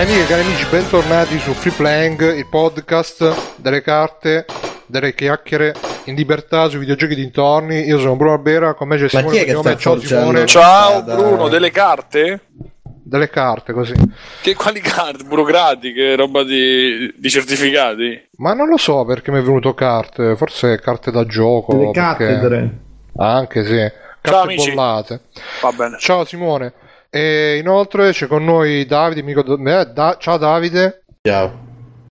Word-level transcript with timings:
Cari 0.00 0.12
amiche 0.12 0.24
e 0.24 0.28
cari 0.28 0.46
amici, 0.46 0.66
bentornati 0.70 1.38
su 1.40 1.52
Free 1.52 1.74
Playing, 1.76 2.34
il 2.34 2.46
podcast 2.46 3.58
delle 3.60 3.82
carte, 3.82 4.46
delle 4.86 5.14
chiacchiere 5.14 5.74
in 6.04 6.14
libertà 6.14 6.70
sui 6.70 6.78
videogiochi 6.78 7.14
dintorni. 7.14 7.80
Io 7.80 7.98
sono 7.98 8.16
Bruno 8.16 8.32
Albera, 8.32 8.72
con 8.72 8.88
me 8.88 8.96
c'è 8.96 9.02
Ma 9.02 9.08
Simone 9.10 9.30
chi 9.30 9.36
è 9.36 9.44
che 9.44 9.52
Cognome. 9.52 9.70
sta 9.72 9.78
Ciao? 9.78 10.00
Simone. 10.00 10.46
Ciao 10.46 11.02
Bruno, 11.02 11.48
delle 11.48 11.70
carte? 11.70 12.44
Delle 12.82 13.28
carte 13.28 13.74
così. 13.74 13.92
Che 14.40 14.54
quali 14.54 14.80
carte? 14.80 15.24
Burocratiche, 15.24 16.16
roba 16.16 16.44
di, 16.44 17.12
di 17.18 17.28
certificati? 17.28 18.28
Ma 18.38 18.54
non 18.54 18.68
lo 18.68 18.78
so 18.78 19.04
perché 19.04 19.30
mi 19.30 19.40
è 19.40 19.42
venuto 19.42 19.74
carte, 19.74 20.34
forse 20.34 20.80
carte 20.80 21.10
da 21.10 21.26
gioco. 21.26 21.76
Le 21.76 21.90
perché- 21.90 22.00
cattedre. 22.00 22.78
Anche 23.18 23.64
sì. 23.66 23.76
Carte 23.76 24.30
Ciao, 24.30 24.42
amici. 24.44 24.70
bollate. 24.70 25.20
Va 25.60 25.72
bene. 25.72 25.98
Ciao 25.98 26.24
Simone. 26.24 26.72
E 27.12 27.58
inoltre 27.58 28.12
c'è 28.12 28.28
con 28.28 28.44
noi 28.44 28.86
Davide, 28.86 29.20
amico 29.20 29.40
eh, 29.44 29.86
Da- 29.86 30.16
ciao 30.18 30.36
Davide. 30.36 31.02
Ciao. 31.22 31.66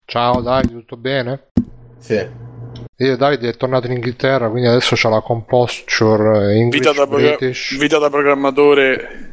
Ciao 0.05 0.41
Davide, 0.41 0.73
tutto 0.73 0.97
bene? 0.97 1.51
Sì. 1.99 2.27
Io 2.97 3.17
Davide 3.17 3.51
è 3.51 3.57
tornato 3.57 3.87
in 3.87 3.93
Inghilterra, 3.93 4.49
quindi 4.51 4.67
adesso 4.69 4.95
c'ha 4.97 5.09
la 5.09 5.21
composture 5.21 6.53
eh, 6.53 6.57
English 6.59 6.79
Vita 6.81 6.93
da, 6.93 7.07
progra- 7.07 7.37
vita 7.79 7.99
da 7.99 8.11
programmatore. 8.11 9.27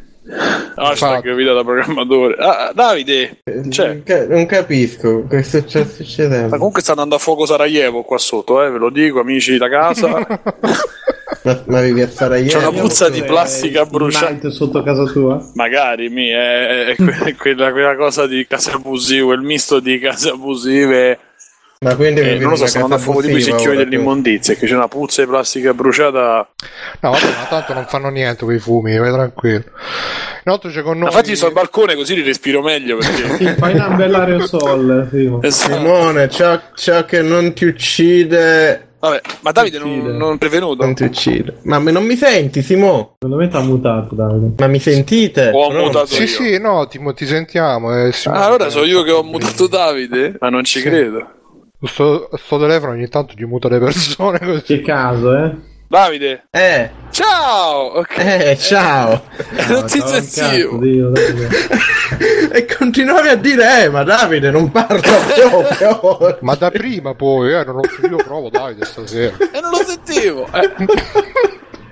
Hashtag 0.75 1.17
Infatti. 1.23 1.33
vita 1.33 1.53
da 1.53 1.63
programmatore. 1.63 2.35
Ah, 2.39 2.71
Davide, 2.73 3.41
C'è. 3.69 3.87
Non, 3.87 4.03
ca- 4.03 4.27
non 4.27 4.45
capisco 4.45 5.25
che 5.27 5.41
sta 5.41 5.61
sta 5.67 5.79
ma 5.79 5.85
succedendo. 5.85 6.57
comunque 6.57 6.81
sta 6.81 6.91
andando 6.91 7.15
a 7.15 7.19
fuoco 7.19 7.45
Sarajevo 7.47 8.03
qua 8.03 8.17
sotto, 8.19 8.63
eh, 8.63 8.69
ve 8.69 8.77
lo 8.77 8.89
dico, 8.91 9.19
amici 9.19 9.57
da 9.57 9.69
casa. 9.69 10.25
Ma, 11.45 11.61
ma 11.67 11.81
vivi 11.81 12.01
a 12.01 12.09
Sarajevo? 12.09 12.59
C'è 12.59 12.67
una 12.67 12.79
puzza 12.81 13.09
di 13.09 13.19
Eh, 13.19 13.23
plastica 13.23 13.81
il 13.81 13.87
bruciata. 13.89 14.49
sotto 14.49 14.81
casa 14.81 15.03
tua? 15.05 15.43
Magari 15.53 16.09
mi 16.09 16.27
è, 16.29 16.85
è 16.87 16.95
que- 16.95 17.19
è 17.23 17.35
quella, 17.35 17.71
quella 17.71 17.95
cosa 17.95 18.25
di 18.25 18.45
case 18.47 18.71
abusive, 18.71 19.33
il 19.35 19.41
misto 19.41 19.79
di 19.79 19.99
case 19.99 20.29
abusive. 20.29 21.19
Ma 21.81 21.93
quindi 21.95 22.21
Eh, 22.21 22.39
non 22.39 22.51
lo 22.51 22.55
so, 22.55 22.61
una 22.63 22.67
stanno 22.69 22.85
andando 22.85 22.85
a 22.85 22.89
casa 22.97 23.03
fuoco 23.03 23.21
di 23.21 23.29
quei 23.29 23.41
secchioni 23.43 23.77
dell'immondizia, 23.77 24.55
che 24.55 24.65
c'è 24.65 24.73
una 24.73 24.87
puzza 24.87 25.21
di 25.21 25.27
plastica 25.27 25.73
bruciata. 25.73 26.49
No, 27.01 27.11
vabbè, 27.11 27.25
ma 27.25 27.45
tanto 27.47 27.73
non 27.73 27.85
fanno 27.85 28.09
niente 28.09 28.43
quei 28.43 28.57
fumi, 28.59 28.97
vai 28.97 29.11
tranquillo. 29.11 29.65
Inoltre 30.45 30.71
c'è 30.71 30.81
con 30.81 30.93
noi. 30.97 31.01
Ma 31.01 31.07
infatti 31.09 31.35
sto 31.35 31.45
al 31.47 31.51
balcone 31.51 31.93
così 31.95 32.15
li 32.15 32.23
respiro 32.23 32.63
meglio 32.63 32.97
perché. 32.97 33.35
Sì, 33.37 33.45
fai 33.59 33.73
una 33.75 33.89
bella 33.89 34.23
aerosol, 34.23 35.09
Simo. 35.11 35.41
Esatto. 35.43 35.73
Simone, 35.75 36.29
ciò, 36.29 36.59
ciò 36.73 37.05
che 37.05 37.21
non 37.21 37.53
ti 37.53 37.65
uccide 37.65 38.93
Vabbè, 39.09 39.21
ma 39.41 39.51
Davide 39.51 39.77
non, 39.79 40.17
non 40.17 40.33
è 40.33 40.37
prevenuto. 40.37 40.83
non 40.83 40.93
ti 40.95 41.03
uccide. 41.03 41.57
Ma 41.63 41.79
me- 41.79 41.91
non 41.91 42.05
mi 42.05 42.15
senti, 42.15 42.61
Simo? 42.61 43.15
Secondo 43.19 43.35
me 43.43 43.47
t'ha 43.49 43.61
mutato, 43.61 44.15
Davide. 44.15 44.53
Ma 44.57 44.67
mi 44.67 44.79
sentite? 44.79 45.51
Ho 45.53 45.71
mutato 45.71 46.07
Sì, 46.07 46.21
io. 46.21 46.27
sì, 46.27 46.59
no, 46.59 46.87
ti, 46.87 46.99
ti 47.15 47.25
sentiamo. 47.25 47.95
eh, 48.05 48.11
Simone. 48.11 48.39
Ah, 48.41 48.45
allora 48.45 48.69
sono 48.69 48.85
io 48.85 49.03
che 49.03 49.11
ho 49.11 49.23
mutato 49.23 49.67
Davide? 49.67 50.37
Ma 50.39 50.49
non 50.49 50.63
ci 50.63 50.79
Sì. 50.79 50.85
credo. 50.87 51.29
Sto, 51.81 52.29
sto 52.33 52.57
telefono 52.57 52.93
ogni 52.93 53.07
tanto 53.09 53.33
gli 53.37 53.43
muta 53.43 53.67
le 53.69 53.79
persone 53.79 54.39
così. 54.43 54.63
Che 54.63 54.81
caso, 54.81 55.35
eh? 55.35 55.55
Davide, 55.87 56.47
Eh, 56.51 56.89
ciao! 57.11 57.99
Ok. 57.99 58.17
eh, 58.17 58.57
ciao. 58.57 59.23
non 59.69 59.85
ti 59.85 59.99
cazzo, 59.99 60.21
sentivo. 60.21 60.77
Dio, 60.79 61.11
e 62.51 62.65
continuavi 62.65 63.27
a 63.27 63.35
dire, 63.35 63.83
eh, 63.83 63.89
ma 63.89 64.03
Davide 64.03 64.49
non 64.49 64.71
parla 64.71 64.99
proprio. 65.69 66.37
Ma 66.41 66.55
da 66.55 66.71
prima 66.71 67.13
poi, 67.13 67.53
eh, 67.53 67.63
non 67.63 67.77
ho 67.77 67.81
io 68.07 68.15
provo 68.17 68.49
Davide 68.49 68.83
stasera. 68.85 69.35
E 69.37 69.59
non 69.61 69.69
lo 69.71 69.83
sentivo. 69.85 70.47
Eh. 70.53 70.71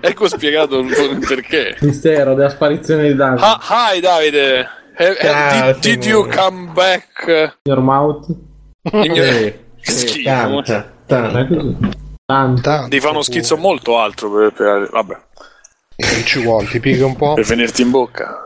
ecco 0.02 0.28
spiegato 0.28 0.80
il 0.80 1.20
perché. 1.28 1.78
Mistero 1.81 2.34
della 2.34 2.50
sparizione 2.50 3.10
di 3.10 3.16
Davide. 3.16 3.42
Ah, 3.46 3.60
hi 3.94 4.00
Davide. 4.00 4.68
Eh, 4.98 5.06
eh, 5.08 5.16
Ciao, 5.22 5.72
did, 5.74 5.80
did 5.81 6.04
you 6.06 6.28
come 6.30 6.72
back? 6.74 7.58
Your 7.64 7.80
mouth. 7.80 8.25
in 8.92 9.14
your- 9.14 9.54
Sì, 9.81 10.08
schifo. 10.08 10.62
tanta, 11.06 11.40
È 11.40 11.48
tanta. 12.26 12.84
Devi 12.84 13.00
fare 13.00 13.14
uno 13.14 13.22
schizzo 13.22 13.58
molto 13.58 14.00
altro 14.00 14.32
per, 14.32 14.54
per- 14.54 14.90
vabbè, 14.92 15.18
Che 15.96 16.24
ci 16.26 16.42
vuole, 16.42 16.68
ti 16.68 16.80
piega 16.80 17.06
un 17.06 17.16
po'. 17.16 17.34
per 17.34 17.46
venirti 17.46 17.82
in 17.82 17.92
bocca. 17.92 18.44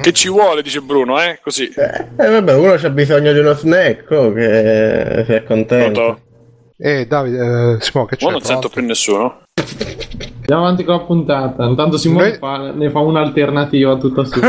Che 0.00 0.12
ci 0.12 0.28
vuole, 0.28 0.62
dice 0.62 0.80
Bruno, 0.80 1.20
eh? 1.20 1.40
Così. 1.42 1.68
Eh, 1.68 2.06
vabbè, 2.16 2.54
uno 2.54 2.74
c'ha 2.76 2.90
bisogno 2.90 3.32
di 3.32 3.38
uno 3.38 3.54
snack, 3.54 4.10
oh, 4.10 4.32
che 4.32 5.22
si 5.26 5.32
è 5.32 5.44
contento. 5.44 6.00
Pronto? 6.00 6.20
Eh, 6.76 7.06
Davide, 7.06 7.74
eh, 7.76 7.80
Simone, 7.80 8.08
che 8.08 8.16
c'è? 8.16 8.24
Ora 8.24 8.32
non 8.34 8.42
sento 8.42 8.68
più 8.68 8.84
nessuno. 8.84 9.40
Andiamo 10.40 10.62
avanti 10.64 10.84
con 10.84 10.94
la 10.96 11.00
puntata. 11.02 11.64
Intanto 11.64 11.96
Simone 11.98 12.34
fa- 12.38 12.70
ne 12.72 12.90
fa 12.90 13.00
un'alternativa 13.00 13.96
tutta 13.96 14.24
su. 14.24 14.38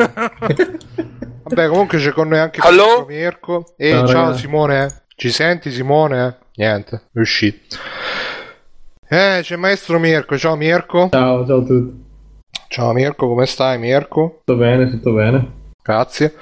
Vabbè, 1.49 1.67
comunque 1.67 1.97
c'è 1.97 2.11
con 2.11 2.27
noi 2.27 2.37
anche 2.39 2.59
Allo? 2.61 3.05
Mirko. 3.07 3.73
Eh, 3.77 3.89
Ciao, 3.91 4.07
ciao. 4.07 4.33
Simone. 4.35 5.05
Ci 5.15 5.31
senti 5.31 5.71
Simone? 5.71 6.37
Niente, 6.55 7.01
è 7.13 7.19
uscito. 7.19 7.77
Eh, 9.09 9.39
c'è 9.41 9.55
Maestro 9.55 9.97
Mirko. 9.99 10.37
Ciao 10.37 10.55
Mirko. 10.55 11.09
ciao, 11.11 11.45
ciao 11.45 11.57
a 11.57 11.63
tutti. 11.63 12.07
Ciao 12.67 12.91
Mirko, 12.93 13.27
come 13.27 13.45
stai 13.47 13.79
Mirko? 13.79 14.41
Tutto 14.45 14.57
bene, 14.59 14.89
tutto 14.89 15.13
bene. 15.13 15.51
Grazie. 15.81 16.35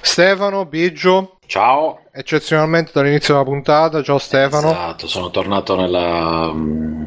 Stefano, 0.00 0.64
Biggio, 0.64 1.36
Ciao. 1.46 2.00
eccezionalmente 2.10 2.90
dall'inizio 2.94 3.34
della 3.34 3.44
puntata. 3.46 4.02
Ciao 4.02 4.16
Stefano. 4.18 4.70
Esatto, 4.70 5.06
sono 5.06 5.30
tornato 5.30 5.76
nella, 5.76 6.50
mm, 6.50 7.02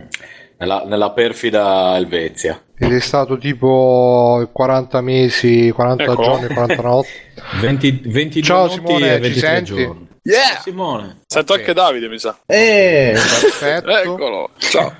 nella, 0.59 0.83
nella 0.85 1.11
perfida 1.11 1.95
Elvezia. 1.97 2.61
Ed 2.77 2.93
è 2.93 2.99
stato 2.99 3.39
tipo 3.39 4.47
40 4.51 5.01
mesi, 5.01 5.71
40 5.73 6.03
Eccolo. 6.03 6.21
giorni, 6.23 6.47
40 6.53 6.81
notti. 6.83 7.09
20, 7.61 8.01
22 8.05 8.41
Ciao, 8.43 8.61
notti 8.67 8.73
Simone, 8.75 9.09
e 9.09 9.15
ci 9.15 9.19
23 9.21 9.39
senti? 9.47 9.73
giorni. 9.83 10.06
Yeah! 10.27 10.59
Simone, 10.61 11.19
Sento 11.25 11.53
anche 11.53 11.71
Davide, 11.71 12.09
mi 12.09 12.19
sa. 12.19 12.37
Eh, 12.45 13.13
Perfetto. 13.13 13.89
Eccolo. 13.89 14.49
Ciao. 14.57 14.93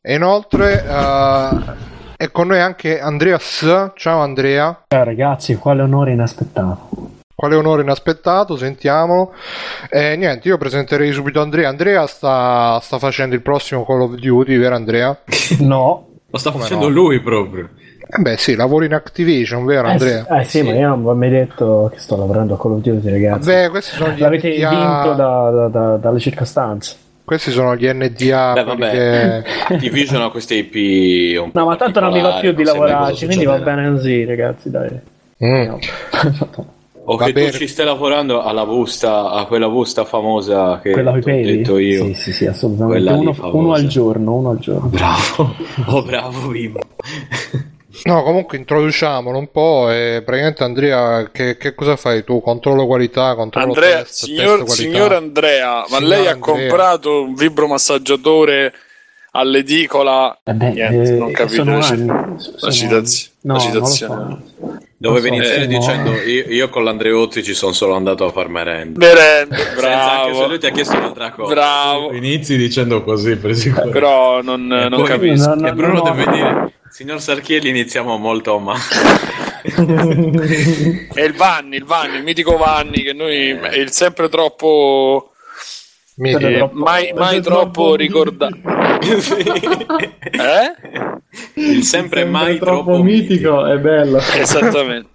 E 0.00 0.14
inoltre 0.14 0.84
eh, 0.86 1.48
è 2.16 2.30
con 2.30 2.46
noi 2.46 2.60
anche 2.60 3.00
Andreas. 3.00 3.90
Ciao 3.96 4.20
Andrea. 4.20 4.84
Ciao 4.86 5.02
ragazzi, 5.02 5.56
quale 5.56 5.82
onore 5.82 6.12
inaspettato. 6.12 6.88
Quale 7.34 7.56
onore 7.56 7.82
inaspettato, 7.82 8.56
sentiamo. 8.56 9.32
E 9.88 10.14
niente, 10.14 10.46
io 10.46 10.56
presenterei 10.56 11.10
subito 11.10 11.40
Andrea. 11.40 11.68
Andrea 11.68 12.06
sta, 12.06 12.78
sta 12.80 13.00
facendo 13.00 13.34
il 13.34 13.42
prossimo 13.42 13.84
Call 13.84 14.02
of 14.02 14.14
Duty, 14.14 14.56
vero 14.56 14.76
Andrea? 14.76 15.20
No, 15.58 16.10
lo 16.30 16.38
sta 16.38 16.52
Come 16.52 16.62
facendo 16.62 16.86
no? 16.86 16.94
lui 16.94 17.20
proprio. 17.20 17.70
Eh 18.12 18.20
beh 18.20 18.36
sì, 18.38 18.56
lavori 18.56 18.86
in 18.86 18.94
Activision, 18.94 19.64
vero 19.64 19.86
eh, 19.86 19.92
Andrea? 19.92 20.24
sì, 20.28 20.32
eh 20.32 20.44
sì, 20.44 20.62
ma 20.62 20.74
io 20.74 20.88
non 20.88 21.02
vi 21.02 21.08
ho 21.08 21.14
mai 21.14 21.30
detto 21.30 21.90
che 21.92 22.00
sto 22.00 22.16
lavorando 22.16 22.54
a 22.54 22.58
Call 22.58 22.72
of 22.72 22.80
Duty, 22.80 23.08
ragazzi. 23.08 23.48
Vabbè, 23.48 23.70
questi 23.70 23.94
sono 23.96 24.10
gli 24.12 24.18
L'avete 24.20 24.48
NDA, 24.56 24.68
vinto 24.70 25.12
da- 25.14 25.50
da- 25.50 25.68
da- 25.68 25.96
dalle 25.96 26.18
circostanze. 26.18 26.96
Questi 27.24 27.52
sono 27.52 27.76
gli 27.76 27.86
NDA. 27.88 28.52
Beh, 28.54 28.64
vabbè, 28.64 28.90
che- 28.90 29.44
Activision 29.74 30.22
ha 30.22 30.30
queste 30.30 30.54
IP 30.56 31.40
un 31.40 31.52
po' 31.52 31.58
No, 31.60 31.66
ma 31.66 31.76
tanto 31.76 32.00
non 32.00 32.12
mi 32.12 32.20
va 32.20 32.38
più 32.40 32.52
di 32.52 32.64
lavorarci, 32.64 33.26
quindi 33.26 33.44
va 33.44 33.58
bene 33.58 33.88
così, 33.90 34.24
ragazzi, 34.24 34.70
dai. 34.70 34.90
Mm. 35.44 35.62
No. 35.66 35.78
O 37.02 37.16
Va 37.16 37.24
che 37.24 37.32
bene. 37.32 37.50
tu 37.50 37.56
ci 37.56 37.66
stai 37.66 37.86
lavorando 37.86 38.42
alla 38.42 38.64
busta, 38.64 39.30
a 39.30 39.46
quella 39.46 39.68
busta 39.68 40.04
famosa 40.04 40.78
che 40.80 40.90
Quella 40.92 41.10
ho 41.12 41.18
detto 41.18 41.78
io. 41.78 42.04
Sì, 42.04 42.14
sì, 42.14 42.32
sì, 42.32 42.46
assolutamente. 42.46 43.10
Uno, 43.10 43.34
uno 43.52 43.72
al 43.72 43.86
giorno, 43.86 44.34
uno 44.34 44.50
al 44.50 44.58
giorno. 44.58 44.88
Bravo, 44.88 45.54
oh 45.86 46.02
bravo 46.04 46.48
Bimbo. 46.48 46.78
No, 48.04 48.22
comunque 48.22 48.56
introduciamolo 48.58 49.36
un 49.38 49.50
po' 49.50 49.90
e 49.90 50.22
praticamente 50.24 50.64
Andrea, 50.64 51.28
che, 51.30 51.56
che 51.56 51.74
cosa 51.74 51.96
fai 51.96 52.24
tu? 52.24 52.40
Controllo 52.40 52.86
qualità, 52.86 53.34
controllo 53.34 53.66
Andrea, 53.68 53.98
test, 53.98 54.06
test 54.06 54.24
signor, 54.24 54.46
qualità. 54.64 54.72
signor 54.74 55.12
Andrea, 55.12 55.74
ma 55.76 55.84
Signor 55.86 56.02
lei 56.02 56.26
ha 56.26 56.30
Andrea. 56.32 56.54
comprato 56.54 57.22
un 57.24 57.34
vibromassaggiatore 57.34 58.72
all'edicola? 59.32 60.38
Eh 60.44 60.52
beh, 60.54 60.70
Niente, 60.70 61.14
eh, 61.14 61.16
non 61.16 61.32
capito 61.32 61.56
sono 61.64 61.78
la, 61.78 61.86
anni, 61.86 62.06
la 62.06 62.36
sono 62.56 62.72
citazio-. 62.72 63.30
No, 63.42 63.54
la 63.54 63.60
citazione. 63.60 64.38
Dovevi 65.02 65.28
iniziare 65.28 65.62
eh, 65.62 65.66
dicendo 65.66 66.12
io, 66.12 66.44
io 66.48 66.68
con 66.68 66.84
l'Andreozzi 66.84 67.42
ci 67.42 67.54
sono 67.54 67.72
solo 67.72 67.94
andato 67.94 68.26
a 68.26 68.30
far 68.32 68.48
merenda. 68.48 69.00
Senza 69.08 69.46
se 69.46 69.74
bravo. 69.80 70.46
lui 70.46 70.58
ti 70.58 70.66
ha 70.66 70.70
chiesto 70.72 70.94
un'altra 70.98 71.30
cosa. 71.30 71.54
Bravo. 71.54 72.12
Inizi 72.12 72.58
dicendo 72.58 73.02
così 73.02 73.36
per 73.36 73.54
sicuro. 73.56 73.88
Però 73.88 74.42
non, 74.42 74.66
non 74.66 74.90
poi- 74.90 75.04
capisco. 75.04 75.48
No, 75.48 75.54
no, 75.54 75.68
e 75.68 75.72
Bruno 75.72 75.92
no, 75.94 76.02
no. 76.02 76.10
deve 76.14 76.30
dire, 76.32 76.69
signor 77.00 77.22
Sarchielli 77.22 77.70
iniziamo 77.70 78.18
molto 78.18 78.58
ma... 78.58 78.74
È 79.64 81.22
il 81.22 81.32
Vanni, 81.34 81.76
il 81.76 81.84
Vanni, 81.84 82.16
il 82.16 82.22
mitico 82.22 82.58
Vanni 82.58 83.00
che 83.02 83.14
noi 83.14 83.48
è 83.48 83.76
il 83.76 83.90
sempre 83.90 84.28
troppo 84.28 85.32
eh, 86.18 86.36
troppo- 86.36 86.76
mai, 86.76 87.10
mai 87.14 87.40
troppo 87.40 87.70
troppo- 87.70 87.94
ricordato. 87.94 88.56
eh? 90.30 90.74
Il 91.54 91.84
sempre 91.84 92.26
mai 92.26 92.58
troppo 92.58 92.84
troppo 92.84 93.02
mitico, 93.02 93.64
è 93.64 93.78
bello. 93.78 94.18
Esattamente. 94.18 95.08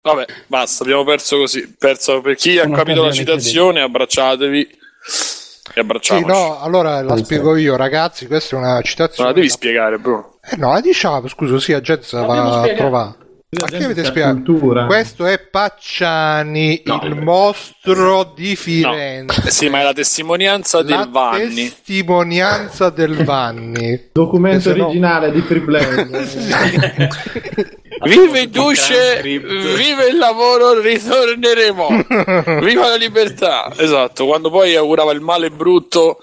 Vabbè, 0.00 0.24
basta, 0.46 0.84
abbiamo 0.84 1.04
perso 1.04 1.36
così. 1.36 1.74
Perso 1.78 2.22
per 2.22 2.34
chi 2.36 2.58
ha 2.58 2.70
capito 2.70 3.02
la 3.02 3.12
citazione, 3.12 3.82
abbracciatevi 3.82 4.60
e 4.62 4.68
Sì, 5.02 5.78
abbracciamoci. 5.80 6.26
no, 6.26 6.60
allora 6.60 7.02
la 7.02 7.16
spiego 7.18 7.56
io, 7.56 7.76
ragazzi. 7.76 8.26
Questa 8.26 8.56
è 8.56 8.58
una 8.58 8.80
citazione. 8.80 9.28
la 9.28 9.34
devi 9.34 9.50
spiegare, 9.50 9.98
Bruno. 9.98 10.35
Eh 10.48 10.56
no, 10.56 10.72
la 10.72 10.80
diciamo, 10.80 11.26
scusa, 11.28 11.58
sì, 11.58 11.72
la 11.72 11.80
gente 11.80 12.04
se 12.04 12.16
la 12.16 12.22
va 12.24 12.60
a 12.62 12.74
trovare. 12.74 13.14
Ma 13.58 13.66
che 13.68 13.84
avete 13.84 14.04
spiegato? 14.04 14.34
cultura. 14.42 14.86
Questo 14.86 15.24
è 15.24 15.38
Pacciani, 15.38 16.82
No, 16.84 17.00
il 17.04 17.12
eh. 17.12 17.20
mostro 17.22 18.32
di 18.34 18.50
No. 18.50 18.54
Firenze. 18.56 19.50
Sì, 19.50 19.68
ma 19.68 19.80
è 19.80 19.82
la 19.84 19.92
testimonianza 19.92 20.78
La 20.78 20.84
del 20.84 21.08
Vanni. 21.10 21.54
testimonianza 21.54 22.90
del 22.90 23.24
Vanni. 23.24 24.10
Documento 24.12 24.56
Che 24.58 24.74
se 24.74 24.74
no- 24.74 24.84
originale 24.86 25.30
di 25.32 25.40
Freeplay. 25.40 26.06
Vive 28.04 28.40
il 28.40 28.50
duce, 28.50 29.22
vive 29.22 30.08
il 30.10 30.18
lavoro, 30.18 30.78
ritorneremo. 30.80 31.88
Viva 32.60 32.88
la 32.88 32.96
libertà. 32.96 33.72
Esatto, 33.74 34.26
quando 34.26 34.50
poi 34.50 34.74
augurava 34.76 35.12
il 35.12 35.20
male 35.20 35.50
brutto 35.50 36.18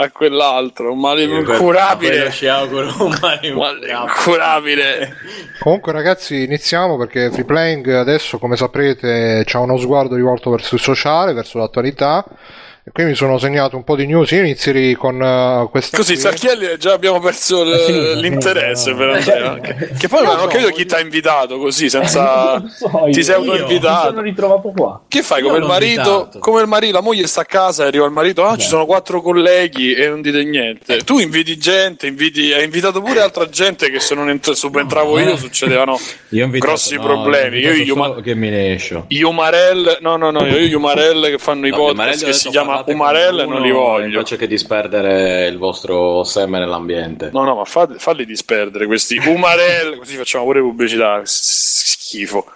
a 0.00 0.10
quell'altro, 0.12 0.92
un 0.92 1.00
male 1.00 1.24
incurabile. 1.24 2.30
ci 2.30 2.46
auguro 2.46 2.86
un 3.00 3.18
male 3.20 3.50
Male 3.52 3.90
incurabile. 3.90 5.16
Comunque 5.58 5.90
ragazzi 5.90 6.44
iniziamo 6.44 6.96
perché 6.96 7.32
Freeplaying 7.32 7.88
adesso 7.88 8.38
come 8.38 8.56
saprete 8.56 9.44
ha 9.50 9.58
uno 9.58 9.76
sguardo 9.76 10.14
rivolto 10.14 10.50
verso 10.50 10.76
il 10.76 10.80
sociale, 10.80 11.32
verso 11.32 11.58
l'attualità 11.58 12.24
e 12.88 12.90
qui 12.92 13.04
mi 13.04 13.14
sono 13.14 13.36
segnato 13.38 13.76
un 13.76 13.84
po' 13.84 13.94
di 13.96 14.06
news, 14.06 14.30
io 14.30 14.40
inizierei 14.40 14.94
con 14.94 15.20
eh, 15.22 15.68
questa 15.70 15.96
Così, 15.98 16.14
qui. 16.14 16.22
Sacchielli 16.22 16.78
già 16.78 16.94
abbiamo 16.94 17.20
perso 17.20 17.62
l- 17.62 17.70
è 17.74 18.14
l'interesse 18.14 18.94
per 18.94 19.06
no. 19.08 19.12
Andrea. 19.14 19.58
Che, 19.60 19.88
che 19.98 20.08
poi 20.08 20.24
non 20.24 20.38
ho 20.38 20.46
capito 20.46 20.68
chi 20.70 20.86
ti 20.86 20.94
ha 20.94 21.00
invitato 21.00 21.58
così, 21.58 21.90
senza... 21.90 22.56
Non 22.58 22.68
so, 22.70 22.90
io. 23.06 23.12
Ti 23.12 23.22
sei 23.22 23.34
Io 23.36 23.42
Mi 23.52 23.58
autoinvitato. 23.58 24.08
sono 24.08 24.20
ritrovato 24.22 24.72
qua. 24.74 25.00
Che 25.06 25.22
fai 25.22 25.40
Io 25.42 25.46
come 25.48 25.58
il 25.58 25.64
marito? 25.66 26.00
invitato. 26.00 26.38
Come 26.38 26.60
il 26.62 26.66
marito, 26.68 26.92
la 26.94 27.00
moglie 27.02 27.26
sta 27.26 27.42
a 27.42 27.44
casa 27.44 27.84
e 27.84 27.86
arriva 27.88 28.06
il 28.06 28.12
marito. 28.12 28.44
Ah, 28.46 28.56
ci 28.56 28.66
sono 28.66 28.86
quattro 28.86 29.20
colleghi 29.20 29.92
e 29.94 30.08
non 30.08 30.22
dite 30.22 30.42
niente. 30.44 30.98
Tu 31.04 31.18
inviti 31.18 31.58
gente, 31.58 32.06
inviti, 32.06 32.52
hai 32.52 32.64
invitato 32.64 33.02
pure 33.02 33.20
altra 33.20 33.46
gente 33.48 33.90
che 33.90 34.00
se 34.00 34.14
non 34.14 34.30
ent- 34.30 34.52
subentravo 34.52 35.18
io 35.18 35.36
succedevano 35.36 35.98
Io 36.30 36.44
invitato- 36.44 36.70
grossi 36.72 36.94
no, 36.96 37.02
problemi. 37.02 37.58
Io, 37.58 37.70
invitato 37.72 37.98
io, 37.98 38.04
solo 38.04 38.20
che 38.22 38.34
mi 38.34 38.48
ne 38.50 38.74
escio. 38.74 39.04
gli 39.08 39.20
Umarell, 39.22 39.98
no, 40.00 40.16
no, 40.16 40.30
no, 40.30 40.46
io 40.46 40.58
gli 40.58 40.72
Umarell 40.74 41.28
che 41.30 41.38
fanno 41.38 41.66
i 41.66 41.70
No, 41.70 41.76
podcast 41.76 42.24
che 42.24 42.32
si 42.32 42.48
chiama 42.50 42.77
parlate 42.84 42.92
con 42.92 43.00
Umarell 43.00 43.44
uno 43.46 43.52
non 43.54 43.62
li 43.62 43.70
voglio. 43.70 44.06
Invece 44.06 44.36
che 44.36 44.46
disperdere 44.46 45.46
il 45.46 45.58
vostro 45.58 46.24
seme 46.24 46.58
nell'ambiente. 46.58 47.30
No, 47.32 47.44
no, 47.44 47.54
ma 47.56 47.64
fa- 47.64 47.88
falli 47.96 48.24
disperdere 48.24 48.86
questi 48.86 49.18
Umarell, 49.18 49.96
così 49.98 50.16
facciamo 50.16 50.44
pure 50.44 50.60
pubblicità. 50.60 51.20
Schifo. 51.24 52.46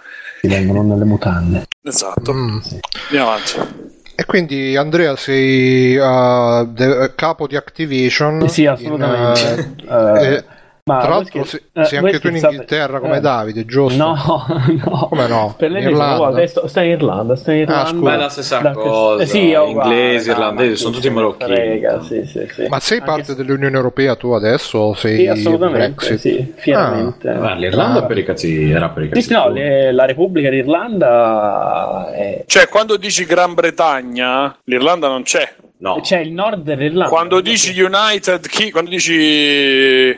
Si 0.41 0.47
vengono 0.47 0.83
nelle 0.83 1.05
mutande. 1.05 1.65
Esatto. 1.83 2.33
Mm. 2.33 2.57
Andiamo 3.05 3.29
avanti. 3.31 3.91
E 4.15 4.25
quindi 4.25 4.75
Andrea 4.75 5.15
sei 5.15 5.95
uh, 5.97 6.65
de- 6.67 7.13
capo 7.15 7.47
di 7.47 7.55
Activision. 7.55 8.47
Sì, 8.47 8.61
in, 8.63 8.67
assolutamente. 8.69 9.75
eh, 9.87 10.27
Eh, 10.27 10.33
eh, 10.35 10.43
ma 10.85 10.99
tra 10.99 11.09
l'altro 11.11 11.45
scher- 11.45 11.47
sei, 11.71 11.81
eh, 11.81 11.85
sei 11.85 11.99
voi 12.01 12.09
anche 12.09 12.19
tu 12.19 12.27
in? 12.27 12.35
Inghilterra 12.35 12.99
come 12.99 13.17
Eh. 13.17 13.21
Davide, 13.21 13.65
giusto? 13.65 13.97
No, 14.03 14.45
no. 14.85 15.07
Come 15.07 15.27
no? 15.27 15.55
Per 15.57 15.71
lei 15.71 15.81
In 15.83 15.89
Irlanda? 15.91 16.45
sto- 16.47 16.67
sta 16.67 16.81
in 16.81 16.89
Irlanda, 16.91 17.35
sta 17.37 17.53
in 17.53 17.59
Irlanda. 17.59 17.87
scusa. 17.89 18.09
Beh, 18.11 18.15
la 18.17 18.29
stessa 18.29 18.57
Da- 18.59 18.71
cosa, 18.73 19.23
eh, 19.23 19.25
sì, 19.25 19.51
è 19.51 19.59
inglesi, 19.63 20.27
no, 20.27 20.33
irlandesi, 20.33 20.69
ma 20.71 20.75
sono 20.75 20.93
tutti 20.93 21.09
marocchini. 21.09 21.55
frega, 21.55 22.01
sì, 22.01 22.25
sì, 22.25 22.47
sì. 22.51 22.65
Ma 22.67 22.79
sei 22.81 22.97
Anche 22.99 23.09
parte 23.09 23.23
se- 23.27 23.35
dell'Unione 23.35 23.75
Europea 23.77 24.15
tu 24.17 24.31
adesso? 24.31 24.77
o 24.77 24.93
Sei 24.93 25.19
Sì, 25.19 25.27
assolutamente, 25.27 26.05
Brexit? 26.05 26.17
sì, 26.19 26.53
fieramente. 26.57 27.31
Beh, 27.31 27.55
l'Irlanda 27.55 27.99
Ah. 27.99 28.05
per 28.05 28.17
i 28.17 28.25
cazzi 28.25 28.69
era 28.69 28.89
per 28.89 29.03
i 29.03 29.09
cazzi. 29.09 29.21
sì, 29.21 29.31
no, 29.33 29.47
le- 29.49 29.93
la 29.93 30.05
Repubblica 30.05 30.49
d'Irlanda 30.49 32.11
è... 32.13 32.43
Cioè, 32.45 32.67
quando 32.67 32.97
dici 32.97 33.23
Gran 33.25 33.53
Bretagna, 33.53 34.53
l'Irlanda 34.65 35.07
non 35.07 35.23
c'è. 35.23 35.49
No. 35.77 35.99
C'è 36.01 36.19
il 36.19 36.31
nord 36.31 36.61
dell'Irlanda. 36.63 37.09
Quando 37.09 37.41
dici 37.41 37.77
United, 37.81 38.47
Ki- 38.47 38.71
quando 38.71 38.89
dici 38.89 40.17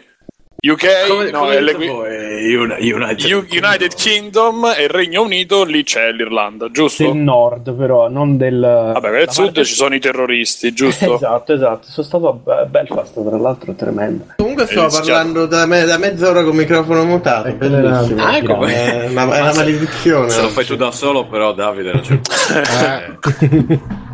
UK, 0.68 1.08
Come, 1.08 1.30
no, 1.32 1.40
come 1.40 1.58
è? 1.58 2.56
Uni- 2.56 2.92
United, 2.92 3.32
U- 3.32 3.46
United 3.50 3.94
Kingdom 3.96 4.74
e 4.76 4.84
il 4.84 4.90
Regno 4.90 5.22
Unito, 5.24 5.64
lì 5.64 5.84
c'è 5.84 6.12
l'Irlanda, 6.12 6.70
giusto? 6.72 7.04
del 7.04 7.16
nord, 7.16 7.74
però, 7.74 8.10
non 8.10 8.38
del... 8.38 8.60
Vabbè, 8.60 9.00
per 9.10 9.20
il 9.20 9.26
la 9.26 9.32
sud 9.32 9.46
parte- 9.46 9.64
ci 9.64 9.74
sono 9.76 9.94
i 9.96 10.00
terroristi, 10.00 10.74
giusto? 10.74 11.16
Esatto, 11.26 11.54
esatto. 11.54 11.88
Sono 11.88 12.06
stato 12.08 12.30
a 12.30 12.34
Be- 12.34 12.66
Belfast, 12.70 13.28
tra 13.28 13.38
l'altro, 13.38 13.74
tremendo. 13.74 14.26
Comunque 14.38 14.66
stavo 14.66 14.86
rischiato. 14.86 15.08
parlando 15.08 15.46
da, 15.46 15.66
me- 15.66 15.84
da 15.86 15.98
mezz'ora 15.98 16.42
con 16.42 16.52
il 16.54 16.58
microfono 16.60 17.04
mutato. 17.06 17.48
Ecco, 17.48 17.64
le 17.68 17.82
radio. 17.82 18.16
Bellissimo. 18.16 18.24
Ah, 18.26 18.38
ecco, 18.38 18.66
È 18.66 19.08
una, 19.10 19.38
è 19.38 19.42
una 19.42 19.54
maledizione. 19.54 20.30
Se 20.30 20.42
lo 20.42 20.50
fai 20.50 20.66
tu 20.66 20.76
da 20.76 20.92
solo, 20.92 21.26
però, 21.28 21.54
Davide, 21.54 21.92
non 21.94 22.02
c'è. 22.02 22.20
Eh, 23.40 24.05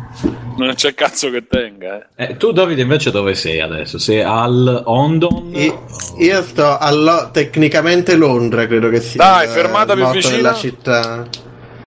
Non 0.56 0.74
c'è 0.74 0.94
cazzo 0.94 1.30
che 1.30 1.46
tenga, 1.46 2.06
eh. 2.14 2.24
Eh, 2.24 2.36
tu, 2.36 2.52
Davide, 2.52 2.82
invece 2.82 3.10
dove 3.10 3.34
sei 3.34 3.60
adesso? 3.60 3.98
Sei 3.98 4.22
al 4.22 4.82
Ondon? 4.84 5.50
Io, 5.54 5.84
io 6.18 6.42
sto 6.42 6.76
a 6.78 6.90
Lo- 6.92 7.30
tecnicamente 7.32 8.14
Londra, 8.16 8.66
credo 8.66 8.88
che 8.88 9.00
sia. 9.00 9.22
Dai, 9.22 9.48
fermata 9.48 9.94
più 9.94 10.06
vicina. 10.10 10.36
della 10.36 10.54
città. 10.54 11.26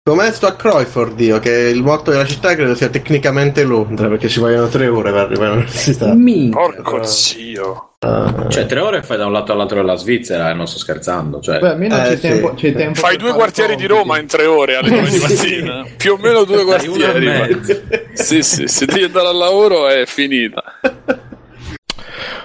Come 0.05 0.33
sto 0.33 0.49
a 0.49 0.57
Croyford, 0.57 1.21
io, 1.21 1.39
che 1.39 1.53
il 1.73 1.81
motto 1.81 2.11
della 2.11 2.27
città 2.27 2.57
credo 2.57 2.75
sia 2.75 2.89
tecnicamente 2.89 3.63
Londra, 3.63 4.09
perché 4.09 4.29
ci 4.29 4.41
vogliono 4.41 4.67
tre 4.67 4.89
ore 4.89 5.13
per 5.13 5.21
arrivare 5.21 5.51
all'università. 5.53 6.13
Porco 6.51 7.05
zio. 7.05 7.91
Cioè, 8.01 8.67
tre 8.67 8.81
ore 8.81 9.05
fai 9.05 9.17
da 9.17 9.27
un 9.27 9.33
lato 9.33 9.53
all'altro 9.53 9.77
della 9.77 9.95
Svizzera 9.95 10.51
e 10.51 10.55
non 10.55 10.67
sto 10.67 10.79
scherzando. 10.79 11.39
Cioè, 11.39 11.61
Beh, 11.61 11.69
almeno 11.69 11.95
Eh, 11.99 12.01
c'è, 12.01 12.15
sì. 12.17 12.21
tempo, 12.21 12.55
c'è 12.55 12.73
tempo 12.75 12.99
Fai 12.99 13.17
due 13.17 13.33
quartieri 13.33 13.77
di. 13.77 13.87
Roma 13.87 14.19
in 14.19 14.27
tre 14.27 14.45
ore 14.47 14.75
alle 14.75 14.89
due 15.03 15.09
di 15.09 15.19
mattina. 15.21 15.87
Più 15.97 16.15
o 16.15 16.17
meno 16.17 16.43
due 16.43 16.65
quartieri. 16.65 17.61
Sì, 18.15 18.43
sì, 18.43 18.67
se 18.67 18.87
devi 18.87 19.05
andare 19.05 19.29
al 19.29 19.37
lavoro 19.37 19.87
è 19.87 20.03
finita. 20.07 20.65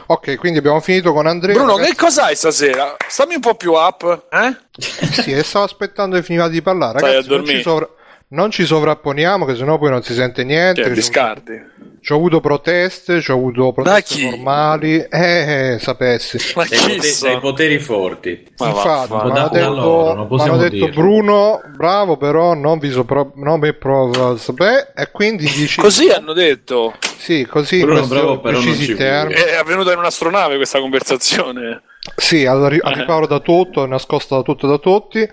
ok, 0.07 0.36
quindi 0.38 0.59
abbiamo 0.59 0.80
finito 0.80 1.13
con 1.13 1.27
Andrea. 1.27 1.54
Bruno, 1.56 1.77
ragazzi. 1.77 1.92
che 1.92 1.98
cos'hai 1.98 2.36
stasera? 2.36 2.95
Stammi 3.07 3.36
un 3.36 3.42
po' 3.42 3.56
più 3.56 3.74
up, 3.74 4.27
eh? 4.31 4.56
Sì, 4.80 5.42
stavo 5.44 5.65
aspettando 5.65 6.15
che 6.15 6.24
finivate 6.24 6.51
di 6.51 6.62
parlare. 6.62 7.00
Ragazzi, 7.00 7.30
non 7.30 7.45
ci, 7.45 7.62
sovra- 7.62 7.89
non 8.29 8.51
ci 8.51 8.65
sovrapponiamo, 8.65 9.45
che 9.45 9.56
sennò 9.56 9.77
poi 9.77 9.89
non 9.89 10.03
si 10.03 10.13
sente 10.13 10.44
niente. 10.44 10.83
Cioè, 10.83 10.91
discardi. 10.91 11.75
Ci 12.00 12.13
ho 12.13 12.15
avuto 12.15 12.39
proteste, 12.39 13.19
ci 13.21 13.31
ho 13.31 13.35
avuto 13.35 13.74
proteste 13.74 14.15
chi? 14.15 14.29
normali. 14.29 14.97
Eh, 15.09 15.74
eh, 15.74 15.79
sapessi. 15.79 16.38
Ma 16.56 16.63
dai, 16.65 16.77
chi 16.77 16.85
poteri, 16.95 17.01
sono? 17.09 17.31
dai 17.31 17.41
poteri 17.41 17.79
forti. 17.79 18.47
Ma 18.57 18.68
Infatti, 18.68 19.13
mi 19.13 19.19
hanno 19.19 19.50
detto, 19.50 19.74
loro, 19.74 20.27
m'hanno 20.29 20.57
detto. 20.57 20.88
Bruno, 20.89 21.62
bravo, 21.75 22.17
però 22.17 22.53
non 22.53 22.79
vi 22.79 22.91
sopra- 22.91 23.29
non 23.36 23.60
mi 23.60 23.74
provo 23.74 24.38
sapere. 24.38 24.93
E 24.96 25.10
quindi 25.12 25.46
dici 25.51 25.81
Così 25.81 26.10
hanno 26.10 26.34
detto. 26.34 26.96
Sì, 27.17 27.46
così 27.46 27.79
Bruno, 27.81 28.05
bravo, 28.05 28.39
però 28.39 28.62
non 28.62 28.74
ci 28.75 28.96
termini. 28.96 29.39
È 29.41 29.55
avvenuta 29.55 29.91
in 29.91 29.98
un'astronave 29.98 30.55
questa 30.55 30.79
conversazione. 30.79 31.81
Sì, 32.15 32.46
al, 32.46 32.62
ri- 32.63 32.79
al 32.81 32.93
riparo 32.93 33.27
da 33.27 33.39
tutto, 33.39 33.84
è 33.84 33.88
nascosta 33.88 34.36
da 34.36 34.43
tutto 34.43 34.65
e 34.65 34.69
da 34.69 34.77
tutti. 34.77 35.29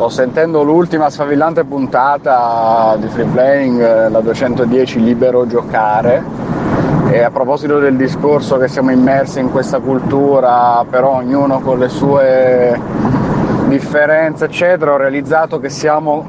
Sto 0.00 0.08
sentendo 0.08 0.62
l'ultima 0.62 1.10
sfavillante 1.10 1.64
puntata 1.64 2.96
di 2.98 3.06
Free 3.08 3.26
Playing, 3.26 3.82
eh, 3.82 4.08
la 4.08 4.20
210 4.20 4.98
Libero 4.98 5.46
Giocare. 5.46 6.24
E 7.10 7.22
a 7.22 7.30
proposito 7.30 7.78
del 7.78 7.96
discorso 7.96 8.56
che 8.56 8.66
siamo 8.66 8.92
immersi 8.92 9.40
in 9.40 9.50
questa 9.50 9.78
cultura, 9.78 10.86
però 10.88 11.16
ognuno 11.16 11.60
con 11.60 11.78
le 11.78 11.90
sue 11.90 12.80
differenze, 13.66 14.46
eccetera, 14.46 14.94
ho 14.94 14.96
realizzato 14.96 15.60
che 15.60 15.68
siamo 15.68 16.26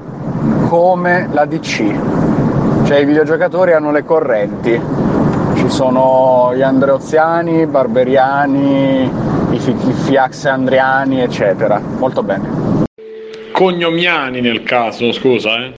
come 0.68 1.30
la 1.32 1.46
DC. 1.46 1.94
Cioè 2.84 2.98
i 2.98 3.06
videogiocatori 3.06 3.72
hanno 3.72 3.92
le 3.92 4.04
correnti. 4.04 4.82
Ci 5.54 5.70
sono 5.70 6.52
gli 6.54 6.62
andreoziani, 6.62 7.62
i 7.62 7.68
barberiani, 7.68 9.10
i, 9.52 9.60
fi- 9.60 9.78
i 9.88 9.94
fiaxandriani, 9.94 11.22
eccetera. 11.22 11.80
Molto 11.80 12.22
bene. 12.22 12.71
Cognomiani 13.52 14.42
nel 14.42 14.64
caso, 14.64 15.12
scusa, 15.12 15.66
eh. 15.66 15.74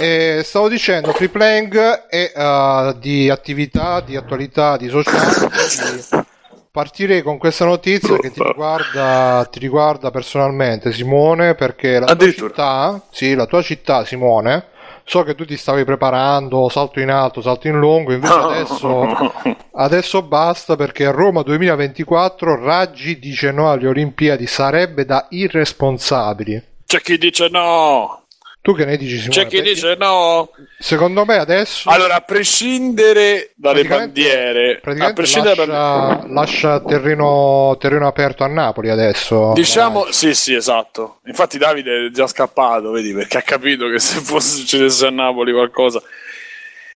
E 0.00 0.42
stavo 0.44 0.68
dicendo, 0.68 1.12
free 1.12 1.28
playing 1.28 1.76
è 2.08 2.32
eh, 2.34 2.94
di 3.00 3.28
attività, 3.28 4.00
di 4.00 4.16
attualità, 4.16 4.76
di 4.76 4.88
sociale. 4.88 5.50
quindi 5.50 6.26
Partirei 6.70 7.22
con 7.22 7.38
questa 7.38 7.64
notizia 7.64 8.16
che 8.18 8.30
ti 8.30 8.40
riguarda, 8.40 9.48
ti 9.50 9.58
riguarda 9.58 10.12
personalmente, 10.12 10.92
Simone, 10.92 11.56
perché 11.56 11.98
la 11.98 12.14
tua 12.14 12.30
città, 12.30 13.00
sì, 13.10 13.34
la 13.34 13.46
tua 13.46 13.62
città, 13.62 14.04
Simone, 14.04 14.66
so 15.02 15.24
che 15.24 15.34
tu 15.34 15.44
ti 15.44 15.56
stavi 15.56 15.82
preparando, 15.82 16.68
salto 16.68 17.00
in 17.00 17.10
alto, 17.10 17.40
salto 17.40 17.66
in 17.66 17.80
lungo, 17.80 18.12
invece 18.12 18.32
adesso, 18.38 19.32
adesso 19.72 20.22
basta 20.22 20.76
perché 20.76 21.06
a 21.06 21.10
Roma 21.10 21.42
2024 21.42 22.64
Raggi 22.64 23.18
dice 23.18 23.50
no 23.50 23.70
alle 23.72 23.88
Olimpiadi, 23.88 24.46
sarebbe 24.46 25.04
da 25.04 25.26
irresponsabili. 25.30 26.62
C'è 26.88 27.02
chi 27.02 27.18
dice 27.18 27.48
no. 27.50 28.22
Tu 28.62 28.74
che 28.74 28.86
ne 28.86 28.96
dici, 28.96 29.18
Simone? 29.18 29.30
C'è 29.34 29.46
chi 29.46 29.56
Perché- 29.56 29.72
dice 29.74 29.94
no. 29.96 30.48
Secondo 30.78 31.26
me 31.26 31.36
adesso... 31.36 31.90
Allora, 31.90 32.14
a 32.14 32.20
prescindere 32.22 33.52
dalle 33.56 33.84
Praticamente- 33.84 34.22
bandiere, 34.22 34.70
a 34.76 34.80
Praticamente 34.80 35.12
prescindere 35.12 35.54
dalle 35.54 35.72
lascia, 35.72 36.26
lascia 36.28 36.80
terreno, 36.80 37.76
terreno 37.78 38.06
aperto 38.06 38.42
a 38.42 38.46
Napoli 38.46 38.88
adesso. 38.88 39.52
Diciamo, 39.54 40.10
sì, 40.12 40.32
sì, 40.32 40.54
esatto. 40.54 41.20
Infatti, 41.26 41.58
Davide 41.58 42.06
è 42.06 42.10
già 42.10 42.26
scappato, 42.26 42.90
vedi, 42.90 43.12
perché 43.12 43.36
ha 43.36 43.42
capito 43.42 43.86
che 43.90 43.98
se 43.98 44.20
fosse 44.20 44.56
succedesse 44.56 45.06
a 45.06 45.10
Napoli 45.10 45.52
qualcosa. 45.52 46.00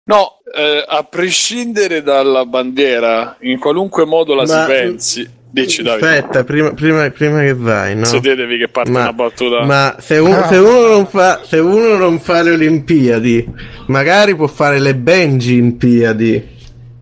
No, 0.04 0.38
eh, 0.54 0.84
a 0.86 1.02
prescindere 1.02 2.02
dalla 2.04 2.44
bandiera, 2.46 3.36
in 3.40 3.58
qualunque 3.58 4.04
modo 4.04 4.34
la 4.34 4.44
Ma- 4.46 4.60
si 4.62 4.66
pensi, 4.66 5.30
Dici 5.52 5.82
Davide. 5.82 6.06
Aspetta, 6.18 6.44
prima, 6.44 6.72
prima- 6.72 7.10
prima 7.10 7.40
che 7.40 7.54
vai, 7.54 7.96
no? 7.96 8.04
Sedetevi 8.04 8.56
che 8.58 8.68
parte 8.68 8.90
Ma- 8.90 9.00
una 9.00 9.12
battuta. 9.12 9.64
Ma 9.64 9.96
se, 9.98 10.18
un- 10.18 10.46
se 10.48 10.56
uno 10.56 10.86
non 10.86 11.06
fa, 11.06 11.40
se 11.44 11.58
uno 11.58 11.96
non 11.96 12.20
fa 12.20 12.42
le 12.42 12.52
Olimpiadi, 12.52 13.48
magari 13.86 14.36
può 14.36 14.46
fare 14.46 14.78
le 14.78 14.94
Benji 14.94 15.52
Olimpiadi. 15.58 16.58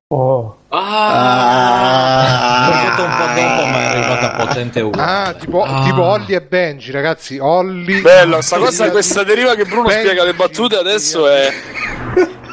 Oh, 0.09 0.55
Ah, 0.71 2.67
Ah. 2.67 2.69
L'ho 2.69 2.75
fatto 2.75 3.03
un 3.03 3.11
po' 3.17 3.41
dopo, 3.41 3.67
ma 3.67 3.81
è 3.81 3.85
arrivata 3.97 4.31
potente 4.47 4.81
uguale. 4.83 5.11
Ah, 5.29 5.33
tipo, 5.33 5.63
Ah. 5.63 5.83
tipo 5.85 6.03
Olli 6.03 6.35
e 6.35 6.43
Benji, 6.43 6.91
ragazzi. 6.91 7.39
Olli. 7.39 8.01
Bello, 8.03 8.41
sta 8.43 8.59
cosa, 8.59 8.91
questa 8.91 9.23
deriva 9.23 9.55
che 9.55 9.65
Bruno 9.65 9.85
Benji, 9.89 10.01
spiega 10.05 10.25
le 10.25 10.35
battute 10.35 10.77
adesso 10.77 11.27
è. 11.29 11.51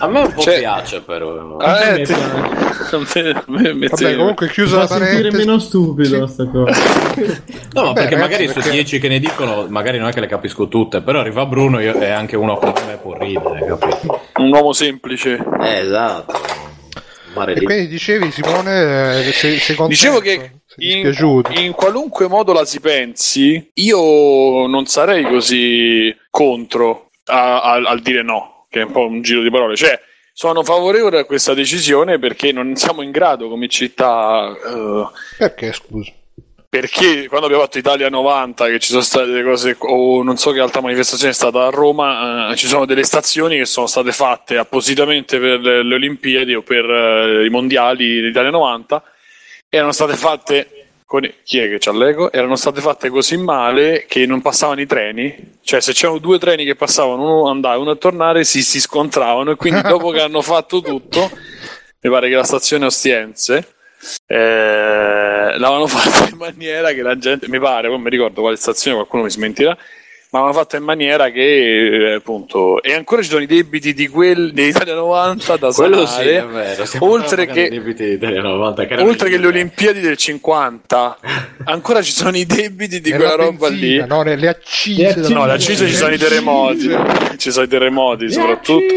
A 0.05 0.07
me 0.07 0.19
un 0.21 0.33
po' 0.33 0.41
Cioè- 0.41 0.59
piace, 0.59 1.01
però. 1.01 1.57
Eh, 1.59 1.91
mi 1.97 2.03
ti- 2.05 2.13
me- 2.13 3.43
me- 3.47 3.73
me- 3.73 3.87
Vabbè, 3.87 4.15
comunque 4.15 4.49
chiusa 4.49 4.77
la 4.77 4.87
sentire 4.87 5.13
parentesi. 5.15 5.37
meno 5.45 5.59
stupido 5.59 6.27
sta 6.27 6.45
cosa. 6.47 6.71
No, 7.73 7.81
ma 7.81 7.81
Vabbè, 7.81 7.93
perché 7.93 8.15
ragazzi, 8.15 8.15
magari 8.15 8.47
su 8.47 8.53
perché- 8.53 8.69
10 8.71 8.99
che 8.99 9.07
ne 9.07 9.19
dicono, 9.19 9.65
magari 9.69 9.97
non 9.97 10.07
è 10.09 10.13
che 10.13 10.19
le 10.19 10.27
capisco 10.27 10.67
tutte, 10.67 11.01
però 11.01 11.19
arriva 11.19 11.45
Bruno 11.45 11.79
io- 11.79 11.99
e 11.99 12.09
anche 12.09 12.35
uno 12.35 12.57
come 12.57 12.73
me 12.87 12.97
può 13.01 13.17
ridere, 13.17 13.65
capito? 13.65 14.21
Un 14.35 14.51
uomo 14.53 14.71
semplice. 14.73 15.43
Eh, 15.61 15.79
esatto. 15.79 16.33
Mare 17.33 17.53
E 17.53 17.59
di... 17.59 17.65
quindi 17.65 17.87
dicevi, 17.87 18.31
Simone, 18.31 19.19
eh, 19.19 19.31
sei 19.33 19.57
contento? 19.75 19.87
Dicevo 19.87 20.19
che 20.19 20.51
in, 20.77 21.11
in 21.57 21.71
qualunque 21.73 22.27
modo 22.29 22.53
la 22.53 22.63
si 22.63 22.79
pensi, 22.79 23.71
io 23.73 24.67
non 24.67 24.85
sarei 24.85 25.23
così 25.23 26.15
contro 26.29 27.09
a- 27.25 27.61
a- 27.61 27.73
al 27.89 27.99
dire 28.01 28.23
no, 28.23 28.54
che 28.75 28.81
è 28.81 28.83
un 28.83 28.91
po' 28.91 29.07
un 29.07 29.21
giro 29.21 29.41
di 29.41 29.49
parole. 29.49 29.77
Cioè, 29.77 29.97
sono 30.33 30.61
favorevole 30.63 31.19
a 31.19 31.23
questa 31.23 31.53
decisione 31.53 32.19
perché 32.19 32.51
non 32.51 32.75
siamo 32.75 33.01
in 33.01 33.11
grado 33.11 33.47
come 33.47 33.69
città. 33.69 34.53
eh, 34.53 35.07
Perché, 35.37 35.71
scusa? 35.71 36.11
perché 36.67 37.29
quando 37.29 37.45
abbiamo 37.45 37.63
fatto 37.63 37.77
Italia 37.77 38.09
90 38.09 38.67
che 38.67 38.79
ci 38.79 38.89
sono 38.89 39.01
state 39.01 39.27
delle 39.27 39.43
cose 39.43 39.77
o 39.79 40.21
non 40.23 40.35
so 40.35 40.51
che 40.51 40.59
altra 40.59 40.81
manifestazione 40.81 41.31
è 41.31 41.33
stata 41.33 41.67
a 41.67 41.69
Roma 41.69 42.51
eh, 42.51 42.55
ci 42.57 42.67
sono 42.67 42.85
delle 42.85 43.03
stazioni 43.05 43.55
che 43.55 43.63
sono 43.63 43.87
state 43.87 44.11
fatte 44.11 44.57
appositamente 44.57 45.39
per 45.39 45.61
le 45.61 45.83
le 45.83 45.95
Olimpiadi 45.95 46.53
o 46.53 46.63
per 46.63 46.83
eh, 46.83 47.45
i 47.45 47.49
mondiali 47.49 48.19
d'Italia 48.19 48.49
90 48.49 49.03
erano 49.69 49.93
state 49.93 50.15
fatte 50.15 50.74
con 51.05 51.21
chi 51.43 51.59
è 51.59 51.69
che 51.69 51.77
c'ha 51.79 51.91
l'ego? 51.91 52.31
Erano 52.31 52.55
state 52.55 52.81
fatte 52.81 53.09
così 53.09 53.37
male 53.37 54.05
che 54.07 54.25
non 54.25 54.41
passavano 54.41 54.81
i 54.81 54.85
treni 54.85 55.53
cioè 55.61 55.79
se 55.79 55.93
c'erano 55.93 56.19
due 56.19 56.39
treni 56.39 56.65
che 56.65 56.75
passavano 56.75 57.23
uno 57.23 57.49
andava 57.49 57.75
e 57.75 57.77
uno 57.77 57.91
a 57.91 57.95
tornare 57.95 58.43
si, 58.43 58.63
si 58.63 58.79
scontravano 58.79 59.51
e 59.51 59.55
quindi 59.55 59.81
dopo 59.81 60.09
che 60.09 60.21
hanno 60.21 60.41
fatto 60.41 60.81
tutto 60.81 61.29
mi 62.01 62.09
pare 62.09 62.29
che 62.29 62.35
la 62.35 62.43
stazione 62.43 62.85
Ostiense 62.85 63.75
eh, 64.27 65.57
l'avevano 65.57 65.87
fatta 65.87 66.29
in 66.29 66.37
maniera 66.37 66.91
che 66.91 67.01
la 67.01 67.17
gente 67.17 67.47
mi 67.49 67.59
pare, 67.59 67.87
poi 67.87 67.99
mi 67.99 68.09
ricordo 68.09 68.41
quale 68.41 68.55
stazione, 68.55 68.97
qualcuno 68.97 69.23
mi 69.23 69.31
smentirà. 69.31 69.75
Ma 70.35 70.41
l'avevano 70.41 70.63
fatta 70.65 70.75
in 70.75 70.83
maniera 70.83 71.29
che, 71.29 72.09
eh, 72.09 72.13
appunto, 72.15 72.83
e 72.83 72.93
ancora 72.93 73.21
ci 73.21 73.29
sono 73.29 73.41
i 73.41 73.45
debiti 73.45 73.93
di 73.93 74.09
quel 74.09 74.51
dell'Italia 74.51 74.93
90 74.95 75.55
da 75.55 75.71
Quello 75.71 76.05
sì, 76.05 76.11
sanare, 76.11 76.37
è 76.39 76.45
vero. 76.45 76.85
Oltre 76.99 77.45
che, 77.45 77.61
i 77.61 77.69
debiti 77.69 78.03
di 78.03 78.11
Italia 78.15 78.41
90, 78.41 78.85
che 78.85 78.95
oltre 78.95 79.29
che 79.29 79.37
le. 79.37 79.47
Olimpiadi 79.47 80.01
del 80.01 80.17
50, 80.17 81.17
ancora 81.63 82.01
ci 82.01 82.11
sono 82.11 82.35
i 82.35 82.45
debiti 82.45 82.99
di 82.99 83.11
quella 83.11 83.37
la 83.37 83.43
roba 83.45 83.69
lì. 83.69 83.79
benzina, 83.79 84.05
No, 84.07 84.23
le, 84.23 84.35
le 84.35 84.47
accise. 84.49 85.01
Le 85.01 85.07
accise. 85.09 85.33
No, 85.33 85.45
le 85.45 85.51
accise 85.53 85.87
ci 85.87 85.93
sono 85.93 86.13
i 86.13 86.17
terremoti, 86.17 86.89
ci 87.37 87.51
sono 87.51 87.65
i 87.65 87.69
terremoti 87.69 88.29
soprattutto. 88.29 88.83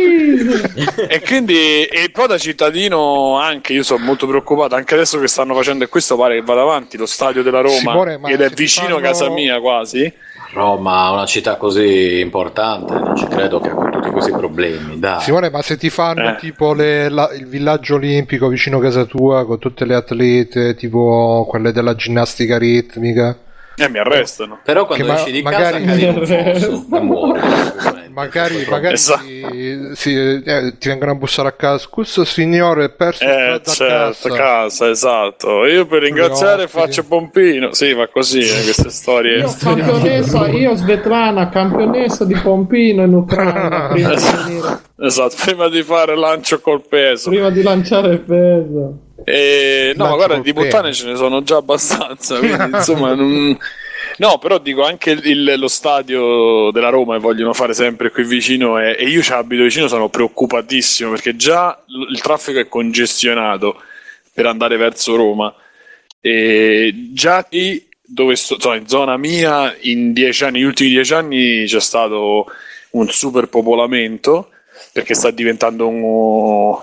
E 1.09 1.21
quindi, 1.23 1.85
e 1.85 2.11
poi 2.13 2.27
da 2.27 2.37
cittadino 2.37 3.39
anche 3.39 3.73
io 3.73 3.83
sono 3.83 4.05
molto 4.05 4.27
preoccupato, 4.27 4.75
anche 4.75 4.95
adesso 4.95 5.19
che 5.19 5.27
stanno 5.29 5.55
facendo, 5.55 5.85
e 5.85 5.89
questo 5.89 6.17
pare 6.17 6.35
che 6.37 6.43
vada 6.43 6.61
avanti, 6.63 6.97
lo 6.97 7.07
stadio 7.07 7.43
della 7.43 7.61
Roma, 7.61 7.77
Simone, 7.77 8.21
ed 8.27 8.41
è 8.41 8.49
vicino 8.51 8.87
a 8.87 9.01
fanno- 9.01 9.01
casa 9.03 9.31
mia 9.31 9.59
quasi. 9.61 10.13
Roma, 10.53 11.11
una 11.11 11.27
città 11.27 11.57
così 11.57 12.21
importante, 12.21 12.95
non 12.95 13.15
ci 13.17 13.27
credo 13.27 13.61
che 13.61 13.69
con 13.71 13.91
tutti 13.91 14.11
questi 14.11 14.31
problemi. 14.33 14.99
Dai. 14.99 15.21
Simone, 15.21 15.51
ma 15.51 15.61
se 15.63 15.77
ti 15.77 15.91
fanno 15.91 16.31
Eh. 16.31 16.37
tipo 16.37 16.73
le- 16.73 17.09
la- 17.11 17.31
il 17.35 17.47
villaggio 17.47 17.97
olimpico 17.97 18.49
vicino 18.49 18.79
a 18.79 18.81
casa 18.81 19.05
tua 19.05 19.45
con 19.47 19.59
tutte 19.59 19.85
le 19.85 19.95
atlete, 19.95 20.75
tipo 20.75 21.47
quelle 21.49 21.71
della 21.73 21.95
ginnastica 21.95 22.57
ritmica, 22.59 23.37
Eh, 23.81 23.89
mi 23.89 23.99
arrestano. 23.99 24.59
Però 24.65 24.87
quando 24.87 25.05
Che 25.05 25.11
ma- 25.13 25.17
esci 25.19 25.31
di 25.31 25.41
magari- 25.43 25.85
casa 25.85 25.85
cadi 25.85 26.03
in 26.03 26.09
un 26.09 26.27
fosso 26.27 26.97
e 26.97 27.01
muori. 27.01 27.41
Magari, 28.19 28.67
magari 28.69 28.95
Esatto. 28.95 29.23
ti, 29.25 29.91
sì, 29.95 30.15
eh, 30.45 30.75
ti 30.79 30.89
vengono 30.89 31.13
a 31.13 31.15
bussare 31.15 31.49
a 31.49 31.53
casa. 31.53 31.79
Scusa 31.79 32.25
signore, 32.25 32.85
è 32.87 32.91
perso 32.91 33.25
Eh, 33.25 33.61
certo, 33.65 34.29
casa. 34.29 34.37
casa, 34.37 34.89
esatto. 34.91 35.65
Io 35.67 35.87
per 35.87 36.03
ringraziare 36.03 36.65
ospiti. 36.65 36.79
faccio 36.85 37.05
pompino. 37.05 37.73
Sì, 37.73 37.95
ma 37.95 38.09
così, 38.09 38.41
eh, 38.41 38.63
queste 38.65 38.91
storie. 38.91 39.39
Io 39.39 39.55
campionessa, 39.59 40.47
io 40.49 40.75
Svetlana, 40.77 41.49
campionessa 41.49 42.25
di 42.25 42.35
Pompino 42.35 43.03
in 43.05 43.15
Ucraina, 43.15 43.89
prima 43.93 44.15
di, 44.15 44.23
venire- 44.45 44.81
Esatto, 45.01 45.37
prima 45.45 45.69
di 45.69 45.83
fare 45.83 46.17
lancio 46.17 46.61
col 46.61 46.83
peso. 46.87 47.31
prima 47.31 47.51
di 47.51 47.63
lanciare 47.63 48.09
il 48.15 48.21
peso. 48.21 48.99
E, 49.25 49.93
no, 49.97 50.15
guarda, 50.15 50.39
di 50.39 50.53
puttane 50.53 50.93
ce 50.93 51.07
ne 51.07 51.17
sono 51.17 51.43
già 51.43 51.57
abbastanza. 51.57 52.39
Quindi, 52.39 52.71
insomma, 52.77 53.15
non... 53.15 53.57
No, 54.19 54.39
però 54.39 54.59
dico 54.59 54.83
anche 54.85 55.11
il- 55.11 55.55
lo 55.57 55.69
stadio 55.69 56.71
della 56.71 56.89
Roma 56.89 57.15
che 57.15 57.21
vogliono 57.21 57.53
fare 57.53 57.75
sempre 57.75 58.11
qui 58.11 58.25
vicino 58.25 58.79
e, 58.79 58.97
e 58.99 59.09
io 59.09 59.23
ci 59.23 59.33
abito 59.33 59.63
vicino, 59.63 59.89
sono 59.89 60.09
preoccupatissimo 60.09 61.11
perché 61.11 61.37
già 61.37 61.77
l- 61.87 62.13
il 62.13 62.21
traffico 62.21 62.59
è 62.59 62.69
congestionato 62.69 63.81
per 64.33 64.47
andare 64.47 64.77
verso 64.77 65.17
Roma. 65.17 65.53
E 66.21 67.11
già 67.13 67.45
qui 67.45 67.87
dove 68.03 68.37
sto, 68.37 68.55
insomma, 68.55 68.77
in 68.77 68.89
zona 68.89 69.17
mia 69.17 69.75
in 69.83 70.13
dieci 70.13 70.45
anni, 70.45 70.59
negli 70.59 70.67
ultimi 70.67 70.91
dieci 70.91 71.15
anni 71.15 71.65
c'è 71.67 71.81
stato 71.81 72.47
un 72.91 73.09
superpopolamento 73.09 74.51
perché 74.93 75.15
sta 75.15 75.31
diventando 75.31 75.87
un 75.87 76.79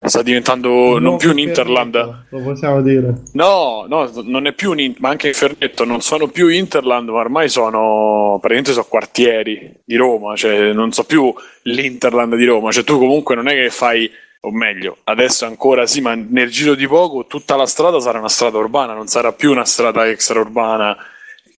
sta 0.00 0.22
diventando 0.22 0.98
non 0.98 1.16
più 1.16 1.30
un 1.30 1.38
Interland 1.38 2.24
Lo 2.28 2.42
possiamo 2.42 2.82
dire. 2.82 3.14
No, 3.32 3.84
no, 3.88 4.10
non 4.24 4.46
è 4.46 4.52
più 4.52 4.70
un 4.70 4.80
in- 4.80 4.94
ma 4.98 5.10
anche 5.10 5.28
in 5.28 5.34
Fernetto 5.34 5.84
non 5.84 6.00
sono 6.00 6.28
più 6.28 6.48
Interland, 6.48 7.08
ma 7.08 7.18
ormai 7.18 7.48
sono 7.48 8.38
praticamente 8.40 8.72
sono 8.72 8.86
quartieri 8.88 9.72
di 9.84 9.96
Roma, 9.96 10.36
cioè 10.36 10.72
non 10.72 10.92
so 10.92 11.04
più 11.04 11.32
l'Interland 11.62 12.34
di 12.36 12.44
Roma, 12.44 12.72
cioè 12.72 12.84
tu 12.84 12.98
comunque 12.98 13.34
non 13.34 13.48
è 13.48 13.52
che 13.54 13.70
fai 13.70 14.10
o 14.42 14.50
meglio, 14.50 14.98
adesso 15.04 15.44
ancora 15.44 15.86
sì, 15.86 16.00
ma 16.00 16.14
nel 16.14 16.50
giro 16.50 16.74
di 16.74 16.86
poco 16.86 17.26
tutta 17.26 17.56
la 17.56 17.66
strada 17.66 18.00
sarà 18.00 18.18
una 18.18 18.28
strada 18.28 18.56
urbana, 18.56 18.94
non 18.94 19.06
sarà 19.06 19.32
più 19.32 19.50
una 19.50 19.66
strada 19.66 20.08
extraurbana 20.08 20.96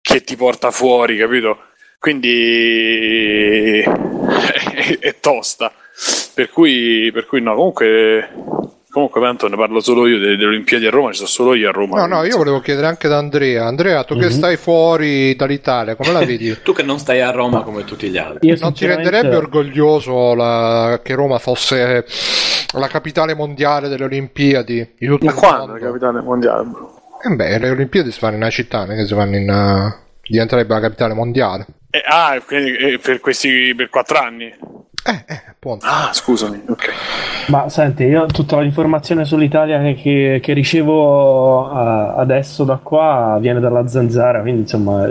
che 0.00 0.24
ti 0.24 0.34
porta 0.34 0.72
fuori, 0.72 1.16
capito? 1.16 1.58
Quindi 2.00 3.80
è 4.98 5.20
tosta. 5.20 5.72
Per 6.34 6.50
cui, 6.50 7.10
per 7.12 7.26
cui 7.26 7.40
no, 7.42 7.54
comunque 7.54 8.28
comunque 8.92 9.22
tanto 9.22 9.48
ne 9.48 9.56
parlo 9.56 9.80
solo 9.80 10.06
io 10.06 10.18
delle, 10.18 10.36
delle 10.36 10.48
Olimpiadi 10.48 10.86
a 10.86 10.90
Roma, 10.90 11.10
ci 11.10 11.16
sono 11.16 11.28
solo 11.28 11.54
io 11.54 11.68
a 11.68 11.72
Roma. 11.72 12.04
No, 12.04 12.16
no, 12.16 12.24
io 12.24 12.36
volevo 12.36 12.60
chiedere 12.60 12.86
anche 12.86 13.06
ad 13.06 13.14
Andrea. 13.14 13.64
Andrea, 13.66 14.04
tu 14.04 14.16
che 14.18 14.26
Mhm. 14.26 14.30
stai 14.30 14.56
fuori 14.56 15.34
dall'Italia, 15.36 15.94
come 15.96 16.12
la 16.12 16.18
vedi? 16.24 16.56
Tu 16.62 16.72
che 16.74 16.82
non 16.82 16.98
stai 16.98 17.20
a 17.22 17.30
Roma 17.30 17.62
come 17.62 17.84
tutti 17.84 18.08
gli 18.08 18.18
altri. 18.18 18.48
io 18.48 18.56
Non 18.60 18.72
ti 18.72 18.78
sinceramente- 18.78 19.10
renderebbe 19.10 19.36
orgoglioso 19.36 20.34
la- 20.34 21.00
che 21.02 21.14
Roma 21.14 21.38
fosse 21.38 22.04
la 22.74 22.86
capitale 22.88 23.34
mondiale 23.34 23.88
delle 23.88 24.04
Olimpiadi 24.04 24.94
di 24.98 25.06
tutto 25.06 25.24
Ma 25.26 25.32
quando 25.34 25.58
mondo? 25.66 25.72
la 25.74 25.78
capitale 25.86 26.20
mondiale? 26.20 26.66
Eh 27.30 27.34
beh, 27.34 27.58
le 27.58 27.70
Olimpiadi 27.70 28.10
si 28.10 28.18
fanno 28.18 28.34
in 28.36 28.40
una 28.42 28.50
città, 28.50 28.84
non 28.84 28.92
è 28.92 28.96
che 28.96 29.06
si 29.06 29.14
fanno 29.14 29.36
in... 29.36 29.48
uh, 29.50 29.94
diventerebbe 30.26 30.74
la 30.74 30.80
capitale 30.80 31.14
mondiale. 31.14 31.66
Eh, 31.90 32.02
ah, 32.06 32.40
quindi 32.46 32.74
eh, 32.76 32.98
per 32.98 33.20
questi 33.20 33.74
per 33.74 33.88
quattro 33.90 34.18
anni. 34.18 34.52
Eh, 35.04 35.24
eh, 35.26 35.42
appunto. 35.50 35.84
Ah, 35.84 36.10
scusami, 36.12 36.62
ok. 36.68 36.90
Ma 37.48 37.68
senti, 37.68 38.04
io 38.04 38.26
tutta 38.26 38.60
l'informazione 38.60 39.24
sull'Italia 39.24 39.80
che, 39.94 40.38
che 40.40 40.52
ricevo 40.52 41.68
eh, 41.72 42.14
adesso 42.20 42.62
da 42.62 42.76
qua 42.80 43.36
viene 43.40 43.58
dalla 43.58 43.86
zanzara, 43.88 44.40
quindi 44.42 44.60
insomma... 44.60 45.08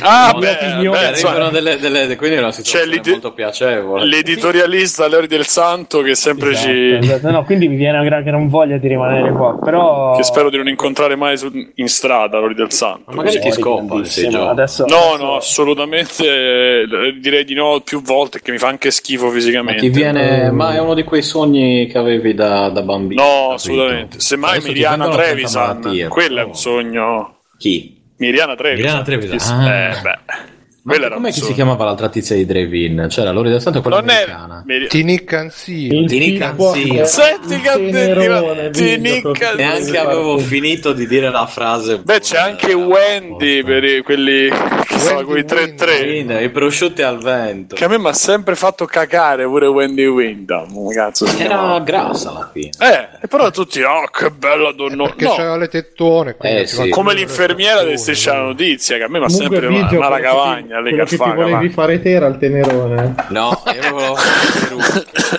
Ah, 0.00 0.30
No, 0.32 0.38
beh, 0.38 0.56
beh, 0.88 1.08
insomma, 1.10 1.50
delle, 1.50 1.76
delle, 1.78 2.16
quindi 2.16 2.36
è 2.36 2.38
una 2.38 2.52
situazione 2.52 2.86
l'ide- 2.86 3.10
molto 3.10 3.32
piacevole. 3.32 4.06
l'editorialista 4.06 5.06
Leori 5.08 5.26
del 5.26 5.44
Santo 5.46 6.00
che 6.00 6.14
sempre 6.14 6.52
Esatto, 6.52 6.68
ci. 6.72 6.98
esatto. 7.02 7.30
No, 7.30 7.44
quindi 7.44 7.68
mi 7.68 7.76
viene 7.76 7.98
una 7.98 8.06
gran, 8.06 8.22
gran 8.24 8.48
voglia 8.48 8.78
di 8.78 8.88
rimanere 8.88 9.30
qua, 9.32 9.58
però... 9.62 10.16
Che 10.16 10.22
spero 10.22 10.48
di 10.48 10.56
non 10.56 10.68
incontrare 10.68 11.16
mai 11.16 11.36
su- 11.36 11.50
in 11.74 11.88
strada, 11.88 12.38
Leori 12.38 12.54
del 12.54 12.72
Santo. 12.72 13.02
Ma 13.10 13.16
magari 13.16 13.40
ti 13.40 13.50
scopa. 13.52 13.96
Adesso, 13.96 14.30
No, 14.30 14.48
adesso- 14.48 14.84
no, 14.86 15.36
assolutamente 15.36 16.84
direi 17.20 17.44
di 17.44 17.54
no 17.54 17.80
più 17.84 18.00
volte 18.02 18.40
che 18.40 18.50
mi 18.52 18.58
fa 18.58 18.68
anche 18.68 18.85
schifo 18.90 19.26
Ma 19.26 19.32
fisicamente. 19.32 19.80
ti 19.80 19.88
viene. 19.88 20.50
Ma 20.50 20.74
è 20.74 20.80
uno 20.80 20.94
di 20.94 21.04
quei 21.04 21.22
sogni 21.22 21.86
che 21.86 21.98
avevi 21.98 22.34
da, 22.34 22.68
da 22.68 22.82
bambino. 22.82 23.22
No, 23.22 23.28
capito? 23.28 23.52
assolutamente. 23.54 24.20
Semmai 24.20 24.60
Miriana 24.62 25.08
Trevisan, 25.08 26.08
quello 26.08 26.40
è 26.40 26.44
un 26.44 26.54
sogno. 26.54 27.40
Chi? 27.58 28.02
Miriana 28.18 28.54
Trevisan. 28.54 28.84
Miriana 28.84 29.02
Trevisan, 29.02 29.60
ah. 29.60 29.74
Eh, 29.74 30.00
beh. 30.02 30.54
Ma 30.86 30.92
Quella 30.92 31.06
era 31.06 31.16
com'è 31.16 31.32
che 31.32 31.40
si 31.40 31.52
chiamava 31.52 31.84
l'altra 31.84 32.08
tizia 32.08 32.36
di 32.36 32.46
Drive-In? 32.46 33.06
C'era 33.08 33.32
Lori 33.32 33.50
del 33.50 33.60
Santo 33.60 33.78
e 33.78 33.82
quella 33.82 33.98
Non 33.98 34.08
è. 34.08 34.12
americana. 34.22 34.62
mi- 34.64 34.86
Tinicansi. 34.86 35.86
Il 35.88 36.06
Ti 36.06 36.18
tipo 36.20 36.72
ricanzino. 36.72 37.02
è 37.02 37.04
Senti 37.06 37.60
che 37.60 37.90
tenerone, 37.90 38.70
ti 38.70 38.96
Biggio, 38.96 39.00
nicca- 39.14 39.28
proprio 39.30 39.56
Neanche 39.56 39.98
avevo 39.98 40.38
finito 40.38 40.92
di 40.92 41.08
dire 41.08 41.28
la 41.30 41.46
frase. 41.46 41.98
Beh, 41.98 42.20
c'è 42.20 42.38
anche 42.38 42.72
Wendy 42.72 43.64
per 43.64 44.02
quelli 44.04 44.48
che 44.48 44.98
sono 45.00 45.24
quei 45.24 45.42
3-3. 45.44 46.02
Winda, 46.08 46.38
I 46.40 46.50
prosciutti 46.50 47.02
al 47.02 47.18
vento. 47.20 47.74
Che 47.74 47.84
a 47.84 47.88
me 47.88 47.98
mi 47.98 48.06
ha 48.06 48.12
sempre 48.12 48.54
fatto 48.54 48.84
cacare 48.84 49.44
pure 49.44 49.66
Wendy 49.66 50.06
Windham. 50.06 50.88
Cazzo, 50.92 51.26
Era 51.36 51.80
grassa 51.80 52.30
alla 52.30 52.48
fine. 52.52 52.70
Eh, 52.78 53.08
e 53.22 53.26
però 53.26 53.50
tutti, 53.50 53.82
oh, 53.82 54.08
che 54.12 54.30
bella 54.30 54.70
donna. 54.70 55.02
Perché 55.06 55.24
No, 55.24 55.34
c'aveva 55.34 55.56
le 55.56 55.66
tettone. 55.68 56.36
Eh, 56.40 56.64
sì. 56.68 56.88
come 56.90 57.12
l'infermiera 57.14 57.82
del 57.82 57.98
Striscia 57.98 58.34
la 58.34 58.42
notizia, 58.42 58.96
che 58.98 59.02
a 59.02 59.08
me 59.08 59.18
mi 59.18 59.24
ha 59.24 59.28
sempre 59.28 59.66
una, 59.66 59.88
una 59.90 60.08
quello 60.08 60.75
quello 60.82 61.04
che 61.04 61.16
ti 61.16 61.16
volevi 61.16 61.68
fare 61.70 62.00
te 62.00 62.10
era 62.10 62.26
il 62.26 62.38
tenerone. 62.38 63.14
No, 63.28 63.62
io 63.72 63.80
avevo. 63.80 64.16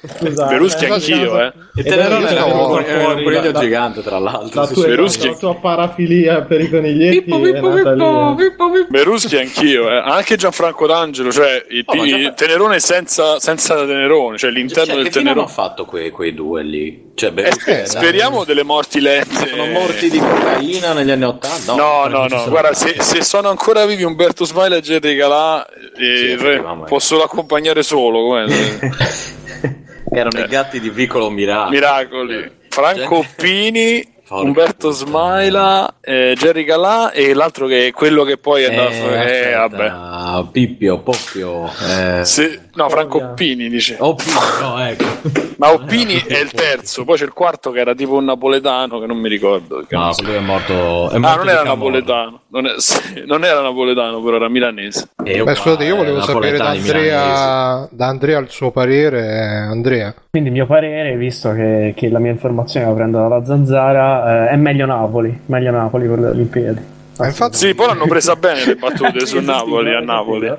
Scusa, 0.00 0.46
Beruschi 0.46 0.84
eh, 0.84 0.90
anch'io, 0.92 1.40
eh. 1.42 1.52
Tenerone 1.82 2.28
era 2.30 2.46
era 2.46 2.46
io 2.46 3.14
un 3.16 3.22
coniglio 3.24 3.52
gigante, 3.52 4.00
tra 4.02 4.18
l'altro. 4.20 4.60
La 4.60 4.66
sì, 4.68 4.74
tua, 4.74 4.82
sì. 4.84 4.88
Beruschi. 4.88 5.26
la 5.28 5.34
tua 5.36 5.54
parafilia 5.56 6.42
per 6.42 6.60
i 6.60 6.70
coniglietti 6.70 7.22
Pippo, 7.22 7.38
è 7.38 7.52
pippo, 7.52 7.68
lì. 7.70 7.82
pippo, 7.82 8.30
eh. 8.30 8.34
pippo, 8.36 8.70
pippo. 8.70 8.86
Beruschi 8.90 9.36
anch'io, 9.36 9.90
eh. 9.90 9.96
anche 9.96 10.36
Gianfranco 10.36 10.86
D'Angelo, 10.86 11.32
cioè 11.32 11.64
il, 11.70 11.82
Oh, 11.86 11.94
il 12.04 12.08
Gianfranco- 12.10 12.34
tenerone 12.36 12.78
senza, 12.78 13.40
senza 13.40 13.74
tenerone, 13.74 14.38
cioè 14.38 14.50
l'interno 14.50 14.84
Cioè, 14.84 14.94
del 14.94 15.04
che 15.04 15.10
fine 15.18 15.30
hanno 15.30 15.44
tenerone. 15.46 15.68
fatto 15.68 15.84
quei, 15.84 16.10
quei 16.10 16.32
due 16.34 16.62
lì? 16.62 17.06
Cioè, 17.16 17.30
Eh, 17.30 17.32
Berlusconi, 17.32 17.76
eh, 17.80 17.86
speriamo 17.86 18.44
delle 18.44 18.62
morti 18.62 19.00
lente. 19.00 19.48
Sono 19.48 19.66
morti 19.66 20.08
di 20.10 20.18
cocaina 20.20 20.92
negli 20.92 21.10
anni 21.10 21.24
Ottanta? 21.24 21.74
No, 21.74 22.06
no, 22.06 22.22
no, 22.22 22.28
sono 22.38 22.50
guarda, 22.50 22.72
se, 22.72 22.94
se 23.00 23.22
sono 23.24 23.48
ancora 23.48 23.84
vivi 23.84 24.04
Umberto 24.04 24.44
Smile 24.44 24.76
e 24.76 24.80
Jerry 24.80 25.16
Calà, 25.16 25.66
eh, 25.66 25.76
re- 25.96 26.32
effettivamente. 26.34 26.88
posso 26.88 27.16
l'accompagnare 27.18 27.82
solo, 27.82 28.22
come 28.22 28.46
Erano 30.10 30.40
i 30.40 30.46
gatti 30.48 30.80
di 30.80 30.90
Vicolo 30.90 31.30
Miracolo. 31.30 31.70
miracoli. 31.70 32.50
Franco 32.68 33.20
Gente- 33.22 33.34
Pini, 33.36 34.12
Porca 34.28 34.44
Umberto. 34.44 34.90
Smaila, 34.90 35.96
eh, 36.00 36.34
Jerry 36.38 36.64
Calà 36.64 37.10
e 37.12 37.32
l'altro 37.34 37.66
che 37.66 37.88
è 37.88 37.90
quello 37.92 38.24
che 38.24 38.36
poi 38.36 38.62
è 38.62 38.66
Eh, 38.66 38.68
andato... 38.70 38.92
Eh, 38.92 39.52
vabbè. 39.54 39.84
aspetta, 39.86 40.48
Pippio, 40.52 40.98
Poppio. 41.00 41.70
Eh. 41.88 42.24
Se- 42.24 42.67
no, 42.82 42.88
Franco 42.88 43.16
Ovvia. 43.18 43.28
Pini 43.34 43.68
dice. 43.68 43.94
Pippio, 43.94 44.34
no, 44.60 44.78
ecco. 44.84 45.04
Ma 45.58 45.72
Oppini 45.72 46.14
è 46.24 46.38
il 46.38 46.52
terzo, 46.52 47.04
poi 47.04 47.16
c'è 47.16 47.24
il 47.24 47.32
quarto 47.32 47.72
che 47.72 47.80
era 47.80 47.92
tipo 47.92 48.14
un 48.14 48.24
napoletano 48.26 49.00
che 49.00 49.06
non 49.06 49.18
mi 49.18 49.28
ricordo. 49.28 49.84
No, 49.88 49.98
non 49.98 50.12
so. 50.14 50.22
lui 50.22 50.34
è 50.34 50.38
morto. 50.38 51.10
È 51.10 51.16
Ah, 51.16 51.18
morto 51.18 51.36
non 51.36 51.44
di 51.46 51.50
era 51.50 51.62
Camorra. 51.64 51.90
napoletano, 51.98 52.40
non, 52.50 52.66
è- 52.66 52.74
sì, 52.76 53.22
non 53.26 53.44
era 53.44 53.60
napoletano, 53.60 54.22
però 54.22 54.36
era 54.36 54.48
milanese. 54.48 55.08
E 55.24 55.32
io 55.32 55.42
Beh, 55.44 55.56
scusate, 55.56 55.82
io 55.84 55.94
eh, 55.94 55.96
volevo 55.96 56.20
sapere 56.20 56.56
da. 56.58 56.68
Andrea, 56.68 57.88
da 57.90 58.06
Andrea 58.06 58.38
il 58.38 58.50
suo 58.50 58.70
parere. 58.70 59.20
eh, 59.20 59.46
Andrea. 59.68 60.14
Quindi 60.30 60.50
il 60.50 60.54
mio 60.54 60.66
parere, 60.66 61.16
visto 61.16 61.52
che, 61.52 61.92
che 61.96 62.08
la 62.08 62.20
mia 62.20 62.30
informazione 62.30 62.86
la 62.86 62.92
prendo 62.92 63.18
dalla 63.18 63.44
zanzara, 63.44 64.46
eh, 64.46 64.50
è 64.50 64.56
meglio 64.56 64.86
Napoli, 64.86 65.40
meglio 65.46 65.72
Napoli 65.72 66.06
per 66.06 66.18
le 66.20 66.26
Olimpiadi. 66.28 66.80
Ma 67.18 67.26
infatti, 67.26 67.56
Sì, 67.56 67.74
poi 67.74 67.88
l'hanno 67.88 68.06
presa 68.06 68.36
bene 68.36 68.64
le 68.64 68.76
battute 68.76 69.26
su 69.26 69.40
Napoli, 69.42 69.92
a 69.92 69.98
Napoli. 69.98 70.54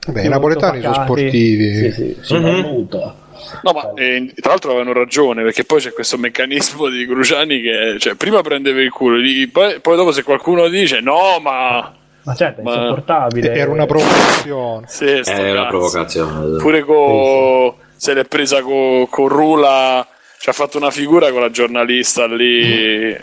Sì. 0.00 0.10
beh, 0.12 0.22
i 0.24 0.28
napoletani 0.28 0.80
sono 0.80 0.94
sportivi. 0.94 1.74
Sì, 1.74 1.92
sì, 1.92 2.16
si 2.20 2.34
Mhm. 2.34 2.42
valuta. 2.62 3.14
No, 3.62 3.72
ma 3.72 3.92
eh, 3.94 4.32
tra 4.40 4.50
l'altro 4.50 4.70
avevano 4.70 4.92
ragione, 4.92 5.42
perché 5.42 5.64
poi 5.64 5.80
c'è 5.80 5.92
questo 5.92 6.18
meccanismo 6.18 6.88
di 6.88 7.06
Cruciani 7.06 7.60
che 7.62 7.96
cioè, 7.98 8.14
prima 8.14 8.42
prendeva 8.42 8.80
il 8.80 8.90
culo, 8.90 9.16
gli- 9.18 9.48
poi, 9.50 9.80
poi 9.80 9.96
dopo 9.96 10.12
se 10.12 10.22
qualcuno 10.22 10.68
dice 10.68 11.00
no, 11.00 11.38
ma... 11.40 11.92
Ma 12.22 12.34
certo, 12.34 12.60
è 12.60 12.64
Ma- 12.64 12.74
insopportabile. 12.74 13.52
Era 13.54 13.70
una 13.70 13.86
provocazione. 13.86 14.84
Sì, 14.88 15.20
sto 15.22 15.30
È 15.32 15.50
una 15.50 15.62
cazzo. 15.62 15.68
provocazione. 15.68 16.56
Pure 16.58 16.82
con... 16.84 17.72
se 17.96 18.12
l'è 18.14 18.24
presa 18.24 18.60
con, 18.60 19.08
con 19.08 19.28
Rula, 19.28 20.06
ci 20.38 20.50
ha 20.50 20.52
fatto 20.52 20.76
una 20.76 20.90
figura 20.90 21.30
con 21.32 21.40
la 21.40 21.50
giornalista 21.50 22.26
lì... 22.26 23.16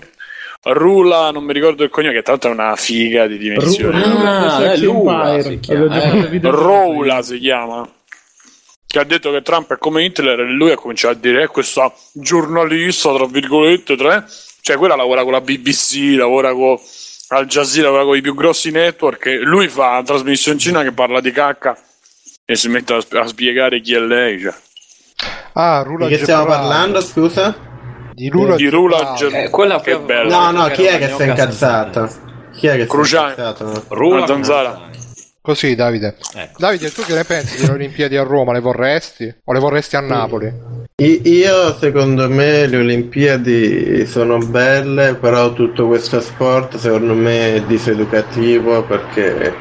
Rula, 0.64 1.32
non 1.32 1.44
mi 1.44 1.54
ricordo 1.54 1.84
il 1.84 1.90
cognome, 1.90 2.14
che 2.14 2.22
tra 2.22 2.32
l'altro 2.34 2.50
è 2.50 2.54
una 2.54 2.76
figa 2.76 3.26
di 3.28 3.38
dimensioni. 3.38 4.02
Ah, 4.02 4.58
Sex 4.60 4.72
è 4.74 4.78
Lula, 4.78 5.34
Empire. 5.34 5.42
si 5.54 5.60
chiama, 5.60 5.86
Avevo 5.96 6.30
già 6.40 6.48
eh. 6.48 6.52
Roula 6.52 7.22
si 7.22 7.40
chiama 7.40 7.90
che 8.90 9.00
ha 9.00 9.04
detto 9.04 9.32
che 9.32 9.42
Trump 9.42 9.74
è 9.74 9.78
come 9.78 10.04
Hitler 10.06 10.40
e 10.40 10.44
lui 10.50 10.72
ha 10.72 10.76
cominciato 10.78 11.14
a 11.14 11.18
dire 11.20 11.44
"Eh, 11.44 11.48
questa 11.48 11.92
giornalista 12.14 13.14
tra 13.14 13.26
virgolette 13.26 13.98
tre 13.98 14.26
cioè 14.62 14.78
quella 14.78 14.96
lavora 14.96 15.24
con 15.24 15.34
la 15.34 15.42
BBC 15.42 16.16
lavora 16.18 16.54
con 16.54 16.78
Al 17.30 17.46
Jazeera 17.48 17.88
lavora 17.90 18.06
con 18.06 18.16
i 18.16 18.22
più 18.22 18.34
grossi 18.34 18.72
network 18.72 19.26
e 19.26 19.40
lui 19.40 19.68
fa 19.68 19.90
una 19.90 20.04
trasmissione 20.04 20.58
in 20.58 20.64
Cina 20.64 20.84
che 20.84 20.94
parla 20.94 21.20
di 21.20 21.32
cacca 21.32 21.78
e 22.46 22.56
si 22.56 22.70
mette 22.70 22.94
a, 22.94 23.02
sp- 23.02 23.16
a 23.16 23.28
spiegare 23.28 23.82
chi 23.82 23.94
è 23.94 24.00
lei 24.00 24.40
cioè. 24.40 24.54
Ah, 25.54 25.82
Rula 25.86 26.08
Di 26.08 26.16
che 26.16 26.24
stiamo 26.24 26.46
parlando, 26.46 27.02
scusa? 27.02 27.67
Di 28.18 28.30
Rula, 28.30 28.56
di 28.56 28.68
Rula 28.68 29.16
Eh, 29.16 29.52
quella 29.52 29.80
che 29.80 29.96
poi- 29.96 30.06
bello 30.06 30.30
No, 30.32 30.50
no, 30.50 30.66
chi 30.70 30.86
è 30.86 30.98
che 30.98 31.10
si 31.10 31.22
è 31.22 31.28
incazzato? 31.28 32.10
Chi 32.52 32.66
è 32.66 32.72
che 32.72 32.78
si 32.78 32.84
è 32.84 32.88
Cruciani. 32.88 33.30
incazzato? 33.30 33.84
Rula 33.90 34.26
Zanzara. 34.26 34.90
Così, 35.40 35.76
Davide. 35.76 36.16
Ecco. 36.36 36.58
Davide, 36.58 36.92
tu 36.92 37.04
che 37.04 37.14
ne 37.14 37.24
pensi 37.26 37.62
delle 37.62 37.74
Olimpiadi 37.74 38.18
a 38.18 38.24
Roma? 38.24 38.54
Le 38.54 38.60
vorresti? 38.60 39.32
O 39.44 39.54
le 39.54 39.60
vorresti 39.60 39.98
a 39.98 40.00
Napoli? 40.02 40.52
Io, 40.96 41.78
secondo 41.78 42.28
me, 42.28 42.66
le 42.66 42.78
Olimpiadi 42.78 44.08
sono 44.08 44.40
belle, 44.40 45.14
però 45.14 45.54
tutto 45.54 45.86
questo 45.86 46.20
sport, 46.20 46.78
secondo 46.78 47.14
me, 47.14 47.54
è 47.58 47.62
diseducativo 47.62 48.82
perché... 48.84 49.54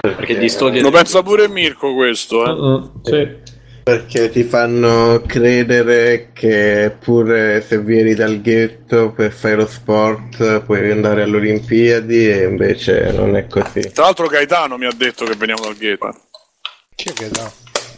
Perché 0.00 0.38
distoglie 0.38 0.80
lo 0.80 0.90
pensa 0.92 1.24
pure 1.24 1.48
Mirko 1.48 1.92
questo 1.92 2.44
eh. 2.46 2.52
Mm, 2.52 2.84
sì. 3.02 3.54
Perché 3.90 4.30
ti 4.30 4.42
fanno 4.42 5.22
credere 5.24 6.30
che 6.32 6.96
pure 6.98 7.60
se 7.60 7.78
vieni 7.80 8.14
dal 8.14 8.40
ghetto 8.40 9.12
per 9.12 9.30
fare 9.30 9.54
lo 9.54 9.66
sport 9.68 10.62
puoi 10.62 10.90
andare 10.90 11.22
alle 11.22 11.36
Olimpiadi 11.36 12.28
e 12.28 12.42
invece 12.48 13.12
non 13.12 13.36
è 13.36 13.46
così. 13.46 13.92
tra 13.92 14.02
l'altro 14.06 14.26
Gaetano 14.26 14.76
mi 14.76 14.86
ha 14.86 14.92
detto 14.92 15.24
che 15.24 15.36
veniamo 15.36 15.62
dal 15.62 15.76
ghetto 15.76 16.12
Chi 16.96 17.10
è 17.10 17.12
che 17.12 17.28
dà? 17.28 17.48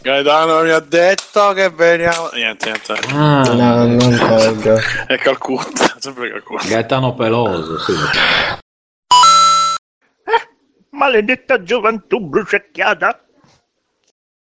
Gaetano 0.03 0.61
mi 0.61 0.69
ha 0.69 0.79
detto 0.79 1.53
che 1.53 1.71
veniamo 1.71 2.29
niente 2.35 2.65
niente 2.65 2.93
Ah, 3.11 3.41
No, 3.41 3.87
non 3.87 3.97
credo. 4.15 4.79
è 5.07 5.17
Calcutta 5.17 5.91
sempre 5.97 6.29
Calcutta 6.29 6.67
Gaetano 6.67 7.15
Peloso, 7.15 7.79
sì. 7.79 7.93
Maledetta 10.91 11.63
gioventù 11.63 12.19
bruciacchiata. 12.19 13.23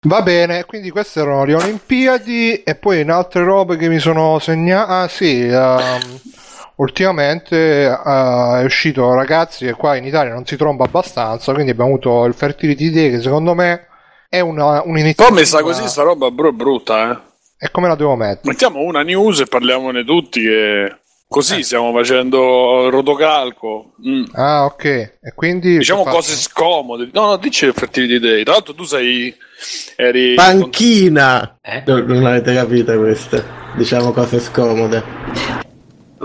Va 0.06 0.20
bene, 0.20 0.64
quindi 0.64 0.90
queste 0.90 1.20
erano 1.20 1.44
le 1.44 1.54
Olimpiadi 1.54 2.62
e 2.62 2.74
poi 2.74 3.00
in 3.00 3.10
altre 3.10 3.42
robe 3.42 3.76
che 3.78 3.88
mi 3.88 3.98
sono 3.98 4.38
segnato. 4.38 4.92
Ah 4.92 5.08
sì, 5.08 5.46
ehm, 5.46 6.20
ultimamente 6.76 7.86
eh, 7.86 8.60
è 8.60 8.64
uscito 8.64 9.14
ragazzi 9.14 9.64
che 9.64 9.72
qua 9.72 9.96
in 9.96 10.04
Italia 10.04 10.34
non 10.34 10.44
si 10.44 10.56
tromba 10.56 10.84
abbastanza, 10.84 11.54
quindi 11.54 11.70
abbiamo 11.70 11.92
avuto 11.92 12.24
il 12.26 12.34
Fertility 12.34 12.90
Day 12.90 13.10
che 13.12 13.22
secondo 13.22 13.54
me 13.54 13.86
è 14.28 14.40
una, 14.40 14.80
Poi 14.80 14.90
un'iniziativa... 14.90 15.34
messa 15.34 15.62
così 15.62 15.88
sta 15.88 16.02
roba 16.02 16.30
bro, 16.30 16.50
è 16.50 16.52
brutta, 16.52 17.10
eh. 17.10 17.32
E 17.66 17.70
come 17.70 17.88
la 17.88 17.94
devo 17.94 18.14
mettere? 18.14 18.48
Mettiamo 18.48 18.80
una 18.80 19.02
news 19.02 19.40
e 19.40 19.46
parliamone 19.46 20.04
tutti 20.04 20.42
che 20.42 20.98
così 21.34 21.64
stiamo 21.64 21.92
facendo 21.92 22.88
rotocalco. 22.90 23.94
Mm. 24.06 24.24
Ah 24.34 24.64
ok, 24.66 24.84
e 24.84 25.32
quindi... 25.34 25.78
Diciamo 25.78 26.04
cose 26.04 26.34
scomode. 26.36 27.08
No, 27.12 27.26
no, 27.26 27.36
dici 27.36 27.64
il 27.64 27.72
Fertility 27.74 28.20
Day. 28.20 28.44
Tra 28.44 28.52
l'altro 28.52 28.72
tu 28.74 28.84
sei 28.84 29.34
eri 29.96 30.34
Panchina! 30.34 31.58
Eh? 31.60 31.82
Non 31.86 32.04
non 32.06 32.26
avete 32.26 32.54
capito 32.54 32.96
queste? 32.98 33.44
Diciamo 33.76 34.12
cose 34.12 34.38
scomode. 34.38 35.02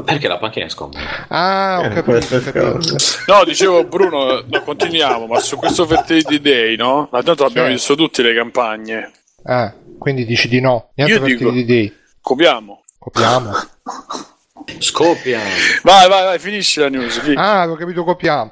Perché 0.05 0.27
la 0.27 0.37
panchina 0.37 0.65
è 0.65 0.69
scomoda? 0.69 0.99
Ah, 1.27 1.79
ho 1.81 1.85
Eh, 1.85 1.89
capito, 1.89 2.59
ho. 2.59 2.79
No, 3.27 3.43
dicevo 3.43 3.83
Bruno, 3.85 4.43
no, 4.47 4.61
continuiamo, 4.63 5.25
ma 5.25 5.39
su 5.39 5.57
questo 5.57 5.85
Fertility 5.87 6.39
Day, 6.39 6.75
no? 6.77 7.09
Ma 7.11 7.21
tanto 7.23 7.43
abbiamo 7.45 7.67
Sì. 7.67 7.73
visto 7.73 7.95
tutte 7.95 8.21
le 8.21 8.33
campagne. 8.35 9.11
Eh, 9.45 9.73
quindi 9.97 10.23
dici 10.25 10.47
di 10.47 10.61
no. 10.61 10.91
Niente 10.95 11.15
Io 11.15 11.19
dico- 11.25 11.39
Fertility 11.45 11.65
Day. 11.65 11.93
Copiamo. 12.21 12.83
Copiamo. 12.97 13.51
Scoppia! 14.77 15.39
Vai, 15.83 16.07
vai, 16.07 16.23
vai, 16.23 16.39
finisci 16.39 16.79
la 16.79 16.89
news. 16.89 17.19
fi- 17.19 17.33
Ah, 17.35 17.61
avevo 17.61 17.75
capito, 17.77 18.03
copiamo. 18.03 18.51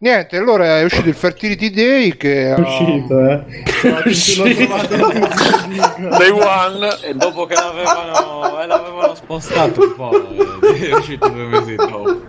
Niente, 0.00 0.36
allora 0.36 0.78
è 0.78 0.84
uscito 0.84 1.08
il 1.08 1.14
Fertility 1.16 1.70
Day 1.70 2.16
che... 2.16 2.54
È 2.54 2.58
uscito, 2.60 3.18
eh. 3.18 3.42
L'ho 3.82 4.54
trovato. 4.54 4.96
Day 6.18 6.30
one. 6.30 6.88
E 7.02 7.14
dopo 7.14 7.46
che 7.46 7.54
l'avevano, 7.54 8.60
eh, 8.62 8.66
l'avevano 8.66 9.14
spostato 9.16 9.80
un 9.82 9.94
po', 9.96 10.12
eh, 10.72 10.88
è 10.90 10.94
uscito 10.94 11.26
due 11.28 11.44
mesi 11.46 11.74
dopo. 11.74 12.20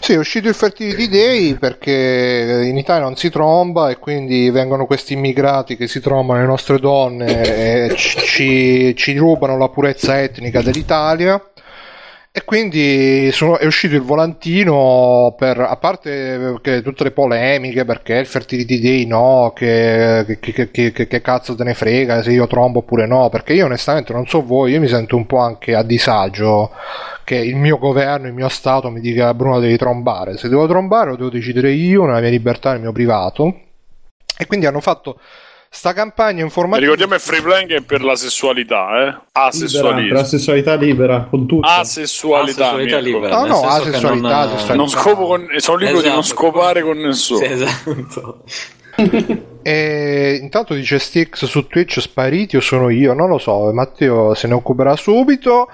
Sì, 0.00 0.14
è 0.14 0.16
uscito 0.18 0.48
il 0.48 0.54
Fertility 0.54 1.08
Day 1.08 1.54
perché 1.54 2.62
in 2.64 2.76
Italia 2.76 3.04
non 3.04 3.14
si 3.14 3.30
tromba 3.30 3.90
e 3.90 3.98
quindi 3.98 4.50
vengono 4.50 4.84
questi 4.86 5.12
immigrati 5.12 5.76
che 5.76 5.86
si 5.86 6.00
trombano 6.00 6.40
le 6.40 6.46
nostre 6.46 6.80
donne 6.80 7.88
e 7.90 7.94
ci, 7.94 8.96
ci 8.96 9.16
rubano 9.16 9.56
la 9.58 9.68
purezza 9.68 10.20
etnica 10.20 10.60
dell'Italia 10.62 11.40
E 12.30 12.44
quindi 12.44 13.30
sono- 13.32 13.58
è 13.58 13.64
uscito 13.66 13.94
il 13.96 14.02
volantino 14.02 15.34
per, 15.36 15.58
a 15.58 15.76
parte 15.76 16.60
tutte 16.84 17.02
le 17.04 17.10
polemiche, 17.10 17.84
perché 17.84 18.14
il 18.14 18.26
Fertility 18.26 18.78
Day 18.80 19.06
no, 19.06 19.52
che- 19.54 20.38
che- 20.38 20.70
che- 20.70 20.92
che 20.92 21.20
cazzo 21.20 21.56
te 21.56 21.64
ne 21.64 21.74
frega 21.74 22.22
se 22.22 22.30
io 22.30 22.46
trombo 22.46 22.80
oppure 22.80 23.06
no, 23.06 23.28
perché 23.28 23.54
io 23.54 23.64
onestamente 23.64 24.12
non 24.12 24.26
so 24.26 24.42
voi, 24.44 24.72
io 24.72 24.80
mi 24.80 24.86
sento 24.88 25.16
un 25.16 25.26
po' 25.26 25.38
anche 25.38 25.74
a 25.74 25.82
disagio 25.82 26.70
che 27.24 27.36
il 27.36 27.56
mio 27.56 27.78
governo, 27.78 28.26
il 28.28 28.34
mio 28.34 28.48
Stato 28.48 28.90
mi 28.90 29.00
dica 29.00 29.34
Bruno 29.34 29.58
devi 29.58 29.76
trombare, 29.76 30.36
se 30.36 30.48
devo 30.48 30.66
trombare 30.68 31.10
lo 31.10 31.16
devo 31.16 31.30
decidere 31.30 31.72
io, 31.72 32.04
nella 32.04 32.20
mia 32.20 32.30
libertà, 32.30 32.72
nel 32.72 32.80
mio 32.82 32.92
privato. 32.92 33.60
E 34.40 34.46
quindi 34.46 34.66
hanno 34.66 34.80
fatto 34.80 35.18
sta 35.70 35.92
campagna 35.92 36.42
informativa. 36.42 36.80
ricordiamo 36.92 37.12
che 37.14 37.18
free 37.20 37.42
playing 37.42 37.72
è 37.72 37.80
per 37.82 38.02
la 38.02 38.16
sessualità, 38.16 38.88
eh? 38.90 39.04
Libera, 39.04 39.22
per 39.32 39.42
Asessualismo. 39.42 40.12
la 40.14 40.24
sessualità 40.24 40.74
libera, 40.74 41.26
con 41.30 41.46
tutto. 41.46 41.66
Asessualità, 41.66 42.66
Asessualità 42.72 42.98
libera. 42.98 43.40
No, 43.40 43.46
no, 43.46 43.60
asessualità, 43.62 44.08
non- 44.14 44.24
asessualità. 44.24 44.74
Non 44.74 44.88
scopo 44.88 45.26
con... 45.26 45.46
Sono 45.56 45.76
libero 45.78 46.00
di 46.00 46.08
non 46.08 46.18
Esatto. 46.20 46.36
scopare 46.36 46.82
con 46.82 46.96
nessuno. 46.98 47.38
Sì, 47.40 47.44
esatto. 47.52 48.42
E 49.60 50.38
intanto 50.40 50.72
dice 50.72 50.98
Stix 50.98 51.44
su 51.44 51.66
Twitch 51.66 52.00
spariti 52.00 52.56
o 52.56 52.60
sono 52.60 52.88
io, 52.88 53.12
non 53.12 53.28
lo 53.28 53.36
so, 53.36 53.70
Matteo 53.72 54.32
se 54.34 54.46
ne 54.48 54.54
occuperà 54.54 54.96
subito. 54.96 55.68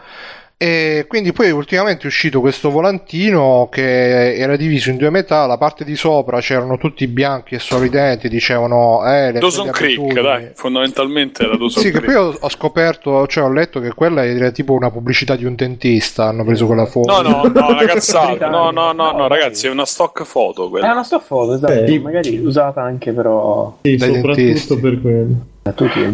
E 0.57 1.05
quindi 1.09 1.33
poi 1.33 1.51
ultimamente 1.51 2.05
è 2.05 2.07
uscito 2.07 2.41
questo 2.41 2.71
volantino 2.71 3.69
che 3.71 4.37
era 4.37 4.57
diviso 4.57 4.91
in 4.91 4.97
due 4.97 5.11
metà, 5.11 5.47
la 5.47 5.59
parte 5.59 5.85
di 5.85 5.97
sopra 5.97 6.39
c'erano 6.41 6.79
tutti 6.79 7.07
bianchi 7.09 7.57
e 7.57 7.59
sorridenti, 7.59 8.29
dicevano 8.29 9.05
eh, 9.05 9.33
le 9.33 9.41
Dawson 9.41 9.71
Creek, 9.71 10.13
dai, 10.21 10.51
fondamentalmente 10.55 11.43
era 11.43 11.57
Dawson 11.57 11.83
Sì, 11.83 11.91
che 11.91 11.99
Creek. 11.99 12.13
poi 12.15 12.23
ho, 12.23 12.37
ho 12.41 12.49
scoperto, 12.49 13.27
cioè 13.27 13.45
ho 13.45 13.53
letto 13.53 13.81
che 13.81 13.93
quella 13.93 14.25
era 14.25 14.51
tipo 14.53 14.73
una 14.75 14.91
pubblicità 14.91 15.35
di 15.37 15.45
un 15.45 15.55
dentista, 15.57 16.27
hanno 16.27 16.45
preso 16.45 16.67
quella 16.67 16.87
foto. 16.87 17.11
No, 17.13 17.21
no, 17.29 17.43
no. 17.43 17.75
Britannico. 17.85 18.47
No, 18.47 18.71
no, 18.71 18.93
no, 18.93 19.11
no, 19.13 19.27
ragazzi, 19.27 19.67
è 19.67 19.71
una 19.71 19.85
stock 19.85 20.23
foto 20.23 20.67
È 20.67 20.71
quella. 20.71 20.93
una 20.93 21.03
stock 21.03 21.27
photo, 21.27 21.55
esatto, 21.55 21.87
Sì. 21.87 21.99
magari 21.99 22.39
usata 22.39 22.81
anche 22.81 23.13
però 23.13 23.77
Sì, 23.83 23.99
soprattutto 23.99 24.33
dentisti. 24.35 24.77
per 24.79 25.01
quello. 25.01 25.35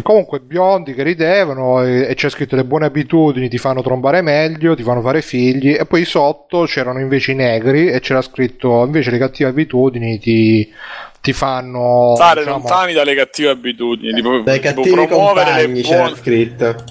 Comunque 0.01 0.39
biondi 0.39 0.93
che 0.93 1.03
ridevano 1.03 1.83
e, 1.83 2.07
e 2.09 2.15
c'è 2.15 2.29
scritto 2.29 2.55
le 2.55 2.63
buone 2.63 2.85
abitudini 2.85 3.49
ti 3.49 3.57
fanno 3.57 3.81
trombare 3.81 4.21
meglio, 4.21 4.75
ti 4.75 4.83
fanno 4.83 5.01
fare 5.01 5.21
figli 5.21 5.75
e 5.77 5.85
poi 5.85 6.05
sotto 6.05 6.63
c'erano 6.63 6.99
invece 6.99 7.33
i 7.33 7.35
negri 7.35 7.89
e 7.89 7.99
c'era 7.99 8.21
scritto 8.21 8.85
invece 8.85 9.11
le 9.11 9.17
cattive 9.17 9.49
abitudini 9.49 10.19
ti, 10.19 10.71
ti 11.19 11.33
fanno 11.33 12.13
Stare 12.15 12.41
diciamo, 12.41 12.57
lontani 12.59 12.93
dalle 12.93 13.13
cattive 13.13 13.49
abitudini. 13.49 14.13
Tipo, 14.13 14.39
Dai 14.39 14.59
tipo 14.59 14.73
cattivi 14.81 14.95
promuovere 15.07 15.45
compagni 15.51 15.75
le 15.75 15.81
c'era 15.81 16.01
buone. 16.03 16.15
scritto. 16.15 16.83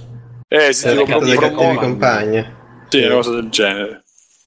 Eh, 0.49 0.73
sì, 0.73 0.85
Dai 0.85 0.97
tipo 0.99 1.11
cattivi 1.11 1.27
dai 1.31 1.39
cattivi 1.39 1.75
compagni. 1.77 2.47
Sì, 2.89 3.03
una 3.05 3.15
cosa 3.15 3.31
del 3.33 3.49
genere. 3.49 4.03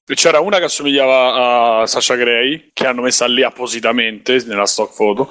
C'era 0.06 0.38
una 0.40 0.58
che 0.58 0.64
assomigliava 0.64 1.80
a 1.80 1.86
Sasha 1.86 2.14
Gray, 2.14 2.70
che 2.74 2.86
hanno 2.86 3.00
messa 3.00 3.26
lì 3.26 3.42
appositamente 3.42 4.42
nella 4.46 4.66
stock 4.66 4.94
photo. 4.94 5.28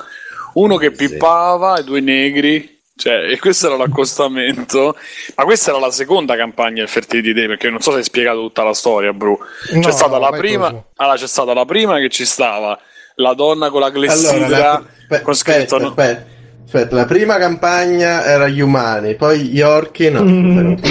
Uno 0.53 0.77
che 0.77 0.91
pippava 0.91 1.77
e 1.79 1.83
due 1.83 1.99
negri. 2.01 2.71
Cioè, 2.95 3.31
e 3.31 3.39
questo 3.39 3.67
era 3.67 3.75
l'accostamento. 3.75 4.95
Ma 5.35 5.43
questa 5.45 5.71
era 5.71 5.79
la 5.79 5.89
seconda 5.91 6.35
campagna 6.35 6.75
del 6.75 6.87
Fertility 6.87 7.33
Day, 7.33 7.47
perché 7.47 7.69
non 7.69 7.81
so 7.81 7.91
se 7.91 7.97
hai 7.97 8.03
spiegato 8.03 8.39
tutta 8.39 8.63
la 8.63 8.73
storia, 8.73 9.11
Bru. 9.13 9.37
C'è 9.67 9.75
No, 9.77 9.91
stata 9.91 10.17
no, 10.17 10.29
la 10.29 10.37
prima. 10.37 10.69
tu. 10.69 10.83
Allora, 10.97 11.17
c'è 11.17 11.27
stata 11.27 11.53
la 11.53 11.65
prima 11.65 11.97
che 11.97 12.09
ci 12.09 12.23
stava 12.25 12.79
la 13.15 13.33
donna 13.33 13.69
con 13.71 13.79
la 13.79 13.87
Allora, 13.87 13.99
clessidra 14.07 14.47
la, 14.47 14.71
aspe- 14.73 15.21
con 15.21 15.33
scritto 15.35 15.75
aspetta, 15.75 15.77
no- 15.79 15.87
aspetta, 15.89 16.25
aspetta, 16.73 16.95
la 16.95 17.05
prima 17.05 17.37
campagna 17.37 18.25
era 18.25 18.47
gli 18.47 18.59
umani, 18.59 19.15
poi 19.15 19.41
gli 19.41 19.61
orchi 19.61 20.09
no. 20.09 20.21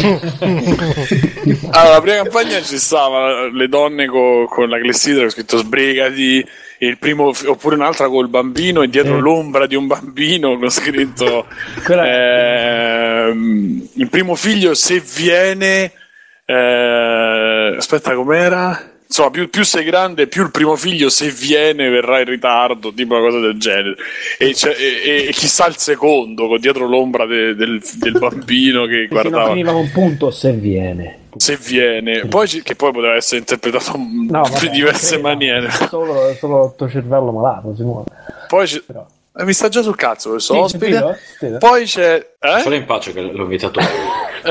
Allora, 1.75 1.95
la 1.95 2.01
prima 2.01 2.23
campagna 2.23 2.61
ci 2.63 2.79
stava 2.79 3.49
le 3.51 3.69
donne 3.69 4.07
co- 4.07 4.47
con 4.49 4.69
la 4.69 4.79
clessidra 4.79 5.23
con 5.23 5.31
scritto 5.31 5.57
sbrigati, 5.57 6.47
il 6.79 6.99
primo, 6.99 7.33
oppure 7.47 7.75
un'altra 7.75 8.09
col 8.09 8.29
bambino 8.29 8.83
e 8.83 8.89
dietro 8.89 9.17
Eh. 9.17 9.21
l'ombra 9.21 9.67
di 9.67 9.75
un 9.75 9.87
bambino 9.87 10.57
con 10.59 10.71
scritto 10.71 11.47
Quella- 11.85 13.27
ehm, 13.29 13.89
il 13.95 14.09
primo 14.09 14.35
figlio 14.35 14.75
se 14.75 15.03
viene 15.17 15.93
eh, 16.45 17.75
aspetta 17.77 18.15
com'era? 18.15 18.91
Insomma, 19.13 19.29
più, 19.29 19.51
più 19.51 19.63
sei 19.63 19.85
grande, 19.85 20.27
più 20.27 20.43
il 20.43 20.51
primo 20.51 20.75
figlio, 20.75 21.11
se 21.11 21.29
viene, 21.29 21.91
verrà 21.91 22.21
in 22.21 22.25
ritardo, 22.25 22.95
tipo 22.95 23.13
una 23.15 23.23
cosa 23.23 23.41
del 23.41 23.59
genere. 23.59 23.95
E, 24.39 24.55
e- 24.79 25.27
e- 25.29 25.33
chissà 25.33 25.67
il 25.67 25.77
secondo, 25.77 26.49
con 26.49 26.59
dietro 26.59 26.87
l'ombra 26.87 27.27
de- 27.27 27.55
del, 27.55 27.83
del 27.97 28.19
bambino 28.19 28.87
che 28.87 29.09
guardava 29.11 29.49
finiva 29.49 29.73
con 29.73 29.91
punto 29.93 30.31
se 30.31 30.53
viene. 30.53 31.19
se 31.37 31.59
viene, 31.59 32.25
poi 32.27 32.49
che 32.63 32.75
poi 32.75 32.91
poteva 32.93 33.15
essere 33.15 33.41
interpretato 33.41 33.93
in 33.99 34.29
No, 34.31 34.43
vabbè, 34.45 34.71
diverse 34.71 35.09
credo. 35.17 35.23
maniere. 35.29 35.71
Solo, 35.71 36.35
solo 36.39 36.65
il 36.69 36.73
tuo 36.79 36.89
cervello 36.89 37.33
malato, 37.33 37.75
si 37.77 37.83
muove. 37.83 38.07
Poi 38.49 38.67
ci- 38.67 38.81
Però. 38.83 39.07
eh, 39.37 39.45
mi 39.45 39.53
sta 39.53 39.69
già 39.69 39.83
sul 39.83 39.95
cazzo 39.97 40.31
questo 40.31 40.55
Sì, 40.55 40.59
ospite. 40.59 40.85
sentito? 40.87 41.17
Sentito? 41.39 41.59
Poi 41.67 41.85
c'è, 41.85 42.27
Solo 42.63 42.75
eh? 42.75 42.79
in 42.79 42.85
pace 42.87 43.13
che 43.13 43.21
l'ho 43.21 43.43
invitato 43.43 43.79
io. 43.79 43.87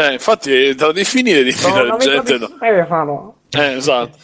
Eh, 0.04 0.14
infatti, 0.14 0.52
te 0.76 0.86
la 0.86 0.92
devi 0.92 1.04
finire 1.04 1.42
di 1.42 1.50
invitare 1.50 1.98
gente. 1.98 2.38
no? 2.38 3.36
Eh, 3.54 3.74
esatto. 3.74 4.18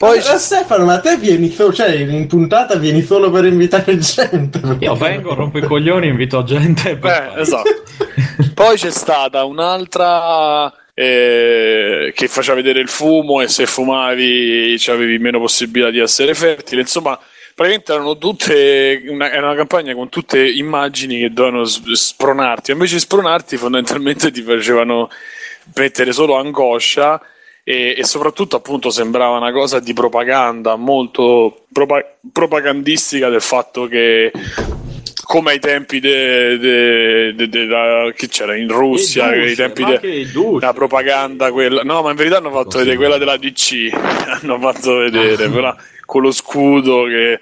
Poi 0.00 0.18
c'è- 0.18 0.38
Stefano, 0.38 0.86
ma 0.86 0.98
te 0.98 1.18
vieni 1.18 1.50
solo, 1.50 1.74
cioè 1.74 1.90
in 1.90 2.26
puntata 2.26 2.76
vieni 2.76 3.02
solo 3.02 3.30
per 3.30 3.44
invitare 3.44 3.96
gente. 4.00 4.58
Io 4.78 4.94
vengo, 4.94 5.34
rompo 5.34 5.58
i 5.58 5.62
coglioni, 5.62 6.06
invito 6.08 6.42
gente 6.42 6.92
e 6.92 6.96
poi 6.96 7.10
Eh, 7.10 7.14
fai. 7.14 7.40
esatto. 7.42 7.82
Poi 8.54 8.76
c'è 8.76 8.90
stata 8.90 9.44
un'altra 9.44 10.72
eh, 10.94 12.12
che 12.14 12.28
faceva 12.28 12.56
vedere 12.56 12.80
il 12.80 12.88
fumo 12.88 13.40
e 13.42 13.48
se 13.48 13.66
fumavi 13.66 14.76
avevi 14.86 15.18
meno 15.18 15.38
possibilità 15.38 15.90
di 15.90 15.98
essere 15.98 16.32
fertile. 16.34 16.80
Insomma, 16.80 17.18
praticamente 17.54 17.92
erano 17.92 18.16
tutte 18.18 19.02
una, 19.06 19.30
era 19.30 19.46
una 19.48 19.54
campagna 19.56 19.94
con 19.94 20.08
tutte 20.08 20.46
immagini 20.46 21.20
che 21.20 21.30
dovevano 21.32 21.64
s- 21.64 21.90
spronarti. 21.92 22.70
Invece 22.72 22.94
di 22.94 23.00
spronarti, 23.00 23.56
fondamentalmente 23.58 24.30
ti 24.30 24.40
facevano 24.42 25.10
mettere 25.74 26.12
solo 26.12 26.36
angoscia. 26.36 27.20
E, 27.70 27.94
e 27.98 28.04
soprattutto 28.04 28.56
appunto 28.56 28.90
sembrava 28.90 29.36
una 29.36 29.52
cosa 29.52 29.78
di 29.78 29.92
propaganda 29.92 30.74
molto 30.76 31.64
propa- 31.72 32.04
propagandistica 32.32 33.28
del 33.28 33.40
fatto 33.40 33.86
che 33.86 34.32
come 35.22 35.52
ai 35.52 35.60
tempi 35.60 36.00
della- 36.00 38.10
che 38.12 38.26
c'era 38.28 38.56
in 38.56 38.68
Russia, 38.68 39.32
I 39.34 39.48
ai 39.48 39.54
tempi 39.54 39.82
ma 39.82 39.88
de- 39.90 39.94
anche 39.94 40.08
i 40.08 40.30
douche. 40.30 40.64
la 40.66 40.72
propaganda 40.72 41.52
quella 41.52 41.82
no 41.82 42.02
ma 42.02 42.10
in 42.10 42.16
verità 42.16 42.38
hanno 42.38 42.50
fatto 42.50 42.64
Così. 42.64 42.78
vedere 42.78 42.96
quella 42.96 43.18
della 43.18 43.36
DC 43.36 43.90
hanno 44.42 44.58
fatto 44.58 44.96
vedere 44.96 45.48
però 45.48 45.74
con 46.04 46.22
lo 46.22 46.32
scudo 46.32 47.04
che 47.04 47.38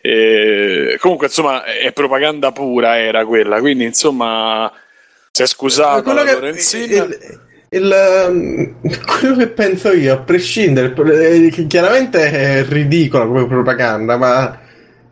eh, 0.00 0.96
comunque 1.00 1.26
insomma 1.28 1.62
è 1.64 1.92
propaganda 1.92 2.50
pura 2.52 2.98
era 2.98 3.24
quella 3.24 3.60
quindi 3.60 3.84
insomma 3.84 4.70
si 5.30 5.42
è 5.42 5.46
scusata 5.46 6.02
quello 6.02 6.22
la 6.24 6.32
Lorenzina 6.32 7.04
il, 7.04 7.40
il, 7.76 8.26
um, 8.28 8.74
quello 9.18 9.36
che 9.36 9.48
penso 9.48 9.92
io, 9.92 10.14
a 10.14 10.18
prescindere, 10.18 10.94
eh, 10.94 11.66
chiaramente 11.66 12.30
è 12.30 12.64
ridicola 12.64 13.26
come 13.26 13.46
propaganda, 13.46 14.16
ma 14.16 14.58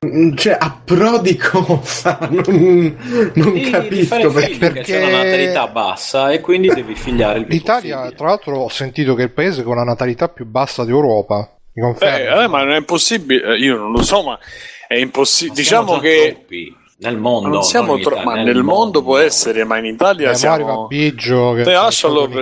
mm, 0.05 0.35
cioè 0.35 0.57
a 0.59 0.81
pro 0.85 1.18
di 1.18 1.37
cosa? 1.37 2.18
Non, 2.31 2.96
non 3.35 3.53
Di- 3.53 3.61
di 3.64 3.70
capisco 3.70 4.05
fare 4.05 4.29
perché. 4.31 4.57
perché 4.59 4.81
c'è 4.83 5.05
una 5.05 5.22
natalità 5.22 5.66
bassa 5.68 6.31
e 6.31 6.40
quindi 6.40 6.68
devi 6.68 6.94
figliare 6.94 7.40
il 7.40 7.46
L'Italia, 7.48 7.96
possibile. 7.96 8.16
tra 8.16 8.27
l'altro, 8.29 8.57
ho 8.59 8.68
sentito 8.68 9.14
che 9.14 9.22
è 9.22 9.25
il 9.27 9.33
paese 9.33 9.62
con 9.62 9.77
la 9.77 9.85
natalità 9.85 10.29
più 10.29 10.46
bassa 10.46 10.85
d'Europa. 10.85 11.57
Mi 11.75 11.83
confermi? 11.83 12.27
eh, 12.38 12.42
eh, 12.44 12.48
ma 12.48 12.62
non 12.64 12.72
è 12.75 12.77
impossibile 12.79 13.55
eh, 13.55 13.57
io 13.59 13.79
non 13.79 13.92
lo 13.92 14.03
so 14.03 14.22
ma 14.22 14.38
è 14.87 14.96
impossibile 14.96 15.55
diciamo 15.57 15.98
che 16.01 16.33
troppi 16.35 16.77
nel 17.03 17.17
mondo. 17.19 17.49
non 17.49 17.62
siamo 17.62 17.88
non 17.88 17.99
in 17.99 18.03
tro- 18.05 18.15
Italia, 18.21 18.35
ma 18.37 18.43
nel 18.43 18.62
mondo 18.62 19.03
può 19.03 19.19
essere 19.19 19.65
ma 19.65 19.79
in 19.79 19.85
Italia 19.87 20.27
Eh, 20.29 20.31
mo 20.31 20.37
siamo 20.37 20.87
Biggio 20.87 21.53
che 21.55 21.62
Te 21.62 21.71
per 21.73 21.77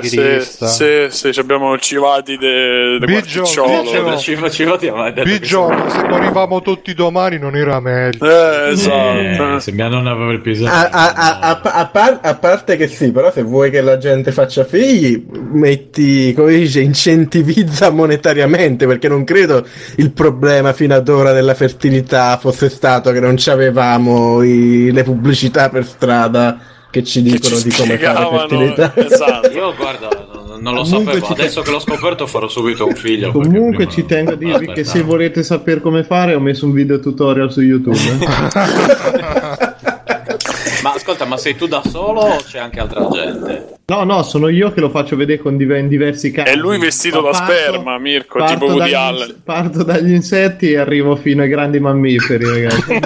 se, 0.04 0.40
se, 0.68 1.10
se 1.10 1.32
ci 1.32 1.40
abbiamo 1.40 1.76
civati 1.78 2.36
de, 2.36 2.98
de 2.98 3.06
Biggio. 3.06 3.42
Biggio. 3.42 4.18
Ci 4.18 4.36
faceva 4.36 4.76
ti 4.76 4.88
aveva 4.88 5.10
detto 5.10 5.22
che 5.28 5.38
Biggio, 5.38 5.72
se 5.88 6.06
morivamo 6.08 6.60
tutti 6.62 6.94
domani 6.94 7.38
non 7.38 7.56
era 7.56 7.80
meglio. 7.80 8.24
Eh, 8.24 8.70
esatto. 8.72 9.54
Eh, 9.56 9.60
se 9.60 9.72
mia 9.72 9.88
nonna 9.88 10.10
aveva 10.10 10.32
il 10.32 10.40
pisello. 10.40 10.68
A, 10.70 10.88
a- 10.90 11.12
a- 11.14 11.38
a- 11.40 11.60
a 11.62 11.86
par- 11.86 12.18
a 12.22 12.34
parte 12.36 12.76
che 12.76 12.86
sì, 12.88 13.10
però 13.12 13.30
se 13.32 13.42
vuoi 13.42 13.70
che 13.70 13.80
la 13.80 13.98
gente 13.98 14.32
faccia 14.32 14.64
figli, 14.64 15.24
metti, 15.52 16.32
come 16.34 16.52
dice, 16.56 16.80
incentivizza 16.80 17.90
monetariamente, 17.90 18.86
perché 18.86 19.08
non 19.08 19.24
credo 19.24 19.64
il 19.96 20.12
problema 20.12 20.72
fino 20.72 20.94
ad 20.94 21.08
ora 21.08 21.32
della 21.32 21.54
fertilità 21.54 22.36
fosse 22.38 22.68
stato 22.68 23.10
che 23.12 23.20
non 23.20 23.36
avevamo 23.50 24.42
i- 24.50 24.92
le 24.92 25.02
pubblicità 25.02 25.68
per 25.68 25.84
strada 25.84 26.58
che 26.90 27.04
ci 27.04 27.22
Che 27.22 27.30
dicono 27.30 27.56
ci 27.56 27.68
di 27.68 27.74
come 27.74 27.98
fare 27.98 28.28
fertilità. 28.36 28.92
esatto. 28.96 29.50
Io 29.50 29.74
guarda, 29.76 30.08
non, 30.32 30.60
non 30.60 30.74
lo 30.74 30.82
Comunque 30.82 31.12
sapevo. 31.14 31.26
ci 31.26 31.34
te- 31.34 31.40
Adesso 31.42 31.62
che 31.62 31.70
l'ho 31.70 31.78
scoperto 31.80 32.26
farò 32.26 32.48
subito 32.48 32.86
un 32.86 32.94
figlio. 32.94 33.30
Comunque 33.32 33.88
ci 33.88 34.04
tengo 34.06 34.32
a 34.32 34.36
dirvi 34.36 34.66
che 34.66 34.82
se 34.84 34.90
aspettavo. 34.90 35.06
volete 35.12 35.42
sapere 35.44 35.80
come 35.80 36.02
fare 36.04 36.34
ho 36.34 36.40
messo 36.40 36.66
un 36.66 36.72
video 36.72 36.98
tutorial 36.98 37.52
su 37.52 37.60
YouTube. 37.60 37.96
Ma 40.82 40.92
ascolta, 40.94 41.26
ma 41.26 41.36
sei 41.36 41.56
tu 41.56 41.66
da 41.66 41.82
solo 41.86 42.20
o 42.20 42.36
c'è 42.38 42.58
anche 42.58 42.80
altra 42.80 43.06
gente? 43.12 43.74
No, 43.86 44.04
no, 44.04 44.22
sono 44.22 44.48
io 44.48 44.72
che 44.72 44.80
lo 44.80 44.88
faccio 44.88 45.14
vedere 45.14 45.38
con 45.40 45.56
div- 45.58 45.76
in 45.76 45.88
diversi 45.88 46.30
casi. 46.30 46.52
È 46.52 46.56
lui 46.56 46.78
vestito 46.78 47.20
da 47.20 47.30
Parto- 47.30 47.52
sperma, 47.52 47.98
Mirko, 47.98 48.38
parto 48.38 48.52
tipo 48.54 48.72
Woody 48.72 48.94
Allen. 48.94 49.28
ins- 49.28 49.36
Parto 49.44 49.82
dagli 49.82 50.12
insetti 50.12 50.70
e 50.72 50.78
arrivo 50.78 51.16
fino 51.16 51.42
ai 51.42 51.48
grandi 51.50 51.80
mammiferi, 51.80 52.44
ragazzi. 52.46 52.98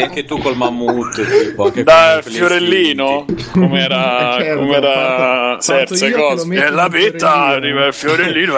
Che 0.00 0.06
anche 0.06 0.24
tu 0.24 0.38
col 0.38 0.56
mammut, 0.56 1.20
tipo, 1.48 1.64
anche 1.66 1.82
Da 1.82 2.20
Fiorellino, 2.24 3.24
come 3.52 3.82
era, 3.84 4.36
Eh, 4.38 4.42
certo, 4.42 4.60
come 4.60 4.76
era 4.76 5.56
Serse 5.60 6.06
io 6.06 6.16
cose. 6.16 6.36
lo 6.36 6.44
metto 6.46 6.64
E 6.66 6.70
la 6.70 6.84
in 6.84 6.90
petta 6.90 7.18
Fiorellino. 7.18 7.44
arriva 7.54 7.86
il 7.86 7.94
Fiorellino, 7.94 8.52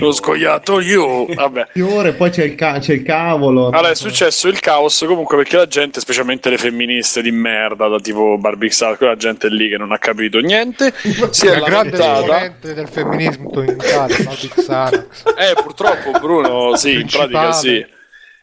lo 0.00 0.12
scoiattolino. 0.12 1.26
Vabbè. 1.34 1.66
Fiore, 1.72 2.12
poi 2.12 2.30
c'è 2.30 2.44
il, 2.44 2.54
ca- 2.54 2.78
c'è 2.78 2.94
il 2.94 3.02
cavolo. 3.02 3.68
Allora 3.68 3.90
è 3.90 3.94
successo 3.94 4.48
il 4.48 4.60
caos 4.60 5.04
comunque 5.06 5.36
perché 5.36 5.56
la 5.56 5.66
gente, 5.66 6.00
specialmente 6.00 6.50
le 6.50 6.58
femministe 6.58 7.22
di 7.22 7.30
merda, 7.30 7.88
da 7.88 7.98
tipo 8.00 8.36
Barbie 8.38 8.70
Star, 8.70 8.96
quella 8.96 9.16
gente 9.16 9.48
lì 9.48 9.68
che 9.68 9.76
non 9.76 9.92
ha 9.92 9.98
capito 9.98 10.38
niente, 10.40 10.92
si 11.30 11.46
è 11.46 11.58
La 11.58 11.66
grande 11.66 11.96
lamentata. 11.96 12.72
del 12.74 12.88
femminismo 12.88 13.50
in 13.62 13.68
Italia, 13.70 14.16
Barbie 14.24 14.48
Xanax. 14.54 15.04
Eh, 15.36 15.54
purtroppo 15.62 16.10
Bruno, 16.20 16.76
sì, 16.76 16.94
in 17.00 17.06
pratica 17.06 17.52
sì. 17.52 17.84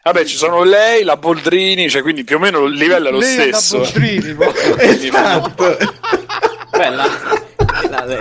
Vabbè, 0.04 0.24
ci 0.24 0.36
sono 0.36 0.64
lei, 0.64 1.04
la 1.04 1.16
Boldrini, 1.16 1.88
cioè 1.88 2.02
quindi 2.02 2.24
più 2.24 2.34
o 2.36 2.38
meno 2.40 2.64
il 2.64 2.74
livello 2.74 3.08
è 3.08 3.10
lo 3.12 3.18
Lei 3.18 3.36
è 3.36 3.50
la 3.50 3.56
stesso. 3.58 3.78
Boldrini, 3.78 4.36
Esatto. 4.82 5.78
Bella. 6.76 7.06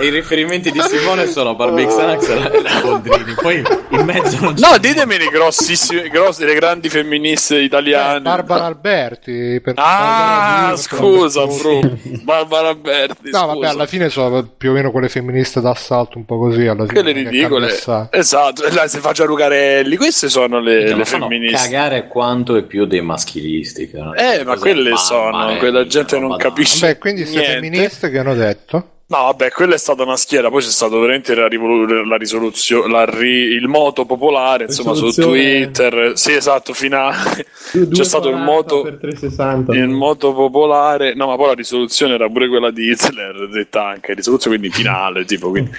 I 0.01 0.09
riferimenti 0.09 0.69
di 0.71 0.79
Simone 0.81 1.27
sono 1.27 1.55
Barbie 1.55 1.85
Xanax 1.87 2.29
e 2.29 2.81
Boldrini. 2.81 3.33
Poi 3.33 3.63
in 3.89 4.01
mezzo 4.05 4.37
non 4.41 4.53
c'è. 4.53 4.69
No, 4.69 4.77
ditemi 4.77 5.17
le 5.17 5.27
grossissime, 5.27 6.09
grosse, 6.09 6.45
le 6.45 6.53
grandi 6.55 6.89
femministe 6.89 7.57
italiane. 7.59 8.19
Barbara 8.21 8.65
Alberti. 8.65 9.61
Per 9.63 9.73
Ah, 9.77 10.59
Barbara 10.73 10.77
scusa, 10.77 11.45
bro. 11.47 11.79
Barbara 12.23 12.67
Alberti. 12.69 13.29
No, 13.31 13.45
vabbè, 13.47 13.55
scusa. 13.59 13.69
alla 13.69 13.85
fine 13.85 14.09
sono 14.09 14.43
più 14.45 14.71
o 14.71 14.73
meno 14.73 14.91
quelle 14.91 15.09
femministe 15.09 15.61
d'assalto, 15.61 16.17
un 16.17 16.25
po' 16.25 16.37
così. 16.37 16.67
Alla 16.67 16.85
fine, 16.85 17.01
Quelle 17.01 17.11
ridicole. 17.11 17.69
Esatto, 18.11 18.63
là 18.73 18.87
si 18.87 18.99
fa 18.99 19.11
già 19.13 19.25
Rugarelli. 19.25 19.95
Queste 19.95 20.27
sono 20.29 20.59
le, 20.59 20.83
Che 20.85 20.95
le 20.95 21.05
femministe. 21.05 21.55
cagare 21.69 22.07
quanto 22.07 22.55
e 22.57 22.63
più 22.63 22.85
dei 22.85 23.01
maschilisti. 23.01 23.89
Eh, 24.17 24.43
ma 24.43 24.57
quelle 24.57 24.97
sono, 24.97 25.55
quella 25.57 25.85
gente 25.87 26.19
non 26.19 26.35
capisce. 26.37 26.87
Vabbè, 26.87 26.97
quindi 26.97 27.21
queste 27.21 27.43
femministe 27.43 28.09
che 28.09 28.17
hanno 28.19 28.33
detto? 28.35 28.85
No, 29.11 29.23
vabbè, 29.23 29.51
quella 29.51 29.73
è 29.75 29.77
stata 29.77 30.03
una 30.03 30.15
schiera, 30.15 30.49
poi 30.49 30.61
c'è 30.61 30.69
stato 30.69 30.97
veramente 30.97 31.35
la, 31.35 31.49
rivolu- 31.49 32.05
la 32.05 32.15
risoluzione, 32.15 32.89
la 32.89 33.03
ri- 33.03 33.27
il 33.51 33.67
moto 33.67 34.05
popolare, 34.05 34.63
insomma, 34.63 34.93
su. 34.93 35.11
Twitter. 35.11 36.13
Sì, 36.15 36.31
esatto, 36.31 36.71
finale. 36.71 37.45
Due- 37.73 37.87
C'è 37.89 38.05
stato 38.05 38.29
il 38.29 38.35
2,40 38.37 38.43
moto, 38.43 38.81
per 38.83 38.97
360. 39.01 39.73
il 39.75 39.89
moto 39.89 40.33
popolare. 40.33 41.13
No, 41.13 41.27
ma 41.27 41.35
poi 41.35 41.47
la 41.47 41.53
risoluzione 41.55 42.13
era 42.13 42.29
pure 42.29 42.47
quella 42.47 42.71
di 42.71 42.89
Hitler, 42.89 43.49
detta 43.49 43.85
anche 43.85 44.13
risoluzione, 44.13 44.57
quindi 44.57 44.73
finale, 44.73 45.25
tipo, 45.25 45.49
quindi. 45.49 45.71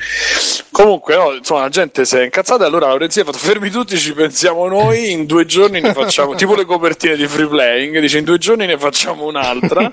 Comunque, 0.72 1.14
no, 1.16 1.34
insomma, 1.34 1.60
la 1.60 1.68
gente 1.68 2.06
si 2.06 2.16
è 2.16 2.24
incazzata 2.24 2.64
e 2.64 2.66
allora 2.66 2.86
Laurenzia 2.86 3.20
ha 3.20 3.24
fatto 3.26 3.36
fermi 3.36 3.68
tutti, 3.68 3.98
ci 3.98 4.14
pensiamo 4.14 4.66
noi, 4.68 5.10
in 5.10 5.26
due 5.26 5.44
giorni 5.44 5.82
ne 5.82 5.92
facciamo, 5.92 6.34
tipo 6.34 6.54
le 6.54 6.64
copertine 6.64 7.14
di 7.14 7.28
free 7.28 7.46
playing, 7.46 7.98
dice 8.00 8.16
in 8.16 8.24
due 8.24 8.38
giorni 8.38 8.64
ne 8.64 8.78
facciamo 8.78 9.26
un'altra. 9.26 9.92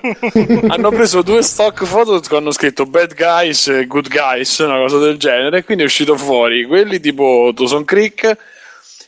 hanno 0.68 0.88
preso 0.88 1.20
due 1.20 1.42
stock 1.42 1.84
photo 1.84 2.18
che 2.20 2.34
hanno 2.34 2.50
scritto 2.50 2.86
bad 2.86 3.14
guys 3.14 3.66
e 3.68 3.86
good 3.86 4.08
guys, 4.08 4.56
una 4.60 4.78
cosa 4.78 4.98
del 4.98 5.18
genere, 5.18 5.58
e 5.58 5.64
quindi 5.64 5.82
è 5.82 5.86
uscito 5.86 6.16
fuori 6.16 6.64
quelli 6.64 6.98
tipo 6.98 7.52
Dawson 7.54 7.84
Creek 7.84 8.36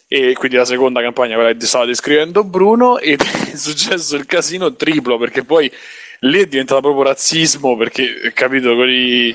e 0.08 0.34
quindi 0.34 0.58
la 0.58 0.66
seconda 0.66 1.00
campagna, 1.00 1.36
quella 1.36 1.54
che 1.54 1.64
stava 1.64 1.86
descrivendo 1.86 2.44
Bruno, 2.44 2.98
ed 2.98 3.22
è 3.22 3.56
successo 3.56 4.14
il 4.16 4.26
casino 4.26 4.74
triplo 4.74 5.16
perché 5.16 5.42
poi 5.42 5.72
lì 6.20 6.38
è 6.38 6.46
diventato 6.46 6.82
proprio 6.82 7.04
razzismo 7.04 7.78
perché, 7.78 8.30
capito, 8.34 8.74
quelli 8.74 9.34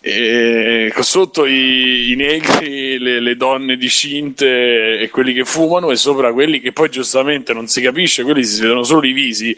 eh, 0.00 0.92
sotto 1.00 1.44
i, 1.46 2.12
i 2.12 2.16
negri, 2.16 2.98
le, 2.98 3.20
le 3.20 3.36
donne 3.36 3.76
discinte 3.76 4.98
e 4.98 5.10
quelli 5.10 5.32
che 5.32 5.44
fumano 5.44 5.90
e 5.90 5.96
sopra 5.96 6.32
quelli 6.32 6.60
che 6.60 6.72
poi 6.72 6.88
giustamente 6.88 7.52
non 7.52 7.66
si 7.68 7.80
capisce, 7.82 8.22
quelli 8.22 8.44
si 8.44 8.60
vedono 8.62 8.82
solo 8.82 9.06
i 9.06 9.12
visi, 9.12 9.56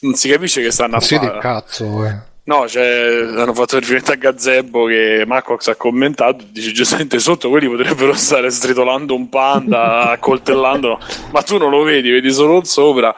non 0.00 0.14
si 0.14 0.28
capisce 0.28 0.62
che 0.62 0.70
stanno 0.70 0.96
a 0.96 1.00
Sì, 1.00 1.18
di 1.18 1.26
fare. 1.26 1.38
cazzo, 1.38 2.04
eh. 2.06 2.26
No, 2.44 2.66
cioè, 2.66 3.26
hanno 3.36 3.52
fatto 3.52 3.78
riferimento 3.78 4.12
a 4.12 4.14
Gazebo 4.16 4.86
che 4.86 5.24
Macox 5.26 5.68
ha 5.68 5.76
commentato, 5.76 6.44
dice 6.50 6.72
giustamente 6.72 7.18
sotto 7.18 7.50
quelli 7.50 7.68
potrebbero 7.68 8.14
stare 8.14 8.50
stritolando 8.50 9.14
un 9.14 9.28
panda, 9.28 10.08
accoltellandolo, 10.12 10.98
ma 11.30 11.42
tu 11.42 11.58
non 11.58 11.68
lo 11.70 11.82
vedi, 11.82 12.10
vedi 12.10 12.32
solo 12.32 12.56
il 12.58 12.64
sopra. 12.66 13.14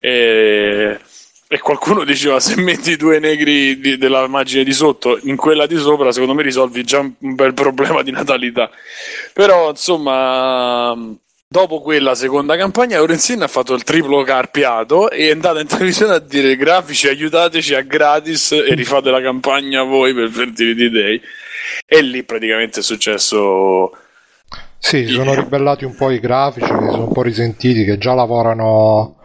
E, 0.00 0.98
e 1.50 1.58
qualcuno 1.60 2.04
diceva 2.04 2.38
se 2.40 2.60
metti 2.60 2.96
due 2.96 3.18
negri 3.18 3.80
di- 3.80 3.96
della 3.96 4.24
immagine 4.24 4.64
di 4.64 4.72
sotto 4.74 5.18
in 5.22 5.36
quella 5.36 5.66
di 5.66 5.78
sopra, 5.78 6.12
secondo 6.12 6.34
me 6.34 6.42
risolvi 6.42 6.84
già 6.84 6.98
un, 6.98 7.14
un 7.18 7.34
bel 7.34 7.54
problema 7.54 8.02
di 8.02 8.10
natalità. 8.10 8.70
Però, 9.32 9.70
insomma, 9.70 10.94
dopo 11.48 11.80
quella 11.80 12.14
seconda 12.14 12.54
campagna, 12.54 12.98
Lorenzin 12.98 13.40
ha 13.40 13.48
fatto 13.48 13.72
il 13.72 13.82
triplo 13.82 14.22
carpiato 14.24 15.10
e 15.10 15.28
è 15.28 15.30
andata 15.30 15.60
in 15.60 15.66
televisione 15.66 16.16
a 16.16 16.18
dire 16.18 16.54
grafici 16.54 17.08
aiutateci 17.08 17.74
a 17.74 17.80
gratis 17.80 18.52
e 18.52 18.74
rifate 18.74 19.10
la 19.10 19.22
campagna 19.22 19.82
voi 19.84 20.12
per 20.12 20.28
Fertility 20.28 20.90
Day. 20.90 21.20
E 21.86 22.02
lì 22.02 22.24
praticamente 22.24 22.80
è 22.80 22.82
successo. 22.82 23.90
Sì, 24.78 25.06
si 25.06 25.12
sono 25.14 25.34
ribellati 25.34 25.86
un 25.86 25.94
po' 25.94 26.10
i 26.10 26.20
grafici, 26.20 26.66
si 26.66 26.72
sono 26.72 27.06
un 27.06 27.12
po' 27.12 27.22
risentiti 27.22 27.84
che 27.84 27.96
già 27.96 28.12
lavorano 28.12 29.17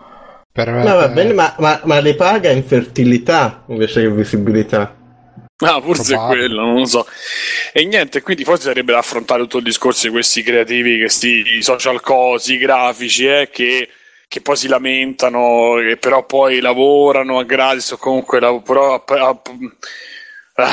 per... 0.53 0.69
No, 0.69 0.83
va 0.83 1.07
bene, 1.09 1.33
ma, 1.33 1.55
ma, 1.57 1.81
ma 1.83 1.99
le 1.99 2.13
paga 2.13 2.51
in 2.51 2.63
fertilità 2.63 3.65
invece 3.67 4.01
che 4.01 4.11
visibilità. 4.11 4.95
Ah, 5.57 5.81
forse 5.81 6.13
è 6.13 6.17
quello, 6.17 6.61
non 6.61 6.75
lo 6.79 6.85
so. 6.85 7.05
E 7.71 7.85
niente, 7.85 8.21
quindi 8.21 8.43
forse 8.43 8.63
sarebbe 8.63 8.91
da 8.91 8.99
affrontare 8.99 9.41
tutto 9.43 9.57
il 9.57 9.63
discorso 9.63 10.07
di 10.07 10.13
questi 10.13 10.43
creativi, 10.43 10.99
questi 10.99 11.61
social 11.61 12.01
cosi, 12.01 12.57
grafici, 12.57 13.25
eh, 13.25 13.49
che, 13.51 13.87
che 14.27 14.41
poi 14.41 14.55
si 14.57 14.67
lamentano, 14.67 15.75
che 15.79 15.97
però 15.97 16.25
poi 16.25 16.59
lavorano 16.59 17.39
a 17.39 17.43
gratis 17.45 17.91
o 17.91 17.97
comunque 17.97 18.39
lav- 18.39 18.63
però, 18.63 19.03
ah, 19.05 19.41
ah, 20.55 20.69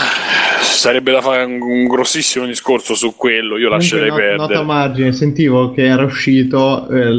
sarebbe 0.60 1.12
da 1.12 1.20
fare 1.20 1.44
un, 1.44 1.60
un 1.60 1.86
grossissimo 1.86 2.44
discorso 2.46 2.94
su 2.94 3.14
quello, 3.14 3.58
io 3.58 3.68
lascerei 3.68 4.08
Comunque, 4.08 4.30
no- 4.32 4.46
perdere. 4.46 4.58
Nota 4.58 4.72
a 4.72 4.76
margine, 4.76 5.12
sentivo 5.12 5.72
che 5.72 5.84
era 5.84 6.02
uscito 6.02 6.88
eh, 6.88 7.12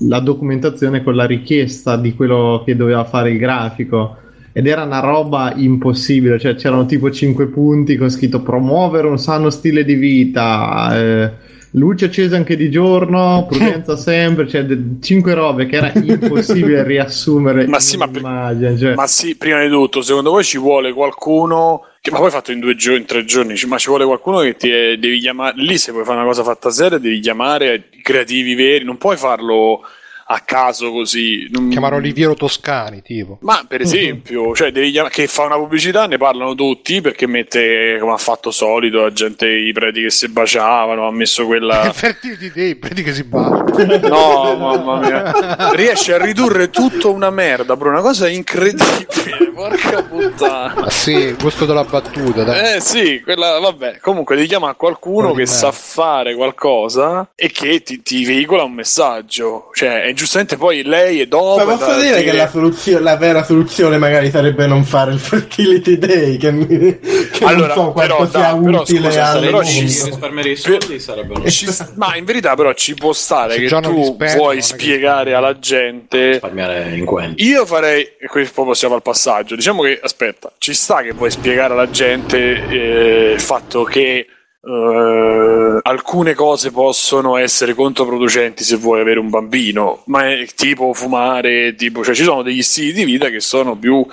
la 0.00 0.20
documentazione 0.20 1.02
con 1.02 1.14
la 1.14 1.24
richiesta 1.24 1.96
di 1.96 2.14
quello 2.14 2.62
che 2.64 2.76
doveva 2.76 3.04
fare 3.04 3.30
il 3.30 3.38
grafico. 3.38 4.16
Ed 4.52 4.66
era 4.66 4.84
una 4.84 5.00
roba 5.00 5.52
impossibile, 5.54 6.38
cioè 6.38 6.54
c'erano 6.54 6.86
tipo 6.86 7.10
5 7.10 7.46
punti 7.48 7.96
con 7.96 8.08
scritto 8.08 8.40
promuovere 8.40 9.06
un 9.06 9.18
sano 9.18 9.50
stile 9.50 9.84
di 9.84 9.94
vita, 9.94 10.98
eh, 10.98 11.30
luce 11.76 12.06
accesa 12.06 12.36
anche 12.36 12.56
di 12.56 12.70
giorno, 12.70 13.46
prudenza 13.48 13.96
sempre, 13.96 14.48
cioè 14.48 14.66
5 15.00 15.34
robe 15.34 15.66
che 15.66 15.76
era 15.76 15.92
impossibile 15.94 16.82
riassumere 16.84 17.66
Ma 17.66 17.80
sì, 17.80 17.96
ma 17.96 18.06
un'immagine, 18.06 18.76
cioè- 18.76 18.94
Ma 18.94 19.06
sì, 19.06 19.36
prima 19.36 19.62
di 19.62 19.68
tutto, 19.68 20.02
secondo 20.02 20.30
voi 20.30 20.44
ci 20.44 20.58
vuole 20.58 20.92
qualcuno 20.92 21.82
che 22.00 22.12
ma 22.12 22.18
poi 22.18 22.30
fatto 22.30 22.52
in 22.52 22.60
due 22.60 22.76
giorni, 22.76 23.00
in 23.00 23.06
tre 23.06 23.24
giorni, 23.24 23.54
ma 23.66 23.78
ci 23.78 23.88
vuole 23.88 24.04
qualcuno 24.04 24.38
che 24.38 24.54
ti 24.54 24.70
eh, 24.70 24.96
devi 24.96 25.18
chiamare 25.18 25.54
lì 25.56 25.76
se 25.76 25.90
vuoi 25.90 26.04
fare 26.04 26.18
una 26.18 26.26
cosa 26.26 26.44
fatta 26.44 26.70
seria, 26.70 26.98
devi 26.98 27.18
chiamare 27.18 27.88
i 27.90 28.00
creativi 28.00 28.54
veri, 28.54 28.84
non 28.84 28.96
puoi 28.96 29.16
farlo 29.16 29.80
a 30.28 30.40
caso 30.40 30.90
così. 30.90 31.46
Non- 31.50 31.68
Chiamare 31.68 31.96
Oliviero 31.96 32.34
Toscani, 32.34 33.02
tipo. 33.02 33.38
Ma 33.42 33.64
per 33.66 33.80
esempio, 33.80 34.54
cioè 34.54 34.72
devi 34.72 34.90
chiamare, 34.90 35.12
che 35.14 35.26
fa 35.26 35.44
una 35.44 35.56
pubblicità, 35.56 36.06
ne 36.06 36.16
parlano 36.18 36.54
tutti 36.54 37.00
perché 37.00 37.26
mette 37.26 37.98
come 38.00 38.12
ha 38.12 38.16
fatto 38.18 38.50
solito 38.50 39.02
la 39.02 39.12
gente 39.12 39.48
i 39.48 39.72
preti 39.72 40.02
che 40.02 40.10
si 40.10 40.28
baciavano, 40.28 41.06
ha 41.06 41.12
messo 41.12 41.46
quella 41.46 41.92
Fertility 41.92 42.50
Day, 42.52 42.78
vedi 42.78 43.02
che 43.02 43.12
si 43.12 43.24
bacia. 43.24 43.64
No, 44.06 44.56
mamma 44.56 44.98
mia. 45.00 45.70
Riesce 45.72 46.14
a 46.14 46.18
ridurre 46.22 46.70
tutto 46.70 47.12
una 47.12 47.30
merda, 47.30 47.76
bro. 47.76 47.90
Una 47.90 48.00
cosa 48.00 48.28
incredibile. 48.28 49.06
Porca 49.54 50.02
puttana. 50.02 50.74
Ah, 50.86 50.90
sì, 50.90 51.12
il 51.12 51.36
gusto 51.36 51.64
della 51.66 51.84
battuta, 51.84 52.42
dai. 52.44 52.76
Eh 52.76 52.80
sì, 52.80 53.20
quella, 53.22 53.58
vabbè. 53.58 53.98
Comunque 54.00 54.36
ti 54.36 54.46
chiama 54.46 54.74
qualcuno 54.74 55.28
che 55.30 55.38
merda. 55.44 55.52
sa 55.52 55.72
fare 55.72 56.34
qualcosa 56.34 57.30
e 57.34 57.50
che 57.50 57.82
ti, 57.82 58.02
ti 58.02 58.24
veicola 58.24 58.64
un 58.64 58.72
messaggio. 58.74 59.70
Cioè, 59.72 60.06
e 60.06 60.14
giustamente 60.16 60.56
poi 60.56 60.82
lei 60.82 61.20
è 61.20 61.26
dopo. 61.26 61.64
Ma 61.64 61.76
posso 61.76 61.90
da 61.90 62.00
dire 62.00 62.22
che 62.24 62.32
la, 62.32 62.48
soluzio- 62.48 62.98
la 62.98 63.16
vera 63.16 63.44
soluzione 63.44 63.98
magari 63.98 64.30
sarebbe 64.30 64.66
non 64.66 64.82
fare 64.84 65.12
il 65.12 65.18
Fertility 65.20 65.98
Day, 65.98 66.36
che, 66.38 66.50
mi- 66.50 66.66
che 66.98 67.44
Allora, 67.44 67.74
non 67.74 67.84
so 67.86 67.92
quanto 67.92 68.14
però, 68.16 68.28
sia 68.30 68.56
però, 68.56 68.80
utile 68.80 69.08
scusa, 69.10 69.26
al 69.28 69.40
però 69.40 69.62
ci- 69.62 69.80
risparmiare 69.82 70.48
i 70.50 70.56
soldi 70.56 70.98
sarebbe 70.98 71.38
un 71.38 71.48
Ci- 71.48 71.68
ma 71.94 72.16
in 72.16 72.24
verità, 72.24 72.54
però, 72.54 72.72
ci 72.72 72.94
può 72.94 73.12
stare 73.12 73.54
Se 73.54 73.60
che 73.60 73.80
tu 73.80 74.16
vuoi 74.16 74.56
che- 74.56 74.62
spiegare 74.62 75.34
alla 75.34 75.58
gente 75.58 76.30
risparmiare 76.32 76.96
in 76.96 77.04
quelli. 77.04 77.34
Io 77.44 77.66
farei, 77.66 78.02
e 78.18 78.26
qui 78.26 78.44
poi 78.44 78.66
passiamo 78.66 78.94
al 78.94 79.02
passaggio. 79.02 79.54
Diciamo 79.54 79.82
che 79.82 80.00
aspetta, 80.02 80.50
ci 80.58 80.72
sta 80.74 81.02
che 81.02 81.12
vuoi 81.12 81.30
spiegare 81.30 81.74
alla 81.74 81.90
gente 81.90 82.38
eh, 82.38 83.32
il 83.34 83.40
fatto 83.40 83.84
che 83.84 84.26
eh, 84.66 85.78
alcune 85.82 86.34
cose 86.34 86.72
possono 86.72 87.36
essere 87.36 87.74
controproducenti 87.74 88.64
se 88.64 88.76
vuoi 88.76 89.00
avere 89.00 89.20
un 89.20 89.30
bambino, 89.30 90.02
ma 90.06 90.28
è 90.28 90.44
tipo 90.56 90.92
fumare, 90.92 91.76
tipo, 91.76 92.02
cioè 92.02 92.14
ci 92.14 92.24
sono 92.24 92.42
degli 92.42 92.62
stili 92.62 92.92
di 92.92 93.04
vita 93.04 93.28
che 93.28 93.38
sono 93.40 93.76
più 93.76 94.04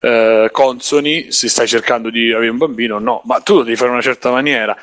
eh, 0.00 0.50
consoni 0.52 1.32
se 1.32 1.48
stai 1.48 1.66
cercando 1.66 2.10
di 2.10 2.32
avere 2.32 2.50
un 2.50 2.58
bambino, 2.58 2.98
no, 2.98 3.22
ma 3.24 3.40
tu 3.40 3.56
lo 3.56 3.62
devi 3.62 3.76
fare 3.76 3.88
in 3.88 3.94
una 3.94 4.02
certa 4.02 4.30
maniera. 4.30 4.76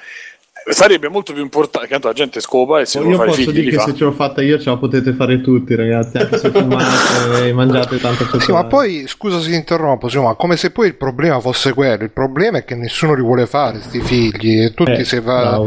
Sarebbe 0.67 1.09
molto 1.09 1.31
più 1.31 1.43
importante 1.43 1.85
che 1.85 1.93
tanto 1.93 2.07
la 2.07 2.13
gente 2.13 2.39
scopa 2.41 2.79
e 2.79 2.85
se 2.85 2.99
Io 2.99 3.17
posso 3.17 3.33
figli 3.33 3.51
dire 3.51 3.69
che 3.69 3.75
fa. 3.77 3.83
se 3.83 3.93
ce 3.95 4.03
l'ho 4.03 4.11
fatta 4.11 4.41
io 4.41 4.57
ce 4.59 4.69
la 4.71 4.77
potete 4.77 5.13
fare 5.13 5.39
tutti, 5.41 5.75
ragazzi. 5.75 6.17
Anche 6.17 6.37
se 6.39 6.49
fumate 6.49 7.45
e 7.47 7.53
mangiate 7.53 7.99
tanto 7.99 8.39
Sì, 8.39 8.51
ma 8.51 8.65
poi 8.65 9.05
scusa 9.07 9.39
se 9.39 9.49
ti 9.49 9.55
interrompo, 9.55 10.09
sì, 10.09 10.17
ma 10.19 10.33
come 10.33 10.57
se 10.57 10.71
poi 10.71 10.87
il 10.87 10.95
problema 10.95 11.39
fosse 11.39 11.73
quello. 11.73 12.03
Il 12.03 12.11
problema 12.11 12.57
è 12.57 12.65
che 12.65 12.73
nessuno 12.73 13.13
li 13.13 13.21
vuole 13.21 13.45
fare, 13.45 13.79
sti 13.79 14.01
figli. 14.01 14.63
E 14.63 14.73
tutti 14.73 14.91
Eh, 14.91 15.03
se 15.03 15.21
va- 15.21 15.61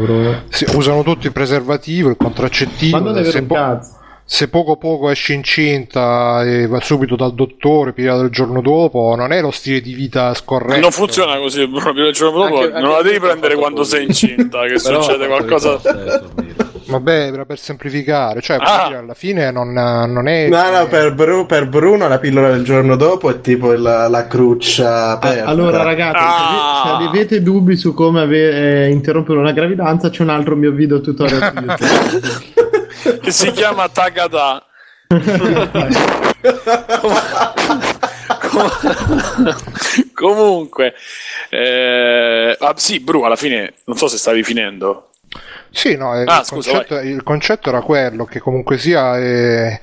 si- 0.49 0.65
usano 0.73 1.01
tutti 1.03 1.27
il 1.27 1.31
preservativo, 1.31 2.09
il 2.09 2.17
contraccettivo. 2.17 2.97
Ma 2.97 3.03
non 3.03 3.13
è 3.17 3.19
vero 3.21 3.31
se, 3.31 3.39
un 3.39 3.47
po- 3.47 3.53
cazzo. 3.55 3.97
Se 4.31 4.47
poco 4.47 4.77
poco 4.77 5.09
esci 5.09 5.33
incinta 5.33 6.43
e 6.43 6.67
va 6.67 6.79
subito 6.81 7.15
dal 7.15 7.33
dottore, 7.33 7.93
pigliato 7.93 8.21
il 8.21 8.29
giorno 8.29 8.61
dopo, 8.61 9.15
non 9.17 9.31
è 9.31 9.41
lo 9.41 9.49
stile 9.49 9.81
di 9.81 9.93
vita 9.95 10.31
scorretto. 10.35 10.79
Non 10.79 10.91
funziona 10.91 11.37
così, 11.39 11.67
proprio 11.67 12.05
il 12.07 12.13
giorno 12.13 12.43
dopo 12.43 12.59
Anche- 12.61 12.79
non 12.79 12.89
la 12.91 12.97
anche 12.97 13.03
devi 13.05 13.15
io 13.15 13.21
prendere 13.21 13.55
quando 13.55 13.77
così. 13.79 13.89
sei 13.95 14.05
incinta, 14.05 14.61
che 14.67 14.77
Però 14.83 15.01
succede 15.01 15.25
qualcosa. 15.27 15.81
Vabbè, 16.89 17.31
era 17.31 17.45
per 17.45 17.57
semplificare, 17.57 18.41
cioè 18.41 18.57
Ah. 18.59 18.85
alla 18.99 19.13
fine 19.15 19.49
non, 19.51 19.73
non 19.73 20.27
è. 20.27 20.47
No, 20.47 20.69
no, 20.77 20.85
per, 20.87 21.13
Bru- 21.15 21.47
per 21.47 21.67
Bruno 21.67 22.07
la 22.07 22.19
pillola 22.19 22.51
del 22.51 22.63
giorno 22.63 22.95
dopo 22.95 23.31
è 23.31 23.41
tipo 23.41 23.71
la, 23.73 24.07
la 24.07 24.27
cruccia 24.27 25.09
aperta. 25.09 25.45
Ah, 25.45 25.49
Allora, 25.49 25.81
ragazzi, 25.81 26.19
se 26.19 26.23
Ah. 26.27 26.97
se 26.99 27.03
avete 27.07 27.41
dubbi 27.41 27.75
su 27.75 27.95
come 27.95 28.21
ave- 28.21 28.85
eh, 28.85 28.89
interrompere 28.91 29.39
una 29.39 29.51
gravidanza, 29.53 30.09
c'è 30.11 30.21
un 30.21 30.29
altro 30.29 30.55
mio 30.55 30.71
video 30.71 31.01
tutorial 31.01 31.51
su 31.51 31.63
YouTube. 31.63 32.67
che 33.17 33.31
si 33.31 33.51
chiama 33.51 33.89
Tagada. 33.89 34.63
Comunque, 40.13 40.93
eh, 41.49 42.55
ah, 42.59 42.73
sì, 42.75 42.99
Bru, 42.99 43.23
alla 43.23 43.35
fine 43.35 43.73
non 43.85 43.97
so 43.97 44.07
se 44.07 44.17
stavi 44.17 44.43
finendo. 44.43 45.09
Sì, 45.71 45.95
no, 45.95 46.15
eh, 46.19 46.23
Ah, 46.25 46.39
il, 46.39 46.45
scusa, 46.45 46.71
concetto, 46.71 46.99
il 46.99 47.23
concetto 47.23 47.69
era 47.69 47.81
quello 47.81 48.25
che 48.25 48.39
comunque 48.39 48.77
sia 48.79 49.17
eh, 49.19 49.79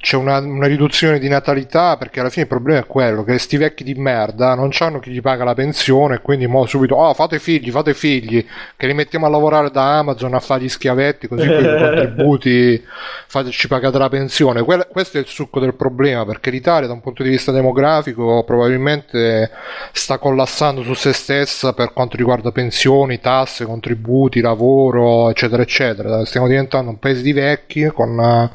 c'è 0.00 0.16
una, 0.16 0.38
una 0.38 0.66
riduzione 0.66 1.18
di 1.18 1.28
natalità 1.28 1.96
perché 1.96 2.20
alla 2.20 2.30
fine 2.30 2.42
il 2.42 2.48
problema 2.48 2.80
è 2.80 2.86
quello 2.86 3.24
che 3.24 3.38
sti 3.38 3.56
vecchi 3.56 3.84
di 3.84 3.94
merda 3.94 4.54
non 4.54 4.70
hanno 4.78 4.98
chi 4.98 5.10
gli 5.10 5.20
paga 5.20 5.44
la 5.44 5.54
pensione 5.54 6.20
quindi 6.20 6.46
mo 6.46 6.66
subito 6.66 6.94
oh 6.94 7.14
fate 7.14 7.38
figli, 7.38 7.70
fate 7.70 7.94
figli 7.94 8.44
che 8.76 8.86
li 8.86 8.94
mettiamo 8.94 9.26
a 9.26 9.28
lavorare 9.28 9.70
da 9.70 9.98
Amazon 9.98 10.34
a 10.34 10.40
fare 10.40 10.62
gli 10.62 10.68
schiavetti 10.68 11.26
così 11.28 11.46
poi 11.46 11.64
i 11.64 11.78
contributi 11.78 12.84
fate, 13.26 13.50
ci 13.50 13.68
pagate 13.68 13.98
la 13.98 14.08
pensione. 14.08 14.62
Quel- 14.62 14.88
questo 14.90 15.18
è 15.18 15.20
il 15.20 15.26
succo 15.26 15.60
del 15.60 15.74
problema 15.74 16.24
perché 16.24 16.50
l'Italia 16.50 16.86
da 16.86 16.94
un 16.94 17.00
punto 17.00 17.22
di 17.22 17.28
vista 17.28 17.52
demografico 17.52 18.42
probabilmente 18.44 19.50
sta 19.92 20.18
collassando 20.18 20.82
su 20.82 20.94
se 20.94 21.12
stessa 21.12 21.72
per 21.72 21.92
quanto 21.92 22.16
riguarda 22.16 22.50
pensioni, 22.50 23.20
tasse, 23.20 23.64
contributi, 23.64 24.40
lavoro, 24.40 25.30
eccetera, 25.30 25.62
eccetera. 25.62 26.24
Stiamo 26.24 26.48
diventando 26.48 26.90
un 26.90 26.98
paese 26.98 27.22
di 27.22 27.32
vecchi 27.32 27.86
con 27.86 28.50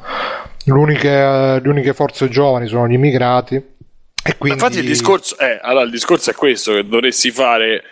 eh, 0.64 1.08
eh, 1.08 1.60
le 1.60 1.68
uniche 1.68 1.92
forze 1.94 2.28
giovani 2.28 2.66
sono 2.66 2.86
gli 2.88 2.94
immigrati. 2.94 3.54
E 4.26 4.36
quindi... 4.38 4.58
Infatti 4.58 4.78
il 4.78 4.86
discorso, 4.86 5.36
è, 5.36 5.58
allora, 5.62 5.84
il 5.84 5.90
discorso 5.90 6.30
è 6.30 6.34
questo, 6.34 6.72
che 6.72 6.86
dovresti 6.86 7.30
fare 7.30 7.82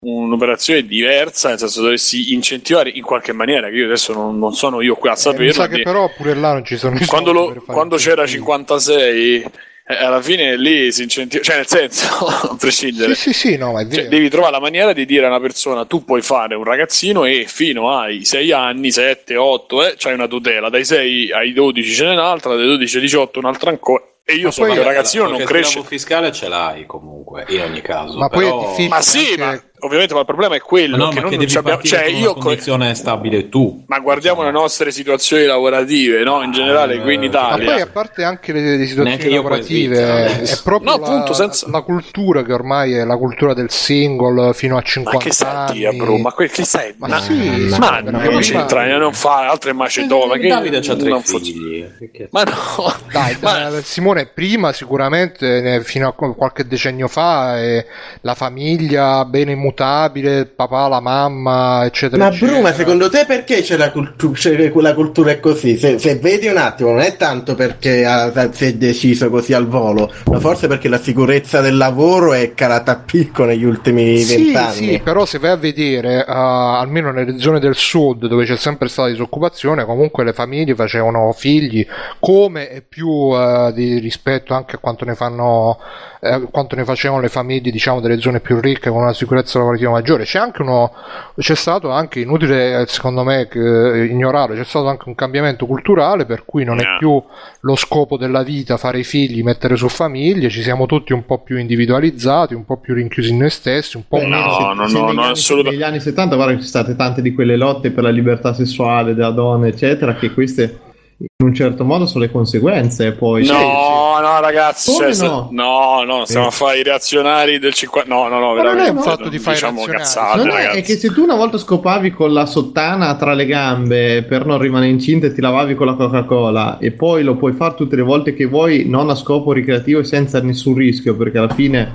un'operazione 0.00 0.86
diversa, 0.86 1.48
nel 1.50 1.58
senso 1.58 1.82
dovresti 1.82 2.32
incentivare 2.32 2.90
in 2.90 3.02
qualche 3.02 3.32
maniera, 3.32 3.68
che 3.68 3.76
io 3.76 3.84
adesso 3.86 4.12
non, 4.12 4.38
non 4.38 4.54
sono 4.54 4.80
io 4.80 4.94
qui 4.94 5.08
a 5.08 5.12
Eh, 5.12 5.16
mi 5.16 5.20
saperlo. 5.20 5.52
sa 5.52 5.68
che 5.68 5.82
però 5.82 6.10
pure 6.16 6.34
là 6.34 6.52
non 6.52 6.64
ci 6.64 6.76
sono 6.76 6.98
quando, 7.06 7.32
lo- 7.32 7.62
quando 7.66 7.96
c'era 7.96 8.22
incentivo. 8.22 8.52
56 8.52 9.34
eh, 9.42 9.50
alla 9.98 10.20
fine 10.22 10.56
lì 10.56 10.90
si 10.92 11.02
incentiva 11.02 11.42
cioè 11.42 11.56
nel 11.56 11.66
senso 11.66 12.06
a 12.26 12.56
prescindere. 12.58 13.14
Sì, 13.14 13.32
sì, 13.32 13.48
sì, 13.50 13.56
no, 13.56 13.72
ma 13.72 13.80
è 13.80 13.84
Cioè, 13.84 13.96
vero. 13.96 14.08
devi 14.08 14.28
trovare 14.28 14.52
la 14.52 14.60
maniera 14.60 14.92
di 14.92 15.04
dire 15.06 15.24
a 15.24 15.28
una 15.28 15.40
persona 15.40 15.84
tu 15.84 16.04
puoi 16.04 16.22
fare 16.22 16.54
un 16.54 16.64
ragazzino 16.64 17.24
e 17.24 17.44
fino 17.46 17.96
ai 17.96 18.24
6 18.24 18.52
anni 18.52 18.90
7, 18.90 19.36
8 19.36 19.86
eh, 19.86 19.94
c'hai 19.96 20.14
una 20.14 20.26
tutela. 20.28 20.68
Dai 20.68 20.84
6 20.84 21.32
ai 21.32 21.52
12 21.52 21.92
ce 21.92 22.04
n'è 22.04 22.12
un'altra 22.12 22.54
dai 22.54 22.66
12 22.66 22.96
ai 22.96 23.02
18 23.02 23.38
un'altra 23.38 23.70
ancora 23.70 24.02
e 24.30 24.34
io 24.36 24.44
Ma 24.46 24.50
sono 24.52 24.66
poi- 24.66 24.74
che 24.76 24.82
un 24.82 24.86
ragazzino 24.88 25.26
non 25.28 25.42
cresce 25.44 25.70
sgravo 25.70 25.86
fiscale 25.88 26.32
ce 26.32 26.48
l'hai 26.48 26.86
comunque, 26.86 27.44
in 27.48 27.60
ogni 27.62 27.80
caso. 27.80 28.18
Ma 28.18 28.28
poi 28.28 28.44
è 28.44 28.48
però- 28.48 28.60
difficile. 28.60 28.88
ma 28.88 29.00
sì 29.00 29.18
anche- 29.18 29.38
ma 29.38 29.62
ovviamente 29.82 30.12
ma 30.12 30.20
il 30.20 30.26
problema 30.26 30.54
è 30.56 30.60
quello 30.60 30.96
Ma 30.98 31.04
no, 31.04 31.08
che 31.08 31.14
ma 31.16 31.20
noi 31.22 31.30
che 31.38 31.46
non 31.46 31.56
abbiamo 31.56 31.82
cioè 31.82 32.04
io 32.04 32.34
co- 32.34 32.40
condizione 32.40 32.94
stabile 32.94 33.48
tu. 33.48 33.84
ma 33.86 33.98
guardiamo 33.98 34.40
diciamo. 34.40 34.54
le 34.54 34.62
nostre 34.62 34.90
situazioni 34.92 35.44
lavorative 35.44 36.22
no 36.22 36.42
in 36.42 36.52
generale 36.52 36.94
eh, 36.96 37.00
qui 37.00 37.14
in 37.14 37.20
ma 37.20 37.26
Ma 37.26 37.30
Italia 37.54 37.72
poi 37.72 37.80
a 37.80 37.86
parte 37.86 38.22
anche 38.24 38.52
le, 38.52 38.76
le 38.76 38.84
situazioni 38.86 39.32
lavorative, 39.34 39.96
è 39.98 40.32
adesso. 40.34 40.60
proprio 40.64 40.90
No, 40.90 40.98
la, 40.98 41.06
appunto, 41.06 41.32
senza- 41.32 41.66
la 41.70 41.80
cultura 41.80 42.42
che 42.42 42.52
ormai 42.52 42.92
è 42.92 43.04
la 43.04 43.16
cultura 43.16 43.54
del 43.54 43.70
single 43.70 44.52
fino 44.52 44.76
a 44.76 44.82
50 44.82 45.16
ma 45.18 45.24
che 45.24 45.44
anni. 45.46 45.78
Dio 45.78 45.92
bro 45.94 46.18
ma 46.18 46.32
que- 46.32 46.48
che 46.50 46.64
sai 46.64 46.94
Ma 46.98 47.08
ma, 47.08 47.20
sì, 47.22 47.32
ma, 47.78 47.78
ma 47.78 48.00
non 48.00 48.40
c'entra 48.40 48.86
non 48.98 49.14
fa 49.14 49.48
altre 49.48 49.72
macedone 49.72 50.26
ma 50.26 50.36
che 50.36 50.48
Davide 50.48 50.80
c'ha 50.80 50.94
tre 50.94 51.08
non 51.08 51.22
figli. 51.22 51.86
Ma 52.32 52.42
no 52.42 52.94
Dai, 53.10 53.34
ma- 53.40 53.70
da- 53.70 53.80
Simone, 54.20 54.30
prima 54.32 54.72
sicuramente 54.72 55.74
eh, 55.74 55.80
fino 55.82 56.08
a 56.08 56.12
qu- 56.12 56.34
qualche 56.36 56.66
decennio 56.66 57.08
fa 57.08 57.60
eh, 57.62 57.86
la 58.22 58.34
famiglia 58.34 59.24
bene 59.24 59.52
immutabile, 59.52 60.38
il 60.40 60.46
papà, 60.48 60.88
la 60.88 61.00
mamma, 61.00 61.84
eccetera. 61.84 62.22
Ma 62.24 62.30
eccetera. 62.30 62.52
Bruma, 62.52 62.72
secondo 62.72 63.08
te 63.10 63.24
perché 63.26 63.62
c'è 63.62 63.76
la, 63.76 63.90
cultu- 63.90 64.34
c'è 64.36 64.70
quella 64.70 64.94
cultura 64.94 65.30
è 65.30 65.40
così? 65.40 65.76
Se, 65.76 65.98
se 65.98 66.16
vedi 66.16 66.46
un 66.48 66.56
attimo, 66.56 66.90
non 66.90 67.00
è 67.00 67.16
tanto 67.16 67.54
perché 67.54 68.04
ha- 68.04 68.50
si 68.52 68.66
è 68.66 68.74
deciso 68.74 69.30
così 69.30 69.52
al 69.52 69.66
volo, 69.66 70.12
ma 70.26 70.38
forse 70.40 70.66
perché 70.66 70.88
la 70.88 70.98
sicurezza 71.00 71.60
del 71.60 71.76
lavoro 71.76 72.32
è 72.34 72.54
calata 72.54 72.92
a 72.92 72.96
picco 72.96 73.44
negli 73.44 73.64
ultimi 73.64 74.18
Sì, 74.18 74.44
vent'anni. 74.44 74.72
sì, 74.74 75.00
però 75.02 75.24
se 75.24 75.38
vai 75.38 75.50
a 75.50 75.56
vedere, 75.56 76.18
eh, 76.20 76.24
almeno 76.26 77.10
nelle 77.12 77.38
zone 77.38 77.60
del 77.60 77.74
sud 77.74 78.26
dove 78.26 78.44
c'è 78.44 78.56
sempre 78.56 78.88
stata 78.88 79.08
disoccupazione, 79.08 79.84
comunque 79.84 80.24
le 80.24 80.32
famiglie 80.32 80.74
facevano 80.74 81.32
figli 81.32 81.86
come 82.18 82.70
e 82.70 82.82
più 82.82 83.30
eh, 83.34 83.72
di 83.74 84.00
rispetto 84.10 84.54
anche 84.54 84.76
a 84.76 84.78
quanto 84.78 85.04
ne 85.04 85.14
fanno, 85.14 85.78
eh, 86.20 86.48
quanto 86.50 86.74
ne 86.74 86.84
facevano 86.84 87.20
le 87.20 87.28
famiglie, 87.28 87.70
diciamo, 87.70 88.00
delle 88.00 88.20
zone 88.20 88.40
più 88.40 88.60
ricche 88.60 88.90
con 88.90 89.02
una 89.02 89.14
sicurezza 89.14 89.58
lavorativa 89.58 89.90
maggiore. 89.90 90.24
C'è 90.24 90.38
anche 90.38 90.62
uno, 90.62 90.92
c'è 91.38 91.54
stato 91.54 91.90
anche 91.90 92.20
inutile, 92.20 92.80
eh, 92.80 92.86
secondo 92.86 93.22
me, 93.22 93.46
che, 93.48 93.60
eh, 93.60 94.04
ignorare, 94.06 94.56
c'è 94.56 94.64
stato 94.64 94.88
anche 94.88 95.08
un 95.08 95.14
cambiamento 95.14 95.64
culturale 95.64 96.26
per 96.26 96.44
cui 96.44 96.64
non 96.64 96.80
è 96.80 96.98
più 96.98 97.22
lo 97.60 97.76
scopo 97.76 98.16
della 98.16 98.42
vita 98.42 98.76
fare 98.76 98.98
i 98.98 99.04
figli, 99.04 99.42
mettere 99.42 99.76
su 99.76 99.88
famiglie, 99.88 100.50
ci 100.50 100.62
siamo 100.62 100.86
tutti 100.86 101.12
un 101.12 101.24
po' 101.24 101.38
più 101.38 101.56
individualizzati, 101.56 102.54
un 102.54 102.64
po' 102.64 102.78
più 102.78 102.94
rinchiusi 102.94 103.30
in 103.30 103.38
noi 103.38 103.50
stessi, 103.50 103.96
un 103.96 104.04
po' 104.08 104.18
Beh, 104.18 104.26
meno 104.26 104.44
no, 104.44 104.52
se- 104.52 104.74
no, 104.74 104.88
se 104.88 104.98
no, 104.98 105.12
no, 105.12 105.22
assolutamente. 105.22 105.84
Negli 105.84 105.88
anni 105.88 106.00
70, 106.00 106.34
guarda, 106.34 106.52
ci 106.54 106.66
sono 106.66 106.84
state 106.84 106.96
tante 106.96 107.22
di 107.22 107.32
quelle 107.32 107.56
lotte 107.56 107.92
per 107.92 108.02
la 108.02 108.10
libertà 108.10 108.52
sessuale 108.52 109.14
della 109.14 109.30
donna, 109.30 109.68
eccetera, 109.68 110.14
che 110.16 110.32
queste 110.32 110.88
in 111.20 111.46
un 111.46 111.54
certo 111.54 111.84
modo 111.84 112.06
sono 112.06 112.24
le 112.24 112.30
conseguenze. 112.30 113.12
Poi 113.12 113.44
No, 113.46 114.18
no, 114.20 114.40
ragazzi, 114.40 114.90
cioè, 114.92 115.14
no? 115.26 115.48
no, 115.50 116.02
no, 116.04 116.24
stiamo 116.24 116.46
a 116.46 116.50
fare 116.50 116.78
i 116.78 116.82
reazionari 116.82 117.58
del 117.58 117.74
50. 117.74 118.12
No, 118.12 118.28
no, 118.28 118.38
no, 118.38 118.54
Ma 118.54 118.62
non 118.62 118.72
è 118.72 118.74
veramente. 118.74 118.90
un 118.98 119.02
fatto 119.02 119.28
di 119.28 119.38
fare 119.38 119.56
diciamo 119.56 119.84
cazzate, 119.84 120.38
Non 120.38 120.48
è, 120.56 120.68
è 120.70 120.82
che 120.82 120.96
se 120.96 121.12
tu 121.12 121.22
una 121.22 121.34
volta 121.36 121.58
scopavi 121.58 122.10
con 122.12 122.32
la 122.32 122.46
sottana 122.46 123.14
tra 123.16 123.34
le 123.34 123.44
gambe 123.46 124.22
per 124.22 124.46
non 124.46 124.58
rimanere 124.58 124.90
incinta 124.90 125.26
e 125.26 125.34
ti 125.34 125.40
lavavi 125.40 125.74
con 125.74 125.86
la 125.86 125.94
Coca-Cola 125.94 126.78
e 126.78 126.92
poi 126.92 127.22
lo 127.22 127.36
puoi 127.36 127.52
fare 127.52 127.74
tutte 127.74 127.96
le 127.96 128.02
volte 128.02 128.34
che 128.34 128.46
vuoi, 128.46 128.84
non 128.88 129.10
a 129.10 129.14
scopo 129.14 129.52
ricreativo 129.52 130.00
e 130.00 130.04
senza 130.04 130.40
nessun 130.40 130.74
rischio, 130.74 131.14
perché 131.16 131.38
alla 131.38 131.52
fine 131.52 131.92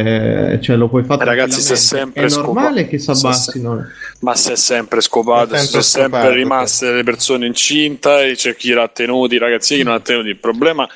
eh, 0.00 0.60
cioè 0.60 0.76
lo 0.76 0.88
puoi 0.88 1.04
fare. 1.04 1.22
Eh, 1.22 1.24
ragazzi, 1.24 1.60
se 1.60 1.76
sempre 1.76 2.24
è 2.24 2.28
scopa- 2.28 2.46
normale 2.62 2.86
che 2.88 2.98
si 2.98 3.04
se- 3.04 3.10
abbassino. 3.26 3.86
Ma 4.20 4.34
si 4.34 4.52
è 4.52 4.56
sempre 4.56 5.00
scopato, 5.00 5.54
È 5.54 5.58
si 5.58 5.66
sempre 5.66 5.82
sono 5.82 6.02
sempre 6.04 6.34
rimaste 6.34 6.90
le 6.92 7.02
persone 7.04 7.46
incinta 7.46 8.22
e 8.22 8.34
c'è 8.34 8.54
chi 8.56 8.70
l'ha 8.72 8.88
tenuti, 8.88 9.34
i 9.34 9.38
ragazzini 9.38 9.82
non 9.82 9.94
ha 9.94 10.00
tenuti. 10.00 10.28
Il 10.28 10.38
problema, 10.38 10.88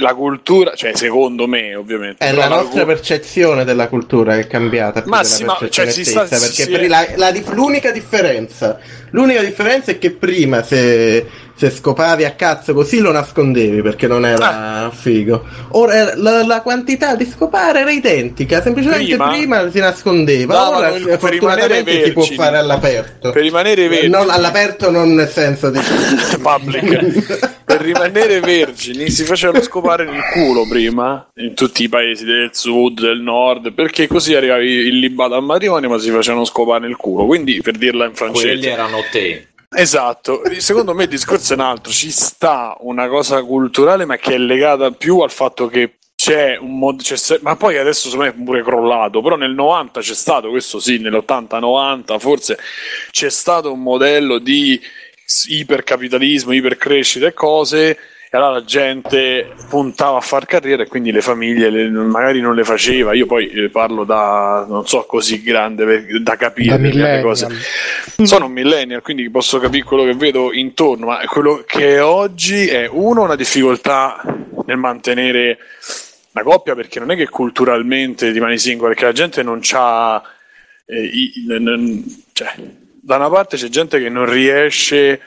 la 0.00 0.14
cultura, 0.14 0.74
cioè 0.74 0.94
secondo 0.94 1.46
me 1.46 1.74
ovviamente. 1.74 2.24
È 2.24 2.32
la 2.32 2.48
la 2.48 2.56
nostra 2.56 2.84
cu- 2.84 2.88
percezione 2.94 3.64
della 3.64 3.88
cultura 3.88 4.34
che 4.34 4.40
è 4.40 4.46
cambiata 4.46 5.02
Ma 5.06 5.22
sì, 5.24 5.44
ma- 5.44 5.58
cioè, 5.70 5.90
si 5.90 6.04
sta- 6.04 6.24
si- 6.26 6.30
perché 6.30 6.62
si 6.64 6.72
è- 6.72 6.88
la- 6.88 7.06
la 7.16 7.32
l'unica 7.52 7.90
differenza 7.92 8.78
l'unica 9.10 9.42
differenza 9.42 9.90
è 9.92 9.98
che 9.98 10.10
prima 10.10 10.62
se, 10.62 11.26
se 11.58 11.70
scopavi 11.70 12.24
a 12.24 12.30
cazzo 12.32 12.72
così 12.72 13.00
lo 13.00 13.10
nascondevi 13.10 13.82
perché 13.82 14.06
non 14.06 14.24
era 14.24 14.84
Ah. 14.84 14.90
figo 14.90 15.44
ora 15.70 16.14
la, 16.16 16.46
la 16.46 16.60
quantità 16.62 17.16
di 17.16 17.26
scopare 17.26 17.80
era 17.80 17.90
identica 17.90 18.62
semplicemente 18.62 19.04
Prima 19.04 19.28
prima, 19.30 19.70
si 19.70 19.80
nascondeva 19.80 20.54
davano 20.54 20.76
ora 20.76 20.88
il- 20.94 21.04
per 21.04 21.18
fortunatamente 21.18 21.76
rimanere 21.90 22.04
si 22.04 22.12
può 22.12 22.22
vergini. 22.22 22.36
fare 22.42 22.56
all'aperto 22.58 23.30
Per 23.32 23.42
rimanere 23.42 23.88
vergini. 23.88 24.10
non 24.12 24.30
all'aperto 24.30 24.90
non 24.90 25.14
nel 25.14 25.28
senso 25.28 25.70
di 25.70 25.78
public. 26.40 27.26
per 27.26 27.56
per 27.68 27.80
rimanere 27.82 28.40
vergini 28.40 29.10
si 29.10 29.24
facevano 29.24 29.60
scopare 29.62 30.04
nel 30.04 30.22
culo 30.32 30.66
prima 30.66 31.28
in 31.36 31.54
tutti 31.54 31.82
i 31.82 31.88
paesi 31.90 32.24
del 32.24 32.48
sud, 32.52 32.98
del 33.00 33.20
nord, 33.20 33.72
perché 33.74 34.06
così 34.06 34.34
arrivavi 34.34 34.86
illibato 34.88 35.34
al 35.34 35.42
matrimonio 35.42 35.90
ma 35.90 35.98
si 35.98 36.08
facevano 36.10 36.46
scopare 36.46 36.86
nel 36.86 36.96
culo. 36.96 37.26
Quindi 37.26 37.60
per 37.60 37.76
dirla 37.76 38.06
in 38.06 38.14
francese. 38.14 38.46
Quelli 38.46 38.66
erano 38.68 38.98
te. 39.12 39.47
Esatto, 39.70 40.40
secondo 40.60 40.94
me 40.94 41.02
il 41.02 41.10
discorso 41.10 41.52
è 41.52 41.56
un 41.56 41.62
altro, 41.62 41.92
ci 41.92 42.10
sta 42.10 42.74
una 42.80 43.06
cosa 43.06 43.42
culturale 43.42 44.06
ma 44.06 44.16
che 44.16 44.34
è 44.34 44.38
legata 44.38 44.90
più 44.92 45.18
al 45.20 45.30
fatto 45.30 45.66
che 45.66 45.98
c'è 46.14 46.56
un 46.56 46.78
modo, 46.78 47.02
c'è 47.02 47.38
ma 47.42 47.54
poi 47.54 47.76
adesso 47.76 48.08
secondo 48.08 48.32
me 48.32 48.36
è 48.36 48.44
pure 48.44 48.62
crollato, 48.62 49.20
però 49.20 49.36
nel 49.36 49.52
90 49.52 50.00
c'è 50.00 50.14
stato, 50.14 50.48
questo 50.48 50.80
sì, 50.80 50.98
nell'80-90 50.98 52.18
forse 52.18 52.58
c'è 53.10 53.28
stato 53.28 53.70
un 53.70 53.82
modello 53.82 54.38
di 54.38 54.80
ipercapitalismo, 55.48 56.52
ipercrescita 56.52 57.26
e 57.26 57.34
cose 57.34 57.98
e 58.30 58.36
allora 58.36 58.52
la 58.52 58.64
gente 58.64 59.52
puntava 59.70 60.18
a 60.18 60.20
far 60.20 60.44
carriera 60.44 60.82
e 60.82 60.86
quindi 60.86 61.10
le 61.12 61.22
famiglie 61.22 61.70
le- 61.70 61.88
magari 61.88 62.40
non 62.40 62.54
le 62.54 62.62
faceva, 62.64 63.14
io 63.14 63.24
poi 63.26 63.48
eh, 63.48 63.68
parlo 63.70 64.04
da 64.04 64.66
non 64.68 64.86
so 64.86 65.04
così 65.04 65.42
grande 65.42 65.84
per- 65.86 66.20
da 66.22 66.36
capire 66.36 66.70
Da 66.70 66.78
millennial. 66.78 67.22
cose. 67.22 67.48
Sono 68.24 68.46
un 68.46 68.52
millennial, 68.52 69.00
quindi 69.02 69.28
posso 69.30 69.58
capire 69.58 69.82
quello 69.84 70.04
che 70.04 70.14
vedo 70.14 70.52
intorno, 70.52 71.06
ma 71.06 71.20
quello 71.26 71.62
che 71.66 71.94
è 71.96 72.02
oggi 72.02 72.66
è 72.68 72.86
uno 72.90 73.22
una 73.22 73.36
difficoltà 73.36 74.20
nel 74.66 74.76
mantenere 74.76 75.58
la 76.32 76.42
coppia 76.42 76.74
perché 76.74 76.98
non 77.00 77.10
è 77.10 77.16
che 77.16 77.28
culturalmente 77.28 78.30
rimani 78.30 78.58
singolo, 78.58 78.88
perché 78.90 79.04
la 79.06 79.12
gente 79.12 79.42
non 79.42 79.58
c'ha 79.62 80.22
eh, 80.84 81.02
i- 81.02 81.32
n- 81.46 81.62
n- 81.64 82.04
cioè, 82.32 82.52
da 83.00 83.16
una 83.16 83.30
parte 83.30 83.56
c'è 83.56 83.68
gente 83.68 83.98
che 84.00 84.08
non 84.10 84.30
riesce 84.30 85.18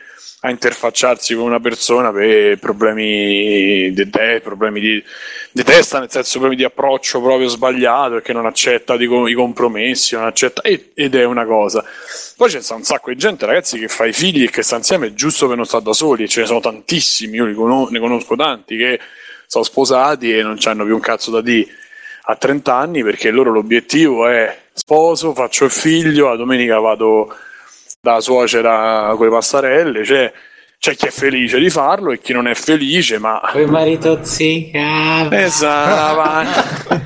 a 0.44 0.50
interfacciarsi 0.50 1.36
con 1.36 1.46
una 1.46 1.60
persona 1.60 2.12
per 2.12 2.58
problemi 2.58 3.92
di 3.94 4.10
te, 4.10 4.42
problemi 4.44 4.80
di, 4.80 5.04
di 5.52 5.64
testa, 5.64 6.00
nel 6.00 6.10
senso 6.10 6.40
problemi 6.40 6.56
di 6.56 6.64
approccio 6.64 7.22
proprio 7.22 7.48
sbagliato, 7.48 8.14
perché 8.14 8.34
non 8.34 8.48
accetta 8.48 8.98
di 8.98 9.06
i 9.06 9.34
compromessi, 9.34 10.16
non 10.16 10.26
accetta, 10.26 10.62
e- 10.62 10.92
ed 10.96 11.14
è 11.14 11.26
una 11.26 11.46
cosa. 11.46 11.86
Poi 12.36 12.50
c'è 12.50 12.74
un 12.74 12.84
sacco 12.84 13.12
di 13.12 13.18
gente, 13.18 13.46
ragazzi, 13.46 13.78
che 13.78 13.88
fa 13.88 14.06
i 14.06 14.14
figli 14.14 14.44
e 14.44 14.50
che 14.50 14.64
sta 14.64 14.78
insieme 14.78 15.14
giusto 15.14 15.48
per 15.48 15.58
non 15.58 15.66
stare 15.66 15.84
da 15.84 15.94
soli, 15.94 16.24
e 16.24 16.28
ce 16.28 16.42
ne 16.42 16.48
sono 16.48 16.60
tantissimi, 16.60 17.38
io 17.38 17.46
ne 17.46 18.00
conosco 18.00 18.36
tanti 18.36 18.78
che 18.78 19.00
sono 19.46 19.64
sposati 19.64 20.36
e 20.36 20.42
non 20.42 20.58
hanno 20.64 20.86
più 20.86 20.96
un 20.96 21.02
cazzo 21.02 21.30
da 21.30 21.42
dire 21.42 21.70
a 22.24 22.36
30 22.36 22.74
anni 22.74 23.04
perché 23.04 23.32
loro 23.32 23.52
l'obiettivo 23.52 24.28
è 24.28 24.58
sposo, 24.74 25.34
faccio 25.34 25.66
il 25.66 25.72
figlio, 25.72 26.30
la 26.30 26.36
domenica 26.36 26.80
vado 26.80 27.36
da 28.02 28.20
suocera 28.20 29.14
con 29.16 29.28
le 29.28 29.32
pastarelle, 29.32 30.04
cioè 30.04 30.34
c'è 30.80 30.96
chi 30.96 31.06
è 31.06 31.12
felice 31.12 31.60
di 31.60 31.70
farlo 31.70 32.12
e 32.12 32.20
chi 32.20 32.34
non 32.34 32.48
è 32.48 32.56
felice, 32.56 33.20
ma 33.20 33.40
Quel 33.52 33.70
marito 33.70 34.24
zicca. 34.24 35.30
Esatto. 35.32 37.00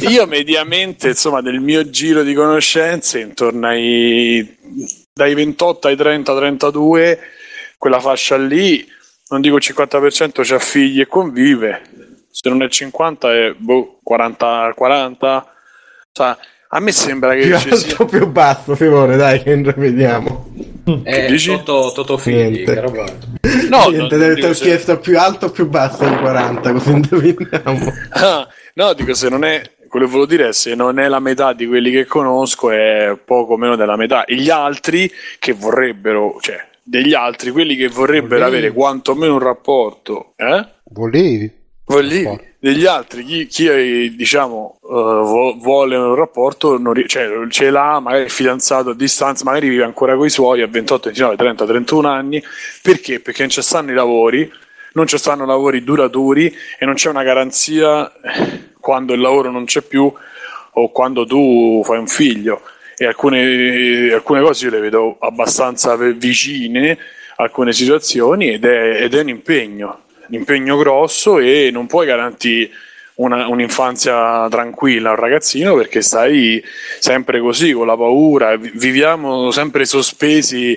Io 0.08 0.26
mediamente, 0.26 1.08
insomma, 1.08 1.40
nel 1.40 1.60
mio 1.60 1.88
giro 1.88 2.24
di 2.24 2.34
conoscenze, 2.34 3.20
intorno 3.20 3.68
ai 3.68 4.56
dai 5.12 5.34
28 5.34 5.86
ai 5.86 5.94
30, 5.94 6.34
32, 6.34 7.20
quella 7.78 8.00
fascia 8.00 8.36
lì, 8.36 8.84
non 9.28 9.40
dico 9.40 9.56
il 9.56 9.62
50% 9.64 10.40
c'ha 10.42 10.58
figli 10.58 11.00
e 11.00 11.06
convive, 11.06 11.82
se 12.28 12.48
non 12.48 12.62
è 12.62 12.68
50 12.68 13.32
è 13.32 13.52
boh, 13.56 14.00
40, 14.02 14.72
40. 14.74 15.54
Cioè, 16.10 16.36
a 16.76 16.80
me 16.80 16.90
sembra 16.90 17.34
che 17.34 17.46
Più 17.46 17.56
ci 17.58 17.76
sia... 17.76 17.90
alto, 17.90 18.04
più 18.06 18.26
basso, 18.26 18.74
Simone, 18.74 19.16
dai, 19.16 19.40
che 19.40 19.54
vediamo. 19.76 20.50
Eh, 21.04 21.26
dici? 21.26 21.50
Toto, 21.62 21.92
Toto 21.94 22.16
figli, 22.18 22.64
Niente. 22.64 22.80
No, 23.70 23.88
Niente, 23.90 24.18
dico 24.18 24.34
ti 24.34 24.44
ho 24.44 24.54
se- 24.54 24.64
chiesto 24.64 24.98
più 24.98 25.16
alto 25.16 25.46
o 25.46 25.50
più 25.50 25.68
basso 25.68 26.04
di 26.04 26.16
40, 26.16 26.72
così 26.72 26.90
indoviniamo. 26.90 27.92
Ah, 28.10 28.48
no, 28.74 28.92
dico 28.94 29.14
se 29.14 29.28
non 29.28 29.44
è 29.44 29.62
quello 29.88 30.06
che 30.06 30.12
volevo 30.12 30.26
dire 30.28 30.48
è 30.48 30.52
se 30.52 30.74
non 30.74 30.98
è 30.98 31.06
la 31.06 31.20
metà 31.20 31.52
di 31.52 31.64
quelli 31.68 31.92
che 31.92 32.06
conosco 32.06 32.72
è 32.72 33.16
poco 33.24 33.56
meno 33.56 33.76
della 33.76 33.96
metà 33.96 34.24
e 34.24 34.34
gli 34.34 34.50
altri 34.50 35.08
che 35.38 35.52
vorrebbero 35.52 36.38
cioè 36.40 36.56
degli 36.82 37.14
altri 37.14 37.52
quelli 37.52 37.76
che 37.76 37.86
vorrebbero 37.86 38.40
Volevi. 38.40 38.56
avere 38.56 38.72
quantomeno 38.72 39.34
un 39.34 39.38
rapporto 39.38 40.32
eh? 40.34 40.66
Volevi? 40.90 41.52
Volevi. 41.86 42.52
degli 42.58 42.86
altri 42.86 43.24
chi, 43.24 43.46
chi 43.46 44.14
diciamo 44.16 44.78
vo- 44.80 45.54
vuole 45.58 45.96
un 45.96 46.14
rapporto 46.14 46.78
non 46.78 46.94
ri- 46.94 47.06
cioè, 47.06 47.28
ce 47.50 47.68
l'ha 47.68 48.00
magari 48.00 48.24
è 48.24 48.28
fidanzato 48.28 48.90
a 48.90 48.94
distanza 48.94 49.44
magari 49.44 49.68
vive 49.68 49.84
ancora 49.84 50.16
con 50.16 50.24
i 50.24 50.30
suoi 50.30 50.62
a 50.62 50.66
28, 50.66 51.08
29, 51.08 51.36
30, 51.36 51.66
31 51.66 52.08
anni 52.08 52.42
perché? 52.80 53.20
perché 53.20 53.42
non 53.42 53.50
ci 53.50 53.60
stanno 53.60 53.90
i 53.90 53.94
lavori 53.94 54.50
non 54.94 55.06
ci 55.06 55.18
stanno 55.18 55.44
lavori 55.44 55.84
duraturi 55.84 56.54
e 56.78 56.86
non 56.86 56.94
c'è 56.94 57.10
una 57.10 57.22
garanzia 57.22 58.10
eh, 58.22 58.70
quando 58.80 59.12
il 59.12 59.20
lavoro 59.20 59.50
non 59.50 59.66
c'è 59.66 59.82
più 59.82 60.10
o 60.76 60.90
quando 60.90 61.26
tu 61.26 61.82
fai 61.84 61.98
un 61.98 62.06
figlio 62.06 62.62
e 62.96 63.04
alcune, 63.06 64.10
alcune 64.12 64.40
cose 64.40 64.64
io 64.64 64.70
le 64.70 64.80
vedo 64.80 65.16
abbastanza 65.20 65.96
vicine 65.96 66.96
alcune 67.36 67.72
situazioni 67.72 68.52
ed 68.54 68.64
è, 68.64 69.02
ed 69.02 69.14
è 69.14 69.20
un 69.20 69.28
impegno 69.28 70.03
impegno 70.30 70.76
grosso 70.76 71.38
e 71.38 71.70
non 71.72 71.86
puoi 71.86 72.06
garantire 72.06 72.70
una- 73.16 73.46
un'infanzia 73.46 74.46
tranquilla 74.50 75.10
a 75.10 75.12
un 75.12 75.18
ragazzino 75.20 75.74
perché 75.76 76.02
stai 76.02 76.62
sempre 76.98 77.38
così 77.40 77.72
con 77.72 77.86
la 77.86 77.96
paura 77.96 78.56
vi- 78.56 78.72
viviamo 78.74 79.50
sempre 79.52 79.84
sospesi 79.84 80.76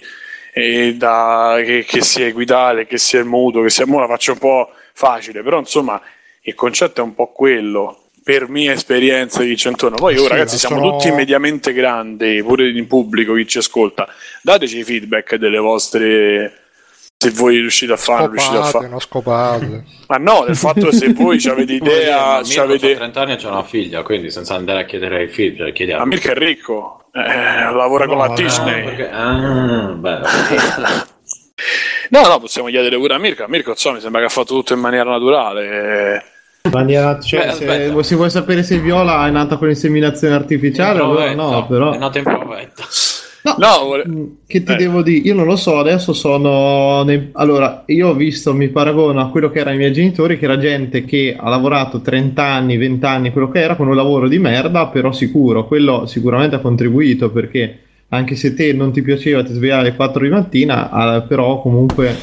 eh, 0.53 0.93
da, 0.95 1.59
che, 1.63 1.83
che 1.87 2.01
sia 2.01 2.25
equitale, 2.27 2.85
che 2.87 2.97
sia 2.97 3.19
il 3.19 3.25
mutuo, 3.25 3.61
che 3.61 3.69
sia 3.69 3.85
mo 3.85 3.99
la 3.99 4.07
faccio 4.07 4.31
un 4.33 4.39
po' 4.39 4.69
facile, 4.93 5.43
però 5.43 5.59
insomma 5.59 6.01
il 6.41 6.55
concetto 6.55 7.01
è 7.01 7.03
un 7.03 7.13
po' 7.13 7.27
quello. 7.31 8.01
Per 8.23 8.49
mia 8.49 8.73
esperienza 8.73 9.41
di 9.41 9.55
centone, 9.55 9.95
poi 9.95 10.17
oh, 10.17 10.23
Sì, 10.23 10.27
ragazzi, 10.27 10.57
siamo 10.57 10.77
sono- 10.81 10.97
tutti 10.97 11.11
mediamente 11.11 11.71
grandi, 11.73 12.43
pure 12.43 12.67
in 12.69 12.85
pubblico 12.85 13.33
chi 13.35 13.47
ci 13.47 13.59
ascolta. 13.59 14.05
Dateci 14.41 14.83
feedback 14.83 15.35
delle 15.35 15.59
vostre. 15.59 16.66
Se 17.19 17.31
voi 17.31 17.57
riuscite 17.57 17.93
a 17.93 17.97
farlo, 17.97 18.29
riuscite 18.29 18.57
a 18.57 18.63
fare. 18.63 18.87
non 18.87 18.99
scopate. 18.99 19.83
Ma 20.07 20.17
no, 20.17 20.43
del 20.45 20.55
fatto 20.55 20.91
se 20.91 21.13
voi 21.13 21.39
ci 21.41 21.49
avete 21.49 21.73
idea, 21.73 22.43
ci 22.43 22.49
Mirko 22.51 22.63
avete. 22.65 22.89
c'ha 22.91 22.95
30 22.97 23.21
anni 23.21 23.31
e 23.31 23.35
c'è 23.37 23.47
una 23.47 23.63
figlia, 23.63 24.03
quindi 24.03 24.29
senza 24.29 24.53
andare 24.53 24.81
a 24.81 24.85
chiedere 24.85 25.17
ai 25.21 25.27
figli, 25.27 25.57
cioè, 25.57 25.73
chiediamo. 25.73 26.01
Ma 26.01 26.07
Mirko 26.07 26.29
è 26.29 26.35
ricco, 26.35 27.05
eh, 27.13 27.73
lavora 27.73 28.05
con 28.05 28.17
No, 28.17 28.21
la 28.21 28.27
no, 28.29 28.35
Disney. 28.35 28.83
Perché- 28.83 29.09
Ah, 29.09 29.95
beh, 29.97 30.19
No, 32.09 32.21
no, 32.27 32.39
possiamo 32.39 32.67
chiedere 32.69 32.95
pure 32.97 33.15
a 33.15 33.17
Mirko. 33.17 33.45
Mirko, 33.47 33.71
insomma, 33.71 33.95
mi 33.95 34.01
sembra 34.01 34.21
che 34.21 34.27
ha 34.27 34.29
fatto 34.29 34.53
tutto 34.53 34.73
in 34.73 34.79
maniera 34.79 35.09
naturale. 35.09 36.23
In 36.61 36.71
maniera- 36.71 37.19
cioè, 37.19 37.47
Beh, 37.57 38.03
se, 38.03 38.15
vuoi 38.15 38.29
sapere 38.29 38.61
se 38.61 38.77
Viola 38.77 39.25
è 39.25 39.31
nata 39.31 39.57
con 39.57 39.69
inseminazione 39.69 40.35
artificiale, 40.35 40.99
allora 40.99 41.33
no, 41.33 41.65
però. 41.65 41.93
È 41.93 41.97
nata 41.97 42.19
in 42.19 42.23
provetta. 42.25 42.83
No, 43.57 43.67
vuole- 43.85 44.07
Mm, 44.07 44.23
Che 44.47 44.63
ti 44.63 44.71
Eh. 44.71 44.75
devo 44.75 45.01
dire? 45.01 45.27
Io 45.27 45.33
non 45.35 45.45
lo 45.45 45.55
so, 45.55 45.77
adesso 45.79 46.13
sono. 46.13 47.03
nei- 47.03 47.29
Allora, 47.33 47.83
io 47.87 48.09
ho 48.09 48.13
visto, 48.13 48.53
mi 48.53 48.69
paragono 48.69 49.19
a 49.21 49.29
quello 49.29 49.49
che 49.49 49.59
erano 49.59 49.75
i 49.75 49.79
miei 49.79 49.93
genitori, 49.93 50.37
che 50.37 50.45
era 50.45 50.57
gente 50.57 51.03
che 51.05 51.35
ha 51.37 51.49
lavorato 51.49 52.01
30 52.01 52.43
anni, 52.45 52.77
20 52.77 53.05
anni, 53.05 53.31
quello 53.31 53.49
che 53.49 53.59
era, 53.61 53.75
con 53.75 53.87
un 53.87 53.95
lavoro 53.95 54.27
di 54.27 54.39
merda, 54.39 54.87
però 54.87 55.11
sicuro. 55.11 55.65
Quello 55.67 56.05
sicuramente 56.05 56.55
ha 56.55 56.59
contribuito 56.59 57.29
perché 57.31 57.79
anche 58.09 58.35
se 58.35 58.53
te 58.53 58.71
non 58.71 58.91
ti 58.93 59.01
piaceva, 59.01 59.43
ti 59.43 59.51
svegliavi 59.53 59.81
alle 59.87 59.95
4 59.95 60.23
di 60.23 60.29
mattina, 60.29 60.89
ah, 60.89 61.21
però 61.21 61.59
comunque 61.61 62.15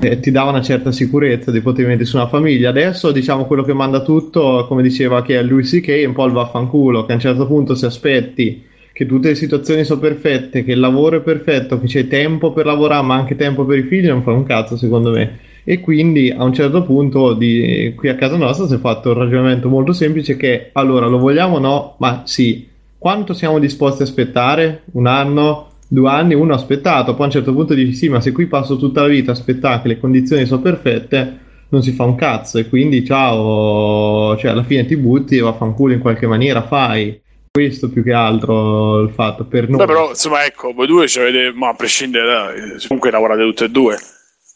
eh, 0.00 0.20
ti 0.20 0.30
dava 0.30 0.50
una 0.50 0.62
certa 0.62 0.92
sicurezza 0.92 1.50
di 1.50 1.60
poter 1.60 1.86
mettere 1.86 2.04
su 2.04 2.16
una 2.16 2.28
famiglia. 2.28 2.68
Adesso, 2.70 3.10
diciamo, 3.10 3.44
quello 3.46 3.64
che 3.64 3.72
manda 3.72 4.02
tutto, 4.02 4.64
come 4.68 4.82
diceva 4.82 5.22
che 5.22 5.36
è 5.38 5.42
Louis 5.42 5.68
C.K., 5.68 5.88
è 5.88 6.04
un 6.04 6.12
po' 6.12 6.24
il 6.26 6.32
vaffanculo, 6.32 7.04
che 7.04 7.12
a 7.12 7.14
un 7.16 7.20
certo 7.20 7.46
punto 7.48 7.74
se 7.74 7.86
aspetti 7.86 8.62
che 8.98 9.06
tutte 9.06 9.28
le 9.28 9.34
situazioni 9.36 9.84
sono 9.84 10.00
perfette, 10.00 10.64
che 10.64 10.72
il 10.72 10.80
lavoro 10.80 11.18
è 11.18 11.20
perfetto, 11.20 11.78
che 11.78 11.86
c'è 11.86 12.08
tempo 12.08 12.52
per 12.52 12.66
lavorare, 12.66 13.06
ma 13.06 13.14
anche 13.14 13.36
tempo 13.36 13.64
per 13.64 13.78
i 13.78 13.84
figli, 13.84 14.08
non 14.08 14.24
fa 14.24 14.32
un 14.32 14.42
cazzo 14.42 14.76
secondo 14.76 15.12
me. 15.12 15.38
E 15.62 15.78
quindi 15.78 16.32
a 16.32 16.42
un 16.42 16.52
certo 16.52 16.82
punto 16.82 17.32
di, 17.34 17.92
qui 17.94 18.08
a 18.08 18.16
casa 18.16 18.36
nostra 18.36 18.66
si 18.66 18.74
è 18.74 18.78
fatto 18.78 19.10
un 19.10 19.18
ragionamento 19.18 19.68
molto 19.68 19.92
semplice 19.92 20.36
che 20.36 20.70
allora 20.72 21.06
lo 21.06 21.18
vogliamo 21.18 21.58
o 21.58 21.58
no? 21.60 21.94
Ma 21.98 22.22
sì, 22.24 22.66
quanto 22.98 23.34
siamo 23.34 23.60
disposti 23.60 24.02
a 24.02 24.04
aspettare? 24.04 24.82
Un 24.94 25.06
anno? 25.06 25.68
Due 25.86 26.10
anni? 26.10 26.34
Uno 26.34 26.54
aspettato, 26.54 27.12
poi 27.12 27.22
a 27.22 27.26
un 27.26 27.30
certo 27.30 27.54
punto 27.54 27.74
dici 27.74 27.92
sì, 27.92 28.08
ma 28.08 28.20
se 28.20 28.32
qui 28.32 28.46
passo 28.46 28.78
tutta 28.78 29.02
la 29.02 29.06
vita 29.06 29.30
a 29.30 29.34
aspettare 29.34 29.80
che 29.80 29.88
le 29.88 30.00
condizioni 30.00 30.44
sono 30.44 30.60
perfette, 30.60 31.38
non 31.68 31.84
si 31.84 31.92
fa 31.92 32.02
un 32.02 32.16
cazzo 32.16 32.58
e 32.58 32.68
quindi 32.68 33.04
ciao, 33.04 34.36
cioè 34.36 34.50
alla 34.50 34.64
fine 34.64 34.86
ti 34.86 34.96
butti 34.96 35.36
e 35.36 35.40
vaffanculo 35.40 35.92
in 35.92 36.00
qualche 36.00 36.26
maniera 36.26 36.62
fai 36.62 37.26
questo 37.58 37.90
più 37.90 38.02
che 38.04 38.12
altro 38.12 39.00
il 39.00 39.10
fatto 39.10 39.44
per 39.44 39.68
noi. 39.68 39.78
Beh, 39.78 39.86
però, 39.86 40.08
insomma, 40.10 40.44
ecco, 40.44 40.72
voi 40.72 40.86
due 40.86 41.08
ci 41.08 41.18
avete, 41.18 41.52
ma 41.54 41.68
a 41.68 41.74
prescindere, 41.74 42.76
comunque 42.86 43.10
lavorate 43.10 43.42
tutte 43.42 43.64
e 43.64 43.68
due. 43.70 43.96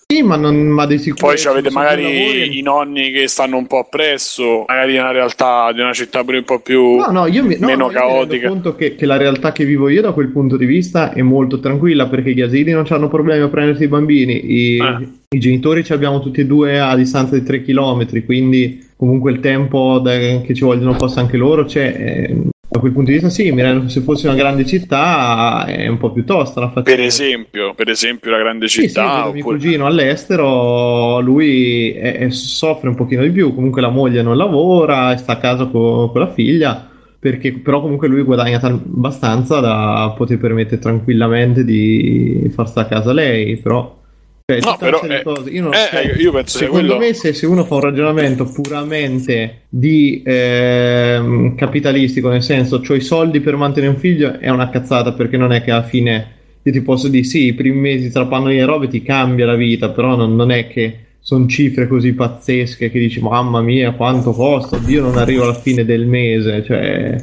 Sì, 0.06 0.22
ma, 0.22 0.36
non, 0.36 0.66
ma 0.66 0.84
di 0.84 0.98
sicuro. 0.98 1.28
Poi 1.28 1.38
ci 1.38 1.48
avete 1.48 1.70
magari 1.70 2.02
lavori- 2.02 2.58
i 2.58 2.60
nonni 2.60 3.10
che 3.12 3.28
stanno 3.28 3.56
un 3.56 3.66
po' 3.66 3.78
appresso, 3.78 4.64
magari 4.68 4.98
una 4.98 5.10
realtà 5.10 5.72
di 5.72 5.80
una 5.80 5.94
città 5.94 6.22
pure 6.22 6.36
un 6.38 6.44
po' 6.44 6.58
più 6.60 6.96
No, 6.96 7.06
no, 7.10 7.26
io 7.26 7.42
mi, 7.42 7.56
no, 7.58 7.66
meno 7.66 7.86
no, 7.86 7.92
io 7.92 7.98
mi 8.02 8.08
caotica. 8.10 8.48
conto 8.48 8.74
che, 8.76 8.94
che 8.94 9.06
la 9.06 9.16
realtà 9.16 9.52
che 9.52 9.64
vivo 9.64 9.88
io 9.88 10.02
da 10.02 10.12
quel 10.12 10.28
punto 10.28 10.58
di 10.58 10.66
vista 10.66 11.14
è 11.14 11.22
molto 11.22 11.60
tranquilla 11.60 12.08
perché 12.08 12.34
gli 12.34 12.42
asili 12.42 12.72
non 12.72 12.84
hanno 12.90 13.08
problemi 13.08 13.42
a 13.42 13.48
prendersi 13.48 13.84
i 13.84 13.88
bambini, 13.88 14.52
i, 14.52 14.78
Ah. 14.80 15.00
i 15.30 15.38
genitori 15.38 15.82
ci 15.82 15.94
abbiamo 15.94 16.20
tutti 16.20 16.42
e 16.42 16.46
due 16.46 16.78
a 16.78 16.94
distanza 16.94 17.34
di 17.34 17.42
3 17.42 17.62
km, 17.62 18.22
quindi 18.26 18.86
comunque 18.94 19.32
il 19.32 19.40
tempo 19.40 20.02
che 20.04 20.52
ci 20.54 20.62
vogliono 20.62 20.94
posto 20.94 21.20
anche 21.20 21.38
loro 21.38 21.64
c'è. 21.64 22.30
Eh, 22.72 22.78
da 22.78 22.78
quel 22.80 22.92
punto 22.92 23.10
di 23.10 23.16
vista 23.18 23.28
sì, 23.30 23.50
mi 23.52 23.62
rendo 23.62 23.88
se 23.88 24.00
fosse 24.00 24.26
una 24.26 24.36
grande 24.36 24.64
città 24.64 25.64
è 25.66 25.86
un 25.86 25.98
po' 25.98 26.10
più 26.10 26.24
tosta 26.24 26.60
la 26.60 26.68
faccenda. 26.70 26.90
Per 26.90 27.00
esempio, 27.00 27.74
per 27.74 27.88
esempio 27.88 28.30
la 28.30 28.38
grande 28.38 28.68
Sì, 28.68 28.82
sì, 28.82 28.88
città, 28.88 29.02
mio 29.30 29.40
oppure- 29.40 29.42
cugino 29.42 29.86
all'estero, 29.86 31.20
lui 31.20 31.90
è- 31.92 32.18
è- 32.18 32.30
soffre 32.30 32.88
un 32.88 32.94
pochino 32.94 33.22
di 33.22 33.30
più, 33.30 33.54
comunque 33.54 33.80
la 33.80 33.90
moglie 33.90 34.22
non 34.22 34.36
lavora 34.36 35.12
e 35.12 35.18
sta 35.18 35.32
a 35.32 35.36
casa 35.38 35.66
co- 35.66 36.10
con, 36.10 36.20
la 36.20 36.32
figlia, 36.32 36.88
perché 37.18 37.52
però 37.52 37.80
comunque 37.80 38.08
lui 38.08 38.22
guadagna 38.22 38.58
tal- 38.58 38.72
abbastanza 38.84 39.60
da 39.60 40.12
poter 40.16 40.38
permettere 40.38 40.80
tranquillamente 40.80 41.64
di 41.64 42.50
far 42.54 42.68
stare 42.68 42.86
a 42.86 42.90
casa 42.90 43.12
lei, 43.12 43.56
però... 43.58 44.00
Cioè, 44.44 44.58
No, 44.60 44.76
però, 44.76 45.00
eh, 45.02 45.22
cose. 45.22 45.50
Io, 45.50 45.62
non- 45.62 45.72
eh, 45.72 45.88
cioè, 45.90 46.12
eh, 46.16 46.20
io 46.20 46.32
penso 46.32 46.58
secondo 46.58 46.86
quello- 46.86 46.98
me 46.98 47.14
se, 47.14 47.32
se 47.32 47.46
uno 47.46 47.64
fa 47.64 47.76
un 47.76 47.80
ragionamento 47.80 48.44
puramente 48.44 49.62
di 49.68 50.22
ehm, 50.24 51.54
capitalistico, 51.54 52.28
nel 52.28 52.42
senso, 52.42 52.82
ho 52.86 52.94
i 52.94 53.00
soldi 53.00 53.40
per 53.40 53.56
mantenere 53.56 53.92
un 53.92 53.98
figlio, 53.98 54.38
è 54.38 54.48
una 54.50 54.68
cazzata 54.68 55.12
perché 55.12 55.36
non 55.36 55.52
è 55.52 55.62
che 55.62 55.70
alla 55.70 55.84
fine 55.84 56.26
io 56.62 56.72
ti 56.72 56.80
posso 56.82 57.08
dire 57.08 57.24
sì, 57.24 57.46
i 57.46 57.54
primi 57.54 57.78
mesi 57.78 58.10
tra 58.10 58.26
panni 58.26 58.58
e 58.58 58.64
robe 58.64 58.88
ti 58.88 59.02
cambia 59.02 59.46
la 59.46 59.54
vita, 59.56 59.90
però 59.90 60.16
non, 60.16 60.34
non 60.36 60.50
è 60.50 60.66
che 60.68 60.96
sono 61.20 61.46
cifre 61.46 61.86
così 61.86 62.12
pazzesche 62.14 62.90
che 62.90 62.98
dici 62.98 63.20
mamma 63.20 63.60
mia 63.62 63.92
quanto 63.92 64.32
costa, 64.32 64.76
Dio 64.78 65.02
non 65.02 65.16
arrivo 65.16 65.44
alla 65.44 65.54
fine 65.54 65.84
del 65.84 66.04
mese, 66.06 66.64
cioè 66.64 67.16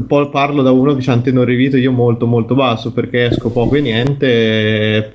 poi 0.00 0.28
parlo 0.28 0.62
da 0.62 0.70
uno 0.70 0.94
che 0.94 1.02
c'ha 1.02 1.14
un 1.14 1.22
tenore 1.22 1.52
di 1.52 1.56
vita 1.56 1.78
io 1.78 1.92
molto 1.92 2.26
molto 2.26 2.54
basso 2.54 2.92
perché 2.92 3.26
esco 3.26 3.50
poco 3.50 3.76
e 3.76 3.80
niente, 3.80 5.12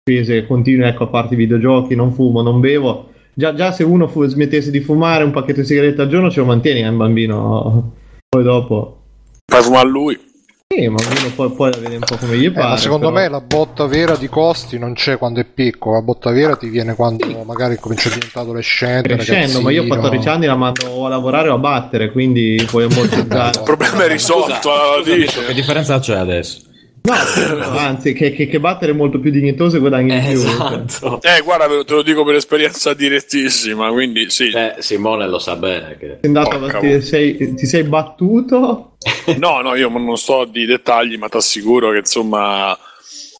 spese 0.00 0.46
continue 0.46 0.88
ecco 0.88 1.04
a 1.04 1.08
parte 1.08 1.34
i 1.34 1.36
videogiochi, 1.36 1.94
non 1.94 2.12
fumo, 2.12 2.42
non 2.42 2.60
bevo. 2.60 3.10
Già, 3.34 3.54
già 3.54 3.70
se 3.72 3.84
uno 3.84 4.08
fu- 4.08 4.24
smettesse 4.24 4.70
di 4.70 4.80
fumare 4.80 5.24
un 5.24 5.30
pacchetto 5.30 5.60
di 5.60 5.66
sigarette 5.66 6.02
al 6.02 6.08
giorno 6.08 6.30
ce 6.30 6.40
lo 6.40 6.46
mantieni 6.46 6.80
eh, 6.80 6.88
un 6.88 6.96
bambino, 6.96 7.92
poi 8.28 8.42
dopo... 8.42 9.02
Fa 9.46 9.62
fumare 9.62 9.88
lui. 9.88 10.27
Sì, 10.70 10.86
ma 10.86 10.96
uno 11.00 11.30
poi, 11.34 11.50
poi 11.52 11.70
la 11.70 11.78
vede 11.78 11.94
un 11.94 12.00
po' 12.04 12.16
come 12.16 12.36
gli 12.36 12.44
Eh, 12.44 12.50
pare. 12.50 12.68
ma 12.68 12.76
secondo 12.76 13.08
però- 13.10 13.20
me 13.22 13.28
la 13.30 13.40
botta 13.40 13.86
vera 13.86 14.16
di 14.16 14.28
costi 14.28 14.78
non 14.78 14.92
c'è 14.92 15.16
quando 15.16 15.40
è 15.40 15.44
piccolo, 15.44 15.94
la 15.94 16.02
botta 16.02 16.30
vera 16.30 16.56
ti 16.56 16.68
viene 16.68 16.94
quando 16.94 17.42
magari 17.46 17.76
comincia 17.80 18.10
a 18.10 18.12
diventare 18.12 18.44
adolescente. 18.44 19.08
crescendo, 19.14 19.62
ma 19.62 19.70
io 19.70 19.80
a 19.80 19.84
ragazzino. 19.84 19.94
14 19.94 20.28
anni 20.28 20.44
la 20.44 20.56
mando 20.56 20.86
o 20.90 21.06
a 21.06 21.08
lavorare 21.08 21.48
o 21.48 21.54
a 21.54 21.58
battere, 21.58 22.12
quindi 22.12 22.62
puoi 22.68 22.84
ammortizzare. 22.84 23.56
Il 23.58 23.62
problema 23.64 24.04
è 24.04 24.08
risolto, 24.08 24.70
allora 24.70 25.02
dice. 25.02 25.46
Che 25.46 25.54
differenza 25.54 25.98
c'è 26.00 26.16
adesso? 26.16 26.60
No, 27.02 27.14
anzi, 27.78 28.12
che, 28.12 28.32
che, 28.32 28.46
che 28.46 28.60
battere 28.60 28.92
è 28.92 28.94
molto 28.94 29.20
più 29.20 29.30
dignitoso 29.30 29.76
e 29.76 29.80
guadagni 29.80 30.18
di 30.18 30.26
più. 30.26 30.40
Esatto. 30.40 31.20
Eh, 31.22 31.40
guarda, 31.42 31.84
te 31.84 31.94
lo 31.94 32.02
dico 32.02 32.24
per 32.24 32.34
esperienza 32.34 32.94
direttissima, 32.94 33.90
quindi 33.90 34.30
sì. 34.30 34.50
Eh, 34.50 34.76
Simone 34.78 35.28
lo 35.28 35.38
sa 35.38 35.56
bene 35.56 35.96
che... 35.98 36.06
Sei 36.06 36.18
andato 36.22 36.58
Porca 36.58 36.78
avanti, 36.78 37.02
sei- 37.02 37.54
ti 37.54 37.66
sei 37.66 37.84
battuto? 37.84 38.96
No, 39.36 39.60
no, 39.60 39.74
io 39.74 39.88
non 39.88 40.16
sto 40.16 40.44
di 40.44 40.66
dettagli, 40.66 41.16
ma 41.16 41.28
ti 41.28 41.36
assicuro 41.36 41.90
che 41.90 41.98
insomma, 41.98 42.76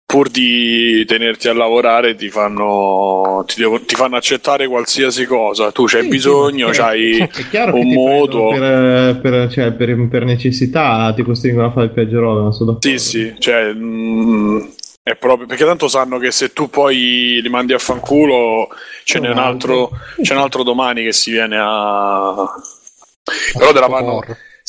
pur 0.08 0.30
di 0.30 1.04
tenerti 1.04 1.48
a 1.48 1.52
lavorare, 1.52 2.14
ti 2.14 2.30
fanno, 2.30 3.44
ti 3.46 3.60
devo- 3.60 3.78
ti 3.82 3.94
fanno 3.94 4.16
accettare 4.16 4.66
qualsiasi 4.66 5.26
cosa. 5.26 5.70
Tu 5.70 5.84
c'hai 5.84 6.02
Sì, 6.04 6.08
bisogno, 6.08 6.72
sì, 6.72 6.78
c'hai 6.78 7.28
un 7.72 7.88
mutuo. 7.88 8.48
per, 8.48 9.20
per, 9.20 9.50
cioè, 9.50 9.72
per, 9.72 10.08
per 10.08 10.24
necessità 10.24 11.12
ti 11.14 11.22
costringono 11.22 11.66
a 11.66 11.72
fare 11.72 11.86
il 11.86 11.92
peggio 11.92 12.20
roba, 12.20 12.40
non 12.40 12.52
so. 12.54 12.78
Sì, 12.80 12.98
sì, 12.98 13.34
cioè, 13.38 13.70
mm, 13.74 14.60
è 15.02 15.14
proprio 15.14 15.46
perché 15.46 15.66
tanto 15.66 15.88
sanno 15.88 16.16
che 16.18 16.30
se 16.30 16.54
tu 16.54 16.70
poi 16.70 17.40
li 17.42 17.48
mandi 17.50 17.74
a 17.74 17.78
fanculo, 17.78 18.68
ce 19.04 19.20
n'è 19.20 19.28
un 19.28 19.38
altro, 19.38 19.90
c'è 20.22 20.32
un 20.32 20.40
altro 20.40 20.62
domani 20.62 21.02
che 21.04 21.12
si 21.12 21.30
viene 21.32 21.58
a. 21.60 22.34
Però 23.58 23.72
te 23.72 23.80
la 23.80 23.88
fanno. 23.88 24.20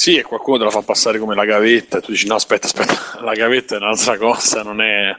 Sì, 0.02 0.16
e 0.16 0.22
qualcuno 0.22 0.60
te 0.60 0.64
la 0.64 0.70
fa 0.70 0.82
passare 0.82 1.20
come 1.20 1.36
la 1.36 1.44
gavetta, 1.44 1.98
e 1.98 2.02
tu 2.02 2.12
dici: 2.12 2.26
no, 2.26 2.36
aspetta, 2.36 2.68
aspetta, 2.68 3.20
la 3.22 3.34
gavetta 3.34 3.76
è 3.76 3.80
un'altra 3.80 4.18
cosa, 4.18 4.64
non 4.64 4.80
è. 4.80 5.14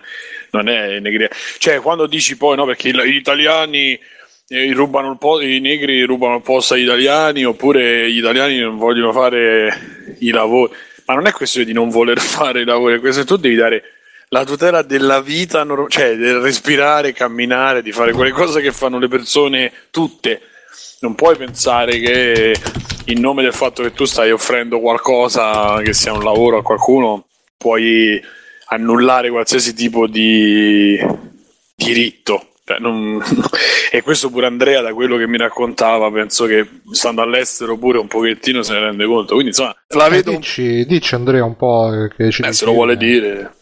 Non 0.52 0.68
è 0.70 0.98
negri- 1.00 1.28
Cioè, 1.58 1.80
quando 1.80 2.06
dici 2.06 2.38
poi 2.38 2.56
no, 2.56 2.64
perché 2.64 2.88
gli 2.90 3.14
italiani. 3.14 4.00
eh, 4.48 4.72
rubano 4.72 5.10
il 5.10 5.18
po- 5.18 5.42
I 5.42 5.60
negri 5.60 6.02
rubano 6.04 6.36
il 6.36 6.40
posto 6.42 6.72
agli 6.72 6.84
italiani, 6.84 7.44
oppure 7.44 8.10
gli 8.10 8.16
italiani 8.16 8.58
non 8.58 8.78
vogliono 8.78 9.12
fare 9.12 10.16
i 10.20 10.30
lavori. 10.30 10.72
Ma 11.04 11.12
non 11.12 11.26
è 11.26 11.32
questione 11.32 11.66
di 11.66 11.74
non 11.74 11.90
voler 11.90 12.18
fare 12.18 12.62
i 12.62 12.64
lavori, 12.64 12.94
è 12.96 13.00
questione 13.00 13.28
tu 13.28 13.36
devi 13.36 13.56
dare 13.56 13.82
la 14.30 14.46
tutela 14.46 14.80
della 14.80 15.20
vita, 15.20 15.66
cioè 15.88 16.16
del 16.16 16.40
respirare, 16.40 17.12
camminare, 17.12 17.82
di 17.82 17.92
fare 17.92 18.12
quelle 18.12 18.30
cose 18.30 18.62
che 18.62 18.72
fanno 18.72 18.98
le 18.98 19.08
persone 19.08 19.70
tutte. 19.90 20.40
Non 21.00 21.14
puoi 21.14 21.36
pensare 21.36 21.98
che 21.98 22.54
in 23.10 23.20
nome 23.20 23.42
del 23.42 23.52
fatto 23.52 23.82
che 23.82 23.92
tu 23.92 24.04
stai 24.04 24.30
offrendo 24.30 24.80
qualcosa, 24.80 25.80
che 25.82 25.92
sia 25.92 26.12
un 26.12 26.22
lavoro 26.22 26.58
a 26.58 26.62
qualcuno, 26.62 27.26
puoi 27.56 28.20
annullare 28.68 29.30
qualsiasi 29.30 29.74
tipo 29.74 30.06
di 30.06 30.98
diritto. 31.74 32.44
Cioè, 32.64 32.78
non- 32.78 33.20
E 33.92 34.02
questo 34.02 34.30
pure 34.30 34.46
Andrea, 34.46 34.80
da 34.80 34.94
quello 34.94 35.16
che 35.16 35.26
mi 35.26 35.36
raccontava, 35.36 36.08
penso 36.12 36.46
che 36.46 36.64
stando 36.92 37.22
all'estero 37.22 37.76
pure 37.76 37.98
un 37.98 38.06
pochettino 38.06 38.62
se 38.62 38.72
ne 38.74 38.78
rende 38.80 39.04
conto. 39.04 39.32
Quindi 39.32 39.48
insomma, 39.48 39.74
la 39.88 40.06
Eh, 40.06 40.10
vedo 40.10 40.30
dici, 40.36 40.84
dici 40.86 41.14
Andrea 41.16 41.44
un 41.44 41.56
po' 41.56 41.90
che 42.16 42.30
ci 42.30 42.42
eh, 42.42 42.46
dici, 42.46 42.52
se 42.58 42.64
lo 42.66 42.72
vuole 42.72 42.92
eh, 42.92 42.96
dire. 42.96 43.52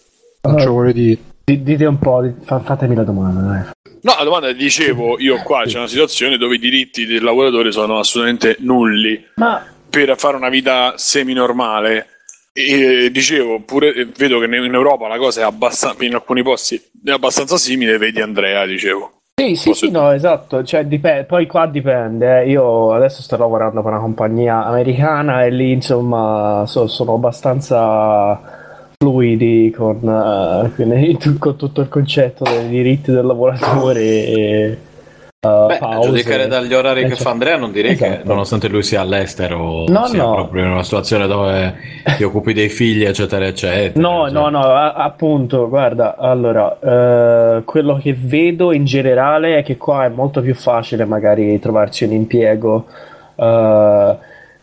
Non 0.42 0.58
ce 0.58 0.64
lo 0.66 0.72
vuole 0.72 0.92
dire. 0.92 1.18
Di- 1.44 1.62
Dite 1.62 1.86
un 1.86 1.98
po', 1.98 2.22
fatemi 2.44 2.94
la 2.94 3.04
domanda. 3.04 3.70
No, 4.02 4.14
la 4.16 4.24
domanda 4.24 4.48
è, 4.48 4.54
dicevo, 4.54 5.18
io 5.18 5.42
qua 5.42 5.64
c'è 5.64 5.78
una 5.78 5.88
situazione 5.88 6.36
dove 6.36 6.54
i 6.56 6.58
diritti 6.58 7.04
del 7.04 7.22
lavoratore 7.22 7.72
sono 7.72 7.98
assolutamente 7.98 8.56
nulli 8.60 9.24
Ma 9.34 9.64
per 9.88 10.14
fare 10.16 10.36
una 10.36 10.48
vita 10.48 10.94
semi-normale. 10.96 12.06
E 12.52 13.10
dicevo, 13.12 13.60
pure 13.60 14.08
vedo 14.16 14.40
che 14.40 14.46
in 14.46 14.74
Europa 14.74 15.06
la 15.06 15.16
cosa 15.16 15.42
è 15.42 15.44
abbastanza, 15.44 16.04
in 16.04 16.14
alcuni 16.14 16.42
posti 16.42 16.80
è 17.04 17.10
abbastanza 17.10 17.56
simile, 17.56 17.98
vedi 17.98 18.20
Andrea, 18.20 18.66
dicevo. 18.66 19.12
Sì, 19.36 19.54
sì, 19.54 19.68
Posso- 19.68 19.86
sì, 19.86 19.92
no, 19.92 20.10
esatto, 20.10 20.64
cioè, 20.64 20.84
dipende, 20.84 21.22
poi 21.22 21.46
qua 21.46 21.66
dipende, 21.66 22.40
eh. 22.40 22.50
Io 22.50 22.92
adesso 22.92 23.22
sto 23.22 23.36
lavorando 23.36 23.80
per 23.82 23.92
una 23.92 24.00
compagnia 24.00 24.64
americana 24.66 25.44
e 25.44 25.50
lì 25.50 25.70
insomma 25.70 26.64
so- 26.66 26.88
sono 26.88 27.14
abbastanza 27.14 28.57
fluidi 29.02 29.70
con, 29.70 30.00
tu- 31.20 31.38
con 31.38 31.56
tutto 31.56 31.80
il 31.82 31.88
concetto 31.88 32.42
dei 32.42 32.66
diritti 32.68 33.12
del 33.12 33.24
lavoratore 33.24 34.00
e 34.00 34.78
eh, 35.40 35.66
Beh, 35.68 35.76
pause. 35.78 36.08
giudicare 36.08 36.48
dagli 36.48 36.74
orari 36.74 37.02
Eh, 37.02 37.04
che 37.04 37.14
cioè- 37.14 37.22
fa 37.22 37.30
Andrea, 37.30 37.56
non 37.56 37.70
direi 37.70 37.94
che 37.94 38.06
Esatto. 38.06 38.26
nonostante 38.28 38.66
lui 38.66 38.82
sia 38.82 39.02
all'estero, 39.02 39.84
No, 39.86 40.06
sia 40.06 40.20
no. 40.24 40.34
proprio 40.34 40.64
in 40.64 40.70
una 40.72 40.82
situazione 40.82 41.28
dove 41.28 41.74
ti 42.16 42.24
occupi 42.24 42.52
dei 42.52 42.68
figli, 42.68 43.04
eccetera, 43.04 43.46
eccetera. 43.46 44.00
No, 44.00 44.24
Cioè, 44.24 44.32
no, 44.32 44.48
no, 44.48 44.62
a- 44.64 44.94
appunto, 44.94 45.68
guarda, 45.68 46.16
allora, 46.16 46.76
eh, 46.80 47.62
quello 47.62 47.98
che 48.02 48.16
vedo 48.18 48.72
in 48.72 48.84
generale 48.84 49.58
è 49.58 49.62
che 49.62 49.76
qua 49.76 50.06
è 50.06 50.08
molto 50.08 50.40
più 50.40 50.56
facile 50.56 51.04
magari 51.04 51.56
trovarci 51.60 52.02
un 52.04 52.12
impiego, 52.14 52.86
eh, 53.36 54.16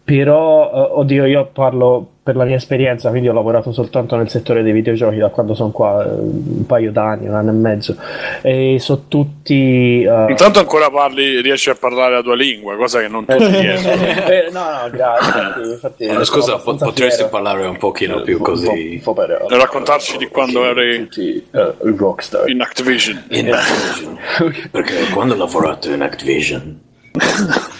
però, 0.06 0.72
eh, 0.72 0.90
oddio, 1.00 1.26
io 1.26 1.50
parlo 1.52 2.10
per 2.26 2.36
la 2.36 2.44
mia 2.46 2.56
esperienza, 2.56 3.10
quindi 3.10 3.28
ho 3.28 3.34
lavorato 3.34 3.72
soltanto 3.72 4.16
nel 4.16 4.30
settore 4.30 4.64
dei 4.64 4.72
videogiochi 4.72 5.18
da 5.18 5.30
quando 5.30 5.54
sono 5.56 5.70
qua, 5.72 6.04
eh, 6.04 6.10
un 6.10 6.66
paio 6.68 6.92
d'anni, 6.92 7.28
un 7.28 7.34
anno 7.36 7.50
e 7.52 7.54
mezzo, 7.54 7.96
e 8.42 8.78
sono 8.80 9.04
tutti... 9.08 10.02
eh, 10.04 10.26
Intanto 10.30 10.60
ancora 10.60 10.90
parli, 10.90 11.42
riesci 11.42 11.70
a 11.72 11.76
parlare 11.76 12.14
la 12.16 12.22
tua 12.24 12.36
lingua, 12.36 12.76
cosa 12.78 13.00
che 13.00 13.08
non 13.08 13.26
tutti 13.26 13.46
riescono. 13.46 13.94
eh, 14.28 14.50
no, 14.52 14.60
no, 14.60 14.90
grazie. 14.92 15.42
infatti- 15.42 15.70
infatti 15.72 16.04
Eh, 16.22 16.26
scusa, 16.26 16.58
po- 16.58 16.76
potresti 16.76 17.16
fiero. 17.24 17.30
parlare 17.30 17.66
un 17.66 17.78
pochino 17.78 18.22
più 18.22 18.38
po'- 18.38 18.44
così 18.44 18.94
un 18.96 19.02
po' 19.02 19.14
per- 19.14 19.46
raccontarci 19.50 20.18
di 20.18 20.28
quando 20.28 20.64
eri 20.66 20.98
tutti 21.04 21.48
eh, 21.52 21.74
rockstar. 21.80 22.48
in 22.50 22.62
Activision. 22.62 23.24
in 23.30 23.54
Activision. 23.54 24.18
Perché 24.72 24.94
quando 25.14 25.34
ho 25.36 25.38
lavorato 25.38 25.92
in 25.92 26.02
Activision 26.02 26.80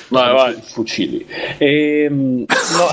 Vai, 0.10 0.34
vai. 0.34 0.54
fucili. 0.62 1.26
Ehm, 1.58 2.46
no, 2.46 2.88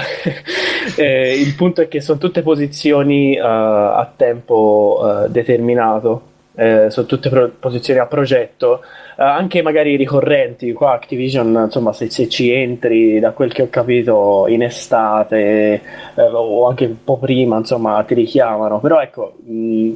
eh, 0.97 1.35
il 1.39 1.55
punto 1.55 1.83
è 1.83 1.89
che 1.89 2.01
sono 2.01 2.19
tutte 2.19 2.43
posizioni 2.43 3.35
eh, 3.37 3.41
a 3.41 4.11
tempo 4.17 5.25
eh, 5.25 5.29
determinato, 5.31 6.23
eh, 6.55 6.87
sono 6.91 7.07
tutte 7.07 7.29
pro- 7.29 7.51
posizioni 7.59 8.01
a 8.01 8.07
progetto, 8.07 8.83
eh, 9.17 9.23
anche 9.23 9.63
magari 9.63 9.97
ricorrenti. 9.97 10.73
Qua 10.73 10.93
Activision, 10.93 11.65
insomma, 11.65 11.93
se, 11.93 12.11
se 12.11 12.29
ci 12.29 12.51
entri, 12.51 13.21
da 13.21 13.33
quel 13.33 13.53
che 13.53 13.63
ho 13.63 13.69
capito, 13.71 14.47
in 14.49 14.63
estate 14.63 15.81
eh, 16.15 16.23
o 16.23 16.67
anche 16.69 16.87
un 16.87 17.05
po' 17.05 17.19
prima, 17.19 17.57
insomma, 17.59 18.03
ti 18.05 18.15
richiamano. 18.15 18.81
Però 18.81 19.01
ecco. 19.01 19.37
mh, 19.45 19.93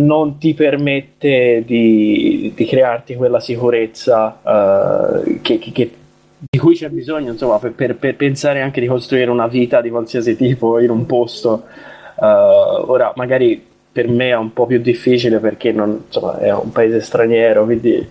non 0.00 0.38
ti 0.38 0.54
permette 0.54 1.62
di, 1.66 2.52
di 2.54 2.64
crearti 2.64 3.14
quella 3.14 3.40
sicurezza 3.40 4.40
eh, 5.24 5.40
che, 5.42 5.58
che- 5.58 5.90
di 6.50 6.58
cui 6.58 6.74
c'è 6.74 6.88
bisogno 6.88 7.32
insomma, 7.32 7.58
per, 7.58 7.94
per- 7.94 8.16
pensare 8.16 8.60
anche 8.62 8.80
di 8.80 8.86
costruire 8.86 9.30
una 9.30 9.46
vita 9.46 9.80
di 9.80 9.90
qualsiasi 9.90 10.36
tipo 10.36 10.78
in 10.80 10.90
un 10.90 11.06
posto. 11.06 11.64
Eh, 12.20 12.24
ora, 12.24 13.12
magari 13.16 13.62
per 13.92 14.08
me 14.08 14.28
è 14.30 14.36
un 14.36 14.52
po' 14.52 14.66
più 14.66 14.80
difficile 14.80 15.38
perché 15.38 15.72
non- 15.72 16.02
insomma, 16.06 16.38
è 16.38 16.52
un 16.52 16.70
paese 16.72 17.00
straniero, 17.00 17.64
quindi 17.64 18.06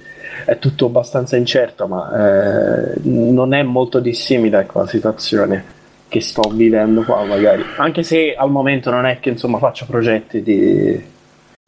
è 0.45 0.57
tutto 0.59 0.85
abbastanza 0.85 1.35
incerto, 1.37 1.87
ma 1.87 2.93
eh, 2.93 2.99
non 3.03 3.53
è 3.53 3.63
molto 3.63 3.99
dissimile 3.99 4.65
con 4.65 4.81
la 4.83 4.87
situazione 4.87 5.63
che 6.07 6.21
sto 6.21 6.49
vivendo 6.53 7.03
qua 7.03 7.23
magari. 7.23 7.63
Anche 7.77 8.03
se 8.03 8.33
al 8.35 8.49
momento 8.49 8.89
non 8.89 9.05
è 9.05 9.19
che 9.19 9.29
insomma 9.29 9.57
faccio 9.59 9.85
progetti 9.87 10.41
di 10.41 11.01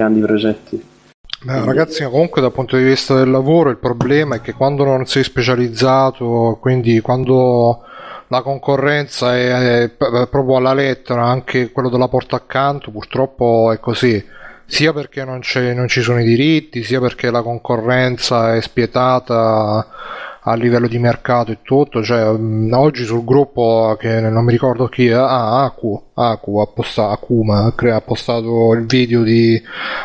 grandi 0.02 0.20
progetti. 0.20 0.90
Beh, 1.44 1.66
ragazzi, 1.66 2.04
comunque 2.04 2.42
dal 2.42 2.52
punto 2.52 2.78
di 2.78 2.84
vista 2.84 3.16
del 3.16 3.32
lavoro 3.32 3.70
il 3.70 3.78
problema 3.78 4.36
è 4.36 4.42
che 4.42 4.54
quando 4.54 4.84
non 4.84 5.06
sei 5.06 5.24
specializzato, 5.24 6.58
quindi 6.62 7.00
quando 7.02 7.84
la 8.28 8.42
concorrenza 8.42 9.36
è, 9.36 9.84
è 9.84 9.90
proprio 9.98 10.58
alla 10.58 10.74
lettera, 10.74 11.26
anche 11.26 11.72
quello 11.72 11.90
della 11.90 12.08
porta 12.08 12.36
accanto, 12.36 12.92
purtroppo 12.92 13.72
è 13.72 13.80
così. 13.80 14.24
Sia 14.66 14.94
perché 14.94 15.26
non, 15.26 15.42
non 15.74 15.88
ci 15.88 16.02
sono 16.02 16.22
i 16.22 16.26
diritti, 16.26 16.84
sia 16.84 17.02
perché 17.02 17.30
la 17.30 17.42
concorrenza 17.42 18.56
è 18.56 18.62
spietata 18.62 19.86
a 20.44 20.56
livello 20.56 20.88
di 20.88 20.98
mercato 20.98 21.52
e 21.52 21.60
tutto. 21.62 22.04
Cioè, 22.04 22.32
mh, 22.32 22.72
oggi 22.74 23.06
sul 23.06 23.24
gruppo 23.24 23.96
che 24.00 24.20
non 24.20 24.44
mi 24.44 24.52
ricordo 24.52 24.88
chi 24.88 25.08
è, 25.08 25.14
ah, 25.14 25.64
Aku, 25.64 26.12
Aku 26.14 26.60
ha 26.60 26.68
postato, 26.68 27.12
Akuma, 27.12 27.74
ha 27.76 28.02
postato 28.02 28.74
il 28.74 28.86
video 28.86 29.24
di, 29.24 29.62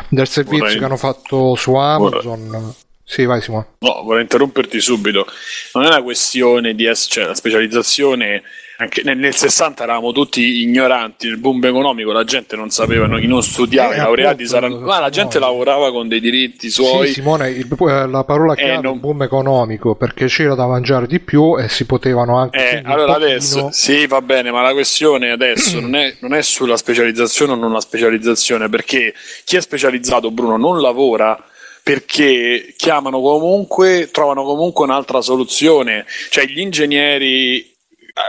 del 0.09 0.27
servizio 0.27 0.59
Vorrei- 0.59 0.77
che 0.79 0.85
hanno 0.85 0.97
fatto 0.97 1.55
su 1.55 1.73
Amazon. 1.75 2.73
Sì, 3.09 3.23
vai 3.23 3.41
Simone. 3.41 3.67
No, 3.79 4.01
vorrei 4.03 4.23
interromperti 4.23 4.81
subito. 4.81 5.25
Non 5.73 5.85
è 5.85 5.87
una 5.87 6.03
questione 6.03 6.75
di 6.75 6.85
essere, 6.85 7.09
cioè, 7.13 7.25
la 7.25 7.35
specializzazione. 7.35 8.43
Anche 8.79 9.01
nel, 9.03 9.17
nel 9.17 9.33
60 9.33 9.81
eravamo 9.83 10.11
tutti 10.11 10.61
ignoranti, 10.61 11.27
nel 11.27 11.37
boom 11.37 11.65
economico 11.65 12.11
la 12.11 12.23
gente 12.23 12.55
non 12.55 12.69
sapeva, 12.69 13.07
non, 13.07 13.19
chi 13.19 13.25
non 13.25 13.41
studiava, 13.41 13.93
Eh, 13.93 13.95
i 13.95 13.97
laureati 13.97 14.43
appunto, 14.43 14.51
saranno. 14.51 14.79
Ma 14.81 14.99
la 14.99 15.09
gente 15.09 15.39
Simone. 15.39 15.51
lavorava 15.51 15.91
con 15.91 16.07
dei 16.07 16.19
diritti 16.19 16.69
suoi. 16.69 17.07
Sì, 17.07 17.13
Simone, 17.13 17.49
il- 17.49 17.67
eh, 17.79 18.07
la 18.07 18.23
parola 18.23 18.53
chiave 18.53 18.73
è 18.73 18.81
non- 18.81 18.99
boom 18.99 19.23
economico 19.23 19.95
perché 19.95 20.27
c'era 20.27 20.53
da 20.53 20.67
mangiare 20.67 21.07
di 21.07 21.19
più 21.19 21.57
e 21.57 21.69
si 21.69 21.85
potevano 21.85 22.37
anche 22.37 22.57
Eh, 22.73 22.81
allora 22.85 23.15
adesso 23.15 23.69
sì, 23.71 24.05
va 24.05 24.21
bene, 24.21 24.51
ma 24.51 24.61
la 24.61 24.73
questione 24.73 25.31
adesso 25.31 25.79
non 25.81 25.95
è, 25.95 26.15
non 26.19 26.35
è 26.35 26.43
sulla 26.43 26.77
specializzazione 26.77 27.53
o 27.53 27.55
non 27.55 27.71
la 27.73 27.81
specializzazione, 27.81 28.69
perché 28.69 29.11
chi 29.43 29.55
è 29.55 29.61
specializzato, 29.61 30.29
Bruno, 30.29 30.55
non 30.55 30.81
lavora 30.81 31.35
perché 31.81 32.73
chiamano 32.77 33.21
comunque, 33.21 34.09
trovano 34.11 34.43
comunque 34.43 34.83
un'altra 34.85 35.21
soluzione. 35.21 36.05
Cioè, 36.29 36.45
gli 36.45 36.59
ingegneri 36.59 37.73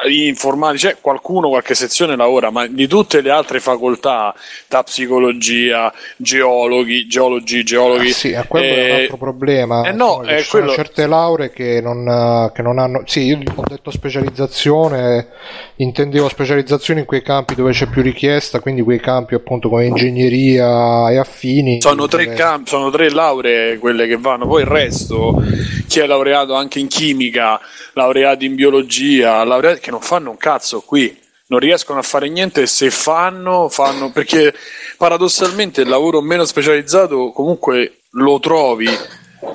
eh, 0.05 0.27
informatici, 0.27 0.87
c'è 0.87 0.97
qualcuno, 1.01 1.49
qualche 1.49 1.75
sezione 1.75 2.17
lavora, 2.17 2.51
ma 2.51 2.67
di 2.67 2.87
tutte 2.87 3.21
le 3.21 3.31
altre 3.31 3.61
facoltà, 3.61 4.35
da 4.69 4.83
psicologia, 4.83 5.93
geologhi, 6.17 7.07
geologi, 7.07 7.63
geologhi. 7.65 8.09
Ah, 8.11 8.13
sì, 8.13 8.31
eh, 8.33 8.47
quello 8.47 8.67
è 8.67 8.71
un 8.71 8.79
eh, 8.91 9.01
altro 9.03 9.17
problema. 9.17 9.83
eh 9.87 9.93
no, 9.93 10.21
Insomma, 10.23 10.39
sono 10.39 10.63
quello- 10.65 10.73
certe 10.75 11.07
lauree 11.07 11.51
che 11.51 11.81
non, 11.81 12.07
eh, 12.07 12.53
che 12.55 12.63
non 12.63 12.79
hanno. 12.79 13.03
Sì, 13.07 13.25
io 13.25 13.39
ho 13.55 13.63
detto 13.67 13.91
specializzazione, 13.91 15.29
intendevo 15.77 16.29
specializzazione 16.29 17.01
in 17.01 17.07
quei 17.07 17.23
campi 17.23 17.55
dove 17.55 17.73
c'è 17.73 17.87
più 17.87 18.03
richiesta, 18.03 18.61
quindi 18.61 18.83
quei 18.83 19.01
campi 19.01 19.35
appunto 19.35 19.69
come 19.69 19.87
ingegneria 19.87 21.11
e 21.11 21.17
affini. 21.19 21.81
Sono 21.81 22.07
tre 22.07 22.25
dove- 22.25 22.37
campi, 22.37 22.71
sono 22.71 22.91
tre 22.91 23.11
lauree 23.11 23.79
quelle 23.79 24.07
che 24.07 24.17
vanno, 24.17 24.47
poi 24.47 24.63
il 24.63 24.69
resto, 24.69 25.43
chi 25.89 26.01
è 26.01 26.07
laureato 26.07 26.55
anche 26.55 26.79
in 26.79 26.89
chimica, 26.89 27.61
laureati 27.95 28.45
in 28.47 28.55
biologia, 28.55 29.43
che 29.79 29.91
non 29.91 30.01
fanno 30.01 30.31
un 30.31 30.37
cazzo 30.37 30.81
qui, 30.81 31.17
non 31.49 31.59
riescono 31.59 31.99
a 31.99 32.03
fare 32.03 32.29
niente 32.29 32.67
se 32.67 32.91
fanno, 32.91 33.69
fanno 33.69 34.11
perché 34.11 34.55
paradossalmente 34.97 35.83
il 35.83 35.89
lavoro 35.89 36.21
meno 36.21 36.45
specializzato 36.45 37.33
comunque 37.33 38.01
lo 38.11 38.39
trovi, 38.39 38.89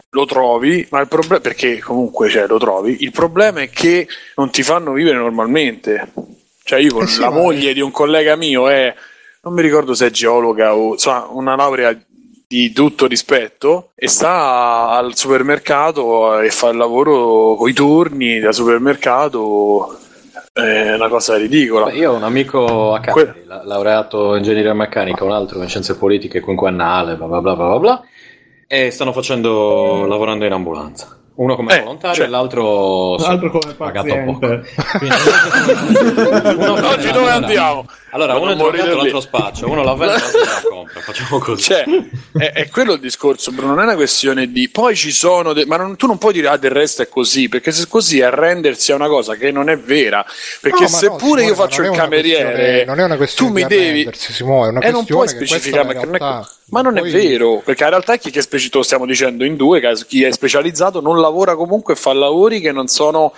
lo 0.10 0.26
trovi, 0.26 0.86
ma 0.90 1.02
il 1.02 1.08
problema 1.08 1.40
perché 1.40 1.80
comunque 1.80 2.30
cioè, 2.30 2.48
lo 2.48 2.58
trovi, 2.58 3.04
il 3.04 3.12
problema 3.12 3.62
è 3.62 3.70
che 3.70 4.08
non 4.36 4.50
ti 4.50 4.64
fanno 4.64 4.94
vivere 4.94 5.18
normalmente. 5.18 6.12
Cioè 6.64 6.80
io 6.80 6.94
con 6.94 7.04
Eh 7.04 7.08
sì, 7.08 7.20
la 7.20 7.30
moglie 7.30 7.74
di 7.74 7.82
un 7.82 7.92
collega 7.92 8.36
mio 8.36 8.70
è 8.70 8.94
non 9.42 9.54
mi 9.54 9.62
ricordo 9.62 9.94
se 9.94 10.08
è 10.08 10.12
geologa 10.12 10.74
o 10.76 10.94
insomma 10.94 11.28
una 11.30 11.56
laurea 11.56 11.98
di 12.48 12.72
tutto 12.72 13.08
rispetto 13.08 13.92
e 13.96 14.08
sta 14.08 14.90
al 14.92 15.16
supermercato 15.16 16.40
e 16.40 16.50
fa 16.50 16.70
il 16.70 16.78
lavoro 16.78 17.56
con 17.56 17.68
i 17.68 17.74
turni 17.74 18.40
da 18.40 18.52
supermercato 18.52 20.00
è 20.54 20.94
una 20.94 21.08
cosa 21.10 21.36
ridicola 21.36 21.86
Beh, 21.86 21.94
io 21.98 22.12
ho 22.12 22.16
un 22.16 22.22
amico 22.24 22.94
a 22.94 23.00
Cagliari, 23.00 23.44
la- 23.46 23.64
laureato 23.66 24.32
in 24.34 24.38
ingegneria 24.38 24.76
meccanica, 24.76 25.24
un 25.24 25.32
altro 25.32 25.60
in 25.64 25.68
scienze 25.68 25.98
politiche 25.98 26.42
quinquennale, 26.42 27.16
bla 27.16 27.26
bla 27.26 27.42
bla 27.42 27.56
bla 27.56 27.80
bla, 27.80 28.02
e 28.68 28.92
stanno 28.92 29.14
facendo 29.14 30.06
lavorando 30.06 30.46
in 30.46 30.52
ambulanza. 30.52 31.18
Uno 31.36 31.56
come 31.56 31.76
Eh, 31.76 31.80
volontario 31.80 32.16
cioè- 32.18 32.26
e 32.28 32.30
l'altro 32.30 33.16
L'altro 33.18 33.50
come 33.50 33.74
pagato 33.74 34.16
poco. 34.26 34.38
paziente. 34.40 34.70
Uno 36.56 36.88
oggi 36.90 37.12
dove 37.12 37.30
andiamo? 37.32 37.86
Allora, 38.14 38.36
uno 38.38 38.52
è 38.52 38.56
drogato, 38.56 38.96
l'altro 38.96 39.20
spaccia, 39.22 39.66
uno 39.66 39.84
la 39.84 39.96
vende, 39.96 40.14
l'altro 40.20 40.40
la 40.44 40.62
compra. 40.70 41.02
Facciamo 41.02 41.40
così. 41.40 41.64
Cioè, 41.64 41.84
è, 42.38 42.52
è 42.54 42.70
quello 42.70 42.94
il 42.94 43.00
discorso, 43.00 43.52
Bruno. 43.52 43.72
Non 43.74 43.82
è 43.82 43.84
una 43.86 43.96
questione 43.96 44.52
di 44.52 44.70
poi 44.70 44.96
ci 44.96 45.12
sono, 45.12 45.54
de- 45.54 45.66
ma 45.66 45.78
non- 45.78 45.96
tu 45.96 46.06
non 46.06 46.18
puoi 46.20 46.32
dire 46.34 46.48
ah, 46.48 46.58
del 46.58 46.70
resto 46.72 47.02
è 47.02 47.10
così, 47.10 47.50
perché 47.50 47.72
se 47.72 47.88
così 47.88 48.22
arrendersi 48.22 48.92
a 48.92 48.96
una 48.96 49.08
cosa 49.08 49.34
che 49.36 49.50
non 49.52 49.68
è 49.70 49.78
vera. 49.80 50.24
Perché 50.62 50.84
No, 50.84 50.90
ma 50.90 50.92
no, 50.92 50.98
seppure 51.00 51.20
Simone, 51.42 51.44
io 51.44 51.50
ma 51.50 51.56
faccio 51.56 51.82
il 51.82 51.90
cameriere, 51.92 52.86
non 52.86 53.00
è 53.00 53.04
una 53.04 53.16
questione 53.18 53.50
tu 53.52 53.56
mi 53.58 53.64
di 53.64 53.76
devi. 53.76 53.88
arrendersi, 54.02 54.34
Simone, 54.34 54.68
è 54.68 54.70
una 54.70 54.80
e 54.82 54.92
non 54.92 55.06
puoi 55.06 55.28
specificare, 55.28 55.82
la 55.84 55.88
perché 55.90 56.06
non 56.06 56.16
è- 56.16 56.20
realtà. 56.20 56.50
ma 56.70 56.82
non 56.82 56.94
Poi- 56.94 57.10
è 57.10 57.12
vero, 57.12 57.62
perché 57.66 57.84
in 57.84 57.90
realtà 57.90 58.16
chi, 58.18 58.30
che 58.30 58.40
è 58.40 58.42
speci- 58.44 58.70
lo 58.72 58.84
stiamo 58.84 59.06
dicendo 59.08 59.44
in 59.44 59.56
due, 59.56 59.82
chi 60.08 60.24
è 60.24 60.32
specializzato 60.32 61.02
non 61.02 61.20
lavora 61.20 61.56
comunque 61.56 61.94
e 61.94 61.96
fa 61.98 62.14
lavori 62.14 62.60
che 62.62 62.72
non 62.72 62.88
sono 62.88 63.34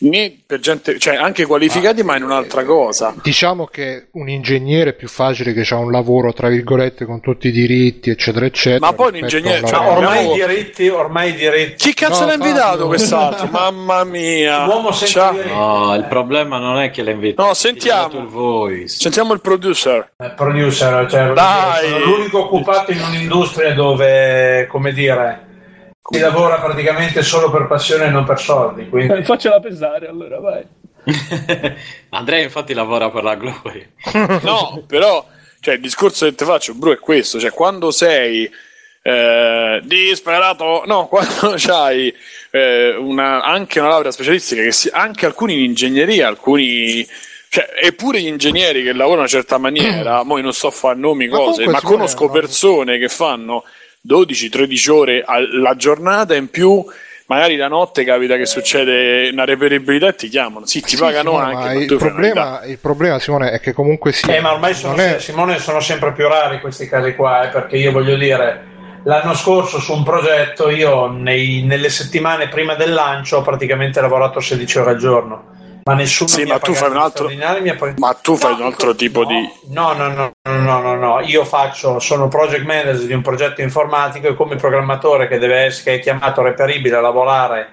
né 0.00 0.38
per 0.44 0.60
gente, 0.60 0.98
cioè 0.98 1.16
anche 1.16 1.46
qualificati, 1.46 2.02
ma 2.02 2.16
in 2.16 2.24
un'altra 2.24 2.64
cosa. 2.64 3.14
Diciamo 3.22 3.66
che 3.66 4.08
un 4.18 4.28
ingegnere 4.28 4.90
è 4.90 4.94
più 4.94 5.08
facile 5.08 5.52
che 5.52 5.64
ha 5.72 5.76
un 5.76 5.90
lavoro, 5.90 6.32
tra 6.32 6.48
virgolette, 6.48 7.04
con 7.04 7.20
tutti 7.20 7.48
i 7.48 7.50
diritti, 7.50 8.10
eccetera, 8.10 8.46
eccetera. 8.46 8.86
Ma 8.86 8.92
poi 8.92 9.08
un 9.10 9.16
ingegnere- 9.16 9.66
cioè, 9.66 9.78
ormai 9.86 10.30
i 10.30 10.34
diritti, 10.34 10.88
ormai 10.88 11.30
i 11.30 11.34
diritti. 11.34 11.76
Chi 11.76 11.94
cazzo 11.94 12.20
No, 12.20 12.26
l'ha 12.26 12.34
invitato 12.34 12.70
Fabio. 12.70 12.86
quest'altro? 12.86 13.48
Mamma 13.52 14.04
mia. 14.04 14.64
L'uomo 14.66 14.92
senza. 14.92 15.30
No, 15.30 15.94
il 15.94 16.04
problema 16.08 16.58
non 16.58 16.78
è 16.78 16.90
che 16.90 17.02
l'ha 17.02 17.10
invitato. 17.10 17.46
No, 17.48 17.54
sentiamo. 17.54 18.18
il 18.20 18.26
voice. 18.26 18.98
Sentiamo 18.98 19.32
il 19.32 19.40
producer. 19.40 20.12
Eh, 20.16 20.30
producer, 20.30 21.08
cioè, 21.10 21.32
Dai! 21.32 21.88
sono 21.90 22.04
l'unico 22.04 22.44
occupato 22.44 22.90
in 22.92 23.00
un'industria 23.00 23.72
dove, 23.74 24.66
come 24.68 24.92
dire, 24.92 25.46
si 26.10 26.18
lavora 26.20 26.56
praticamente 26.58 27.22
solo 27.22 27.50
per 27.50 27.66
passione 27.66 28.06
e 28.06 28.08
non 28.10 28.24
per 28.24 28.38
soldi. 28.40 28.88
Quindi 28.88 29.12
Eh, 29.12 29.24
Faccela 29.24 29.60
pesare 29.60 30.08
allora, 30.08 30.40
vai. 30.40 30.64
Andrea 32.10 32.42
infatti 32.42 32.74
lavora 32.74 33.10
per 33.10 33.22
la 33.22 33.34
gloria. 33.34 33.86
No, 34.42 34.84
però 34.86 35.26
cioè, 35.60 35.74
il 35.74 35.80
discorso 35.80 36.26
che 36.26 36.34
ti 36.34 36.44
faccio, 36.44 36.74
Bru, 36.74 36.92
è 36.92 36.98
questo: 36.98 37.40
cioè, 37.40 37.50
quando 37.50 37.90
sei 37.90 38.48
eh, 39.02 39.80
disperato, 39.84 40.82
no, 40.86 41.06
quando 41.10 41.56
hai 41.68 42.14
eh, 42.50 42.94
una, 42.96 43.42
anche 43.42 43.80
una 43.80 43.88
laurea 43.88 44.10
specialistica, 44.10 44.62
che 44.62 44.72
si, 44.72 44.88
anche 44.92 45.26
alcuni 45.26 45.54
in 45.54 45.60
ingegneria, 45.60 46.28
alcuni. 46.28 47.06
Cioè, 47.50 47.66
eppure 47.80 48.20
gli 48.20 48.26
ingegneri 48.26 48.82
che 48.82 48.92
lavorano 48.92 49.12
in 49.12 49.18
una 49.20 49.26
certa 49.26 49.56
maniera, 49.56 50.22
mo 50.24 50.38
non 50.38 50.52
sto 50.52 50.66
a 50.66 50.70
fare 50.70 50.98
nomi, 50.98 51.28
Ma 51.28 51.36
cose, 51.38 51.66
ma 51.66 51.80
conosco 51.80 52.26
no. 52.26 52.30
persone 52.30 52.98
che 52.98 53.08
fanno 53.08 53.64
12-13 54.06 54.90
ore 54.90 55.22
alla 55.24 55.74
giornata 55.74 56.34
in 56.34 56.48
più. 56.48 56.84
Magari 57.30 57.56
la 57.56 57.68
notte 57.68 58.04
capita 58.04 58.36
che 58.36 58.46
succede 58.46 59.28
una 59.30 59.44
reperibilità 59.44 60.08
e 60.08 60.14
ti 60.14 60.28
chiamano. 60.28 60.64
Sì, 60.64 60.80
ti 60.80 60.96
Sì, 60.96 60.96
pagano 60.96 61.32
Simone, 61.32 61.54
anche. 61.54 61.78
il, 61.84 61.96
problema, 61.98 62.62
il 62.64 62.78
problema, 62.78 63.18
Simone, 63.18 63.50
è 63.50 63.60
che 63.60 63.74
comunque 63.74 64.12
sì. 64.12 64.30
Eh, 64.30 64.40
ma 64.40 64.54
ormai 64.54 64.72
sono, 64.72 64.96
non 64.96 65.04
è- 65.04 65.18
Simone 65.20 65.58
sono 65.58 65.78
sempre 65.80 66.12
più 66.14 66.26
rari 66.26 66.58
questi 66.60 66.88
casi 66.88 67.14
qua, 67.14 67.42
eh, 67.44 67.48
perché 67.48 67.76
io 67.76 67.92
voglio 67.92 68.16
dire, 68.16 68.64
l'anno 69.04 69.34
scorso 69.34 69.78
su 69.78 69.92
un 69.92 70.04
progetto 70.04 70.70
io 70.70 71.08
nei- 71.08 71.62
nelle 71.64 71.90
settimane 71.90 72.48
prima 72.48 72.74
del 72.76 72.94
lancio 72.94 73.36
ho 73.36 73.42
praticamente 73.42 74.00
lavorato 74.00 74.40
16 74.40 74.78
ore 74.78 74.90
al 74.92 74.96
giorno, 74.96 75.44
ma 75.88 75.94
nessuno 75.94 76.28
Sì, 76.28 76.42
mi 76.42 76.48
ma 76.50 76.54
ha 76.56 76.58
tu 76.58 76.74
fai 76.74 76.90
un 76.90 76.96
altro- 76.98 77.30
Ma 77.96 78.12
tu 78.12 78.36
fai 78.36 78.52
un 78.52 78.62
altro 78.62 78.94
tipo 78.94 79.24
di. 79.24 79.50
No, 79.70 79.94
no, 79.94 80.08
no, 80.08 80.32
no, 80.42 80.60
no, 80.60 80.80
no, 80.82 80.94
no, 80.96 81.20
io 81.20 81.44
faccio, 81.44 81.98
sono 81.98 82.28
project 82.28 82.64
manager 82.64 83.06
di 83.06 83.12
un 83.14 83.22
progetto 83.22 83.62
informatico 83.62 84.28
e 84.28 84.34
come 84.34 84.56
programmatore 84.56 85.28
che 85.28 85.38
deve 85.38 85.60
essere 85.60 85.84
che 85.92 85.94
è 85.96 86.02
chiamato 86.02 86.42
reperibile 86.42 86.96
a 86.96 87.00
lavorare 87.00 87.68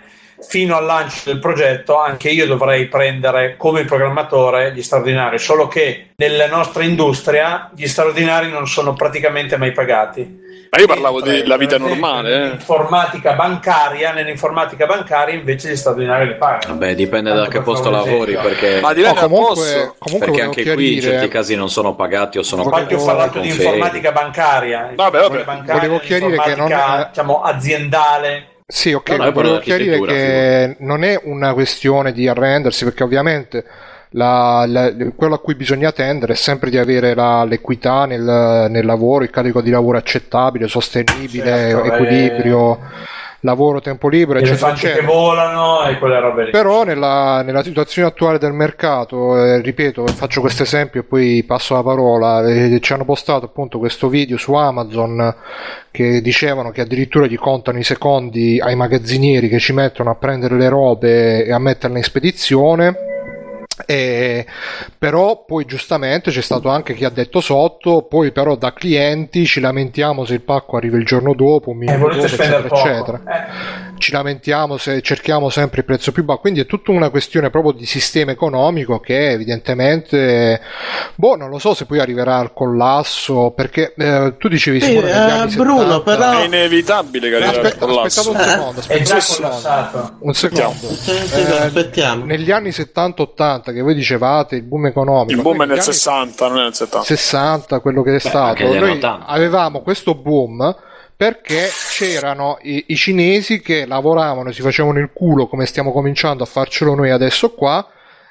fino 0.47 0.75
al 0.75 0.85
lancio 0.85 1.21
del 1.25 1.39
progetto, 1.39 1.97
anche 1.99 2.29
io 2.29 2.45
dovrei 2.45 2.87
prendere 2.87 3.55
come 3.57 3.83
programmatore 3.83 4.73
gli 4.73 4.81
straordinari, 4.81 5.39
solo 5.39 5.67
che 5.67 6.11
nella 6.17 6.47
nostra 6.47 6.83
industria 6.83 7.69
gli 7.73 7.87
straordinari 7.87 8.49
non 8.49 8.67
sono 8.67 8.93
praticamente 8.93 9.57
mai 9.57 9.71
pagati. 9.71 10.43
Ma 10.75 10.81
io 10.81 10.87
parlavo 10.87 11.21
della 11.21 11.55
vita 11.55 11.77
normale. 11.77 12.33
Eh. 12.33 12.37
Nell'informatica 12.39 13.33
bancaria, 13.33 14.11
nell'informatica 14.11 14.85
bancaria 14.85 15.33
invece 15.33 15.69
gli 15.69 15.75
straordinari 15.77 16.27
li 16.27 16.35
pagano. 16.35 16.73
Vabbè, 16.73 16.95
dipende 16.95 17.29
da 17.29 17.35
Tanto 17.35 17.49
che 17.51 17.57
per 17.57 17.65
posto 17.65 17.89
lavori, 17.89 18.31
esempio. 18.33 18.41
perché, 18.49 18.81
Ma 18.81 18.93
dipende 18.93 19.21
No, 19.21 19.27
comunque, 19.27 19.93
comunque 19.97 20.27
perché 20.27 20.41
anche 20.41 20.73
qui 20.73 20.95
in 20.95 21.01
certi 21.01 21.27
casi 21.29 21.55
non 21.55 21.69
sono 21.69 21.95
pagati 21.95 22.37
o 22.37 22.43
sono 22.43 22.63
Infatti 22.63 22.93
ho 22.93 22.97
pagati 22.97 23.05
parlato 23.05 23.39
di 23.39 23.47
informatica 23.47 24.11
bancaria, 24.11 24.91
Vabbè, 24.93 25.19
vabbè. 25.21 25.43
bancaria 25.45 25.73
Volevo 25.75 25.99
chiarire 25.99 26.29
che 26.29 26.55
non 26.55 26.67
informatica, 26.67 27.05
è- 27.05 27.07
diciamo, 27.09 27.41
aziendale 27.41 28.47
Sì, 28.67 28.91
ok, 28.93 29.09
No, 29.11 29.31
volevo 29.31 29.59
chiarire 29.59 29.99
che 30.01 30.75
non 30.79 31.03
è 31.05 31.19
una 31.23 31.53
questione 31.53 32.11
di 32.11 32.27
arrendersi, 32.27 32.83
perché 32.83 33.03
ovviamente 33.03 33.63
la- 34.11 34.65
la- 34.67 34.93
quello 35.15 35.35
a 35.35 35.39
cui 35.39 35.55
bisogna 35.55 35.91
tendere 35.91 36.33
è 36.33 36.35
sempre 36.35 36.69
di 36.69 36.77
avere 36.77 37.13
la- 37.13 37.43
l'equità 37.43 38.05
nel, 38.05 38.67
nel 38.69 38.85
lavoro, 38.85 39.23
il 39.23 39.29
carico 39.29 39.61
di 39.61 39.69
lavoro 39.71 39.97
accettabile, 39.97 40.67
sostenibile, 40.67 41.43
Certo, 41.45 41.83
eh. 41.83 41.87
equilibrio, 41.87 42.79
lavoro, 43.41 43.79
tempo 43.79 44.07
libero, 44.09 44.39
eccetera, 44.39 44.69
elefanti 44.71 44.99
che 44.99 45.05
volano 45.05 45.83
e 45.85 45.99
quelle 45.99 46.19
robe 46.19 46.45
lì. 46.45 46.49
Però 46.51 46.83
nella, 46.83 47.43
nella 47.43 47.61
situazione 47.61 48.07
attuale 48.07 48.39
del 48.39 48.53
mercato, 48.53 49.37
eh, 49.37 49.61
ripeto, 49.61 50.07
faccio 50.07 50.41
questo 50.41 50.63
esempio 50.63 51.01
e 51.01 51.03
poi 51.03 51.43
passo 51.43 51.75
la 51.75 51.83
parola, 51.83 52.41
eh, 52.47 52.79
ci 52.81 52.93
hanno 52.93 53.05
postato 53.05 53.45
appunto 53.45 53.77
questo 53.77 54.07
video 54.09 54.37
su 54.37 54.53
Amazon 54.53 55.35
che 55.91 56.21
dicevano 56.21 56.71
che 56.71 56.81
addirittura 56.81 57.27
gli 57.27 57.37
contano 57.37 57.77
i 57.77 57.83
secondi 57.83 58.59
ai 58.59 58.75
magazzinieri 58.75 59.47
che 59.47 59.59
ci 59.59 59.73
mettono 59.73 60.09
a 60.09 60.15
prendere 60.15 60.57
le 60.57 60.67
robe 60.69 61.45
e 61.45 61.51
a 61.53 61.59
metterle 61.59 61.97
in 61.97 62.03
spedizione. 62.03 62.95
E, 63.85 64.45
però 64.97 65.43
poi 65.45 65.65
giustamente 65.65 66.31
c'è 66.31 66.41
stato 66.41 66.69
anche 66.69 66.93
chi 66.93 67.03
ha 67.03 67.09
detto 67.09 67.41
sotto 67.41 68.03
poi 68.03 68.31
però 68.31 68.55
da 68.55 68.71
clienti 68.71 69.45
ci 69.45 69.59
lamentiamo 69.59 70.23
se 70.23 70.35
il 70.35 70.41
pacco 70.41 70.77
arriva 70.77 70.95
il 70.95 71.05
giorno 71.05 71.33
dopo 71.33 71.71
un 71.71 71.83
Eh, 71.83 71.91
minuto 71.91 72.13
dopo 72.13 72.25
eccetera 72.25 72.67
eccetera 72.67 73.21
Eh, 73.25 73.93
ci 73.97 74.11
lamentiamo 74.11 74.77
se 74.77 75.01
cerchiamo 75.01 75.49
sempre 75.49 75.79
il 75.79 75.85
prezzo 75.85 76.11
più 76.11 76.23
basso, 76.23 76.39
quindi 76.39 76.59
è 76.59 76.65
tutta 76.65 76.91
una 76.91 77.09
questione 77.09 77.49
proprio 77.49 77.71
di 77.71 77.85
sistema 77.85 78.31
economico 78.31 78.99
che 78.99 79.29
evidentemente, 79.31 80.59
boh, 81.15 81.35
non 81.37 81.49
lo 81.49 81.59
so 81.59 81.73
se 81.73 81.85
poi 81.85 81.99
arriverà 81.99 82.37
al 82.37 82.51
collasso, 82.53 83.51
perché 83.55 83.93
eh, 83.97 84.35
tu 84.37 84.49
dicevi 84.49 84.81
Sì, 84.81 84.87
Simone, 84.87 85.09
eh, 85.43 85.47
Bruno, 85.55 85.77
70 85.81 85.99
però- 86.01 86.39
È 86.39 86.43
inevitabile 86.45 87.29
che 87.29 87.35
arrivi 87.35 87.49
al 87.57 87.65
Aspetta, 87.65 87.85
collasso. 87.85 88.19
aspettate 88.19 88.29
un 88.29 88.49
secondo, 88.49 88.79
aspettate 88.79 90.15
un 90.19 90.33
secondo. 90.33 90.87
Un 90.89 90.95
secondo. 91.05 91.51
Eh, 91.51 91.57
aspettiamo. 91.65 92.25
Negli 92.25 92.51
anni 92.51 92.69
70-80 92.71 93.64
che 93.71 93.81
voi 93.81 93.93
dicevate 93.93 94.55
il 94.55 94.63
boom 94.63 94.87
economico, 94.87 95.31
Il 95.31 95.41
boom 95.41 95.55
è 95.55 95.57
nel 95.59 95.67
negli 95.69 95.79
anni 95.79 95.93
60, 95.93 96.47
non 96.47 96.57
è 96.57 96.61
nel 96.63 96.73
70. 96.73 97.05
60, 97.05 97.79
quello 97.79 98.01
che 98.01 98.15
è 98.15 98.19
stato, 98.19 98.63
negli 98.63 98.77
anni 98.77 98.87
noi 98.87 98.97
80. 98.97 99.25
avevamo 99.25 99.81
questo 99.81 100.15
boom 100.15 100.75
perché 101.17 101.69
c'erano 101.97 102.57
i, 102.61 102.85
i 102.87 102.95
cinesi 102.95 103.61
che 103.61 103.85
lavoravano, 103.85 104.51
si 104.51 104.61
facevano 104.61 104.99
il 104.99 105.11
culo 105.13 105.47
come 105.47 105.65
stiamo 105.65 105.91
cominciando 105.91 106.43
a 106.43 106.45
farcelo 106.45 106.93
noi 106.93 107.09
adesso 107.11 107.53
qua 107.53 107.87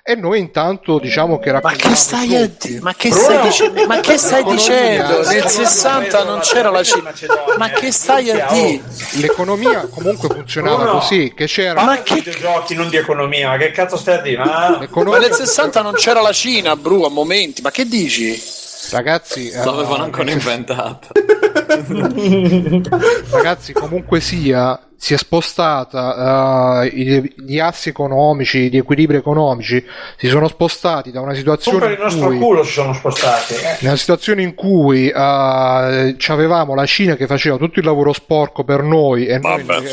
e 0.07 0.17
noi 0.17 0.39
intanto 0.39 0.99
diciamo 0.99 1.39
che 1.39 1.51
Ma 1.51 1.73
che 1.73 1.95
stai 1.95 2.37
a 2.37 2.47
dire? 2.47 2.81
Ma 2.81 2.93
che 2.93 3.11
stai 3.11 3.43
dicendo? 3.43 3.87
Ma 3.87 4.01
che 4.01 4.19
stai 4.19 4.45
dicendo? 4.45 5.23
Nel 5.23 5.29
l'economia- 5.29 5.49
60 5.49 6.25
non 6.25 6.41
c'era 6.41 6.69
la 6.69 6.83
Cina. 6.83 7.13
Ma 7.57 7.71
che 7.71 7.91
stai 7.91 8.31
a 8.31 8.47
dire? 8.53 8.83
L'economia 9.13 9.89
comunque 9.89 10.29
funzionava 10.29 10.91
così, 10.91 11.33
che 11.35 11.47
c'era 11.47 11.83
Ma 11.83 11.85
Ma 11.85 12.03
che 12.03 12.21
giochi, 12.39 12.75
non 12.75 12.91
di 12.91 12.99
economia, 12.99 13.49
ma 13.49 13.57
che 13.57 13.71
cazzo 13.71 13.97
stai 13.97 14.19
a 14.19 14.21
dire? 14.21 14.45
Ma... 14.45 14.87
Ma 14.91 15.19
nel 15.19 15.33
60 15.33 15.81
non 15.81 15.95
c'era 15.95 16.21
la 16.21 16.33
Cina, 16.33 16.77
Bru, 16.77 17.05
a 17.05 17.09
momenti. 17.09 17.63
Ma 17.63 17.71
che 17.71 17.87
dici? 17.87 18.39
Ragazzi, 18.93 19.49
eh, 19.51 19.65
L'avevano 19.65 20.05
ancora 20.05 20.31
inventata. 20.31 21.09
ragazzi 23.31 23.73
comunque 23.73 24.21
sia 24.21 24.79
si 24.97 25.13
è 25.13 25.17
spostata 25.19 26.83
eh, 26.83 26.87
i- 26.89 27.35
gli 27.37 27.59
assi 27.59 27.91
economici 27.91 28.71
gli 28.71 28.77
equilibri 28.77 29.17
economici 29.17 29.85
si 30.17 30.29
sono 30.29 30.49
spostati 30.49 31.11
da 31.11 31.21
una 31.21 31.33
Tu 31.33 31.39
situazione 31.39 31.95
in 31.95 32.01
nostro 32.01 32.29
cui 32.29 32.39
culo 32.39 32.65
si 32.65 32.73
sono 32.73 32.93
spostati. 32.95 33.55
eh. 33.55 33.77
nella 33.81 33.97
situazione 33.97 34.43
in 34.43 34.55
cui 34.55 35.09
eh, 35.09 36.17
avevamo 36.29 36.75
la 36.75 36.87
Cina 36.87 37.17
che 37.17 37.27
faceva 37.27 37.57
tutto 37.57 37.81
il 37.81 37.85
lavoro 37.85 38.13
sporco 38.13 38.65
per 38.65 38.83
noi 38.83 39.27
e 39.27 39.39
noi, 39.39 39.63
Vabbè. 39.63 39.89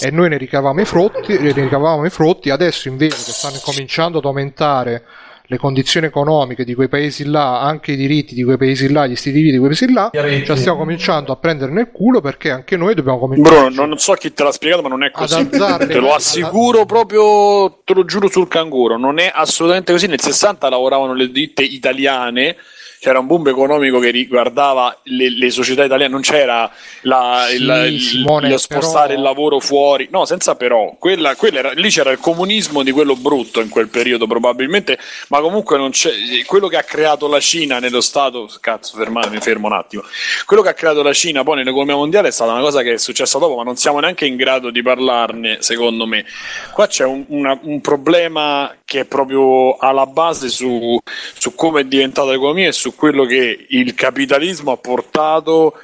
e 0.00 0.10
noi 0.10 0.28
ne 0.30 0.38
ricavavamo 0.38 0.80
i 0.80 0.84
frutti, 0.84 1.38
ne 1.38 1.52
ricavavamo 1.52 2.04
i 2.04 2.10
frutti, 2.10 2.50
adesso 2.50 2.88
invece 2.88 3.16
che 3.24 3.32
stanno 3.32 3.58
cominciando 3.62 4.18
ad 4.18 4.24
aumentare 4.24 5.02
le 5.48 5.58
condizioni 5.58 6.06
economiche 6.06 6.64
di 6.64 6.74
quei 6.74 6.88
paesi 6.88 7.24
là, 7.24 7.60
anche 7.60 7.92
i 7.92 7.96
diritti 7.96 8.34
di 8.34 8.42
quei 8.42 8.56
paesi 8.56 8.90
là, 8.90 9.06
gli 9.06 9.16
stili 9.16 9.36
di 9.36 9.42
vita 9.42 9.52
di 9.52 9.58
quei 9.58 9.70
paesi 9.70 9.92
là, 9.92 10.10
ci 10.44 10.56
stiamo 10.56 10.78
cominciando 10.78 11.32
a 11.32 11.36
prendere 11.36 11.72
nel 11.72 11.90
culo 11.90 12.20
perché 12.20 12.50
anche 12.50 12.76
noi 12.76 12.94
dobbiamo 12.94 13.18
cominciare 13.18 13.68
Bruno, 13.70 13.86
non 13.86 13.98
so 13.98 14.12
chi 14.14 14.32
te 14.32 14.42
l'ha 14.42 14.52
spiegato, 14.52 14.82
ma 14.82 14.88
non 14.88 15.04
è 15.04 15.10
così. 15.10 15.48
Te 15.48 15.98
lo 15.98 16.14
assicuro 16.14 16.84
proprio, 16.84 17.80
te 17.84 17.94
lo 17.94 18.04
giuro 18.04 18.28
sul 18.28 18.48
canguro. 18.48 18.96
Non 18.96 19.18
è 19.18 19.30
assolutamente 19.32 19.92
così. 19.92 20.06
Nel 20.06 20.20
60 20.20 20.68
lavoravano 20.68 21.14
le 21.14 21.30
ditte 21.30 21.62
italiane. 21.62 22.56
C'era 22.98 23.18
un 23.18 23.26
boom 23.26 23.48
economico 23.48 23.98
che 23.98 24.10
riguardava 24.10 24.98
le, 25.04 25.30
le 25.30 25.50
società 25.50 25.84
italiane, 25.84 26.10
non 26.10 26.22
c'era 26.22 26.70
la, 27.02 27.44
Sì, 27.48 27.56
il, 27.56 27.88
il- 27.92 28.00
Simone, 28.00 28.48
lo 28.50 28.58
spostare 28.58 29.08
però- 29.08 29.18
il 29.18 29.22
lavoro 29.24 29.60
fuori, 29.60 30.08
no, 30.10 30.24
senza 30.24 30.54
però. 30.56 30.94
Quella, 30.98 31.36
quella 31.36 31.58
era- 31.58 31.70
lì 31.72 31.88
c'era 31.90 32.10
il 32.10 32.18
comunismo 32.18 32.82
di 32.82 32.90
quello 32.90 33.14
brutto 33.14 33.60
in 33.60 33.68
quel 33.68 33.88
periodo, 33.88 34.26
probabilmente, 34.26 34.98
ma 35.28 35.40
comunque 35.40 35.76
non 35.76 35.90
c'è. 35.90 36.10
Quello 36.46 36.68
che 36.68 36.76
ha 36.76 36.82
creato 36.82 37.28
la 37.28 37.38
Cina 37.40 37.78
nello 37.78 38.00
Stato, 38.00 38.48
cazzo, 38.60 38.96
fermatemi, 38.96 39.40
fermo 39.40 39.66
un 39.66 39.74
attimo. 39.74 40.02
Quello 40.44 40.62
che 40.62 40.68
ha 40.70 40.74
creato 40.74 41.02
la 41.02 41.12
Cina 41.12 41.42
poi 41.44 41.56
nell'economia 41.56 41.94
mondiale 41.96 42.28
è 42.28 42.32
stata 42.32 42.52
una 42.52 42.60
cosa 42.60 42.82
che 42.82 42.94
è 42.94 42.98
successa 42.98 43.38
dopo, 43.38 43.56
ma 43.56 43.62
non 43.62 43.76
siamo 43.76 44.00
neanche 44.00 44.26
in 44.26 44.36
grado 44.36 44.70
di 44.70 44.82
parlarne, 44.82 45.58
secondo 45.60 46.06
me. 46.06 46.24
Qua 46.72 46.86
c'è 46.86 47.04
un, 47.04 47.24
una- 47.28 47.58
un 47.62 47.80
problema 47.80 48.74
che 48.84 49.00
è 49.00 49.04
proprio 49.04 49.76
alla 49.78 50.06
base 50.06 50.48
su, 50.48 50.98
su 51.38 51.54
come 51.54 51.80
è 51.80 51.84
diventata 51.84 52.30
l'economia 52.30 52.68
e 52.68 52.72
su 52.72 52.85
quello 52.94 53.24
che 53.24 53.66
il 53.68 53.94
capitalismo 53.94 54.72
ha 54.72 54.76
portato 54.76 55.74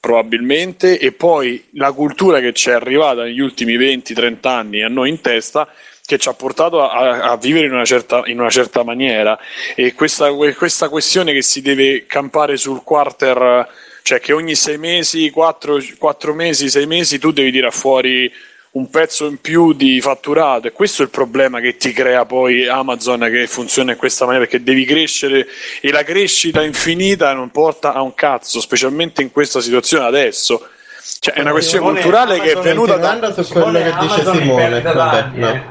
probabilmente 0.00 0.98
e 0.98 1.12
poi 1.12 1.64
la 1.72 1.92
cultura 1.92 2.40
che 2.40 2.52
ci 2.52 2.70
è 2.70 2.72
arrivata 2.72 3.22
negli 3.22 3.40
ultimi 3.40 3.76
20-30 3.76 4.48
anni 4.48 4.82
a 4.82 4.88
noi 4.88 5.10
in 5.10 5.20
testa 5.20 5.68
che 6.04 6.18
ci 6.18 6.28
ha 6.28 6.34
portato 6.34 6.82
a, 6.82 7.30
a 7.30 7.36
vivere 7.36 7.66
in 7.66 7.72
una, 7.72 7.84
certa, 7.84 8.22
in 8.26 8.40
una 8.40 8.50
certa 8.50 8.82
maniera. 8.82 9.38
E 9.76 9.94
questa, 9.94 10.32
questa 10.32 10.88
questione 10.88 11.32
che 11.32 11.42
si 11.42 11.62
deve 11.62 12.06
campare 12.06 12.56
sul 12.56 12.82
quarter 12.82 13.68
cioè 14.02 14.20
che 14.20 14.32
ogni 14.32 14.56
sei 14.56 14.78
mesi, 14.78 15.30
quattro, 15.30 15.78
quattro 15.96 16.34
mesi, 16.34 16.68
sei 16.68 16.86
mesi 16.86 17.18
tu 17.18 17.30
devi 17.30 17.52
tirare 17.52 17.72
fuori 17.72 18.30
un 18.72 18.88
pezzo 18.88 19.26
in 19.26 19.38
più 19.40 19.74
di 19.74 20.00
fatturato 20.00 20.66
e 20.66 20.72
questo 20.72 21.02
è 21.02 21.04
il 21.04 21.10
problema 21.10 21.60
che 21.60 21.76
ti 21.76 21.92
crea 21.92 22.24
poi 22.24 22.66
Amazon 22.66 23.20
che 23.30 23.46
funziona 23.46 23.92
in 23.92 23.98
questa 23.98 24.24
maniera 24.24 24.46
perché 24.46 24.62
devi 24.62 24.86
crescere 24.86 25.46
e 25.80 25.90
la 25.92 26.02
crescita 26.02 26.62
infinita 26.62 27.34
non 27.34 27.50
porta 27.50 27.92
a 27.92 28.00
un 28.00 28.14
cazzo 28.14 28.60
specialmente 28.60 29.20
in 29.20 29.30
questa 29.30 29.60
situazione 29.60 30.06
adesso 30.06 30.68
cioè 31.18 31.34
è 31.34 31.40
una 31.40 31.50
questione 31.50 31.84
Simone, 31.84 32.00
culturale 32.00 32.40
che 32.40 32.48
è 32.48 32.52
Amazon 32.52 32.62
venuta 32.62 32.96
da 32.96 33.32
su 33.42 33.52
quello 33.52 33.66
Simone, 33.66 33.82
che 33.82 33.90
dice 33.90 34.14
Amazon 34.14 34.34
in 34.34 34.40
Simone, 34.40 34.62
perdita 34.68 34.92
da 34.92 35.04
vabbè, 35.04 35.20
anni, 35.20 35.38
no. 35.38 35.48
eh. 35.48 35.62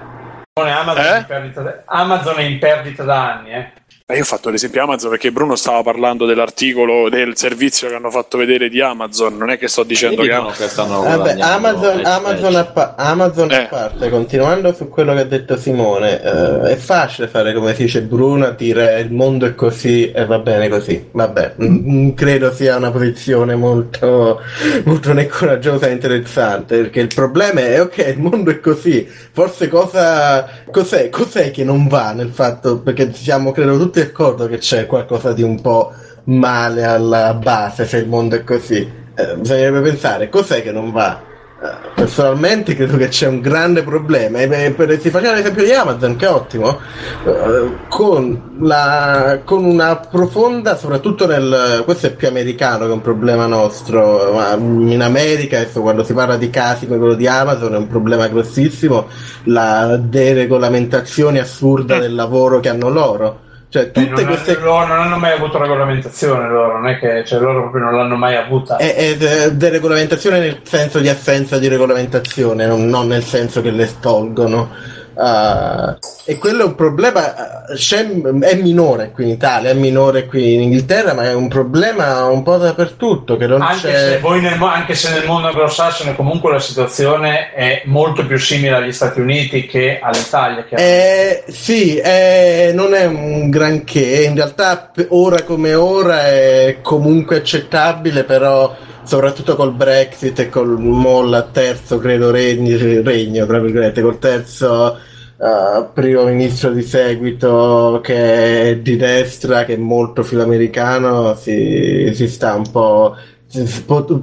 Simone, 0.54 0.74
Amazon, 0.74 1.06
Eh? 1.06 1.18
in 1.18 1.26
perdita 1.26 1.62
da- 1.62 1.84
Amazon 1.86 2.38
è 2.38 2.42
in 2.44 2.60
perdita 2.60 3.04
da 3.04 3.34
anni, 3.34 3.52
eh. 3.52 3.72
Ma 4.12 4.18
io 4.18 4.24
ho 4.24 4.26
fatto 4.26 4.50
l'esempio 4.50 4.84
Amazon 4.84 5.10
perché 5.12 5.32
Bruno 5.32 5.56
stava 5.56 5.84
parlando 5.84 6.26
dell'articolo 6.26 7.08
del 7.08 7.38
servizio 7.38 7.88
che 7.88 7.96
hanno 7.96 8.12
fatto 8.12 8.38
vedere 8.38 8.68
di 8.68 8.82
Amazon 8.82 9.38
non 9.38 9.50
è 9.50 9.58
che 9.58 9.70
sto 9.70 9.84
dicendo 9.84 10.22
che 10.24 10.38
che 10.58 10.68
stanno 10.68 11.02
Vabbè, 11.02 11.16
guadagnando 11.16 11.68
Amazon, 11.68 12.06
Amazon, 12.06 12.56
a, 12.56 12.66
pa- 12.66 12.96
Amazon 12.98 13.52
a 13.52 13.62
Eh. 13.62 13.68
parte, 13.68 14.10
continuando 14.10 14.74
su 14.74 14.90
quello 14.90 15.14
che 15.14 15.22
ha 15.22 15.24
detto 15.24 15.56
Simone, 15.56 16.22
eh, 16.22 16.72
è 16.72 16.76
facile 16.76 17.30
fare 17.30 17.54
come 17.54 17.74
si 17.74 17.84
dice 17.84 18.02
Bruno, 18.02 18.52
dire 18.52 19.00
il 19.00 19.14
mondo 19.14 19.46
è 19.46 19.56
così 19.56 20.12
e 20.12 20.26
va 20.26 20.40
bene 20.40 20.68
così. 20.68 21.08
Vabbè, 21.10 21.56
mm, 21.64 21.90
mm, 21.90 22.10
credo 22.12 22.52
sia 22.52 22.76
una 22.76 22.92
posizione 22.92 23.56
molto, 23.56 24.42
molto 24.84 25.14
né 25.14 25.28
coraggiosa 25.28 25.88
e 25.88 25.94
interessante, 25.94 26.76
perché 26.82 27.00
il 27.00 27.14
problema 27.14 27.62
è, 27.62 27.80
ok, 27.82 27.98
il 28.14 28.20
mondo 28.20 28.52
è 28.52 28.60
così, 28.60 29.08
forse 29.32 29.70
cosa, 29.70 30.46
cos'è, 30.70 31.08
cos'è 31.08 31.52
che 31.52 31.64
non 31.64 31.88
va 31.88 32.12
nel 32.12 32.32
fatto, 32.32 32.80
perché 32.80 33.14
siamo 33.14 33.54
credo 33.54 33.78
tutti 33.78 34.00
d'accordo 34.04 34.48
che 34.48 34.58
c'è 34.58 34.86
qualcosa 34.86 35.34
di 35.34 35.44
un 35.44 35.62
po' 35.62 35.92
male 36.26 36.84
alla 36.84 37.34
base 37.34 37.86
se 37.86 37.98
il 37.98 38.08
mondo 38.08 38.36
è 38.36 38.44
così. 38.44 39.00
Eh, 39.16 39.36
bisognerebbe 39.36 39.82
pensare 39.82 40.30
cos'è 40.30 40.62
che 40.62 40.72
non 40.72 40.92
va. 40.92 41.30
Eh, 41.64 41.90
Personalmente 41.94 42.76
credo 42.76 42.98
che 42.98 43.10
c'è 43.10 43.28
un 43.28 43.40
grande 43.40 43.84
problema 43.84 44.40
e 44.40 44.48
beh, 44.48 44.72
per- 44.72 45.00
si 45.00 45.12
faceva 45.12 45.36
l'esempio 45.36 45.64
di 45.64 45.72
Amazon 45.72 46.16
che 46.16 46.26
è 46.26 46.30
ottimo 46.32 46.80
eh, 47.24 47.70
con, 47.88 48.58
la, 48.62 49.42
con 49.44 49.64
una 49.64 49.98
profonda 49.98 50.76
soprattutto 50.76 51.28
nel 51.28 51.84
questo 51.86 52.08
è 52.08 52.16
più 52.16 52.28
americano 52.28 52.88
che 52.88 52.92
un 52.92 53.02
problema 53.02 53.46
nostro 53.46 54.32
ma 54.34 54.54
in 54.56 55.04
America 55.04 55.58
adesso 55.58 55.82
quando 55.82 56.04
si 56.04 56.14
parla 56.14 56.36
di 56.36 56.50
casi 56.50 56.88
come 56.88 56.98
quello 56.98 57.14
di 57.14 57.28
Amazon 57.28 57.76
è 57.76 57.78
un 57.78 57.88
problema 57.88 58.28
grossissimo 58.28 59.06
la 59.44 59.98
deregolamentazione 59.98 61.40
assurda 61.40 62.00
del 62.00 62.16
lavoro 62.16 62.60
che 62.60 62.70
hanno 62.70 62.90
loro 62.90 63.50
cioè 63.72 63.84
Eh, 63.84 63.92
tutte 63.92 64.24
non, 64.24 64.26
queste 64.26 64.60
loro 64.60 64.86
non 64.86 65.00
hanno 65.00 65.18
mai 65.18 65.32
avuto 65.32 65.58
regolamentazione 65.58 66.50
loro, 66.50 66.74
non 66.74 66.88
è 66.90 67.00
che 67.00 67.24
cioè, 67.26 67.40
loro 67.40 67.62
proprio 67.62 67.84
non 67.84 67.96
l'hanno 67.96 68.18
mai 68.18 68.36
avuta. 68.36 68.76
È, 68.76 68.94
è 68.94 69.16
de- 69.16 69.56
deregolamentazione 69.56 70.40
nel 70.40 70.60
senso 70.64 71.00
di 71.00 71.08
assenza 71.08 71.58
di 71.58 71.70
regolamentazione, 71.70 72.66
non, 72.66 72.86
non 72.88 73.08
nel 73.08 73.24
senso 73.24 73.62
che 73.62 73.72
le 73.72 73.90
tolgono. 74.02 75.00
Uh, 75.14 75.98
e 76.26 76.38
quello 76.38 76.62
è 76.62 76.66
un 76.66 76.76
problema 76.76 77.66
uh, 77.68 78.42
è 78.42 78.56
minore 78.56 79.12
qui 79.12 79.26
in 79.26 79.30
Italia, 79.32 79.70
è 79.70 79.74
minore 79.74 80.26
qui 80.26 80.54
in 80.54 80.62
Inghilterra, 80.62 81.14
ma 81.14 81.24
è 81.26 81.34
un 81.34 81.48
problema 81.48 82.26
un 82.26 82.44
po' 82.44 82.58
dappertutto. 82.58 83.36
Che 83.38 83.48
non 83.48 83.62
anche, 83.62 83.80
se 83.80 84.20
nel, 84.22 84.62
anche, 84.62 84.96
se 84.96 85.12
nel, 85.12 85.26
mondo 85.26 85.48
anglosassone 85.48 86.16
comunque 86.16 86.52
la 86.52 86.60
situazione 86.60 87.54
è 87.54 87.82
molto 87.86 88.26
più 88.26 88.38
simile 88.38 88.76
agli 88.76 88.94
Stati 88.94 89.20
Uniti 89.20 89.66
che 89.66 90.00
all'Italia. 90.02 90.66
Eh, 90.70 91.44
sì, 91.48 91.98
eh, 91.98 92.72
non 92.74 92.94
è 92.94 93.06
un 93.06 93.50
granché, 93.50 94.24
in 94.24 94.36
realtà 94.36 94.92
ora 95.10 95.44
come 95.44 95.74
ora 95.74 96.28
è 96.28 96.78
comunque 96.82 97.38
accettabile, 97.38 98.24
però 98.24 98.74
soprattutto 99.04 99.56
col 99.56 99.74
Brexit 99.74 100.40
e 100.40 100.50
col 100.50 100.80
molla 100.80 101.44
terzo, 101.44 101.98
credo, 101.98 102.32
regno, 102.32 102.78
regno 103.02 103.46
tra 103.46 103.60
virgolette, 103.60 104.02
col 104.02 104.20
terzo 104.20 104.98
uh, 105.38 105.92
primo 105.94 106.24
ministro 106.26 106.72
di 106.72 106.84
seguito 106.84 108.00
che 108.04 108.70
è 108.70 108.78
di 108.78 108.96
destra, 108.96 109.66
che 109.66 109.74
è 109.74 109.78
molto 109.78 110.24
filoamericano, 110.24 111.36
si, 111.36 112.12
si 112.14 112.28
sta 112.28 112.54
un 112.54 112.70
po' 112.72 113.16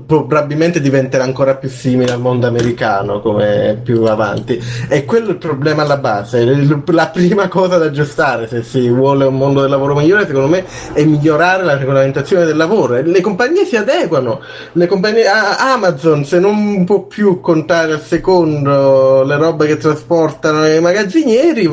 probabilmente 0.07 0.81
diventerà 0.81 1.22
ancora 1.22 1.57
più 1.57 1.68
simile 1.68 2.12
al 2.12 2.20
mondo 2.20 2.47
americano 2.47 3.20
come 3.20 3.79
più 3.83 4.05
avanti. 4.05 4.59
E 4.89 5.05
quello 5.05 5.29
è 5.29 5.31
il 5.33 5.37
problema 5.37 5.83
alla 5.83 5.99
base. 5.99 6.45
La 6.87 7.09
prima 7.09 7.49
cosa 7.49 7.76
da 7.76 7.87
aggiustare 7.87 8.49
se 8.49 8.62
si 8.62 8.89
vuole 8.89 9.26
un 9.26 9.37
mondo 9.37 9.61
del 9.61 9.70
lavoro 9.70 9.95
migliore 9.95 10.26
secondo 10.26 10.49
me 10.49 10.64
è 10.95 11.05
migliorare 11.05 11.62
la 11.62 11.76
regolamentazione 11.76 12.47
del 12.47 12.57
lavoro. 12.57 13.01
Le 13.03 13.20
compagnie 13.20 13.64
si 13.66 13.76
adeguano. 13.76 14.41
Le 14.72 14.87
compagnie 14.87 15.26
Amazon 15.26 16.24
se 16.24 16.39
non 16.39 16.85
può 16.85 17.03
più 17.03 17.41
contare 17.41 17.93
al 17.93 18.01
secondo 18.01 19.24
le 19.24 19.37
robe 19.37 19.66
che 19.66 19.76
trasportano 19.76 20.66
i 20.66 20.81
magazzinieri 20.81 21.68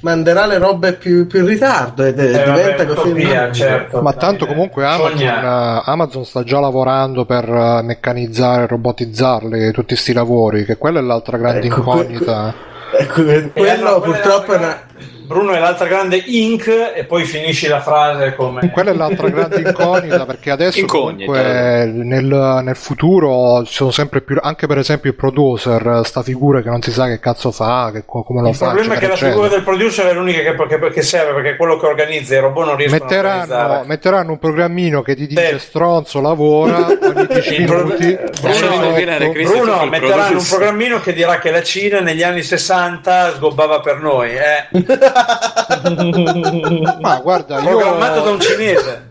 manderà 0.00 0.46
le 0.46 0.58
robe 0.58 0.94
più, 0.94 1.26
più 1.28 1.40
in 1.40 1.46
ritardo. 1.46 2.04
Ed 2.04 2.18
eh, 2.18 2.42
diventa 2.44 2.84
vabbè, 2.84 2.86
così 2.86 3.08
utopia, 3.10 3.52
certo. 3.52 4.02
ma 4.02 4.12
tanto 4.12 4.46
comunque 4.46 4.84
Amazon, 4.84 5.18
uh, 5.18 5.82
Amazon 5.84 6.24
sta 6.24 6.42
già 6.42 6.58
lavorando 6.58 6.79
lavorando 6.80 7.24
per 7.24 7.48
eh, 7.48 7.82
meccanizzare, 7.82 8.66
robotizzarli 8.66 9.70
tutti 9.72 9.88
questi 9.88 10.12
lavori, 10.12 10.64
che 10.64 10.76
quella 10.76 11.00
è 11.00 11.02
l'altra 11.02 11.36
grande 11.36 11.66
ecco, 11.66 11.76
incognita. 11.76 12.54
Ecco, 12.92 13.22
quello 13.22 13.88
allora, 13.88 14.00
purtroppo 14.00 14.52
è 14.52 14.56
una 14.56 14.82
Bruno 15.30 15.52
è 15.52 15.60
l'altra 15.60 15.86
grande 15.86 16.20
Inc. 16.26 16.66
e 16.92 17.04
poi 17.04 17.22
finisci 17.22 17.68
la 17.68 17.80
frase 17.80 18.34
come... 18.34 18.68
Quella 18.72 18.90
è 18.90 18.94
l'altra 18.94 19.28
grande 19.28 19.60
incognita 19.60 20.26
perché 20.26 20.50
adesso 20.50 20.84
comunque 20.86 21.84
nel, 21.84 22.60
nel, 22.64 22.74
futuro 22.74 23.62
ci 23.64 23.74
sono 23.74 23.92
sempre 23.92 24.22
più... 24.22 24.36
Anche 24.40 24.66
per 24.66 24.78
esempio 24.78 25.10
il 25.10 25.16
producer, 25.16 26.00
sta 26.02 26.24
figura 26.24 26.62
che 26.62 26.68
non 26.68 26.82
si 26.82 26.90
sa 26.90 27.06
che 27.06 27.20
cazzo 27.20 27.52
fa, 27.52 27.92
che, 27.92 28.02
come 28.04 28.42
lo 28.42 28.48
il 28.48 28.56
fa. 28.56 28.70
Il 28.70 28.72
problema 28.72 28.94
è 28.94 28.98
che 28.98 29.06
la 29.06 29.14
figura 29.14 29.46
del 29.46 29.62
producer 29.62 30.06
è 30.06 30.14
l'unica 30.14 30.40
che, 30.40 30.66
che, 30.66 30.90
che, 30.90 31.02
serve 31.02 31.40
perché 31.40 31.56
quello 31.56 31.76
che 31.76 31.86
organizza, 31.86 32.34
i 32.34 32.40
robot 32.40 32.66
non 32.66 32.74
riescono 32.74 33.04
metteranno, 33.04 33.30
a 33.30 33.36
organizzare. 33.36 33.86
Metteranno 33.86 34.32
un 34.32 34.38
programmino 34.40 35.02
che 35.02 35.14
ti 35.14 35.28
dice 35.28 35.58
sì. 35.60 35.66
stronzo 35.66 36.20
lavora 36.20 36.88
ogni 36.88 37.26
10 37.30 37.58
minuti. 37.60 38.18
Bruno, 38.40 39.30
Bruno 39.30 39.84
metteranno 39.86 40.38
un 40.38 40.46
programmino 40.48 40.98
che 40.98 41.12
dirà 41.12 41.38
che 41.38 41.52
la 41.52 41.62
Cina 41.62 42.00
negli 42.00 42.24
anni 42.24 42.42
60 42.42 43.34
sgobbava 43.34 43.78
per 43.78 44.00
noi. 44.00 44.30
Eh. 44.30 44.68
Ma 47.00 47.20
guarda, 47.20 47.60
io... 47.60 47.68
programmato 47.68 48.20
da 48.22 48.30
un 48.30 48.40
cinese. 48.40 49.08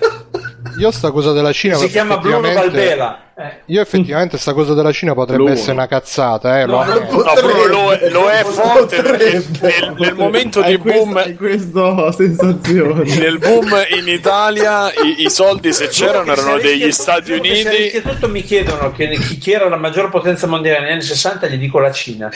Io 0.77 0.91
sta 0.91 1.11
cosa 1.11 1.33
della 1.33 1.51
Cina 1.51 1.75
si 1.75 1.87
chiama 1.87 2.17
Bruno 2.17 2.51
Valbela. 2.53 3.28
Io 3.65 3.81
effettivamente 3.81 4.37
sta 4.37 4.53
cosa 4.53 4.73
della 4.73 4.91
Cina 4.91 5.13
potrebbe 5.13 5.43
L'uno. 5.43 5.53
essere 5.53 5.71
una 5.71 5.87
cazzata, 5.87 6.59
eh, 6.59 6.65
no, 6.65 6.83
lo, 6.83 7.07
no, 7.09 7.67
lo, 7.67 7.91
è, 7.91 8.09
lo 8.09 8.29
è 8.29 8.43
forte 8.43 9.01
nel, 9.01 9.45
nel 9.97 10.13
momento 10.15 10.61
di 10.61 10.77
boom 10.77 11.35
questa 11.35 12.11
sensazione. 12.11 13.03
Nel 13.03 13.37
boom 13.37 13.69
in 13.97 14.07
Italia 14.07 14.91
i, 14.91 15.23
i 15.23 15.29
soldi 15.29 15.71
se 15.71 15.87
c'erano 15.87 16.31
erano 16.31 16.57
degli 16.57 16.91
Stati 16.91 17.31
Uniti. 17.31 17.89
Che 17.91 18.01
tutto 18.01 18.27
mi 18.27 18.41
chiedono 18.41 18.91
che, 18.91 19.09
chi, 19.09 19.37
chi, 19.37 19.51
era 19.51 19.69
la 19.69 19.77
maggior 19.77 20.09
potenza 20.09 20.47
mondiale 20.47 20.81
negli 20.81 20.91
anni 20.91 21.01
60 21.01 21.47
gli 21.47 21.57
dico 21.57 21.79
la 21.79 21.91
Cina. 21.91 22.29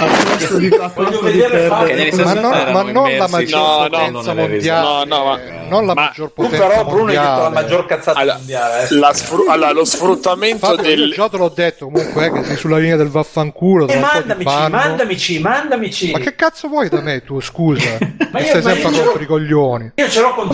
Voglio 0.94 1.20
vedere 1.22 1.68
ma, 1.68 2.34
non, 2.34 2.72
ma 2.72 2.82
non 2.84 3.18
la 3.18 3.28
maggior 3.28 3.60
no, 3.60 3.90
potenza 3.90 4.34
no, 4.34 4.48
mondiale. 4.48 5.06
No, 5.06 5.18
no, 5.18 5.24
ma, 5.26 5.40
non 5.68 5.86
la 5.86 5.94
maggior 5.94 6.32
potenza 6.32 6.68
però 6.68 6.84
Bruno 6.86 6.98
mondiale. 7.04 7.28
hai 7.28 7.34
detto 7.34 7.44
la 7.44 7.50
maggior 7.50 7.86
cazzata 7.86 8.20
allora, 8.20 8.38
mondiale. 8.38 8.84
Eh. 8.84 9.14
Sfru- 9.14 9.50
allora, 9.50 9.72
lo 9.72 9.86
sfruttamento 9.86 10.66
Fabio, 10.66 10.93
del 10.96 11.10
io 11.10 11.16
già 11.16 11.30
te 11.30 11.38
l'ho 11.38 11.52
detto 11.54 11.90
comunque 11.90 12.26
eh, 12.26 12.32
che 12.32 12.44
sei 12.44 12.56
sulla 12.56 12.78
linea 12.78 12.96
del 12.96 13.10
vaffanculo. 13.10 13.88
E 13.88 14.00
mandamici, 14.00 14.70
mandamici, 14.70 15.40
mandamici. 15.40 16.12
Ma 16.12 16.20
che 16.20 16.36
cazzo 16.36 16.68
vuoi 16.68 16.90
da 16.90 17.02
me 17.02 17.24
tu, 17.24 17.40
scusa? 17.40 17.98
ma 18.32 18.40
io, 18.40 18.46
stai 18.46 18.62
ma 18.62 18.70
sempre 18.72 18.88
a 18.88 19.04
rompere 19.04 19.24
i 19.24 19.28
coglioni. 19.28 19.92
Io 19.96 20.10
ce 20.10 20.22
l'ho 20.22 20.34
con... 20.34 20.50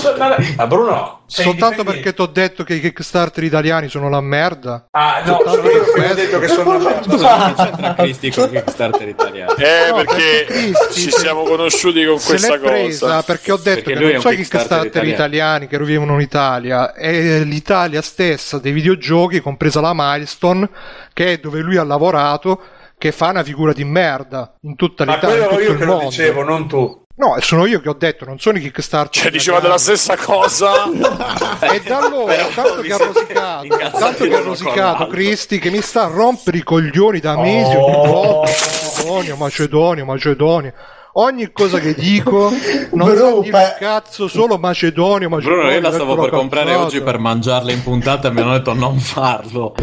Ma 0.56 0.68
Bruno... 0.68 1.19
Soltanto 1.30 1.84
perché 1.84 2.14
ti 2.14 2.22
ho 2.22 2.26
detto 2.26 2.64
che 2.64 2.74
i 2.74 2.80
Kickstarter 2.80 3.44
italiani 3.44 3.88
sono 3.88 4.10
la 4.10 4.20
merda. 4.20 4.88
Ah, 4.92 5.22
no, 5.24 5.40
sono 5.46 5.70
io 5.70 5.84
che 5.84 6.10
ho 6.10 6.14
detto 6.16 6.40
che 6.40 6.48
sono 6.48 6.74
la 6.74 6.80
merda. 6.80 7.04
Scusa, 7.04 7.54
c'entra 7.56 7.94
Cristi 8.00 8.32
con 8.32 8.46
i 8.46 8.50
Kickstarter 8.50 9.08
italiani? 9.08 9.54
Eh, 9.58 9.90
no, 9.90 9.96
perché, 9.96 10.46
perché 10.48 10.94
ci 10.94 11.12
siamo 11.12 11.44
conosciuti 11.44 12.04
con 12.06 12.20
questa 12.20 12.58
cosa. 12.58 12.70
presa 12.70 13.24
perché 13.24 13.52
ho 13.52 13.58
detto 13.58 13.84
perché 13.84 13.94
che 13.94 14.12
non 14.12 14.22
so 14.22 14.30
i 14.32 14.36
Kickstarter 14.38 15.06
italiani 15.06 15.68
che 15.68 15.78
vivono 15.80 16.16
in 16.16 16.22
Italia, 16.22 16.94
è 16.94 17.40
l'Italia 17.44 18.02
stessa 18.02 18.58
dei 18.58 18.72
videogiochi, 18.72 19.40
compresa 19.40 19.82
la 19.82 19.94
Milestone, 19.94 20.68
che 21.14 21.34
è 21.34 21.38
dove 21.38 21.60
lui 21.62 21.78
ha 21.78 21.84
lavorato 21.84 22.62
che 22.98 23.14
fa 23.14 23.30
una 23.30 23.44
figura 23.44 23.72
di 23.72 23.86
merda 23.86 24.56
in 24.62 24.76
tutta 24.76 25.06
l'Italia. 25.06 25.40
Ma 25.40 25.48
quello 25.48 25.62
io 25.62 25.78
che 25.78 25.86
lo 25.86 26.00
dicevo, 26.00 26.44
non 26.44 26.68
tu. 26.68 27.08
No, 27.20 27.36
sono 27.42 27.66
io 27.66 27.82
che 27.82 27.90
ho 27.90 27.94
detto, 27.94 28.24
non 28.24 28.40
sono 28.40 28.60
i 28.60 28.62
Kickstarter. 28.62 29.24
Cioè, 29.24 29.30
diceva 29.30 29.60
della 29.60 29.78
stessa 29.78 30.16
cosa. 30.16 30.86
e 31.60 31.82
da 31.82 31.98
allora, 31.98 32.46
tanto 32.56 32.80
che 32.80 32.94
ha 32.94 32.98
rosicato, 32.98 33.68
tanto 34.00 34.24
che 34.26 34.36
ha 34.36 34.40
rosicato 34.40 35.08
Cristi, 35.08 35.60
che 35.60 35.70
mi 35.70 35.82
sta 35.82 36.06
a 36.06 36.08
rompere 36.08 36.60
i 36.60 36.64
coglioni 36.64 37.20
da 37.20 37.38
mesi 37.38 37.76
oh. 37.76 37.84
ogni 37.84 38.08
volta. 38.08 38.52
Macedonio, 38.52 39.36
Macedonio, 39.36 40.06
Macedonio 40.06 40.74
ogni 41.14 41.52
cosa 41.52 41.80
che 41.80 41.94
dico 41.94 42.52
non 42.94 43.14
Bro, 43.14 43.44
so 43.44 43.46
pa- 43.50 43.76
cazzo 43.80 44.28
solo 44.28 44.58
Macedonio, 44.58 45.30
Macedonio 45.30 45.62
Bruno 45.62 45.74
io 45.74 45.82
la 45.82 45.92
stavo 45.92 46.16
per 46.16 46.30
comprare 46.30 46.76
oggi 46.76 47.02
per 47.02 47.18
mangiarla 47.18 47.72
in 47.72 47.82
puntata 47.82 48.28
e 48.28 48.32
mi 48.32 48.42
hanno 48.42 48.54
detto 48.54 48.74
non 48.74 49.00
farlo. 49.00 49.74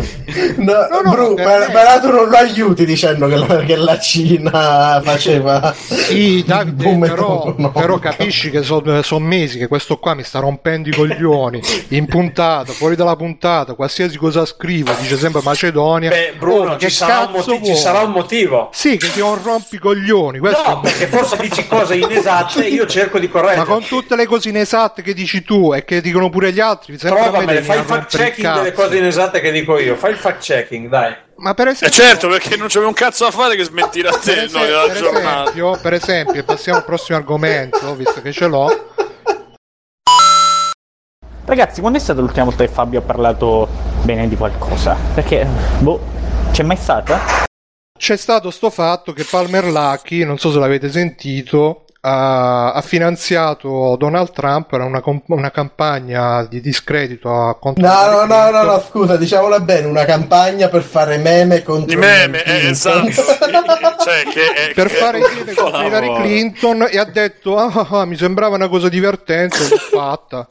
No, 0.56 0.72
no, 0.90 1.00
no 1.02 1.10
Bru, 1.10 1.34
per, 1.34 1.70
per 1.70 2.00
tu 2.00 2.10
non 2.10 2.28
lo 2.28 2.36
aiuti 2.36 2.84
dicendo 2.84 3.26
che 3.26 3.36
la, 3.36 3.56
che 3.64 3.76
la 3.76 3.98
Cina 3.98 5.00
faceva 5.02 5.74
sì 5.74 6.44
Davide 6.46 6.98
però, 6.98 7.54
però, 7.72 7.98
capisci 7.98 8.50
che 8.50 8.62
sono 8.62 9.02
son 9.02 9.22
mesi 9.22 9.58
che 9.58 9.66
questo 9.66 9.98
qua 9.98 10.14
mi 10.14 10.22
sta 10.22 10.40
rompendo 10.40 10.88
i 10.88 10.92
coglioni 10.92 11.60
in 11.88 12.06
puntata 12.06 12.72
fuori 12.72 12.96
dalla 12.96 13.16
puntata 13.16 13.74
qualsiasi 13.74 14.16
cosa 14.16 14.44
scrivo 14.44 14.92
dice 15.00 15.16
sempre 15.16 15.40
Macedonia. 15.42 16.10
Beh 16.10 16.34
Bruno 16.38 16.72
oh, 16.72 16.78
ci, 16.78 16.90
sarà 16.90 17.28
motivo, 17.28 17.64
ci, 17.64 17.74
sarà 17.74 18.00
un 18.00 18.12
motivo. 18.12 18.68
Sì 18.72 18.96
che 18.96 19.12
ti 19.12 19.20
un 19.20 19.42
rompicoglioni 19.42 20.38
questo 20.38 20.68
no 20.68 20.80
perché 20.80 21.06
forse 21.16 21.36
dici 21.38 21.66
cose 21.66 21.96
inesatte, 21.96 22.66
io 22.66 22.86
cerco 22.86 23.18
di 23.18 23.28
correggere. 23.28 23.58
Ma 23.58 23.64
con 23.64 23.82
tutte 23.84 24.16
le 24.16 24.26
cose 24.26 24.50
inesatte 24.50 25.02
che 25.02 25.14
dici 25.14 25.42
tu 25.42 25.72
e 25.72 25.84
che 25.84 26.00
dicono 26.00 26.28
pure 26.28 26.52
gli 26.52 26.60
altri, 26.60 26.96
Trovamele, 26.96 27.62
fai 27.62 27.78
il 27.78 27.84
fact 27.84 28.16
checking 28.16 28.54
delle 28.54 28.72
cose 28.72 28.96
inesatte 28.98 29.40
che 29.40 29.50
dico 29.50 29.78
io. 29.78 29.96
Fai 29.96 30.10
il 30.12 30.16
fact 30.18 30.42
checking, 30.42 30.88
dai. 30.88 31.14
Ma 31.36 31.54
per 31.54 31.68
esempio, 31.68 31.98
eh 31.98 32.02
certo, 32.02 32.28
perché 32.28 32.56
non 32.56 32.68
c'avevo 32.68 32.88
un 32.88 32.94
cazzo 32.94 33.24
da 33.24 33.30
fare 33.30 33.56
che 33.56 33.64
smentire 33.64 34.08
a 34.08 34.12
te 34.12 34.32
per 34.32 34.44
esempio, 34.44 34.60
no, 34.60 34.86
per, 34.86 34.96
esempio, 34.96 35.78
per 35.80 35.92
esempio, 35.92 36.44
passiamo 36.44 36.78
al 36.78 36.84
prossimo 36.84 37.18
argomento, 37.18 37.94
visto 37.94 38.22
che 38.22 38.32
ce 38.32 38.46
l'ho. 38.46 38.94
Ragazzi, 41.44 41.80
quando 41.80 41.98
è 41.98 42.00
stata 42.00 42.20
l'ultima 42.20 42.44
volta 42.44 42.64
che 42.64 42.72
Fabio 42.72 42.98
ha 42.98 43.02
parlato 43.02 43.68
bene 44.02 44.28
di 44.28 44.36
qualcosa? 44.36 44.96
Perché, 45.14 45.46
boh, 45.78 46.00
c'è 46.52 46.62
mai 46.62 46.76
stata? 46.76 47.45
C'è 47.96 48.16
stato 48.16 48.50
sto 48.50 48.70
fatto 48.70 49.12
che 49.12 49.24
Palmer 49.24 49.64
Lucky, 49.66 50.24
non 50.24 50.38
so 50.38 50.52
se 50.52 50.58
l'avete 50.58 50.90
sentito, 50.90 51.85
ha, 52.08 52.72
ha 52.72 52.80
finanziato 52.82 53.96
Donald 53.98 54.30
Trump 54.30 54.68
per 54.68 54.80
una, 54.80 55.02
una, 55.26 55.50
campagna 55.50 56.44
di 56.44 56.60
discredito 56.60 57.34
a 57.34 57.58
contro 57.58 57.84
no, 57.84 58.10
no, 58.10 58.24
no, 58.24 58.50
no, 58.50 58.62
no, 58.62 58.84
scusa, 58.88 59.16
diciamola 59.16 59.58
bene, 59.58 59.86
una 59.86 60.04
campagna 60.04 60.68
per 60.68 60.82
fare 60.82 61.18
meme 61.18 61.64
contro 61.64 61.92
I 61.92 62.00
meme, 62.00 62.44
eh, 62.44 62.68
esatto. 62.68 63.10
cioè, 63.10 64.22
che, 64.22 64.72
per 64.72 64.86
che, 64.86 64.94
fare 64.94 65.18
i 65.18 65.22
meme 65.22 65.52
contro 65.52 65.82
Hillary 65.82 66.14
Clinton 66.20 66.86
e 66.88 66.98
ha 66.98 67.04
detto 67.04 67.56
ah, 67.56 67.72
ah, 67.74 67.88
ah, 68.00 68.04
mi 68.04 68.16
sembrava 68.16 68.54
una 68.54 68.68
cosa 68.68 68.88
divertente, 68.88 69.58
l'ho 69.68 69.76
fatta. 69.90 70.48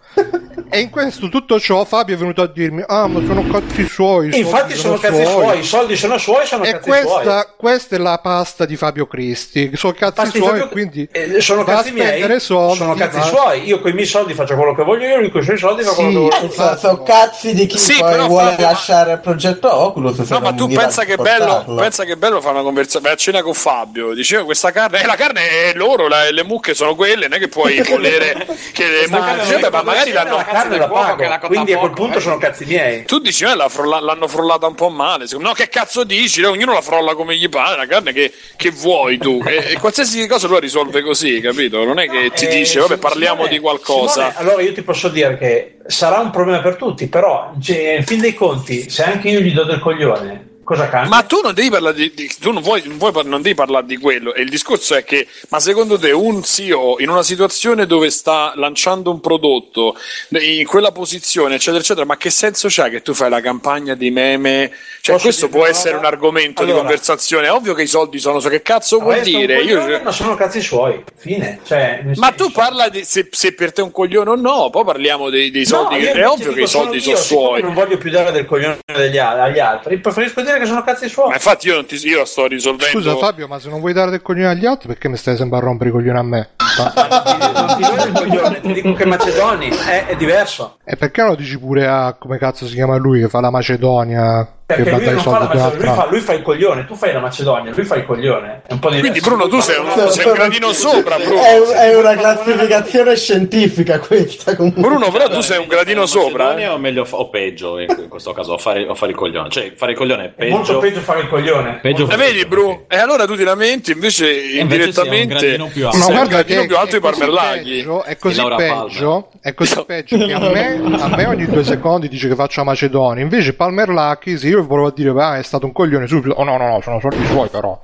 e 0.70 0.80
in 0.80 0.90
questo 0.90 1.30
tutto 1.30 1.58
ciò 1.58 1.86
Fabio 1.86 2.16
è 2.16 2.18
venuto 2.18 2.42
a 2.42 2.48
dirmi 2.48 2.84
ah 2.86 3.08
ma 3.08 3.22
sono 3.26 3.48
cazzi 3.48 3.88
suoi 3.88 4.38
infatti 4.38 4.74
sono, 4.76 4.98
sono 4.98 5.16
cazzi 5.16 5.24
suoi. 5.24 5.44
suoi 5.44 5.60
i 5.60 5.64
soldi 5.64 5.96
sono 5.96 6.18
suoi 6.18 6.46
sono 6.46 6.64
e 6.64 6.72
cazzi 6.72 6.90
questa, 6.90 7.22
suoi 7.22 7.46
questa 7.56 7.96
è 7.96 8.00
la 8.00 8.18
pasta 8.18 8.66
di 8.66 8.76
Fabio 8.76 9.06
Cristi 9.06 9.72
sono 9.76 9.94
cazzi 9.94 10.14
Pasti 10.16 10.38
suoi 10.38 10.50
Fabio... 10.50 10.70
quindi 10.70 11.08
eh, 11.12 11.40
sono 11.46 11.64
va 11.64 11.76
cazzi 11.76 11.92
miei, 11.92 12.40
soldi, 12.40 12.78
sono 12.78 12.94
cazzi 12.96 13.18
va- 13.18 13.24
suoi. 13.26 13.64
Io 13.68 13.80
con 13.80 13.92
i 13.92 13.94
miei 13.94 14.06
soldi 14.08 14.34
faccio 14.34 14.56
quello 14.56 14.74
che 14.76 14.84
voglio 14.84 15.06
io, 15.08 15.20
lui 15.20 15.30
con 15.32 15.42
i 15.42 15.46
suoi 15.46 15.58
soldi 15.58 15.84
fa 15.84 15.94
quello 15.94 16.28
che 16.28 16.36
Eh, 16.36 16.40
vuole. 16.40 16.52
so- 16.54 16.78
sono 16.78 17.04
cazzi 17.04 17.54
di 17.54 17.66
chi 17.66 17.78
Sì, 17.78 17.98
poi 18.00 18.18
vuole 18.28 18.50
Fabio, 18.52 18.66
lasciare 18.66 19.12
il 19.14 19.20
progetto 19.20 19.74
Oculus. 19.74 20.18
No, 20.30 20.40
ma 20.40 20.54
tu 20.54 20.68
pensa 20.68 21.04
che, 21.06 21.16
bello, 21.16 21.64
pensa 21.78 22.04
che 22.04 22.18
bello 22.18 22.42
fare 22.42 22.54
una 22.56 22.64
conversazione. 22.64 23.06
Vai 23.06 23.14
a 23.14 23.18
cena 23.18 23.42
con 23.42 23.54
Fabio. 23.54 24.14
Diceva 24.14 24.44
questa 24.44 24.72
carne, 24.72 25.02
eh, 25.02 25.06
la 25.06 25.16
carne 25.16 25.50
è 25.50 25.74
loro, 25.76 26.08
la- 26.08 26.30
le 26.32 26.44
mucche 26.44 26.74
sono 26.74 26.96
quelle, 26.96 27.28
non 27.28 27.38
è 27.38 27.40
che 27.40 27.48
puoi 27.48 27.82
volere 27.88 28.46
che 28.74 28.86
le 28.88 29.08
mucche. 29.10 29.34
Dice, 29.42 29.60
"Beh, 29.60 29.70
ma 29.70 29.82
magari 29.84 30.12
la 30.12 30.24
l'hanno 30.24 30.44
carne 30.44 30.78
la 30.78 30.88
pago, 30.88 31.48
quindi 31.48 31.74
a 31.74 31.78
quel 31.78 31.92
punto 31.92 32.20
sono 32.20 32.38
cazzi 32.38 32.66
miei. 32.66 33.06
Tu 33.06 33.20
dici, 33.20 33.44
eh, 33.46 33.56
la 33.56 33.70
frolla- 33.70 34.00
l'hanno 34.00 34.28
frollata 34.28 34.68
un 34.68 34.76
po' 34.76 34.90
male. 34.90 35.28
Secondo- 35.28 35.50
No, 35.50 35.54
che 35.54 35.70
cazzo 35.70 36.04
dici? 36.04 36.42
Ognuno 36.44 36.74
la 36.74 36.82
frolla 36.82 37.14
come 37.14 37.36
gli 37.36 37.48
pare, 37.50 37.78
la 37.78 37.86
carne 37.86 38.12
che, 38.14 38.32
che 38.56 38.72
vuoi 38.72 39.18
tu. 39.18 39.42
E, 39.46 39.78
qualsiasi 39.80 40.26
cosa 40.28 40.48
lui 40.48 40.56
la 40.56 40.62
risolve 40.62 41.02
così, 41.04 41.35
capito? 41.42 41.84
Non 41.84 42.00
è 42.00 42.08
che 42.10 42.32
ti 42.34 42.46
Eh, 42.46 42.50
dice, 42.50 42.80
vabbè, 42.80 42.96
Simone- 42.96 42.98
parliamo 42.98 43.48
di 43.48 43.60
qualcosa. 43.60 44.32
Simone, 44.32 44.34
allora 44.38 44.62
io 44.62 44.74
ti 44.74 44.82
posso 44.82 45.10
dire 45.10 45.38
che 45.38 45.78
sarà 45.88 46.20
un 46.20 46.30
problema 46.32 46.62
per 46.62 46.76
tutti, 46.76 47.08
però 47.08 47.54
cioè, 47.62 47.96
in 47.98 48.06
fin 48.06 48.20
dei 48.20 48.34
conti, 48.34 48.90
se 48.90 49.04
anche 49.04 49.30
io 49.30 49.40
gli 49.40 49.54
do 49.54 49.64
del 49.64 49.80
coglione, 49.80 50.50
cosa 50.66 50.90
cambia? 50.90 51.10
Ma 51.10 51.22
tu 51.24 51.40
non 51.42 51.54
devi 51.54 51.70
parlare 51.70 51.96
di, 51.96 52.12
di- 52.14 52.30
tu 52.38 52.52
non, 52.52 52.62
vuoi, 52.62 52.82
non 52.86 52.98
vuoi 52.98 53.14
non 53.24 53.42
devi 53.42 53.56
parlare 53.56 53.86
di 53.86 53.96
quello. 53.98 54.34
E 54.34 54.42
il 54.42 54.50
discorso 54.50 54.96
è 54.96 55.06
che, 55.06 55.26
ma 55.48 55.62
secondo 55.62 55.98
te, 55.98 56.12
un 56.12 56.44
CEO 56.44 56.98
in 57.00 57.08
una 57.10 57.24
situazione 57.24 57.86
dove 57.86 58.10
sta 58.10 58.52
lanciando 58.56 59.10
un 59.12 59.22
prodotto 59.22 59.96
in 60.32 60.66
quella 60.66 60.92
posizione, 60.92 61.56
eccetera, 61.56 61.80
eccetera, 61.82 62.06
ma 62.06 62.18
che 62.18 62.30
senso 62.30 62.68
c'ha 62.70 62.90
che 62.90 63.02
tu 63.02 63.14
fai 63.14 63.30
la 63.30 63.40
campagna 63.40 63.94
di 63.96 64.12
meme? 64.12 64.72
Cioè, 65.06 65.14
Posso 65.16 65.28
questo 65.28 65.50
può 65.50 65.60
una 65.62 65.70
essere 65.70 65.96
un 65.98 66.06
argomento 66.06 66.62
Allora- 66.64 66.78
di 66.78 66.82
conversazione. 66.82 67.46
È 67.48 67.52
ovvio 67.52 67.74
che 67.76 67.84
i 67.84 67.88
soldi 67.88 68.18
sono, 68.20 68.40
so 68.40 68.50
che 68.50 68.62
cazzo 68.64 69.00
vuol 69.00 69.22
dire? 69.22 69.62
Io- 69.62 70.02
ma 70.04 70.12
sono 70.12 70.34
cazzi 70.36 70.60
suoi, 70.62 71.04
fine. 71.16 71.60
Cioè, 71.64 72.02
ma 72.16 72.32
tu 72.32 72.52
parla 72.52 72.90
di 72.90 73.04
se, 73.06 73.28
se 73.30 73.54
per 73.54 73.72
te 73.72 73.82
è 73.82 73.84
un 73.84 73.92
coglione 73.92 74.32
o 74.32 74.36
no, 74.36 74.70
poi 74.72 74.84
parliamo 74.84 75.30
dei, 75.30 75.52
dei 75.52 75.66
soldi. 75.66 75.96
No, 75.98 76.02
che- 76.02 76.12
è 76.14 76.28
ovvio 76.28 76.54
che 76.54 76.62
i 76.62 76.68
soldi 76.68 76.96
io, 76.98 77.02
sono 77.02 77.18
suoi. 77.18 77.62
Non 77.62 77.74
voglio 77.76 77.98
più 77.98 78.10
dare 78.10 78.32
del 78.32 78.46
coglione 78.46 78.80
agli 78.88 79.60
altri, 79.60 80.00
preferisco 80.00 80.42
dire 80.42 80.55
che 80.60 80.66
sono 80.66 80.84
cazzi 80.84 81.08
suoi. 81.10 81.30
Ma 81.30 81.36
infatti 81.36 81.68
io, 81.68 81.76
non 81.76 81.86
ti, 81.86 81.96
io 82.08 82.20
la 82.20 82.26
sto 82.26 82.48
risolvendo. 82.48 83.00
Scusa 83.00 83.16
Fabio, 83.18 83.48
ma 83.48 83.60
se 83.60 83.70
non 83.70 83.80
vuoi 83.80 83.94
dare 83.94 84.12
del 84.12 84.22
coglione 84.22 84.50
agli 84.50 84.66
altri, 84.66 84.88
perché 84.88 85.10
mi 85.10 85.18
stai 85.18 85.36
sempre 85.36 85.58
a 85.58 85.62
rompere 85.62 85.90
i 85.90 85.94
coglioni 85.94 86.18
a 86.18 86.24
me? 86.24 86.50
Non 86.78 87.76
ti 87.78 87.84
do 87.84 88.04
del 88.04 88.12
coglione, 88.14 88.62
ti 88.62 88.74
dico 88.74 88.94
che 88.94 89.06
Macedoni 89.06 89.70
è, 89.70 90.08
è 90.08 90.16
diverso. 90.16 90.78
E 90.84 90.96
perché 90.96 91.24
lo 91.24 91.36
dici 91.36 91.58
pure 91.58 91.88
a 91.88 92.16
come 92.20 92.38
cazzo 92.38 92.68
si 92.68 92.74
chiama 92.76 92.96
lui 92.98 93.22
che 93.22 93.30
fa 93.30 93.40
la 93.40 93.50
Macedonia? 93.50 94.48
Perché 94.66 94.92
lui 94.92 95.06
non 95.06 95.20
fa 95.20 95.38
la 95.38 95.46
Macedonia, 95.46 95.78
lui 95.78 95.96
fa, 95.96 96.08
lui 96.10 96.20
fa 96.22 96.34
il 96.34 96.42
coglione, 96.42 96.86
tu 96.86 96.96
fai 96.96 97.14
la 97.14 97.20
Macedonia, 97.20 97.72
lui 97.76 97.84
fa 97.86 97.96
il 97.96 98.06
coglione. 98.06 98.62
È 98.66 98.74
un 98.74 98.80
po' 98.80 98.90
diverso. 98.90 99.12
Quindi 99.12 99.20
Bruno, 99.20 99.48
tu 99.48 99.60
sei 99.62 99.78
un, 99.80 100.10
sei 100.10 100.26
un 100.26 100.34
gradino 100.34 100.74
sopra, 100.74 101.18
Bruno. 101.18 101.42
È, 101.42 101.90
è 101.90 101.96
una 101.96 102.16
classificazione 102.16 103.16
scientifica 103.16 104.00
questa. 104.00 104.56
Comunque. 104.56 104.82
Bruno, 104.82 105.12
però 105.12 105.30
tu 105.30 105.42
sei 105.42 105.60
un 105.60 105.68
gradino 105.68 106.06
sopra. 106.08 106.46
Macedonia 106.46 106.74
o 106.74 106.78
meglio 106.80 107.06
o 107.08 107.30
peggio 107.30 107.78
in 107.80 108.08
questo 108.10 108.34
caso 108.34 108.56
a 108.56 108.58
fare, 108.58 108.88
a 108.90 108.96
fare 108.96 109.12
il 109.12 109.18
coglione 109.18 109.50
cioè 109.50 109.74
fare 109.76 109.92
il 109.92 109.98
coglione 109.98 110.34
è 110.36 110.46
È 110.46 110.50
molto 110.50 110.80
peggio 110.80 110.80
peggio 110.80 111.00
fare 111.02 111.20
il 111.22 111.28
coglione. 111.28 111.80
peggio 111.82 112.10
Eh, 112.10 112.16
vedi, 112.16 112.46
Bru? 112.46 112.86
E 112.88 112.98
allora 112.98 113.26
tu 113.26 113.36
ti 113.36 113.44
lamenti, 113.44 113.92
invece 113.92 114.32
indirettamente 114.34 115.36
gradino 115.36 115.68
più 115.68 115.86
alto. 115.86 115.98
Ma 116.00 116.06
un 116.06 116.12
guarda 116.12 116.36
gradino 116.36 116.62
che 116.62 116.68
più 116.68 116.78
alto 116.78 116.96
è 116.96 117.00
di 117.00 117.06
Parmellaghi. 117.06 117.76
peggio, 117.76 118.04
è 118.04 118.18
così 118.18 118.44
peggio, 118.56 119.30
è 119.42 119.54
così 119.54 119.84
peggio 119.86 120.18
che 120.18 120.34
a 120.34 120.40
me, 120.40 120.82
a 121.00 121.08
me 121.16 121.26
ogni 121.26 121.46
due 121.46 121.64
secondi 121.64 122.08
dice 122.08 122.28
che 122.28 122.36
faccio 122.36 122.62
la 122.62 122.66
Macedonia. 122.66 123.22
Invece 123.22 123.54
Palmer 123.54 123.90
Lucky, 123.90 124.38
se 124.38 124.55
io 124.56 124.66
volevo 124.66 124.92
dire, 124.92 125.12
ah, 125.18 125.38
è 125.38 125.44
stato 125.44 125.66
un 125.66 125.72
coglione 125.72 126.08
subito, 126.08 126.34
oh 126.36 126.44
no, 126.44 126.58
no, 126.58 126.68
no, 126.68 126.82
sono 126.82 127.00
soldi 127.00 127.26
suoi 127.28 127.50
però. 127.50 127.80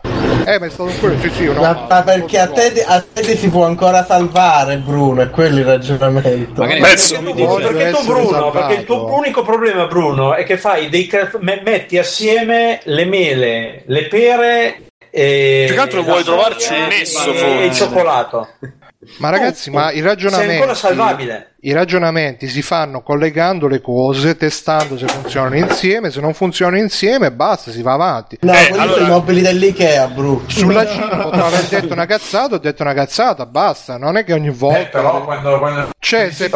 Eh, 0.46 0.60
ma 0.60 0.66
è 0.66 0.70
stato 0.70 0.90
un 0.90 1.00
coglione, 1.00 1.22
sì, 1.22 1.30
sì, 1.30 1.46
no, 1.46 1.62
Ma, 1.62 1.72
no, 1.74 1.86
ma 1.90 2.02
perché 2.04 2.40
a 2.40 2.48
te, 2.48 2.84
a 2.86 3.02
te 3.02 3.22
ti 3.22 3.36
si 3.38 3.50
può 3.50 3.66
ancora 3.66 4.06
salvare, 4.06 4.78
Bruno? 4.78 5.22
È 5.22 5.30
quello 5.30 5.60
il 5.60 5.66
ragionamento. 5.66 6.62
Magari- 6.62 6.80
Perché 6.82 7.24
tu, 7.24 7.34
Voglio 7.46 7.68
perché 7.68 7.92
tu, 7.92 8.06
Bruno, 8.06 8.30
salvato. 8.30 8.52
perché 8.52 8.74
il 8.74 8.86
tuo 8.86 9.14
unico 9.14 9.44
problema, 9.44 9.86
Bruno, 9.88 10.34
è 10.34 10.44
che 10.44 10.58
fai 10.58 10.90
dei 10.90 11.10
metti 11.40 11.98
assieme 11.98 12.80
le 12.84 13.06
mele, 13.06 13.84
le 13.86 14.08
pere 14.08 14.82
e 15.14 15.66
Più 15.66 15.76
che 15.76 15.82
altro 15.82 16.02
vuoi 16.04 16.24
trovarci 16.24 16.74
un 16.74 16.88
nesso, 16.88 17.34
e 17.34 17.66
il 17.66 17.74
cioccolato. 17.74 18.48
Ma 19.18 19.30
ragazzi, 19.30 19.70
ma 19.70 19.90
i 19.90 19.96
Sei 19.96 20.02
ragionamenti, 20.04 20.54
ancora 20.54 20.74
salvabile. 20.74 21.51
I 21.64 21.74
ragionamenti 21.74 22.48
si 22.48 22.64
fanno 22.64 23.02
collegando 23.04 23.68
le 23.68 23.82
cose, 23.82 24.36
testando 24.36 24.98
se 24.98 25.06
funzionano 25.08 25.56
insieme, 25.58 26.10
se 26.10 26.20
non 26.20 26.34
funzionano 26.34 26.78
insieme 26.82 27.32
basta, 27.32 27.70
si 27.70 27.84
va 27.84 27.94
avanti. 27.94 28.38
No, 28.42 28.52
Eh, 28.52 28.68
quelli 28.70 28.82
allora- 28.82 28.98
sono 28.98 29.06
i 29.06 29.10
mobili 29.12 29.42
dell'Ikea, 29.42 30.08
Bruno. 30.08 30.42
Sulla 30.48 30.88
Cina 30.88 31.18
potrò 31.18 31.46
aver 31.46 31.64
detto 31.66 31.94
una 31.94 32.08
cazzata, 32.08 32.56
ho 32.56 32.58
detto 32.58 32.82
una 32.82 32.94
cazzata, 32.96 33.46
basta, 33.46 33.98
non 33.98 34.18
è 34.18 34.24
che 34.24 34.34
ogni 34.34 34.50
volta... 34.50 34.80
Eh, 34.80 34.86
però 34.88 35.24
quando, 35.24 35.60
quando 35.60 35.90
Cioè, 36.00 36.32
se, 36.32 36.50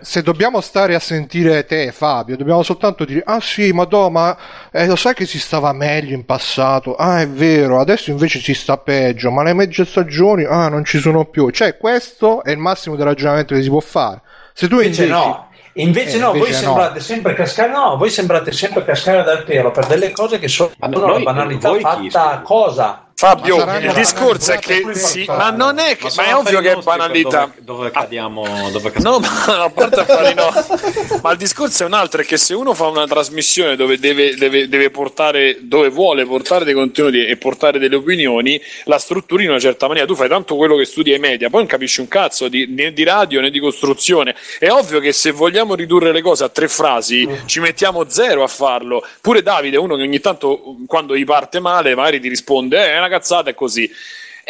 se 0.00 0.22
dobbiamo 0.22 0.60
stare 0.60 0.96
a 0.96 0.98
sentire 1.00 1.64
te, 1.64 1.92
Fabio, 1.92 2.36
dobbiamo 2.36 2.64
soltanto 2.64 3.04
dire: 3.04 3.22
Ah, 3.26 3.38
sì, 3.40 3.70
ma 3.70 3.84
do, 3.84 4.10
ma 4.10 4.36
eh, 4.72 4.86
lo 4.86 4.96
sai 4.96 5.14
che 5.14 5.24
si 5.24 5.38
stava 5.38 5.72
meglio 5.72 6.14
in 6.16 6.24
passato? 6.24 6.96
Ah, 6.96 7.20
è 7.20 7.28
vero, 7.28 7.78
adesso 7.78 8.10
invece 8.10 8.40
si 8.40 8.54
sta 8.54 8.76
peggio, 8.76 9.30
ma 9.30 9.44
le 9.44 9.52
mezze 9.54 9.84
stagioni, 9.84 10.42
ah, 10.44 10.68
non 10.68 10.84
ci 10.84 10.98
sono 10.98 11.26
più. 11.26 11.48
Cioè, 11.50 11.76
questo 11.76 12.42
è 12.42 12.50
il 12.50 12.58
massimo 12.58 12.96
del 12.96 13.06
ragionamento 13.06 13.54
che 13.54 13.62
si 13.62 13.68
può 13.68 13.78
fare. 13.80 14.22
Se 14.58 14.66
tu 14.66 14.80
Invece 14.80 15.04
invece, 15.04 15.06
no. 15.06 15.46
Invece 15.74 16.16
Eh, 16.16 16.18
no, 16.20 16.28
voi 16.30 16.38
invece 16.38 16.52
no. 16.54 16.66
sembrate 16.72 16.98
sempre 17.00 17.34
cascare, 17.34 17.70
no, 17.70 17.96
voi 17.96 18.10
sembrate 18.10 18.50
sempre 18.50 18.84
cascare 18.84 19.22
dal 19.22 19.44
pelo 19.44 19.70
per 19.70 19.86
delle 19.86 20.10
cose 20.10 20.40
che 20.40 20.48
sono 20.48 20.72
Ma 20.78 20.88
una 20.88 21.06
noi- 21.06 21.22
banalità 21.22 21.68
voi 21.68 21.80
fatta 21.80 22.40
cosa. 22.42 23.07
Fabio, 23.20 23.64
Ma 23.64 23.78
il 23.78 23.94
discorso 23.94 24.52
è 24.52 24.60
che 24.60 24.80
sì, 24.92 25.24
ma 25.26 25.50
non 25.50 25.80
è 25.80 25.96
che, 25.96 26.04
ma, 26.04 26.10
sono 26.10 26.26
è 26.28 26.34
ovvio 26.36 26.60
che 26.60 26.70
è 26.70 26.76
banalità. 26.76 27.40
dove, 27.46 27.54
dove 27.64 27.90
cadiamo 27.90 28.70
dove 28.70 28.92
cadiamo. 28.92 29.18
No, 29.18 29.18
ma 29.18 29.64
a 29.64 29.70
parte 29.70 29.98
affari 29.98 30.34
no. 30.34 30.52
Ma 31.20 31.32
il 31.32 31.36
discorso 31.36 31.82
è 31.82 31.86
un 31.86 31.94
altro: 31.94 32.22
è 32.22 32.24
che 32.24 32.36
se 32.36 32.54
uno 32.54 32.74
fa 32.74 32.86
una 32.86 33.08
trasmissione 33.08 33.74
dove 33.74 33.98
deve, 33.98 34.36
deve- 34.36 34.68
deve 34.68 34.90
portare, 34.90 35.58
dove 35.62 35.88
vuole 35.88 36.26
portare 36.26 36.64
dei 36.64 36.74
contenuti 36.74 37.26
e 37.26 37.36
portare 37.36 37.80
delle 37.80 37.96
opinioni, 37.96 38.60
la 38.84 38.98
strutturi 38.98 39.42
in 39.42 39.50
una 39.50 39.58
certa 39.58 39.88
maniera. 39.88 40.06
Tu 40.06 40.14
fai 40.14 40.28
tanto 40.28 40.54
quello 40.54 40.76
che 40.76 40.84
studi 40.84 41.12
ai 41.12 41.18
media, 41.18 41.50
poi 41.50 41.62
non 41.62 41.68
capisci 41.68 41.98
un 41.98 42.06
cazzo 42.06 42.46
di, 42.46 42.66
né 42.68 42.92
di 42.92 43.02
radio 43.02 43.40
né 43.40 43.50
di 43.50 43.58
costruzione. 43.58 44.36
È 44.60 44.70
ovvio 44.70 45.00
che 45.00 45.12
se 45.12 45.32
vogliamo 45.32 45.74
ridurre 45.74 46.12
le 46.12 46.22
cose 46.22 46.44
a 46.44 46.48
tre 46.50 46.68
frasi, 46.68 47.28
ci 47.46 47.58
mettiamo 47.58 48.08
zero 48.08 48.44
a 48.44 48.48
farlo. 48.48 49.04
Pure 49.20 49.42
Davide, 49.42 49.76
uno 49.76 49.96
che 49.96 50.02
ogni 50.02 50.20
tanto, 50.20 50.76
quando 50.86 51.16
gli 51.16 51.24
parte 51.24 51.58
male, 51.58 51.96
magari 51.96 52.20
ti 52.20 52.28
risponde: 52.28 52.94
eh, 52.94 53.07
cazzata, 53.08 53.50
è 53.50 53.54
così. 53.54 53.90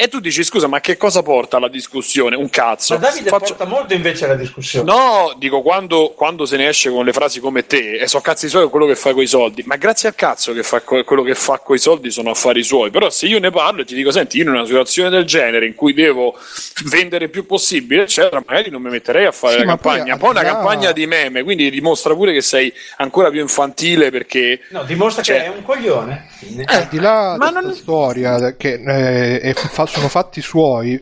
E 0.00 0.06
tu 0.06 0.20
dici, 0.20 0.44
scusa, 0.44 0.68
ma 0.68 0.78
che 0.78 0.96
cosa 0.96 1.24
porta 1.24 1.56
alla 1.56 1.66
discussione? 1.66 2.36
Un 2.36 2.48
cazzo. 2.50 2.94
Ma 2.94 3.00
Davide 3.00 3.28
Faccio- 3.30 3.56
porta 3.56 3.64
molto 3.64 3.94
invece 3.94 4.28
la 4.28 4.36
discussione. 4.36 4.88
No, 4.88 5.34
dico 5.38 5.60
quando, 5.60 6.12
quando 6.14 6.46
se 6.46 6.56
ne 6.56 6.68
esce 6.68 6.88
con 6.88 7.04
le 7.04 7.12
frasi 7.12 7.40
come 7.40 7.66
te, 7.66 7.96
e 7.98 8.06
so 8.06 8.20
cazzi 8.20 8.48
suoi 8.48 8.68
quello 8.68 8.86
che 8.86 8.94
fa 8.94 9.12
coi 9.12 9.26
soldi, 9.26 9.64
ma 9.66 9.74
grazie 9.74 10.08
al 10.08 10.14
cazzo 10.14 10.52
che 10.52 10.62
fa 10.62 10.82
co- 10.82 11.02
quello 11.02 11.24
che 11.24 11.34
fa 11.34 11.58
coi 11.58 11.78
soldi 11.80 12.12
sono 12.12 12.30
affari 12.30 12.62
suoi. 12.62 12.90
Però 12.90 13.10
se 13.10 13.26
io 13.26 13.40
ne 13.40 13.50
parlo 13.50 13.80
e 13.80 13.84
ti 13.84 13.96
dico, 13.96 14.12
senti, 14.12 14.36
io 14.36 14.44
in 14.44 14.50
una 14.50 14.64
situazione 14.64 15.10
del 15.10 15.24
genere 15.24 15.66
in 15.66 15.74
cui 15.74 15.92
devo 15.92 16.38
vendere 16.84 17.24
il 17.24 17.30
più 17.30 17.44
possibile, 17.44 18.02
eccetera, 18.02 18.40
magari 18.46 18.70
non 18.70 18.80
mi 18.82 18.90
metterei 18.90 19.26
a 19.26 19.32
fare 19.32 19.58
Sì, 19.58 19.64
la 19.64 19.76
poi 19.76 19.94
campagna. 19.96 20.16
Poi 20.16 20.32
di 20.32 20.38
una 20.38 20.42
là- 20.48 20.54
campagna 20.54 20.92
di 20.92 21.06
meme, 21.08 21.42
quindi 21.42 21.70
dimostra 21.70 22.14
pure 22.14 22.32
che 22.32 22.40
sei 22.42 22.72
ancora 22.98 23.30
più 23.30 23.40
infantile 23.40 24.12
perché. 24.12 24.60
No, 24.70 24.84
dimostra 24.84 25.24
Cioè- 25.24 25.38
che 25.38 25.44
è 25.46 25.48
un 25.48 25.62
coglione. 25.64 26.28
Al 26.66 26.86
di 26.88 27.00
là 27.00 27.34
ma 27.36 27.50
non- 27.50 27.74
storia 27.74 28.54
che 28.56 28.74
eh, 28.74 29.40
è 29.40 29.54
fa- 29.54 29.86
sono 29.88 30.08
fatti 30.08 30.40
suoi 30.40 31.00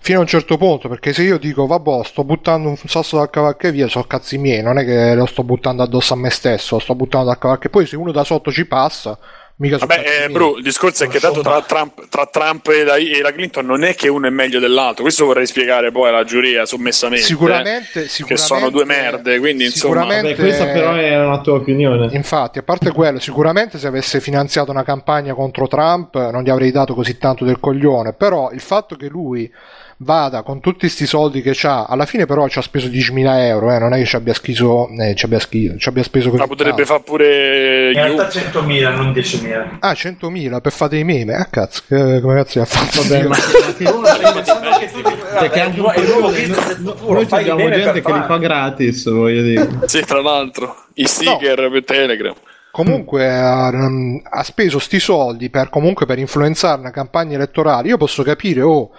fino 0.00 0.18
a 0.18 0.20
un 0.22 0.26
certo 0.26 0.56
punto 0.56 0.88
perché 0.88 1.12
se 1.12 1.22
io 1.22 1.38
dico 1.38 1.66
vabbè 1.66 2.04
sto 2.04 2.24
buttando 2.24 2.68
un 2.68 2.76
sasso 2.76 3.16
dal 3.16 3.30
cavallo 3.30 3.56
via 3.70 3.88
sono 3.88 4.04
cazzi 4.04 4.38
miei 4.38 4.62
non 4.62 4.78
è 4.78 4.84
che 4.84 5.14
lo 5.14 5.26
sto 5.26 5.44
buttando 5.44 5.82
addosso 5.82 6.14
a 6.14 6.16
me 6.16 6.30
stesso 6.30 6.76
lo 6.76 6.80
sto 6.80 6.94
buttando 6.94 7.26
dal 7.26 7.38
cavallo 7.38 7.68
poi 7.70 7.86
se 7.86 7.96
uno 7.96 8.12
da 8.12 8.24
sotto 8.24 8.50
ci 8.50 8.66
passa 8.66 9.18
mica 9.56 9.78
Vabbè, 9.78 10.24
eh. 10.24 10.28
Bru, 10.28 10.56
il 10.56 10.62
discorso 10.62 11.04
è 11.04 11.08
che 11.08 11.20
tanto 11.20 11.40
tra 11.40 11.60
Trump, 11.62 12.08
tra 12.08 12.26
Trump 12.26 12.66
e, 12.68 12.84
la, 12.84 12.96
e 12.96 13.20
la 13.20 13.32
Clinton 13.32 13.66
non 13.66 13.84
è 13.84 13.94
che 13.94 14.08
uno 14.08 14.26
è 14.26 14.30
meglio 14.30 14.58
dell'altro. 14.58 15.02
Questo 15.02 15.24
vorrei 15.24 15.46
spiegare 15.46 15.90
poi 15.90 16.08
alla 16.08 16.24
giuria 16.24 16.66
sommessamente. 16.66 17.24
sicuramente, 17.24 18.04
eh, 18.04 18.08
sicuramente 18.08 18.34
che 18.34 18.36
sono 18.36 18.70
due 18.70 18.84
merde. 18.84 19.38
Quindi 19.38 19.64
insomma, 19.64 20.00
sicuramente- 20.00 20.34
Beh, 20.34 20.42
questa 20.42 20.64
però 20.66 20.94
è 20.94 21.24
una 21.24 21.40
tua 21.40 21.54
opinione. 21.54 22.08
Infatti, 22.12 22.58
a 22.58 22.62
parte 22.62 22.90
quello, 22.92 23.18
sicuramente 23.18 23.78
se 23.78 23.86
avesse 23.86 24.20
finanziato 24.20 24.70
una 24.70 24.84
campagna 24.84 25.34
contro 25.34 25.68
Trump 25.68 26.14
non 26.30 26.42
gli 26.42 26.50
avrei 26.50 26.70
dato 26.70 26.94
così 26.94 27.18
tanto 27.18 27.44
del 27.44 27.60
coglione, 27.60 28.12
però 28.12 28.50
il 28.50 28.60
fatto 28.60 28.96
che 28.96 29.08
lui 29.08 29.50
vada 30.02 30.42
con 30.42 30.60
tutti 30.60 30.80
questi 30.80 31.06
soldi 31.06 31.40
che 31.42 31.56
ha, 31.66 31.84
alla 31.84 32.06
fine 32.06 32.26
però 32.26 32.46
ci 32.48 32.58
ha 32.58 32.62
speso 32.62 32.88
10.000 32.88 33.38
euro, 33.46 33.72
eh, 33.72 33.78
non 33.78 33.92
è 33.94 33.98
che 33.98 34.04
ci 34.04 34.16
abbia, 34.16 34.34
schiso, 34.34 34.88
eh, 34.88 35.14
ci 35.14 35.24
abbia, 35.24 35.38
schi- 35.38 35.74
ci 35.78 35.88
abbia 35.88 36.02
speso 36.02 36.28
così 36.30 36.40
ma 36.40 36.46
potrebbe 36.48 36.84
fare 36.84 37.02
pure 37.02 37.86
In 37.88 37.94
realtà 37.94 38.24
Yu. 38.24 38.62
100.000, 38.62 38.94
non 38.94 39.12
10.000. 39.12 39.76
Ah, 39.80 39.92
100.000 39.92 40.60
per 40.60 40.72
fare 40.72 40.90
dei 40.90 41.04
meme, 41.04 41.34
ah 41.34 41.46
cazzo, 41.46 41.82
che- 41.88 42.20
come 42.20 42.34
cazzo 42.34 42.58
gli 42.58 42.62
ha 42.62 42.66
fatto? 42.66 43.02
Vabbè, 43.02 43.26
ma 43.26 43.36
perché 45.38 45.60
anche 45.60 45.80
un 45.80 45.86
po' 45.86 45.92
futuro, 45.92 46.30
noi 47.12 47.26
abbiamo 47.30 47.56
bene 47.56 47.80
gente 47.82 48.02
che 48.02 48.12
li 48.12 48.22
fa 48.26 48.36
gratis, 48.38 49.10
voglio 49.10 49.42
dire. 49.42 49.68
Sì, 49.86 50.00
tra 50.04 50.20
l'altro, 50.20 50.74
i 50.94 51.06
sticker 51.06 51.70
per 51.70 51.84
Telegram. 51.84 52.34
comunque 52.70 53.28
ha, 53.28 53.68
ha 53.68 54.42
speso 54.42 54.78
sti 54.78 55.00
soldi 55.00 55.50
per 55.50 55.68
comunque 55.68 56.06
per 56.06 56.18
influenzare 56.18 56.80
una 56.80 56.90
campagna 56.90 57.34
elettorale. 57.34 57.88
Io 57.88 57.96
posso 57.96 58.22
capire, 58.22 58.62
oh, 58.62 58.90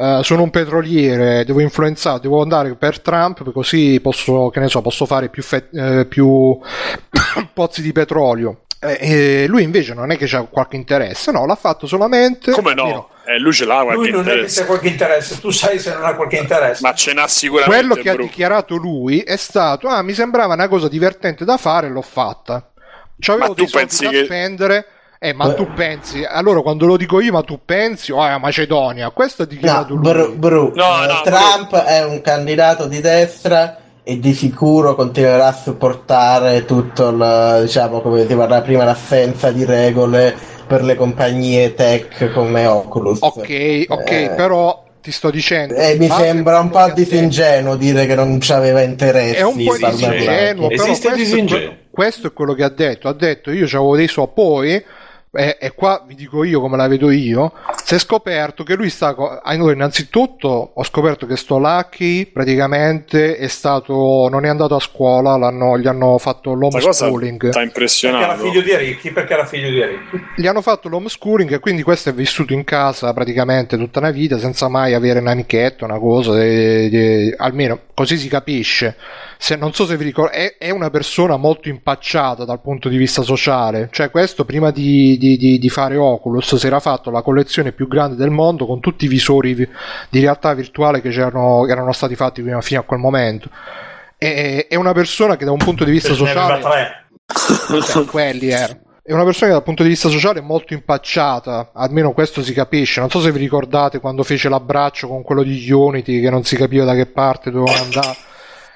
eh, 0.00 0.20
sono 0.22 0.42
un 0.42 0.50
petroliere, 0.50 1.44
devo 1.44 1.60
influenzare, 1.60 2.20
devo 2.20 2.40
andare 2.42 2.74
per 2.76 3.00
Trump, 3.00 3.52
così 3.52 4.00
posso, 4.00 4.48
che 4.50 4.60
ne 4.60 4.68
so, 4.68 4.80
posso 4.80 5.04
fare 5.06 5.28
più, 5.28 5.42
fe- 5.42 5.68
eh, 5.72 6.06
più 6.06 6.58
pozzi 7.52 7.82
di 7.82 7.92
petrolio. 7.92 8.62
Eh, 8.82 9.44
lui 9.46 9.62
invece 9.62 9.92
non 9.92 10.10
è 10.10 10.16
che 10.16 10.24
c'ha 10.26 10.42
qualche 10.48 10.76
interesse, 10.76 11.30
no, 11.32 11.44
l'ha 11.44 11.54
fatto 11.54 11.86
solamente. 11.86 12.50
Come 12.52 12.72
no? 12.72 13.10
Eh, 13.26 13.38
lui 13.38 13.52
ce 13.52 13.66
l'ha 13.66 13.82
qualche 13.82 13.94
Lui 13.94 14.10
non 14.10 14.20
è 14.22 14.24
che 14.24 14.30
interesse. 14.32 14.60
c'è 14.60 14.66
qualche 14.66 14.88
interesse, 14.88 15.38
tu 15.40 15.50
sai 15.50 15.78
se 15.78 15.92
non 15.92 16.04
ha 16.04 16.14
qualche 16.14 16.36
interesse. 16.38 16.80
Ma 16.82 16.94
ce 16.94 17.12
n'ha 17.12 17.28
sicuramente. 17.28 17.76
Quello 17.78 17.94
che 18.02 18.08
ha 18.08 18.14
Bru. 18.14 18.22
dichiarato 18.22 18.76
lui 18.76 19.20
è 19.20 19.36
stato: 19.36 19.86
Ah, 19.86 20.00
mi 20.02 20.14
sembrava 20.14 20.54
una 20.54 20.66
cosa 20.68 20.88
divertente 20.88 21.44
da 21.44 21.58
fare, 21.58 21.90
l'ho 21.90 22.00
fatta. 22.00 22.70
C'avevo 23.18 23.48
Ma 23.48 23.54
tu 23.54 23.54
dei 23.56 23.68
soldi 23.68 23.86
pensi 23.86 24.04
da 24.04 24.10
che- 24.10 24.24
spendere. 24.24 24.86
Eh, 25.22 25.34
ma 25.34 25.52
tu 25.52 25.66
pensi, 25.74 26.24
allora 26.26 26.62
quando 26.62 26.86
lo 26.86 26.96
dico 26.96 27.20
io, 27.20 27.30
ma 27.32 27.42
tu 27.42 27.60
pensi, 27.62 28.10
oh, 28.10 28.24
è 28.26 28.38
Macedonia, 28.38 29.10
questo 29.10 29.42
è 29.42 29.46
No, 29.46 29.52
dichiarato 29.52 29.94
lui. 29.94 30.02
Bru, 30.10 30.34
Bru, 30.36 30.72
No, 30.74 31.04
eh, 31.04 31.06
no, 31.08 31.20
Trump 31.22 31.76
è 31.76 32.02
un 32.06 32.22
candidato 32.22 32.86
di 32.86 33.02
destra 33.02 33.76
e 34.02 34.18
di 34.18 34.32
sicuro 34.32 34.94
continuerà 34.94 35.48
a 35.48 35.52
supportare 35.52 36.64
tutto 36.64 37.10
il, 37.10 37.58
diciamo, 37.64 38.00
come 38.00 38.26
si 38.26 38.34
parla 38.34 38.62
prima, 38.62 38.84
l'assenza 38.84 39.50
di 39.52 39.62
regole 39.66 40.34
per 40.66 40.82
le 40.82 40.94
compagnie 40.94 41.74
tech 41.74 42.32
come 42.32 42.64
Oculus. 42.64 43.18
Ok, 43.20 43.84
ok, 43.88 44.10
Eh, 44.10 44.32
però 44.34 44.84
ti 45.02 45.12
sto 45.12 45.30
dicendo. 45.30 45.74
eh, 45.74 45.96
mi 45.98 46.08
sembra 46.08 46.60
un 46.60 46.70
po' 46.70 46.78
ha 46.78 46.92
disingenuo 46.92 47.76
dire 47.76 48.06
che 48.06 48.14
non 48.14 48.38
c'aveva 48.40 48.80
interesse. 48.80 49.36
È 49.36 49.42
un 49.42 49.64
po' 49.64 49.76
disingenuo, 49.76 50.68
però 50.68 50.82
Esiste 50.84 51.08
questo, 51.10 51.14
disingenuo. 51.14 51.70
È, 51.72 51.76
questo 51.90 52.28
è 52.28 52.32
quello 52.32 52.54
che 52.54 52.62
ha 52.64 52.70
detto. 52.70 53.06
Ha 53.06 53.12
detto 53.12 53.50
io 53.50 53.66
avevo 53.66 53.96
dei 53.96 54.08
so 54.08 54.26
poi. 54.28 54.82
E, 55.32 55.58
e 55.60 55.70
qua 55.74 56.02
vi 56.04 56.16
dico 56.16 56.42
io 56.42 56.60
come 56.60 56.76
la 56.76 56.88
vedo 56.88 57.10
io. 57.10 57.52
Si 57.84 57.94
è 57.94 57.98
scoperto 57.98 58.64
che 58.64 58.74
lui 58.74 58.90
sta. 58.90 59.14
co- 59.14 59.38
Allora, 59.42 59.72
innanzitutto 59.72 60.72
ho 60.74 60.82
scoperto 60.84 61.24
che 61.26 61.36
sto 61.36 61.58
Lucky 61.58 62.26
praticamente 62.26 63.36
è 63.36 63.46
stato. 63.46 64.28
non 64.30 64.44
è 64.44 64.48
andato 64.48 64.74
a 64.74 64.80
scuola, 64.80 65.36
l'hanno- 65.36 65.78
gli 65.78 65.86
hanno 65.86 66.18
fatto 66.18 66.52
l'homeschooling. 66.52 67.36
sta 67.36 67.44
Perché 67.46 67.58
era 67.58 67.62
impressionando. 67.62 68.42
figlio 68.44 68.60
di 68.60 68.76
ricchi, 68.76 69.12
perché 69.12 69.32
era 69.32 69.44
figlio 69.46 69.70
di 69.70 69.82
ricchi. 69.84 70.20
Gli 70.36 70.46
hanno 70.48 70.62
fatto 70.62 70.88
l'homeschooling 70.88 71.52
e 71.52 71.58
quindi 71.60 71.82
questo 71.82 72.08
è 72.08 72.12
vissuto 72.12 72.52
in 72.52 72.64
casa 72.64 73.12
praticamente 73.12 73.76
tutta 73.76 74.00
una 74.00 74.10
vita 74.10 74.38
senza 74.38 74.68
mai 74.68 74.94
avere 74.94 75.20
un 75.20 75.28
amichetto, 75.28 75.84
una 75.84 75.98
cosa, 75.98 76.42
e- 76.42 76.88
e- 76.92 77.34
almeno 77.36 77.78
così 77.94 78.16
si 78.16 78.28
capisce. 78.28 78.96
Se, 79.38 79.56
non 79.56 79.72
so 79.72 79.86
se 79.86 79.96
vi 79.96 80.04
ricordo, 80.04 80.32
è, 80.32 80.56
è 80.58 80.70
una 80.70 80.90
persona 80.90 81.36
molto 81.36 81.68
impacciata 81.68 82.44
dal 82.44 82.60
punto 82.60 82.88
di 82.90 82.96
vista 82.98 83.22
sociale. 83.22 83.88
Cioè, 83.90 84.10
questo 84.10 84.44
prima 84.44 84.70
di, 84.70 85.16
di- 85.20 85.36
di- 85.36 85.58
di 85.58 85.68
fare 85.68 85.96
Oculus 85.96 86.56
si 86.56 86.66
era 86.66 86.80
fatto 86.80 87.10
la 87.10 87.20
collezione 87.22 87.72
più 87.72 87.86
grande 87.86 88.16
del 88.16 88.30
mondo 88.30 88.64
con 88.66 88.80
tutti 88.80 89.04
i 89.04 89.08
visori 89.08 89.52
vi- 89.54 89.68
di 90.08 90.20
realtà 90.20 90.54
virtuale 90.54 91.00
che, 91.02 91.10
c'erano, 91.10 91.62
che 91.64 91.72
erano 91.72 91.92
stati 91.92 92.16
fatti 92.16 92.42
fino, 92.42 92.80
a 92.80 92.82
quel 92.82 92.98
momento. 92.98 93.50
E- 94.18 94.66
È 94.68 94.74
una 94.76 94.92
persona 94.92 95.36
che 95.36 95.44
da 95.44 95.52
un 95.52 95.58
punto 95.58 95.84
di 95.84 95.90
vista 95.90 96.14
sociale 96.14 96.60
cioè, 97.92 98.04
quelli 98.06 98.48
erano. 98.48 98.80
È 99.02 99.12
una 99.12 99.24
persona 99.24 99.46
che 99.48 99.52
dal 99.56 99.62
punto 99.64 99.82
di 99.82 99.88
vista 99.88 100.08
sociale 100.08 100.38
è 100.38 100.42
molto 100.42 100.72
impacciata, 100.72 101.70
almeno 101.74 102.12
questo 102.12 102.42
si 102.42 102.52
capisce. 102.52 103.00
Non 103.00 103.10
so 103.10 103.20
se 103.20 103.32
vi 103.32 103.38
ricordate 103.38 103.98
quando 103.98 104.22
fece 104.22 104.48
l'abbraccio 104.48 105.08
con 105.08 105.22
quello 105.22 105.42
di 105.42 105.70
Unity 105.70 106.20
che 106.20 106.30
non 106.30 106.44
si 106.44 106.54
capiva 106.56 106.84
da 106.84 106.94
che 106.94 107.06
parte 107.06 107.50
doveva 107.50 107.78
andare. 107.80 108.16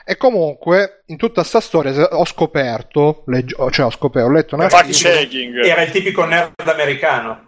E 0.07 0.17
comunque, 0.19 1.03
in 1.07 1.17
tutta 1.17 1.43
sta 1.45 1.61
storia 1.61 1.93
ho 2.11 2.25
scoperto, 2.27 3.23
legg- 3.27 3.71
cioè 3.71 3.87
ho 3.87 3.91
scoperto, 3.91 4.29
ho 4.29 4.33
letto 4.33 4.55
un 4.55 4.61
Fact 4.69 4.75
articolo 4.75 5.15
checking. 5.15 5.65
Era 5.65 5.83
il 5.83 5.91
tipico 5.91 6.25
nerd 6.25 6.53
americano. 6.67 7.41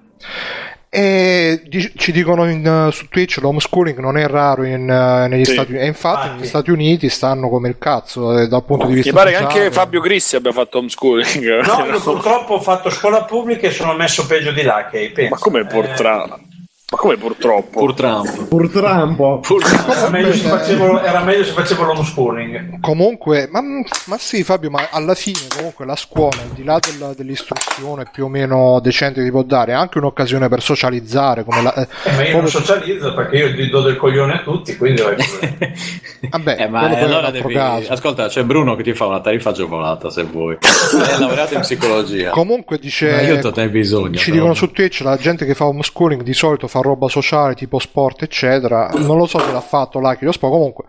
e 0.89 1.61
di- 1.67 1.93
ci 1.97 2.11
dicono 2.13 2.49
in, 2.49 2.67
eh, 2.67 2.91
su 2.93 3.09
Twitch 3.09 3.39
l'homeschooling 3.43 3.99
non 3.99 4.17
è 4.17 4.27
raro 4.27 4.65
in, 4.65 4.89
eh, 4.89 5.29
negli 5.29 5.45
Sì. 5.45 5.53
Stati 5.53 5.71
Uniti. 5.73 5.85
E 5.85 5.89
infatti 5.89 6.17
Infatti. 6.21 6.39
negli 6.39 6.47
Stati 6.49 6.71
Uniti 6.71 7.09
stanno 7.11 7.49
come 7.51 7.69
il 7.69 7.77
cazzo 7.77 8.39
eh, 8.39 8.49
dal 8.49 8.65
punto 8.65 8.87
di 8.87 8.95
vista 8.95 9.11
Mi 9.11 9.17
pare 9.17 9.31
che 9.33 9.37
sociale. 9.37 9.59
anche 9.61 9.71
Fabio 9.75 10.01
Cristi 10.01 10.37
abbia 10.37 10.53
fatto 10.53 10.79
homeschooling. 10.79 11.61
No, 11.67 11.85
io 11.85 12.01
purtroppo 12.01 12.55
ho 12.55 12.61
fatto 12.61 12.89
scuola 12.89 13.25
pupblica 13.25 13.67
e 13.67 13.71
sono 13.73 13.93
messo 13.95 14.25
peggio 14.27 14.53
di 14.53 14.63
là, 14.63 14.87
che 14.91 15.11
penso. 15.13 15.35
Ma 15.35 15.39
come 15.41 15.67
purtroppo? 15.67 16.41
Ma 16.89 16.99
come 16.99 17.17
purtroppo? 17.17 17.81
Purtroppo. 17.81 18.45
Purtroppo. 18.47 19.93
Era 19.93 20.09
meglio 20.09 20.33
se 20.33 20.47
facevo, 20.47 21.01
era 21.03 21.25
meglio 21.25 21.43
se 21.43 21.51
facevo 21.51 21.83
l'homeschooling. 21.83 22.79
Comunque, 22.79 23.49
ma, 23.51 23.61
ma 23.61 24.17
sì 24.19 24.45
Fabio, 24.45 24.71
ma 24.71 24.87
alla 24.93 25.17
fine 25.17 25.37
comunque 25.53 25.85
la 25.85 25.97
scuola, 25.97 26.43
al 26.43 26.51
di 26.55 26.63
là 26.63 26.79
della- 26.79 27.13
dell'istruzione 27.13 28.05
più 28.13 28.27
o 28.27 28.29
meno 28.29 28.79
decente 28.79 29.19
che 29.19 29.25
ti 29.25 29.33
può 29.33 29.43
dare, 29.43 29.73
è 29.73 29.75
anche 29.75 29.99
un'occasione 29.99 30.49
per 30.49 30.63
socializzare. 30.63 31.43
Come 31.43 31.61
la, 31.63 31.75
eh, 31.75 31.89
Eh, 32.05 32.13
ma 32.13 32.19
io 32.23 32.31
come- 32.31 32.41
non 32.43 32.49
socializzo 32.51 33.15
perché 33.15 33.37
io 33.37 33.49
gli 33.49 33.69
do 33.69 33.81
del 33.81 33.97
coglione 33.97 34.35
a 34.35 34.43
tutti, 34.43 34.77
quindi. 34.77 35.03
Vabbè, 36.31 36.57
Eh, 36.57 36.69
ma 36.69 36.81
allora 36.83 37.31
devi... 37.33 37.53
caso. 37.53 37.93
Ascolta, 37.93 38.29
c'è 38.29 38.45
Bruno 38.45 38.77
che 38.77 38.85
ti 38.85 38.95
fa 38.95 39.07
una 39.07 39.21
tariffa 39.21 39.51
agevolata 39.51 40.09
se 40.09 40.23
vuoi. 40.23 40.55
È 40.61 41.19
laureato 41.19 41.55
in 41.55 41.61
psicologia. 41.63 42.31
Comunque 42.31 42.79
dice, 42.79 43.11
Ma 43.11 43.17
aiuto, 43.19 43.51
te 43.51 43.69
bisogno. 43.71 44.17
ci 44.17 44.27
però. 44.27 44.35
dicono 44.37 44.55
su 44.55 44.71
Twitch, 44.71 45.01
la 45.01 45.17
gente 45.17 45.45
che 45.45 45.55
fa 45.57 45.65
homeschooling 45.67 46.23
di 46.23 46.33
solito 46.33 46.69
fa 46.69 46.75
roba 46.81 47.09
sociale 47.09 47.55
tipo 47.55 47.79
sport 47.79 48.23
eccetera, 48.23 48.91
non 48.95 49.17
lo 49.19 49.27
so 49.27 49.39
se 49.39 49.51
l'ha 49.53 49.61
fatto 49.61 49.99
Lucky 49.99 50.25
lo 50.25 50.33
sport, 50.33 50.53
comunque 50.53 50.85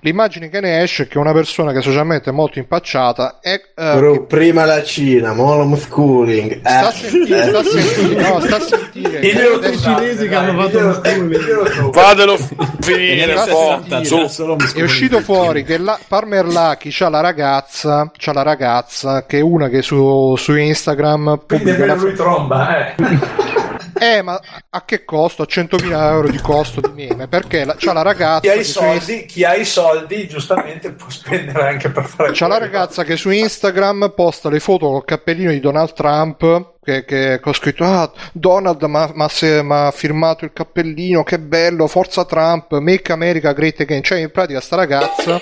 l'immagine 0.00 0.48
che 0.48 0.60
ne 0.60 0.82
esce 0.82 1.04
è 1.04 1.06
che 1.08 1.18
una 1.18 1.32
persona 1.32 1.72
che 1.72 1.80
socialmente 1.82 2.30
è 2.30 2.32
molto 2.32 2.58
impacciata 2.58 3.38
è... 3.40 3.60
eh, 3.76 3.98
che- 4.00 4.24
prima 4.26 4.64
la 4.64 4.82
Cina, 4.82 5.32
mo 5.34 5.56
l'homeschooling. 5.56 6.58
sta 6.60 6.86
a 6.86 6.88
Eh, 6.88 6.92
sentire, 6.92 7.38
eh. 7.44 7.48
sta 7.48 7.58
a 7.58 7.62
sentire, 7.64 8.28
no, 8.28 8.40
sta 8.40 8.56
a 8.56 8.60
sentire. 8.60 9.18
Adesso- 9.54 9.78
cinesi 9.96 10.28
che 10.28 10.34
hanno 10.34 10.60
fatto 10.62 11.00
diglielo 11.26 11.62
tu. 11.64 11.92
Fatelo 11.92 12.36
finire 12.80 13.26
negli 13.26 13.30
un 13.32 13.38
anni 13.38 13.50
po'. 13.50 13.80
60 13.82 14.04
Su. 14.04 14.14
c'era 14.16 14.28
solo 14.28 14.56
è 14.74 14.82
uscito 14.82 15.20
fuori 15.20 15.64
che 15.64 15.78
la 15.78 15.98
Parmer 16.08 16.46
Lucky 16.46 16.90
c'ha 16.90 17.08
la 17.08 17.20
ragazza, 17.20 18.10
c'ha 18.16 18.32
la 18.32 18.42
ragazza 18.42 19.26
che 19.26 19.38
è 19.38 19.42
una 19.42 19.68
che 19.68 19.82
su, 19.82 20.34
su 20.36 20.54
Instagram 20.56 21.40
Quindi 21.46 21.64
pubblica 21.70 21.86
la 21.86 21.94
lui 21.94 22.14
tromba, 22.14 22.86
eh. 22.86 22.94
Eh, 24.00 24.22
ma 24.22 24.40
a 24.70 24.84
che 24.86 25.04
costo? 25.04 25.42
A 25.42 25.46
100.000 25.46 25.92
euro 25.92 26.30
di 26.30 26.40
costo 26.40 26.80
di 26.80 26.90
meme? 26.94 27.28
Perché 27.28 27.66
la, 27.66 27.74
c'ha 27.76 27.92
la 27.92 28.00
ragazza 28.00 28.40
Chi 28.40 28.48
ha 28.48 28.54
i 28.54 28.64
su 28.64 28.72
soldi, 28.72 29.26
chi 29.26 29.44
ha 29.44 29.54
i 29.54 29.64
soldi, 29.66 30.26
giustamente 30.26 30.92
può 30.92 31.10
spendere 31.10 31.68
anche 31.68 31.90
per 31.90 32.06
fare 32.06 32.30
c'ha 32.32 32.46
la 32.46 32.56
ragazza 32.56 33.04
che 33.04 33.16
su 33.16 33.28
Instagram 33.28 34.14
posta 34.16 34.48
le 34.48 34.58
foto 34.58 34.86
col 34.86 35.04
cappellino 35.04 35.50
di 35.50 35.60
Donald 35.60 35.92
Trump 35.92 36.78
che, 36.82 37.04
che, 37.04 37.40
che 37.42 37.48
ho 37.48 37.52
scritto 37.52 37.84
ah 37.84 38.10
Donald 38.32 38.82
ma 38.82 39.10
ha 39.12 39.90
firmato 39.90 40.44
il 40.44 40.52
cappellino 40.52 41.22
che 41.22 41.38
bello 41.38 41.86
forza 41.86 42.24
Trump 42.24 42.78
make 42.78 43.12
America 43.12 43.52
great 43.52 43.80
again 43.80 44.02
cioè 44.02 44.18
in 44.18 44.30
pratica 44.30 44.60
sta 44.60 44.76
ragazza 44.76 45.40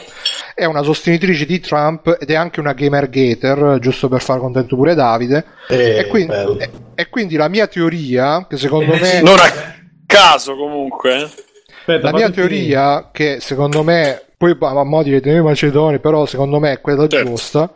è 0.54 0.64
una 0.64 0.82
sostenitrice 0.82 1.46
di 1.46 1.60
Trump 1.60 2.16
ed 2.20 2.30
è 2.30 2.34
anche 2.34 2.60
una 2.60 2.72
gamer 2.72 3.08
gator 3.08 3.78
giusto 3.78 4.08
per 4.08 4.20
far 4.20 4.38
contento 4.40 4.74
pure 4.76 4.94
Davide 4.94 5.44
Eh, 5.68 5.98
e, 5.98 6.06
quindi, 6.06 6.34
e, 6.58 6.70
e 6.94 7.08
quindi 7.08 7.36
la 7.36 7.48
mia 7.48 7.66
teoria 7.66 8.46
che 8.48 8.56
secondo 8.56 8.96
me 8.96 9.20
Non 9.22 9.38
a 9.38 9.76
caso 10.08 10.56
comunque. 10.56 11.22
Aspetta, 11.22 12.10
La 12.10 12.12
mia 12.12 12.30
teoria, 12.30 13.10
che 13.12 13.38
secondo 13.40 13.82
me, 13.82 14.22
poi 14.36 14.56
a 14.58 14.84
mo' 14.84 15.02
direte 15.02 15.30
noi 15.30 15.42
macedoni, 15.42 16.00
però 16.00 16.26
secondo 16.26 16.58
me 16.58 16.72
è 16.72 16.80
quella 16.80 17.06
Certo. 17.06 17.28
giusta, 17.28 17.72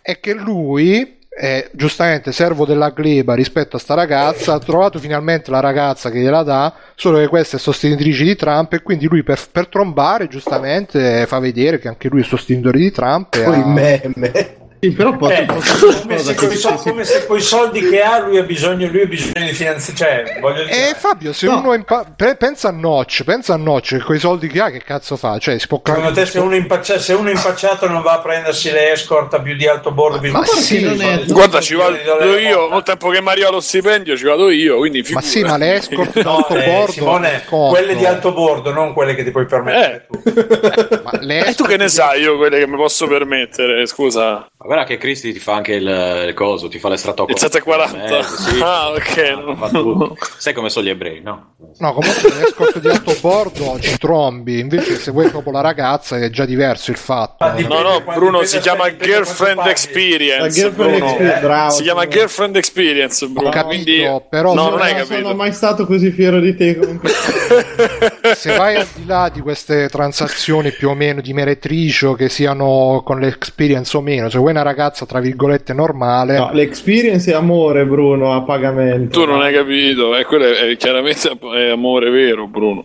è 0.00 0.18
che 0.20 0.32
lui, 0.32 1.18
è, 1.34 1.70
giustamente 1.72 2.30
servo 2.30 2.66
della 2.66 2.90
gleba 2.90 3.34
rispetto 3.34 3.76
a 3.76 3.78
sta 3.78 3.94
ragazza, 3.94 4.52
ha 4.52 4.58
trovato 4.58 4.98
finalmente 4.98 5.50
la 5.50 5.60
ragazza 5.60 6.10
che 6.10 6.20
gliela 6.20 6.42
dà, 6.42 6.74
solo 6.94 7.18
che 7.18 7.28
questa 7.28 7.56
è 7.56 7.60
sostenitrice 7.60 8.24
di 8.24 8.36
Trump 8.36 8.72
e 8.74 8.82
quindi 8.82 9.06
lui 9.06 9.22
per, 9.22 9.40
per 9.50 9.68
trombare 9.68 10.28
giustamente 10.28 11.24
fa 11.26 11.38
vedere 11.38 11.78
che 11.78 11.88
anche 11.88 12.08
lui 12.08 12.20
è 12.20 12.24
sostenitore 12.24 12.78
di 12.78 12.90
Trump. 12.90 13.34
e 13.34 13.42
Poi 13.42 13.60
ha- 13.60 13.66
meme. 13.66 14.60
Sì, 14.84 14.90
però 14.90 15.16
posso, 15.16 15.32
Eh, 15.32 15.44
posso 15.44 15.86
come, 16.00 16.18
se 16.18 16.34
che- 16.34 16.46
coi 16.48 16.56
so- 16.56 16.74
come 16.74 17.04
se 17.04 17.24
con 17.26 17.36
i 17.36 17.40
soldi 17.40 17.88
che 17.88 18.02
ha 18.02 18.18
lui 18.18 18.36
ha 18.38 18.42
bisogno, 18.42 18.88
lui 18.88 19.02
ha 19.02 19.06
bisogno 19.06 19.44
di 19.46 19.52
finanziare. 19.52 19.94
Cioè, 20.24 20.38
voglio 20.40 20.64
dire, 20.64 20.90
Eh 20.90 20.94
Fabio, 20.96 21.32
se 21.32 21.46
No. 21.46 21.58
uno 21.58 21.74
impa- 21.74 22.04
pe- 22.16 22.34
pensa 22.34 22.66
a 22.66 22.72
Notch, 22.72 23.22
pensa 23.22 23.54
a 23.54 23.56
Notch, 23.56 23.98
che 23.98 24.02
con 24.02 24.16
i 24.16 24.18
soldi 24.18 24.48
che 24.48 24.60
ha, 24.60 24.70
che 24.70 24.82
cazzo 24.82 25.16
fa? 25.16 25.38
Cioè, 25.38 25.56
si 25.60 25.68
può 25.68 25.80
secondo 25.84 26.10
te 26.10 26.26
se 26.26 26.40
uno, 26.40 26.56
impaccia- 26.56 26.98
se 26.98 27.12
uno 27.12 27.30
impacciato 27.30 27.86
non 27.86 28.02
va 28.02 28.14
a 28.14 28.18
prendersi 28.18 28.72
le 28.72 28.90
escort 28.90 29.32
a 29.34 29.40
più 29.40 29.54
di 29.54 29.68
alto 29.68 29.92
bordo, 29.92 30.18
Ma 30.32 30.44
sì, 30.46 30.80
non 30.82 31.00
è- 31.00 31.22
Guarda, 31.26 31.60
ci 31.60 31.74
vado 31.76 31.94
io. 32.36 32.68
Nel 32.68 32.82
tempo 32.82 33.08
che 33.10 33.22
mi 33.22 33.28
arriva 33.28 33.50
lo 33.50 33.60
stipendio, 33.60 34.16
ci 34.16 34.24
vado 34.24 34.50
io. 34.50 34.78
Quindi 34.78 35.06
Ma 35.10 35.20
sì, 35.20 35.44
ma 35.44 35.56
le 35.58 35.74
escort 35.76 36.16
No, 36.22 36.44
d'alto 36.48 36.56
eh, 36.56 36.64
bordo 36.68 36.90
Simone, 36.90 37.44
quelle 37.48 37.94
di 37.94 38.04
alto 38.04 38.32
bordo, 38.32 38.72
non 38.72 38.92
quelle 38.94 39.14
che 39.14 39.22
ti 39.22 39.30
puoi 39.30 39.46
permettere 39.46 40.06
tu. 40.10 40.20
Ma 41.04 41.10
le 41.20 41.46
E 41.46 41.54
tu 41.54 41.66
che 41.66 41.76
ne 41.76 41.86
sai 41.88 42.22
io 42.22 42.36
quelle 42.36 42.58
che 42.58 42.66
mi 42.66 42.74
posso 42.76 43.06
permettere? 43.06 43.86
Scusa. 43.86 44.44
Ma 44.62 44.68
guarda 44.68 44.84
che 44.84 44.96
Cristi 44.96 45.32
ti 45.32 45.40
fa 45.40 45.54
anche 45.54 45.74
il, 45.74 46.24
il 46.28 46.34
coso, 46.34 46.68
ti 46.68 46.78
fa 46.78 46.88
l'estratto 46.88 47.26
Il 47.28 47.36
740. 47.36 48.18
Eh, 48.18 48.22
sì. 48.22 48.60
Ah, 48.62 48.90
ok. 48.90 49.18
Ah. 49.60 50.26
Sai 50.38 50.52
come 50.52 50.68
sono 50.70 50.86
gli 50.86 50.90
ebrei, 50.90 51.20
no? 51.20 51.54
No, 51.78 51.92
comunque 51.94 52.28
l'escort 52.38 52.78
di 52.78 52.88
alto 52.88 53.16
bordo 53.20 53.78
ci 53.80 53.98
trombi, 53.98 54.60
invece 54.60 54.96
se 54.96 55.10
vuoi 55.10 55.30
proprio 55.30 55.52
la 55.52 55.62
ragazza 55.62 56.16
è 56.16 56.30
già 56.30 56.44
diverso 56.44 56.92
il 56.92 56.96
fatto. 56.96 57.44
No, 57.66 57.80
no, 57.80 58.02
Bruno 58.14 58.44
si 58.44 58.60
chiama 58.60 58.94
Girlfriend 58.94 59.66
Experience. 59.66 60.50
Girlfriend 60.60 60.96
Bruno. 60.96 61.06
experience, 61.06 61.40
bravo, 61.40 61.70
si 61.70 61.82
chiama. 61.82 62.06
Girlfriend 62.06 62.56
Experience, 62.56 63.26
Bruno. 63.26 63.48
Ho 63.48 63.50
capito, 63.50 63.82
Quindi... 63.82 64.22
però 64.28 64.54
no, 64.54 64.70
non 64.70 64.80
hai 64.80 64.92
non 64.92 65.02
capito. 65.02 65.22
sono 65.22 65.34
mai 65.34 65.52
stato 65.52 65.86
così 65.86 66.10
fiero 66.12 66.38
di 66.38 66.54
te 66.54 66.78
comunque. 66.78 67.10
se 68.36 68.56
vai 68.56 68.76
al 68.76 68.86
di 68.94 69.06
là 69.06 69.28
di 69.28 69.40
queste 69.40 69.88
transazioni 69.88 70.70
più 70.70 70.90
o 70.90 70.94
meno 70.94 71.20
di 71.20 71.32
meretricio 71.32 72.14
che 72.14 72.28
siano 72.28 73.02
con 73.04 73.18
l'experience 73.18 73.96
o 73.96 74.00
meno, 74.00 74.28
se 74.28 74.38
vuoi 74.38 74.51
una 74.52 74.62
ragazza 74.62 75.04
tra 75.06 75.20
virgolette 75.20 75.72
normale, 75.72 76.38
No, 76.38 76.50
l'experience 76.52 77.30
è 77.30 77.34
amore, 77.34 77.84
Bruno, 77.84 78.32
a 78.32 78.42
pagamento. 78.42 79.20
Tu 79.20 79.26
non 79.26 79.40
hai 79.42 79.52
capito, 79.52 80.16
e 80.16 80.24
quello 80.24 80.44
è, 80.44 80.70
è 80.70 80.76
chiaramente 80.76 81.30
è 81.56 81.70
amore 81.70 82.10
vero, 82.10 82.46
Bruno. 82.46 82.84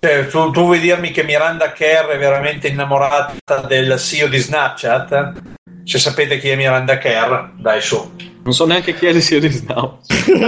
Cioè, 0.00 0.28
tu, 0.28 0.52
tu 0.52 0.62
vuoi 0.62 0.78
dirmi 0.78 1.10
che 1.10 1.24
Miranda 1.24 1.72
Kerr 1.72 2.06
è 2.10 2.18
veramente 2.18 2.68
innamorata 2.68 3.34
del 3.66 3.98
CEO 3.98 4.28
di 4.28 4.38
Snapchat? 4.38 5.42
Se 5.82 5.98
sapete 5.98 6.38
chi 6.38 6.50
è 6.50 6.54
Miranda 6.54 6.98
Kerr, 6.98 7.48
dai 7.56 7.80
su. 7.80 8.14
Non 8.44 8.54
so 8.54 8.64
neanche 8.64 8.94
chi 8.94 9.06
è 9.06 9.10
il 9.10 9.20
CEO 9.20 9.40
di 9.40 9.48
Snow. 9.48 9.98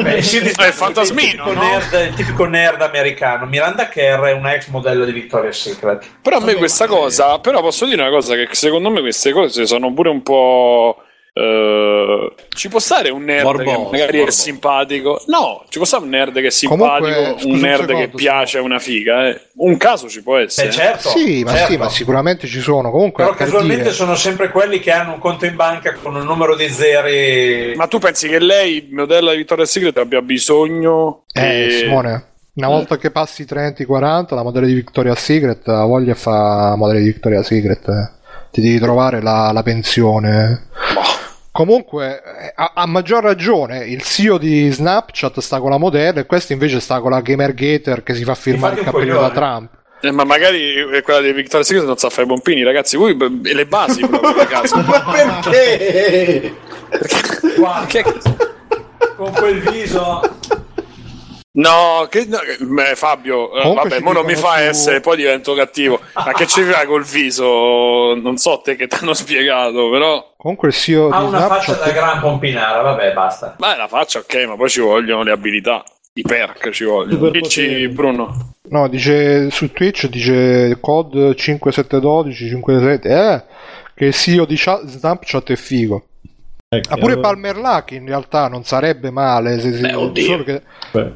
Beh, 0.03 0.19
il 0.19 0.25
CEO 0.25 0.43
di 0.43 0.53
È 0.57 0.67
il 0.69 0.73
fantasmino, 0.73 1.25
il 1.25 1.31
tipico, 1.31 1.53
no? 1.53 1.63
nerd, 1.63 2.09
il 2.11 2.15
tipico 2.15 2.45
nerd 2.45 2.81
americano. 2.81 3.47
Miranda 3.47 3.89
Kerr 3.89 4.23
è 4.27 4.33
una 4.33 4.55
ex 4.55 4.69
modello 4.69 5.05
di 5.05 5.11
Victoria's 5.13 5.61
Secret. 5.61 6.07
Però 6.23 6.37
a 6.37 6.41
me 6.41 6.55
questa 6.55 6.87
cosa, 6.87 7.41
però 7.41 7.61
posso 7.61 7.87
dire 7.87 8.01
una 8.01 8.11
cosa, 8.11 8.37
che 8.37 8.49
secondo 8.53 8.89
me 8.89 9.01
queste 9.01 9.33
cose 9.33 9.67
sono 9.67 9.93
pure 9.93 10.11
un 10.11 10.23
po'... 10.23 11.03
eh, 11.41 12.33
ci 12.55 12.69
può 12.69 12.79
stare 12.79 13.09
un 13.11 13.25
nerd 13.25 13.45
Morbose, 13.45 13.65
che 13.77 13.83
magari 13.91 14.13
è 14.13 14.17
morbose. 14.19 14.41
simpatico. 14.43 15.23
No, 15.27 15.65
ci 15.69 15.79
può 15.79 15.87
stare 15.87 16.03
un 16.05 16.09
nerd 16.11 16.35
che 16.41 16.47
è 16.49 16.67
Comunque, 16.67 17.11
simpatico, 17.13 17.33
scusa 17.39 17.47
un 17.47 17.53
un 17.55 17.59
nerd 17.61 17.81
secondo, 17.81 18.01
che 18.01 18.09
piace 18.09 18.59
a 18.59 18.63
una 18.63 18.79
figa. 18.79 19.29
eh. 19.29 19.41
Un 19.57 19.77
caso 19.77 20.09
ci 20.09 20.23
può 20.23 20.37
essere. 20.37 20.69
Eh, 20.69 20.73
certo, 20.73 21.09
sì, 21.11 21.43
ma 21.45 21.53
certo. 21.53 21.73
sì, 21.73 21.77
ma 21.79 21.89
sicuramente 21.89 22.47
ci 22.47 22.61
sono. 22.61 22.91
Comunque, 22.91 23.25
Però 23.25 23.37
per 23.37 23.45
casualmente 23.47 23.83
dire- 23.85 23.95
sono 23.95 24.15
sempre 24.15 24.51
quelli 24.51 24.79
che 24.81 24.91
hanno 24.91 25.13
un 25.15 25.19
conto 25.19 25.45
in 25.47 25.57
banca 25.57 25.95
con 25.95 26.15
un 26.15 26.25
numero 26.25 26.57
di 26.57 26.69
zeri. 26.69 27.75
Ma 27.77 27.87
tu 27.87 27.99
pensi 27.99 28.29
che 28.29 28.39
lei, 28.39 28.89
modella 28.93 29.31
di 29.33 29.39
Victoria's 29.39 29.71
Secret, 29.71 29.97
abbia 29.99 30.21
bisogno 30.23 31.25
Eh, 31.33 31.69
Simone, 31.71 32.25
una 32.55 32.69
volta 32.69 32.97
che 32.99 33.11
passi 33.11 33.43
i 33.43 33.47
30-40, 33.49 34.35
la 34.35 34.43
modella 34.43 34.67
di 34.67 34.75
Victoria's 34.75 35.23
Secret 35.23 35.67
ha 35.69 35.85
voglia 35.85 36.15
fa 36.15 36.75
modella 36.77 36.99
di 36.99 37.05
Victoria's 37.07 37.47
Secret. 37.47 37.89
eh. 37.89 38.19
Ti 38.51 38.61
devi 38.61 38.81
trovare 38.81 39.23
la, 39.23 39.51
la 39.53 39.63
pensione. 39.63 40.67
Comunque, 41.61 42.23
eh, 42.25 42.53
a, 42.55 42.73
a 42.75 42.87
maggior 42.87 43.23
ragione, 43.23 43.85
il 43.85 44.01
CEO 44.03 44.39
di 44.39 44.71
Snapchat 44.71 45.41
sta 45.41 45.61
con 45.61 45.69
la 45.69 45.77
modella 45.77 46.21
e 46.21 46.25
questo 46.25 46.55
invece 46.55 46.81
sta 46.81 47.01
con 47.01 47.11
la 47.11 47.21
Gamergater 47.21 48.03
che 48.03 48.15
si 48.15 48.25
fa 48.25 48.35
firmare 48.35 48.73
il 48.73 48.79
Infatti 48.79 48.97
cappellino 48.97 49.21
da. 49.21 49.31
Trump. 49.31 49.71
Eh, 50.01 50.11
ma 50.11 50.25
magari 50.25 50.77
eh, 50.91 51.03
quella 51.03 51.21
di 51.21 51.31
Victoria's 51.35 51.67
Secret 51.69 51.85
non 51.87 51.99
sa 51.99 52.09
fare 52.09 52.23
i 52.23 52.27
pompini, 52.29 52.63
ragazzi. 52.63 52.97
Voi 52.97 53.15
le 53.43 53.67
basi 53.67 54.07
proprio 54.07 54.47
casa. 54.47 54.77
Ma 54.81 55.05
perché? 55.13 56.55
Guarda, 57.59 58.03
con 59.17 59.31
quel 59.33 59.61
viso. 59.61 60.23
No, 61.53 62.07
che, 62.09 62.25
no, 62.27 62.39
che- 62.39 62.57
beh, 62.65 62.95
Fabio, 62.95 63.53
eh, 63.55 63.61
Comunque 63.61 63.89
vabbè, 63.91 64.03
mo 64.03 64.13
non 64.13 64.25
mi 64.25 64.35
fa 64.35 64.55
su- 64.55 64.63
essere, 64.63 65.01
poi 65.01 65.19
divento 65.19 65.53
cattivo. 65.53 66.01
Ma 66.15 66.33
che 66.33 66.47
ci 66.47 66.63
fai 66.63 66.87
col 66.87 67.05
viso? 67.05 68.15
Non 68.15 68.39
so 68.39 68.63
te 68.65 68.77
che 68.77 68.87
ti 68.87 68.97
hanno 68.99 69.13
spiegato, 69.13 69.91
però. 69.91 70.30
Comunque 70.41 70.69
il 70.69 70.75
CEO 70.75 71.11
Ha 71.11 71.21
di 71.21 71.27
una 71.27 71.41
faccia 71.41 71.75
Snapchat 71.75 71.85
da 71.85 71.93
gran 71.93 72.21
pompinara, 72.21 72.81
vabbè, 72.81 73.13
basta. 73.13 73.57
Beh, 73.59 73.77
la 73.77 73.89
faccia 73.89 74.21
ok, 74.21 74.47
ma 74.47 74.57
poi 74.57 74.71
ci 74.71 74.81
vogliono 74.81 75.23
le 75.23 75.33
abilità. 75.33 75.85
I 76.15 76.23
perk 76.23 76.71
ci 76.71 76.85
vogliono. 76.85 77.29
Dici, 77.29 77.87
Bruno. 77.89 78.55
No, 78.71 78.89
dice 78.89 79.51
su 79.51 79.71
Twitch 79.71 80.09
dice 80.09 80.79
code 80.81 81.35
5712 81.35 82.49
57 82.49 83.09
eh, 83.09 83.45
che 83.95 84.05
il 84.07 84.15
CEO 84.15 84.47
di 84.47 84.57
Cha- 84.57 84.81
Snapchat 84.83 85.51
è 85.51 85.57
figo. 85.57 86.07
Ecco, 86.73 86.95
Ah, 86.95 86.99
pure 86.99 87.15
allora- 87.15 87.29
Palmer 87.31 87.57
Luck 87.57 87.91
in 87.91 88.07
realtà 88.07 88.47
non 88.47 88.63
sarebbe 88.63 89.11
male 89.11 89.59
se, 89.59 89.73
se- 89.73 89.81
Beh, 89.81 89.95
oddio. 89.95 90.25
solo 90.25 90.45
che- 90.45 90.63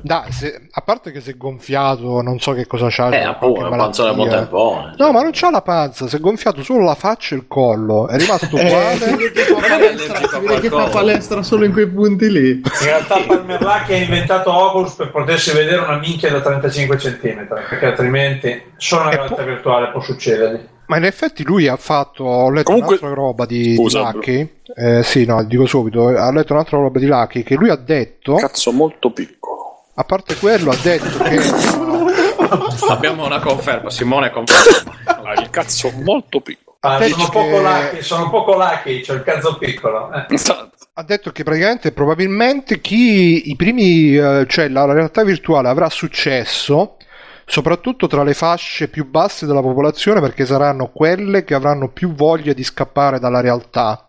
dai, 0.01 0.33
se- 0.33 0.67
a 0.69 0.81
parte 0.81 1.13
che 1.13 1.21
si 1.21 1.31
è 1.31 1.37
gonfiato, 1.37 2.21
non 2.23 2.41
so 2.41 2.55
che 2.55 2.67
cosa 2.67 2.89
c'ha. 2.91 3.11
Eh, 3.11 3.23
appunto, 3.23 3.61
qualche 3.61 3.71
un 3.73 3.79
panzone 3.79 4.09
a 4.11 4.13
malattia. 4.15 4.37
montempone. 4.51 4.95
No, 4.99 5.13
ma 5.13 5.23
non 5.23 5.31
c'ha 5.33 5.51
la 5.53 5.63
panza, 5.63 6.09
si 6.09 6.17
è 6.17 6.19
gonfiato 6.19 6.65
solo 6.65 6.83
la 6.83 6.97
faccia 6.97 7.37
e 7.37 7.39
il 7.39 7.45
collo, 7.47 8.09
è 8.09 8.17
rimasto 8.19 8.49
Eh, 8.59 8.65
uguale. 8.67 8.97
si 8.97 9.15
vede 9.15 9.31
che 9.31 9.43
fa 9.45 9.61
palestra, 9.69 10.17
si 10.29 10.39
vede 10.41 10.61
che 10.61 10.69
fa 10.71 10.85
palestra 10.89 11.43
solo 11.45 11.65
in 11.67 11.73
quei 11.73 11.87
punti 11.87 12.33
lì. 12.33 12.51
In 12.51 12.63
realtà 12.83 13.21
Palmer 13.25 13.61
Luck 13.63 13.91
ha 13.91 13.95
inventato 13.95 14.53
Oculus 14.53 14.95
per 14.95 15.13
potersi 15.13 15.53
vedere 15.53 15.83
una 15.83 15.99
minchia 15.99 16.33
da 16.33 16.41
35 16.41 16.97
cm, 16.97 17.47
perché 17.47 17.87
altrimenti 17.87 18.61
solo 18.77 19.03
una 19.03 19.13
E 19.13 19.17
realtà 19.19 19.35
poi- 19.37 19.45
virtuale 19.45 19.91
può 19.93 20.01
succedergli. 20.01 20.73
Ma 20.87 20.97
in 20.99 21.05
effetti 21.05 21.43
lui 21.45 21.67
ha 21.67 21.77
fatto, 21.77 22.25
ho 22.25 22.51
letto 22.51 22.71
Comunque- 22.73 22.97
un'altra 23.01 23.15
roba 23.23 23.47
di, 23.47 23.63
di 23.63 23.75
Scusa, 23.77 24.11
Lucky, 24.13 24.61
eh, 24.77 25.03
sì, 25.03 25.25
no, 25.25 25.43
dico 25.45 25.67
subito, 25.67 26.09
ha 26.09 26.31
letto 26.33 26.53
un'altra 26.53 26.77
roba 26.79 26.99
di 26.99 27.07
Lucky 27.07 27.43
che 27.43 27.55
lui 27.55 27.71
ha 27.71 27.77
detto, 27.77 28.35
Cazzo 28.35 28.71
molto 28.73 29.11
piccolo. 29.11 29.85
a 29.95 30.05
parte 30.05 30.37
quello, 30.37 30.71
ha 30.71 30.77
detto 30.83 31.19
che... 31.25 31.41
Abbiamo 32.89 33.25
una 33.25 33.41
conferma, 33.41 33.91
Simone 33.91 34.31
conferma. 34.31 34.93
Ha 35.07 35.33
il 35.41 35.51
cazzo 35.51 35.91
molto 36.03 36.41
piccolo. 36.41 36.77
Ah, 36.81 37.01
sono, 37.03 37.25
che- 37.25 37.31
poco 37.33 37.59
lucky, 37.61 38.03
sono 38.03 38.29
poco 38.31 38.55
lucky, 38.57 39.01
c'ho 39.01 39.15
il 39.15 39.23
cazzo 39.23 39.57
piccolo. 39.57 40.13
eh. 40.13 40.27
Esatto. 40.35 40.71
ha 40.93 41.03
detto 41.03 41.33
che 41.33 41.43
praticamente 41.43 41.93
probabilmente 41.93 42.81
chi 42.83 43.49
i 43.51 43.57
primi, 43.57 44.15
eh, 44.17 44.45
cioè 44.47 44.69
la 44.69 44.85
realtà 44.93 45.25
virtuale 45.25 45.69
avrà 45.69 45.89
successo 45.89 46.97
soprattutto 47.47 48.07
tra 48.07 48.23
le 48.23 48.35
fasce 48.35 48.89
più 48.89 49.09
basse 49.09 49.47
della 49.47 49.61
popolazione 49.61 50.21
perché 50.21 50.47
saranno 50.47 50.91
quelle 50.91 51.45
che 51.45 51.55
avranno 51.55 51.91
più 51.91 52.15
voglia 52.15 52.53
di 52.53 52.65
scappare 52.65 53.19
dalla 53.19 53.41
realtà. 53.41 54.09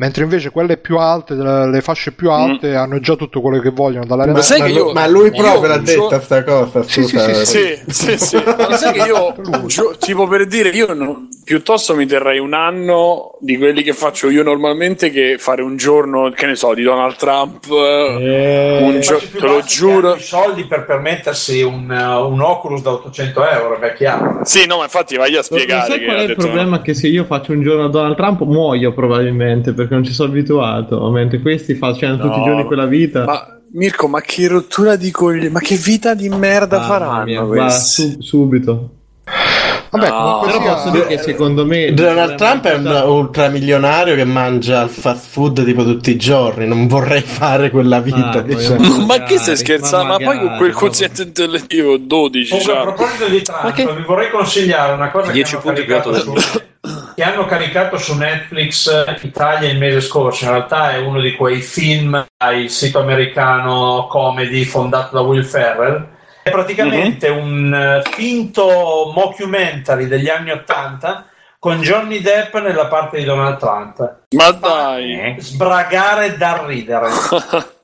Mentre 0.00 0.22
invece 0.22 0.48
quelle 0.48 0.78
più 0.78 0.96
alte, 0.96 1.34
delle- 1.34 1.68
le 1.68 1.82
fasce 1.82 2.12
più 2.12 2.30
alte, 2.30 2.74
hanno 2.74 3.00
già 3.00 3.16
tutto 3.16 3.42
quello 3.42 3.60
che 3.60 3.68
vogliono 3.68 4.06
dalla 4.06 4.22
realtà. 4.24 4.40
Ma 4.40 4.46
sai 4.46 4.60
ma, 4.60 4.66
io- 4.68 4.92
ma 4.94 5.06
lui 5.06 5.26
io 5.26 5.42
proprio 5.42 5.68
l'ha 5.68 5.82
gio- 5.82 6.08
detta 6.08 6.20
sta 6.22 6.42
cosa. 6.42 6.82
Sì, 6.84 7.02
sì, 7.04 7.18
sì, 7.18 7.34
Sì, 7.44 7.78
sì, 7.86 8.16
sì. 8.18 8.36
Ma 8.56 8.76
sai 8.78 8.92
che 8.94 9.06
io, 9.06 9.34
gio- 9.66 9.94
tipo 9.98 10.26
per 10.26 10.46
dire, 10.46 10.70
io 10.70 10.94
no- 10.94 11.28
piuttosto 11.44 11.94
mi 11.94 12.06
terrei 12.06 12.38
un 12.38 12.54
anno 12.54 13.32
di 13.40 13.58
quelli 13.58 13.82
che 13.82 13.92
faccio 13.92 14.30
io 14.30 14.42
normalmente 14.42 15.10
che 15.10 15.36
fare 15.38 15.60
un 15.60 15.76
giorno, 15.76 16.30
che 16.34 16.46
ne 16.46 16.54
so, 16.54 16.72
di 16.72 16.82
Donald 16.82 17.16
Trump. 17.16 17.66
eh, 17.70 18.78
un 18.80 19.00
gio- 19.00 19.18
te 19.18 19.46
lo 19.46 19.60
giuro. 19.66 20.14
i 20.14 20.20
soldi 20.20 20.64
per 20.64 20.86
permettersi 20.86 21.60
un, 21.60 21.90
uh, 21.90 22.26
un 22.26 22.40
Oculus 22.40 22.80
da 22.80 22.92
800 22.92 23.46
euro, 23.46 23.78
è 23.78 23.92
chiaro. 23.92 24.40
Sì, 24.44 24.64
no, 24.66 24.78
ma 24.78 24.84
infatti 24.84 25.16
vai 25.18 25.36
a 25.36 25.42
spiegare. 25.42 25.90
sai 25.90 25.98
che 25.98 26.04
qual 26.06 26.16
è 26.16 26.20
il 26.22 26.26
detto- 26.28 26.40
problema? 26.44 26.80
Che 26.80 26.94
se 26.94 27.06
io 27.08 27.24
faccio 27.24 27.52
un 27.52 27.60
giorno 27.62 27.84
a 27.84 27.88
Donald 27.90 28.16
Trump 28.16 28.40
muoio 28.44 28.94
probabilmente 28.94 29.72
perché 29.74 29.89
non 29.94 30.04
ci 30.04 30.12
sono 30.12 30.30
abituato, 30.30 31.10
mentre 31.10 31.40
questi 31.40 31.74
facciano 31.74 32.16
tutti 32.18 32.36
i 32.36 32.38
No, 32.40 32.44
giorni 32.44 32.64
quella 32.64 32.86
vita. 32.86 33.24
Ma 33.24 33.60
Mirko, 33.72 34.08
ma 34.08 34.20
che 34.20 34.48
rottura 34.48 34.96
di 34.96 35.10
coglioni, 35.12 35.48
ma 35.48 35.60
che 35.60 35.76
vita 35.76 36.14
di 36.14 36.28
merda 36.28 36.78
Mamma 36.78 36.88
faranno 36.88 37.24
mia, 37.24 37.44
questi? 37.44 38.02
va, 38.02 38.10
su- 38.14 38.20
subito. 38.20 38.90
Vabbè, 39.90 40.08
No. 40.08 40.16
comunque 40.22 40.46
Però 40.48 40.60
sia- 40.62 40.72
posso 40.74 40.90
dire 40.90 41.06
che 41.06 41.18
secondo 41.18 41.66
me 41.66 41.92
Donald 41.92 42.36
Trump 42.36 42.64
è 42.66 42.74
un 42.74 42.86
ultramilionario 43.06 44.14
che 44.14 44.24
mangia 44.24 44.82
il 44.82 44.88
fast 44.90 45.28
food 45.30 45.64
tipo 45.64 45.82
tutti 45.84 46.10
i 46.10 46.16
giorni. 46.16 46.66
Non 46.66 46.86
vorrei 46.86 47.20
fare 47.22 47.70
quella 47.70 48.00
vita. 48.00 48.30
Ah, 48.30 48.40
diciamo. 48.40 49.04
Ma 49.04 49.22
che 49.24 49.38
stai 49.38 49.56
scherzando? 49.56 50.12
Ma, 50.12 50.18
ma 50.18 50.24
poi 50.24 50.38
con 50.38 50.56
quel 50.58 50.72
quoziente 50.74 51.22
intellettivo 51.22 51.96
12, 51.98 52.50
Comunque, 52.50 52.72
a 52.72 52.76
cioè. 52.76 52.84
proposito 52.94 53.26
di 53.28 53.42
Trump, 53.42 53.62
Ma 53.64 53.72
che- 53.72 53.86
vi 53.94 54.02
vorrei 54.02 54.30
consigliare 54.30 54.92
una 54.92 55.10
cosa 55.10 55.26
che 55.26 55.32
10 55.32 55.54
hanno, 55.54 55.62
punti 55.64 55.84
caricato 55.84 56.08
alto 56.14 56.38
su, 56.40 56.60
che 57.16 57.22
hanno 57.22 57.44
caricato 57.46 57.98
su 57.98 58.16
Netflix 58.16 58.86
eh, 58.88 59.16
Italia 59.22 59.68
il 59.70 59.78
mese 59.78 60.00
scorso. 60.00 60.44
In 60.44 60.50
realtà 60.50 60.92
è 60.92 60.98
uno 60.98 61.20
di 61.20 61.32
quei 61.34 61.60
film 61.60 62.24
al 62.38 62.68
sito 62.68 63.00
americano 63.00 64.06
comedy 64.08 64.64
fondato 64.64 65.16
da 65.16 65.20
Will 65.22 65.42
Ferrell. 65.44 66.06
È 66.50 66.52
praticamente 66.52 67.28
un 67.28 67.72
eh, 67.72 68.02
finto 68.10 69.12
mockumentary 69.14 70.06
degli 70.06 70.28
anni 70.28 70.50
Ottanta 70.50 71.26
con 71.58 71.80
Johnny 71.80 72.20
Depp 72.20 72.56
nella 72.56 72.86
parte 72.86 73.18
di 73.18 73.24
Donald 73.24 73.58
Trump. 73.58 74.18
Ma 74.30 74.50
dai, 74.50 75.36
Sbragare 75.38 76.36
da 76.36 76.64
ridere. 76.66 77.08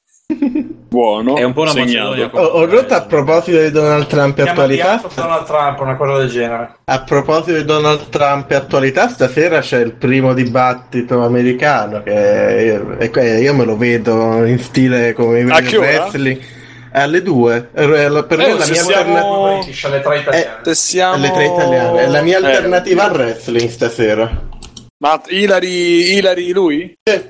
buono. 0.97 1.37
È 1.37 1.43
un 1.43 1.53
po' 1.53 1.63
una. 1.63 1.75
Macedonia. 1.75 2.31
Ho, 2.33 2.41
ho 2.41 2.65
rotto 2.65 2.95
a 2.95 3.03
proposito 3.03 3.61
di 3.61 3.71
Donald 3.71 4.07
Trump 4.07 4.39
e 4.39 4.43
attualità. 4.43 5.03
Donald 5.15 5.45
Trump, 5.45 5.81
una 5.81 5.97
cosa 5.97 6.19
del 6.19 6.29
genere. 6.31 6.77
A 6.85 7.03
proposito 7.03 7.57
di 7.57 7.65
Donald 7.65 8.09
Trump 8.09 8.51
e 8.51 8.55
attualità, 8.55 9.09
stasera 9.09 9.61
c'è 9.61 9.81
il 9.81 9.93
primo 9.93 10.33
dibattito 10.33 11.23
americano 11.23 12.03
che 12.03 13.11
que- 13.13 13.41
io 13.41 13.55
me 13.55 13.65
lo 13.65 13.77
vedo 13.77 14.45
in 14.45 14.59
stile 14.59 15.13
come 15.13 15.41
il 15.41 15.53
che 15.67 15.77
ora? 15.77 16.11
Alle 16.97 17.21
due. 17.23 17.69
Eh, 17.75 17.87
Per 17.87 17.89
me 17.89 17.97
Eh, 18.05 18.49
è 18.49 18.53
la 18.55 18.61
se 18.61 18.71
mia 18.73 18.83
siamo- 18.83 19.45
alternativa. 19.45 19.89
Alle 19.89 20.01
tre 20.01 20.19
italiane. 20.19 20.59
Se 20.63 20.75
siamo... 20.75 21.15
Alle 21.15 21.31
tre 21.31 21.45
italiane. 21.45 22.01
È 22.01 22.07
la 22.09 22.23
mia 22.23 22.39
Eh, 22.41 22.45
alternativa 22.47 23.05
al 23.05 23.11
wrestling 23.13 23.69
stasera. 23.69 24.49
Ma 24.99 25.21
Ilari, 25.29 26.15
Ilari 26.17 26.53
lui? 26.53 26.97
Eh. 27.03 27.29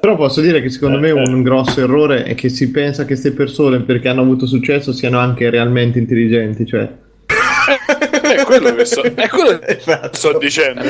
Però 0.00 0.16
posso 0.16 0.40
dire 0.40 0.62
che 0.62 0.70
secondo 0.70 0.98
me 0.98 1.10
un 1.10 1.42
grosso 1.42 1.80
errore 1.82 2.22
è 2.22 2.34
che 2.34 2.48
si 2.48 2.70
pensa 2.70 3.02
che 3.02 3.08
queste 3.08 3.32
persone, 3.32 3.80
perché 3.80 4.08
hanno 4.08 4.22
avuto 4.22 4.46
successo, 4.46 4.92
siano 4.92 5.18
anche 5.18 5.50
realmente 5.50 5.98
intelligenti. 5.98 6.64
Cioè, 6.64 6.88
È 8.24 8.44
quello 8.44 8.74
che 8.74 8.84
sto, 8.84 9.02
è 9.02 9.28
quello 9.28 9.58
che 9.58 9.80
sto 10.12 10.38
dicendo. 10.38 10.82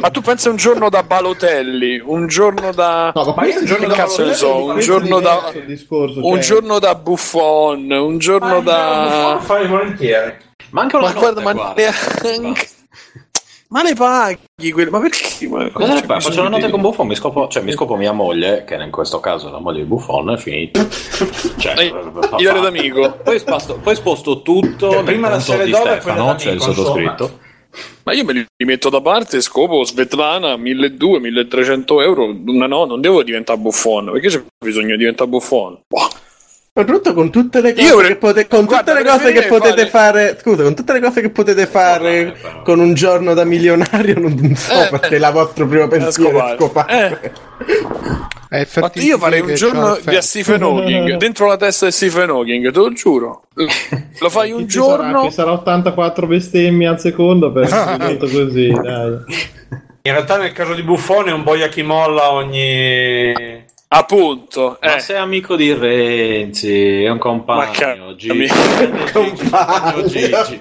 Ma 0.00 0.10
tu 0.10 0.20
pensi 0.20 0.48
un 0.48 0.56
giorno 0.56 0.88
da 0.88 1.02
Balotelli, 1.02 2.02
un 2.04 2.26
giorno 2.26 2.72
da. 2.72 3.12
No, 3.14 3.34
ma 3.36 3.46
io 3.46 3.60
un 3.60 3.64
giorno 3.66 3.86
che 3.88 3.94
cazzo 3.94 4.24
ne 4.24 4.34
so, 4.34 4.64
un 4.64 4.80
giorno 4.80 5.20
da. 5.20 5.52
discorso, 5.64 6.18
Un 6.26 6.34
cioè- 6.34 6.42
giorno 6.42 6.78
da 6.78 6.94
Buffon, 6.94 7.90
un 7.90 8.18
giorno 8.18 8.60
da. 8.60 9.38
fai 9.40 9.66
volentieri. 9.66 10.34
Ma 10.70 10.82
anche 10.82 10.96
una 10.96 11.06
Ma 11.06 11.12
guarda, 11.12 11.40
ma 11.42 11.52
neanche- 11.52 12.68
Ma 13.72 13.82
le 13.82 13.94
paghi 13.94 14.70
quelle? 14.70 14.90
Ma 14.90 15.00
perché? 15.00 15.48
Ma 15.48 15.70
Cosa 15.70 15.94
ne 15.94 16.00
c'è 16.00 16.06
fai? 16.06 16.20
Faccio 16.20 16.42
una 16.42 16.58
di- 16.58 16.68
con 16.70 16.82
Buffon, 16.82 17.06
mi 17.06 17.14
scopo, 17.14 17.48
cioè, 17.48 17.62
mi 17.62 17.72
scopo 17.72 17.96
mia 17.96 18.12
moglie, 18.12 18.64
che 18.64 18.74
in 18.74 18.90
questo 18.90 19.18
caso 19.18 19.48
è 19.48 19.50
la 19.50 19.60
moglie 19.60 19.80
di 19.80 19.86
Buffon, 19.86 20.30
è 20.30 20.36
finito. 20.36 20.86
Cioè, 21.56 21.82
io 22.36 22.50
ero 22.50 22.60
d'amico. 22.60 23.18
Poi 23.24 23.38
sposto, 23.38 23.78
poi 23.82 23.94
sposto 23.94 24.42
tutto 24.42 24.88
Cioè, 24.88 24.96
nel 24.96 25.04
prima 25.04 25.30
la 25.30 25.40
serie 25.40 25.64
di 25.64 25.72
Stefano, 25.72 26.00
quella 26.24 26.36
cioè 26.36 26.52
il 26.52 26.60
sottoscritto. 26.60 27.38
Ma 28.02 28.12
io 28.12 28.24
me 28.24 28.32
li 28.34 28.64
metto 28.66 28.90
da 28.90 29.00
parte 29.00 29.38
e 29.38 29.40
scopo 29.40 29.82
Svetlana 29.84 30.56
1200-1300 30.56 32.02
euro. 32.02 32.34
No, 32.44 32.66
no, 32.66 32.84
non 32.84 33.00
devo 33.00 33.22
diventare 33.22 33.58
buffon. 33.58 34.10
Perché 34.12 34.28
c'è 34.28 34.42
bisogno 34.62 34.90
di 34.90 34.98
diventare 34.98 35.30
buffon? 35.30 35.78
Boh. 35.88 36.08
Soprattutto 36.74 37.12
con 37.12 37.30
tutte 37.30 37.60
le 37.60 37.74
cose 37.74 37.94
pre- 37.94 38.06
che, 38.08 38.16
pote- 38.16 38.48
con 38.48 38.64
guarda, 38.64 38.92
tutte 38.92 39.02
le 39.04 39.10
cose 39.10 39.32
che 39.32 39.42
potete 39.46 39.86
fare... 39.88 40.38
Scusa, 40.40 40.62
con 40.62 40.74
tutte 40.74 40.92
le 40.94 41.00
cose 41.00 41.20
che 41.20 41.28
potete 41.28 41.66
fare 41.66 42.34
con 42.64 42.80
un 42.80 42.94
giorno 42.94 43.34
da 43.34 43.44
milionario, 43.44 44.18
non 44.18 44.54
so 44.56 44.72
Eh, 44.84 44.88
perché 44.88 45.18
la 45.18 45.30
vostra 45.30 45.66
prima 45.66 45.86
pensiero 45.86 46.46
è 46.46 46.56
scopare. 46.56 47.32
È 48.48 48.66
Ma 48.80 48.90
io 48.94 49.18
farei 49.18 49.40
un 49.42 49.54
giorno 49.54 49.98
di 50.02 50.16
a 50.16 50.22
Stephen 50.22 50.62
Hawking 50.62 51.16
dentro 51.20 51.46
la 51.46 51.58
testa 51.58 51.84
di 51.86 51.92
Stephen 51.92 52.30
Hawking, 52.30 52.70
te 52.70 52.78
lo 52.78 52.90
giuro. 52.92 53.42
Lo 54.20 54.30
fai 54.30 54.52
un 54.52 54.66
sarà- 54.66 54.86
giorno. 54.86 55.24
Ci 55.24 55.30
sarà 55.32 55.52
84 55.52 56.26
bestemmie 56.26 56.86
al 56.86 56.98
secondo 56.98 57.52
per 57.52 57.68
detto 57.98 58.26
così. 58.28 58.68
Dai. 58.70 59.18
In 60.04 60.12
realtà 60.12 60.38
nel 60.38 60.52
caso 60.52 60.72
di 60.72 60.82
Buffone 60.82 61.32
è 61.32 61.34
un 61.34 61.42
boia 61.42 61.68
chi 61.68 61.82
molla 61.82 62.32
ogni... 62.32 63.60
Appunto. 63.94 64.78
Ma 64.80 64.96
Eh. 64.96 65.00
sei 65.00 65.16
amico 65.18 65.54
di 65.54 65.72
Renzi, 65.74 67.04
è 67.04 67.08
un 67.10 67.18
compagno. 67.18 67.70
cazzo, 67.72 68.14
Gigi. 68.16 68.48
Compagno 69.12 70.04
Gigi. 70.06 70.58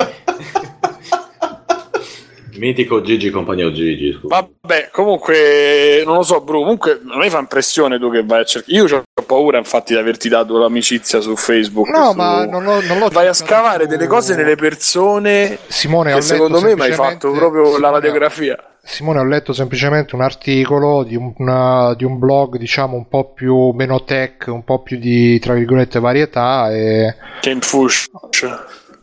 Mitico 2.57 3.01
Gigi, 3.01 3.29
compagno 3.31 3.71
Gigi. 3.71 4.11
Scusa. 4.19 4.45
Vabbè, 4.61 4.89
comunque, 4.91 6.03
non 6.05 6.15
lo 6.17 6.23
so, 6.23 6.41
Bru. 6.41 6.59
Comunque, 6.59 7.01
a 7.09 7.17
me 7.17 7.29
fa 7.29 7.39
impressione 7.39 7.97
tu 7.97 8.11
che 8.11 8.23
vai 8.23 8.41
a 8.41 8.43
cercare. 8.43 8.73
Io 8.77 8.85
ho 8.85 9.23
paura, 9.25 9.57
infatti, 9.57 9.93
di 9.93 9.99
averti 9.99 10.29
dato 10.29 10.59
l'amicizia 10.59 11.21
su 11.21 11.35
Facebook. 11.35 11.87
No, 11.89 12.11
su- 12.11 12.17
ma 12.17 12.45
non, 12.45 12.63
l'ho- 12.63 12.81
non 12.81 12.99
l'ho 12.99 13.07
Vai 13.07 13.27
a 13.27 13.33
scavare 13.33 13.83
su- 13.85 13.89
delle 13.89 14.05
cose 14.05 14.35
nelle 14.35 14.55
persone. 14.55 15.57
Simone, 15.67 16.11
ho 16.11 16.17
che 16.17 16.21
letto 16.21 16.33
secondo 16.35 16.61
me 16.61 16.75
mi 16.75 16.81
hai 16.81 16.91
fatto 16.91 17.31
proprio 17.31 17.63
la 17.63 17.69
Simone, 17.77 17.91
radiografia. 17.93 18.57
Simone, 18.83 19.19
ho 19.19 19.23
letto 19.23 19.53
semplicemente 19.53 20.15
un 20.15 20.21
articolo 20.21 21.03
di 21.03 21.15
un, 21.15 21.33
una- 21.37 21.93
di 21.95 22.03
un 22.03 22.17
blog, 22.17 22.57
diciamo, 22.57 22.95
un 22.95 23.07
po' 23.07 23.31
più 23.31 23.69
meno 23.69 24.03
tech, 24.03 24.45
un 24.47 24.63
po' 24.63 24.81
più 24.81 24.97
di, 24.97 25.37
tra 25.39 25.53
virgolette, 25.53 25.99
varietà 25.99 26.71
e... 26.71 27.15
Che 27.39 27.49
infush. 27.51 28.07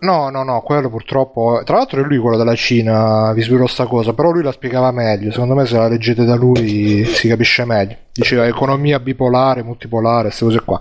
No, 0.00 0.28
no, 0.30 0.42
no, 0.42 0.60
quello 0.62 0.90
purtroppo... 0.90 1.62
Tra 1.64 1.76
l'altro 1.76 2.00
è 2.00 2.04
lui 2.04 2.18
quello 2.18 2.36
della 2.36 2.54
Cina, 2.54 3.32
vi 3.32 3.42
svelo 3.42 3.66
sta 3.66 3.86
cosa, 3.86 4.12
però 4.12 4.30
lui 4.30 4.42
la 4.42 4.52
spiegava 4.52 4.90
meglio, 4.90 5.30
secondo 5.30 5.54
me 5.54 5.64
se 5.64 5.76
la 5.76 5.88
leggete 5.88 6.24
da 6.24 6.34
lui 6.34 7.04
si 7.04 7.28
capisce 7.28 7.64
meglio. 7.64 7.96
Diceva 8.12 8.46
economia 8.46 8.98
bipolare, 8.98 9.62
multipolare, 9.62 10.24
queste 10.24 10.44
cose 10.44 10.60
qua. 10.64 10.80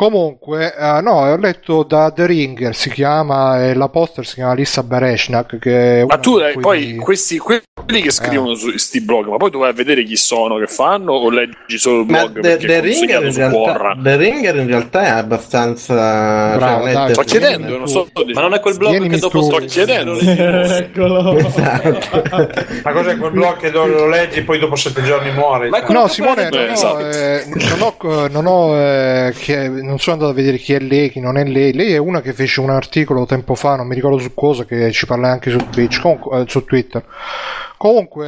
Comunque, 0.00 0.74
eh, 0.76 1.00
no, 1.00 1.22
ho 1.22 1.36
letto 1.38 1.82
da 1.82 2.10
The 2.10 2.26
Ringer, 2.26 2.74
si 2.76 2.90
chiama, 2.90 3.64
e 3.64 3.72
la 3.72 3.88
poster 3.88 4.26
si 4.26 4.34
chiama 4.34 4.52
Lissa 4.52 4.82
Bereshnak, 4.82 5.58
che 5.58 6.04
Ma 6.06 6.18
tu, 6.18 6.32
con 6.32 6.42
eh, 6.44 6.52
poi, 6.60 6.96
questi, 6.96 7.38
quelli 7.38 7.62
che 8.02 8.10
scrivono 8.10 8.52
su 8.56 8.68
questi 8.68 9.00
blog, 9.00 9.28
ma 9.28 9.38
poi 9.38 9.50
tu 9.50 9.58
vai 9.58 9.70
a 9.70 9.72
vedere 9.72 10.02
chi 10.04 10.16
sono, 10.16 10.58
che 10.58 10.66
fanno, 10.66 11.12
o 11.12 11.30
leggi 11.30 11.78
solo 11.78 12.00
il 12.02 12.06
Ma 12.10 12.26
blog 12.28 12.40
The, 12.42 12.58
The 12.58 12.80
Ringer 12.80 13.22
realtà? 13.22 13.96
The 14.02 14.16
Ringer 14.16 14.56
in 14.56 14.66
realtà 14.66 15.02
è 15.02 15.08
abbastanza... 15.08 16.56
Bravo, 16.56 16.58
cioè, 16.60 16.78
non 16.78 16.88
è 16.88 16.92
dai, 16.92 17.12
Sto 17.14 17.22
chiedendo, 17.22 17.66
tu- 17.72 17.78
non 17.78 17.88
so. 17.88 18.08
Ma 18.34 18.40
non 18.42 18.52
è 18.52 18.60
quel 18.60 18.76
blog 18.76 18.90
Tienimi 18.90 19.14
che 19.14 19.20
dopo 19.20 19.38
tu. 19.38 19.44
sto 19.46 19.54
Sto 19.60 19.64
chiedendo. 19.66 20.18
Eccolo. 20.20 21.36
Esatto. 21.38 22.22
Ma 22.82 22.92
cos'è 22.92 23.16
quel 23.16 23.30
blog 23.32 23.56
che 23.56 23.70
lo 23.70 24.08
leggi 24.08 24.40
e 24.40 24.42
poi 24.42 24.58
dopo 24.58 24.76
sette 24.76 25.02
giorni 25.02 25.32
muori? 25.32 25.70
Ma 25.70 25.80
No, 25.88 26.06
Simone, 26.06 26.48
ho, 26.52 26.56
esatto. 26.58 27.08
eh, 27.08 27.44
non 27.46 27.80
ho, 27.80 28.28
non 28.28 28.46
ho, 28.46 28.76
eh, 28.76 29.32
che- 29.38 29.84
non 29.86 29.98
sono 29.98 30.16
andato 30.16 30.32
a 30.32 30.34
vedere 30.34 30.58
chi 30.58 30.74
è 30.74 30.80
lei, 30.80 31.10
chi 31.10 31.20
non 31.20 31.38
è 31.38 31.44
lei. 31.44 31.72
Lei 31.72 31.92
è 31.92 31.98
una 31.98 32.20
che 32.20 32.32
fece 32.32 32.60
un 32.60 32.70
articolo 32.70 33.24
tempo 33.24 33.54
fa, 33.54 33.76
non 33.76 33.86
mi 33.86 33.94
ricordo 33.94 34.18
su 34.18 34.34
cosa, 34.34 34.64
che 34.64 34.90
ci 34.92 35.06
parla 35.06 35.30
anche 35.30 35.50
su 35.50 35.58
Twitch, 35.70 36.00
comunque, 36.00 36.40
eh, 36.40 36.44
su 36.46 36.64
Twitter. 36.64 37.04
Comunque, 37.78 38.26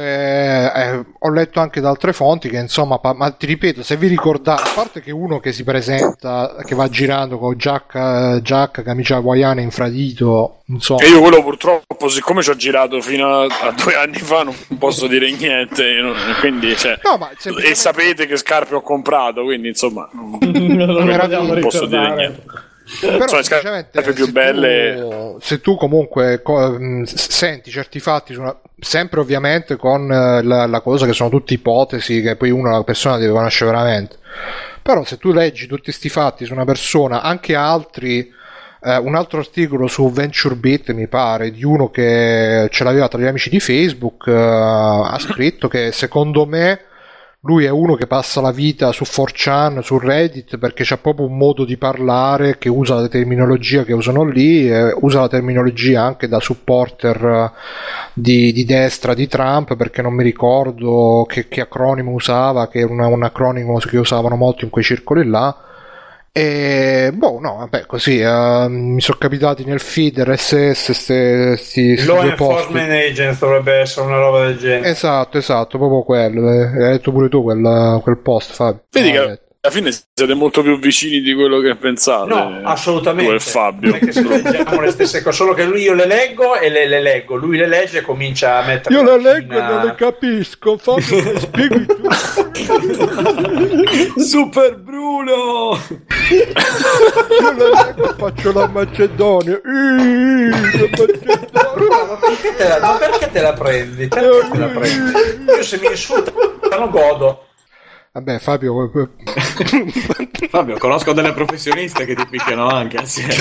eh, 0.73 1.03
ho 1.19 1.31
letto 1.31 1.59
anche 1.59 1.81
da 1.81 1.89
altre 1.89 2.13
fonti 2.13 2.49
che 2.49 2.57
insomma, 2.57 2.99
pa- 2.99 3.13
ma 3.13 3.31
ti 3.31 3.47
ripeto, 3.47 3.81
se 3.81 3.97
vi 3.97 4.07
ricordate, 4.07 4.61
a 4.61 4.71
parte 4.75 5.01
che 5.01 5.11
uno 5.11 5.39
che 5.39 5.51
si 5.51 5.63
presenta, 5.63 6.55
che 6.63 6.75
va 6.75 6.87
girando 6.87 7.39
con 7.39 7.57
giacca, 7.57 8.39
giacca 8.41 8.83
camicia 8.83 9.15
hawaiana 9.15 9.61
infradito, 9.61 10.59
insomma. 10.67 11.01
E 11.03 11.09
io 11.09 11.19
quello 11.19 11.41
purtroppo, 11.41 12.07
siccome 12.09 12.43
ci 12.43 12.51
ho 12.51 12.55
girato 12.55 13.01
fino 13.01 13.27
a, 13.39 13.43
a 13.45 13.71
due 13.71 13.95
anni 13.95 14.19
fa, 14.19 14.43
non 14.43 14.53
posso 14.77 15.07
dire 15.07 15.31
niente. 15.31 15.83
io 15.83 16.03
non- 16.03 16.15
quindi, 16.39 16.75
cioè, 16.77 16.99
No, 17.03 17.17
ma 17.17 17.29
e 17.31 17.35
semplicemente- 17.37 17.75
sapete 17.79 18.27
che 18.27 18.37
scarpe 18.37 18.75
ho 18.75 18.81
comprato, 18.81 19.43
quindi 19.43 19.69
insomma, 19.69 20.07
non 20.13 21.09
era 21.09 21.23
vogliamo 21.23 21.53
non 21.53 21.59
posso 21.61 21.85
dire 21.87 22.13
niente. 22.15 22.43
Però 23.01 23.27
Sono 23.27 23.41
semplicemente 23.43 24.01
più 24.13 24.25
se 24.25 24.31
belle. 24.31 24.95
tu- 24.99 25.37
se 25.41 25.61
tu 25.61 25.75
comunque 25.75 26.41
co- 26.41 26.77
s- 27.05 27.29
senti 27.29 27.69
certi 27.69 27.99
fatti, 27.99 28.33
una- 28.33 28.57
sempre 28.79 29.19
ovviamente 29.19 29.75
con 29.75 30.11
eh, 30.11 30.41
la, 30.41 30.65
la 30.65 30.81
cosa 30.81 31.05
che 31.05 31.13
sono 31.13 31.29
tutte 31.29 31.53
ipotesi 31.53 32.21
che 32.21 32.35
poi 32.35 32.49
uno 32.49 32.71
la 32.71 32.83
persona 32.83 33.17
deve 33.17 33.33
conoscere 33.33 33.71
veramente. 33.71 34.17
Però 34.81 35.03
se 35.03 35.17
tu 35.17 35.31
leggi 35.31 35.67
tutti 35.67 35.83
questi 35.83 36.09
fatti 36.09 36.45
su 36.45 36.53
una 36.53 36.65
persona, 36.65 37.21
anche 37.21 37.53
altri, 37.55 38.31
eh, 38.81 38.97
un 38.97 39.13
altro 39.15 39.39
articolo 39.39 39.87
su 39.87 40.09
VentureBeat 40.11 40.91
mi 40.93 41.07
pare, 41.07 41.51
di 41.51 41.63
uno 41.63 41.89
che 41.91 42.67
ce 42.71 42.83
l'aveva 42.83 43.07
tra 43.07 43.19
gli 43.19 43.25
amici 43.25 43.49
di 43.49 43.59
Facebook, 43.59 44.25
eh, 44.27 44.33
ha 44.33 45.17
scritto 45.19 45.67
che 45.67 45.91
secondo 45.91 46.45
me 46.47 46.85
lui 47.43 47.63
è 47.63 47.69
uno 47.69 47.95
che 47.95 48.05
passa 48.05 48.41
la 48.41 48.51
vita 48.51 48.91
su 48.91 49.05
4chan, 49.05 49.79
su 49.79 49.97
Reddit, 49.97 50.57
perché 50.57 50.83
c'ha 50.83 50.97
proprio 50.97 51.25
un 51.25 51.37
modo 51.37 51.63
di 51.63 51.77
parlare 51.77 52.57
che 52.57 52.67
usa 52.67 52.95
la 52.95 53.07
terminologia 53.07 53.83
che 53.85 53.93
usano 53.93 54.25
lì, 54.25 54.69
usa 54.99 55.21
la 55.21 55.29
terminologia 55.29 56.03
anche 56.03 56.27
da 56.27 56.41
supporter 56.41 57.23
eh, 57.25 57.51
di, 58.13 58.51
di 58.51 58.65
destra 58.65 59.13
di 59.13 59.27
Trump, 59.27 59.77
perché 59.77 60.01
non 60.01 60.13
mi 60.13 60.23
ricordo 60.23 61.25
che, 61.29 61.47
che 61.47 61.61
acronimo 61.61 62.11
usava, 62.11 62.67
che 62.67 62.83
una- 62.83 63.07
un 63.07 63.23
acronimo 63.23 63.77
che 63.77 63.97
usavano 63.97 64.35
molto 64.35 64.65
in 64.65 64.69
quei 64.69 64.83
circoli 64.83 65.25
là. 65.25 65.55
E 66.31 67.11
boh, 67.13 67.39
no, 67.39 67.55
vabbè, 67.57 67.85
così 67.85 68.19
eh, 68.19 68.65
mi 68.69 69.01
sono 69.01 69.17
capitati 69.19 69.65
nel 69.65 69.79
feed 69.79 70.19
RSS 70.21 70.91
ste, 70.91 71.55
sti, 71.57 71.97
sti 71.97 72.05
Law. 72.07 72.21
Enforcement 72.23 72.91
Agents 72.91 73.39
dovrebbe 73.39 73.73
essere 73.73 74.05
una 74.05 74.17
roba 74.19 74.45
del 74.45 74.57
genere. 74.57 74.89
Esatto, 74.89 75.37
esatto, 75.37 75.77
proprio 75.77 76.03
quello. 76.03 76.51
eh, 76.51 76.65
Hai 76.65 76.91
detto 76.91 77.11
pure 77.11 77.29
tu 77.29 77.41
quel, 77.43 77.99
quel 78.03 78.17
post, 78.19 78.53
Fabio. 78.53 78.83
Vedi 78.91 79.09
Ah, 79.17 79.25
che. 79.25 79.41
Alla 79.61 79.73
fine 79.73 79.91
siete 79.91 80.33
molto 80.35 80.61
più 80.61 80.79
vicini 80.79 81.19
di 81.19 81.33
quello 81.33 81.59
che 81.59 81.75
pensate. 81.75 82.29
No, 82.33 82.61
assolutamente. 82.63 83.29
Tu 83.29 83.35
e 83.35 83.39
Fabio. 83.39 83.89
Non 83.89 83.97
è 83.97 84.05
che 84.05 84.13
se 84.13 84.23
leggiamo 84.23 84.79
le 84.79 84.91
stesse 84.91 85.21
cose, 85.21 85.35
solo 85.35 85.53
che 85.53 85.65
lui 85.65 85.81
io 85.81 85.93
le 85.93 86.05
leggo 86.05 86.55
e 86.55 86.69
le, 86.69 86.87
le 86.87 87.01
leggo, 87.01 87.35
lui 87.35 87.57
le 87.57 87.67
legge 87.67 87.97
e 87.97 88.01
comincia 88.01 88.59
a 88.59 88.65
mettere. 88.65 88.95
Io 88.95 89.03
le 89.03 89.21
leggo 89.21 89.57
e 89.57 89.61
non 89.61 89.85
le 89.85 89.95
capisco, 89.95 90.77
Fabio, 90.77 91.23
mi 91.23 91.39
spieghi 91.41 91.85
tu. 91.85 92.07
Super 94.23 94.77
Bruno! 94.77 95.77
Io 96.29 97.51
le 97.51 97.69
leggo 97.69 98.11
e 98.11 98.15
faccio 98.17 98.53
la 98.53 98.67
Macedonia. 98.67 99.59
Ih, 99.65 100.49
la 100.51 100.87
Macedonia. 100.89 101.47
Bruno, 101.75 102.05
ma 102.05 102.15
perché 102.15 102.55
te 102.55 102.65
la, 102.65 102.79
ma 102.79 102.93
perché 102.93 103.29
te 103.29 103.41
la 103.41 103.51
prendi? 103.51 104.07
Perché 104.07 104.47
te 104.51 104.57
la 104.57 104.67
prendi? 104.67 105.11
Io 105.47 105.63
se 105.63 105.79
mi 105.79 105.87
insultano 105.87 106.89
godo. 106.89 107.43
Vabbè, 108.19 108.37
Fabio, 108.39 108.91
eh, 108.93 109.07
Fabio, 110.49 110.77
conosco 110.77 111.13
delle 111.13 111.31
professioniste 111.31 112.03
che 112.05 112.15
ti 112.15 112.25
picchiano 112.29 112.67
anche 112.67 112.97
assieme. 112.97 113.33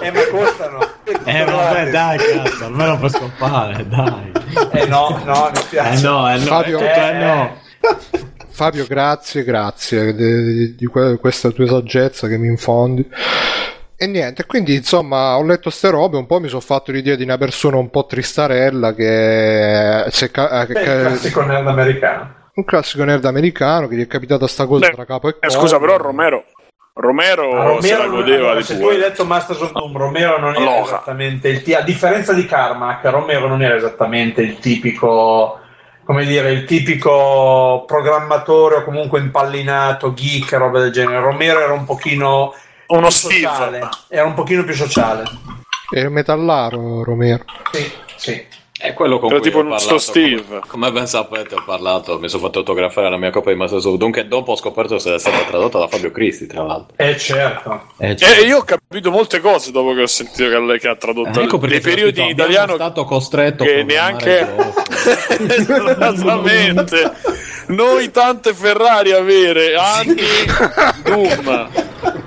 Eh, 0.00 0.10
ma 0.10 0.20
costano. 0.30 0.78
Eh 1.24 1.44
vabbè 1.44 1.90
dai 1.90 2.16
cazzo, 2.16 2.64
almeno 2.64 2.98
per 2.98 3.10
scoppare, 3.10 3.86
dai. 3.86 4.32
Eh 4.72 4.86
no, 4.86 5.20
no, 5.26 5.50
mi 5.52 5.58
Eh 5.58 5.60
spiace. 5.60 6.06
no, 6.06 6.30
eh 6.32 6.38
no, 6.38 6.44
Fabio- 6.44 6.78
tutto 6.78 6.90
eh 6.90 7.12
no. 7.12 7.56
Fabio, 8.48 8.86
grazie, 8.88 9.44
grazie 9.44 10.14
di, 10.14 10.42
di- 10.54 10.74
di 10.74 10.86
que- 10.86 11.18
questa 11.18 11.50
tua 11.50 11.66
saggezza 11.66 12.28
che 12.28 12.38
mi 12.38 12.46
infondi. 12.46 13.06
E 13.96 14.06
niente, 14.06 14.46
quindi 14.46 14.74
insomma 14.74 15.36
ho 15.36 15.44
letto 15.44 15.68
ste 15.68 15.90
robe, 15.90 16.16
un 16.16 16.26
po' 16.26 16.40
mi 16.40 16.48
sono 16.48 16.60
fatto 16.62 16.92
l'idea 16.92 17.14
di 17.14 17.24
una 17.24 17.36
persona 17.36 17.76
un 17.76 17.90
po' 17.90 18.06
tristarella 18.06 18.94
che... 18.94 20.06
Se 20.08 20.30
ca- 20.30 20.64
Beh, 20.66 20.72
che- 20.72 20.80
il 20.80 21.00
classico 21.06 21.42
nerd 21.44 21.66
americano. 21.66 22.40
Un 22.54 22.64
classico 22.64 23.04
nerd 23.04 23.24
americano 23.24 23.88
che 23.88 23.96
gli 23.96 24.02
è 24.02 24.06
capitata 24.06 24.46
sta 24.46 24.66
cosa 24.66 24.88
Beh, 24.88 24.94
tra 24.94 25.04
capo 25.04 25.28
e 25.28 25.30
eh, 25.30 25.46
collo. 25.46 25.52
scusa, 25.52 25.78
però 25.78 25.96
Romero, 25.96 26.44
Romero, 26.94 27.74
Ma 27.74 27.80
se 27.80 27.96
la 27.96 28.06
godeva 28.06 28.38
allora, 28.44 28.54
di 28.56 28.62
se 28.64 28.78
tu 28.78 28.86
hai 28.88 28.98
letto 28.98 29.24
Masters 29.24 29.60
of 29.60 29.72
Doom, 29.72 29.96
Romero 29.96 30.38
non 30.38 30.54
era 30.54 30.64
Loja. 30.64 30.82
esattamente 30.84 31.48
il 31.48 31.62
ti- 31.62 31.72
a 31.74 31.80
differenza 31.80 32.32
di 32.34 32.44
Carmack, 32.44 33.04
Romero 33.06 33.48
non 33.48 33.62
era 33.62 33.74
esattamente 33.76 34.42
il 34.42 34.58
tipico 34.58 35.58
come 36.04 36.24
dire, 36.26 36.50
il 36.50 36.64
tipico 36.64 37.84
programmatore 37.86 38.76
o 38.76 38.84
comunque 38.84 39.20
impallinato, 39.20 40.12
geek, 40.12 40.52
roba 40.54 40.80
del 40.80 40.90
genere. 40.90 41.20
Romero 41.20 41.60
era 41.60 41.72
un 41.72 41.84
pochino 41.84 42.52
Uno 42.88 43.08
Steve. 43.08 43.46
sociale, 43.46 43.88
era 44.08 44.24
un 44.26 44.34
pochino 44.34 44.64
più 44.64 44.74
sociale. 44.74 45.22
È 45.88 46.00
il 46.00 46.10
metallaro 46.10 47.04
Romero. 47.04 47.44
Sì, 47.70 47.90
sì. 48.16 48.46
È 48.82 48.94
quello 48.94 49.20
con 49.20 49.28
Però 49.28 49.40
cui 49.40 49.48
tipo 49.48 49.62
ho 49.62 49.68
parlato, 49.68 49.98
Steve. 49.98 50.42
Come, 50.42 50.60
come 50.66 50.90
ben 50.90 51.06
sapete 51.06 51.54
ho 51.54 51.62
parlato, 51.64 52.18
mi 52.18 52.28
sono 52.28 52.42
fatto 52.42 52.58
autografare 52.58 53.08
la 53.08 53.16
mia 53.16 53.30
copia 53.30 53.52
di 53.52 53.58
Masters 53.58 53.84
of 53.84 53.94
Doom 53.94 54.10
che 54.10 54.26
dopo 54.26 54.50
ho 54.50 54.56
scoperto 54.56 54.96
che 54.96 55.14
è 55.14 55.18
stata 55.20 55.38
tradotta 55.44 55.78
da 55.78 55.86
Fabio 55.86 56.10
Cristi 56.10 56.48
tra 56.48 56.64
l'altro. 56.64 56.96
Eh 56.96 57.16
certo. 57.16 57.90
Eh, 57.98 58.16
E 58.18 58.42
io 58.44 58.58
ho 58.58 58.62
capito 58.62 59.12
molte 59.12 59.38
cose 59.38 59.70
dopo 59.70 59.94
che 59.94 60.02
ho 60.02 60.06
sentito 60.08 60.48
che 60.48 60.58
lei 60.58 60.80
che 60.80 60.88
ha 60.88 60.96
tradotto 60.96 61.40
Ecco 61.40 61.58
perché 61.58 61.78
dei 61.78 61.94
periodi 61.94 62.22
in 62.22 62.30
italiano 62.30 62.72
abbiamo 62.72 62.90
stato 62.90 63.04
costretto 63.04 63.62
a 63.62 63.66
che 63.66 63.84
neanche 63.84 64.48
esattamente 66.10 67.12
noi 67.68 68.10
tante 68.10 68.52
Ferrari 68.52 69.12
avere 69.12 69.76
anni 69.76 70.16
Doom 71.04 71.68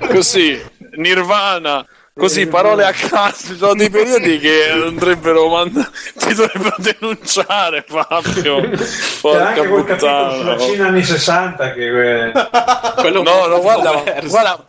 così 0.08 0.58
Nirvana 0.94 1.86
così 2.18 2.46
parole 2.46 2.84
a 2.84 2.92
caso 2.92 3.48
ci 3.48 3.56
sono 3.56 3.74
dei 3.74 3.90
periodi 3.90 4.38
che 4.38 4.70
andrebbero 4.70 5.48
mand- 5.48 5.90
ti 6.16 6.32
dovrebbero 6.34 6.76
denunciare 6.78 7.84
Fabio 7.86 8.60
C'era 8.60 8.76
porca 9.20 9.46
anche 9.48 9.68
quel 9.68 9.84
capitolo 9.84 10.32
sulla 10.32 10.54
puttana 10.54 10.72
Cina 10.72 10.86
anni 10.86 11.02
60 11.04 11.72
che 11.72 12.24
eh, 12.26 12.32
no 12.32 13.46
no 13.46 13.60
guarda 13.60 14.02
guarda 14.26 14.66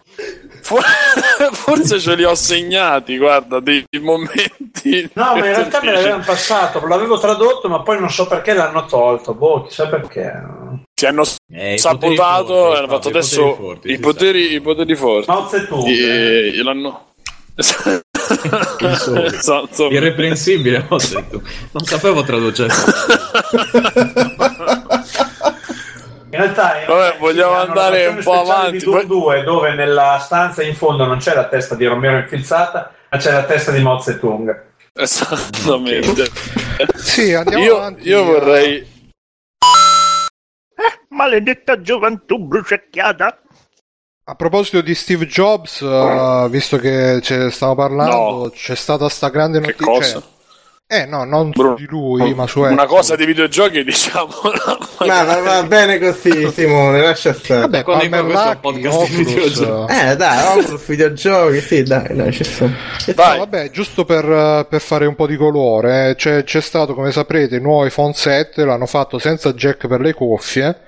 For- 0.61 0.83
forse 1.53 1.99
ce 1.99 2.15
li 2.15 2.25
ho 2.25 2.35
segnati, 2.35 3.17
guarda, 3.17 3.61
dei 3.61 3.85
momenti. 4.01 5.09
No, 5.13 5.35
ma 5.35 5.37
in 5.37 5.43
realtà 5.43 5.79
me 5.81 5.93
l'avevano 5.93 6.23
passato, 6.25 6.85
l'avevo 6.85 7.17
tradotto, 7.19 7.69
ma 7.69 7.81
poi 7.83 7.97
non 7.99 8.09
so 8.09 8.27
perché 8.27 8.53
l'hanno 8.53 8.85
tolto. 8.85 9.33
Boh, 9.33 9.63
chissà 9.63 9.87
perché. 9.87 10.29
Ci 10.93 11.05
hanno 11.05 11.23
Eh, 11.53 11.75
i 11.75 11.77
sabotato 11.77 12.45
poteri 12.47 12.57
forti, 12.57 12.77
hanno 12.79 12.87
fatto 12.87 13.07
i 13.09 13.11
poteri 13.11 13.17
adesso 13.17 13.55
forti, 13.55 13.91
i 13.91 13.99
poteri, 13.99 14.53
i 14.55 14.59
poteri 14.61 14.95
forti. 14.95 15.29
Mao 15.29 15.47
Zedong. 15.47 15.87
E- 15.87 16.51
gliel'hanno. 16.53 17.05
Esatto. 18.79 19.88
Irreprensibile, 19.89 20.85
ho 20.88 20.97
detto. 20.97 21.41
Non 21.71 21.84
sapevo 21.85 22.23
traducere. 22.23 22.73
In 26.29 26.43
realtà, 26.43 26.79
in 26.81 26.85
Vabbè, 26.88 26.99
realtà 26.99 27.17
vogliamo 27.19 27.53
andare 27.55 28.05
un 28.07 28.19
po' 28.21 28.39
avanti, 28.39 28.77
Di 28.77 28.84
Doom 28.84 28.95
poi- 28.97 29.07
2, 29.07 29.43
dove 29.43 29.73
nella 29.73 30.19
stanza 30.23 30.61
in 30.61 30.75
fondo 30.75 31.05
non 31.05 31.17
c'è 31.17 31.34
la 31.34 31.47
testa 31.47 31.73
di 31.75 31.85
Romero 31.85 32.17
infilzata, 32.17 32.93
ma 33.09 33.17
c'è 33.17 33.31
la 33.31 33.43
testa 33.43 33.71
di 33.71 33.81
Mao 33.81 33.99
Zedong. 33.99 34.65
Esattamente. 34.93 36.29
Sì, 36.95 37.34
andiamo 37.34 37.63
Io, 37.63 37.77
avanti. 37.77 38.07
io 38.07 38.23
vorrei. 38.23 38.95
Maledetta 41.09 41.81
gioventù 41.81 42.38
bruciacchiata. 42.39 43.39
A 44.29 44.35
proposito 44.35 44.81
di 44.81 44.93
Steve 44.93 45.25
Jobs, 45.25 45.81
eh, 45.81 46.47
visto 46.49 46.77
che 46.77 47.19
ce 47.21 47.49
stiamo 47.49 47.75
parlando, 47.75 48.15
No. 48.43 48.49
c'è 48.53 48.75
stata 48.75 49.07
sta 49.07 49.29
grande 49.29 49.61
Che 49.61 49.75
notizia. 49.79 50.15
cosa? 50.15 50.23
Eh 50.89 51.05
no, 51.05 51.23
non 51.23 51.49
Bruno, 51.51 51.75
su 51.77 51.83
di 51.83 51.89
lui, 51.89 52.33
ma 52.33 52.45
su 52.45 52.59
Una 52.59 52.69
Apple. 52.71 52.85
cosa 52.87 53.15
dei 53.15 53.25
videogiochi, 53.25 53.83
diciamo. 53.85 54.27
Ma 55.05 55.23
va, 55.23 55.39
va 55.39 55.63
bene 55.63 55.97
così, 55.97 56.49
Simone, 56.51 57.01
lascia 57.01 57.33
stare. 57.33 57.61
Vabbè, 57.61 57.83
Quando 57.83 58.03
i 58.03 58.09
questo 58.09 58.27
Lucky, 58.33 58.59
podcast 58.59 59.07
di 59.09 59.15
videogiochi. 59.23 59.93
Eh 59.93 60.15
dai, 60.17 60.57
Oculus, 60.59 60.85
videogiochi, 60.85 61.61
sì, 61.61 61.83
dai, 61.83 62.15
dai, 62.15 62.31
ci 62.33 62.43
sta. 62.43 62.65
No, 62.65 63.37
vabbè, 63.37 63.69
giusto 63.71 64.03
per, 64.03 64.65
per 64.69 64.81
fare 64.81 65.05
un 65.05 65.15
po' 65.15 65.27
di 65.27 65.37
colore, 65.37 66.09
eh, 66.09 66.15
c'è, 66.15 66.43
c'è 66.43 66.59
stato, 66.61 66.93
come 66.93 67.11
saprete, 67.13 67.55
il 67.55 67.61
nuovo 67.61 67.85
iPhone 67.85 68.13
7, 68.13 68.65
l'hanno 68.65 68.87
fatto 68.87 69.19
senza 69.19 69.53
jack 69.53 69.87
per 69.87 70.01
le 70.01 70.13
cuffie, 70.13 70.79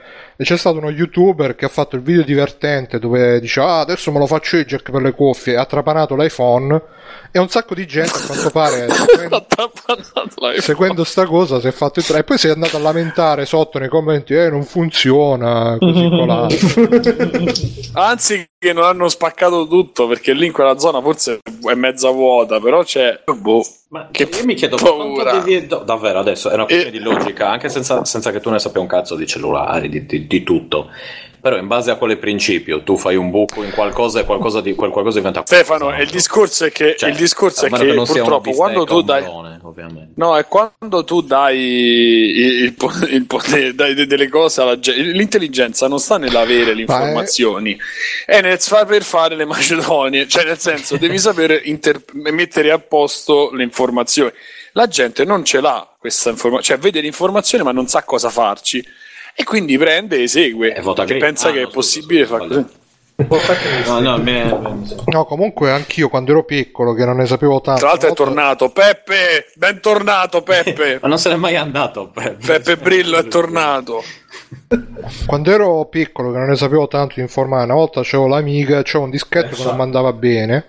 e 0.41 0.45
c'è 0.45 0.55
stato 0.55 0.77
uno 0.77 0.89
youtuber 0.89 1.53
che 1.53 1.65
ha 1.65 1.69
fatto 1.69 1.97
il 1.97 2.01
video 2.01 2.23
divertente 2.23 2.97
dove 2.97 3.41
dice, 3.41 3.59
ah, 3.59 3.81
adesso 3.81 4.09
me 4.09 4.19
lo 4.19 4.25
faccio 4.25 4.55
io 4.55 4.61
il 4.61 4.67
jack 4.69 4.89
per 4.89 5.01
le 5.01 5.11
cuffie, 5.11 5.57
ha 5.57 5.65
trapanato 5.65 6.15
l'iPhone, 6.15 6.81
e 7.29 7.39
un 7.39 7.49
sacco 7.49 7.73
di 7.75 7.85
gente, 7.85 8.11
a 8.17 8.25
quanto 8.25 8.49
pare, 8.49 8.87
seguendo, 10.57 10.61
seguendo 10.61 11.03
sta 11.03 11.25
cosa, 11.25 11.59
si 11.59 11.67
è 11.67 11.71
fatto 11.71 11.99
entrare, 11.99 12.21
e 12.21 12.23
poi 12.23 12.37
si 12.37 12.47
è 12.47 12.51
andato 12.51 12.77
a 12.77 12.79
lamentare 12.79 13.45
sotto 13.45 13.79
nei 13.79 13.89
commenti, 13.89 14.33
eh, 14.33 14.49
non 14.49 14.63
funziona, 14.63 15.75
così 15.77 16.07
colà. 16.07 16.47
Anzi, 17.93 18.47
che 18.57 18.71
non 18.73 18.83
hanno 18.83 19.09
spaccato 19.09 19.67
tutto 19.67 20.07
perché 20.07 20.33
lì 20.33 20.45
in 20.45 20.51
quella 20.53 20.77
zona 20.77 21.01
forse 21.01 21.39
è 21.69 21.73
mezza 21.73 22.09
vuota, 22.11 22.59
però 22.59 22.83
c'è. 22.83 23.23
Boh. 23.39 23.61
Ma 23.91 24.07
Che 24.11 24.29
io 24.31 24.45
mi 24.45 24.53
chiedo, 24.53 24.75
ma 24.75 24.83
paura. 24.83 25.39
devi- 25.39 25.65
davvero 25.65 26.19
adesso 26.19 26.51
è 26.51 26.53
una 26.53 26.65
questione 26.65 26.95
E- 26.95 26.99
di 26.99 27.03
logica, 27.03 27.49
anche 27.49 27.69
senza, 27.69 28.05
senza 28.05 28.29
che 28.31 28.39
tu 28.39 28.51
ne 28.51 28.59
sappia 28.59 28.79
un 28.81 28.85
cazzo 28.85 29.15
di 29.15 29.25
cellulari, 29.25 29.89
di, 29.89 30.05
di- 30.05 30.27
di 30.29 30.43
tutto. 30.43 30.89
Però 31.41 31.55
in 31.57 31.67
base 31.67 31.89
a 31.89 31.95
quale 31.95 32.17
principio 32.17 32.83
tu 32.83 32.97
fai 32.97 33.15
un 33.15 33.29
buco 33.31 33.63
in 33.63 33.71
qualcosa 33.71 34.19
e 34.19 34.25
qualcosa, 34.25 34.59
di, 34.59 34.75
quel 34.75 34.91
qualcosa 34.91 35.19
diventa 35.19 35.41
Stefano, 35.45 35.97
il 35.97 36.09
discorso 36.09 36.65
è 36.65 36.71
che, 36.71 36.95
Cioè, 36.97 37.09
il 37.09 37.15
discorso 37.15 37.65
è 37.65 37.69
che 37.69 37.93
non 37.93 38.05
sia 38.05 38.23
una 38.25 38.39
purtroppo 38.39 38.51
quando 38.51 38.83
tu 38.83 39.01
dai. 39.01 39.23
ovviamente. 39.61 40.11
No, 40.15 40.37
è 40.37 40.45
quando 40.47 41.05
tu 41.05 41.21
dai 41.21 41.57
il, 41.57 42.63
il 42.63 42.73
po- 42.73 42.91
il 43.07 43.25
potere, 43.25 43.73
dai 43.73 43.93
de- 43.93 44.05
delle 44.05 44.27
cose 44.27 44.59
alla 44.61 44.77
gente. 44.79 45.01
L'intelligenza 45.01 45.87
non 45.87 45.99
sta 45.99 46.17
nell'avere 46.17 46.73
le 46.73 46.83
Ma 46.85 46.95
è- 46.97 46.99
informazioni, 46.99 47.77
è 48.25 48.41
nel 48.41 48.59
saper 48.59 49.01
fare 49.03 49.35
le 49.37 49.45
macedonie. 49.45 50.27
Cioè, 50.27 50.43
nel 50.43 50.59
senso, 50.59 50.97
devi 50.97 51.17
sapere 51.19 51.61
inter- 51.63 52.03
mettere 52.15 52.69
a 52.71 52.79
posto 52.79 53.51
le 53.53 53.63
informazioni. 53.63 54.31
La 54.73 54.87
gente 54.87 55.23
non 55.23 55.45
ce 55.45 55.61
l'ha 55.61 55.87
questa 55.97 56.31
informazione, 56.31 56.65
cioè 56.65 56.77
vede 56.83 56.99
l'informazione 56.99 57.63
ma 57.63 57.71
non 57.71 57.87
sa 57.87 58.03
cosa 58.03 58.29
farci. 58.29 58.85
E 59.39 59.45
quindi 59.45 59.77
prende 59.77 60.17
e 60.17 60.23
esegue. 60.23 60.75
E 60.75 60.81
vota 60.81 61.05
e 61.05 61.15
pensa 61.15 61.47
Ah, 61.47 61.51
che 61.51 61.61
no, 61.61 61.61
è 61.61 61.71
scusa, 61.71 61.75
possibile 61.75 62.25
fare 62.25 62.47
così. 62.47 62.65
No, 63.85 63.99
no, 64.01 64.17
me- 64.17 64.83
No, 65.05 65.23
comunque 65.23 65.71
anch'io 65.71 66.09
quando 66.09 66.31
ero 66.31 66.43
piccolo, 66.43 66.93
che 66.93 67.05
non 67.05 67.15
ne 67.15 67.25
sapevo 67.25 67.61
tanto. 67.61 67.79
Tra 67.79 67.89
l'altro 67.89 68.09
è 68.09 68.13
tornato. 68.13 68.69
Peppe, 68.69 69.45
bentornato 69.55 70.41
Peppe. 70.41 70.99
ma 71.01 71.07
non 71.07 71.17
se 71.17 71.29
n'è 71.29 71.37
mai 71.37 71.55
andato. 71.55 72.09
Peppe, 72.13 72.45
Peppe 72.45 72.75
Brillo 72.75 73.17
è 73.17 73.27
tornato. 73.29 74.03
Quando 75.25 75.51
ero 75.51 75.85
piccolo, 75.85 76.33
che 76.33 76.37
non 76.37 76.47
ne 76.49 76.57
sapevo 76.57 76.89
tanto 76.89 77.13
di 77.15 77.21
informare, 77.21 77.63
una 77.63 77.75
volta 77.75 78.01
c'avevo 78.03 78.27
l'amiga, 78.27 78.81
c'avevo 78.83 79.05
un 79.05 79.09
dischetto 79.11 79.55
che 79.55 79.63
non 79.63 79.77
mandava 79.77 80.11
bene. 80.11 80.65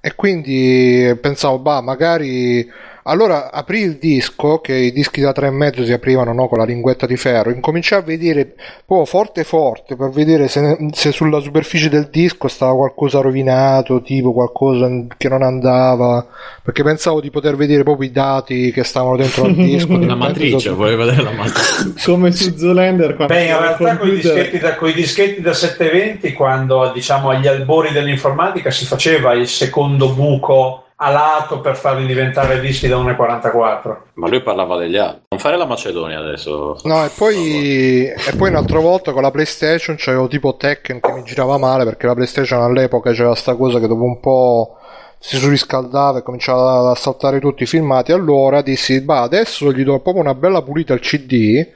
E 0.00 0.14
quindi 0.14 1.18
pensavo, 1.20 1.58
bah, 1.58 1.80
magari. 1.80 2.92
Allora 3.06 3.52
aprì 3.52 3.80
il 3.80 3.98
disco, 3.98 4.60
che 4.60 4.72
i 4.72 4.90
dischi 4.90 5.20
da 5.20 5.32
3,5 5.36 5.84
si 5.84 5.92
aprivano 5.92 6.32
no, 6.32 6.48
con 6.48 6.56
la 6.56 6.64
linguetta 6.64 7.04
di 7.04 7.18
ferro. 7.18 7.50
Incominciai 7.50 7.98
a 7.98 8.02
vedere 8.02 8.54
proprio 8.86 9.04
forte 9.04 9.44
forte 9.44 9.94
per 9.94 10.08
vedere 10.08 10.48
se, 10.48 10.88
se 10.92 11.12
sulla 11.12 11.40
superficie 11.40 11.90
del 11.90 12.08
disco 12.10 12.48
stava 12.48 12.74
qualcosa 12.74 13.20
rovinato, 13.20 14.00
tipo 14.00 14.32
qualcosa 14.32 14.88
che 15.18 15.28
non 15.28 15.42
andava. 15.42 16.26
Perché 16.62 16.82
pensavo 16.82 17.20
di 17.20 17.30
poter 17.30 17.56
vedere 17.56 17.82
proprio 17.82 18.08
i 18.08 18.12
dati 18.12 18.72
che 18.72 18.84
stavano 18.84 19.18
dentro 19.18 19.44
al 19.44 19.54
disco. 19.54 19.98
La 20.00 20.14
matrice, 20.14 20.70
volevi 20.70 21.04
vedere 21.04 21.22
la 21.22 21.32
matrice. 21.32 21.92
Come 22.10 22.32
su 22.32 22.56
Zoolander 22.56 23.16
Beh, 23.16 23.44
in 23.44 23.58
realtà 23.58 23.96
con 23.98 24.08
i 24.08 24.14
dischetti 24.14 24.58
da, 24.58 24.76
coi 24.76 24.94
dischetti 24.94 25.42
da 25.42 25.52
720, 25.52 26.32
quando 26.32 26.90
diciamo 26.94 27.28
agli 27.28 27.46
albori 27.46 27.90
dell'informatica 27.92 28.70
si 28.70 28.86
faceva 28.86 29.34
il 29.34 29.46
secondo 29.46 30.14
buco 30.14 30.83
a 30.96 31.10
lato 31.10 31.60
per 31.60 31.76
farli 31.76 32.06
diventare 32.06 32.60
dischi 32.60 32.86
da 32.86 32.96
1,44. 32.96 33.96
Ma 34.14 34.28
lui 34.28 34.42
parlava 34.42 34.76
degli 34.76 34.96
altri. 34.96 35.22
Non 35.28 35.40
fare 35.40 35.56
la 35.56 35.66
Macedonia 35.66 36.18
adesso. 36.18 36.78
No, 36.84 37.04
e 37.04 37.10
poi, 37.16 38.06
e 38.06 38.36
poi 38.36 38.50
un'altra 38.50 38.78
volta 38.78 39.12
con 39.12 39.22
la 39.22 39.30
PlayStation 39.30 39.96
c'avevo 39.98 40.28
tipo 40.28 40.56
Tekken 40.56 41.00
che 41.00 41.12
mi 41.12 41.24
girava 41.24 41.58
male 41.58 41.84
perché 41.84 42.06
la 42.06 42.14
PlayStation 42.14 42.62
all'epoca 42.62 43.12
c'era 43.12 43.34
sta 43.34 43.56
cosa 43.56 43.80
che 43.80 43.88
dopo 43.88 44.04
un 44.04 44.20
po' 44.20 44.76
si 45.18 45.36
surriscaldava 45.36 46.18
e 46.18 46.22
cominciava 46.22 46.90
a 46.90 46.94
saltare 46.94 47.40
tutti 47.40 47.62
i 47.64 47.66
filmati. 47.66 48.12
Allora 48.12 48.62
dissi, 48.62 49.00
bah, 49.00 49.22
adesso 49.22 49.72
gli 49.72 49.82
do 49.82 49.98
proprio 50.00 50.22
una 50.22 50.34
bella 50.34 50.62
pulita 50.62 50.92
al 50.92 51.00
CD. 51.00 51.66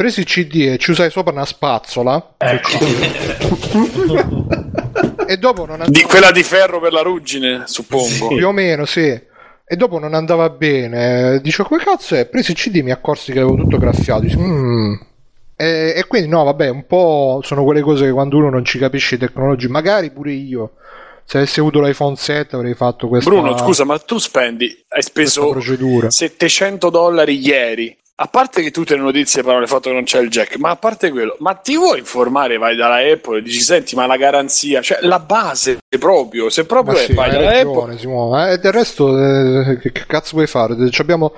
Presi 0.00 0.20
il 0.20 0.26
CD 0.26 0.54
e 0.62 0.78
ci 0.78 0.92
usai 0.92 1.10
sopra 1.10 1.30
una 1.30 1.44
spazzola. 1.44 2.36
e 5.26 5.36
dopo 5.36 5.66
non 5.66 5.82
andava 5.82 5.90
Di 5.90 6.00
quella 6.04 6.30
di 6.30 6.42
ferro 6.42 6.80
per 6.80 6.90
la 6.90 7.02
ruggine, 7.02 7.64
suppongo. 7.66 8.28
più 8.28 8.48
o 8.48 8.52
meno, 8.52 8.86
sì. 8.86 9.08
E 9.08 9.76
dopo 9.76 9.98
non 9.98 10.14
andava 10.14 10.48
bene. 10.48 11.38
Dicevo, 11.42 11.68
come 11.68 11.82
cazzo 11.84 12.14
è? 12.14 12.24
Presi 12.24 12.52
il 12.52 12.56
CD 12.56 12.76
mi 12.80 12.92
accorsi 12.92 13.30
che 13.30 13.40
avevo 13.40 13.56
tutto 13.56 13.76
graffiato. 13.76 14.22
Dici, 14.22 14.38
"Mm". 14.38 14.94
E, 15.54 15.92
e 15.94 16.04
quindi, 16.08 16.28
no, 16.28 16.44
vabbè, 16.44 16.70
un 16.70 16.86
po' 16.86 17.42
sono 17.44 17.62
quelle 17.62 17.82
cose 17.82 18.06
che 18.06 18.12
quando 18.12 18.38
uno 18.38 18.48
non 18.48 18.64
ci 18.64 18.78
capisce 18.78 19.16
i 19.16 19.18
tecnologi, 19.18 19.68
magari 19.68 20.10
pure 20.10 20.32
io, 20.32 20.76
se 21.26 21.36
avessi 21.36 21.60
avuto 21.60 21.82
l'iPhone 21.82 22.16
7 22.16 22.56
avrei 22.56 22.72
fatto 22.72 23.06
questa 23.06 23.28
Bruno, 23.28 23.54
scusa, 23.58 23.84
ma 23.84 23.98
tu 23.98 24.16
spendi, 24.16 24.82
hai 24.88 25.02
speso 25.02 25.50
procedura. 25.50 26.10
700 26.10 26.88
dollari 26.88 27.38
ieri. 27.38 27.98
A 28.22 28.26
parte 28.26 28.60
che 28.60 28.70
tutte 28.70 28.96
le 28.96 29.00
notizie 29.00 29.40
parlano 29.40 29.60
del 29.60 29.68
fatto 29.70 29.88
che 29.88 29.94
non 29.94 30.04
c'è 30.04 30.20
il 30.20 30.28
jack, 30.28 30.58
ma 30.58 30.68
a 30.68 30.76
parte 30.76 31.10
quello, 31.10 31.36
ma 31.38 31.54
ti 31.54 31.74
vuoi 31.74 32.00
informare? 32.00 32.58
Vai 32.58 32.76
dalla 32.76 32.96
Apple 32.96 33.38
e 33.38 33.42
dici: 33.42 33.60
Senti, 33.60 33.96
ma 33.96 34.04
la 34.04 34.18
garanzia, 34.18 34.82
cioè 34.82 34.98
la 35.00 35.18
base 35.20 35.78
proprio. 35.98 36.50
Se 36.50 36.66
proprio 36.66 36.98
è, 36.98 37.04
sì, 37.04 37.14
vai 37.14 37.30
dalla 37.30 37.50
ragione, 37.50 37.80
Apple. 37.84 37.98
Simone. 37.98 38.50
Eh, 38.52 38.58
del 38.58 38.72
resto, 38.72 39.16
eh, 39.16 39.78
che, 39.78 39.90
che 39.90 40.04
cazzo 40.06 40.32
vuoi 40.34 40.46
fare? 40.46 40.76
Abbiamo 40.98 41.32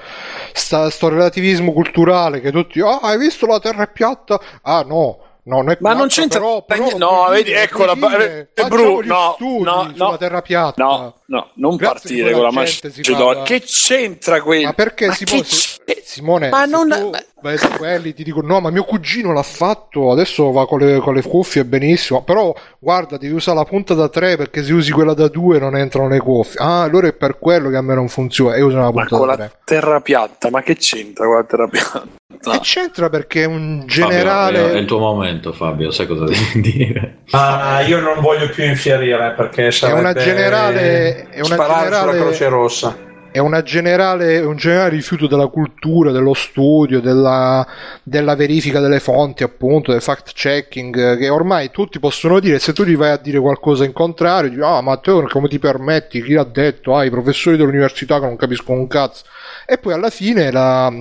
sta, 0.52 0.90
sto 0.90 1.08
relativismo 1.08 1.72
culturale 1.72 2.40
che 2.40 2.50
tutti, 2.50 2.80
ah, 2.80 2.98
hai 3.00 3.16
visto 3.16 3.46
la 3.46 3.60
terra 3.60 3.84
è 3.84 3.88
piatta? 3.88 4.40
Ah, 4.62 4.82
no. 4.84 5.18
No, 5.44 5.56
non 5.56 5.70
è 5.70 5.76
Ma 5.80 5.92
non 5.92 6.06
c'entra 6.06 6.38
però, 6.38 6.62
però 6.62 6.96
no, 6.98 7.26
vedi, 7.30 7.50
ecco 7.50 7.84
la 7.84 7.94
dire. 7.94 8.50
eh, 8.54 8.64
Bru, 8.66 9.00
no, 9.02 9.32
studi 9.34 9.62
no, 9.64 9.90
sulla 9.92 10.10
no. 10.10 10.16
terra 10.16 10.40
piatta. 10.40 10.84
No, 10.84 11.14
no, 11.32 11.50
non 11.54 11.76
Grazie 11.76 11.94
partire 12.00 12.28
che 12.28 12.34
con 12.34 12.42
la 12.42 12.50
Macedonia. 12.52 13.42
Che 13.44 13.62
c'entra 13.64 14.42
quello? 14.42 14.66
Ma 14.66 14.72
perché 14.74 15.06
Ma 15.06 15.14
Simone, 15.14 15.42
che 15.86 16.02
Simone, 16.04 16.48
Ma 16.50 16.64
non- 16.66 16.88
tu 16.90 17.10
vai 17.40 17.56
su 17.56 17.68
quelli 17.70 18.12
ti 18.12 18.22
dico 18.22 18.42
no, 18.42 18.60
ma 18.60 18.68
mio 18.70 18.84
cugino 18.84 19.32
l'ha 19.32 19.42
fatto, 19.42 20.12
adesso 20.12 20.52
va 20.52 20.66
con 20.66 20.78
le, 20.80 20.98
con 20.98 21.14
le 21.14 21.22
cuffie 21.22 21.64
benissimo, 21.64 22.22
però 22.22 22.54
guarda, 22.78 23.16
devi 23.16 23.32
usare 23.32 23.56
la 23.56 23.64
punta 23.64 23.94
da 23.94 24.08
3 24.10 24.36
perché 24.36 24.62
se 24.62 24.74
usi 24.74 24.92
quella 24.92 25.14
da 25.14 25.28
2 25.28 25.58
non 25.58 25.74
entrano 25.74 26.08
le 26.08 26.18
cuffie. 26.18 26.60
Ah, 26.62 26.82
allora 26.82 27.08
è 27.08 27.14
per 27.14 27.38
quello 27.38 27.70
che 27.70 27.76
a 27.76 27.82
me 27.82 27.94
non 27.94 28.08
funziona 28.08 28.54
e 28.54 28.60
usano 28.60 28.82
la 28.82 28.90
Ma 28.92 29.00
punta 29.00 29.16
con 29.16 29.20
da 29.26 29.32
la 29.32 29.36
3. 29.36 29.52
terra 29.64 30.00
piatta, 30.02 30.50
ma 30.50 30.62
che 30.62 30.76
c'entra 30.76 31.24
con 31.24 31.34
la 31.36 31.44
terra 31.44 31.66
piatta? 31.66 32.04
E 32.44 32.58
c'entra 32.60 33.08
perché 33.08 33.42
è 33.42 33.46
un 33.46 33.84
Fabio, 33.86 33.86
generale 33.86 34.72
è 34.72 34.76
il 34.76 34.86
tuo 34.86 34.98
momento, 34.98 35.52
Fabio, 35.52 35.90
sai 35.92 36.06
cosa 36.08 36.24
devi 36.24 36.60
dire? 36.76 37.18
Ma 37.30 37.80
io 37.82 38.00
non 38.00 38.20
voglio 38.20 38.48
più 38.48 38.64
infierire 38.64 39.32
perché 39.36 39.70
sarebbe 39.70 40.00
una 40.00 40.12
generale- 40.12 41.21
è 41.30 41.40
una 41.40 41.54
sparare 41.54 41.84
generale- 41.84 42.10
sulla 42.12 42.24
Croce 42.24 42.48
Rossa. 42.48 42.96
è 43.32 43.38
una 43.38 43.62
generale, 43.62 44.40
un 44.40 44.56
generale 44.56 44.90
rifiuto 44.90 45.26
della 45.26 45.46
cultura, 45.46 46.10
dello 46.12 46.34
studio, 46.34 47.00
della, 47.00 47.66
della 48.02 48.36
verifica 48.36 48.78
delle 48.78 49.00
fonti, 49.00 49.42
appunto, 49.42 49.90
del 49.90 50.02
fact 50.02 50.32
checking, 50.34 51.16
che 51.16 51.28
ormai 51.30 51.70
tutti 51.70 51.98
possono 51.98 52.40
dire, 52.40 52.58
se 52.58 52.74
tu 52.74 52.84
gli 52.84 52.94
vai 52.94 53.10
a 53.10 53.16
dire 53.16 53.40
qualcosa 53.40 53.84
in 53.84 53.92
contrario, 53.92 54.50
dici, 54.50 54.60
ah, 54.62 54.82
ma 54.82 54.98
te 54.98 55.12
come 55.30 55.48
ti 55.48 55.58
permetti, 55.58 56.22
chi 56.22 56.34
l'ha 56.34 56.44
detto, 56.44 56.94
ah, 56.94 57.04
i 57.04 57.10
professori 57.10 57.56
dell'università 57.56 58.20
che 58.20 58.26
non 58.26 58.36
capiscono 58.36 58.78
un 58.78 58.86
cazzo. 58.86 59.24
E 59.66 59.78
poi 59.78 59.94
alla 59.94 60.10
fine 60.10 60.50
la, 60.52 60.92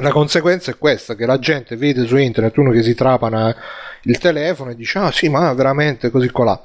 la 0.00 0.10
conseguenza 0.10 0.70
è 0.70 0.78
questa, 0.78 1.14
che 1.14 1.26
la 1.26 1.38
gente 1.38 1.76
vede 1.76 2.06
su 2.06 2.16
internet 2.16 2.56
uno 2.56 2.70
che 2.70 2.82
si 2.82 2.94
trapana 2.94 3.54
il 4.02 4.16
telefono 4.16 4.70
e 4.70 4.74
dice, 4.74 4.98
ah 4.98 5.12
sì, 5.12 5.28
ma 5.28 5.52
veramente 5.52 6.10
così 6.10 6.30
colà. 6.30 6.58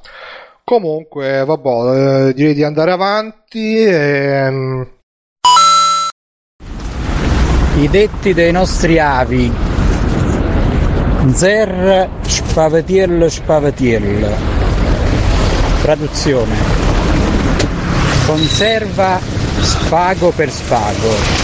Comunque, 0.65 1.44
vabbè, 1.44 2.30
eh, 2.30 2.34
direi 2.34 2.53
di 2.53 2.64
andare 2.64 2.91
avanti. 2.91 3.84
ehm, 3.84 4.88
I 7.76 7.90
detti 7.90 8.34
dei 8.34 8.53
nostri 8.53 8.98
avi. 8.98 9.52
Zer 11.34 12.10
spavatiello 12.22 13.27
spavatiello. 13.27 14.30
Traduzione. 15.81 16.56
Conserva 18.26 19.19
spago 19.60 20.30
per 20.31 20.49
spago. 20.49 21.41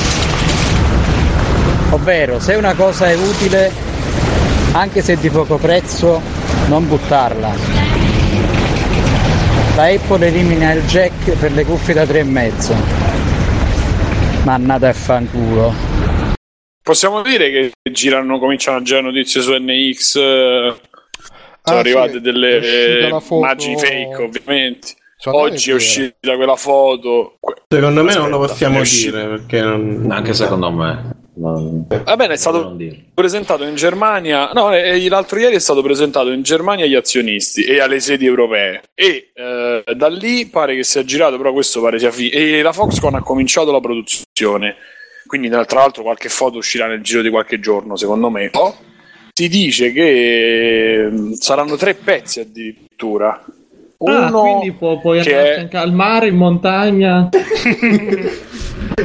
Ovvero, 1.89 2.39
se 2.39 2.53
una 2.53 2.73
cosa 2.73 3.09
è 3.09 3.15
utile, 3.15 3.69
anche 4.71 5.01
se 5.01 5.17
di 5.17 5.29
poco 5.29 5.57
prezzo, 5.57 6.21
non 6.67 6.87
buttarla. 6.87 7.98
La 9.79 9.85
Apple 9.85 10.27
elimina 10.27 10.73
il 10.73 10.83
jack 10.87 11.37
per 11.37 11.53
le 11.53 11.63
cuffie 11.63 11.93
da 11.93 12.03
3,5. 12.03 12.75
Mannata 14.43 14.89
e 14.89 14.93
fanculo. 14.93 15.73
Possiamo 16.83 17.21
dire 17.21 17.49
che 17.49 17.71
girano, 17.89 18.39
cominciano 18.39 18.79
a 18.79 18.81
girare 18.81 19.05
notizie 19.05 19.39
su 19.39 19.53
NX. 19.53 20.15
eh, 20.17 20.75
Sono 21.63 21.77
Ah, 21.77 21.79
arrivate 21.79 22.11
sì, 22.11 22.19
delle 22.19 22.57
eh, 22.57 23.07
foto- 23.21 23.35
immagini 23.35 23.77
fake, 23.79 24.21
ovviamente. 24.21 24.87
Me 25.25 25.31
Oggi 25.31 25.69
è 25.69 25.71
è 25.71 25.75
uscita 25.77 26.35
quella 26.35 26.57
foto. 26.57 27.37
Secondo 27.69 28.03
me 28.03 28.13
non 28.15 28.29
lo 28.29 28.43
Aspetta, 28.43 28.69
possiamo 28.69 28.81
dire 28.83 29.27
perché 29.29 29.61
non... 29.61 30.09
Anche 30.11 30.33
secondo 30.33 30.71
me. 30.71 31.18
Va 31.39 32.15
bene, 32.17 32.33
è 32.33 32.37
stato 32.37 32.75
presentato 33.13 33.63
in 33.63 33.75
Germania. 33.75 34.51
No, 34.53 34.69
l'altro 35.07 35.39
ieri 35.39 35.55
è 35.55 35.59
stato 35.59 35.81
presentato 35.81 36.31
in 36.31 36.41
Germania 36.41 36.83
agli 36.85 36.95
azionisti 36.95 37.63
e 37.63 37.79
alle 37.79 38.01
sedi 38.01 38.25
europee. 38.25 38.81
E 38.93 39.31
eh, 39.33 39.83
da 39.95 40.07
lì 40.09 40.47
pare 40.47 40.75
che 40.75 40.83
sia 40.83 41.03
girato, 41.05 41.37
però 41.37 41.53
questo 41.53 41.81
pare 41.81 41.97
sia 41.97 42.11
finito. 42.11 42.35
E 42.37 42.61
la 42.61 42.73
Foxconn 42.73 43.15
ha 43.15 43.21
cominciato 43.23 43.71
la 43.71 43.79
produzione. 43.79 44.75
Quindi, 45.25 45.47
tra 45.49 45.63
l'altro, 45.75 46.03
qualche 46.03 46.27
foto 46.27 46.57
uscirà 46.57 46.87
nel 46.87 47.01
giro 47.01 47.21
di 47.21 47.29
qualche 47.29 47.59
giorno, 47.59 47.95
secondo 47.95 48.29
me. 48.29 48.49
Oh, 48.53 48.75
Si 49.33 49.47
dice 49.47 49.93
che 49.93 51.09
saranno 51.39 51.77
tre 51.77 51.93
pezzi 51.93 52.41
addirittura. 52.41 53.29
Ah, 53.41 54.27
Uno 54.29 54.41
quindi 54.41 54.71
può, 54.73 54.99
puoi 54.99 55.21
che 55.21 55.33
andarti 55.35 55.55
è- 55.57 55.61
anche 55.61 55.77
al 55.77 55.93
mare, 55.93 56.27
in 56.27 56.35
montagna. 56.35 57.29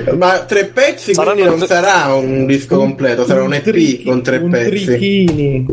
Ma 0.16 0.44
tre 0.44 0.66
pezzi 0.66 1.14
Saranno 1.14 1.32
quindi 1.34 1.50
non 1.50 1.58
tre- 1.58 1.66
sarà 1.68 2.14
un 2.14 2.46
disco 2.46 2.76
completo, 2.76 3.24
sarà 3.24 3.42
un 3.42 3.54
EP 3.54 3.62
trichi- 3.62 4.04
con 4.04 4.22
tre 4.22 4.36
un 4.38 4.50
pezzi. 4.50 4.84
trichini. 4.84 5.66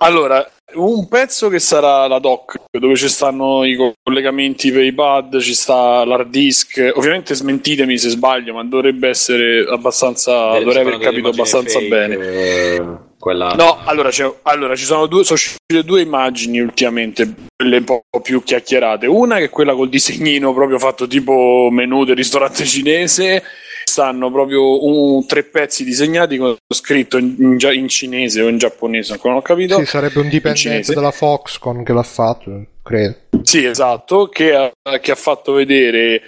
Allora, 0.00 0.48
un 0.74 1.08
pezzo 1.08 1.48
che 1.48 1.58
sarà 1.58 2.06
la 2.06 2.18
doc, 2.20 2.54
dove 2.70 2.94
ci 2.94 3.08
stanno 3.08 3.64
i 3.64 3.74
co- 3.74 3.94
collegamenti 4.02 4.70
per 4.70 4.84
i 4.84 4.92
pad, 4.92 5.38
ci 5.40 5.54
sta 5.54 6.04
l'hard 6.04 6.30
disk. 6.30 6.92
Ovviamente 6.94 7.34
smentitemi 7.34 7.98
se 7.98 8.10
sbaglio, 8.10 8.54
ma 8.54 8.62
dovrebbe 8.64 9.08
essere 9.08 9.64
abbastanza. 9.68 10.56
Eh, 10.56 10.62
dovrei 10.64 10.82
ci 10.84 10.88
aver 10.88 10.98
capito 10.98 11.28
abbastanza 11.30 11.78
fake, 11.80 11.88
bene. 11.88 12.14
eh, 12.16 12.82
quella... 13.18 13.48
No, 13.54 13.78
allora, 13.84 14.10
c'è- 14.10 14.32
allora, 14.42 14.74
ci 14.76 14.84
sono 14.84 15.06
due, 15.06 15.24
sono 15.24 15.38
uscite 15.38 15.84
due 15.84 16.00
immagini 16.02 16.60
ultimamente, 16.60 17.28
quelle 17.56 17.78
un 17.78 17.84
po' 17.84 18.02
più 18.22 18.42
chiacchierate. 18.42 19.06
Una 19.06 19.36
che 19.38 19.44
è 19.44 19.50
quella 19.50 19.74
col 19.74 19.88
disegnino 19.88 20.54
proprio 20.54 20.78
fatto 20.78 21.06
tipo 21.06 21.68
menù 21.70 22.04
del 22.04 22.16
ristorante 22.16 22.64
cinese. 22.64 23.42
Stanno 23.84 24.30
proprio 24.30 24.84
un- 24.84 25.26
tre 25.26 25.44
pezzi 25.44 25.82
disegnati 25.82 26.36
con 26.36 26.54
scritto 26.72 27.16
in, 27.16 27.36
in 27.38 27.58
in 27.72 27.88
cinese 27.88 28.42
o 28.42 28.48
in 28.48 28.58
giapponese, 28.58 29.12
ancora 29.12 29.32
non 29.32 29.42
ho 29.42 29.44
capito. 29.44 29.78
Sì, 29.78 29.86
sarebbe 29.86 30.20
un 30.20 30.28
dipendente 30.28 30.92
della 30.92 31.10
Foxconn 31.10 31.82
che 31.84 31.94
l'ha 31.94 32.02
fatto, 32.02 32.66
credo. 32.82 33.16
Sì, 33.42 33.64
esatto, 33.64 34.28
che 34.28 34.54
ha, 34.54 34.70
che 35.00 35.10
ha 35.10 35.14
fatto 35.14 35.52
vedere 35.52 36.20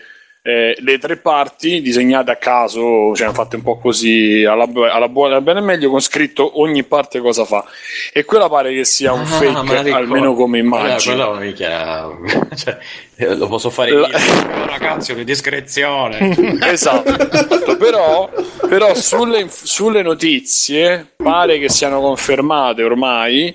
eh, 0.43 0.75
le 0.79 0.99
tre 0.99 1.17
parti 1.19 1.83
disegnate 1.83 2.31
a 2.31 2.37
caso, 2.37 3.15
cioè 3.15 3.31
fatte 3.33 3.57
un 3.57 3.63
po' 3.63 3.79
così 3.79 4.43
alla, 4.45 4.67
alla 4.91 5.09
buona, 5.09 5.33
alla 5.35 5.41
bene 5.43 5.59
e 5.59 5.63
meglio, 5.63 5.91
con 5.91 6.01
scritto 6.01 6.61
ogni 6.61 6.83
parte 6.85 7.21
cosa 7.21 7.45
fa. 7.45 7.65
E 8.13 8.25
quella 8.25 8.49
pare 8.49 8.73
che 8.73 8.85
sia 8.85 9.13
un 9.13 9.21
Ah, 9.21 9.25
fake, 9.27 9.91
almeno 9.93 10.35
come 10.35 10.61
Quella- 10.63 10.85
immagine. 10.87 11.15
quella 11.15 11.39
minchia, 11.39 12.09
cioè, 12.57 12.79
eh, 13.17 13.35
lo 13.37 13.49
posso 13.49 13.69
fare 13.69 13.91
La- 13.91 14.07
io. 14.09 14.67
Ragazzi, 14.67 15.15
di 15.15 15.25
discrezione. 15.25 16.35
esatto, 16.71 17.77
però, 17.77 18.31
però 18.67 18.95
sulle, 18.95 19.47
sulle 19.51 20.01
notizie 20.03 21.13
pare 21.17 21.59
che 21.59 21.69
siano 21.69 22.01
confermate 22.01 22.83
ormai 22.83 23.55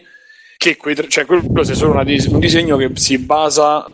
che 0.57 0.77
quei 0.77 0.93
tre- 0.95 1.07
cioè 1.09 1.25
quello 1.25 1.63
sia 1.63 1.73
solo 1.75 1.93
una 1.93 2.03
dis- 2.03 2.27
un 2.27 2.39
disegno 2.39 2.77
che 2.77 2.91
si 2.93 3.17
basa 3.17 3.85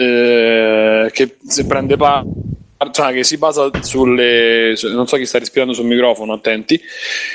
eh, 0.00 1.10
che 1.12 1.36
si 1.46 1.66
prende 1.66 1.96
parte 1.96 2.28
cioè 2.92 3.12
che 3.12 3.24
si 3.24 3.36
basa 3.36 3.68
sulle 3.80 4.72
su- 4.74 4.90
non 4.94 5.06
so 5.06 5.16
chi 5.18 5.26
sta 5.26 5.38
respirando 5.38 5.74
sul 5.74 5.84
microfono 5.84 6.32
attenti 6.32 6.80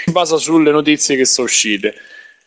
si 0.05 0.11
basa 0.11 0.37
sulle 0.37 0.71
notizie 0.71 1.15
che 1.15 1.25
sono 1.25 1.45
uscite 1.45 1.93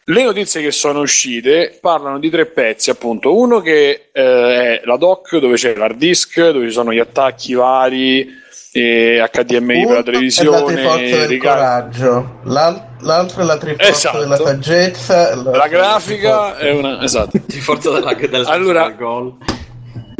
le 0.04 0.22
notizie 0.24 0.62
che 0.62 0.70
sono 0.72 1.00
uscite 1.00 1.76
parlano 1.82 2.18
di 2.18 2.30
tre 2.30 2.46
pezzi, 2.46 2.88
appunto. 2.88 3.36
Uno 3.36 3.60
che 3.60 4.08
eh, 4.10 4.22
è 4.22 4.80
la 4.84 4.96
doc, 4.96 5.36
dove 5.36 5.56
c'è 5.56 5.74
l'hard 5.74 5.98
disk, 5.98 6.48
dove 6.48 6.64
ci 6.68 6.72
sono 6.72 6.94
gli 6.94 6.98
attacchi 6.98 7.52
vari, 7.52 8.26
e 8.72 9.22
HDMI 9.30 9.66
per 9.66 9.76
la 9.76 9.82
Uno 9.84 9.92
è 9.92 9.96
la 9.96 10.02
televisione, 10.02 10.72
triforza 10.72 10.96
del 10.98 11.28
ricar- 11.28 11.56
coraggio, 11.58 12.38
l'al- 12.44 12.86
l'altro 13.00 13.42
è 13.42 13.44
la 13.44 13.58
triforza 13.58 13.90
Esatto. 13.90 14.18
della 14.20 14.36
saggezza, 14.36 15.34
la 15.34 15.68
grafica 15.68 16.56
è 16.56 16.70
una. 16.72 17.02
Esatto. 17.02 17.38
Di 17.44 17.60
forza 17.60 17.90
della, 17.90 18.14
del, 18.14 18.44
Allora- 18.46 18.86
del 18.86 18.96
gol. 18.96 19.34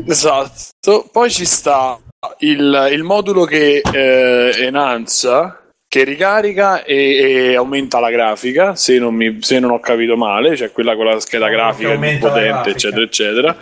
Esatto. 0.09 1.09
Poi 1.13 1.31
ci 1.31 1.45
sta 1.45 1.99
il, 2.39 2.89
il 2.93 3.03
modulo 3.03 3.45
che 3.45 3.81
eh, 3.93 4.53
enhanza, 4.59 5.61
che 5.87 6.05
ricarica 6.05 6.83
e, 6.85 7.51
e 7.51 7.57
aumenta 7.57 8.01
la 8.01 8.11
grafica, 8.11 8.75
se 8.75 8.99
non, 8.99 9.15
mi- 9.15 9.39
se 9.41 9.59
non 9.59 9.71
ho 9.71 9.81
capito 9.81 10.17
male, 10.17 10.57
cioè 10.57 10.73
quella 10.73 10.97
con 10.97 11.05
la 11.07 11.21
scheda 11.21 11.47
Che 11.47 11.53
grafica 11.53 11.97
più 11.97 12.19
potente, 12.19 12.71
eccetera, 12.71 13.03
eccetera. 13.03 13.57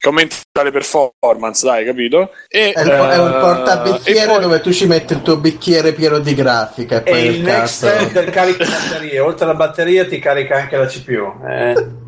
Che 0.00 0.06
aumenta 0.06 0.36
le 0.62 0.70
performance, 0.70 1.66
dai, 1.66 1.84
capito? 1.84 2.30
E, 2.46 2.72
È, 2.72 2.80
il- 2.82 2.88
è 2.88 3.18
un 3.18 3.28
eh, 3.34 3.40
portabicchiere 3.40 4.26
poi- 4.32 4.40
dove 4.40 4.60
tu 4.60 4.72
ci 4.72 4.86
metti 4.86 5.12
il 5.14 5.22
tuo 5.22 5.38
bicchiere 5.38 5.92
pieno 5.92 6.18
di 6.18 6.34
grafica 6.34 7.02
e 7.02 7.10
E 7.10 7.10
poi 7.10 7.24
il 7.24 7.34
il 7.36 7.40
next 7.42 7.74
step 7.74 8.12
del 8.12 8.30
carico 8.30 8.64
batterie, 8.64 9.18
oltre 9.18 9.44
alla 9.44 9.54
batteria 9.54 10.06
ti 10.06 10.18
carica 10.20 10.56
anche 10.56 10.76
la 10.76 10.86
CPU. 10.86 11.34
Eh. 11.48 12.06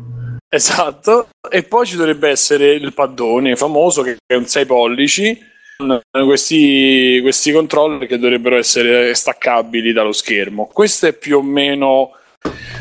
Esatto, 0.53 1.29
e 1.49 1.63
poi 1.63 1.85
ci 1.85 1.95
dovrebbe 1.95 2.27
essere 2.27 2.73
il 2.73 2.93
paddone 2.93 3.55
famoso 3.55 4.01
che 4.01 4.17
è 4.25 4.35
un 4.35 4.45
6 4.45 4.65
pollici, 4.65 5.41
questi, 6.09 7.19
questi 7.21 7.53
controller 7.53 8.05
che 8.05 8.19
dovrebbero 8.19 8.57
essere 8.57 9.15
staccabili 9.15 9.93
dallo 9.93 10.11
schermo. 10.11 10.67
Questo 10.67 11.07
è 11.07 11.13
più 11.13 11.37
o 11.37 11.41
meno 11.41 12.17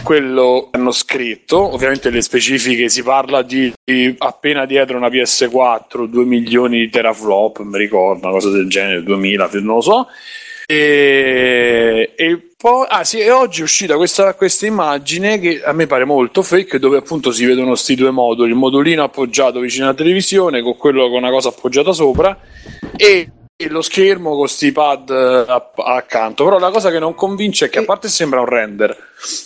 quello 0.02 0.68
che 0.68 0.78
hanno 0.80 0.90
scritto. 0.90 1.72
Ovviamente 1.72 2.10
le 2.10 2.22
specifiche 2.22 2.88
si 2.88 3.04
parla 3.04 3.42
di, 3.42 3.72
di 3.84 4.16
appena 4.18 4.66
dietro 4.66 4.96
una 4.96 5.06
PS4, 5.06 6.06
2 6.06 6.24
milioni 6.24 6.80
di 6.80 6.90
teraflop, 6.90 7.60
mi 7.60 7.78
ricordo, 7.78 8.26
una 8.26 8.32
cosa 8.34 8.50
del 8.50 8.68
genere, 8.68 9.04
2000, 9.04 9.48
non 9.52 9.76
lo 9.76 9.80
so. 9.80 10.06
E, 10.70 12.12
e 12.14 12.40
poi, 12.56 12.86
ah 12.88 13.02
sì, 13.02 13.18
e 13.18 13.32
oggi 13.32 13.58
è 13.58 13.64
uscita 13.64 13.96
questa, 13.96 14.34
questa 14.34 14.66
immagine 14.66 15.40
che 15.40 15.60
a 15.64 15.72
me 15.72 15.88
pare 15.88 16.04
molto 16.04 16.42
fake, 16.42 16.78
dove 16.78 16.98
appunto 16.98 17.32
si 17.32 17.44
vedono 17.44 17.68
questi 17.68 17.96
due 17.96 18.12
moduli, 18.12 18.50
il 18.50 18.56
modulino 18.56 19.02
appoggiato 19.02 19.58
vicino 19.58 19.86
alla 19.86 19.94
televisione 19.94 20.62
con 20.62 20.76
quello 20.76 21.08
con 21.08 21.16
una 21.18 21.30
cosa 21.30 21.48
appoggiata 21.48 21.92
sopra 21.92 22.38
e 22.96 23.32
e 23.60 23.68
lo 23.68 23.82
schermo 23.82 24.36
con 24.36 24.48
sti 24.48 24.72
pad 24.72 25.10
eh, 25.10 25.44
a- 25.46 25.70
accanto. 25.96 26.44
Però 26.44 26.58
la 26.58 26.70
cosa 26.70 26.90
che 26.90 26.98
non 26.98 27.14
convince 27.14 27.66
è 27.66 27.68
che 27.68 27.80
a 27.80 27.84
parte 27.84 28.08
sembra 28.08 28.40
un 28.40 28.46
render, 28.46 28.96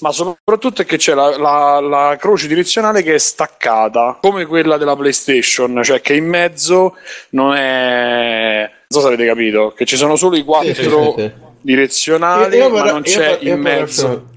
ma 0.00 0.12
soprattutto 0.12 0.82
è 0.82 0.84
che 0.84 0.98
c'è 0.98 1.14
la, 1.14 1.36
la- 1.36 1.80
la 1.80 2.16
croce 2.16 2.46
direzionale 2.46 3.02
che 3.02 3.14
è 3.14 3.18
staccata, 3.18 4.18
come 4.20 4.44
quella 4.46 4.76
della 4.76 4.94
PlayStation, 4.94 5.80
cioè 5.82 6.00
che 6.00 6.14
in 6.14 6.26
mezzo 6.28 6.96
non 7.30 7.54
è. 7.56 8.70
So 8.94 9.00
se 9.00 9.06
avete 9.08 9.26
capito, 9.26 9.72
che 9.76 9.84
ci 9.86 9.96
sono 9.96 10.14
solo 10.14 10.36
i 10.36 10.44
quattro 10.44 10.72
Sì, 10.72 10.82
sì, 10.84 10.88
sì, 10.88 11.12
sì. 11.16 11.32
direzionali, 11.60 12.56
Io- 12.56 12.62
io 12.64 12.68
ma 12.70 12.80
però- 12.82 12.92
non 12.92 13.02
c'è 13.02 13.38
io 13.40 13.54
in 13.54 13.60
mezzo. 13.60 14.06
c'ho- 14.06 14.32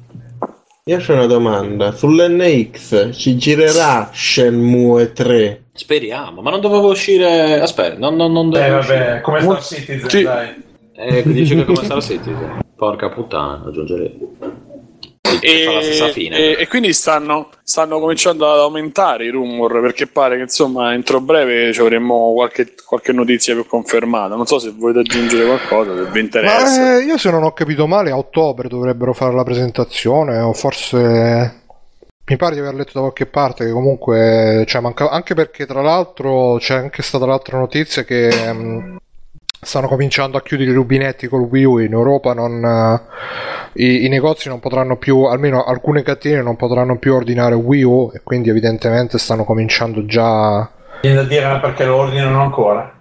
Io 0.86 0.98
ho 0.98 1.12
una 1.14 1.26
domanda. 1.28 1.92
Sull'NX 1.92 3.10
ci 3.16 3.38
girerà 3.38 4.10
Shenmue 4.12 5.12
3? 5.14 5.66
Speriamo, 5.74 6.42
ma 6.42 6.50
non 6.50 6.60
doveva 6.62 6.88
uscire. 6.88 7.60
Aspetta, 7.60 8.00
non, 8.00 8.16
non, 8.16 8.32
non 8.32 8.48
Eh, 8.48 8.50
doveva 8.52 8.80
vabbè, 8.80 8.80
uscire. 8.80 9.22
come 9.22 9.40
Star 9.42 9.64
Citizen, 9.64 10.10
Sì. 10.10 10.24
dai. 10.24 10.64
Eh, 10.96 11.24
dice 11.26 11.56
che 11.56 11.66
come 11.66 11.84
Star 11.84 12.02
Citizen. 12.02 12.60
Porca 12.76 13.10
puttana, 13.10 13.64
aggiungerei. 13.68 14.18
E, 15.40 16.28
e- 16.32 16.56
e 16.60 16.68
quindi 16.68 16.94
stanno, 16.94 17.50
stanno 17.64 18.00
cominciando 18.00 18.52
ad 18.52 18.60
aumentare 18.60 19.26
i 19.26 19.30
rumor 19.30 19.82
perché 19.82 20.08
pare 20.08 20.36
che 20.38 20.44
insomma 20.44 20.94
entro 20.94 21.20
breve 21.22 21.74
ci 21.74 21.82
avremo 21.82 22.34
qualche, 22.34 22.74
qualche 22.86 23.12
notizia 23.12 23.54
più 23.54 23.66
confermata. 23.66 24.36
Non 24.36 24.46
so 24.46 24.60
se 24.60 24.74
volete 24.76 25.00
aggiungere 25.00 25.46
qualcosa, 25.46 25.96
se 25.96 26.10
vi 26.12 26.20
interessa. 26.20 26.82
Ma 26.82 26.98
eh, 26.98 27.04
io 27.04 27.18
se 27.18 27.30
non 27.32 27.44
ho 27.44 27.52
capito 27.54 27.88
male 27.88 28.12
a 28.12 28.18
ottobre 28.18 28.68
dovrebbero 28.68 29.14
fare 29.14 29.34
la 29.34 29.44
presentazione 29.44 30.40
o 30.40 30.54
forse 30.54 31.66
mi 32.30 32.36
pare 32.36 32.56
di 32.56 32.60
aver 32.60 32.74
letto 32.74 32.92
da 32.94 33.00
qualche 33.00 33.26
parte 33.26 33.66
che 33.66 33.72
comunque 33.72 34.66
cioè, 34.68 34.82
manca- 34.82 35.10
anche 35.10 35.34
perché 35.34 35.66
tra 35.66 35.82
l'altro 35.82 36.58
c'è 36.60 36.76
anche 36.76 37.02
stata 37.02 37.26
l'altra 37.26 37.58
notizia 37.58 38.04
che 38.04 38.28
ehm, 38.28 38.98
stanno 39.60 39.88
cominciando 39.88 40.38
a 40.38 40.42
chiudere 40.42 40.72
i 40.72 40.74
rubinetti 40.74 41.28
col 41.28 41.42
Wii 41.42 41.64
U 41.64 41.78
in 41.80 41.94
Europa 41.94 42.34
non, 42.34 42.64
eh, 42.64 43.82
i, 43.84 44.06
i 44.06 44.10
negozi 44.10 44.50
non 44.50 44.60
potranno 44.60 44.98
più 44.98 45.24
almeno 45.24 45.64
alcune 45.64 46.04
catene 46.04 46.42
non 46.42 46.56
potranno 46.56 46.98
più 46.98 47.14
ordinare 47.14 47.56
Wii 47.56 47.84
U 47.84 48.12
e 48.14 48.22
quindi 48.24 48.50
evidentemente 48.50 49.18
stanno 49.18 49.44
cominciando 49.44 50.06
già 50.06 50.70
Viene 51.02 51.18
da 51.18 51.24
dire 51.24 51.46
ma 51.46 51.60
perché 51.60 51.86
lo 51.86 51.96
ordinano 51.98 52.42
ancora. 52.42 53.00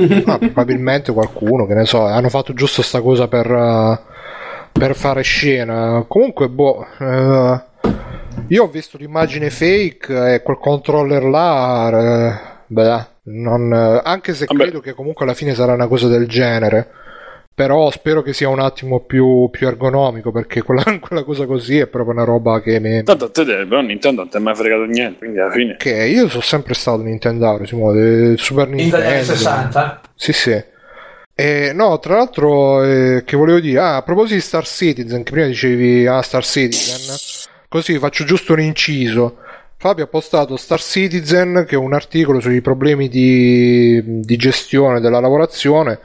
Ah, 0.24 0.38
probabilmente 0.38 1.12
qualcuno, 1.12 1.66
che 1.66 1.74
ne 1.74 1.84
so, 1.84 2.06
hanno 2.06 2.30
fatto 2.30 2.54
giusto 2.54 2.80
sta 2.80 3.02
cosa 3.02 3.28
per, 3.28 3.50
eh, 3.50 4.00
per 4.72 4.94
fare 4.94 5.20
scena. 5.20 6.02
Comunque, 6.08 6.48
boh, 6.48 6.86
eh, 6.98 7.60
io 8.48 8.62
ho 8.62 8.68
visto 8.68 8.96
l'immagine 8.96 9.50
fake 9.50 10.34
e 10.34 10.42
quel 10.42 10.56
controller 10.58 11.22
là, 11.22 11.90
eh, 11.90 12.62
beh, 12.66 13.06
non, 13.32 13.72
eh, 13.72 14.00
anche 14.04 14.34
se 14.34 14.46
credo 14.46 14.80
che 14.80 14.92
comunque 14.92 15.24
alla 15.24 15.34
fine 15.34 15.54
sarà 15.54 15.74
una 15.74 15.88
cosa 15.88 16.08
del 16.08 16.26
genere. 16.26 16.88
Però 17.52 17.90
spero 17.90 18.22
che 18.22 18.32
sia 18.32 18.48
un 18.48 18.60
attimo 18.60 19.00
più, 19.00 19.48
più 19.50 19.66
ergonomico 19.66 20.32
perché 20.32 20.62
quella, 20.62 20.82
quella 20.98 21.24
cosa 21.24 21.44
così 21.44 21.78
è 21.78 21.88
proprio 21.88 22.14
una 22.14 22.24
roba 22.24 22.62
che 22.62 22.80
mi, 22.80 23.02
Tanto 23.02 23.26
a 23.26 23.30
te 23.30 23.44
però 23.44 23.82
Nintendo 23.82 24.22
non 24.22 24.30
ti 24.30 24.36
è 24.38 24.40
mai 24.40 24.54
fregato 24.54 24.84
niente, 24.84 25.18
quindi 25.18 25.40
alla 25.40 25.50
fine. 25.50 25.76
che 25.76 26.06
io 26.06 26.28
sono 26.28 26.42
sempre 26.42 26.72
stato 26.72 27.02
Nintendo, 27.02 27.60
si 27.64 27.76
muove 27.76 28.36
Super 28.38 28.68
Nintendo. 28.68 29.24
60? 29.24 30.00
Sì, 30.14 30.32
sì. 30.32 30.62
E, 31.34 31.72
no, 31.72 31.98
tra 31.98 32.16
l'altro, 32.16 32.82
eh, 32.82 33.22
che 33.24 33.36
volevo 33.36 33.60
dire, 33.60 33.78
ah, 33.78 33.96
a 33.96 34.02
proposito 34.02 34.34
di 34.34 34.40
Star 34.42 34.66
Citizen, 34.66 35.22
che 35.22 35.30
prima 35.30 35.46
dicevi, 35.46 36.06
ah, 36.06 36.20
Star 36.20 36.44
Citizen, 36.44 37.16
così 37.68 37.98
faccio 37.98 38.24
giusto 38.24 38.52
un 38.52 38.60
inciso. 38.60 39.36
Fabio 39.82 40.04
ha 40.04 40.08
postato 40.08 40.58
Star 40.58 40.78
Citizen, 40.78 41.64
che 41.66 41.74
è 41.74 41.78
un 41.78 41.94
articolo 41.94 42.38
sui 42.38 42.60
problemi 42.60 43.08
di, 43.08 44.20
di 44.20 44.36
gestione 44.36 45.00
della 45.00 45.20
lavorazione. 45.20 45.98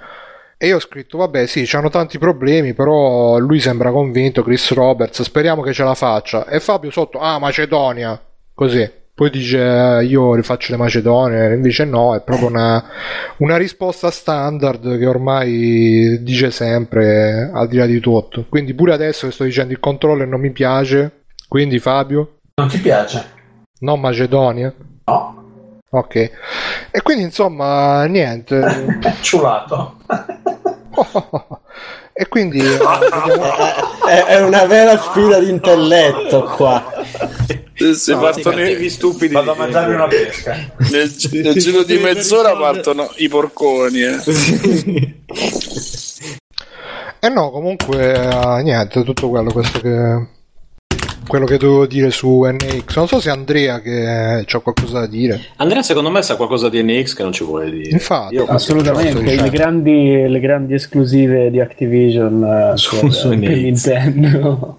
E 0.57 0.67
io 0.67 0.77
ho 0.77 0.79
scritto, 0.79 1.17
vabbè, 1.17 1.45
sì, 1.45 1.65
c'hanno 1.65 1.89
tanti 1.89 2.17
problemi, 2.17 2.73
però 2.73 3.37
lui 3.37 3.59
sembra 3.59 3.91
convinto, 3.91 4.43
Chris 4.43 4.71
Roberts, 4.71 5.23
speriamo 5.23 5.61
che 5.61 5.73
ce 5.73 5.83
la 5.83 5.93
faccia. 5.93 6.47
E 6.47 6.61
Fabio 6.61 6.89
sotto, 6.89 7.19
ah, 7.19 7.37
Macedonia, 7.37 8.17
così. 8.53 8.89
Poi 9.13 9.29
dice, 9.29 9.59
eh, 9.59 10.05
io 10.05 10.35
rifaccio 10.35 10.71
le 10.71 10.77
Macedonie, 10.77 11.53
invece 11.53 11.83
no, 11.83 12.15
è 12.15 12.21
proprio 12.21 12.47
una, 12.47 12.81
una 13.39 13.57
risposta 13.57 14.09
standard 14.09 14.97
che 14.97 15.05
ormai 15.05 16.19
dice 16.21 16.49
sempre, 16.49 17.51
al 17.53 17.67
di 17.67 17.75
là 17.75 17.85
di 17.85 17.99
tutto. 17.99 18.45
Quindi 18.47 18.73
pure 18.73 18.93
adesso 18.93 19.27
che 19.27 19.33
sto 19.33 19.43
dicendo 19.43 19.73
il 19.73 19.81
controller 19.81 20.25
non 20.25 20.39
mi 20.39 20.51
piace, 20.51 21.23
quindi 21.49 21.77
Fabio? 21.79 22.37
Non 22.55 22.69
ti 22.69 22.77
piace? 22.77 23.34
No 23.85 23.97
Macedonia? 23.97 24.73
No. 25.05 25.43
Ok. 25.91 26.15
E 26.15 27.01
quindi 27.03 27.23
insomma, 27.23 28.05
niente. 28.05 28.59
Ciulato. 29.21 29.97
e 32.11 32.27
quindi... 32.27 32.57
eh, 32.57 32.79
È, 34.09 34.23
è 34.25 34.41
una 34.41 34.65
vera 34.65 34.97
sfida 34.97 35.39
di 35.39 35.49
intelletto 35.49 36.43
qua. 36.43 36.83
Se 37.93 38.13
No, 38.13 38.19
partono 38.21 38.89
stupidi. 38.89 39.33
Vado 39.33 39.51
a 39.51 39.55
mangiarmi 39.55 39.93
una 39.93 40.07
pesca. 40.07 40.55
Nel, 40.91 41.13
nel 41.31 41.53
giro 41.55 41.83
di 41.83 41.97
mezz'ora 41.97 42.55
partono 42.55 43.11
i 43.17 43.27
porconi. 43.27 44.01
Eh. 44.01 44.17
Eh 47.19 47.29
no, 47.29 47.51
comunque 47.51 48.13
eh, 48.13 48.63
niente, 48.63 49.03
tutto 49.03 49.29
quello 49.29 49.51
questo 49.51 49.79
che 49.81 50.33
quello 51.27 51.45
che 51.45 51.57
dovevo 51.57 51.85
dire 51.85 52.11
su 52.11 52.43
NX. 52.43 52.95
Non 52.95 53.07
so 53.07 53.19
se 53.19 53.29
Andrea 53.29 53.79
che 53.81 54.43
c'ha 54.45 54.59
qualcosa 54.59 54.99
da 55.01 55.07
dire. 55.07 55.39
Andrea, 55.57 55.81
secondo 55.81 56.09
me, 56.09 56.21
sa 56.21 56.35
qualcosa 56.35 56.69
di 56.69 56.81
NX 56.83 57.13
che 57.15 57.23
non 57.23 57.31
ci 57.31 57.43
vuole 57.43 57.69
dire. 57.71 57.89
Infatti, 57.89 58.35
Io- 58.35 58.45
Assolutamente, 58.45 59.21
Cazzo, 59.23 59.43
le 59.43 59.49
grandi, 59.49 60.27
le 60.27 60.39
grandi 60.39 60.73
esclusive 60.73 61.49
di 61.49 61.59
Activision 61.59 62.43
eh, 62.73 62.77
Su- 62.77 62.99
per, 62.99 63.11
su 63.13 63.29
NX. 63.33 63.47
Nintendo. 63.49 64.77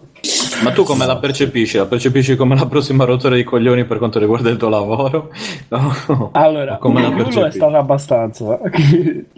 Ma 0.62 0.70
tu 0.72 0.84
come 0.84 1.06
la 1.06 1.16
percepisci? 1.16 1.76
La 1.76 1.86
percepisci 1.86 2.36
come 2.36 2.54
la 2.56 2.66
prossima 2.66 3.04
rottura 3.04 3.34
di 3.34 3.44
coglioni 3.44 3.84
per 3.84 3.98
quanto 3.98 4.18
riguarda 4.18 4.50
il 4.50 4.56
tuo 4.56 4.68
lavoro? 4.68 5.30
No. 5.68 6.30
Allora, 6.32 6.76
come 6.76 7.02
la 7.02 7.08
Wii 7.08 7.16
U 7.16 7.18
lo 7.18 7.22
è 7.22 7.24
percepisci? 7.32 7.56
stato 7.58 7.76
abbastanza, 7.76 8.60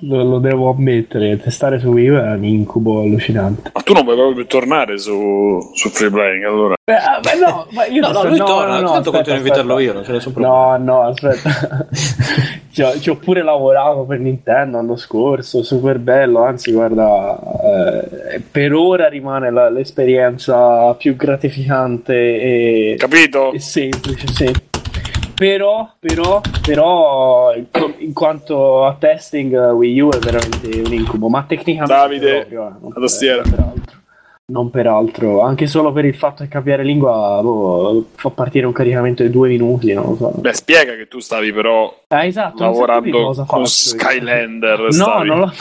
lo, 0.00 0.22
lo 0.24 0.38
devo 0.38 0.70
ammettere, 0.70 1.38
testare 1.38 1.78
su 1.78 1.88
Wii 1.88 2.08
U 2.08 2.16
è 2.16 2.32
un 2.32 2.44
incubo 2.44 3.00
allucinante. 3.00 3.70
Ma 3.72 3.80
tu 3.80 3.92
non 3.94 4.04
vuoi 4.04 4.14
proprio 4.16 4.36
più 4.36 4.46
tornare 4.46 4.98
su, 4.98 5.58
su 5.74 5.88
free 5.88 6.10
playing 6.10 6.44
allora? 6.44 6.74
Beh, 6.84 6.96
ah, 6.96 7.20
beh, 7.20 7.38
no, 7.44 7.66
ma 7.70 7.86
io 7.86 8.00
No, 8.00 8.12
no, 8.12 8.24
lui 8.28 8.38
torna, 8.38 8.82
tanto 8.82 9.10
continuo 9.10 9.34
a 9.34 9.42
invitarlo 9.42 9.78
io, 9.78 9.92
non 9.94 10.02
c'è 10.02 10.12
nessun 10.12 10.32
No, 10.36 10.76
no, 10.78 11.02
aspetta. 11.02 11.86
ci, 12.78 12.82
ho, 12.84 13.00
ci 13.00 13.10
ho 13.10 13.16
pure 13.16 13.42
lavorato 13.42 14.04
per 14.04 14.20
Nintendo 14.20 14.76
l'anno 14.76 14.94
scorso, 14.96 15.64
super 15.64 15.98
bello, 15.98 16.44
anzi 16.44 16.70
guarda, 16.70 17.36
eh, 18.32 18.40
per 18.40 18.72
ora 18.72 19.08
rimane 19.08 19.50
la- 19.50 19.68
l'esperienza 19.68 20.94
più 20.94 21.16
gratificante 21.16 22.14
e, 22.14 22.94
Capito? 22.96 23.50
e 23.52 23.58
semplice, 23.58 24.26
sì. 24.28 24.52
Però, 25.34 25.88
però, 25.98 26.40
però, 26.64 27.52
in- 27.98 28.12
quanto 28.12 28.84
a 28.84 28.94
testing 28.98 29.52
eh, 29.54 29.70
Wii 29.70 30.00
U 30.00 30.08
è 30.10 30.18
veramente 30.18 30.80
un 30.84 30.92
incubo, 30.92 31.28
ma 31.28 31.44
tecnicamente 31.48 31.92
Davide, 31.94 32.32
proprio, 32.48 32.66
eh, 32.68 32.88
la 32.94 33.00
tastiera. 33.00 33.42
peraltro. 33.42 33.77
Non 34.50 34.70
peraltro, 34.70 35.42
anche 35.42 35.66
solo 35.66 35.92
per 35.92 36.06
il 36.06 36.14
fatto 36.14 36.42
che 36.42 36.48
cambiare 36.48 36.82
lingua 36.82 37.38
boh, 37.42 38.06
fa 38.14 38.30
partire 38.30 38.64
un 38.64 38.72
caricamento 38.72 39.22
di 39.22 39.28
due 39.28 39.46
minuti, 39.48 39.92
non 39.92 40.04
lo 40.04 40.16
so. 40.16 40.32
Beh, 40.38 40.54
spiega 40.54 40.96
che 40.96 41.06
tu 41.06 41.18
stavi 41.18 41.52
però 41.52 41.94
Ah, 42.08 42.24
esatto, 42.24 42.56
so 42.56 42.64
lavorando 42.64 43.24
cosa 43.24 43.44
con. 43.44 43.66
Skylander. 43.66 44.80
No, 44.80 44.90
stavi. 44.90 45.28
non 45.28 45.38
l'ho 45.40 45.52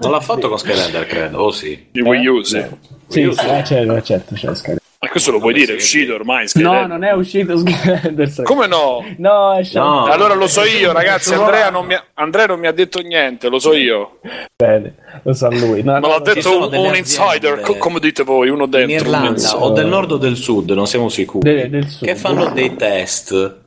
Non 0.00 0.10
l'ha 0.10 0.20
fatto 0.20 0.48
con 0.48 0.58
Skylander, 0.58 1.06
credo. 1.06 1.38
Oh 1.38 1.50
sì. 1.52 1.86
Di 1.92 2.00
Wii 2.00 2.26
U, 2.26 2.42
sì. 2.42 2.64
Sì, 3.06 3.30
sì, 3.30 3.46
eh, 3.46 3.62
certo, 3.62 4.00
certo, 4.02 4.54
Sky. 4.54 4.76
E 5.04 5.08
questo 5.08 5.30
lo 5.30 5.38
puoi 5.38 5.52
dire, 5.54 5.72
è 5.72 5.76
uscito 5.76 6.14
ormai. 6.14 6.46
No, 6.54 6.86
non 6.86 7.04
è 7.04 7.12
uscito 7.12 7.56
Skylanders. 7.56 8.42
Come 8.44 8.66
no? 8.66 9.04
No, 9.18 9.54
è 9.56 9.62
sciolto. 9.64 10.10
Allora 10.10 10.34
lo 10.34 10.46
so 10.46 10.62
io, 10.64 10.92
ragazzi. 10.92 11.34
Andrea 11.34 11.70
non, 11.70 11.86
mi 11.86 11.94
ha, 11.94 12.04
Andrea 12.14 12.46
non 12.46 12.58
mi 12.58 12.66
ha 12.66 12.72
detto 12.72 13.00
niente, 13.00 13.48
lo 13.48 13.58
so 13.58 13.74
io. 13.74 14.18
Bene, 14.56 14.94
lo 15.22 15.32
sa 15.32 15.48
lui. 15.50 15.82
No, 15.82 15.92
Me 15.94 16.00
no, 16.00 16.08
l'ha 16.08 16.18
no, 16.18 16.20
detto 16.20 16.68
un, 16.68 16.74
un 16.74 16.94
insider, 16.96 17.60
co- 17.60 17.76
come 17.76 18.00
dite 18.00 18.22
voi, 18.22 18.48
uno 18.48 18.64
In 18.64 18.70
dentro. 18.70 19.08
un 19.08 19.14
Irlanda 19.14 19.56
o 19.58 19.70
del 19.70 19.86
nord 19.86 20.12
o 20.12 20.16
del 20.16 20.36
sud, 20.36 20.70
non 20.70 20.86
siamo 20.86 21.08
sicuri. 21.08 21.82
Sud. 21.86 22.04
Che 22.06 22.16
fanno 22.16 22.50
dei 22.50 22.74
test, 22.76 23.62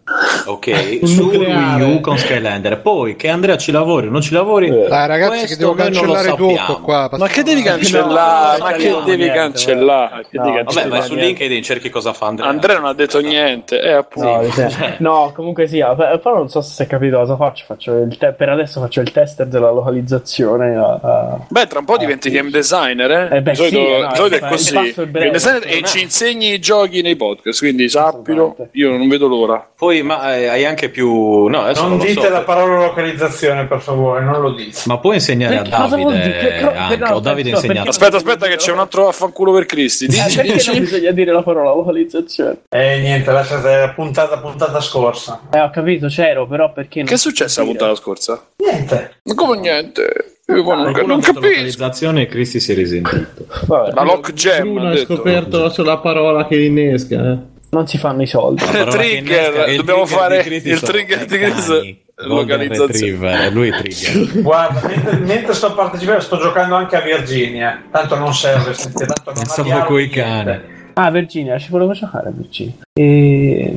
ok, 0.46 1.00
Un 1.02 1.08
su. 1.08 1.24
Wii 1.28 1.82
U 1.96 2.00
con 2.00 2.18
Skylander. 2.18 2.80
Poi 2.80 3.16
che 3.16 3.28
Andrea 3.30 3.58
ci 3.58 3.72
lavori 3.72 4.08
o 4.08 4.10
non 4.10 4.22
ci 4.22 4.34
lavori, 4.34 4.70
Dai 4.70 5.08
ragazzi 5.08 5.46
che 5.48 5.56
devo 5.58 5.74
cancellare 5.74 6.34
tutto 6.36 6.80
qua. 6.82 7.10
Ma 7.18 7.28
che 7.28 7.44
devi 7.44 7.62
cancellare? 7.62 8.58
no, 8.58 8.64
Ma 8.66 8.72
che 8.74 8.96
devi 9.06 9.28
cancellare? 9.30 10.26
No. 10.32 10.64
Vabbè, 10.64 10.88
vai 10.88 11.02
su 11.04 11.16
LinkedIn, 11.16 11.62
cerchi 11.62 11.90
cosa 11.90 12.14
fa 12.14 12.28
Andrea. 12.28 12.50
Andrea 12.50 12.78
non 12.80 12.86
ha 12.90 12.94
detto 12.94 13.20
niente, 13.20 13.80
eh, 13.82 13.92
appunto. 13.92 14.30
No, 14.30 14.50
cioè, 14.52 14.96
no, 15.00 15.32
comunque 15.36 15.68
sia, 15.68 15.94
però 15.96 16.36
non 16.36 16.50
so 16.50 16.62
se 16.62 16.84
hai 16.84 16.90
capito 16.90 17.18
cosa 17.18 17.36
faccio. 17.36 17.66
faccio 17.68 17.98
il 17.98 18.18
te- 18.18 18.34
per 18.34 18.50
adesso 18.50 18.80
faccio 18.80 19.02
il 19.02 19.12
tester 19.12 19.48
della 19.48 19.72
localizzazione. 19.72 20.76
a- 20.76 21.00
a- 21.02 21.40
Beh, 21.50 21.68
tra 21.68 21.80
un 21.80 21.86
po' 21.86 21.98
diventi 21.98 22.30
game 22.30 22.50
designer, 22.50 23.12
eh? 23.12 23.38
Eh 23.38 23.42
beh, 23.42 23.56
solito, 23.56 23.78
sì, 24.14 24.22
no, 24.22 24.26
è 24.28 24.40
così. 24.40 24.94
Game 25.12 25.32
designer 25.32 25.64
e 25.66 25.82
ci 25.84 26.02
insegni 26.02 26.54
i 26.54 26.60
giochi 26.60 27.02
nei 27.02 27.16
podcast, 27.16 27.60
quindi 27.60 27.90
sappilo, 27.90 28.56
io 28.74 28.96
non 28.98 29.08
vedo 29.08 29.28
l'ora. 29.28 29.66
Poi 29.76 29.97
ma 30.04 30.36
eh, 30.36 30.48
hai 30.48 30.66
anche 30.66 30.90
più... 30.90 31.46
No, 31.48 31.62
Non 31.64 31.74
non 31.76 31.98
dite 32.00 32.22
so. 32.22 32.30
la 32.30 32.42
parola 32.42 32.86
localizzazione, 32.86 33.66
per 33.66 33.80
favore, 33.82 34.24
non 34.24 34.42
lo 34.42 34.52
dite. 34.54 34.80
Ma 34.86 34.98
puoi 34.98 35.16
insegnare 35.16 35.56
a 35.58 35.62
Perché 35.62 35.76
cosa 35.78 35.96
vuol 35.98 36.14
dire? 36.14 36.24
Che- 36.32 36.48
Davide 36.48 36.58
che- 36.72 36.78
anche, 36.78 36.96
no, 36.98 37.10
o 37.16 37.20
Davide 37.20 37.50
no, 37.50 37.56
insegna 37.56 37.72
a 37.72 37.76
perché- 37.76 37.90
Aspetta, 37.90 38.16
aspetta, 38.18 38.48
che 38.48 38.56
c'è 38.56 38.72
un 38.72 38.80
altro 38.80 39.08
affanculo 39.08 39.54
per 39.54 39.66
Cristi. 39.66 40.06
Eh, 40.06 40.08
Dici, 40.08 40.36
perché 40.36 40.48
non 40.52 40.56
dici. 40.58 40.80
bisogna 40.80 41.12
dire 41.12 41.32
la 41.32 41.44
parola 41.44 41.70
localizzazione? 41.74 42.58
Eh, 42.70 43.00
niente, 43.00 43.32
lasciate 43.32 43.76
la 43.76 43.90
puntata, 43.90 44.38
puntata 44.40 44.80
scorsa. 44.82 45.42
Eh, 45.52 45.60
ho 45.60 45.70
capito, 45.70 46.08
c'ero, 46.08 46.48
però 46.48 46.72
perché 46.74 47.00
non 47.00 47.08
Che 47.08 47.14
è 47.16 47.18
successo 47.18 47.60
la 47.62 47.66
puntata 47.68 47.96
scorsa? 47.96 48.42
Niente. 48.58 49.20
Ma 49.24 49.34
come 49.34 49.58
niente? 49.60 50.32
Io 50.50 50.56
non, 50.56 50.64
Qualcuno 50.64 50.92
non 51.08 51.12
ha 51.12 51.16
detto 51.18 51.34
capisco. 51.34 51.50
localizzazione 51.50 52.22
e 52.22 52.26
Cristi 52.28 52.60
si 52.62 52.72
è 52.72 52.76
risentito. 52.76 53.46
Vabbè, 53.66 53.92
La 53.94 54.04
lock 54.04 54.32
jam 54.34 54.74
Bruno 54.74 54.90
ha 54.92 54.98
scoperto 54.98 55.62
la 55.62 55.70
sola 55.70 55.98
parola 55.98 56.48
che 56.48 56.58
innesca. 56.64 57.16
Eh. 57.34 57.38
Non 57.70 57.88
si 57.88 57.98
fanno 57.98 58.22
i 58.22 58.28
soldi. 58.28 58.64
Trigger, 58.64 59.76
dobbiamo 59.76 60.04
trigger 60.06 60.08
fare 60.08 60.42
il 60.42 60.80
trigger 60.82 61.26
di 61.26 61.38
Golden 61.38 61.98
localizzazione. 62.16 63.50
Lui 63.52 63.70
è 63.70 63.78
trigger. 63.78 64.42
Guarda, 64.42 64.88
mentre, 64.88 65.16
mentre 65.18 65.54
sto 65.54 65.74
partecipando, 65.74 66.22
sto 66.22 66.38
giocando 66.40 66.76
anche 66.76 66.96
a 66.96 67.02
Virginia. 67.02 67.84
Tanto 67.92 68.16
non 68.16 68.34
serve, 68.34 68.74
sentite, 68.74 69.06
tanto 69.06 69.32
non 69.34 69.34
Pensavo 69.36 69.84
coi 69.86 70.10
cani. 70.10 70.76
Ah, 70.94 71.12
Virginia, 71.12 71.60
ci 71.60 71.70
volevo 71.70 71.92
giocare 71.94 72.30
a 72.30 72.32
Virginia. 72.32 72.74
E... 72.94 73.74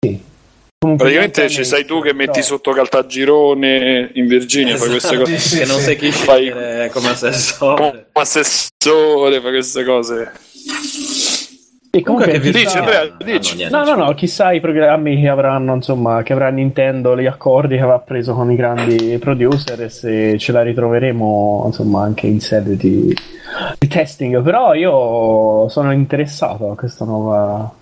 Sì. 0.00 0.26
Comunque, 0.80 1.06
Praticamente 1.06 1.48
ci 1.48 1.64
sei 1.64 1.84
tu 1.84 2.00
che 2.00 2.12
metti 2.12 2.30
però- 2.40 2.44
sotto 2.44 2.72
Caltagirone 2.72 4.10
in 4.14 4.26
Virginia, 4.26 4.76
fai 4.76 4.88
queste 4.90 5.14
Esatto, 5.14 5.22
cose. 5.30 5.38
sì, 5.38 5.48
sì, 5.48 5.58
che 5.58 5.66
non 5.66 5.78
sì. 5.78 5.82
sai 5.84 5.96
chi 5.96 6.10
Fai- 6.12 6.44
scegliere 6.46 6.90
come 6.90 7.08
assessore. 7.10 7.74
Come 7.82 8.04
assessore, 8.12 9.40
fai 9.40 9.50
queste 9.52 9.84
cose. 9.84 10.32
E 11.90 12.02
comunque, 12.02 12.32
Comunque 12.32 12.50
chissà- 12.52 12.80
Dici, 13.24 13.62
Andrea, 13.64 13.80
Ah, 13.80 13.84
no, 13.84 13.92
No, 13.92 13.96
no, 13.96 14.04
no, 14.04 14.14
chissà 14.14 14.52
i 14.52 14.60
programmi 14.60 15.18
che 15.20 15.28
avranno, 15.28 15.74
insomma, 15.74 16.22
che 16.22 16.34
avrà 16.34 16.50
Nintendo, 16.50 17.18
gli 17.18 17.24
accordi 17.26 17.76
che 17.76 17.82
avrà 17.82 17.98
preso 17.98 18.34
con 18.34 18.50
i 18.52 18.56
grandi 18.56 19.16
producer 19.18 19.80
e 19.82 19.88
se 19.88 20.36
ce 20.38 20.52
la 20.52 20.62
ritroveremo, 20.62 21.62
insomma, 21.66 22.02
anche 22.02 22.26
in 22.26 22.40
sede 22.40 22.76
di, 22.76 23.14
di 23.78 23.88
testing. 23.88 24.42
Però 24.42 24.74
io 24.74 25.68
sono 25.70 25.90
interessato 25.92 26.70
a 26.70 26.74
questa 26.76 27.06
nuova 27.06 27.72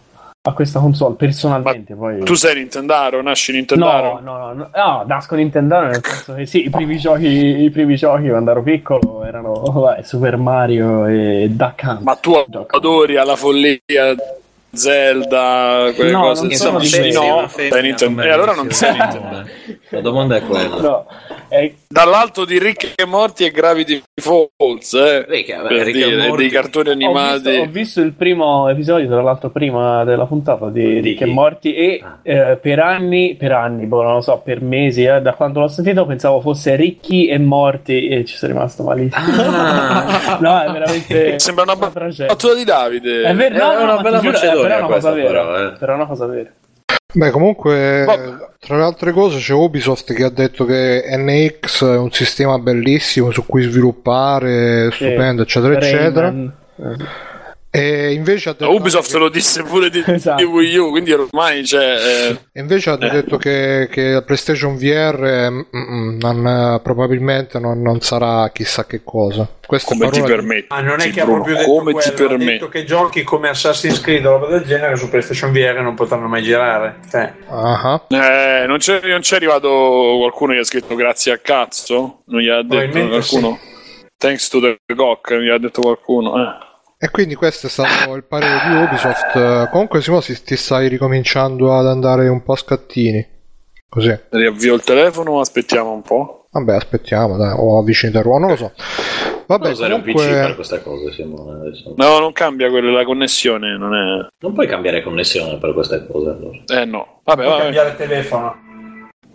a 0.49 0.53
questa 0.53 0.79
console 0.79 1.17
personalmente, 1.17 1.95
poi 1.95 2.21
Tu 2.23 2.35
sei 2.35 2.55
Nintendaro, 2.55 3.21
nasci 3.21 3.53
Nintendaro. 3.53 4.21
no, 4.23 4.39
no, 4.39 4.53
no, 4.53 4.71
no, 4.73 5.05
nasco 5.07 5.35
Nintendo 5.35 5.81
nel 5.81 6.01
senso 6.05 6.35
che 6.35 6.47
sì, 6.47 6.67
i 6.67 6.71
primi 6.71 6.99
giochi, 6.99 7.27
i 7.27 7.71
primi 7.71 7.97
giochi 7.97 8.29
quando 8.29 8.53
ero 8.53 8.63
piccolo 8.63 9.25
erano 9.25 9.53
vabbè, 9.55 10.03
Super 10.03 10.37
Mario 10.37 11.07
e 11.07 11.49
Duck 11.51 11.83
Hunt. 11.85 12.01
Ma 12.03 12.15
tu 12.15 12.33
adori 12.69 13.17
alla 13.17 13.35
follia 13.35 13.81
Zelda, 14.77 15.91
quelle 15.95 16.11
No, 16.11 16.21
cose. 16.23 16.43
non 16.43 16.51
Insomma, 16.51 16.71
sono 16.71 16.79
di 16.81 16.87
sei 16.87 16.99
quelli. 17.01 17.13
sei 17.15 17.29
no, 17.29 17.37
una 17.39 17.49
sei 17.49 17.83
Nintendo. 17.83 18.23
E 18.23 18.31
allora 18.31 18.53
non 18.55 18.71
sei 18.71 18.91
Nintendo. 18.97 19.45
La 19.91 20.01
domanda 20.01 20.37
è 20.37 20.43
quella. 20.43 20.77
No, 20.81 21.07
è- 21.49 21.73
Dall'alto 21.89 22.45
di 22.45 22.59
Rick 22.59 22.93
e 22.97 23.05
Morty 23.07 23.45
e 23.47 23.51
Gravity 23.51 24.03
Falls, 24.21 24.93
eh, 24.95 25.25
Rick, 25.27 25.57
vabbè, 25.57 25.69
per 25.69 25.89
e 25.89 25.93
dire, 25.93 26.17
Morty. 26.27 26.37
dei 26.43 26.49
cartoni 26.51 26.89
Ho 26.89 26.93
animati. 26.93 27.49
visto, 27.51 27.51
ho 27.63 27.67
visto 27.71 28.01
il 28.03 28.13
primo 28.13 28.69
episodio, 28.69 29.07
tra 29.07 29.23
l'altro, 29.23 29.51
prima 29.51 30.03
della 30.05 30.27
puntata 30.27 30.69
di 30.69 30.85
Di 30.85 31.01
Rick 31.01 31.19
chi? 31.19 31.31
e 31.31 31.33
Morty. 31.33 31.71
E 31.73 32.01
Ah. 32.03 32.19
eh, 32.23 32.57
per 32.57 32.81
anni, 32.81 33.37
per 33.37 33.53
anni, 33.53 33.87
boh, 33.87 34.03
non 34.03 34.15
lo 34.15 34.21
so, 34.21 34.43
per 34.45 34.61
mesi, 34.61 35.05
eh, 35.05 35.21
da 35.23 35.33
quando 35.35 35.61
l'ho 35.61 35.69
sentito, 35.69 36.05
pensavo 36.05 36.41
fosse 36.41 36.75
Ricky 36.75 37.27
e 37.27 37.39
Morty. 37.39 38.09
E 38.09 38.25
ci 38.25 38.37
sono 38.37 38.53
rimasto 38.53 38.83
malissimo. 38.83 39.25
Ah. 39.43 40.39
no, 40.43 40.61
è 40.63 40.71
veramente. 40.71 41.39
Sembra 41.39 41.65
una 41.65 41.89
tragedia. 41.91 42.27
battuta 42.27 42.55
di 42.55 42.65
Davide. 42.65 43.23
È 43.23 43.35
vero, 43.35 43.57
no, 43.57 43.71
È 43.73 43.77
no, 43.77 43.83
una 43.85 43.95
ma 43.95 44.03
bella 44.03 44.21
Macedonia 44.23 44.66
però 44.67 44.79
è 44.79 44.85
una 44.85 44.95
cosa 44.95 45.11
vera. 45.13 45.29
però, 45.29 45.67
eh. 45.67 45.73
Però 45.79 45.93
è 45.93 45.95
una 45.95 46.07
cosa 46.07 46.27
vera. 46.27 46.51
Beh, 47.15 47.31
comunque, 47.31 48.05
Vabbè. 48.05 48.49
tra 48.59 48.77
le 48.77 48.83
altre 48.83 49.13
cose, 49.13 49.39
c'è 49.39 49.55
Ubisoft 49.55 50.13
che 50.13 50.23
ha 50.25 50.29
detto 50.31 50.67
che 50.67 51.03
NX 51.17 51.85
è 51.85 51.97
un 51.97 52.11
sistema 52.11 52.59
bellissimo 52.59 53.31
su 53.31 53.47
cui 53.47 53.63
sviluppare, 53.63 54.91
stupendo, 54.93 55.43
eccetera, 55.43 55.77
eccetera. 55.77 56.27
Rayman. 56.29 56.53
Eh, 56.77 56.97
E 57.79 58.13
invece 58.15 58.49
ha 58.49 58.53
detto, 58.53 58.73
Ubisoft 58.73 59.13
lo 59.15 59.29
disse 59.29 59.63
pure 59.63 59.91
di, 59.91 60.03
Esatto. 60.07 60.37
di 60.43 60.45
Wii 60.45 60.77
U, 60.79 60.91
quindi 60.91 61.13
ormai 61.13 61.63
c'è. 61.63 61.97
eh, 62.31 62.39
e 62.53 62.61
invece 62.61 62.91
ha 62.91 62.97
detto 62.97 63.37
che, 63.37 63.89
che 63.91 64.13
la 64.13 64.23
PlayStation 64.23 64.77
VR 64.77 65.51
mm, 65.51 65.61
mm, 65.77 66.19
non- 66.19 66.81
probabilmente 66.83 67.59
non, 67.59 67.83
non 67.83 68.01
sarà 68.01 68.49
chissà 68.51 68.87
che 68.87 69.03
cosa. 69.05 69.47
Queste 69.67 69.95
come 69.95 70.11
ti 70.11 70.23
permetti? 70.23 70.67
Ma 70.71 70.81
non 70.81 71.01
è 71.01 71.11
che 71.11 71.21
ha 71.21 71.25
Bruno, 71.25 71.43
proprio 71.43 71.57
detto 71.57 71.71
come 71.71 71.93
ti 71.93 72.11
quello, 72.11 72.25
ha 72.25 72.29
permetti? 72.29 72.53
detto 72.53 72.69
che 72.69 72.85
giochi 72.85 73.23
come 73.25 73.49
Assassin's 73.49 74.01
Creed 74.01 74.25
o 74.25 74.31
roba 74.39 74.47
del 74.49 74.65
genere 74.65 74.97
su 74.97 75.11
PlayStation 75.11 75.53
VR 75.53 75.81
non 75.83 75.95
potranno 75.95 76.29
mai 76.29 76.43
girare. 76.43 77.01
Cioè, 77.11 77.35
Ah, 77.49 78.03
Eh, 78.09 78.65
non 78.67 78.79
c'è, 78.79 79.01
non 79.07 79.21
c'è 79.21 79.37
arrivato 79.37 79.69
qualcuno 80.19 80.53
che 80.55 80.61
ha 80.61 80.65
scritto 80.65 80.95
grazie 80.95 81.33
a 81.33 81.39
cazzo? 81.39 82.23
Non 82.27 82.41
gli 82.41 82.49
ha 82.49 82.63
detto 82.63 83.07
qualcuno? 83.09 83.59
Thanks 84.19 84.49
to 84.49 84.61
the 84.61 84.79
cock, 84.95 85.31
non 85.33 85.41
gli 85.43 85.51
ha 85.51 85.59
detto 85.59 85.83
qualcuno. 85.83 86.37
Eh. 86.43 86.65
E 86.99 87.11
quindi 87.11 87.35
questo 87.35 87.67
è 87.67 87.71
stato 87.71 88.15
il 88.15 88.25
parere 88.25 88.59
di 88.69 88.75
Ubisoft. 88.75 89.37
Eh, 89.37 89.69
Comunque, 89.71 90.01
Simo, 90.01 90.21
si- 90.21 90.43
ti 90.43 90.57
stai 90.57 90.89
ricominciando 90.89 91.77
ad 91.77 91.87
andare 91.87 92.29
un 92.29 92.43
po' 92.43 92.55
a 92.55 92.57
scattini. 92.57 93.35
Così. 93.89 94.19
Riavvio 94.31 94.75
il 94.75 94.83
telefono 94.83 95.33
o 95.33 95.41
aspettiamo 95.41 95.93
un 95.93 96.03
po'? 96.03 96.47
Vabbè, 96.51 96.75
aspettiamo, 96.75 97.37
dai, 97.37 97.55
o 97.57 97.79
avvicini 97.79 98.13
il 98.17 98.23
ruolo, 98.23 98.39
non 98.41 98.49
lo 98.51 98.57
so. 98.57 98.73
Vabbè, 99.47 99.71
usare 99.71 99.93
un 99.93 100.03
PC 100.03 100.13
comunque... 100.15 100.41
per 100.41 100.55
queste 100.55 100.83
cose, 100.83 101.13
Simone. 101.13 101.61
adesso. 101.61 101.95
No, 101.97 102.19
non 102.19 102.33
cambia 102.33 102.69
quella, 102.71 102.91
la 102.91 103.05
connessione, 103.05 103.77
non 103.77 103.95
è... 103.95 104.27
Non 104.41 104.55
puoi 104.55 104.67
cambiare 104.67 105.03
connessione 105.03 105.59
per 105.59 105.73
queste 105.75 106.07
cose. 106.11 106.31
Allora. 106.31 106.59
Eh 106.81 106.85
no. 106.87 107.21
Vabbè, 107.25 107.43
puoi 107.43 107.47
vabbè. 107.53 107.63
cambiare 107.63 107.97
telefono. 107.97 108.55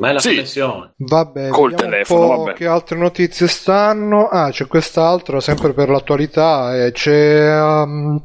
Ma 0.02 0.10
è 0.10 0.14
la 0.14 0.19
Sì. 0.19 0.30
connessione. 0.30 0.94
Vabbè, 0.98 1.49
Col 1.49 1.76
telefono, 1.76 2.38
vabbè. 2.44 2.53
che 2.53 2.65
altre 2.65 2.98
notizie 2.98 3.48
stanno. 3.48 4.28
Ah, 4.30 4.49
c'è 4.49 4.65
quest'altro, 4.65 5.40
sempre 5.40 5.73
per 5.73 5.90
l'attualità. 5.90 6.76
eh, 6.86 6.91
c'è, 6.91 7.61
um, 7.61 8.19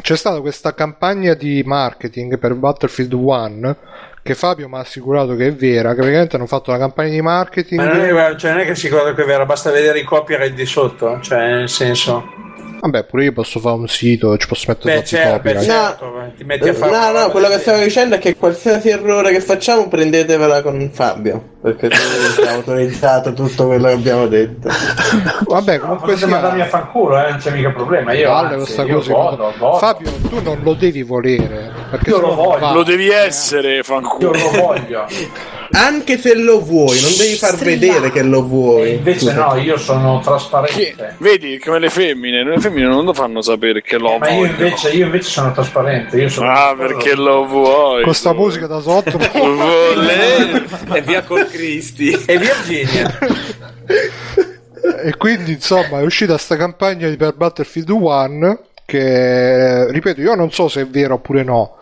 c'è 0.00 0.16
stata 0.16 0.40
questa 0.40 0.72
campagna 0.72 1.34
di 1.34 1.62
marketing 1.66 2.38
per 2.38 2.54
Battlefield 2.54 3.12
1 3.12 3.76
che 4.22 4.34
Fabio 4.34 4.68
mi 4.68 4.76
ha 4.76 4.80
assicurato 4.80 5.36
che 5.36 5.48
è 5.48 5.54
vera. 5.54 5.90
Che 5.90 5.96
praticamente 5.96 6.36
hanno 6.36 6.46
fatto 6.46 6.70
una 6.70 6.78
campagna 6.78 7.10
di 7.10 7.20
marketing. 7.20 7.80
Ma 7.82 7.92
non 7.92 8.00
è, 8.02 8.36
cioè, 8.36 8.52
non 8.52 8.60
è 8.60 8.64
che 8.64 8.74
si 8.74 8.88
guarda 8.88 9.12
che 9.12 9.22
è 9.22 9.26
vera, 9.26 9.44
basta 9.44 9.70
vedere 9.70 9.98
i 10.00 10.04
copyright 10.04 10.54
di 10.54 10.64
sotto. 10.64 11.20
Cioè, 11.20 11.38
nel 11.50 11.68
senso. 11.68 12.24
Vabbè, 12.82 13.04
pure 13.04 13.24
io 13.24 13.32
posso 13.32 13.60
fare 13.60 13.76
un 13.76 13.88
sito, 13.88 14.38
ci 14.38 14.46
posso 14.48 14.64
mettere 14.68 14.94
Beh, 14.94 15.00
tutti 15.02 15.14
i 15.14 15.16
certo, 15.18 15.30
beh, 15.32 15.52
copyright. 15.52 15.64
certo, 15.70 16.10
beh, 16.16 16.34
ti 16.36 16.44
metti 16.44 16.68
a 16.70 16.72
fare. 16.74 17.12
No, 17.12 17.18
no, 17.20 17.28
quello 17.30 17.48
che 17.48 17.58
stavo 17.58 17.82
dicendo 17.82 18.14
è 18.14 18.18
che 18.18 18.36
qualsiasi 18.36 18.88
errore 18.88 19.32
che 19.32 19.40
facciamo 19.42 19.86
prendetevela 19.88 20.62
con 20.62 20.90
Fabio, 20.90 21.44
perché 21.60 21.88
lui 21.88 22.46
ha 22.48 22.52
autorizzato 22.52 23.34
tutto 23.34 23.66
quello 23.66 23.88
che 23.88 23.92
abbiamo 23.92 24.26
detto. 24.28 24.70
Vabbè, 25.46 25.76
No, 25.78 25.96
comunque 25.96 26.26
mandarmi 26.26 26.56
sia. 26.56 26.64
a 26.64 26.68
fanculo, 26.68 27.18
eh, 27.22 27.30
non 27.30 27.38
c'è 27.38 27.50
mica 27.50 27.70
problema. 27.70 28.12
Io, 28.14 28.30
Valle 28.30 28.54
anzi, 28.54 28.80
io 28.80 28.94
cosa. 28.96 29.12
godo, 29.12 29.52
godo. 29.58 29.76
Fabio, 29.76 30.10
tu 30.30 30.40
non 30.42 30.60
lo 30.62 30.72
devi 30.72 31.02
volere. 31.02 31.72
Perché 31.90 32.08
Io 32.08 32.18
lo 32.18 32.26
non 32.28 32.36
voglio. 32.36 32.72
Lo 32.72 32.82
devi 32.82 33.10
essere, 33.10 33.74
Io 33.76 33.82
fanculo. 33.82 34.32
lo 34.32 34.50
voglio. 34.58 35.04
Anche 35.72 36.18
se 36.18 36.34
lo 36.34 36.60
vuoi, 36.60 37.00
non 37.00 37.12
devi 37.16 37.34
far 37.36 37.54
vedere 37.56 38.10
che 38.10 38.22
lo 38.22 38.38
E 38.38 38.42
vuoi. 38.42 38.92
invece 38.94 39.32
no, 39.32 39.56
io 39.56 39.76
sono 39.78 40.18
trasparente. 40.20 41.14
Vedi 41.18 41.58
come 41.58 41.78
le 41.78 41.90
femmine, 41.90 42.42
le 42.44 42.58
femmine 42.58 42.88
non 42.88 43.04
lo 43.04 43.14
fanno 43.14 43.40
sapere 43.40 43.80
che 43.80 43.96
lo 43.96 44.18
Ma 44.18 44.28
io 44.30 44.46
invece, 44.46 44.90
io 44.90 45.04
invece 45.04 45.28
sono 45.30 45.52
trasparente. 45.52 46.16
Io 46.20 46.28
sono 46.28 46.50
Ah, 46.50 46.74
perché 46.76 47.14
lo 47.14 47.46
vuoi? 47.46 48.02
Con 48.02 48.14
sta 48.14 48.32
musica 48.32 48.66
da 48.66 48.80
sotto. 48.80 49.16
E 50.92 51.00
via 51.02 51.22
col 51.22 51.46
Cristi. 51.46 52.10
E 52.26 52.36
Virginia. 52.38 53.18
e 55.04 55.16
quindi 55.16 55.52
insomma 55.52 56.00
è 56.00 56.02
uscita 56.02 56.36
sta 56.36 56.56
campagna 56.56 57.08
di- 57.08 57.16
per 57.16 57.34
Battlefield 57.34 57.90
1 57.90 58.60
che, 58.84 59.90
ripeto, 59.92 60.20
io 60.20 60.34
non 60.34 60.50
so 60.50 60.66
se 60.68 60.80
è 60.82 60.86
vero 60.86 61.14
oppure 61.14 61.44
no, 61.44 61.76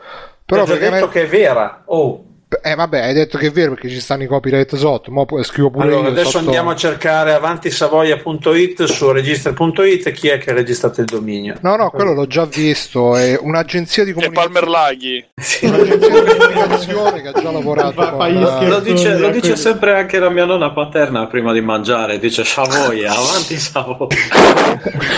però 0.44 0.65
Ti 0.65 0.70
ho 0.73 0.74
praticamente... 0.74 1.06
detto 1.06 1.09
che 1.09 1.23
è 1.23 1.27
vera. 1.27 1.82
Oh. 1.86 2.24
Eh 2.62 2.74
vabbè, 2.74 3.00
hai 3.00 3.12
detto 3.12 3.36
che 3.36 3.48
è 3.48 3.50
vero 3.50 3.72
perché 3.74 3.90
ci 3.90 4.00
stanno 4.00 4.22
i 4.22 4.26
copyright 4.26 4.74
sotto, 4.74 5.10
ma 5.10 5.26
poi 5.26 5.44
scrivo 5.44 5.68
pure 5.68 5.84
Allora, 5.84 6.04
io 6.04 6.08
adesso 6.08 6.30
sotto- 6.30 6.44
andiamo 6.46 6.70
a 6.70 6.76
cercare 6.76 7.34
avantisavoia.it 7.34 8.84
su 8.84 9.10
register.it 9.10 10.10
chi 10.12 10.28
è 10.28 10.38
che 10.38 10.50
ha 10.50 10.54
registrato 10.54 11.00
il 11.00 11.06
dominio. 11.06 11.56
No, 11.60 11.76
no, 11.76 11.90
quello 11.90 12.14
l'ho 12.14 12.26
già 12.26 12.46
visto, 12.46 13.16
è 13.16 13.38
un'agenzia 13.38 14.02
di 14.02 14.12
comunicazione, 14.14 14.54
Palmer 14.54 14.70
Laghi. 14.70 15.24
un'agenzia 15.60 16.22
di 16.22 16.26
comunicazione 16.38 17.20
che 17.20 17.28
ha 17.28 17.32
già 17.32 17.50
lavorato 17.50 17.92
Fa- 17.92 18.10
con... 18.12 18.28
gli 18.28 18.42
eh. 18.42 18.66
Lo 18.66 18.80
dice, 18.80 19.18
lo 19.18 19.28
dice 19.28 19.54
sempre 19.54 19.94
anche 19.98 20.18
la 20.18 20.30
mia 20.30 20.46
nonna 20.46 20.70
paterna 20.70 21.26
prima 21.26 21.52
di 21.52 21.60
mangiare, 21.60 22.18
dice 22.18 22.44
Savoia, 22.44 23.12
avanti 23.12 23.58
Savoia. 23.58 24.06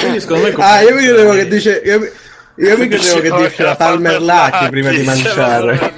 Quindi 0.01 0.19
secondo 0.20 0.48
me 0.48 0.55
Ah, 0.59 0.81
io 0.82 0.94
mi 0.97 1.05
credevo 1.05 1.32
che 1.32 1.47
dice. 1.47 1.81
Io, 1.85 2.11
io 2.57 2.77
mi 2.77 2.89
credevo 2.89 3.20
che 3.20 3.48
dice 3.48 3.62
la 3.62 3.77
Palmer 3.77 4.20
Lucky 4.20 4.69
prima 4.69 4.90
di 4.90 5.02
mangiare. 5.05 5.93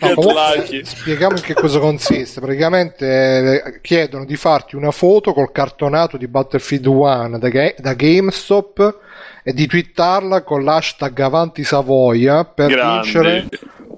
No, 0.00 0.14
comunque, 0.14 0.82
spieghiamo 0.84 1.36
in 1.36 1.42
che 1.42 1.54
cosa 1.54 1.78
consiste. 1.78 2.40
Praticamente 2.40 3.62
eh, 3.64 3.80
chiedono 3.80 4.24
di 4.24 4.36
farti 4.36 4.76
una 4.76 4.90
foto 4.90 5.32
col 5.32 5.52
cartonato 5.52 6.16
di 6.16 6.26
Battlefield 6.28 6.86
1 6.86 7.38
da, 7.38 7.48
Ga- 7.48 7.74
da 7.78 7.94
GameStop 7.94 8.98
e 9.42 9.52
di 9.52 9.66
twittarla 9.66 10.42
con 10.42 10.64
l'hashtag 10.64 11.18
Avanti 11.20 11.64
Savoia 11.64 12.44
per 12.44 12.68
Grandi. 12.68 13.02
vincere, 13.02 13.48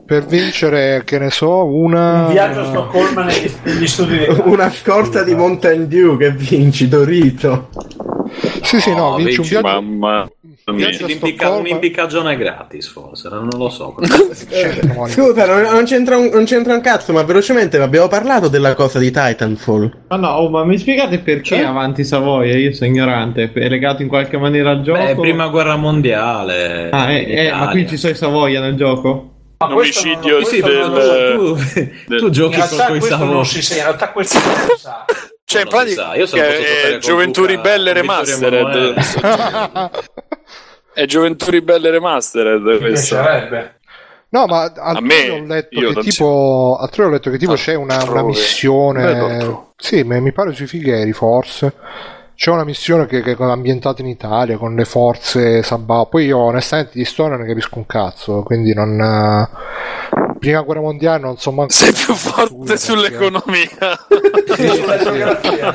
per 0.06 0.26
vincere, 0.26 1.02
che 1.04 1.18
ne 1.18 1.30
so, 1.30 1.64
una. 1.64 2.26
Un 2.26 2.32
viaggio 2.32 2.60
a 2.60 2.66
Stoccolma 2.66 3.24
negli, 3.24 3.52
negli 3.62 3.86
studi 3.86 4.18
di 4.18 4.26
Una 4.44 4.70
scorta 4.70 5.22
di 5.22 5.34
Mountain 5.34 5.88
Dew 5.88 6.16
che 6.16 6.30
vinci, 6.30 6.88
Dorito. 6.88 7.70
Sì, 8.62 8.80
sì, 8.80 8.94
no, 8.94 9.16
vinci 9.16 9.40
un 9.40 9.46
viaggio. 9.46 9.66
Mamma 9.66 10.28
un'impiccagione 10.72 12.36
gratis 12.36 12.88
forse, 12.88 13.28
non 13.28 13.48
lo 13.56 13.68
so. 13.68 13.94
Monica. 14.94 15.08
Scusa, 15.08 15.46
non, 15.46 15.62
non 15.62 15.84
c'entra 15.84 16.16
un, 16.16 16.30
non 16.32 16.44
c'entra 16.44 16.74
un 16.74 16.80
cazzo, 16.80 17.12
ma 17.12 17.22
velocemente 17.22 17.78
abbiamo 17.78 18.08
parlato 18.08 18.48
della 18.48 18.74
cosa 18.74 18.98
di 18.98 19.10
Titanfall. 19.10 20.04
Ma 20.08 20.16
no, 20.16 20.28
oh, 20.28 20.48
ma 20.50 20.64
mi 20.64 20.78
spiegate 20.78 21.18
perché 21.20 21.56
Cioè? 21.56 21.60
avanti 21.62 22.04
Savoia? 22.04 22.56
Io 22.56 22.72
sono 22.72 22.90
ignorante. 22.90 23.50
È 23.52 23.68
legato 23.68 24.02
in 24.02 24.08
qualche 24.08 24.36
maniera 24.38 24.70
al 24.70 24.82
gioco? 24.82 24.98
Beh, 25.02 25.14
prima 25.16 25.48
guerra 25.48 25.76
mondiale. 25.76 26.90
Ah, 26.90 27.10
eh, 27.12 27.46
eh, 27.46 27.52
ma 27.52 27.68
qui 27.70 27.86
ci 27.88 27.96
sono 27.96 28.12
i 28.12 28.16
Savoia 28.16 28.60
nel 28.60 28.74
gioco? 28.76 29.32
Ma 29.58 29.66
questo 29.68 30.06
non- 30.06 30.14
Omicidio 30.16 30.36
questo 30.36 30.66
del-. 30.68 31.34
Tu, 31.34 31.54
del- 32.06 32.18
tu 32.20 32.26
In 32.26 32.32
giochi 32.32 32.58
con 32.58 32.66
Savoia. 32.68 33.44
sa, 33.44 33.74
in 33.74 33.82
realtà 33.82 34.10
questo 34.10 34.38
non 34.38 34.54
si 34.54 34.80
sa. 34.80 35.04
Cioè, 35.44 35.62
in 35.62 35.68
pratica 35.68 36.14
io 36.14 36.26
sono 36.26 36.42
giocare 36.42 36.90
con 36.90 37.00
Gioventù 37.00 37.44
Ribelle 37.46 37.92
Remastered. 37.94 38.94
È 40.98 41.06
Gioventù 41.06 41.50
Ribelle 41.50 41.90
Remastered 41.90 42.60
Mi 42.60 42.78
questo. 42.78 43.14
piacerebbe. 43.14 43.74
No, 44.30 44.46
ma 44.46 44.62
altrove 44.64 45.00
me, 45.00 45.30
ho 45.30 45.44
letto 45.44 45.78
che 45.80 46.00
tipo, 46.00 46.76
altrove 46.80 47.08
ho 47.08 47.12
letto 47.12 47.30
che 47.30 47.38
tipo 47.38 47.52
c'è 47.54 47.74
una, 47.74 48.02
una 48.02 48.24
missione. 48.24 49.04
Bello. 49.04 49.74
Sì, 49.76 50.02
mi 50.02 50.32
pare 50.32 50.52
sui 50.54 50.66
Fighieri, 50.66 51.12
forse. 51.12 51.72
C'è 52.34 52.50
una 52.50 52.64
missione 52.64 53.06
che, 53.06 53.22
che 53.22 53.36
è 53.38 53.42
ambientata 53.42 54.02
in 54.02 54.08
Italia 54.08 54.56
con 54.58 54.74
le 54.74 54.84
forze 54.84 55.62
Sabao. 55.62 56.06
Poi 56.06 56.24
io 56.26 56.38
onestamente 56.38 56.90
di 56.94 57.04
storia 57.04 57.36
non 57.36 57.42
ne 57.46 57.52
capisco 57.52 57.78
un 57.78 57.86
cazzo, 57.86 58.42
quindi 58.42 58.74
non. 58.74 59.00
eh, 59.00 60.36
Prima 60.38 60.62
guerra 60.62 60.80
mondiale 60.80 61.20
non 61.20 61.36
so 61.36 61.52
manco. 61.52 61.72
Sei 61.72 61.92
più 61.92 62.12
forte 62.14 62.76
sull'economia. 62.76 63.68
Sulla 64.56 64.98
geografia. 64.98 65.72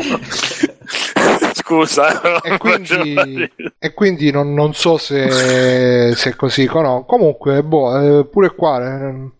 Scusa. 1.53 2.41
E 2.41 2.57
quindi, 2.59 3.49
e 3.79 3.93
quindi 3.93 4.31
non, 4.31 4.53
non 4.53 4.73
so 4.73 4.97
se, 4.97 6.13
se 6.15 6.29
è 6.31 6.35
così. 6.35 6.65
No, 6.73 7.05
comunque, 7.07 7.63
boh, 7.63 8.19
eh, 8.19 8.25
pure 8.25 8.53
qua. 8.55 8.81
eh, 8.81 9.31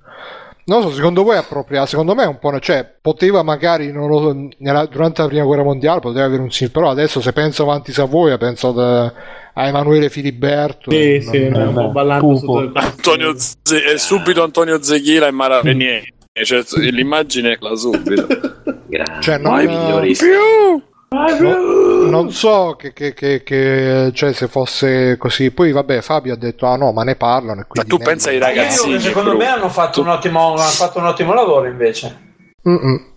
non 0.65 0.81
so, 0.81 0.91
secondo 0.91 1.23
voi 1.23 1.35
è 1.35 1.39
appropriato? 1.39 1.87
Secondo 1.87 2.15
me 2.15 2.23
è 2.23 2.27
un 2.27 2.39
po'. 2.39 2.57
Cioè, 2.59 2.89
poteva 3.01 3.43
magari 3.43 3.91
non 3.91 4.07
lo 4.07 4.19
so, 4.19 4.47
nella- 4.59 4.85
durante 4.85 5.21
la 5.21 5.27
prima 5.27 5.43
guerra 5.43 5.63
mondiale 5.63 5.99
poteva 5.99 6.23
avere 6.25 6.41
un 6.41 6.51
sì, 6.51 6.69
però 6.69 6.89
adesso 6.89 7.19
se 7.19 7.33
penso 7.33 7.63
avanti 7.63 7.91
Savoia, 7.91 8.37
penso 8.37 8.69
ad- 8.69 9.13
a 9.55 9.67
Emanuele 9.67 10.09
Filiberto. 10.09 10.89
Sì, 10.91 11.19
non- 11.21 11.33
sì, 11.33 11.49
non- 11.49 11.73
no, 11.73 11.81
ho 11.83 11.91
ballato 11.91 12.21
Pupo. 12.25 12.37
sotto 12.37 12.59
il 12.59 12.71
Antonio 12.75 13.33
Ze- 13.37 13.91
eh, 13.91 13.97
subito 13.97 14.41
Antonio 14.41 14.81
Zechila 14.81 15.27
e 15.27 15.31
Mara 15.31 15.59
Renier. 15.61 16.03
Cioè, 16.31 16.63
l'immagine 16.91 17.51
è 17.51 17.57
là 17.59 17.75
subito. 17.75 18.25
Grande, 18.87 19.21
Cioè, 19.21 19.37
non- 19.39 19.59
i 19.61 19.67
migliori. 19.67 20.15
No, 21.13 22.09
non 22.09 22.31
so 22.31 22.75
che, 22.77 22.91
che- 22.93 23.13
che- 23.13 23.43
che- 23.43 24.11
cioè, 24.13 24.33
se 24.33 24.47
fosse 24.47 25.17
così. 25.17 25.51
Poi, 25.51 25.71
vabbè, 25.71 26.01
Fabio 26.01 26.33
ha 26.33 26.37
detto: 26.37 26.65
Ah, 26.65 26.75
no, 26.75 26.91
ma 26.91 27.03
ne 27.03 27.15
parlano. 27.15 27.61
E 27.61 27.65
Ma 27.67 27.67
quindi 27.67 27.89
tu 27.89 27.97
ne- 27.97 28.03
pensa 28.03 28.29
ai 28.29 28.39
che 28.53 28.69
secondo 28.99 29.35
me 29.35 29.45
hanno 29.47 29.69
fatto, 29.69 30.01
un 30.01 30.09
ottimo, 30.09 30.49
hanno 30.53 30.57
fatto 30.57 30.99
un 30.99 31.05
ottimo 31.05 31.33
lavoro 31.33 31.67
invece. 31.67 32.31
Mm-mm. 32.67 33.11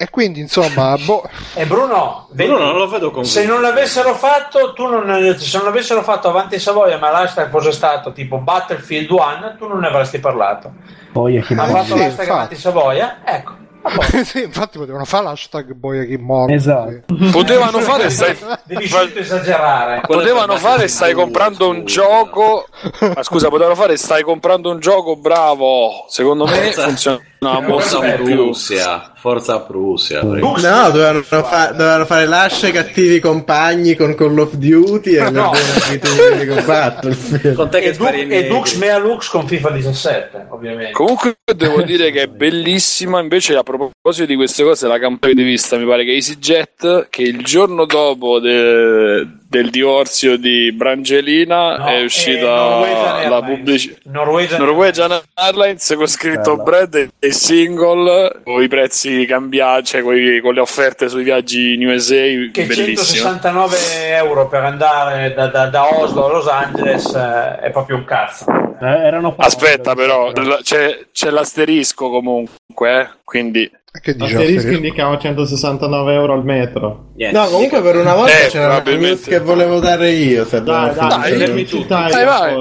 E 0.00 0.10
quindi, 0.10 0.38
insomma, 0.40 0.94
boh. 1.04 1.28
E 1.54 1.66
Bruno, 1.66 2.28
vedi, 2.30 2.50
Bruno, 2.50 2.66
non 2.66 2.78
lo 2.78 2.88
vedo 2.88 3.10
con 3.10 3.24
se 3.24 3.44
non 3.44 3.60
l'avessero 3.60 4.14
fatto, 4.14 4.72
tu 4.72 4.86
non, 4.86 5.34
se 5.38 5.56
non 5.56 5.66
l'avessero 5.66 6.02
fatto 6.02 6.28
avanti 6.28 6.58
Savoia, 6.60 6.98
ma 6.98 7.10
l'hashtag 7.10 7.50
fosse 7.50 7.72
stato 7.72 8.12
tipo 8.12 8.38
Battlefield 8.38 9.10
1, 9.10 9.56
tu 9.58 9.66
non 9.66 9.80
ne 9.80 9.88
avresti 9.88 10.20
parlato. 10.20 10.72
Poi 11.12 11.38
Ha 11.38 11.42
fatto 11.42 11.56
sì, 11.56 11.98
l'hashtag 11.98 12.00
infatti. 12.08 12.30
avanti 12.30 12.54
Savoia, 12.56 13.18
ecco. 13.24 13.52
sì, 14.24 14.42
infatti 14.42 14.78
potevano 14.78 15.04
fare 15.04 15.24
l'hashtag 15.24 15.72
boia 15.72 16.04
chi 16.04 16.16
morto. 16.16 16.52
Esatto. 16.52 17.04
Potevano 17.30 17.80
fare, 17.80 18.08
stai, 18.10 18.36
Devi 18.64 18.84
esagerare. 19.14 20.02
potevano 20.06 20.56
fare, 20.56 20.88
stai 20.88 21.14
comprando 21.14 21.68
un 21.68 21.84
gioco. 21.84 22.66
Ma 23.00 23.22
scusa, 23.22 23.48
potevano 23.48 23.74
fare, 23.74 23.96
stai 23.96 24.22
comprando 24.22 24.70
un 24.70 24.80
gioco, 24.80 25.16
bravo. 25.16 26.06
Secondo 26.08 26.46
me 26.46 26.72
funziona 26.72 27.20
molto 27.40 28.00
Forza. 28.00 28.00
Prussia, 28.16 29.12
Forza 29.14 29.60
Prussia. 29.60 30.22
No, 30.22 30.56
dovevano, 30.90 31.22
fa- 31.22 31.70
dovevano 31.70 32.04
fare 32.04 32.26
lasce 32.26 32.72
cattivi 32.72 33.20
compagni 33.20 33.94
con 33.94 34.14
Call 34.14 34.38
of 34.38 34.54
Duty 34.54 35.14
e 35.16 35.30
No. 35.30 35.30
no. 35.30 35.50
con 35.50 36.64
Battlefield. 36.64 37.54
Con 37.54 37.70
te 37.70 37.80
che 37.80 37.88
E, 37.90 37.96
Du- 37.96 38.04
e 38.06 38.46
Dux 38.48 38.74
Mea 38.76 38.98
Lux 38.98 39.28
con 39.28 39.46
FIFA 39.46 39.70
17, 39.70 40.46
ovviamente. 40.50 40.92
Comunque 40.92 41.36
devo 41.54 41.82
dire 41.82 42.10
che 42.10 42.22
è 42.22 42.26
bellissima 42.26 43.20
invece 43.20 43.54
a 43.56 43.62
proposito 43.62 44.26
di 44.26 44.34
queste 44.36 44.62
cose 44.64 44.86
la 44.88 44.98
campagna 44.98 45.34
di 45.34 45.42
vista 45.44 45.76
mi 45.76 45.86
pare 45.86 46.04
che 46.04 46.12
EasyJet 46.14 47.06
che 47.08 47.22
il 47.22 47.42
giorno 47.44 47.84
dopo 47.86 48.40
de- 48.40 49.26
del 49.50 49.70
divorzio 49.70 50.36
di 50.36 50.70
Brangelina 50.72 51.76
No, 51.78 51.86
è 51.86 52.00
eh, 52.00 52.04
uscita 52.04 52.46
Norwegian 52.54 53.02
la 53.04 53.18
Airlines. 53.36 53.56
pubblicità 53.56 54.00
Norwegian, 54.04 54.60
Norwegian 54.60 55.20
Airlines 55.34 55.94
con 55.96 56.06
scritto 56.06 56.56
Bella. 56.56 56.62
bread 56.86 57.08
e 57.18 57.32
single 57.32 58.40
con 58.44 58.62
i 58.62 58.68
prezzi 58.68 59.24
cambiati 59.24 59.84
cioè 59.86 60.02
coi- 60.02 60.40
con 60.40 60.52
le 60.52 60.60
offerte 60.60 61.08
sui 61.08 61.22
viaggi 61.24 61.72
in 61.74 61.86
USA 61.88 62.14
che 62.52 62.64
bellissimo 62.66 63.30
169 63.30 63.76
euro 64.16 64.48
per 64.48 64.64
andare 64.64 65.32
da, 65.32 65.46
da- 65.46 65.66
da 65.66 65.98
Oslo 65.98 66.26
a 66.26 66.32
Los 66.32 66.46
Angeles 66.46 67.14
eh, 67.14 67.58
è 67.60 67.70
proprio 67.70 67.96
un 67.96 68.04
cazzo. 68.04 68.44
Eh, 68.80 68.86
erano 68.86 69.34
aspetta 69.38 69.94
però 69.94 70.30
c'è, 70.62 71.06
c'è 71.10 71.30
l'asterisco 71.30 72.10
comunque 72.10 73.00
eh, 73.00 73.08
quindi 73.24 73.68
Che 74.00 74.14
dice 74.14 74.36
Asterisco 74.36 74.68
indicava 74.68 75.18
169 75.18 76.12
euro 76.14 76.34
al 76.34 76.44
metro. 76.44 77.06
Niente, 77.16 77.36
No, 77.36 77.46
comunque 77.46 77.80
per 77.80 77.96
una 77.96 78.14
volta 78.14 78.32
Eh, 78.44 78.48
c'era 78.48 78.66
probabilmente. 78.80 79.08
news 79.08 79.24
che 79.24 79.40
volevo 79.40 79.80
dare 79.80 80.10
io. 80.10 80.44
Se 80.44 80.62
Dai, 80.62 80.94
dai, 80.94 81.32
fermi. 81.36 81.64
Dai, 81.86 82.24
vai. 82.24 82.54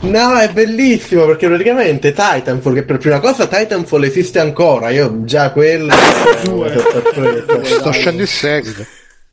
No, 0.00 0.36
è 0.38 0.50
bellissimo 0.50 1.24
perché 1.26 1.46
praticamente 1.46 2.12
Titanfall, 2.12 2.74
che 2.74 2.82
per 2.82 2.98
prima 2.98 3.20
cosa 3.20 3.46
Titanfall 3.46 4.02
esiste 4.04 4.38
ancora, 4.40 4.90
io 4.90 5.24
già 5.24 5.50
quello... 5.52 5.94
Sto 7.62 7.90
scendendo 7.92 8.22
il 8.22 8.28
seguito. 8.28 8.84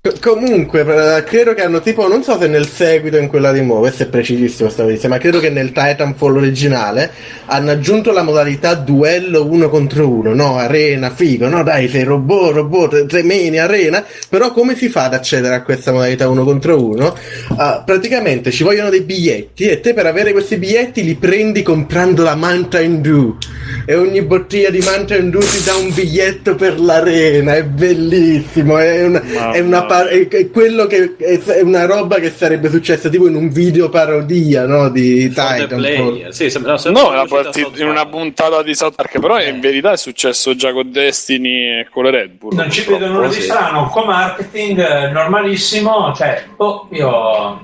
Co- 0.07 0.35
Comunque, 0.37 0.81
eh, 1.17 1.23
credo 1.23 1.53
che 1.53 1.63
hanno 1.63 1.81
tipo, 1.81 2.07
non 2.07 2.23
so 2.23 2.37
se 2.39 2.47
nel 2.47 2.67
seguito 2.67 3.17
in 3.17 3.27
quella 3.27 3.51
di 3.51 3.61
Mo, 3.61 3.79
questo 3.79 4.03
è 4.03 4.07
precisissimo 4.07 4.69
sta 4.69 4.83
notizia, 4.83 5.09
ma 5.09 5.17
credo 5.17 5.39
che 5.39 5.49
nel 5.49 5.71
Titanfall 5.71 6.37
originale 6.37 7.11
hanno 7.45 7.71
aggiunto 7.71 8.11
la 8.11 8.23
modalità 8.23 8.73
duello 8.75 9.45
uno 9.45 9.69
contro 9.69 10.07
uno, 10.09 10.33
no? 10.33 10.57
Arena, 10.57 11.09
figo, 11.09 11.47
no? 11.47 11.63
Dai, 11.63 11.89
sei 11.89 12.03
robot, 12.03 12.53
robot, 12.53 13.09
sei 13.09 13.23
meni, 13.23 13.57
arena. 13.59 14.03
Però 14.29 14.51
come 14.51 14.75
si 14.75 14.89
fa 14.89 15.05
ad 15.05 15.13
accedere 15.13 15.55
a 15.55 15.63
questa 15.63 15.91
modalità 15.91 16.29
uno 16.29 16.43
contro 16.43 16.81
uno? 16.83 17.15
Ah, 17.55 17.81
praticamente 17.85 18.51
ci 18.51 18.63
vogliono 18.63 18.89
dei 18.89 19.01
biglietti 19.01 19.67
e 19.67 19.79
te 19.81 19.93
per 19.93 20.05
avere 20.05 20.31
questi 20.31 20.57
biglietti 20.57 21.03
li 21.03 21.15
prendi 21.15 21.61
comprando 21.63 22.23
la 22.23 22.35
Mountain 22.35 23.01
Dew. 23.01 23.37
E 23.85 23.95
ogni 23.95 24.21
bottiglia 24.21 24.69
di 24.69 24.79
Mountain 24.83 25.29
Dew 25.29 25.39
ti 25.41 25.63
dà 25.63 25.75
un 25.75 25.93
biglietto 25.93 26.55
per 26.55 26.79
l'arena, 26.79 27.55
è 27.55 27.63
bellissimo, 27.63 28.77
è 28.77 29.05
una, 29.05 29.51
è 29.51 29.59
una 29.59 29.85
par- 29.85 29.96
è- 30.05 30.27
è 30.27 30.49
quello 30.51 30.85
che 30.85 31.15
è, 31.17 31.39
è 31.39 31.61
una 31.61 31.85
roba 31.85 32.19
che 32.19 32.29
sarebbe 32.29 32.69
successa 32.69 33.09
tipo 33.09 33.27
in 33.27 33.35
un 33.35 33.49
video 33.49 33.89
parodia, 33.89 34.65
no? 34.65 34.89
Di 34.89 35.27
Titanfall. 35.29 36.29
Sì, 36.29 36.49
sembra, 36.49 36.71
no, 36.73 36.77
sembra 36.77 37.25
partito 37.27 37.67
South 37.67 37.79
in 37.79 37.87
una 37.87 38.05
puntata 38.05 38.61
di 38.61 38.75
South 38.75 38.95
Park, 38.95 39.19
però 39.19 39.41
in 39.41 39.59
verità 39.59 39.91
è 39.91 39.97
successo 39.97 40.55
già 40.55 40.71
con 40.71 40.91
Destiny 40.91 41.79
e 41.79 41.87
con 41.91 42.03
le 42.03 42.11
Red 42.11 42.31
Bull. 42.37 42.55
Non 42.55 42.69
ci 42.69 42.83
vedo 42.83 43.07
nulla 43.07 43.27
di 43.27 43.41
strano, 43.41 43.87
co-marketing 43.89 44.79
eh, 44.79 45.11
normalissimo, 45.11 46.13
cioè, 46.15 46.43
oh, 46.57 46.87
io 46.91 47.61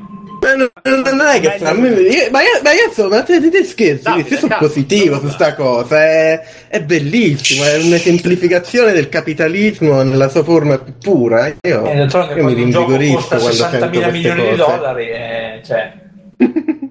non, 0.55 0.69
non 0.83 1.21
è 1.27 1.39
che 1.39 1.51
fra 1.57 1.73
me, 1.73 1.89
io- 1.89 2.29
ma, 2.31 2.41
io- 2.41 2.59
ma 2.63 2.71
io 2.71 2.91
sono, 2.91 3.09
ma 3.09 3.23
te, 3.23 3.49
te 3.49 3.63
scherzi, 3.63 4.03
Davide, 4.03 4.29
io 4.29 4.37
sono 4.37 4.55
positivo 4.59 5.19
su 5.19 5.27
sta 5.29 5.55
cosa, 5.55 6.01
è, 6.03 6.41
è 6.67 6.81
bellissimo, 6.81 7.63
è 7.63 7.77
un'esemplificazione 7.77 8.91
del 8.93 9.09
capitalismo 9.09 10.01
nella 10.03 10.29
sua 10.29 10.43
forma 10.43 10.77
più 10.77 10.93
pura. 10.99 11.47
Io, 11.61 11.85
E 11.85 11.95
d'altronde 11.95 12.33
io 12.35 12.43
mi 12.45 12.53
rinvigorisco 12.53 13.27
quando 13.27 13.51
60 13.51 13.69
sento 13.69 13.89
mila 13.89 14.09
queste 14.09 14.11
milioni 14.29 14.49
di 14.49 14.55
dollari, 14.55 15.09
eh, 15.09 15.61
cioè, 15.65 15.93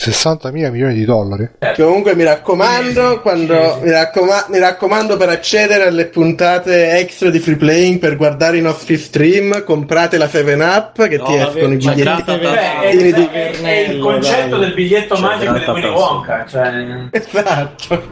60 0.00 0.50
mila 0.50 0.70
milioni 0.70 0.94
di 0.94 1.04
dollari. 1.04 1.46
Comunque 1.76 2.14
mi 2.14 2.24
raccomando, 2.24 3.20
quando, 3.20 3.80
mi, 3.82 3.90
raccoma- 3.90 4.46
mi 4.48 4.58
raccomando 4.58 5.18
per 5.18 5.28
accedere 5.28 5.84
alle 5.88 6.06
puntate 6.06 6.92
extra 6.96 7.28
di 7.28 7.38
free 7.38 7.56
playing 7.56 7.98
per 7.98 8.16
guardare 8.16 8.56
i 8.56 8.62
nostri 8.62 8.96
stream, 8.96 9.62
comprate 9.62 10.16
la 10.16 10.26
7 10.26 10.54
Up 10.54 11.06
che 11.06 11.18
No, 11.18 11.24
ti 11.24 11.34
escono 11.34 11.72
i 11.74 11.76
biglietti 11.76 12.22
Beh, 12.24 12.80
è, 12.80 12.90
pieni 12.90 13.12
di... 13.12 13.28
è- 13.30 13.60
è 13.60 13.78
il 13.90 13.98
concetto 14.00 14.56
del 14.56 14.72
biglietto 14.72 15.14
C'è 15.16 15.20
magico 15.20 15.52
di 15.52 15.64
Willy. 15.66 15.88
Wonka. 15.88 16.46
Cioè, 16.48 17.08
Esatto. 17.12 18.02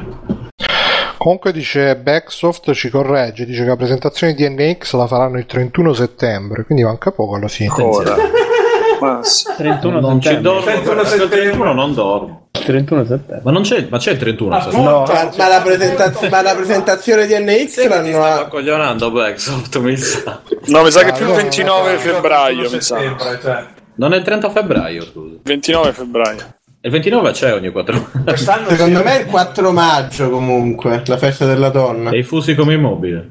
Comunque 1.16 1.52
dice 1.52 1.97
Backsoft 1.97 2.70
ci 2.73 2.90
corregge, 2.90 3.47
dice 3.47 3.62
che 3.62 3.69
la 3.69 3.77
presentazione 3.77 4.35
di 4.35 4.47
NX 4.48 4.94
la 4.94 5.06
faranno 5.06 5.39
il 5.39 5.47
31 5.47 5.94
settembre, 5.94 6.65
quindi 6.65 6.85
manca 6.85 7.10
poco 7.12 7.36
alla 7.36 7.48
fine. 7.48 7.73
Ora. 7.78 8.15
Ma 9.01 9.20
sì. 9.23 9.45
31 9.57 10.01
Non 10.01 10.20
ci 10.20 10.29
settembre. 10.29 10.51
dormo, 10.53 10.65
31 10.65 10.95
perché 10.95 11.15
il 11.15 11.20
settembre. 11.20 11.41
31 11.41 11.73
non 11.73 11.95
dormo. 11.95 12.49
31 12.53 13.05
settembre. 13.05 13.41
Ma 13.45 13.51
non 13.51 13.62
c'è, 13.62 13.87
ma 13.89 13.99
c'è 13.99 14.11
il 14.12 14.19
31 14.19 14.55
Appunto. 14.57 14.70
settembre. 15.07 15.15
Ma, 15.15 15.31
ma 15.37 15.49
la 15.49 15.61
presentaz- 15.62 16.29
ma 16.29 16.43
la 16.43 16.55
presentazione 16.55 17.27
di 17.27 17.35
NX 17.39 17.66
Sai 17.69 17.83
che 17.83 17.83
ti 17.83 17.89
l'hanno 17.89 18.09
stava 18.11 18.41
a... 18.41 18.47
coglionando 18.47 19.11
Blacksoft, 19.11 19.79
mi 19.79 19.97
sa. 19.97 20.41
No, 20.66 20.83
mi 20.83 20.91
sa 20.91 21.03
che 21.05 21.11
Ah, 21.11 21.12
più 21.12 21.25
il 21.25 21.31
no, 21.31 21.37
29 21.37 21.93
no, 21.93 21.99
febbraio, 21.99 22.70
mi 22.70 22.81
sa. 22.81 22.99
cioè. 23.41 23.66
Non 23.97 24.12
è 24.12 24.16
il 24.16 24.23
30 24.23 24.51
febbraio, 24.51 25.03
scusa. 25.03 25.35
29 25.43 25.93
febbraio. 25.93 26.55
Il 26.81 26.91
29 26.93 27.31
c'è 27.33 27.53
ogni 27.53 27.70
4 27.70 28.11
Quest'anno 28.25 28.69
Secondo 28.69 28.99
sì. 28.99 29.05
me 29.05 29.16
è 29.16 29.20
il 29.23 29.27
4 29.27 29.73
maggio 29.73 30.31
comunque, 30.31 31.03
la 31.07 31.16
festa 31.19 31.45
della 31.45 31.70
donna. 31.70 32.11
E 32.11 32.19
i 32.19 32.23
fusi 32.23 32.55
come 32.55 32.75
immobile. 32.75 33.31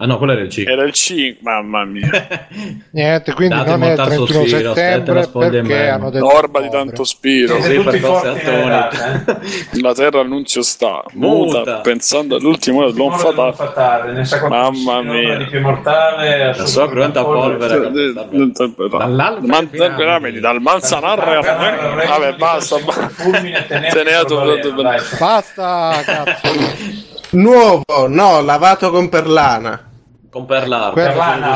Ah 0.00 0.06
no, 0.06 0.16
quello 0.16 0.30
era 0.30 0.42
il 0.42 0.48
5. 0.48 0.72
Era 0.72 0.84
il 0.84 0.92
5, 0.92 1.38
mamma 1.42 1.84
mia. 1.84 2.08
Niente, 2.92 3.32
quindi 3.32 3.56
Date 3.56 3.70
non 3.70 3.82
è 3.82 3.90
il 3.90 3.96
montato 3.96 4.24
31 4.26 4.46
Spiro, 4.46 4.70
aspetta 4.70 5.22
settembre 5.22 5.50
perché 5.50 5.88
hanno 5.88 6.10
detto 6.10 6.36
Orba 6.36 6.60
di 6.60 6.70
tanto 6.70 7.02
spiro. 7.02 7.60
Sì, 7.60 7.78
per 7.80 7.98
forza 7.98 8.32
eh? 8.36 9.80
La 9.82 9.94
terra 9.94 10.20
annunzio 10.20 10.62
sta. 10.62 11.02
Muta, 11.14 11.58
Muta. 11.58 11.80
pensando 11.80 12.36
all'ultimo 12.36 12.76
Timore 12.78 12.92
dell'uomo 12.92 13.16
fatale. 13.16 13.52
fatale, 13.54 14.12
ne 14.12 14.24
sa 14.24 14.38
quanto 14.38 14.56
Mamma 14.56 15.02
mia. 15.02 15.36
di 15.36 15.46
più 15.46 15.60
mortale, 15.60 16.54
La 16.54 16.66
sua 16.66 16.88
cruenta 16.88 17.24
polvere. 17.24 17.90
Dall'albero 18.88 20.40
dal 20.40 20.60
manzanarre 20.60 21.40
Vabbè, 21.40 22.34
basta. 22.36 22.76
Basta, 25.18 26.02
cazzo. 26.04 27.06
Nuovo, 27.30 28.06
no, 28.06 28.40
lavato 28.40 28.90
con 28.90 29.08
perlana. 29.08 29.87
Con 30.92 31.02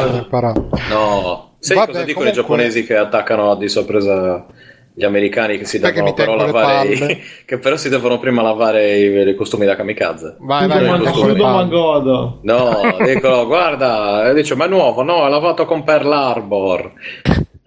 bisogna 0.02 0.22
imparare. 0.22 0.60
No. 0.90 1.56
Sai 1.59 1.76
Vabbè, 1.76 1.92
cosa 1.92 2.04
dicono 2.04 2.24
comunque- 2.24 2.28
i 2.28 2.32
giapponesi 2.32 2.84
che 2.84 2.96
attaccano 2.96 3.54
di 3.54 3.68
sorpresa 3.68 4.46
gli 4.94 5.04
americani 5.04 5.56
che 5.56 5.64
si 5.64 5.78
devono 5.78 6.12
però 6.12 6.34
lavare 6.34 6.88
i, 6.88 7.22
che 7.46 7.59
però 7.59 7.76
si 7.76 7.88
devono 7.88 8.18
prima 8.18 8.42
lavare 8.42 8.98
i, 8.98 9.28
i 9.28 9.34
costumi 9.34 9.64
da 9.64 9.74
kamikaze. 9.74 10.36
Vai, 10.40 10.66
vai, 10.66 11.36
Magodo. 11.36 12.40
No, 12.42 12.96
dicono, 13.04 13.46
guarda, 13.46 14.28
e 14.28 14.34
dice, 14.34 14.54
ma 14.54 14.66
è 14.66 14.68
nuovo, 14.68 15.02
no, 15.02 15.26
è 15.26 15.30
lavato 15.30 15.64
con 15.64 15.82
Pearl 15.82 16.12
Harbor. 16.12 16.92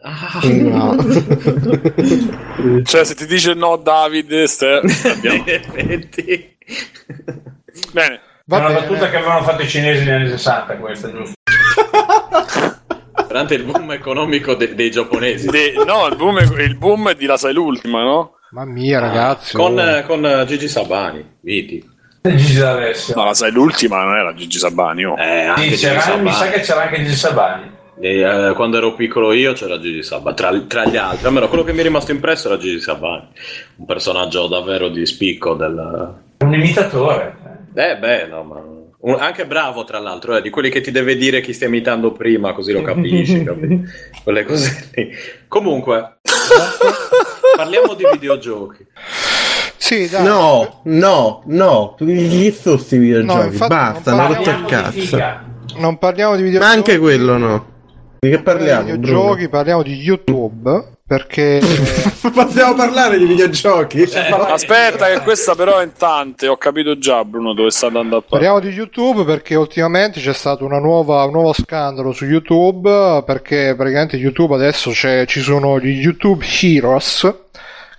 Ah, 0.02 0.40
No. 0.44 0.96
Cioè, 2.84 3.04
se 3.04 3.16
ti 3.16 3.26
dice 3.26 3.54
no, 3.54 3.76
Davide, 3.78 4.46
ste... 4.48 4.82
andiamo. 5.04 5.44
Bene. 8.48 8.62
È 8.62 8.66
una 8.66 8.74
Va 8.76 8.80
battuta 8.82 9.00
bene. 9.00 9.10
che 9.12 9.18
avevano 9.18 9.42
fatto 9.44 9.62
i 9.64 9.68
cinesi 9.68 10.04
negli 10.04 10.12
anni 10.22 10.30
60, 10.30 10.76
questa, 10.78 11.12
giusto? 11.12 11.34
Durante 13.28 13.56
il 13.56 13.64
boom 13.64 13.92
economico 13.92 14.54
de- 14.54 14.76
dei 14.76 14.92
giapponesi. 14.92 15.48
De- 15.48 15.74
no, 15.86 16.06
il 16.08 16.16
boom, 16.16 16.40
è- 16.40 16.62
il 16.62 16.78
boom 16.78 17.10
è 17.10 17.16
di 17.16 17.26
La 17.26 17.38
Sai 17.38 17.54
l'ultima, 17.54 18.04
no? 18.04 18.34
Mamma 18.52 18.72
mia, 18.72 19.00
ragazzi. 19.00 19.56
Con, 19.56 19.78
oh. 19.78 20.04
con 20.06 20.44
Gigi 20.48 20.68
Sabani, 20.68 21.38
Viti. 21.42 21.84
Gigi 22.22 22.58
D'Alessio. 22.60 23.16
No, 23.16 23.26
La 23.26 23.34
Sai 23.34 23.52
l'ultima 23.52 24.04
non 24.04 24.16
era 24.16 24.34
Gigi 24.36 24.60
Sabani, 24.60 25.06
oh. 25.06 25.16
Eh, 25.18 25.46
anche 25.46 25.62
Sì, 25.62 25.70
Gigi 25.70 26.00
Sabani. 26.00 26.22
mi 26.22 26.32
sa 26.32 26.48
che 26.50 26.60
c'era 26.60 26.82
anche 26.84 26.98
Gigi 27.04 27.16
Sabani. 27.16 27.72
E, 28.00 28.20
eh, 28.20 28.54
quando 28.54 28.78
ero 28.78 28.94
piccolo 28.94 29.32
io 29.34 29.54
c'era 29.54 29.80
Gigi 29.80 30.04
Sabani, 30.04 30.36
tra, 30.36 30.52
tra 30.68 30.86
gli 30.86 30.98
altri. 30.98 31.26
Almeno 31.26 31.48
quello 31.50 31.64
che 31.64 31.74
mi 31.74 31.80
è 31.80 31.84
rimasto 31.84 32.12
impresso 32.12 32.48
era 32.48 32.58
Gigi 32.58 32.80
Sabani, 32.80 33.28
un 33.78 33.86
personaggio 33.86 34.48
davvero 34.48 34.88
di 34.90 35.04
spicco 35.06 35.56
del... 35.56 36.14
Un 36.38 36.54
imitatore. 36.54 37.38
Eh 37.76 37.98
beh, 37.98 38.28
no, 38.28 38.44
ma... 38.44 38.64
un- 39.00 39.18
anche 39.20 39.46
bravo 39.46 39.84
tra 39.84 40.00
l'altro, 40.00 40.38
eh, 40.38 40.42
di 40.42 40.50
quelli 40.50 40.70
che 40.70 40.82
ti 40.82 40.92
deve 40.92 41.16
dire 41.18 41.42
chi 41.42 41.52
stia 41.54 41.68
imitando 41.68 42.12
prima, 42.14 42.54
così 42.54 42.72
lo 42.72 42.82
capisci, 42.82 43.44
capi? 43.46 43.84
Quelle 44.24 44.44
cose 44.46 44.90
lì. 44.94 45.12
Comunque, 45.48 46.18
parliamo 47.58 47.94
di 47.94 48.04
videogiochi. 48.12 48.86
Sì, 49.78 50.08
dai. 50.10 50.24
No, 50.24 50.82
no, 50.86 51.44
no, 51.48 51.96
gli 52.00 52.50
sti 52.52 52.98
videogiochi, 52.98 53.38
No, 53.40 53.44
infatti 53.44 53.68
basta, 53.74 54.12
il 54.12 54.18
Parliamo 54.18 54.62
di 54.62 54.66
cazzo. 54.68 55.18
Non 55.78 55.98
parliamo 55.98 56.36
di 56.36 56.42
Ma 56.44 56.48
videogiochi. 56.48 56.76
anche 56.78 56.98
quello 56.98 57.38
no. 57.38 57.66
Di 58.20 58.30
che 58.30 58.42
parliamo? 58.42 58.84
Di 58.86 58.92
videogiochi, 58.94 59.34
Bruno? 59.36 59.50
parliamo 59.50 59.84
di 59.84 59.94
YouTube. 59.96 60.84
Perché 61.08 61.60
Possiamo 62.34 62.74
parlare 62.74 63.20
di 63.20 63.26
videogiochi? 63.26 64.02
Aspetta, 64.02 65.06
che 65.06 65.20
questa 65.22 65.54
però 65.54 65.78
è 65.78 65.84
in 65.84 65.92
tante. 65.96 66.48
Ho 66.48 66.58
capito 66.58 66.98
già, 66.98 67.24
Bruno, 67.24 67.54
dove 67.54 67.70
sta 67.70 67.86
andando 67.86 68.18
a 68.18 68.22
parlare. 68.22 68.48
Parliamo 68.48 68.60
di 68.60 68.76
YouTube 68.76 69.24
perché 69.24 69.54
ultimamente 69.54 70.20
c'è 70.20 70.34
stato 70.34 70.66
una 70.66 70.80
nuova, 70.80 71.24
un 71.26 71.34
nuovo 71.34 71.54
scandalo 71.54 72.12
su 72.12 72.26
YouTube 72.26 73.22
perché 73.24 73.76
praticamente 73.78 74.18
YouTube 74.18 74.56
adesso 74.56 74.90
c'è, 74.90 75.28
ci 75.28 75.42
sono 75.42 75.80
gli 75.80 76.02
YouTube 76.02 76.44
Heroes 76.44 77.34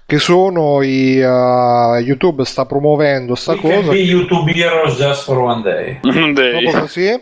che 0.05 0.19
sono 0.19 0.83
i 0.83 1.21
uh, 1.21 2.01
YouTube 2.01 2.45
sta 2.45 2.67
promuovendo 2.67 3.37
sta 3.37 3.53
We 3.53 3.61
can 3.61 3.71
cosa 3.71 3.91
be 3.91 3.99
YouTube 3.99 4.51
heroes 4.53 4.97
just 4.97 5.23
for 5.23 5.39
one 5.39 5.63
day. 5.63 5.99
proprio 6.01 6.81
così 6.81 7.21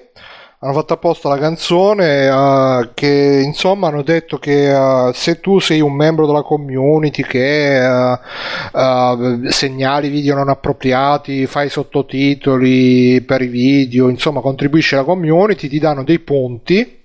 hanno 0.65 0.73
fatto 0.73 0.95
apposta 0.95 1.29
la 1.29 1.37
canzone 1.37 2.27
eh, 2.27 2.89
che 2.95 3.43
insomma 3.45 3.89
hanno 3.89 4.01
detto 4.03 4.39
che 4.39 4.71
eh, 4.71 5.13
se 5.13 5.39
tu 5.39 5.59
sei 5.59 5.83
un 5.83 5.93
membro 5.93 6.27
della 6.27 6.41
community 6.41 7.23
che 7.23 7.85
eh, 7.85 9.51
segnali 9.51 10.09
video 10.09 10.35
non 10.35 10.49
appropriati, 10.49 11.45
fai 11.47 11.69
sottotitoli 11.69 13.21
per 13.21 13.43
i 13.43 13.47
video, 13.47 14.09
insomma 14.09 14.41
contribuisci 14.41 14.95
alla 14.95 15.05
community, 15.05 15.69
ti 15.69 15.79
danno 15.79 16.03
dei 16.03 16.19
punti 16.21 17.03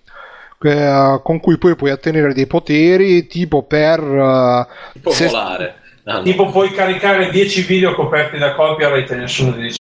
con 0.57 1.39
cui 1.39 1.57
poi 1.57 1.75
puoi 1.75 1.91
ottenere 1.91 2.33
dei 2.33 2.45
poteri 2.45 3.27
tipo 3.27 3.63
per 3.63 4.67
Tipo 4.93 5.11
se- 5.11 5.27
volare. 5.27 5.75
Ah, 6.03 6.17
no. 6.17 6.21
Tipo 6.23 6.49
puoi 6.49 6.71
caricare 6.71 7.29
10 7.29 7.61
video 7.61 7.93
coperti 7.93 8.37
da 8.37 8.55
copyright 8.55 9.11
e 9.11 9.15
nessuno 9.15 9.53
ti 9.53 9.61
dice. 9.61 9.77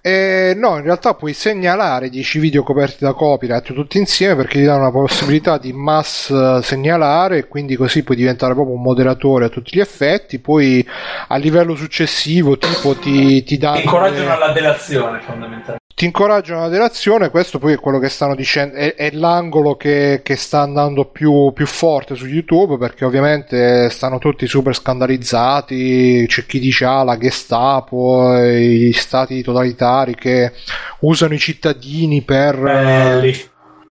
Eh, 0.00 0.54
no, 0.56 0.76
in 0.76 0.84
realtà 0.84 1.14
puoi 1.14 1.32
segnalare 1.32 2.08
10 2.08 2.38
video 2.38 2.62
coperti 2.62 3.04
da 3.04 3.12
copyright 3.12 3.72
tutti 3.72 3.98
insieme 3.98 4.36
perché 4.36 4.58
ti 4.58 4.64
danno 4.64 4.84
la 4.84 4.90
possibilità 4.90 5.58
di 5.58 5.72
mass 5.72 6.30
eh, 6.30 6.60
segnalare 6.62 7.38
e 7.38 7.48
quindi 7.48 7.76
così 7.76 8.02
puoi 8.02 8.16
diventare 8.16 8.54
proprio 8.54 8.76
un 8.76 8.82
moderatore 8.82 9.46
a 9.46 9.48
tutti 9.48 9.76
gli 9.76 9.80
effetti. 9.80 10.38
Poi 10.38 10.86
a 11.28 11.36
livello 11.36 11.74
successivo, 11.74 12.58
tipo, 12.58 12.94
ti, 12.94 13.42
ti 13.42 13.58
danno. 13.58 13.80
Incoraggiano 13.80 14.32
alla 14.32 14.52
delazione 14.52 15.20
fondamentalmente. 15.20 15.77
Ti 15.98 16.04
incoraggiano 16.04 16.60
alla 16.60 16.68
delazione, 16.68 17.28
questo 17.28 17.58
poi 17.58 17.72
è 17.72 17.80
quello 17.80 17.98
che 17.98 18.08
stanno 18.08 18.36
dicendo, 18.36 18.76
è, 18.76 18.94
è 18.94 19.10
l'angolo 19.10 19.74
che, 19.74 20.20
che 20.22 20.36
sta 20.36 20.60
andando 20.60 21.06
più, 21.06 21.50
più 21.52 21.66
forte 21.66 22.14
su 22.14 22.26
YouTube 22.26 22.78
perché 22.78 23.04
ovviamente 23.04 23.90
stanno 23.90 24.18
tutti 24.18 24.46
super 24.46 24.76
scandalizzati, 24.76 26.24
c'è 26.28 26.46
chi 26.46 26.60
dice 26.60 26.84
ah 26.84 27.02
la 27.02 27.18
Gestapo, 27.18 28.32
gli 28.46 28.92
stati 28.92 29.42
totalitari 29.42 30.14
che 30.14 30.52
usano 31.00 31.34
i 31.34 31.38
cittadini 31.38 32.22
per... 32.22 32.56
Belli. 32.60 33.34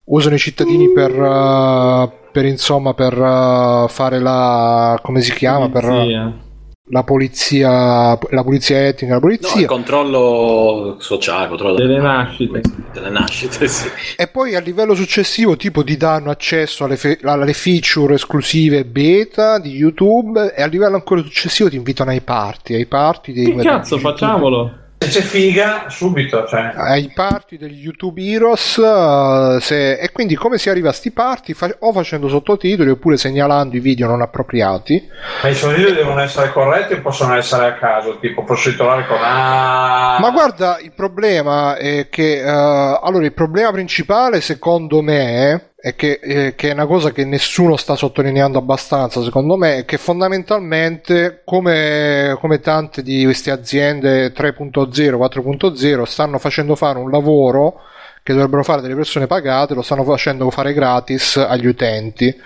usano 0.04 0.36
i 0.36 0.38
cittadini 0.38 0.92
per... 0.92 1.10
eh, 1.10 2.24
per 2.30 2.44
insomma 2.44 2.94
per 2.94 3.14
eh, 3.14 3.86
fare 3.88 4.20
la 4.20 4.96
come 5.02 5.22
si 5.22 5.32
chiama 5.32 5.70
per 5.70 5.84
Polizia. 5.86 6.45
La 6.88 7.02
polizia 7.02 8.16
la 8.30 8.42
polizia 8.44 8.86
etnica 8.86 9.14
la 9.14 9.20
No, 9.20 9.28
il 9.30 9.38
polizia 9.38 9.66
controllo 9.66 10.96
sociale, 11.00 11.48
controllo 11.48 11.74
Delle 11.74 11.98
nascite. 11.98 12.60
delle 12.92 13.10
nascite, 13.10 13.66
sì. 13.68 13.88
E 14.16 14.28
poi 14.28 14.54
a 14.54 14.60
livello 14.60 14.94
successivo, 14.94 15.56
tipo, 15.56 15.82
ti 15.82 15.96
danno 15.96 16.30
accesso 16.30 16.84
alle, 16.84 16.96
fe- 16.96 17.18
alle 17.22 17.52
feature 17.54 18.14
esclusive 18.14 18.84
beta 18.84 19.58
di 19.58 19.70
YouTube. 19.70 20.54
E 20.54 20.62
a 20.62 20.66
livello 20.66 20.94
ancora 20.94 21.22
successivo 21.22 21.68
ti 21.68 21.76
invitano 21.76 22.10
ai 22.10 22.20
party. 22.20 22.74
Ai 22.74 22.86
party 22.86 23.32
dei 23.32 23.54
Che 23.54 23.62
cazzo, 23.62 23.98
facciamolo. 23.98 24.84
Se 25.10 25.20
c'è 25.20 25.26
figa, 25.26 25.84
subito. 25.88 26.46
Cioè. 26.46 26.72
ai 26.74 27.10
party 27.14 27.56
degli 27.58 27.82
YouTube 27.82 28.22
Heroes 28.22 28.78
eh, 28.78 29.58
se- 29.60 29.98
e 29.98 30.10
quindi 30.12 30.34
come 30.34 30.58
si 30.58 30.68
arriva 30.70 30.90
a 30.90 30.92
sti 30.92 31.10
party 31.12 31.52
Fa- 31.54 31.74
o 31.80 31.92
facendo 31.92 32.28
sottotitoli 32.28 32.90
oppure 32.90 33.16
segnalando 33.16 33.76
i 33.76 33.80
video 33.80 34.06
non 34.08 34.22
appropriati 34.22 35.08
Ma 35.42 35.48
i 35.48 35.54
sottotitoli 35.54 35.94
devono 35.94 36.20
essere 36.20 36.50
corretti 36.52 36.94
o 36.94 37.00
possono 37.00 37.34
essere 37.34 37.66
a 37.66 37.74
caso? 37.74 38.18
Tipo, 38.18 38.44
posso 38.44 38.70
titolare 38.70 39.06
con 39.06 39.18
A. 39.20 40.18
Ma 40.20 40.30
guarda, 40.30 40.78
il 40.82 40.92
problema 40.94 41.76
è 41.76 42.08
che 42.08 42.40
eh, 42.40 42.48
allora 42.48 43.24
il 43.24 43.32
problema 43.34 43.70
principale 43.72 44.40
secondo 44.40 45.02
me 45.02 45.72
è 45.86 45.94
che, 45.94 46.18
eh, 46.20 46.54
che 46.56 46.70
è 46.70 46.72
una 46.72 46.86
cosa 46.86 47.12
che 47.12 47.24
nessuno 47.24 47.76
sta 47.76 47.94
sottolineando 47.94 48.58
abbastanza, 48.58 49.22
secondo 49.22 49.56
me, 49.56 49.76
è 49.76 49.84
che 49.84 49.98
fondamentalmente 49.98 51.42
come, 51.44 52.36
come 52.40 52.58
tante 52.58 53.04
di 53.04 53.22
queste 53.22 53.52
aziende 53.52 54.32
3.0, 54.32 55.16
4.0 55.16 56.02
stanno 56.02 56.38
facendo 56.38 56.74
fare 56.74 56.98
un 56.98 57.08
lavoro 57.08 57.82
che 58.24 58.32
dovrebbero 58.32 58.64
fare 58.64 58.82
delle 58.82 58.96
persone 58.96 59.28
pagate, 59.28 59.74
lo 59.74 59.82
stanno 59.82 60.02
facendo 60.02 60.50
fare 60.50 60.72
gratis 60.72 61.36
agli 61.36 61.68
utenti. 61.68 62.36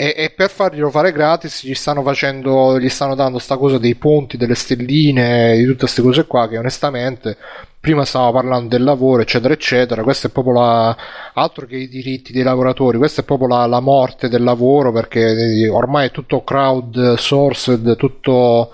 E, 0.00 0.14
e 0.16 0.30
per 0.30 0.48
farglielo 0.48 0.90
fare 0.90 1.10
gratis 1.10 1.64
gli 1.64 1.74
stanno 1.74 2.02
facendo, 2.02 2.78
gli 2.78 2.88
stanno 2.88 3.16
dando 3.16 3.40
sta 3.40 3.56
cosa 3.56 3.78
dei 3.78 3.96
punti, 3.96 4.36
delle 4.36 4.54
stelline, 4.54 5.56
di 5.56 5.64
tutte 5.64 5.80
queste 5.80 6.02
cose 6.02 6.24
qua 6.26 6.46
che 6.48 6.56
onestamente 6.56 7.36
prima 7.80 8.04
stavamo 8.04 8.30
parlando 8.32 8.68
del 8.68 8.84
lavoro 8.84 9.22
eccetera 9.22 9.52
eccetera, 9.54 10.04
questo 10.04 10.28
è 10.28 10.30
proprio 10.30 10.54
la, 10.54 10.96
altro 11.34 11.66
che 11.66 11.76
i 11.76 11.88
diritti 11.88 12.32
dei 12.32 12.44
lavoratori, 12.44 12.96
questa 12.96 13.22
è 13.22 13.24
proprio 13.24 13.48
la, 13.48 13.66
la 13.66 13.80
morte 13.80 14.28
del 14.28 14.44
lavoro 14.44 14.92
perché 14.92 15.64
eh, 15.64 15.68
ormai 15.68 16.06
è 16.06 16.10
tutto 16.12 16.44
crowdsourced, 16.44 17.96
tutto 17.96 18.70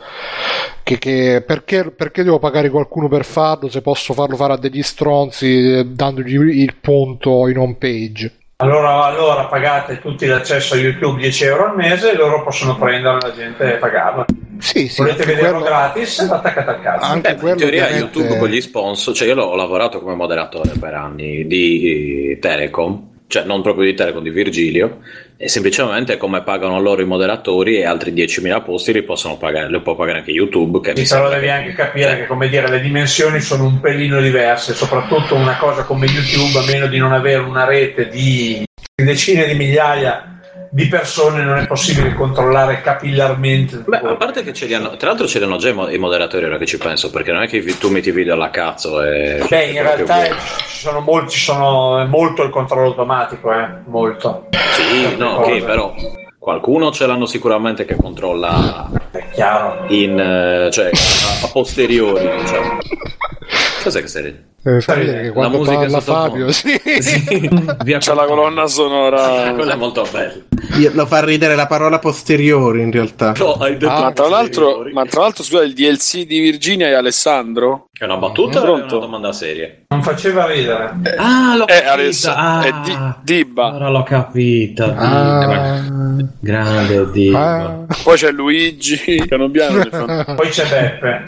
che, 0.82 0.98
che- 0.98 1.42
perché, 1.46 1.90
perché 1.90 2.22
devo 2.22 2.38
pagare 2.38 2.68
qualcuno 2.68 3.08
per 3.08 3.24
farlo 3.24 3.70
se 3.70 3.80
posso 3.80 4.12
farlo 4.12 4.36
fare 4.36 4.52
a 4.54 4.58
degli 4.58 4.82
stronzi 4.82 5.78
eh, 5.78 5.84
dandogli 5.86 6.34
il 6.60 6.76
punto 6.76 7.48
in 7.48 7.56
home 7.56 7.76
page? 7.76 8.43
Allora, 8.56 9.04
allora 9.04 9.46
pagate 9.46 9.98
tutti 10.00 10.26
l'accesso 10.26 10.74
a 10.74 10.76
YouTube 10.76 11.20
10 11.20 11.44
euro 11.44 11.70
al 11.70 11.76
mese 11.76 12.12
e 12.12 12.16
loro 12.16 12.44
possono 12.44 12.76
prendere 12.78 13.18
la 13.20 13.32
gente 13.34 13.74
e 13.74 13.76
pagarla. 13.78 14.24
Sì, 14.60 14.86
sì, 14.88 15.02
Volete 15.02 15.22
anche 15.22 15.34
vederlo 15.34 15.58
quello- 15.58 15.74
gratis? 15.74 16.18
Attaccate 16.20 16.70
al 16.70 16.80
cazzo. 16.80 17.18
Beh, 17.20 17.36
ma 17.42 17.50
in 17.50 17.56
teoria 17.56 17.88
YouTube 17.90 18.38
con 18.38 18.48
gli 18.48 18.60
sponsor, 18.60 19.12
cioè 19.12 19.26
io 19.26 19.34
l'ho- 19.34 19.46
ho 19.46 19.56
lavorato 19.56 19.98
come 20.00 20.14
moderatore 20.14 20.70
per 20.78 20.94
anni 20.94 21.46
di 21.48 22.30
eh, 22.30 22.38
Telecom, 22.38 23.08
cioè 23.26 23.42
non 23.44 23.60
proprio 23.60 23.86
di 23.86 23.94
Telecom, 23.94 24.22
di 24.22 24.30
Virgilio, 24.30 24.98
e 25.36 25.48
semplicemente 25.48 26.16
come 26.16 26.42
pagano 26.42 26.80
loro 26.80 27.02
i 27.02 27.06
moderatori 27.06 27.76
e 27.76 27.84
altri 27.84 28.12
10.000 28.12 28.62
posti 28.62 28.92
li 28.92 29.02
possono 29.02 29.36
pagare, 29.36 29.68
li 29.70 29.80
può 29.80 29.94
pagare 29.96 30.18
anche 30.18 30.30
YouTube. 30.30 30.80
Che 30.80 31.04
Sì, 31.04 31.12
però 31.14 31.28
devi 31.28 31.46
che- 31.46 31.50
anche 31.50 31.72
capire 31.72 32.16
che 32.16 32.26
come 32.26 32.48
dire, 32.48 32.68
le 32.68 32.80
dimensioni 32.80 33.40
sono 33.40 33.64
un 33.64 33.80
pelino 33.80 34.20
diverse, 34.20 34.74
soprattutto 34.74 35.34
una 35.34 35.56
cosa 35.56 35.82
come 35.84 36.06
YouTube, 36.06 36.58
a 36.58 36.64
meno 36.64 36.86
di 36.86 36.98
non 36.98 37.12
avere 37.12 37.40
una 37.42 37.64
rete 37.64 38.08
di 38.08 38.64
decine 38.94 39.46
di 39.46 39.54
migliaia 39.54 40.28
di 40.74 40.88
persone, 40.88 41.44
non 41.44 41.58
è 41.58 41.68
possibile 41.68 42.14
controllare 42.14 42.80
capillarmente. 42.80 43.84
Beh, 43.86 43.98
a 43.98 44.16
parte 44.16 44.42
che 44.42 44.52
ce 44.52 44.66
li 44.66 44.74
hanno, 44.74 44.96
tra 44.96 45.10
l'altro 45.10 45.28
ce 45.28 45.38
li 45.38 45.44
hanno 45.44 45.56
già 45.56 45.68
i 45.68 45.72
mo- 45.72 45.88
i 45.88 45.98
moderatori 45.98 46.46
ora 46.46 46.58
che 46.58 46.66
ci 46.66 46.78
penso, 46.78 47.12
perché 47.12 47.30
non 47.30 47.42
è 47.42 47.46
che 47.46 47.62
tu 47.78 47.90
metti 47.90 48.10
video 48.10 48.34
alla 48.34 48.50
cazzo 48.50 49.00
e... 49.00 49.46
Beh, 49.48 49.66
in 49.66 49.76
e 49.76 49.82
proprio 49.82 50.06
realtà 50.06 50.34
vuoi. 50.34 50.40
ci 50.66 50.78
sono 50.78 50.98
molti, 50.98 51.36
sono 51.38 52.00
è 52.00 52.06
molto 52.06 52.42
il 52.42 52.50
controllo 52.50 52.88
automatico, 52.88 53.52
eh, 53.52 53.68
molto. 53.84 54.48
Sì, 54.72 55.14
no, 55.16 55.36
ok, 55.36 55.62
però 55.62 55.94
qualcuno 56.40 56.90
ce 56.90 57.06
l'hanno 57.06 57.26
sicuramente 57.26 57.84
che 57.84 57.94
controlla 57.94 58.90
in, 59.90 60.18
eh, 60.18 60.70
cioè, 60.72 60.86
a, 60.86 61.46
a 61.46 61.50
posteriori, 61.52 62.28
diciamo. 62.40 62.78
Cos'è 63.84 64.00
che 64.00 64.08
stai 64.08 64.52
Eh, 64.66 64.80
fa 64.80 64.94
ridere 64.94 65.20
che 65.20 65.26
La 65.26 65.32
quando 65.32 65.58
musica 65.58 65.76
parla. 65.80 66.00
Fabio, 66.00 66.50
sì. 66.52 66.80
C'è 66.80 68.14
la 68.14 68.24
colonna 68.24 68.66
sonora. 68.66 69.52
Quella 69.56 69.74
è 69.74 69.76
molto 69.76 70.06
bella. 70.10 70.32
Io- 70.78 70.90
Lo 70.94 71.04
fa 71.04 71.22
ridere 71.22 71.54
la 71.54 71.66
parola 71.66 71.98
posteriori 71.98 72.80
in 72.80 72.90
realtà. 72.90 73.34
ma, 73.36 74.12
tra 74.12 74.28
l'altro, 74.28 74.84
ma 74.92 75.04
tra 75.04 75.20
l'altro, 75.20 75.44
scusa, 75.44 75.62
il 75.62 75.74
DLC 75.74 76.24
di 76.24 76.40
Virginia 76.40 76.86
e 76.88 76.94
Alessandro? 76.94 77.88
È 77.92 78.04
una 78.04 78.16
battuta 78.16 78.60
o 78.60 78.62
è 78.62 78.64
Pronto? 78.64 78.96
una 78.96 79.04
domanda 79.04 79.32
seria? 79.32 79.68
Non 79.88 80.02
faceva 80.02 80.46
ridere. 80.46 80.94
Ah, 81.18 81.56
l'ho 81.56 81.66
Eh, 81.66 81.72
capita. 81.82 81.92
Aless- 81.92 82.24
ah, 82.34 82.62
è 82.62 82.72
Di- 82.84 82.98
Dibba. 83.22 83.74
Ora 83.74 83.88
l'ho 83.90 84.02
capita. 84.02 84.94
Ah. 84.96 85.82
Grande 86.40 87.10
Dio. 87.10 87.86
Poi 88.02 88.16
c'è 88.16 88.30
Luigi, 88.30 89.22
piano 89.28 89.50
piano. 89.50 89.84
Poi 90.34 90.48
c'è 90.48 90.66
Beppe. 90.66 91.24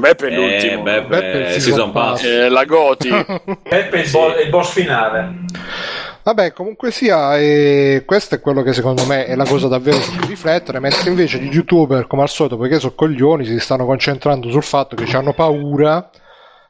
Beppe 0.00 0.28
è 0.28 0.32
Eh, 0.32 0.34
l'ultimo. 0.34 0.82
Beppe, 0.82 1.06
Beppe 1.06 1.32
è 1.32 1.54
il 1.54 1.60
season 1.60 1.60
season 1.60 1.92
pass. 1.92 2.22
Eh, 2.24 2.48
la 2.48 2.64
Goti. 2.64 3.08
Beppe 3.10 3.90
è 3.90 3.98
il, 4.04 4.10
bo- 4.10 4.34
è 4.34 4.42
il 4.42 4.50
boss 4.50 4.72
finale. 4.72 5.34
Vabbè, 6.22 6.52
comunque 6.52 6.90
sia, 6.90 7.36
eh, 7.38 8.02
questo 8.04 8.34
è 8.34 8.40
quello 8.40 8.62
che 8.62 8.72
secondo 8.72 9.04
me 9.04 9.26
è 9.26 9.36
la 9.36 9.44
cosa 9.44 9.68
davvero 9.68 10.00
su 10.00 10.10
cui 10.16 10.26
riflettere, 10.26 10.80
mentre 10.80 11.08
invece 11.08 11.38
gli 11.38 11.54
youtuber, 11.54 12.08
come 12.08 12.22
al 12.22 12.28
solito, 12.28 12.56
perché 12.56 12.80
sono 12.80 12.94
coglioni, 12.96 13.44
si 13.44 13.60
stanno 13.60 13.86
concentrando 13.86 14.50
sul 14.50 14.64
fatto 14.64 14.96
che 14.96 15.16
hanno 15.16 15.32
paura 15.32 16.10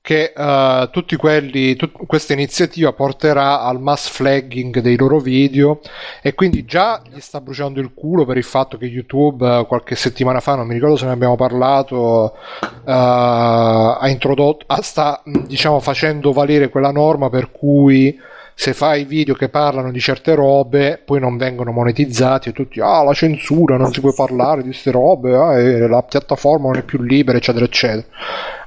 che 0.07 0.33
eh, 0.37 0.89
tutti 0.93 1.17
quelli, 1.17 1.75
tut- 1.75 2.07
questa 2.07 2.33
iniziativa 2.33 2.93
porterà 2.93 3.63
al 3.63 3.81
mass 3.81 4.09
flagging 4.09 4.79
dei 4.79 4.97
loro 4.97 5.19
video 5.19 5.81
e 6.23 6.33
quindi 6.33 6.65
già 6.65 7.03
gli 7.13 7.19
sta 7.19 7.41
bruciando 7.41 7.81
il 7.81 7.93
culo 7.93 8.25
per 8.25 8.37
il 8.37 8.45
fatto 8.45 8.79
che 8.79 8.85
YouTube 8.85 9.45
eh, 9.45 9.67
qualche 9.67 9.97
settimana 9.97 10.39
fa, 10.39 10.55
non 10.55 10.69
mi 10.69 10.75
ricordo 10.75 10.95
se 10.95 11.07
ne 11.07 11.11
abbiamo 11.11 11.35
parlato, 11.35 12.37
eh, 12.63 12.69
ha 12.85 14.09
introdotto, 14.09 14.65
sta 14.81 15.21
diciamo 15.25 15.81
facendo 15.81 16.31
valere 16.31 16.69
quella 16.69 16.93
norma 16.93 17.29
per 17.29 17.51
cui 17.51 18.17
se 18.59 18.73
fai 18.73 19.05
video 19.05 19.35
che 19.35 19.51
parlano 19.51 19.93
di 19.93 20.01
certe 20.01 20.35
robe 20.35 20.99
poi 21.05 21.21
non 21.21 21.37
vengono 21.37 21.73
monetizzati 21.73 22.49
e 22.49 22.53
tutti 22.53 22.81
ah 22.81 23.03
la 23.03 23.13
censura 23.13 23.77
non 23.77 23.93
si 23.93 24.01
può 24.01 24.15
parlare 24.15 24.63
di 24.63 24.69
queste 24.69 24.91
robe 24.91 25.37
ah, 25.37 25.59
e 25.61 25.87
la 25.87 26.03
piattaforma 26.03 26.69
non 26.69 26.79
è 26.79 26.83
più 26.83 27.03
libera 27.03 27.37
eccetera 27.37 27.67
eccetera. 27.67 28.07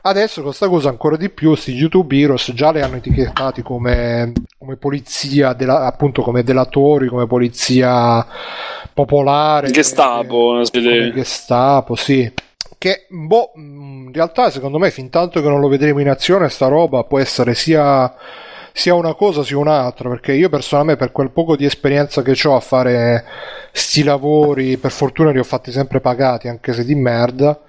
Adesso 0.03 0.44
questa 0.44 0.68
cosa 0.68 0.90
ancora 0.90 1.18
di 1.18 1.32
più 1.32 1.56
sti 1.56 1.74
YouTube 1.74 2.16
Heroes 2.16 2.52
già 2.53 2.72
le 2.72 2.84
hanno 2.84 2.98
etichettati 2.98 3.64
come, 3.64 4.32
come 4.60 4.76
polizia 4.76 5.53
della- 5.53 5.88
appunto 5.88 6.22
come 6.22 6.44
delatori 6.44 7.07
come 7.07 7.26
polizia 7.26 8.24
popolare 8.94 9.72
Gestapo, 9.72 10.52
come 10.52 11.11
Gestapo 11.14 11.95
sì. 11.95 12.32
Che 12.78 13.07
boh, 13.10 13.53
in 13.56 14.11
realtà 14.14 14.52
secondo 14.52 14.78
me 14.78 14.91
fin 14.91 15.10
tanto 15.10 15.41
che 15.41 15.48
non 15.48 15.60
lo 15.60 15.68
vedremo 15.68 15.99
in 15.99 16.10
azione 16.10 16.48
sta 16.48 16.68
roba 16.68 17.03
può 17.06 17.18
essere 17.18 17.56
sia 17.56 18.14
sia 18.80 18.93
una 18.93 19.14
cosa 19.14 19.43
sia 19.43 19.57
un'altra 19.57 20.07
perché 20.07 20.31
io 20.31 20.47
personalmente 20.47 21.03
per 21.03 21.11
quel 21.11 21.31
poco 21.31 21.57
di 21.57 21.65
esperienza 21.65 22.22
che 22.22 22.34
ho 22.47 22.56
a 22.56 22.61
fare 22.61 23.26
sti 23.73 24.03
lavori 24.03 24.77
per 24.77 24.91
fortuna 24.91 25.31
li 25.31 25.39
ho 25.39 25.43
fatti 25.43 25.69
sempre 25.69 25.99
pagati 25.99 26.47
anche 26.47 26.72
se 26.72 26.85
di 26.85 26.95
merda 26.95 27.60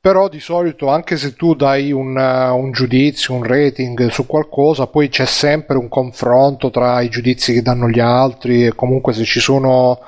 però 0.00 0.28
di 0.28 0.38
solito 0.38 0.86
anche 0.86 1.16
se 1.16 1.34
tu 1.34 1.54
dai 1.54 1.90
un, 1.90 2.16
un 2.16 2.70
giudizio, 2.70 3.34
un 3.34 3.42
rating 3.42 4.08
su 4.08 4.24
qualcosa, 4.26 4.86
poi 4.86 5.10
c'è 5.10 5.26
sempre 5.26 5.76
un 5.76 5.88
confronto 5.88 6.70
tra 6.70 7.02
i 7.02 7.10
giudizi 7.10 7.52
che 7.52 7.60
danno 7.60 7.86
gli 7.86 8.00
altri 8.00 8.64
e 8.64 8.74
comunque 8.74 9.12
se 9.12 9.24
ci 9.24 9.40
sono 9.40 9.98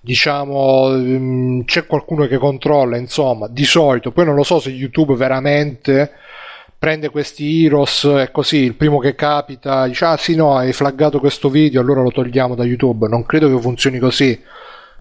diciamo 0.00 0.88
mm, 0.90 1.60
c'è 1.66 1.86
qualcuno 1.86 2.26
che 2.26 2.36
controlla 2.36 2.96
insomma 2.96 3.48
di 3.48 3.64
solito 3.64 4.12
poi 4.12 4.24
non 4.24 4.34
lo 4.34 4.42
so 4.42 4.58
se 4.58 4.70
YouTube 4.70 5.14
veramente 5.14 6.12
prende 6.80 7.10
questi 7.10 7.66
heroes 7.66 8.04
e 8.04 8.30
così 8.32 8.56
il 8.56 8.74
primo 8.74 9.00
che 9.00 9.14
capita 9.14 9.86
dice 9.86 10.06
ah 10.06 10.16
sì 10.16 10.34
no 10.34 10.56
hai 10.56 10.72
flaggato 10.72 11.20
questo 11.20 11.50
video 11.50 11.82
allora 11.82 12.00
lo 12.00 12.10
togliamo 12.10 12.54
da 12.54 12.64
YouTube. 12.64 13.06
Non 13.06 13.26
credo 13.26 13.54
che 13.54 13.60
funzioni 13.60 13.98
così 13.98 14.42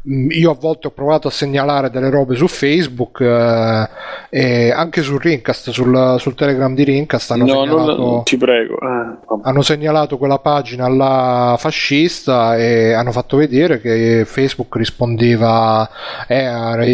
io 0.04 0.52
a 0.52 0.56
volte 0.60 0.88
ho 0.88 0.92
provato 0.92 1.28
a 1.28 1.32
segnalare 1.32 1.90
delle 1.90 2.10
robe 2.10 2.36
su 2.36 2.48
Facebook 2.48 3.20
eh, 3.22 3.88
e 4.30 4.72
anche 4.72 5.02
su 5.02 5.18
Rincast 5.18 5.72
sul, 5.72 6.16
sul 6.20 6.36
telegram 6.36 6.74
di 6.74 6.84
Rincast 6.84 7.32
hanno 7.32 7.46
No, 7.46 7.64
segnalato 7.64 7.98
non, 7.98 8.24
ti 8.24 8.38
prego. 8.38 8.76
eh, 8.80 9.18
hanno 9.44 9.62
segnalato 9.62 10.18
quella 10.18 10.40
pagina 10.40 10.88
là 10.88 11.56
fascista 11.60 12.56
e 12.58 12.94
hanno 12.94 13.12
fatto 13.12 13.38
vedere 13.38 13.82
che 13.82 14.24
Facebook 14.26 14.76
rispondeva 14.78 15.90
eh, 16.28 16.46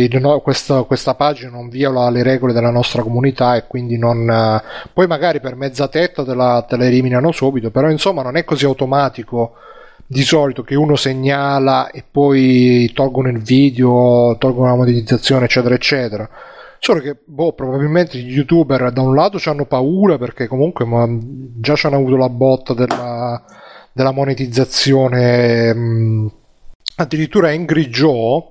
il- 0.05 0.19
no, 0.19 0.39
questa, 0.39 0.81
questa 0.83 1.13
pagina 1.13 1.51
non 1.51 1.69
viola 1.69 2.09
le 2.09 2.23
regole 2.23 2.53
della 2.53 2.71
nostra 2.71 3.03
comunità 3.03 3.55
e 3.55 3.65
quindi 3.67 3.97
non 3.97 4.29
eh, 4.29 4.61
poi 4.93 5.05
magari 5.07 5.39
per 5.39 5.55
mezza 5.55 5.87
tetta 5.87 6.23
te 6.25 6.33
la, 6.33 6.65
te 6.67 6.75
la 6.77 6.85
eliminano 6.85 7.31
subito 7.31 7.69
però 7.69 7.89
insomma 7.89 8.23
non 8.23 8.35
è 8.35 8.43
così 8.43 8.65
automatico 8.65 9.53
di 10.07 10.23
solito 10.23 10.63
che 10.63 10.75
uno 10.75 10.95
segnala 10.95 11.89
e 11.89 12.03
poi 12.09 12.91
tolgono 12.93 13.29
il 13.29 13.41
video 13.41 14.35
tolgono 14.37 14.67
la 14.67 14.75
monetizzazione 14.75 15.45
eccetera 15.45 15.75
eccetera 15.75 16.29
Solo 16.85 16.99
che, 16.99 17.17
boh, 17.25 17.53
probabilmente 17.53 18.19
gli 18.19 18.33
youtuber 18.33 18.91
da 18.91 19.01
un 19.01 19.15
lato 19.15 19.39
hanno 19.45 19.65
paura 19.65 20.19
perché 20.19 20.45
comunque 20.45 20.85
già 21.57 21.73
ci 21.73 21.87
hanno 21.87 21.95
avuto 21.95 22.15
la 22.15 22.29
botta 22.29 22.75
della, 22.75 23.43
della 23.91 24.11
monetizzazione. 24.11 26.31
addirittura 26.97 27.49
Angry 27.49 27.87
Joe 27.87 28.43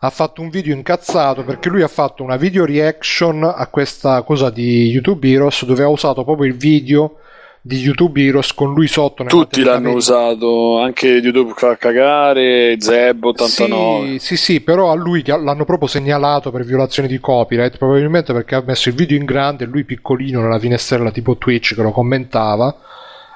ha 0.00 0.10
fatto 0.10 0.42
un 0.42 0.48
video 0.48 0.74
incazzato 0.74 1.44
perché 1.44 1.68
lui 1.68 1.82
ha 1.82 1.88
fatto 1.88 2.24
una 2.24 2.34
video 2.34 2.64
reaction 2.64 3.44
a 3.44 3.68
questa 3.68 4.22
cosa 4.22 4.50
di 4.50 4.88
YouTube 4.88 5.30
Heroes 5.30 5.64
dove 5.64 5.84
ha 5.84 5.88
usato 5.88 6.24
proprio 6.24 6.50
il 6.50 6.56
video 6.56 7.18
di 7.64 7.78
YouTube 7.78 8.20
Heroes 8.20 8.52
con 8.54 8.74
lui 8.74 8.88
sotto 8.88 9.22
Tutti 9.22 9.62
l'hanno 9.62 9.92
usato, 9.92 10.80
anche 10.80 11.06
YouTube 11.06 11.52
fa 11.54 11.76
cagare, 11.76 12.74
Zeb89. 12.74 14.16
Sì, 14.16 14.18
sì, 14.18 14.36
sì, 14.36 14.60
però 14.60 14.90
a 14.90 14.94
lui 14.96 15.22
l'hanno 15.24 15.64
proprio 15.64 15.88
segnalato 15.88 16.50
per 16.50 16.64
violazione 16.64 17.08
di 17.08 17.20
copyright, 17.20 17.78
probabilmente 17.78 18.32
perché 18.32 18.56
ha 18.56 18.64
messo 18.66 18.88
il 18.88 18.96
video 18.96 19.16
in 19.16 19.24
grande 19.24 19.62
e 19.62 19.68
lui 19.68 19.84
piccolino 19.84 20.40
nella 20.40 20.58
finestrella 20.58 21.12
tipo 21.12 21.36
Twitch 21.36 21.76
che 21.76 21.82
lo 21.82 21.92
commentava 21.92 22.76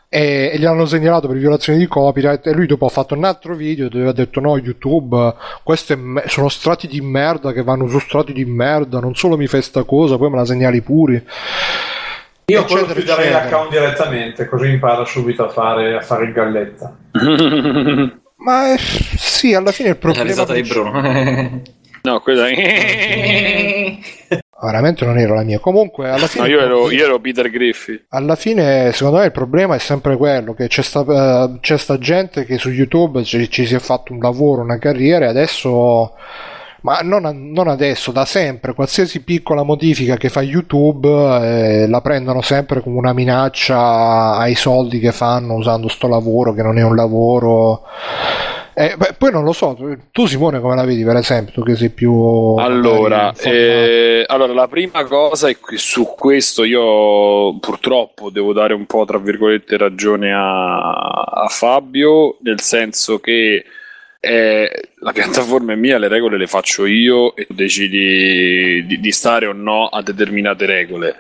e, 0.08 0.50
e 0.52 0.58
gli 0.58 0.64
hanno 0.64 0.86
segnalato 0.86 1.28
per 1.28 1.36
violazione 1.36 1.78
di 1.78 1.86
copyright 1.86 2.46
e 2.46 2.52
lui 2.52 2.66
dopo 2.66 2.86
ha 2.86 2.90
fatto 2.90 3.14
un 3.14 3.24
altro 3.24 3.54
video 3.54 3.88
dove 3.88 4.08
ha 4.08 4.12
detto 4.12 4.40
no 4.40 4.56
YouTube, 4.56 5.34
questi 5.62 5.94
sono 6.26 6.48
strati 6.48 6.88
di 6.88 7.00
merda 7.00 7.52
che 7.52 7.62
vanno 7.62 7.86
su 7.88 7.98
strati 8.00 8.32
di 8.32 8.44
merda, 8.44 8.98
non 8.98 9.14
solo 9.14 9.36
mi 9.36 9.46
fai 9.46 9.62
sta 9.62 9.84
cosa, 9.84 10.16
poi 10.16 10.30
me 10.30 10.36
la 10.36 10.44
segnali 10.44 10.80
pure. 10.80 11.24
Io 12.48 12.64
quello 12.64 12.82
Eccetera, 12.84 12.94
chiuderei 12.94 13.26
eccetera. 13.26 13.44
l'account 13.44 13.70
direttamente, 13.70 14.46
così 14.46 14.68
impara 14.70 15.04
subito 15.04 15.46
a 15.46 15.48
fare, 15.48 15.96
a 15.96 16.00
fare 16.00 16.26
il 16.26 16.32
galletta. 16.32 16.96
Ma 18.36 18.72
eh, 18.72 18.78
sì, 18.78 19.52
alla 19.52 19.72
fine 19.72 19.88
il 19.88 19.94
La 19.94 20.00
problema... 20.00 20.28
risata 20.28 20.52
di 20.52 20.62
Bruno. 20.62 21.62
No, 22.06 22.20
quella 22.20 22.46
Veramente 24.62 25.04
non 25.04 25.18
era 25.18 25.34
la 25.34 25.42
mia. 25.42 25.58
Comunque, 25.58 26.08
alla 26.08 26.28
fine... 26.28 26.46
No, 26.46 26.50
io 26.52 26.60
ero, 26.60 26.90
io 26.92 27.04
ero 27.04 27.18
Peter 27.18 27.50
Griffith. 27.50 28.04
Alla 28.10 28.36
fine, 28.36 28.92
secondo 28.92 29.18
me, 29.18 29.24
il 29.24 29.32
problema 29.32 29.74
è 29.74 29.78
sempre 29.80 30.16
quello: 30.16 30.54
che 30.54 30.68
c'è 30.68 30.82
sta, 30.82 31.00
eh, 31.00 31.58
c'è 31.58 31.76
sta 31.76 31.98
gente 31.98 32.44
che 32.44 32.58
su 32.58 32.70
YouTube 32.70 33.24
ci, 33.24 33.50
ci 33.50 33.66
si 33.66 33.74
è 33.74 33.80
fatto 33.80 34.12
un 34.12 34.20
lavoro, 34.20 34.62
una 34.62 34.78
carriera, 34.78 35.24
e 35.24 35.28
adesso. 35.30 36.14
Ma 36.86 37.00
non, 37.02 37.50
non 37.50 37.66
adesso, 37.66 38.12
da 38.12 38.24
sempre, 38.24 38.72
qualsiasi 38.72 39.24
piccola 39.24 39.64
modifica 39.64 40.16
che 40.16 40.28
fa 40.28 40.40
YouTube 40.40 41.08
eh, 41.08 41.88
la 41.88 42.00
prendono 42.00 42.42
sempre 42.42 42.80
come 42.80 42.96
una 42.96 43.12
minaccia 43.12 44.36
ai 44.36 44.54
soldi 44.54 45.00
che 45.00 45.10
fanno 45.10 45.54
usando 45.54 45.88
sto 45.88 46.06
lavoro 46.06 46.54
che 46.54 46.62
non 46.62 46.78
è 46.78 46.84
un 46.84 46.94
lavoro. 46.94 47.82
Eh, 48.72 48.94
beh, 48.96 49.14
poi 49.18 49.32
non 49.32 49.42
lo 49.42 49.52
so, 49.52 49.76
tu 50.12 50.26
Simone 50.26 50.60
come 50.60 50.76
la 50.76 50.84
vedi 50.84 51.02
per 51.02 51.16
esempio, 51.16 51.54
tu 51.54 51.62
che 51.64 51.74
sei 51.74 51.90
più... 51.90 52.54
Allora, 52.56 53.32
eh, 53.34 54.24
allora, 54.24 54.52
la 54.52 54.68
prima 54.68 55.04
cosa 55.06 55.48
è 55.48 55.56
che 55.58 55.78
su 55.78 56.14
questo 56.16 56.62
io 56.62 57.58
purtroppo 57.58 58.30
devo 58.30 58.52
dare 58.52 58.74
un 58.74 58.86
po' 58.86 59.04
tra 59.04 59.18
virgolette 59.18 59.76
ragione 59.76 60.32
a, 60.32 60.90
a 61.32 61.48
Fabio, 61.48 62.36
nel 62.42 62.60
senso 62.60 63.18
che 63.18 63.64
eh, 64.26 64.90
la 65.00 65.12
piattaforma 65.12 65.72
è 65.72 65.76
mia, 65.76 65.98
le 65.98 66.08
regole 66.08 66.36
le 66.36 66.46
faccio 66.46 66.84
io 66.84 67.36
e 67.36 67.46
tu 67.46 67.54
decidi 67.54 68.84
di, 68.86 69.00
di 69.00 69.12
stare 69.12 69.46
o 69.46 69.52
no 69.52 69.86
a 69.86 70.02
determinate 70.02 70.66
regole. 70.66 71.16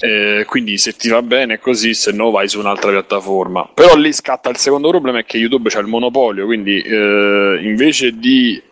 Eh, 0.00 0.44
quindi 0.46 0.78
se 0.78 0.92
ti 0.92 1.08
va 1.08 1.22
bene 1.22 1.58
così, 1.58 1.94
se 1.94 2.12
no 2.12 2.30
vai 2.30 2.48
su 2.48 2.60
un'altra 2.60 2.90
piattaforma. 2.90 3.68
Però 3.74 3.96
lì 3.96 4.12
scatta 4.12 4.50
il 4.50 4.56
secondo 4.56 4.90
problema 4.90 5.20
è 5.20 5.24
che 5.24 5.38
YouTube 5.38 5.70
c'ha 5.70 5.80
il 5.80 5.86
monopolio, 5.86 6.44
quindi 6.44 6.80
eh, 6.80 7.58
invece 7.62 8.12
di 8.18 8.62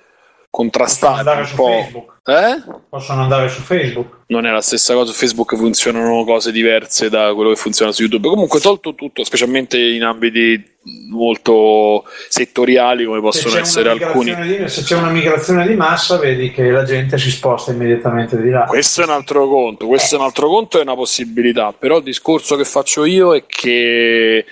contrastare 0.57 1.19
andare 1.19 1.41
un 1.41 1.47
su 1.47 1.55
po'... 1.55 1.67
Facebook. 1.67 2.15
Eh? 2.25 2.63
Possono 2.89 3.23
andare 3.23 3.51
su 3.51 3.61
Facebook. 3.61 4.21
Non 4.29 4.47
è 4.47 4.51
la 4.51 4.63
stessa 4.63 4.95
cosa 4.95 5.13
su 5.13 5.19
Facebook, 5.19 5.55
funzionano 5.55 6.25
cose 6.25 6.51
diverse 6.51 7.11
da 7.11 7.35
quello 7.35 7.51
che 7.51 7.57
funziona 7.57 7.93
su 7.93 8.01
YouTube. 8.01 8.27
Comunque, 8.29 8.59
tolto 8.59 8.95
tutto, 8.95 9.23
specialmente 9.23 9.79
in 9.79 10.03
ambiti 10.03 10.75
molto 11.11 12.05
settoriali 12.29 13.05
come 13.05 13.19
Se 13.19 13.23
possono 13.23 13.55
c'è, 13.55 13.61
essere 13.61 13.91
alcuni. 13.91 14.35
di, 14.35 14.69
se 14.69 14.83
c'è 14.83 14.97
una 14.97 15.11
migrazione 15.11 15.67
di 15.67 15.75
massa, 15.75 16.17
vedi 16.17 16.51
che 16.51 16.71
la 16.71 16.85
gente 16.85 17.19
si 17.19 17.31
sposta 17.31 17.73
immediatamente 17.73 18.41
di 18.41 18.49
là. 18.49 18.65
Questo 18.65 19.03
è 19.03 19.05
un 19.05 19.11
altro 19.11 19.47
conto, 19.47 19.87
questo 19.87 20.17
è 20.17 20.19
un 20.19 20.25
altro 20.25 20.49
conto, 20.49 20.79
è 20.79 20.83
una 20.83 20.95
possibilità, 20.95 21.75
però 21.79 21.99
il 21.99 22.05
discorso 22.05 22.57
che 22.57 22.65
faccio 22.65 23.05
io 23.05 23.37
è 23.37 23.45
che 23.47 24.45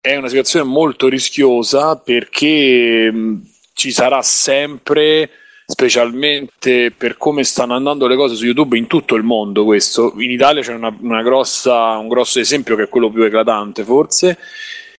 è 0.00 0.14
una 0.14 0.28
situazione 0.28 0.64
molto 0.64 1.08
rischiosa 1.08 1.96
perché 1.96 3.12
ci 3.74 3.92
sarà 3.92 4.20
sempre, 4.20 5.30
specialmente 5.80 6.90
per 6.90 7.16
come 7.16 7.42
stanno 7.42 7.74
andando 7.74 8.06
le 8.06 8.14
cose 8.14 8.34
su 8.34 8.44
YouTube 8.44 8.76
in 8.76 8.86
tutto 8.86 9.14
il 9.14 9.22
mondo 9.22 9.64
questo, 9.64 10.12
in 10.18 10.30
Italia 10.30 10.60
c'è 10.60 10.74
una, 10.74 10.94
una 11.00 11.22
grossa, 11.22 11.96
un 11.96 12.08
grosso 12.08 12.38
esempio 12.38 12.76
che 12.76 12.82
è 12.82 12.88
quello 12.90 13.10
più 13.10 13.22
eclatante 13.22 13.82
forse, 13.82 14.36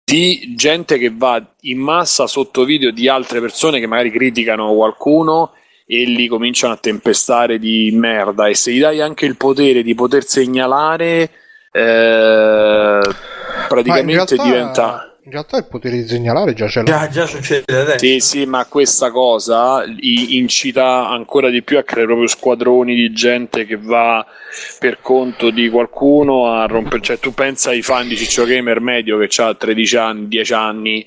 di 0.02 0.54
gente 0.56 0.96
che 0.96 1.12
va 1.14 1.44
in 1.62 1.78
massa 1.78 2.26
sotto 2.26 2.64
video 2.64 2.92
di 2.92 3.08
altre 3.08 3.40
persone 3.40 3.78
che 3.78 3.86
magari 3.86 4.10
criticano 4.10 4.74
qualcuno 4.74 5.52
e 5.86 6.04
li 6.04 6.26
cominciano 6.28 6.72
a 6.72 6.78
tempestare 6.78 7.58
di 7.58 7.90
merda. 7.92 8.46
E 8.46 8.54
se 8.54 8.72
gli 8.72 8.80
dai 8.80 9.02
anche 9.02 9.26
il 9.26 9.36
potere 9.36 9.82
di 9.82 9.94
poter 9.94 10.24
segnalare 10.24 11.30
eh, 11.72 13.00
praticamente 13.68 14.34
realtà- 14.36 14.44
diventa 14.44 15.09
In 15.22 15.32
realtà 15.32 15.58
il 15.58 15.66
potere 15.66 15.96
di 15.96 16.08
segnalare 16.08 16.54
già 16.54 16.66
l'ha. 16.74 16.82
Già, 16.82 17.08
già 17.08 17.26
succede 17.26 17.78
adesso. 17.78 17.98
sì, 17.98 18.20
sì, 18.20 18.46
ma 18.46 18.64
questa 18.64 19.10
cosa 19.10 19.84
incita 20.00 21.08
ancora 21.08 21.50
di 21.50 21.62
più 21.62 21.76
a 21.76 21.82
creare 21.82 22.06
proprio 22.06 22.26
squadroni 22.26 22.94
di 22.94 23.12
gente 23.12 23.66
che 23.66 23.76
va 23.76 24.24
per 24.78 25.00
conto 25.02 25.50
di 25.50 25.68
qualcuno 25.68 26.50
a 26.50 26.64
rompere. 26.64 27.02
Cioè, 27.02 27.18
tu 27.18 27.34
pensa 27.34 27.70
ai 27.70 27.82
fan 27.82 28.08
di 28.08 28.16
Ciccio 28.16 28.44
Gamer 28.44 28.80
medio 28.80 29.18
che 29.18 29.42
ha 29.42 29.54
13 29.54 29.96
anni, 29.96 30.28
10 30.28 30.52
anni, 30.54 31.06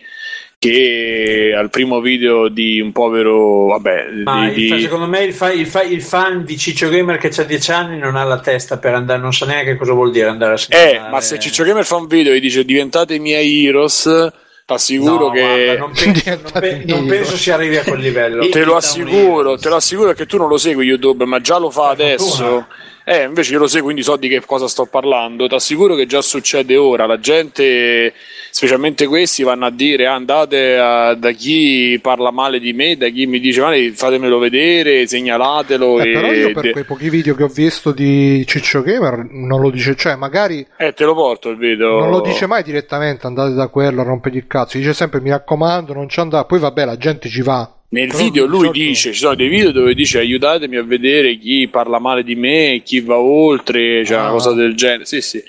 che 0.70 1.54
al 1.58 1.70
primo 1.70 2.00
video 2.00 2.48
di 2.48 2.80
un 2.80 2.92
povero. 2.92 3.68
Vabbè, 3.68 4.06
Ma 4.24 4.50
di, 4.50 4.68
il 4.74 4.82
secondo 4.82 5.08
me 5.08 5.24
il, 5.24 5.34
fa- 5.34 5.52
il 5.52 5.68
fa- 5.68 5.84
il 5.84 6.02
fan 6.02 6.44
di 6.46 6.58
Ciccio 6.58 6.90
Gamer 6.90 7.18
che 7.18 7.28
ha 7.36 7.44
10 7.44 7.72
anni 7.72 7.98
non 7.98 8.16
ha 8.16 8.24
la 8.24 8.40
testa 8.40 8.78
per 8.78 8.94
andare, 8.94 9.20
non 9.22 9.34
sa 9.34 9.46
neanche 9.46 9.76
cosa 9.76 9.94
vuol 9.94 10.12
dire 10.12 10.28
andare 10.30 10.54
a 10.54 10.56
Eh, 10.56 10.58
segnalare. 10.60 11.12
ma 11.12 11.22
se 11.22 11.40
Ciccio 11.40 11.64
Gamer 11.64 11.86
fa 11.86 11.98
un 11.98 12.08
video 12.08 12.34
e 12.34 12.40
dice 12.40 12.64
diventate 12.64 13.16
i 13.16 13.20
miei 13.20 13.66
heroes, 13.66 14.32
t'assicuro 14.66 15.26
No, 15.28 15.32
che. 15.32 15.42
guarda, 15.42 15.78
non, 15.78 15.92
penso, 15.96 16.30
non 16.30 16.52
pe- 16.62 16.84
non 16.86 17.06
penso 17.08 17.36
si 17.38 17.52
arrivi 17.52 17.78
a 17.78 17.84
quel 17.84 18.00
livello. 18.00 18.48
Te 18.50 18.64
lo 18.64 18.76
assicuro, 18.76 19.58
te 19.58 19.70
lo 19.70 19.76
assicuro 19.76 20.14
che 20.14 20.26
tu 20.26 20.38
non 20.38 20.48
lo 20.48 20.58
segui 20.58 20.86
YouTube, 20.86 21.26
ma 21.26 21.40
già 21.42 21.58
lo 21.58 21.70
fa 21.70 21.90
adesso. 21.90 22.68
Eh, 23.06 23.24
invece 23.24 23.52
io 23.52 23.60
lo 23.60 23.68
seguo, 23.68 23.84
quindi 23.88 24.02
so 24.02 24.16
di 24.16 24.30
che 24.30 24.40
cosa 24.46 24.68
sto 24.70 24.86
parlando. 24.86 25.46
Ti 25.48 25.56
assicuro 25.56 25.94
che 25.96 26.06
già 26.06 26.22
succede 26.22 26.78
ora. 26.78 27.06
La 27.06 27.20
gente, 27.20 28.14
specialmente 28.54 29.08
questi, 29.08 29.42
vanno 29.42 29.66
a 29.66 29.72
dire: 29.72 30.06
"Ah, 30.06 30.14
andate 30.14 30.78
a- 30.78 31.16
da 31.16 31.32
chi 31.32 31.98
parla 32.02 32.30
male 32.30 32.60
di 32.60 32.72
me, 32.72 32.96
da 32.96 33.10
chi 33.10 33.26
mi 33.26 33.40
dice 33.40 33.62
male, 33.62 33.92
fatemelo 33.94 34.38
vedere, 34.38 35.08
segnalatelo. 35.08 36.00
Eh, 36.02 36.10
e... 36.10 36.14
però 36.14 36.32
io 36.32 36.52
per 36.54 36.70
quei 36.70 36.84
pochi 36.84 37.10
video 37.10 37.34
che 37.34 37.44
ho 37.44 37.48
visto 37.48 37.92
di 37.92 38.46
Ciccio 38.46 38.84
Gamer 38.84 39.26
non 39.32 39.60
lo 39.60 39.72
dice, 39.72 39.96
cioè 39.96 40.16
magari 40.16 40.66
Eh, 40.78 40.94
te 40.94 41.04
lo 41.04 41.16
porto 41.16 41.50
il 41.50 41.58
video. 41.58 42.00
non 42.00 42.12
lo 42.12 42.22
dice 42.22 42.46
mai 42.46 42.62
direttamente 42.64 43.26
andate 43.26 43.54
da 43.56 43.68
quello 43.70 44.02
a 44.02 44.04
rompere 44.04 44.38
il 44.38 44.46
cazzo, 44.46 44.78
dice 44.78 44.94
sempre 44.94 45.20
mi 45.20 45.32
raccomando 45.32 45.94
non 45.94 46.08
ci 46.08 46.20
andare, 46.20 46.46
poi 46.46 46.60
vabbè 46.60 46.86
la 46.86 46.98
gente 46.98 47.30
ci 47.30 47.42
va. 47.42 47.68
Nel 47.94 48.08
Però 48.08 48.24
video 48.24 48.46
lui 48.48 48.66
solito- 48.66 48.72
dice, 48.86 49.14
ci 49.14 49.20
sono 49.20 49.36
dei 49.36 49.48
video 49.50 49.72
dove 49.72 49.94
dice 49.94 50.18
aiutatemi 50.18 50.78
a 50.78 50.84
vedere 50.84 51.38
chi 51.38 51.68
parla 51.68 52.00
male 52.00 52.24
di 52.24 52.34
me, 52.36 52.82
chi 52.84 53.02
va 53.02 53.18
oltre, 53.18 54.04
cioè 54.04 54.18
una 54.18 54.30
Ah. 54.30 54.32
cosa 54.32 54.52
del 54.54 54.74
genere. 54.76 55.06
Sì, 55.06 55.22
sì. 55.22 55.40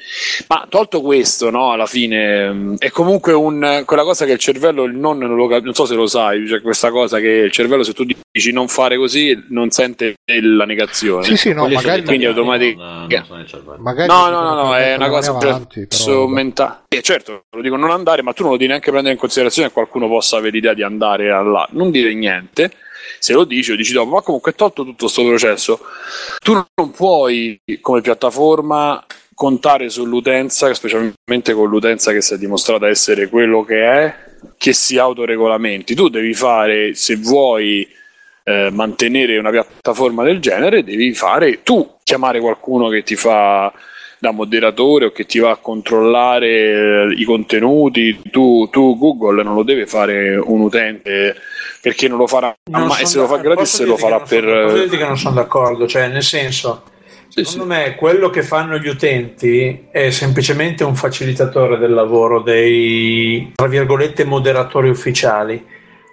Ma 0.49 0.67
tolto 0.69 1.01
questo, 1.01 1.49
no, 1.49 1.73
alla 1.73 1.87
fine 1.87 2.53
mh, 2.53 2.75
è 2.81 2.91
comunque 2.91 3.33
un, 3.33 3.83
quella 3.87 4.03
cosa 4.03 4.27
che 4.27 4.33
il 4.33 4.39
cervello, 4.39 4.85
il 4.85 4.95
non, 4.95 5.17
non, 5.17 5.35
lo 5.35 5.47
cap- 5.47 5.65
non 5.65 5.73
so 5.73 5.87
se 5.87 5.95
lo 5.95 6.07
sai, 6.07 6.47
cioè 6.47 6.61
questa 6.61 6.91
cosa 6.91 7.19
che 7.19 7.29
il 7.29 7.51
cervello 7.51 7.83
se 7.83 7.95
tu 7.95 8.05
dici 8.05 8.53
non 8.53 8.69
fare 8.69 8.99
così 8.99 9.43
non 9.49 9.71
sente 9.71 10.17
la 10.27 10.67
negazione. 10.67 11.25
Sì, 11.25 11.37
sì, 11.39 11.53
no, 11.55 11.61
Quelli 11.63 11.77
magari- 11.77 12.03
Quindi 12.05 12.25
non- 12.27 12.35
automaticamente... 12.35 14.07
No, 14.07 14.29
no, 14.29 14.41
no, 14.43 14.55
no, 14.65 14.71
che 14.73 14.85
è 14.93 14.97
una 14.97 15.09
cosa 15.09 15.31
avanti, 15.31 15.87
però 15.87 16.27
mentale. 16.27 16.83
Eh, 16.89 17.01
certo, 17.03 17.45
lo 17.51 17.63
dico 17.63 17.77
non 17.77 17.91
andare, 17.91 18.23
ma 18.23 18.33
tu 18.35 18.43
non 18.43 18.53
lo 18.53 18.57
devi 18.59 18.69
neanche 18.69 18.91
prendere 18.91 19.15
in 19.15 19.19
considerazione 19.21 19.69
che 19.69 19.75
qualcuno 19.75 20.09
possa 20.09 20.37
avere 20.37 20.53
l'idea 20.53 20.75
di 20.75 20.83
andare 20.83 21.29
là. 21.29 21.67
Non 21.73 21.91
dire 21.91 22.13
niente. 22.15 22.33
Se 23.19 23.33
lo 23.33 23.45
dici, 23.45 23.71
lo 23.71 23.77
dici 23.77 23.93
dopo, 23.93 24.11
ma 24.11 24.23
comunque 24.23 24.53
tolto 24.55 24.85
tutto 24.85 25.05
questo 25.05 25.25
processo, 25.25 25.81
tu 26.43 26.53
non 26.53 26.91
puoi 26.91 27.61
come 27.81 28.01
piattaforma 28.01 29.05
contare 29.35 29.89
sull'utenza, 29.89 30.73
specialmente 30.73 31.53
con 31.53 31.69
l'utenza 31.69 32.13
che 32.13 32.23
si 32.23 32.35
è 32.35 32.39
dimostrata 32.39 32.89
essere 32.89 33.29
quello 33.29 33.65
che 33.65 33.91
è, 33.91 34.15
che 34.57 34.73
si 34.73 34.97
autoregolamenti. 34.99 35.95
Tu 35.95 36.09
devi 36.09 36.35
fare, 36.35 36.95
se 36.95 37.17
vuoi 37.17 37.87
eh, 38.45 38.71
mantenere 38.71 39.39
una 39.39 39.51
piattaforma 39.51 40.23
del 40.23 40.41
genere, 40.41 40.85
devi 40.85 41.13
fare 41.15 41.63
tu. 41.63 41.97
Chiamare 42.03 42.41
qualcuno 42.41 42.89
che 42.89 43.03
ti 43.03 43.17
fa 43.17 43.73
da 44.25 44.31
moderatore 44.31 45.07
o 45.07 45.11
che 45.13 45.27
ti 45.27 45.39
va 45.39 45.51
a 45.51 45.57
controllare 45.57 46.49
eh, 46.49 47.15
i 47.17 47.25
contenuti. 47.25 48.21
Tu, 48.31 48.69
tu 48.71 48.97
Google 48.97 49.43
non 49.43 49.55
lo 49.55 49.63
deve 49.63 49.87
fare 49.87 50.37
un 50.37 50.61
utente 50.61 51.37
perché 51.83 52.09
non 52.09 52.17
lo 52.17 52.27
farà 52.27 52.55
Non 52.71 52.87
mai, 52.87 53.05
se 53.05 53.19
lo 53.19 53.27
fa 53.27 53.37
gratis 53.37 53.71
posso 53.71 53.77
se 53.77 53.85
lo 53.85 53.97
farà 53.99 54.21
per 54.21 54.45
posso 54.45 54.79
dirti 54.79 54.97
che 54.97 55.07
non 55.07 55.19
sono 55.19 55.35
d'accordo, 55.35 55.87
cioè 55.87 56.09
nel 56.09 56.23
senso, 56.23 56.85
secondo 57.29 57.67
me 57.67 57.95
quello 57.95 58.31
che 58.31 58.43
fanno 58.43 58.79
gli 58.79 58.89
utenti 58.89 59.89
è 59.91 60.09
semplicemente 60.09 60.83
un 60.83 60.95
facilitatore 60.95 61.77
del 61.77 61.93
lavoro 61.93 62.41
dei, 62.41 63.53
tra 63.55 63.67
virgolette, 63.67 64.25
moderatori 64.25 64.89
ufficiali. 64.89 65.63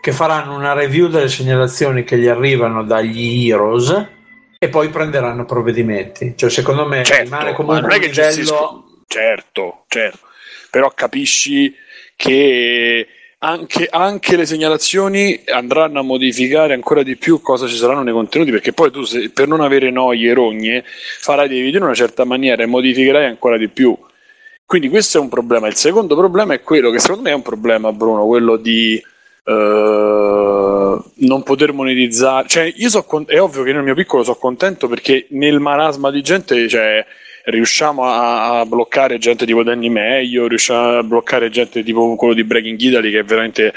che 0.01 0.11
faranno 0.11 0.55
una 0.55 0.73
review 0.73 1.07
delle 1.07 1.29
segnalazioni 1.29 2.03
che 2.03 2.17
gli 2.17 2.27
arrivano 2.27 2.83
dagli 2.83 3.49
Heroes 3.49 4.19
e 4.63 4.69
poi 4.69 4.89
prenderanno 4.89 5.43
provvedimenti. 5.43 6.35
Cioè, 6.37 6.51
secondo 6.51 6.85
me 6.85 7.03
Certo, 7.03 7.23
rimane 7.23 7.49
ma 7.49 7.55
comunque 7.55 7.81
non 7.81 7.91
è 7.91 7.95
un 7.95 7.99
che 7.99 8.07
livello... 8.09 8.27
gestisco- 8.29 9.01
certo, 9.07 9.85
certo, 9.87 10.19
però 10.69 10.91
capisci 10.93 11.73
che 12.15 13.07
anche, 13.39 13.87
anche 13.89 14.35
le 14.35 14.45
segnalazioni 14.45 15.41
andranno 15.47 15.99
a 16.01 16.03
modificare 16.03 16.75
ancora 16.75 17.01
di 17.01 17.15
più 17.15 17.41
cosa 17.41 17.65
ci 17.65 17.75
saranno 17.75 18.03
nei 18.03 18.13
contenuti, 18.13 18.51
perché 18.51 18.71
poi 18.71 18.91
tu 18.91 19.01
se- 19.01 19.31
per 19.31 19.47
non 19.47 19.61
avere 19.61 19.89
noie 19.89 20.29
e 20.29 20.33
rogne 20.35 20.83
farai 20.85 21.47
dei 21.47 21.61
video 21.61 21.79
in 21.79 21.85
una 21.85 21.95
certa 21.95 22.23
maniera 22.23 22.61
e 22.61 22.67
modificherai 22.67 23.25
ancora 23.25 23.57
di 23.57 23.67
più. 23.67 23.97
Quindi 24.63 24.89
questo 24.89 25.17
è 25.17 25.21
un 25.21 25.29
problema. 25.29 25.65
Il 25.65 25.75
secondo 25.75 26.15
problema 26.15 26.53
è 26.53 26.61
quello 26.61 26.91
che 26.91 26.99
secondo 26.99 27.23
me 27.23 27.31
è 27.31 27.33
un 27.33 27.41
problema, 27.41 27.91
Bruno, 27.91 28.27
quello 28.27 28.57
di 28.57 29.03
eh, 29.43 29.51
non 31.21 31.43
poter 31.43 31.73
monetizzare. 31.73 32.47
Cioè, 32.47 32.73
io 32.75 32.89
so 32.89 33.05
è 33.27 33.39
ovvio 33.39 33.63
che 33.63 33.73
nel 33.73 33.83
mio 33.83 33.95
piccolo 33.95 34.23
sono 34.23 34.37
contento 34.37 34.87
perché 34.87 35.27
nel 35.29 35.59
marasma 35.59 36.11
di 36.11 36.21
gente, 36.21 36.67
cioè, 36.67 37.05
riusciamo 37.45 38.05
a, 38.05 38.59
a 38.59 38.65
bloccare 38.65 39.17
gente 39.17 39.45
tipo 39.45 39.63
Danny 39.63 39.89
Meglio, 39.89 40.47
riusciamo 40.47 40.97
a 40.97 41.03
bloccare 41.03 41.49
gente 41.49 41.83
tipo 41.83 42.15
quello 42.15 42.33
di 42.33 42.43
Breaking 42.43 42.79
Italy 42.79 43.11
che 43.11 43.19
è 43.19 43.23
veramente 43.23 43.73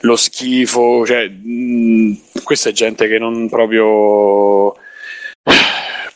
lo 0.00 0.16
schifo. 0.16 1.04
Cioè, 1.06 1.28
mh, 1.28 2.42
questa 2.44 2.70
è 2.70 2.72
gente 2.72 3.08
che 3.08 3.18
non 3.18 3.48
proprio. 3.48 4.74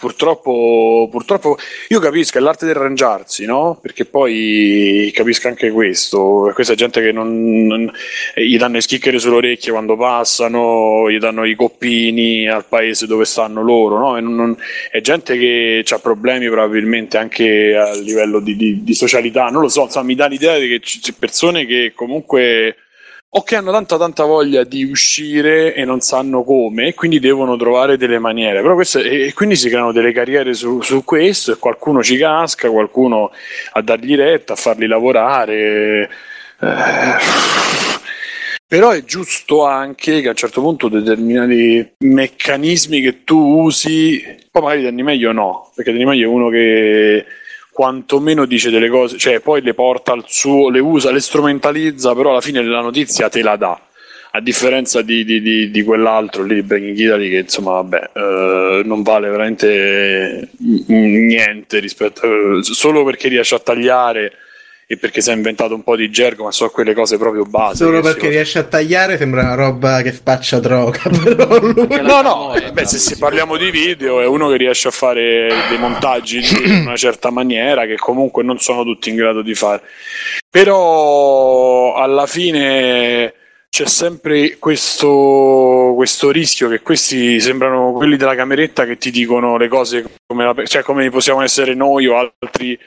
Purtroppo, 0.05 1.09
purtroppo 1.11 1.57
io 1.89 1.99
capisco, 1.99 2.37
è 2.37 2.41
l'arte 2.43 2.67
del 2.67 2.77
arrangiarsi, 2.77 3.47
no? 3.47 3.79
Perché 3.81 4.05
poi 4.05 5.11
capisco 5.15 5.49
anche 5.49 5.71
questo. 5.71 6.51
Questa 6.53 6.75
gente 6.75 7.01
che 7.01 7.11
non, 7.11 7.65
non- 7.67 7.91
gli 8.35 8.59
danno 8.59 8.75
le 8.75 8.81
schicchere 8.83 9.19
sulle 9.19 9.37
orecchie 9.37 9.73
quando 9.73 9.97
passano, 9.97 11.11
gli 11.11 11.17
danno 11.17 11.47
i 11.47 11.55
coppini 11.55 12.47
al 12.47 12.67
paese 12.67 13.07
dove 13.07 13.25
stanno 13.25 13.63
loro, 13.63 13.97
no? 13.99 14.21
Non- 14.21 14.55
è 14.91 15.01
gente 15.01 15.39
che 15.39 15.83
ha 15.89 15.99
problemi 15.99 16.49
probabilmente 16.49 17.17
anche 17.17 17.75
a 17.75 17.95
livello 17.95 18.41
di, 18.41 18.57
di- 18.57 18.85
di 18.85 18.95
socialità, 18.95 19.47
non 19.49 19.63
lo 19.63 19.69
so, 19.71 19.85
insomma, 19.85 20.05
mi 20.05 20.15
dà 20.17 20.27
l'idea 20.27 20.59
che 20.59 20.81
ci- 20.83 21.15
persone 21.15 21.65
che 21.65 21.93
comunque 21.95 22.77
o 23.36 23.43
che 23.43 23.56
hanno 23.56 23.73
tanta 23.73 23.98
tanta 23.98 24.24
voglia 24.24 24.62
di 24.62 24.85
uscire 24.85 25.74
e 25.74 25.85
non 25.85 26.01
sanno 26.01 26.44
come, 26.44 26.89
e 26.89 26.94
quindi 26.94 27.19
devono 27.19 27.56
trovare 27.56 27.97
delle 27.97 28.20
maniere. 28.20 28.62
Però 28.62 28.74
questo, 28.74 29.01
e, 29.01 29.32
quindi 29.35 29.56
si 29.56 29.69
creano 29.69 29.90
delle 29.90 30.12
carriere 30.12 30.55
su, 30.55 30.81
su 30.82 31.02
questo 31.02 31.52
e 31.52 31.59
qualcuno 31.59 32.01
ci 32.01 32.16
casca, 32.16 32.70
qualcuno 32.70 33.32
a 33.73 33.82
dargli 33.82 34.15
retta, 34.15 34.52
a 34.52 34.56
farli 34.56 34.86
lavorare. 34.86 36.09
Eh, 36.61 37.15
però 38.69 38.90
è 38.90 39.02
giusto 39.02 39.65
anche 39.65 40.20
che 40.20 40.28
a 40.28 40.31
un 40.31 40.36
certo 40.36 40.61
punto 40.61 40.89
determinati 40.89 41.94
meccanismi 41.98 43.01
che 43.01 43.24
tu 43.24 43.36
usi, 43.36 44.23
poi 44.48 44.62
magari 44.62 44.82
Danny 44.82 45.02
meglio 45.02 45.32
no, 45.32 45.70
perché 45.74 45.90
Danny 45.90 46.05
meglio 46.05 46.28
è 46.28 46.32
uno 46.32 46.51
che 46.51 47.24
quantomeno 47.75 48.47
dice 48.47 48.71
delle 48.71 48.89
cose, 48.89 49.19
cioè 49.19 49.41
poi 49.41 49.61
le 49.61 49.75
porta 49.75 50.13
al 50.13 50.23
suo, 50.29 50.71
le 50.71 50.79
usa, 50.79 51.11
le 51.11 51.19
strumentalizza, 51.19 52.15
però 52.15 52.31
alla 52.31 52.41
fine 52.41 52.63
la 52.63 52.81
notizia 52.81 53.29
te 53.29 53.43
la 53.43 53.57
dà. 53.57 53.81
A 54.31 54.41
differenza 54.41 55.03
di, 55.03 55.25
di- 55.25 55.43
di- 55.43 55.71
di 55.73 55.83
quell'altro 55.83 56.45
lì, 56.45 56.63
Breaking 56.63 56.97
Italy, 56.97 57.31
che 57.31 57.39
insomma, 57.39 57.73
vabbè, 57.73 58.11
eh, 58.15 58.83
non 58.85 59.03
vale 59.03 59.29
veramente 59.29 60.51
niente 60.87 61.81
rispetto 61.81 62.27
a, 62.27 62.63
solo 62.63 63.05
perché 63.05 63.27
riesce 63.27 63.57
a 63.57 63.61
tagliare 63.61 64.33
e 64.86 64.97
perché 64.97 65.20
si 65.20 65.31
è 65.31 65.35
inventato 65.35 65.74
un 65.74 65.82
po' 65.82 65.97
di 65.97 66.11
gergo, 66.11 66.44
ma 66.44 66.51
so 66.51 66.69
quelle 66.70 66.94
cose 66.94 67.16
proprio 67.16 67.44
base. 67.44 67.77
Solo 67.77 68.01
che 68.01 68.06
si 68.06 68.12
perché 68.12 68.28
riesce 68.28 68.59
a 68.59 68.65
tagliare 68.65 69.16
sembra 69.16 69.43
una 69.43 69.55
roba 69.55 70.02
che 70.02 70.12
spaccia 70.12 70.61
droga. 70.61 71.01
Però 71.23 71.59
lui... 71.59 71.86
No, 72.02 72.20
no, 72.20 72.55
eh, 72.55 72.73
beh, 72.73 72.85
se, 72.85 72.98
se 72.98 73.16
parliamo 73.16 73.56
di 73.56 73.70
video 73.70 74.20
è 74.20 74.27
uno 74.27 74.48
che 74.48 74.56
riesce 74.56 74.89
a 74.89 74.93
fare 74.93 75.48
dei 75.69 75.78
montaggi 75.78 76.39
in 76.39 76.82
una 76.86 76.97
certa 76.97 77.31
maniera 77.31 77.86
che 77.86 77.97
comunque 77.97 78.43
non 78.43 78.59
sono 78.59 78.82
tutti 78.85 79.09
in 79.09 79.16
grado 79.16 79.43
di 79.43 79.55
fare. 79.55 79.82
Però 80.51 81.94
alla 81.94 82.27
fine 82.27 83.35
c'è 83.74 83.86
sempre 83.86 84.56
questo, 84.59 85.94
questo 85.97 86.31
rischio 86.31 86.69
che 86.69 86.81
questi 86.81 87.40
sembrano 87.40 87.93
quelli 87.93 88.16
della 88.16 88.36
cameretta 88.36 88.85
che 88.85 88.98
ti 88.98 89.11
dicono 89.11 89.56
le 89.56 89.66
cose 89.66 90.05
come, 90.24 90.44
la- 90.44 90.65
cioè 90.65 90.82
come 90.82 91.11
possiamo 91.11 91.43
essere 91.43 91.74
noi 91.74 92.06
o 92.06 92.16
altri, 92.16 92.78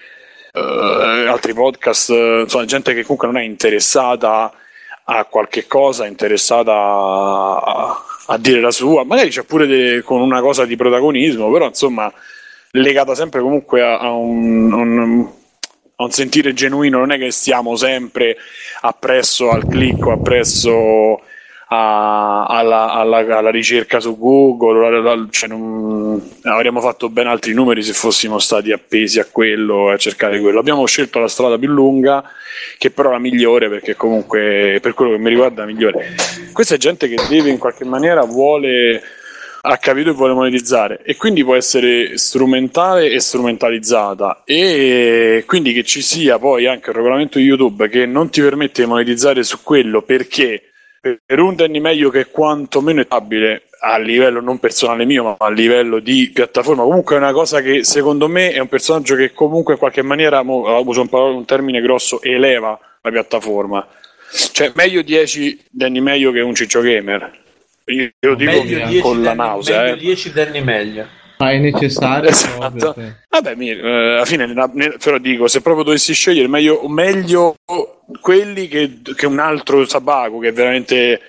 eh, 0.57 1.27
altri 1.27 1.53
podcast, 1.53 2.09
eh, 2.09 2.39
insomma, 2.41 2.65
gente 2.65 2.93
che 2.93 3.01
comunque 3.03 3.27
non 3.27 3.37
è 3.37 3.43
interessata 3.43 4.51
a 5.05 5.25
qualche 5.25 5.67
cosa, 5.67 6.05
è 6.05 6.07
interessata 6.09 6.73
a, 6.73 8.03
a 8.27 8.37
dire 8.37 8.59
la 8.59 8.71
sua, 8.71 9.03
magari 9.05 9.29
c'è 9.29 9.43
pure 9.43 9.65
de- 9.67 10.01
con 10.03 10.21
una 10.21 10.41
cosa 10.41 10.65
di 10.65 10.75
protagonismo, 10.75 11.49
però 11.51 11.67
insomma 11.67 12.11
legata 12.71 13.15
sempre 13.15 13.41
comunque 13.41 13.81
a, 13.81 13.99
a 13.99 14.11
un, 14.11 14.73
un- 14.73 15.29
un 15.95 16.11
sentire 16.11 16.53
genuino, 16.53 16.99
non 16.99 17.11
è 17.11 17.17
che 17.17 17.31
stiamo 17.31 17.75
sempre 17.75 18.37
appresso 18.81 19.49
al 19.49 19.65
click 19.65 20.05
o 20.05 20.11
appresso 20.11 21.21
a- 21.69 22.45
alla, 22.45 22.91
alla- 22.93 23.37
alla 23.37 23.49
ricerca 23.49 23.99
su 23.99 24.17
Google, 24.17 25.27
cioè 25.31 25.49
non- 25.49 26.21
avremmo 26.43 26.79
fatto 26.81 27.09
ben 27.09 27.27
altri 27.27 27.53
numeri 27.53 27.83
se 27.83 27.93
fossimo 27.93 28.39
stati 28.39 28.71
appesi 28.71 29.19
a 29.19 29.25
quello 29.29 29.89
e 29.91 29.93
a 29.93 29.97
cercare 29.97 30.39
quello. 30.39 30.59
Abbiamo 30.59 30.85
scelto 30.85 31.19
la 31.19 31.27
strada 31.27 31.57
più 31.57 31.67
lunga, 31.69 32.23
che 32.77 32.89
però 32.91 33.09
è 33.09 33.13
la 33.13 33.19
migliore 33.19 33.69
perché 33.69 33.95
comunque 33.95 34.79
per 34.81 34.93
quello 34.93 35.11
che 35.11 35.17
mi 35.17 35.29
riguarda 35.29 35.63
è 35.63 35.65
la 35.65 35.71
migliore. 35.71 36.15
Questa 36.53 36.75
è 36.75 36.77
gente 36.77 37.07
che 37.07 37.15
deve 37.29 37.49
in 37.49 37.57
qualche 37.57 37.85
maniera 37.85 38.23
vuole 38.23 39.01
ha 39.69 39.77
capito 39.79 40.11
e 40.11 40.13
vuole 40.13 40.33
monetizzare 40.33 41.01
e 41.03 41.17
quindi 41.17 41.43
può 41.43 41.53
essere 41.55 42.17
strumentale 42.17 43.09
e 43.09 43.19
strumentalizzata 43.19 44.43
e 44.45 45.43
quindi 45.45 45.73
che 45.73 45.83
ci 45.83 46.01
sia 46.01 46.39
poi 46.39 46.67
anche 46.67 46.89
un 46.89 46.95
regolamento 46.95 47.37
di 47.37 47.43
YouTube 47.45 47.89
che 47.89 48.05
non 48.05 48.29
ti 48.29 48.39
permette 48.39 48.83
di 48.83 48.87
monetizzare 48.87 49.43
su 49.43 49.61
quello 49.63 50.03
perché 50.03 50.66
per 51.01 51.39
un 51.39 51.55
danni 51.55 51.79
meglio 51.79 52.09
che 52.09 52.21
è 52.21 52.29
quantomeno 52.29 53.03
stabile 53.03 53.63
a 53.79 53.97
livello 53.97 54.41
non 54.41 54.59
personale 54.59 55.05
mio 55.05 55.23
ma 55.23 55.35
a 55.37 55.49
livello 55.49 55.99
di 55.99 56.31
piattaforma 56.33 56.83
comunque 56.83 57.15
è 57.15 57.19
una 57.19 57.31
cosa 57.31 57.61
che 57.61 57.83
secondo 57.83 58.27
me 58.27 58.51
è 58.51 58.59
un 58.59 58.67
personaggio 58.67 59.15
che 59.15 59.31
comunque 59.33 59.73
in 59.73 59.79
qualche 59.79 60.01
maniera 60.01 60.41
mo, 60.41 60.79
uso 60.81 61.01
un, 61.01 61.09
paro- 61.09 61.35
un 61.35 61.45
termine 61.45 61.81
grosso 61.81 62.21
eleva 62.21 62.79
la 63.01 63.11
piattaforma 63.11 63.87
cioè 64.51 64.71
meglio 64.75 65.01
10 65.01 65.65
danni 65.69 66.01
meglio 66.01 66.31
che 66.31 66.41
un 66.41 66.55
ciccio 66.55 66.81
gamer 66.81 67.31
io 67.85 68.11
lo 68.19 68.35
dico 68.35 68.51
meglio 68.51 68.85
10 68.85 68.99
con 68.99 69.21
la 69.21 69.33
nausea 69.33 69.81
meglio 69.83 69.95
eh. 69.95 69.99
10 69.99 70.31
danni 70.31 70.61
meglio. 70.61 71.07
Ah, 71.37 71.51
è 71.51 71.57
necessario. 71.59 72.29
Esatto. 72.29 72.95
Vabbè, 73.29 73.55
eh, 73.57 74.15
alla 74.15 74.25
fine, 74.25 74.47
ne- 74.47 74.69
ne- 74.73 74.95
però 75.01 75.17
dico, 75.17 75.47
se 75.47 75.61
proprio 75.61 75.83
dovessi 75.83 76.13
scegliere, 76.13 76.47
meglio, 76.47 76.87
meglio 76.87 77.55
quelli 78.21 78.67
che, 78.67 79.01
che 79.15 79.25
un 79.25 79.39
altro 79.39 79.85
Sabaco, 79.85 80.39
che 80.39 80.49
è 80.49 80.53
veramente 80.53 81.21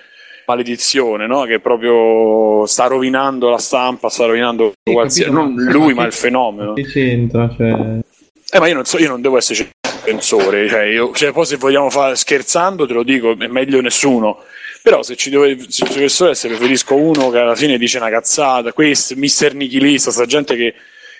maledizione, 0.47 1.27
no? 1.27 1.43
che 1.43 1.59
proprio 1.59 2.65
sta 2.65 2.87
rovinando 2.87 3.49
la 3.49 3.59
stampa, 3.59 4.09
sta 4.09 4.25
rovinando 4.25 4.73
Sì, 4.83 4.93
qualsiasi... 4.93 5.31
non 5.31 5.53
lui, 5.53 5.93
ma 5.93 6.05
il 6.05 6.13
fenomeno. 6.13 6.73
Che 6.73 6.85
c'entra? 6.85 7.53
Cioè... 7.55 7.99
Eh, 8.51 8.59
ma 8.59 8.67
io 8.67 8.73
non, 8.73 8.85
so, 8.85 8.97
io 8.97 9.09
non 9.09 9.21
devo 9.21 9.37
essere 9.37 9.69
censore, 10.03 10.67
cioè, 10.67 10.85
io, 10.85 11.11
cioè, 11.13 11.31
poi 11.31 11.45
se 11.45 11.57
vogliamo 11.57 11.91
fare 11.91 12.15
scherzando, 12.15 12.87
te 12.87 12.93
lo 12.93 13.03
dico, 13.03 13.37
è 13.37 13.47
meglio 13.47 13.79
nessuno. 13.79 14.39
Però 14.89 15.03
se 15.03 15.15
ci, 15.15 15.29
dove, 15.29 15.55
se 15.69 15.85
ci 15.85 15.93
dovessero 15.93 16.31
essere, 16.31 16.55
preferisco 16.55 16.95
uno 16.95 17.29
che 17.29 17.37
alla 17.37 17.53
fine 17.53 17.77
dice 17.77 17.99
una 17.99 18.09
cazzata, 18.09 18.73
questo, 18.73 19.13
mister 19.17 19.53
nichilista, 19.53 20.09
sta 20.09 20.25
gente 20.25 20.55
che 20.55 20.73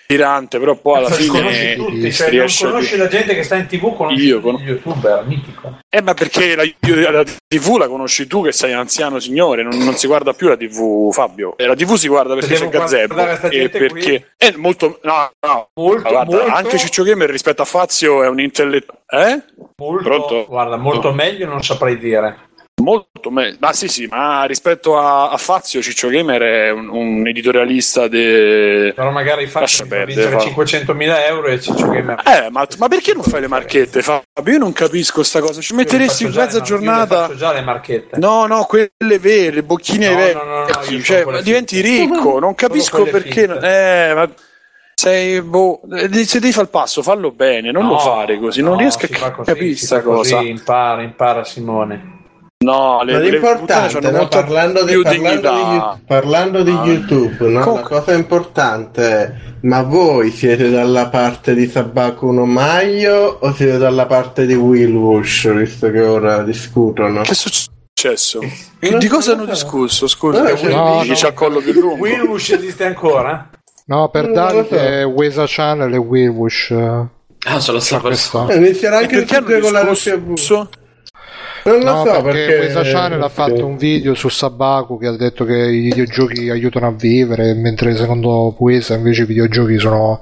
tirante, 0.08 0.58
però 0.58 0.74
poi 0.74 0.96
alla 0.96 1.06
conosci 1.06 1.28
fine 1.30 1.76
tutti, 1.76 2.12
cioè, 2.12 2.32
non 2.32 2.46
conosci 2.60 2.96
la 2.96 3.06
gente 3.06 3.32
che 3.32 3.44
sta 3.44 3.54
in 3.54 3.66
tv, 3.68 3.94
conosci 3.94 4.24
Io 4.24 4.40
con- 4.40 4.56
youtuber, 4.56 5.24
mitico. 5.24 5.78
Eh, 5.88 6.02
ma 6.02 6.14
perché 6.14 6.56
la, 6.56 6.64
la 7.12 7.22
TV 7.46 7.76
la 7.76 7.86
conosci 7.86 8.26
tu 8.26 8.42
che 8.42 8.50
sei 8.50 8.72
anziano 8.72 9.20
signore, 9.20 9.62
non, 9.62 9.78
non 9.78 9.94
si 9.94 10.08
guarda 10.08 10.32
più 10.32 10.48
la 10.48 10.56
TV, 10.56 11.12
Fabio. 11.12 11.56
Eh, 11.56 11.64
La 11.66 11.76
TV 11.76 11.94
si 11.94 12.08
guarda 12.08 12.34
perché 12.34 12.54
Devo 12.58 12.70
c'è 12.70 12.76
Gazebo 12.76 13.20
e 13.50 13.68
perché 13.68 14.32
è 14.36 14.52
molto 14.56 14.98
no, 15.04 15.30
no, 15.46 15.68
Molto, 15.74 16.10
guarda, 16.10 16.24
molto- 16.24 16.52
anche 16.52 16.76
Ciccio 16.76 17.04
Gamer 17.04 17.30
rispetto 17.30 17.62
a 17.62 17.66
Fazio 17.66 18.24
è 18.24 18.26
un 18.26 18.40
intellettuale, 18.40 19.32
eh? 19.32 19.42
Molto, 19.76 20.02
Pronto? 20.02 20.46
guarda, 20.48 20.76
molto 20.76 21.12
meglio 21.12 21.46
non 21.46 21.62
saprei 21.62 21.96
dire. 21.96 22.48
Molto 22.80 23.30
meglio, 23.30 23.56
ma 23.60 23.72
sì, 23.72 23.88
sì, 23.88 24.06
ma 24.06 24.44
rispetto 24.44 24.98
a, 24.98 25.30
a 25.30 25.36
Fazio, 25.36 25.82
Ciccio 25.82 26.08
Gamer 26.08 26.40
è 26.42 26.70
un, 26.70 26.88
un 26.88 27.26
editorialista 27.26 28.08
de... 28.08 28.92
Però 28.94 29.10
magari 29.10 29.46
per 29.46 29.64
perdere, 29.88 30.04
vincere 30.06 30.38
fa. 30.38 30.62
500.000 30.62 31.26
euro 31.28 31.46
e 31.48 31.60
Ciccio 31.60 31.88
Gamer. 31.88 32.22
Eh, 32.26 32.50
ma, 32.50 32.66
ma 32.78 32.88
perché 32.88 33.12
non 33.14 33.22
fai 33.22 33.40
le 33.42 33.48
marchette, 33.48 34.02
Fabio? 34.02 34.52
Io 34.52 34.58
non 34.58 34.72
capisco 34.72 35.22
sta 35.22 35.40
cosa. 35.40 35.60
Ci 35.60 35.74
metteresti 35.74 36.22
Io 36.24 36.28
in 36.30 36.34
mezza 36.34 36.52
no, 36.58 36.58
io 36.58 36.64
giornata. 36.64 37.20
faccio 37.22 37.36
già 37.36 37.52
le 37.52 37.60
marchette. 37.62 38.18
No, 38.18 38.46
no, 38.46 38.64
quelle 38.64 39.18
vere, 39.18 39.62
bocchine 39.62 40.08
No, 40.08 40.16
vere. 40.16 40.32
no, 40.34 40.44
no, 40.44 40.60
no, 40.60 40.82
io 40.88 41.02
cioè, 41.02 41.42
diventi 41.42 41.80
ricco, 41.80 42.38
non 42.38 42.54
capisco 42.54 43.04
perché. 43.04 43.46
finte. 43.46 44.08
Eh, 44.10 44.14
ma 44.14 44.30
sei 44.94 45.40
boh, 45.40 45.80
eh, 45.92 46.12
se 46.26 46.40
devi 46.40 46.52
fare 46.52 46.64
il 46.64 46.70
passo, 46.70 47.02
fallo 47.02 47.30
bene, 47.30 47.70
non 47.70 47.86
lo 47.86 47.94
No, 47.94 47.98
fare 47.98 48.38
così. 48.38 48.60
Non 48.60 48.72
no, 48.72 48.78
riesco 48.78 49.06
a 49.06 49.08
fa 49.08 49.30
capire 49.42 49.74
si 49.74 49.84
sta 49.86 49.96
fa 49.96 50.02
così, 50.02 50.34
cosa. 50.34 50.46
Impara, 50.46 51.02
impara 51.02 51.44
Simone. 51.44 52.18
No, 52.62 53.02
le, 53.04 53.12
Ma 53.14 53.18
le 53.20 53.40
c'hanno 53.40 54.10
no, 54.10 54.28
parlando, 54.28 54.84
di, 54.84 55.00
parlando, 55.00 55.50
di, 55.50 56.02
parlando 56.06 56.62
di 56.62 56.70
Ah. 56.70 56.84
YouTube, 56.84 57.48
no? 57.48 57.74
la 57.76 57.80
cosa 57.80 58.12
importante 58.12 59.02
è: 59.02 59.32
ma 59.62 59.80
voi 59.82 60.30
siete 60.30 60.68
dalla 60.68 61.08
parte 61.08 61.54
di 61.54 61.66
Sabaku 61.66 62.30
no 62.30 62.44
Maio 62.44 63.38
o 63.40 63.54
siete 63.54 63.78
dalla 63.78 64.04
parte 64.04 64.44
di 64.44 64.52
Will 64.54 64.94
Wush, 64.94 65.50
visto 65.54 65.90
che 65.90 66.02
ora 66.02 66.42
discutono? 66.42 67.22
Che 67.22 67.30
è 67.30 67.34
successo? 67.34 68.40
Non 68.80 68.98
di 68.98 69.08
cosa 69.08 69.32
hanno 69.32 69.44
so. 69.46 69.50
discusso? 69.52 70.06
Scusa, 70.06 70.40
No, 70.42 70.44
che 70.48 70.54
c'è- 70.56 70.68
no, 70.70 71.02
no. 71.02 71.14
c'ha 71.14 71.32
collo 71.32 71.60
più 71.60 71.72
lungo. 71.72 71.94
Willbush 71.94 72.50
esiste 72.50 72.84
ancora? 72.84 73.48
No, 73.86 74.10
per 74.10 74.26
lo 74.28 74.34
Davide 74.34 74.68
so. 74.68 74.74
è 74.76 75.06
Wesa 75.06 75.44
Channel 75.46 75.94
e 75.94 75.96
Wilbush. 75.96 76.70
eh, 76.72 77.06
Ah, 77.46 77.58
sono 77.58 77.78
la 77.78 77.82
stessa 77.82 78.00
persona. 78.02 78.52
Eh, 78.52 78.56
Inizierà 78.56 78.98
anche 78.98 79.24
hanno 79.34 79.46
due 79.46 79.60
con 79.60 79.72
la 79.72 79.82
discusso? 79.84 80.68
Non 81.64 81.78
lo 81.80 81.84
No, 81.84 82.04
so 82.04 82.22
perché, 82.22 82.44
perché. 82.46 82.58
Wesa 82.58 82.82
Channel 82.82 83.22
ha 83.22 83.28
fatto 83.28 83.66
un 83.66 83.76
video 83.76 84.14
su 84.14 84.28
Sabaku 84.28 84.98
che 84.98 85.06
ha 85.08 85.16
detto 85.16 85.44
che 85.44 85.56
i 85.56 85.80
videogiochi 85.80 86.48
aiutano 86.50 86.86
a 86.86 86.92
vivere, 86.92 87.54
mentre 87.54 87.94
secondo 87.96 88.54
Wesa 88.58 88.94
invece 88.94 89.22
i 89.22 89.26
videogiochi 89.26 89.78
sono 89.78 90.20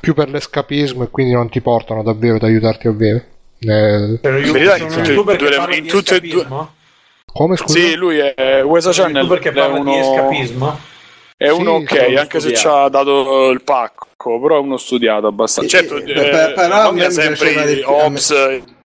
più 0.00 0.14
per 0.14 0.30
l'escapismo 0.30 1.04
e 1.04 1.08
quindi 1.10 1.32
non 1.34 1.48
ti 1.50 1.60
portano 1.60 2.02
davvero 2.02 2.36
ad 2.36 2.42
aiutarti 2.44 2.86
a 2.86 2.90
vivere. 2.92 3.26
Eh, 3.60 4.18
Per 4.20 4.44
In 4.46 4.52
verità, 4.52 4.76
sono 4.76 4.92
in 4.94 5.04
youtuber 5.04 5.36
che 5.36 5.46
due- 5.46 5.56
parla 5.56 5.74
in 5.76 5.82
di 5.82 5.88
tutte 5.88 6.14
e 6.16 6.20
due- 6.20 6.28
escapismo? 6.30 6.72
come 7.32 7.56
scusa? 7.56 7.78
Sì, 7.78 7.94
lui 7.94 8.16
è 8.18 8.62
Wesa 8.64 8.90
Channel. 8.90 9.26
è 9.26 9.52
parla 9.52 9.74
di 9.74 9.80
uno, 9.80 9.96
escapismo? 10.00 10.80
è 11.36 11.48
uno 11.50 11.76
Sì, 11.78 11.82
ok, 11.94 12.04
sono 12.04 12.18
anche 12.20 12.40
se 12.40 12.48
ci 12.48 12.56
studiato. 12.56 12.84
ha 12.84 12.88
dato 12.88 13.50
il 13.50 13.62
pacco, 13.62 14.40
però 14.40 14.56
è 14.56 14.60
uno 14.60 14.76
studiato 14.78 15.26
abbastanza. 15.26 15.78
Sì, 15.78 15.86
Certo, 15.86 15.96
eh, 16.02 16.12
per- 16.12 16.52
però 16.54 16.74
a 16.74 16.78
me 16.78 16.82
nomina 16.84 17.06
mi 17.06 17.12
sempre 17.12 17.36
piaceva 17.52 17.64
di 17.66 17.72
i 17.78 17.82
Hobbs 17.84 18.34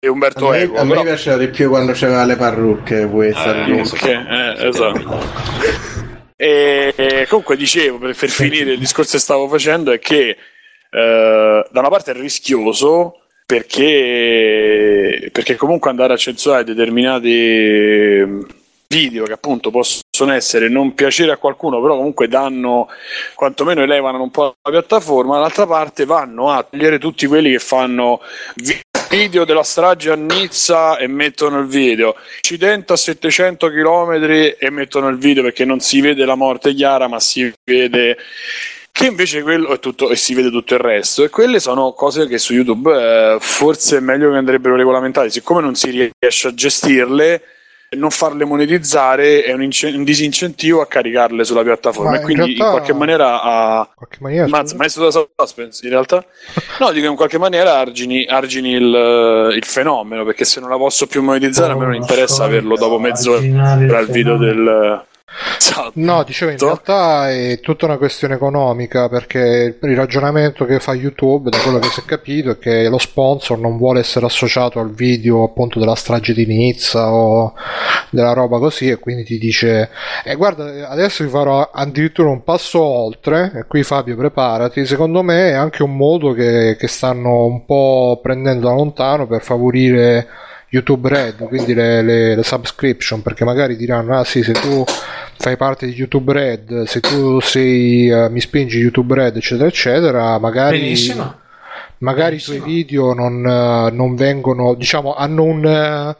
e 0.03 0.07
Umberto 0.07 0.47
A 0.47 0.51
me, 0.53 0.61
Eco. 0.61 0.77
a 0.79 0.83
me 0.83 0.89
però- 0.89 1.03
piaceva 1.03 1.37
di 1.37 1.47
più 1.49 1.69
quando 1.69 1.91
c'aveva 1.93 2.25
le 2.25 2.35
parrucche 2.35 3.03
Wesa. 3.03 3.65
Eh, 3.67 3.81
Ok, 3.81 4.03
eh, 4.03 4.67
esatto. 4.67 5.19
E, 6.35 6.91
e 6.97 7.27
comunque 7.29 7.55
dicevo, 7.55 7.99
per, 7.99 8.15
per 8.15 8.29
finire 8.29 8.71
il 8.71 8.79
discorso 8.79 9.11
che 9.11 9.19
stavo 9.19 9.47
facendo, 9.47 9.91
è 9.91 9.99
che 9.99 10.29
eh, 10.29 10.37
da 11.69 11.79
una 11.79 11.89
parte 11.89 12.11
è 12.11 12.13
rischioso 12.15 13.19
perché, 13.45 15.29
perché 15.31 15.55
comunque 15.55 15.91
andare 15.91 16.13
a 16.13 16.17
censurare 16.17 16.63
determinati 16.63 18.59
video 18.87 19.23
che 19.25 19.33
appunto 19.33 19.69
possono 19.69 20.33
essere 20.33 20.67
non 20.67 20.95
piacere 20.95 21.31
a 21.31 21.37
qualcuno, 21.37 21.79
però 21.79 21.95
comunque 21.95 22.27
danno, 22.27 22.87
quantomeno 23.35 23.83
elevano 23.83 24.23
un 24.23 24.31
po' 24.31 24.55
la 24.63 24.71
piattaforma, 24.71 25.35
dall'altra 25.35 25.67
parte 25.67 26.05
vanno 26.05 26.49
a 26.49 26.63
togliere 26.63 26.97
tutti 26.97 27.27
quelli 27.27 27.51
che 27.51 27.59
fanno 27.59 28.19
video 29.11 29.43
della 29.43 29.63
strage 29.63 30.09
a 30.09 30.15
Nizza 30.15 30.97
e 30.97 31.05
mettono 31.07 31.59
il 31.59 31.65
video, 31.65 32.15
incidente 32.37 32.93
a 32.93 32.95
700 32.95 33.67
km 33.69 34.13
e 34.57 34.69
mettono 34.69 35.09
il 35.09 35.17
video 35.17 35.43
perché 35.43 35.65
non 35.65 35.81
si 35.81 35.99
vede 35.99 36.23
la 36.23 36.35
morte 36.35 36.73
chiara, 36.73 37.09
ma 37.09 37.19
si 37.19 37.51
vede 37.65 38.17
che 38.89 39.07
invece 39.07 39.41
quello 39.41 39.73
è 39.73 39.79
tutto 39.79 40.09
e 40.09 40.15
si 40.15 40.33
vede 40.33 40.49
tutto 40.49 40.75
il 40.75 40.79
resto. 40.79 41.25
E 41.25 41.29
quelle 41.29 41.59
sono 41.59 41.91
cose 41.91 42.25
che 42.25 42.37
su 42.37 42.53
YouTube 42.53 42.89
eh, 42.89 43.37
forse 43.41 43.97
è 43.97 43.99
meglio 43.99 44.31
che 44.31 44.37
andrebbero 44.37 44.77
regolamentate 44.77 45.29
siccome 45.29 45.59
non 45.59 45.75
si 45.75 45.89
riesce 45.89 46.47
a 46.47 46.53
gestirle 46.53 47.43
non 47.97 48.09
farle 48.09 48.45
monetizzare 48.45 49.43
è 49.43 49.51
un, 49.51 49.63
ince- 49.63 49.89
un 49.89 50.03
disincentivo 50.05 50.79
a 50.81 50.87
caricarle 50.87 51.43
sulla 51.43 51.61
piattaforma 51.61 52.11
Ma 52.11 52.15
e 52.15 52.19
in 52.19 52.23
quindi 52.25 52.51
in, 52.51 52.57
realtà- 52.57 52.71
qualche 52.71 52.93
maniera 52.93 53.41
a 53.41 53.79
In 53.89 53.95
qualche 53.95 54.17
maniera, 54.21 54.47
Mazza, 54.47 54.63
scusa. 54.63 54.75
maestro 54.77 55.09
da 55.09 55.27
suspense 55.45 55.85
in 55.85 55.91
realtà 55.91 56.25
no 56.79 56.91
dico 56.91 57.07
in 57.07 57.15
qualche 57.15 57.37
maniera 57.37 57.77
argini, 57.77 58.25
argini 58.25 58.71
il, 58.71 59.53
il 59.55 59.65
fenomeno 59.65 60.23
perché 60.23 60.45
se 60.45 60.59
non 60.61 60.69
la 60.69 60.77
posso 60.77 61.05
più 61.07 61.21
monetizzare 61.21 61.73
a 61.73 61.75
me 61.75 61.85
non 61.85 61.95
interessa 61.95 62.45
averlo 62.45 62.75
dopo 62.77 62.97
mezz'ora 62.97 63.39
il 63.39 64.07
video 64.09 64.37
del 64.37 65.05
Esatto. 65.57 65.91
No, 65.95 66.23
dicevo, 66.23 66.51
in 66.51 66.57
realtà 66.57 67.31
è 67.31 67.59
tutta 67.61 67.85
una 67.85 67.97
questione 67.97 68.35
economica 68.35 69.07
perché 69.09 69.77
il 69.81 69.95
ragionamento 69.95 70.65
che 70.65 70.79
fa 70.79 70.93
YouTube, 70.93 71.49
da 71.49 71.57
quello 71.59 71.79
che 71.79 71.87
si 71.87 72.01
è 72.01 72.03
capito, 72.05 72.51
è 72.51 72.57
che 72.57 72.89
lo 72.89 72.97
sponsor 72.97 73.57
non 73.59 73.77
vuole 73.77 73.99
essere 73.99 74.25
associato 74.25 74.79
al 74.79 74.91
video 74.91 75.43
appunto 75.43 75.79
della 75.79 75.95
strage 75.95 76.33
di 76.33 76.45
Nizza 76.45 77.11
o 77.13 77.53
della 78.09 78.33
roba 78.33 78.59
così 78.59 78.89
e 78.89 78.97
quindi 78.97 79.23
ti 79.23 79.37
dice 79.37 79.89
e 80.23 80.35
guarda 80.35 80.89
adesso 80.89 81.23
vi 81.23 81.29
farò 81.29 81.69
addirittura 81.71 82.29
un 82.29 82.43
passo 82.43 82.81
oltre 82.81 83.51
e 83.55 83.65
qui 83.67 83.83
Fabio 83.83 84.17
preparati 84.17 84.85
secondo 84.85 85.21
me 85.21 85.51
è 85.51 85.53
anche 85.53 85.81
un 85.83 85.95
modo 85.95 86.33
che, 86.33 86.75
che 86.77 86.87
stanno 86.87 87.45
un 87.45 87.65
po' 87.65 88.19
prendendo 88.21 88.67
da 88.67 88.73
lontano 88.73 89.27
per 89.27 89.41
favorire 89.41 90.27
YouTube 90.71 91.09
Red, 91.09 91.47
quindi 91.47 91.73
le, 91.73 92.01
le- 92.01 92.35
le 92.35 92.43
subscription, 92.43 93.21
perché 93.21 93.43
magari 93.43 93.75
diranno: 93.75 94.17
Ah, 94.17 94.23
sì, 94.23 94.41
se 94.41 94.53
tu 94.53 94.83
fai 95.41 95.57
parte 95.57 95.87
di 95.87 95.93
YouTube 95.93 96.31
Red, 96.31 96.83
se 96.83 96.99
tu 96.99 97.39
sei, 97.39 98.09
eh, 98.09 98.29
mi 98.29 98.39
spingi 98.39 98.77
YouTube 98.77 99.15
Red, 99.15 99.35
eccetera, 99.35 99.67
eccetera, 99.67 100.37
magari, 100.37 100.79
Benissimo. 100.79 101.39
magari 101.97 102.35
i 102.35 102.41
tuoi 102.41 102.61
video 102.61 103.13
non, 103.13 103.43
eh, 103.45 103.91
non 103.91 104.15
vengono, 104.15 104.75
diciamo, 104.75 105.15
hanno 105.15 105.43
un, 105.43 105.65
eh, 105.65 106.15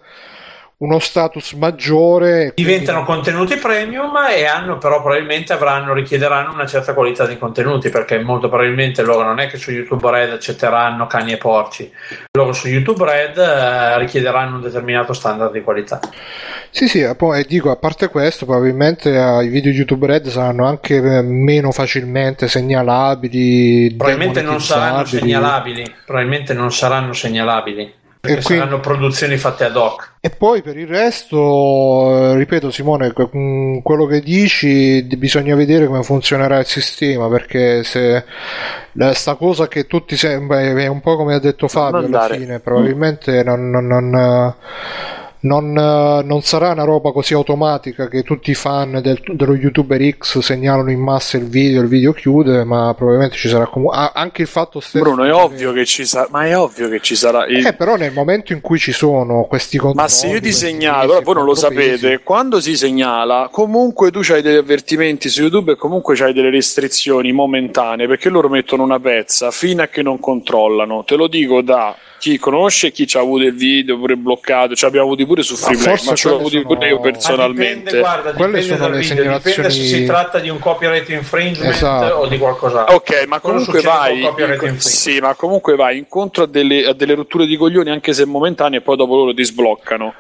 uno 0.82 1.00
status 1.00 1.54
maggiore. 1.54 2.46
e 2.46 2.54
quindi- 2.54 2.72
Diventano 2.72 3.04
contenuti 3.04 3.56
premium 3.58 4.14
e 4.30 4.46
hanno 4.46 4.78
però 4.78 5.02
probabilmente 5.02 5.54
avranno, 5.54 5.94
richiederanno 5.94 6.54
una 6.54 6.66
certa 6.66 6.94
qualità 6.94 7.26
di 7.26 7.38
contenuti 7.38 7.90
perché 7.90 8.20
molto 8.20 8.48
probabilmente 8.50 9.04
loro 9.04 9.24
non 9.24 9.40
è 9.40 9.48
che 9.48 9.58
su 9.58 9.72
YouTube 9.72 10.10
Red 10.10 10.32
accetteranno 10.32 11.08
cani 11.08 11.34
e 11.34 11.38
porci, 11.38 11.92
loro 12.32 12.54
su 12.54 12.68
YouTube 12.68 13.06
Red 13.06 13.38
eh, 13.38 13.98
richiederanno 14.00 14.56
un 14.56 14.62
determinato 14.62 15.14
standard 15.14 15.52
di 15.52 15.62
qualità. 15.62 16.00
Sì, 16.70 16.88
sì, 16.88 17.02
e 17.02 17.16
poi 17.16 17.46
dico, 17.46 17.70
a 17.70 17.76
parte 17.76 18.10
questo, 18.10 18.46
probabilmente 18.46 19.14
eh, 19.14 19.44
i 19.44 19.50
video 19.50 19.72
YouTube 19.72 20.08
Red 20.08 20.28
saranno 20.30 20.66
anche 20.66 20.96
eh, 20.96 21.22
meno 21.22 21.72
facilmente 21.72 22.48
segnalabili. 22.48 23.96
Probabilmente 23.98 24.42
non 24.42 24.62
saranno 24.62 25.06
segnalabili, 25.06 25.94
probabilmente 26.06 26.54
non 26.54 26.72
saranno 26.72 27.14
segnalabili. 27.14 28.00
Perché 28.22 28.38
E 28.38 28.44
quindi- 28.44 28.64
saranno 28.64 28.80
produzioni 28.82 29.36
fatte 29.38 29.64
ad 29.66 29.76
hoc. 29.76 30.12
E 30.22 30.30
poi 30.30 30.62
per 30.62 30.78
il 30.78 30.86
resto, 30.86 32.34
eh, 32.34 32.36
ripeto 32.38 32.70
Simone, 32.70 33.12
mm, 33.36 33.80
quello 33.82 34.06
che 34.06 34.22
dici 34.22 35.02
bisogna 35.18 35.56
vedere 35.56 35.88
come 35.88 36.04
funzionerà 36.04 36.60
il 36.60 36.68
sistema, 36.68 37.28
perché 37.30 37.84
se 37.84 38.24
sta 39.14 39.34
cosa 39.34 39.68
che 39.68 39.88
tutti 39.88 40.16
sembra 40.16 40.60
è 40.62 40.86
un 40.88 41.02
po' 41.02 41.16
come 41.16 41.34
ha 41.34 41.40
detto 41.40 41.68
Fabio 41.68 42.06
alla 42.06 42.28
fine, 42.30 42.60
probabilmente 42.60 43.42
non, 43.44 43.72
non- 43.72 43.88
non, 43.88 44.14
eh, 44.16 44.56
non, 45.42 45.76
eh, 45.76 46.24
non 46.24 46.42
sarà 46.42 46.72
una 46.72 46.84
roba 46.84 47.12
così 47.12 47.34
automatica 47.34 48.08
che 48.08 48.24
tutti 48.24 48.52
i 48.52 48.54
fan 48.54 49.00
del- 49.02 49.22
dello 49.26 49.56
youtuber 49.56 50.00
X 50.18 50.40
segnalano 50.40 50.92
in 50.92 51.00
massa 51.00 51.38
il 51.38 51.46
video, 51.48 51.82
il 51.82 51.88
video 51.88 52.14
chiude, 52.14 52.64
ma 52.64 52.94
probabilmente 52.96 53.36
ci 53.38 53.50
sarà 53.50 53.66
comunque 53.68 54.12
anche 54.14 54.44
il 54.44 54.48
fatto 54.48 54.80
stesso 54.80 55.04
Bruno 55.04 55.24
è 55.24 55.34
ovvio 55.34 55.74
che 55.74 55.86
ci 55.86 56.06
sarà 56.06 56.28
ma 56.30 56.46
è 56.46 56.58
ovvio 56.58 56.90
che 56.90 57.00
ci 57.00 57.16
sarà 57.16 57.46
il- 57.48 57.66
eh, 57.66 57.74
però 57.74 57.96
nel 57.96 58.12
momento 58.14 58.54
in 58.54 58.62
cui 58.62 58.78
ci 58.78 58.92
sono 58.92 59.46
questi 59.46 59.78
controlli 59.78 60.02
Ma 60.02 60.08
se 60.08 60.28
io 60.28 60.40
ti 60.40 60.52
segnalo, 60.52 61.08
però 61.14 61.22
voi 61.22 61.34
non 61.36 61.46
lo 61.46 61.54
quattro 61.54 61.70
pesi, 61.76 61.98
sapete, 61.98 62.24
quando 62.24 62.60
si 62.62 62.76
segnala, 62.78 63.50
comunque 63.52 64.12
tu 64.12 64.22
hai 64.30 64.42
degli 64.42 64.58
avvertimenti 64.58 65.30
su 65.30 65.42
YouTube 65.42 65.72
e 65.72 65.76
comunque 65.76 66.16
hai 66.24 66.34
delle 66.34 66.50
restrizioni 66.52 67.32
momentanee 67.32 68.08
perché 68.08 68.30
loro 68.30 68.48
mettono 68.50 68.84
una 68.84 69.00
pezza 69.00 69.50
fino 69.52 69.82
a 69.82 69.88
che 69.88 70.02
non 70.04 70.20
controllano. 70.20 71.04
Te 71.04 71.16
lo 71.16 71.28
dico 71.28 71.62
da 71.62 71.96
chi 72.22 72.38
conosce 72.38 72.88
e 72.88 72.92
chi 72.92 73.08
ci 73.08 73.18
ha 73.18 73.22
avuto 73.22 73.44
il 73.46 73.54
video 73.56 73.98
pure 73.98 74.16
bloccato, 74.16 74.76
ci 74.76 74.86
abbiamo 74.86 75.08
avuti 75.08 75.26
pure 75.26 75.42
su 75.42 75.56
Freeplay, 75.56 75.98
ma 76.06 76.14
ce 76.14 76.30
l'ho 76.30 76.36
avuti 76.36 76.62
pure 76.62 76.88
io 76.88 77.00
personalmente. 77.00 77.78
dipende, 77.80 78.00
guarda, 78.00 78.34
Quelle 78.34 78.60
dipende 78.60 78.62
sono 78.68 78.78
dal 78.78 78.92
le 78.92 78.98
video, 79.00 79.16
dipende 79.16 79.42
se 79.42 79.52
segnalazioni- 79.52 79.88
si 80.02 80.06
tratta 80.06 80.40
di 80.40 80.50
un 80.50 80.60
copyright 80.60 81.10
infringement 81.10 81.74
Esatto. 81.74 82.14
o 82.16 82.28
di 82.28 82.38
qualcos'altro. 82.38 82.96
Ok, 82.96 83.26
ma 83.26 83.40
comunque 83.40 83.82
vai, 83.82 84.24
sì, 84.78 85.20
ma 85.20 85.34
comunque 85.34 85.76
vai 85.76 85.98
incontro 85.98 86.44
a 86.44 86.48
delle, 86.48 86.86
a 86.86 86.94
delle 86.94 87.16
rotture 87.16 87.48
di 87.48 87.58
coglioni 87.58 87.90
anche 87.90 88.14
se 88.14 88.24
momentanee 88.26 88.78
e 88.78 88.82
poi 88.84 88.98
dopo 88.98 89.16
loro 89.16 89.34
ti 89.34 89.44
sbloccano. 89.44 90.14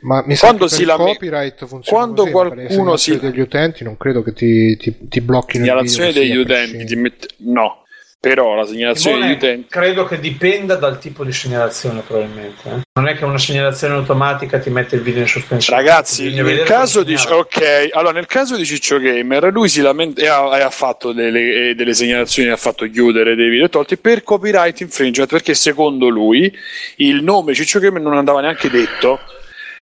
Ma 0.00 0.22
mi 0.26 0.34
sa 0.34 0.48
Quando 0.48 0.66
che 0.66 0.74
si 0.74 0.82
il 0.82 0.88
copyright 0.94 1.64
funziona 1.64 1.98
quando 1.98 2.22
così, 2.22 2.32
qualcuno 2.32 2.96
si- 2.96 3.04
segnalazioni 3.12 3.18
degli 3.20 3.40
utenti 3.40 3.84
non 3.84 3.96
credo 3.96 4.22
che 4.22 4.32
ti, 4.32 4.76
ti, 4.76 4.94
ti 5.08 5.20
blocchino 5.20 5.64
Segnalazione 5.64 6.12
degli 6.12 6.36
utenti, 6.36 6.96
mette- 6.96 7.28
no, 7.38 7.84
però 8.18 8.54
la 8.54 8.66
segnalazione 8.66 9.16
Simone, 9.16 9.26
degli 9.26 9.36
utenti. 9.36 9.68
credo 9.68 10.04
che 10.06 10.18
dipenda 10.18 10.74
dal 10.76 10.98
tipo 10.98 11.24
di 11.24 11.32
segnalazione 11.32 12.00
probabilmente 12.00 12.68
eh. 12.68 12.80
non 12.94 13.08
è 13.08 13.16
che 13.16 13.24
una 13.24 13.38
segnalazione 13.38 13.94
automatica 13.94 14.58
ti 14.58 14.70
mette 14.70 14.96
il 14.96 15.02
video 15.02 15.20
in 15.20 15.28
sospensione 15.28 15.80
Ragazzi, 15.80 16.32
nel 16.32 16.62
caso, 16.62 17.02
di, 17.02 17.16
segnala. 17.16 17.40
ok, 17.40 17.88
allora, 17.92 18.12
nel 18.12 18.26
caso 18.26 18.56
di 18.56 18.64
Ciccio 18.64 18.98
Gamer, 18.98 19.52
lui 19.52 19.68
si 19.68 19.80
lamenta 19.80 20.22
e 20.22 20.28
ha, 20.28 20.58
e 20.58 20.62
ha 20.62 20.70
fatto 20.70 21.12
delle, 21.12 21.74
delle 21.76 21.94
segnalazioni, 21.94 22.50
ha 22.50 22.56
fatto 22.56 22.88
chiudere 22.88 23.34
dei 23.34 23.48
video 23.48 23.68
tolti 23.68 23.96
per 23.96 24.22
copyright 24.22 24.80
infringement 24.80 25.30
perché 25.30 25.54
secondo 25.54 26.08
lui 26.08 26.52
il 26.96 27.22
nome 27.22 27.54
Ciccio 27.54 27.78
Gamer 27.78 28.00
non 28.00 28.16
andava 28.16 28.40
neanche 28.40 28.70
detto. 28.70 29.20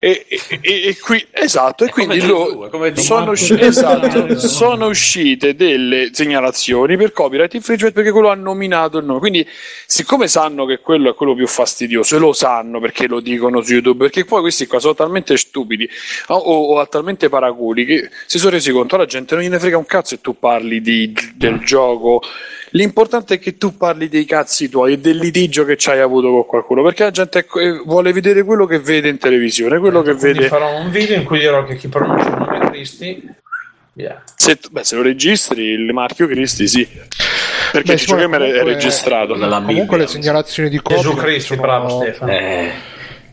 E, 0.01 0.25
e- 0.29 0.49
e- 0.61 0.97
qui, 0.97 1.27
esatto, 1.29 1.83
e 1.83 1.89
quindi 1.89 2.25
lo- 2.25 2.69
Dio. 2.93 3.01
sono, 3.03 3.31
usci- 3.31 3.59
esatto, 3.59 4.39
sono 4.39 4.85
uscite 4.87 5.55
delle 5.55 6.11
segnalazioni 6.13 6.95
per 6.95 7.11
copyright 7.11 7.53
infringement 7.55 7.93
perché 7.93 8.11
quello 8.11 8.29
ha 8.29 8.33
nominato 8.35 8.97
il 8.97 9.03
nome. 9.03 9.19
Quindi, 9.19 9.45
siccome 9.85 10.29
sanno 10.29 10.65
che 10.65 10.79
quello 10.79 11.09
è 11.09 11.13
quello 11.15 11.35
più 11.35 11.47
fastidioso, 11.47 12.15
e 12.15 12.19
lo 12.19 12.31
sanno 12.31 12.79
perché 12.79 13.07
lo 13.07 13.19
dicono 13.19 13.59
su 13.61 13.73
YouTube, 13.73 14.05
perché 14.05 14.23
poi 14.23 14.39
questi 14.39 14.67
qua 14.67 14.79
sono 14.79 14.95
talmente 14.95 15.35
stupidi 15.35 15.89
o, 16.27 16.33
o, 16.35 16.77
o 16.77 16.87
talmente 16.87 17.27
paraculi 17.27 17.83
che 17.83 18.09
si 18.25 18.37
sono 18.39 18.51
resi 18.51 18.71
conto 18.71 18.95
la 18.95 19.05
gente 19.05 19.35
non 19.35 19.43
gliene 19.43 19.59
frega 19.59 19.77
un 19.77 19.85
cazzo 19.85 20.15
e 20.15 20.21
tu 20.21 20.39
parli 20.39 20.79
di- 20.79 21.13
del 21.35 21.59
gioco. 21.65 22.21
L'importante 22.71 23.35
è 23.35 23.39
che 23.39 23.57
tu 23.57 23.75
parli 23.77 24.09
dei 24.09 24.25
cazzi 24.25 24.69
tuoi 24.69 24.93
e 24.93 24.99
del 24.99 25.17
litigio 25.17 25.65
che 25.65 25.75
ci 25.77 25.89
hai 25.89 25.99
avuto 25.99 26.29
con 26.29 26.45
qualcuno, 26.45 26.83
perché 26.83 27.03
la 27.03 27.11
gente 27.11 27.39
eh, 27.59 27.81
vuole 27.83 28.13
vedere 28.13 28.43
quello 28.43 28.65
che 28.65 28.79
vede 28.79 29.09
in 29.09 29.17
televisione, 29.17 29.79
quello 29.79 30.01
che 30.01 30.13
Quindi 30.15 30.37
vede. 30.39 30.47
farò 30.49 30.75
un 30.77 30.89
video 30.91 31.15
in 31.17 31.23
cui 31.23 31.39
dirò 31.39 31.63
che 31.65 31.75
chi 31.75 31.87
pronuncia 31.87 32.27
il 32.29 32.35
nome 32.37 32.59
Cristi 32.69 33.27
via. 33.93 34.21
Se, 34.35 34.57
beh, 34.69 34.83
se 34.83 34.95
lo 34.95 35.01
registri 35.01 35.63
il 35.63 35.91
marchio 35.93 36.27
Cristi, 36.27 36.67
sì. 36.67 36.87
Perché 37.71 37.93
Beh, 37.93 37.97
Simone, 37.99 38.21
Gamer 38.21 38.41
è 38.41 38.45
comunque- 38.49 38.73
registrato. 38.73 39.33
Comunque 39.35 39.97
le 39.97 40.07
segnalazioni 40.07 40.69
di 40.69 40.77
copyright 40.77 41.05
Gesù 41.07 41.15
Cristo, 41.17 41.53
sono- 41.55 41.61
bravo 41.61 41.89
Stefano. 41.89 42.31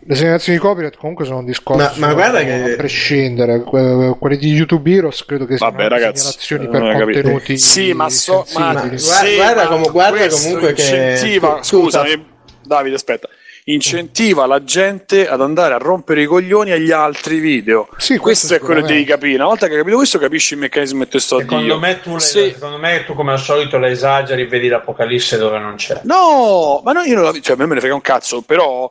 Le 0.09 0.15
segnalazioni 0.15 0.59
di 0.59 0.65
copyright 0.65 0.97
comunque 0.97 1.25
sono 1.25 1.39
un 1.39 1.45
discorso 1.47 1.93
Ma- 1.99 2.07
ma 2.07 2.15
guarda 2.15 2.43
che- 2.45 2.73
a 2.73 2.77
prescindere, 2.77 3.63
que- 3.65 4.15
quelle 4.19 4.37
di 4.37 4.53
YouTube 4.53 4.89
Heroes 4.89 5.25
credo 5.25 5.47
che 5.47 5.57
siano 5.57 5.73
Vabbè, 5.73 5.89
ragazzi, 5.89 6.19
segnalazioni 6.23 6.63
non 6.65 6.73
per 6.73 7.03
contenuti 7.03 7.59
Sì, 7.59 7.93
ma 7.93 8.09
so- 8.09 8.47
ma- 8.55 8.73
sensibili. 8.73 9.03
Guarda- 9.03 9.27
Sì, 9.27 9.35
guarda 9.35 9.63
ma 9.63 9.69
come- 9.69 9.89
guarda 9.91 10.29
comunque 10.29 10.73
che- 10.75 11.17
scusa. 11.17 11.59
scusami, 11.63 12.27
Davide, 12.63 12.95
aspetta. 12.95 13.29
Incentiva 13.69 14.47
la 14.47 14.63
gente 14.63 15.27
ad 15.27 15.41
andare 15.41 15.75
a 15.75 15.79
rompere 15.79 16.23
i 16.23 16.27
coglioni 16.27 16.71
agli 16.71 16.93
altri 16.93 17.41
video. 17.41 17.89
Sì, 17.97 18.17
questo, 18.17 18.47
questo 18.47 18.55
è 18.55 18.59
quello 18.61 18.81
che 18.83 18.93
devi 18.93 19.05
capire. 19.05 19.35
Una 19.35 19.47
volta 19.47 19.67
che 19.67 19.73
hai 19.73 19.79
capito 19.79 19.97
questo, 19.97 20.21
capisci 20.21 20.55
il 20.55 20.61
meccanismo 20.61 21.03
che 21.03 21.09
te 21.09 21.19
sto 21.19 21.37
a 21.37 21.41
Secondo 21.41 21.63
dire. 21.65 21.77
me, 21.77 22.01
tu 22.01 22.17
Se- 22.19 22.53
secondo 22.53 22.79
me 22.79 23.03
tu 23.05 23.15
come 23.15 23.33
al 23.33 23.41
solito 23.41 23.77
le 23.79 23.91
esageri 23.91 24.43
e 24.43 24.47
vedi 24.47 24.69
l'apocalisse 24.69 25.37
dove 25.37 25.59
non 25.59 25.75
c'è. 25.75 26.01
No, 26.05 26.81
ma 26.85 26.93
no, 26.93 27.01
io 27.03 27.17
non 27.17 27.25
la, 27.25 27.33
cioè, 27.41 27.57
a 27.57 27.59
me 27.59 27.67
me 27.67 27.75
ne 27.75 27.81
frega 27.81 27.95
un 27.97 28.01
cazzo, 28.03 28.43
però 28.43 28.89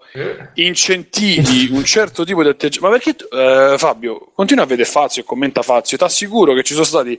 incentivi 0.56 1.70
un 1.72 1.86
certo 1.86 2.26
tipo 2.26 2.44
di 2.44 2.50
atteggiamento. 2.50 2.86
Ma 2.90 2.90
perché, 3.02 3.16
tu- 3.16 3.34
eh, 3.34 3.76
Fabio, 3.78 4.32
continua 4.36 4.66
a 4.66 4.68
vedere 4.68 4.90
Fazio 4.90 5.22
e 5.22 5.26
commenta 5.26 5.62
Fazio, 5.62 5.98
ti 5.98 6.04
assicuro 6.04 6.54
che 6.54 6.64
ci 6.64 6.74
sono 6.74 6.86
stati 6.86 7.18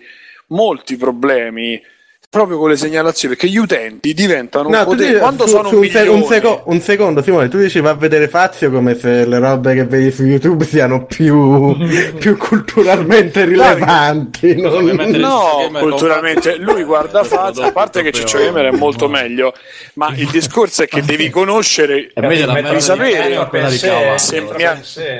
molti 0.48 0.96
problemi 0.98 1.82
proprio 2.28 2.58
con 2.58 2.68
le 2.70 2.76
segnalazioni, 2.76 3.34
perché 3.34 3.50
gli 3.50 3.56
utenti 3.56 4.12
diventano 4.14 4.68
un 4.68 4.74
No, 4.74 4.80
tu 4.84 4.90
potere. 4.90 5.06
dici- 5.08 5.20
Quando 5.20 5.46
su- 5.46 5.54
sono 5.56 5.68
su 5.68 5.76
un 5.78 5.88
se- 5.88 6.00
un 6.08 6.24
seco- 6.24 6.62
un 6.66 6.80
secondo, 6.80 7.22
Simone, 7.22 7.48
tu 7.48 7.58
dici 7.58 7.80
va 7.80 7.90
a 7.90 7.94
vedere 7.94 8.28
Fazio 8.28 8.70
come 8.70 8.98
se 8.98 9.24
le 9.26 9.38
robe 9.38 9.74
che 9.74 9.84
vedi 9.84 10.10
su 10.10 10.24
YouTube 10.24 10.64
siano 10.64 11.06
più, 11.06 11.76
più 12.18 12.36
culturalmente 12.36 13.44
rilevanti. 13.44 14.60
non- 14.60 14.84
No, 14.86 15.68
culturalmente 15.78 16.56
lui 16.56 16.82
guarda 16.84 17.22
Fazio, 17.24 17.62
a 17.62 17.72
parte 17.72 18.02
che 18.02 18.12
Ciccio 18.12 18.38
Gamer 18.38 18.66
è 18.66 18.76
molto 18.76 19.08
meglio, 19.08 19.52
ma 19.94 20.12
il 20.14 20.28
discorso 20.28 20.82
è 20.82 20.86
che 20.86 21.02
devi 21.02 21.30
conoscere, 21.30 22.10
E 22.12 22.20
devi 22.20 22.80
sapere 22.80 22.80
se, 24.18 24.36
entra 24.36 24.56
mi 24.56 24.64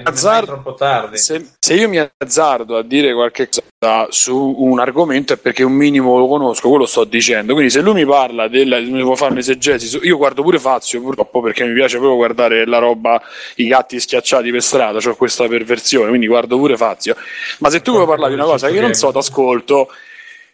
azzardo- 0.05 0.53
mai 0.53 0.61
troppo 0.63 0.75
tardi. 0.75 1.19
se, 1.19 1.45
se 1.59 1.75
io 1.75 1.89
mi 1.89 1.99
azzardo 2.19 2.77
a 2.77 2.83
dire 2.83 3.13
qualche 3.15 3.49
cosa 3.49 4.07
su 4.11 4.55
un 4.59 4.79
argomento 4.81 5.33
è 5.33 5.37
perché 5.37 5.63
un 5.63 5.73
minimo 5.73 6.19
lo 6.19 6.27
conosco, 6.29 6.69
quello 6.69 6.87
sto 6.87 6.96
dicendo. 7.05 7.53
Quindi 7.53 7.71
se 7.71 7.81
lui 7.81 7.95
mi 7.95 8.05
parla 8.05 8.49
del 8.49 8.87
mi 8.89 9.03
può 9.03 9.15
fare 9.15 9.33
un'esegesi, 9.33 9.99
io 10.03 10.17
guardo 10.17 10.43
pure 10.43 10.59
Fazio 10.59 11.01
purtroppo 11.01 11.41
perché 11.41 11.65
mi 11.65 11.75
piace 11.75 11.97
proprio 11.97 12.17
guardare 12.17 12.67
la 12.67 12.79
roba, 12.79 13.21
i 13.57 13.67
gatti 13.67 14.01
schiacciati 14.01 14.51
per 14.51 14.63
strada, 14.63 14.99
ho 14.99 15.17
questa 15.17 15.47
perversione, 15.47 16.09
quindi 16.09 16.27
guardo 16.27 16.57
pure 16.59 16.77
Fazio. 16.77 17.17
Ma 17.59 17.71
se 17.71 17.83
tu 17.83 17.99
mi 17.99 18.05
parli 18.05 18.29
di 18.29 18.35
una 18.35 18.45
cosa 18.45 18.69
che 18.69 18.75
io 18.75 18.81
non 18.81 18.95
so, 18.95 19.13
t'ascolto. 19.13 19.89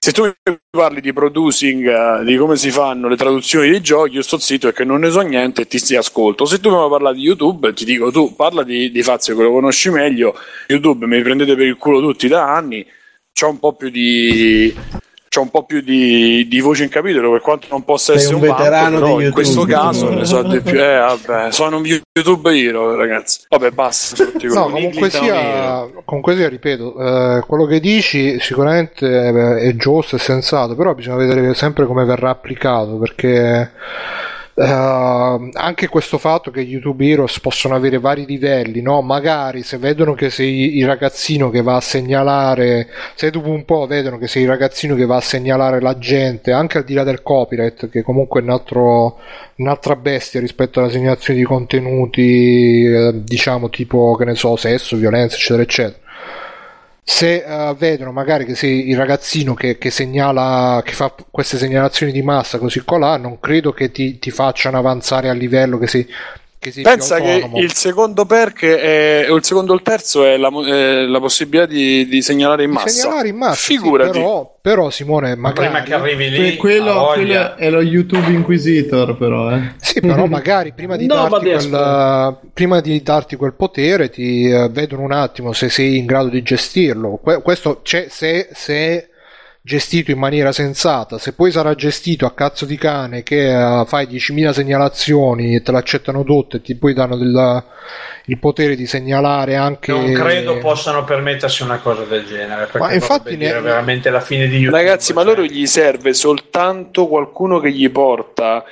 Se 0.05 0.11
tu 0.11 0.25
mi 0.25 0.59
parli 0.69 1.01
di 1.01 1.13
producing, 1.13 1.87
eh, 1.87 2.25
di 2.25 2.37
come 2.37 2.57
si 2.57 2.73
fanno 2.73 3.07
le 3.07 3.15
traduzioni 3.15 3.71
dei 3.71 3.81
giochi, 3.81 4.17
io 4.17 4.23
sto 4.23 4.37
zitto 4.37 4.67
perché 4.67 4.83
non 4.83 4.99
ne 4.99 5.11
so 5.11 5.21
niente 5.21 5.63
e 5.63 5.67
ti 5.69 5.81
ti 5.81 5.95
ascolto. 5.95 6.45
Se 6.45 6.59
tu 6.59 6.71
mi 6.71 6.89
parli 6.89 7.15
di 7.15 7.23
YouTube, 7.23 7.73
ti 7.73 7.85
dico 7.85 8.11
tu 8.11 8.35
parla 8.35 8.65
di, 8.65 8.91
di 8.91 9.03
Fazio 9.05 9.37
che 9.37 9.45
lo 9.45 9.53
conosci 9.53 9.91
meglio. 9.91 10.37
YouTube 10.67 11.07
mi 11.07 11.23
prendete 11.23 11.55
per 11.55 11.67
il 11.67 11.77
culo 11.77 12.01
tutti 12.01 12.27
da 12.27 12.53
anni. 12.53 12.85
C'ho 13.33 13.49
un 13.49 13.61
po' 13.61 13.75
più 13.75 13.91
di. 13.91 14.75
C'ho 15.35 15.41
un 15.41 15.49
po' 15.49 15.65
più 15.65 15.81
di, 15.81 16.47
di 16.47 16.61
voce 16.61 16.83
in 16.83 16.91
capitolo 16.91 17.31
per 17.31 17.41
quanto 17.41 17.67
non 17.71 17.85
possa 17.85 18.13
Sei 18.13 18.17
essere 18.17 18.35
un 18.35 18.43
un, 18.43 18.49
vanto, 18.49 18.63
veterano 18.65 19.17
di 19.17 19.25
in 19.25 19.31
questo 19.33 19.65
caso 19.65 20.11
ne 20.11 20.27
so 20.27 20.43
di 20.43 20.61
più. 20.61 20.79
Eh, 20.79 20.99
vabbè, 20.99 21.51
sono 21.51 21.79
un 21.79 21.87
YouTube 21.87 22.55
hero, 22.55 22.95
ragazzi. 22.95 23.47
Vabbè, 23.49 23.71
basta. 23.71 24.25
tutti 24.27 24.47
No, 24.49 24.69
comunque 24.69 25.09
sia, 25.09 25.89
comunque 26.05 26.37
sia, 26.37 26.51
ripeto, 26.51 26.99
eh, 26.99 27.45
quello 27.47 27.65
che 27.65 27.81
dici 27.81 28.39
sicuramente 28.41 29.59
è 29.61 29.75
giusto 29.75 30.17
e 30.17 30.19
sensato, 30.19 30.75
però 30.75 30.93
bisogna 30.93 31.17
vedere 31.17 31.55
sempre 31.55 31.87
come 31.87 32.05
verrà 32.05 32.29
applicato, 32.29 32.99
perché 32.99 33.73
eh, 34.55 34.65
anche 34.65 35.89
questo 35.89 36.19
fatto 36.19 36.51
che 36.51 36.61
YouTube 36.61 37.07
Heroes 37.07 37.41
possono 37.41 37.75
avere 37.75 37.99
vari 37.99 38.27
livelli, 38.27 38.83
no? 38.83 39.01
Magari 39.01 39.63
se 39.63 39.79
vedono 39.79 40.15
che 40.15 40.29
sei 40.29 40.77
il 40.77 40.87
ragazzino 40.87 41.49
che 41.51 41.63
va 41.63 41.77
a 41.77 41.81
segnalare, 41.81 42.89
se 43.15 43.31
dopo 43.31 43.49
un 43.49 43.65
po' 43.65 43.87
vedono 43.87 44.19
che 44.19 44.29
sei 44.29 44.43
il 44.43 44.49
ragazzino 44.49 44.95
che 44.95 45.07
va 45.07 45.17
a 45.17 45.21
segnalare 45.21 45.81
la 45.81 45.97
gente, 45.99 46.53
anche 46.53 46.79
al 46.79 46.85
di 46.85 46.95
là 46.95 47.03
del 47.05 47.23
copyright, 47.23 47.89
che 47.89 48.03
comunque 48.03 48.41
è 48.41 48.43
un 48.45 48.51
altro, 48.51 49.19
un'altra 49.57 49.97
bestia 49.97 50.41
rispetto 50.41 50.81
alla 50.81 50.91
segnalazione 50.91 51.39
di 51.39 51.45
contenuti, 51.45 52.85
eh, 52.85 53.23
diciamo 53.25 53.71
tipo, 53.71 54.15
che 54.17 54.25
ne 54.27 54.35
so, 54.35 54.57
sesso, 54.57 54.97
violenza, 54.97 55.37
eccetera, 55.37 55.63
eccetera. 55.63 56.01
Se 57.05 57.45
eh, 57.45 57.75
vedono 57.75 58.13
magari 58.13 58.45
che 58.45 58.55
sei 58.55 58.89
il 58.89 58.97
ragazzino 58.97 59.55
che, 59.55 59.77
che 59.77 59.91
segnala, 59.91 60.83
che 60.85 60.93
fa 60.93 61.13
queste 61.31 61.59
segnalazioni 61.59 62.13
di 62.13 62.23
massa 62.23 62.59
così 62.59 62.85
colà, 62.85 63.17
non 63.17 63.41
credo 63.41 63.73
che 63.73 63.91
ti, 63.91 64.19
ti 64.19 64.31
facciano 64.31 64.79
avanzare 64.79 65.29
al 65.29 65.37
livello 65.37 65.79
che 65.79 65.89
sei 65.89 66.09
Pensa 66.83 67.17
più 67.17 67.25
che 67.25 67.59
il 67.59 67.73
secondo 67.73 68.25
perk 68.25 68.65
è, 68.65 69.27
o 69.29 69.35
il 69.35 69.45
secondo 69.45 69.73
o 69.73 69.75
il 69.75 69.83
terzo 69.83 70.25
è 70.25 70.37
la, 70.37 70.49
è 70.67 71.05
la 71.07 71.19
possibilità 71.19 71.67
di, 71.67 72.07
di 72.07 72.23
segnalare 72.23 72.63
in 72.63 72.69
Di 72.71 72.75
massa. 72.77 72.89
segnalare 72.89 73.29
in 73.29 73.37
massa, 73.37 73.55
sì, 73.55 73.77
Figurati. 73.79 74.11
però, 74.13 74.59
però 74.61 74.91
Simone, 74.91 75.35
magari, 75.35 75.67
prima 75.67 75.83
che 75.83 75.95
arrivi 75.95 76.31
lì, 76.31 76.37
Que- 76.37 76.57
quello, 76.57 77.11
quello 77.15 77.57
è 77.57 77.71
lo 77.71 77.81
YouTube 77.83 78.31
Inquisitor, 78.31 79.17
però. 79.17 79.51
Eh. 79.55 79.73
Sì, 79.79 80.01
però 80.01 80.27
magari 80.27 80.73
prima 80.73 80.97
di, 80.97 81.07
No, 81.13 81.29
darti, 81.29 81.51
quel, 81.69 82.39
prima 82.53 82.81
di 82.81 83.03
darti 83.03 83.37
quel 83.37 83.55
potere 83.55 84.09
ti 84.11 84.49
eh, 84.49 84.69
vedono 84.71 85.03
un 85.03 85.13
attimo 85.13 85.53
se 85.53 85.69
sei 85.69 85.97
in 85.99 86.07
grado 86.07 86.29
di 86.29 86.43
gestirlo. 86.43 87.19
Que- 87.23 87.43
questo 87.43 87.81
c'è 87.83 88.07
se, 88.09 88.49
se 88.53 89.09
gestito 89.65 90.11
in 90.11 90.19
maniera 90.19 90.51
sensata. 90.51 91.19
Se 91.19 91.33
poi 91.33 91.53
sarà 91.53 91.75
gestito 91.75 92.27
a 92.27 92.33
cazzo 92.33 92.65
di 92.65 92.77
cane 92.77 93.23
che 93.23 93.47
eh, 93.53 93.85
fai 93.87 94.07
10.000 94.07 94.51
segnalazioni 94.51 95.55
e 95.55 95.63
te 95.63 95.71
l'accettano 95.71 96.25
tutte 96.25 96.57
e 96.57 96.63
ti 96.63 96.75
poi 96.75 96.93
danno 96.93 97.17
del- 97.17 97.65
il 98.27 98.39
potere 98.39 98.77
di 98.77 98.87
segnalare 98.87 99.57
anche... 99.57 99.91
Non 99.91 100.13
credo 100.13 100.59
possano 100.59 101.03
permettersi 101.03 101.63
una 101.63 101.79
cosa 101.79 102.05
del 102.05 102.25
genere. 102.25 102.67
Perché 102.67 102.79
Ma 102.79 102.93
infatti 102.93 103.31
ne- 103.31 103.47
dire 103.47 103.61
veramente 103.61 104.11
la 104.11 104.21
fine 104.21 104.47
di 104.47 104.59
YouTube. 104.59 104.77
Ragazzi, 104.77 105.13
ma 105.13 105.23
loro 105.25 105.43
gli 105.43 105.67
serve 105.67 106.13
soltanto 106.13 107.09
qualcuno 107.09 107.59
che 107.59 107.73
gli 107.73 107.89
porta 107.91 108.65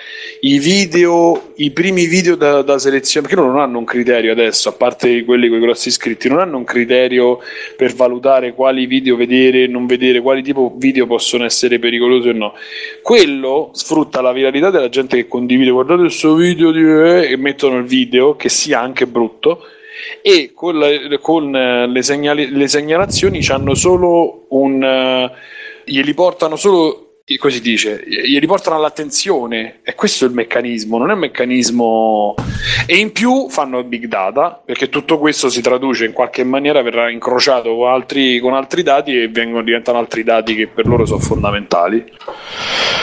i 0.42 0.58
video, 0.58 1.52
i 1.56 1.72
primi 1.72 2.06
video 2.06 2.36
da, 2.36 2.62
da 2.62 2.78
selezione, 2.78 3.26
perché 3.26 3.40
loro 3.40 3.52
non 3.54 3.62
hanno 3.62 3.78
un 3.78 3.84
criterio 3.84 4.30
adesso, 4.30 4.68
a 4.68 4.72
parte 4.72 5.24
quelli 5.24 5.48
con 5.48 5.58
i 5.58 5.62
grossi 5.62 5.88
iscritti, 5.88 6.28
non 6.28 6.38
hanno 6.38 6.56
un 6.56 6.64
criterio 6.64 7.40
per 7.76 7.92
valutare 7.94 8.54
quali 8.54 8.86
video 8.86 9.16
vedere 9.16 9.64
e 9.64 9.66
non 9.66 9.86
vedere, 9.86 10.20
quali 10.20 10.42
tipo 10.42 10.72
video 10.80 11.06
possono 11.06 11.44
essere 11.44 11.78
pericolosi 11.78 12.28
o 12.30 12.32
no. 12.32 12.54
Quello 13.02 13.70
sfrutta 13.72 14.20
la 14.20 14.32
viralità 14.32 14.70
della 14.70 14.88
gente 14.88 15.16
che 15.16 15.28
condivide, 15.28 15.70
guardate 15.70 16.00
questo 16.00 16.34
video 16.34 16.72
di... 16.72 16.82
eh", 16.82 17.30
e 17.30 17.36
mettono 17.36 17.78
il 17.78 17.84
video, 17.84 18.34
che 18.34 18.48
sia 18.48 18.80
anche 18.80 19.06
brutto, 19.06 19.62
e 20.22 20.50
con, 20.54 20.78
la- 20.78 21.18
con, 21.20 21.54
eh, 21.54 21.86
le, 21.86 22.02
segnali- 22.02 22.50
le 22.50 22.66
segnalazioni 22.66 23.44
hanno 23.48 23.74
solo 23.74 24.46
un 24.48 24.82
eh, 24.82 25.30
glieli 25.84 26.14
portano 26.14 26.56
solo 26.56 27.09
come 27.38 27.52
si 27.52 27.60
dice 27.60 28.02
glieli 28.06 28.46
portano 28.46 28.76
all'attenzione 28.76 29.80
e 29.82 29.94
questo 29.94 30.24
è 30.24 30.28
il 30.28 30.34
meccanismo 30.34 30.98
non 30.98 31.10
è 31.10 31.14
un 31.14 31.18
meccanismo 31.20 32.34
e 32.86 32.96
in 32.96 33.12
più 33.12 33.48
fanno 33.48 33.82
big 33.84 34.06
data 34.06 34.60
perché 34.64 34.88
tutto 34.88 35.18
questo 35.18 35.48
si 35.48 35.60
traduce 35.60 36.04
in 36.06 36.12
qualche 36.12 36.44
maniera 36.44 36.82
verrà 36.82 37.10
incrociato 37.10 37.74
con 37.76 37.88
altri, 37.88 38.38
con 38.40 38.54
altri 38.54 38.82
dati 38.82 39.20
e 39.22 39.28
vengono, 39.28 39.62
diventano 39.62 39.98
altri 39.98 40.22
dati 40.24 40.54
che 40.54 40.66
per 40.68 40.86
loro 40.86 41.04
sono 41.06 41.20
fondamentali 41.20 42.04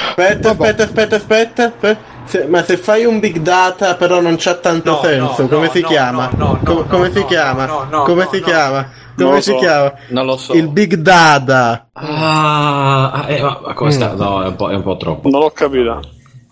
Aspetta, 0.09 0.49
aspetta, 0.51 0.83
aspetta, 0.83 1.15
aspetta. 1.15 1.63
aspetta. 1.65 2.15
Se- 2.25 2.45
ma 2.47 2.61
se 2.63 2.75
fai 2.77 3.05
un 3.05 3.19
big 3.19 3.37
data 3.37 3.95
però 3.95 4.19
non 4.19 4.35
c'ha 4.37 4.55
tanto 4.55 4.91
No, 4.91 5.01
senso, 5.01 5.43
no, 5.43 5.47
come 5.47 5.65
no, 5.67 5.71
si 5.71 5.79
no, 5.81 5.87
chiama? 5.87 6.29
no, 6.35 6.59
no, 6.61 6.61
come 6.63 6.79
no, 6.81 6.85
come 6.87 7.07
no, 7.07 7.13
si 7.13 7.25
chiama? 7.25 7.65
no, 7.65 7.87
no, 7.89 8.01
come 8.03 8.23
no, 8.23 8.29
si 8.31 8.39
no. 8.39 8.45
chiama? 8.45 8.89
Non 9.17 9.25
Come 9.27 9.35
lo 9.35 9.41
si 9.41 9.49
so. 9.51 9.57
chiama? 9.57 9.93
Non 10.09 10.25
lo 10.25 10.37
so. 10.37 10.53
Il 10.53 10.69
big 10.69 10.93
data. 10.95 11.89
Ah, 11.93 13.25
eh, 13.27 13.41
ma 13.41 13.59
ma 13.65 13.73
come 13.73 13.91
sta? 13.91 14.13
No, 14.13 14.43
è 14.43 14.47
un 14.47 14.55
po', 14.55 14.69
è 14.69 14.75
un 14.75 14.83
po' 14.83 14.95
troppo. 14.97 15.29
non 15.29 15.41
l'ho 15.41 15.49
capito 15.51 15.99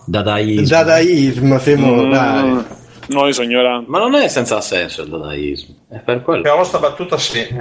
Dadaismo. 0.07 0.67
Dadaismo, 0.67 1.59
Simone, 1.59 2.07
Mm. 2.07 2.11
dai. 2.11 2.65
Noi 3.07 3.33
sono 3.33 3.47
ignoranti. 3.47 3.89
Ma 3.89 3.99
non 3.99 4.15
è 4.15 4.27
senza 4.27 4.59
senso 4.61 5.03
il 5.03 5.09
dadaismo. 5.09 5.75
È 5.89 5.99
per 5.99 6.21
quello. 6.23 6.41
Per 6.41 6.51
la 6.51 6.57
vostra 6.57 6.79
battuta 6.79 7.17
sì. 7.17 7.39
Eh. 7.39 7.53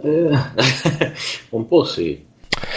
Un 1.50 1.66
po' 1.68 1.84
sì. 1.84 2.24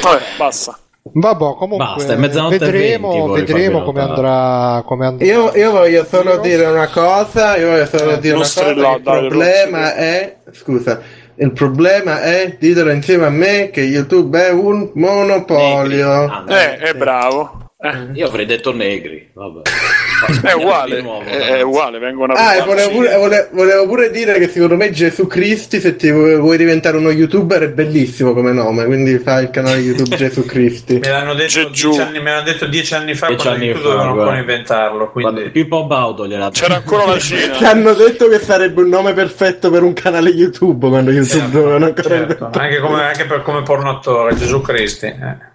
Vabbè, 0.02 0.22
basta. 0.38 0.78
Vabbè, 1.04 1.56
comunque 1.58 1.78
Basta, 1.78 2.16
vedremo, 2.48 3.28
vedremo 3.32 3.82
come 3.82 4.02
andrà, 4.02 4.84
come 4.86 5.08
andrà. 5.08 5.26
Io, 5.26 5.52
io 5.56 5.72
voglio 5.72 6.06
solo 6.06 6.38
dire 6.38 6.66
una 6.68 6.88
cosa, 6.90 7.58
io 7.58 7.70
voglio 7.72 7.86
solo 7.88 8.12
Eh, 8.12 8.20
dire 8.20 8.36
non 8.36 8.44
una 8.44 8.54
cosa, 8.54 8.70
il 8.70 9.02
dai, 9.02 9.02
problema 9.02 9.96
è, 9.96 10.38
scusa, 10.52 11.02
il 11.42 11.54
problema 11.54 12.22
è, 12.22 12.56
ditelo 12.60 12.92
insieme 12.92 13.26
a 13.26 13.30
me, 13.32 13.72
che 13.72 13.82
YouTube 13.82 14.40
è 14.40 14.52
un 14.52 14.92
monopolio. 14.94 16.26
Ah, 16.26 16.46
Eh, 16.48 16.78
è 16.78 16.94
bravo. 16.94 17.72
Eh, 17.80 18.10
Io 18.14 18.28
avrei 18.28 18.46
detto 18.46 18.72
negri. 18.72 19.32
Vabbè. 19.34 19.62
è 20.44 20.54
uguale, 20.54 21.02
nuovo, 21.02 21.24
è, 21.24 21.62
uguale, 21.62 22.00
vengono 22.00 22.34
Ah, 22.34 22.64
volevo 22.64 22.90
pure, 22.90 23.16
vole- 23.16 23.50
volevo 23.52 23.88
pure 23.88 24.10
dire 24.12 24.38
che 24.40 24.48
secondo 24.48 24.76
me 24.76 24.92
Gesù 24.92 25.28
Cristi, 25.28 25.80
se 25.80 25.96
ti 25.96 26.12
vuoi 26.12 26.58
diventare 26.58 26.98
uno 26.98 27.12
youtuber, 27.12 27.64
è 27.64 27.70
bellissimo 27.70 28.34
come 28.34 28.52
nome, 28.52 28.86
quindi 28.86 29.18
fai 29.20 29.44
il 29.44 29.50
canale 29.50 29.80
YouTube 29.80 30.16
Gesù 30.18 30.46
Cristi. 30.46 31.00
Me 31.00 31.10
l'hanno 31.10 31.34
detto, 31.34 31.70
dieci 31.70 32.00
anni, 32.00 32.20
me 32.20 32.32
l'hanno 32.32 32.44
detto 32.44 32.66
dieci 32.66 32.94
anni 32.94 33.14
fa 33.16 33.28
Dieci 33.28 33.44
quando 33.46 33.64
anni 33.64 33.74
fa, 33.74 33.80
dovevano 33.80 34.12
ancora 34.12 34.38
inventarlo. 34.38 35.12
Quindi... 35.12 35.50
Pippo 35.50 35.86
Baudo 35.86 36.28
gliel'ha 36.28 36.50
C'era 36.52 36.76
ancora 36.76 37.06
la 37.06 37.20
Cina. 37.20 37.56
Ti 37.56 37.64
hanno 37.66 37.94
detto 37.94 38.28
che 38.28 38.40
sarebbe 38.40 38.82
un 38.82 38.90
nome 38.90 39.14
perfetto 39.14 39.70
per 39.70 39.84
un 39.84 39.94
canale 39.94 40.30
YouTube 40.30 40.88
quando 40.88 41.12
YouTube 41.12 41.50
dovevano 41.50 41.86
ancora 41.86 42.08
Certo, 42.08 42.50
anche, 42.54 42.80
come, 42.80 43.02
anche 43.04 43.26
per, 43.26 43.42
come 43.42 43.64
porno 43.64 43.90
attore, 43.90 44.36
Gesù 44.36 44.62
Cristi. 44.62 45.06
eh. 45.06 45.50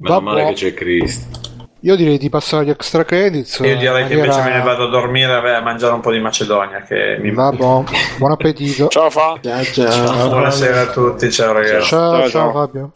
Meno 0.00 0.20
male 0.20 0.46
che 0.46 0.52
c'è 0.52 0.74
Cristo. 0.74 1.56
Io 1.80 1.94
direi 1.94 2.18
di 2.18 2.28
passare 2.28 2.64
agli 2.64 2.70
extra 2.70 3.04
credits. 3.04 3.60
Io 3.62 3.76
direi 3.76 4.06
che 4.06 4.12
in 4.14 4.18
invece 4.18 4.38
maniera- 4.38 4.44
me 4.44 4.56
ne 4.58 4.62
vado 4.64 4.84
a 4.84 4.88
dormire 4.90 5.32
a 5.32 5.56
a 5.56 5.60
mangiare 5.62 5.94
un 5.94 6.00
po' 6.00 6.10
di 6.10 6.18
Macedonia. 6.18 6.82
Che 6.82 7.18
mi... 7.20 7.32
Vabbè, 7.32 7.56
buon 7.56 8.32
appetito. 8.32 8.88
Ciao 8.88 9.10
Fa. 9.10 9.38
Ciao, 9.40 9.62
ciao. 9.62 10.28
Buonasera 10.28 10.80
a 10.80 10.86
tutti, 10.86 11.30
ciao 11.30 11.52
ragazzi. 11.52 11.86
Ciao, 11.86 12.28
ciao, 12.28 12.52
Fabio. 12.52 12.92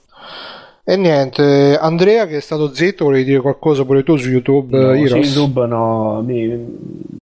E 0.84 0.96
niente, 0.96 1.78
Andrea 1.80 2.26
che 2.26 2.38
è 2.38 2.40
stato 2.40 2.74
zitto, 2.74 3.04
volevi 3.04 3.22
dire 3.22 3.40
qualcosa 3.40 3.84
pure 3.84 4.02
tu 4.02 4.16
su 4.16 4.28
YouTube, 4.28 4.76
No, 4.76 5.06
su 5.06 5.16
YouTube 5.16 5.64
no, 5.68 6.22
mi- 6.26 6.48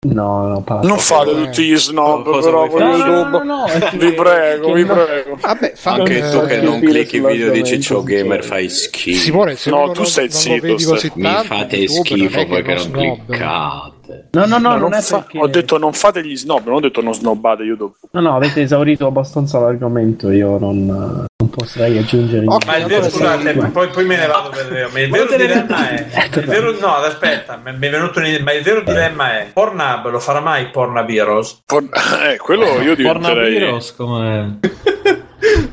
no, 0.08 0.48
no. 0.66 0.80
Non 0.82 0.98
fate 0.98 1.30
tutti 1.30 1.62
gli 1.64 1.76
snob, 1.76 2.24
Cosa 2.24 2.48
però 2.50 2.66
con? 2.66 2.80
YouTube. 2.82 3.04
No, 3.04 3.42
no, 3.44 3.44
no, 3.44 3.64
vi 3.96 4.12
prego, 4.12 4.72
vi 4.72 4.84
no. 4.84 4.92
prego. 4.94 5.36
Vabbè, 5.40 5.72
fa- 5.76 5.92
Anche 5.92 6.18
eh, 6.18 6.30
tu 6.32 6.44
che 6.46 6.60
non 6.62 6.74
capire 6.80 6.90
clicchi 7.04 7.16
il 7.16 7.26
video 7.26 7.50
di 7.52 7.62
Ciccio 7.62 8.02
Gamer 8.02 8.42
fai 8.42 8.68
schifo. 8.68 9.20
Simone, 9.20 9.54
se 9.54 9.70
No, 9.70 9.86
tu 9.92 10.00
non, 10.00 10.06
stai 10.06 10.24
non 10.24 10.32
zitto, 10.32 10.96
stai- 10.96 11.10
Mi 11.14 11.28
fate 11.44 11.76
YouTube 11.76 12.08
schifo 12.08 12.36
non 12.38 12.48
perché 12.48 12.74
non 12.74 12.78
snob. 12.82 13.24
cliccate. 13.26 14.28
No, 14.32 14.46
no, 14.46 14.46
no, 14.46 14.58
No, 14.58 14.68
non, 14.70 14.80
non 14.80 14.94
è 14.94 15.00
fa- 15.00 15.18
perché... 15.20 15.38
Ho 15.38 15.46
detto 15.46 15.78
non 15.78 15.92
fate 15.92 16.26
gli 16.26 16.36
snob, 16.36 16.64
non 16.66 16.74
ho 16.74 16.80
detto 16.80 17.00
non 17.00 17.14
snobbate 17.14 17.62
YouTube. 17.62 17.94
No, 18.10 18.20
no, 18.20 18.34
avete 18.34 18.62
esaurito 18.62 19.06
abbastanza 19.06 19.60
l'argomento, 19.60 20.30
io 20.32 20.58
non, 20.58 20.84
non 20.86 21.24
potrei 21.54 21.98
aggiungere 21.98 22.46
Ok, 22.46 22.66
Ma 22.66 22.76
il 22.76 22.86
vero, 22.86 23.08
scusate, 23.08 23.54
poi, 23.70 23.88
poi 23.88 24.04
me 24.04 24.16
ne 24.16 24.26
vado 24.26 24.48
per 24.50 24.66
vedere. 24.66 24.88
Ma 24.92 25.00
il 25.00 25.10
vero 25.10 25.36
dilemma 25.36 25.88
è. 25.88 26.28
Il 26.34 26.44
vero, 26.44 26.78
no, 26.78 26.94
aspetta, 26.96 27.60
mi 27.62 27.86
è 27.86 27.90
venuto 27.90 28.18
un- 28.18 28.40
ma 28.42 28.52
il 28.52 28.62
vero 28.62 28.82
dilemma 28.82 29.38
è: 29.38 29.50
Pornhub 29.52 30.10
lo 30.10 30.18
farà 30.18 30.40
mai 30.40 30.70
Heroes? 31.10 31.62
Por- 31.64 31.88
eh, 32.26 32.36
quello 32.38 32.80
io 32.80 32.94
diventerei. 32.94 33.52
Pornabiros 33.52 33.94
come... 33.94 34.58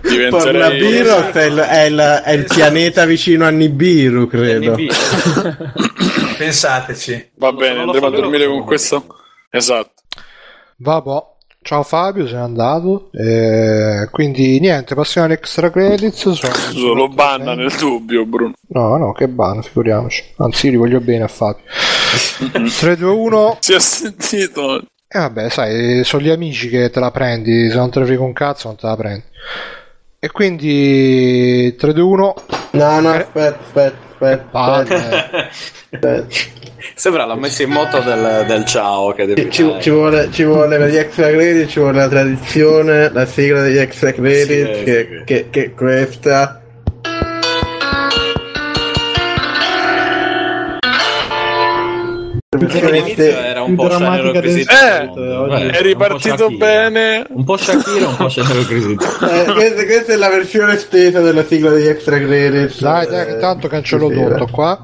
diventerei 0.01 0.29
Pornabiros 0.29 1.31
è 1.31 1.45
il, 1.45 1.57
è, 1.57 1.83
il, 1.85 2.21
è 2.25 2.31
il 2.31 2.43
pianeta 2.43 3.05
vicino 3.05 3.45
a 3.45 3.49
Nibiru, 3.49 4.27
credo. 4.27 4.75
Pensateci. 6.37 7.31
Va 7.37 7.51
bene, 7.53 7.81
andremo 7.81 8.05
a 8.05 8.11
dormire 8.11 8.45
con 8.45 8.63
questo. 8.63 9.05
Esatto. 9.49 9.93
Vabbè. 10.77 11.29
Ciao 11.63 11.83
Fabio, 11.83 12.27
sei 12.27 12.37
andato. 12.39 13.09
Eh, 13.13 14.07
quindi 14.11 14.59
niente, 14.59 14.95
passiamo 14.95 15.27
agli 15.27 15.33
extra 15.33 15.69
credits. 15.69 16.31
Sono- 16.31 16.53
Scusa, 16.53 16.87
lo 16.87 17.07
banna 17.07 17.53
nel 17.53 17.71
dubbio, 17.77 18.25
Bruno. 18.25 18.53
No, 18.69 18.97
no, 18.97 19.11
che 19.13 19.27
ban, 19.27 19.61
figuriamoci. 19.61 20.23
Anzi, 20.37 20.65
io 20.65 20.71
li 20.71 20.77
voglio 20.77 20.99
bene 20.99 21.23
a 21.23 21.27
Fabio. 21.27 21.61
3, 22.79 22.97
2, 22.97 23.11
1. 23.11 23.57
Si 23.59 23.73
è 23.73 23.79
sentito. 23.79 24.77
E 25.13 25.19
vabbè, 25.19 25.49
sai, 25.49 26.03
sono 26.03 26.23
gli 26.23 26.29
amici 26.29 26.67
che 26.67 26.89
te 26.89 26.99
la 26.99 27.11
prendi. 27.11 27.69
Se 27.69 27.75
non 27.75 27.91
te 27.91 27.99
ne 27.99 28.05
frega 28.05 28.23
un 28.23 28.33
cazzo, 28.33 28.67
non 28.67 28.77
te 28.77 28.87
la 28.87 28.95
prendi. 28.95 29.23
E 30.19 30.31
quindi 30.31 31.75
3, 31.75 31.93
2, 31.93 32.03
1. 32.03 32.33
No, 32.71 32.99
no, 33.01 33.09
aspetta, 33.11 33.59
aspetta, 33.59 33.97
aspetta. 34.21 35.49
Sembra 36.95 37.25
la 37.25 37.35
messa 37.35 37.63
in 37.63 37.69
moto 37.71 37.99
del, 37.99 38.45
del 38.47 38.65
ciao 38.65 39.11
che 39.13 39.25
devi 39.25 39.49
Ci, 39.51 39.75
ci 39.79 39.89
vuole, 39.89 40.29
ci 40.31 40.43
vuole 40.43 40.77
per 40.77 40.89
gli 40.89 40.97
extra 40.97 41.29
credit, 41.29 41.67
ci 41.67 41.79
vuole 41.79 41.97
la 41.97 42.07
tradizione, 42.07 43.09
la 43.11 43.25
sigla 43.25 43.61
degli 43.61 43.77
extra 43.77 44.11
credit, 44.13 44.77
Sì, 44.77 44.83
che, 44.83 45.07
sì. 45.09 45.23
che, 45.25 45.47
che 45.49 45.63
è 45.65 45.73
questa. 45.73 46.61
All'inizio 52.65 53.23
era 53.23 53.61
un 53.63 53.75
po' 53.75 53.83
oggi. 53.83 54.61
Eh, 54.61 54.65
È 54.65 55.77
un 55.77 55.81
ripartito 55.81 56.37
Shakira. 56.37 56.57
bene. 56.89 57.25
Un 57.29 57.43
po' 57.43 57.57
Shakira, 57.57 58.07
un 58.07 58.15
po' 58.17 58.29
Town. 58.29 58.97
Eh, 59.29 59.53
questa, 59.53 59.85
questa 59.85 60.13
è 60.13 60.15
la 60.15 60.29
versione 60.29 60.73
estesa 60.73 61.19
della 61.21 61.43
sigla 61.45 61.71
degli 61.71 61.87
extra 61.87 62.17
credit. 62.17 62.79
Dai, 62.79 63.07
dai, 63.07 63.25
che 63.25 63.37
tanto 63.37 63.67
cancello 63.67 64.09
tutto 64.09 64.47
qua. 64.51 64.79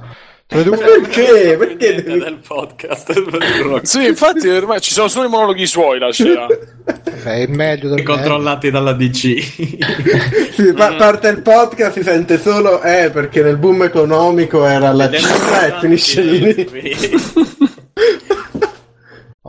3, 0.48 0.64
2, 0.64 0.78
1. 0.78 0.86
Perché? 0.86 1.58
Perché 1.58 2.04
devi... 2.04 2.20
del 2.20 2.40
podcast. 2.46 3.82
Sì, 3.84 4.08
infatti 4.08 4.48
ormai 4.48 4.80
ci 4.80 4.94
sono 4.94 5.10
solo 5.10 5.28
i 5.28 5.30
monologhi 5.30 5.68
suoi 5.68 6.00
la 6.00 6.12
scena. 6.12 6.48
È 7.24 7.46
meglio 7.48 7.90
del 7.90 8.04
Controllati 8.04 8.72
dalla 8.72 8.94
DC. 8.94 10.46
Sì, 10.58 10.74
pa- 10.74 10.96
parte 10.96 11.28
il 11.28 11.42
podcast, 11.42 11.98
si 11.98 12.04
sente 12.04 12.40
solo 12.40 12.82
eh, 12.82 13.12
perché 13.12 13.44
nel 13.44 13.58
boom 13.58 13.84
economico 13.84 14.66
era 14.66 14.92
la 14.92 15.12
cifra 15.12 15.68
e 15.68 15.80
finisce 15.80 16.22
lì. 16.22 17.06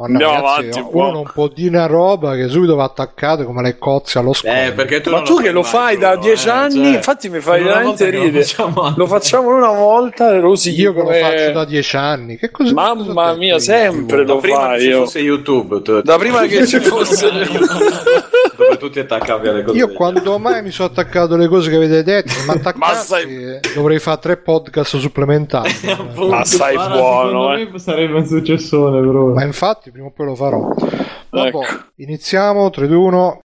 Oh, 0.00 0.06
no, 0.06 0.12
Andiamo 0.12 0.32
ragazzi, 0.34 0.48
avanti 0.60 0.78
un 0.78 0.88
uno 0.92 1.06
po'. 1.06 1.10
non 1.12 1.30
può 1.34 1.48
dire 1.48 1.68
una 1.76 1.86
roba 1.86 2.36
che 2.36 2.46
subito 2.46 2.76
va 2.76 2.84
attaccato 2.84 3.44
come 3.44 3.62
le 3.62 3.78
cozze 3.78 4.18
allo 4.20 4.32
scopo. 4.32 4.54
Eh, 4.54 5.00
tu 5.00 5.10
Ma 5.10 5.22
tu 5.22 5.40
che 5.40 5.50
lo 5.50 5.64
fai 5.64 5.98
da 5.98 6.10
Bruno, 6.10 6.22
dieci 6.22 6.46
eh, 6.46 6.50
anni, 6.52 6.72
cioè, 6.84 6.94
infatti 6.94 7.28
mi 7.28 7.40
fai 7.40 7.64
veramente 7.64 8.08
ridere. 8.08 8.44
facciamo- 8.44 8.92
Lo 8.96 9.06
facciamo 9.06 9.48
una 9.56 9.72
volta, 9.72 10.38
rosì. 10.38 10.70
Io 10.78 10.92
che 10.92 10.98
lo 10.98 11.04
come- 11.06 11.18
faccio 11.18 11.50
da 11.50 11.64
dieci 11.64 11.96
anni. 11.96 12.36
Che 12.36 12.48
cosa 12.52 12.72
Mamma 12.72 13.34
mia, 13.34 13.58
sempre 13.58 14.24
Da 14.24 14.34
lo 14.34 14.38
prima 14.38 14.58
fai 14.58 14.76
che 14.78 14.82
ci 14.84 14.88
io. 14.90 14.98
fosse 15.00 15.18
YouTube, 15.18 15.82
tu- 15.82 16.00
Da 16.02 16.16
prima 16.16 16.42
che 16.46 16.64
ci 16.64 16.78
fosse 16.80 17.28
dove 18.56 18.76
tu 18.78 18.90
ti 18.90 19.00
attaccavi 19.00 19.48
alle 19.48 19.62
cose. 19.64 19.76
Io 19.78 19.92
quando 19.92 20.38
mai 20.38 20.62
mi 20.62 20.70
sono 20.70 20.88
attaccato 20.88 21.34
alle 21.34 21.48
cose 21.48 21.70
che 21.70 21.76
avete 21.76 22.02
detto, 22.02 22.32
ma 22.46 22.52
attaccati, 22.54 23.04
sai- 23.04 23.60
dovrei 23.74 23.98
fare 23.98 24.18
tre 24.20 24.36
podcast 24.36 24.96
supplementari. 24.96 25.70
Ma 25.88 25.94
Guarda, 26.14 26.14
buono, 26.14 26.44
secondo 26.44 27.52
eh. 27.54 27.68
me 27.72 27.78
sarebbe 27.78 28.14
un 28.18 28.26
successone, 28.26 29.00
bro. 29.00 29.32
ma 29.34 29.44
infatti 29.44 29.87
prima 29.90 30.06
o 30.08 30.10
poi 30.12 30.26
lo 30.26 30.34
farò. 30.34 30.60
Vabbè, 31.30 31.48
Ecco. 31.48 31.62
iniziamo, 31.96 32.70
3, 32.70 32.86
2, 32.86 32.96
1. 32.96 33.40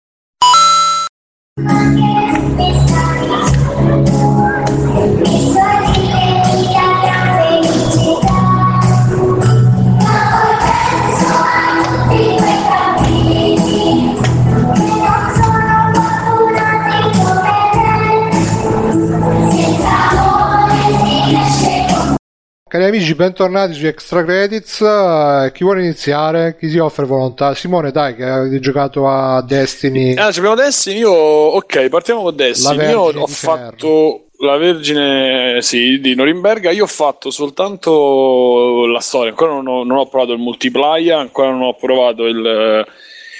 Cari 22.68 22.84
amici, 22.84 23.14
bentornati 23.14 23.72
su 23.72 23.86
Extra 23.86 24.22
Credits. 24.22 24.82
Eh, 24.82 25.52
chi 25.55 25.64
vuole 25.64 25.80
iniziare? 25.84 26.55
Chi 26.58 26.68
si 26.68 26.76
offre 26.76 27.06
volontà? 27.06 27.55
Simone, 27.55 27.90
dai, 27.90 28.14
che 28.14 28.24
avete 28.24 28.60
giocato 28.60 29.08
a 29.08 29.40
Destiny. 29.40 30.14
Ah, 30.16 30.26
abbiamo 30.26 30.55
Destiny, 30.55 30.98
io... 30.98 31.10
Ok, 31.10 31.88
partiamo 31.88 32.24
con 32.24 32.36
Destiny. 32.36 32.90
Io 32.90 33.00
ho 33.00 33.26
fatto 33.26 34.26
la 34.40 34.58
Vergine, 34.58 35.62
sì, 35.62 35.98
di 35.98 36.14
Norimberga. 36.14 36.70
Io 36.70 36.84
ho 36.84 36.88
fatto 36.88 37.30
soltanto 37.30 38.84
la 38.84 39.00
storia. 39.00 39.30
Ancora 39.30 39.52
non 39.52 39.66
ho, 39.66 39.82
non 39.82 39.97
ho 39.97 40.06
provato 40.06 40.32
il 40.32 40.38
multiplayer, 40.38 41.16
ancora 41.16 41.50
non 41.50 41.62
ho 41.62 41.74
provato 41.74 42.26
il, 42.26 42.86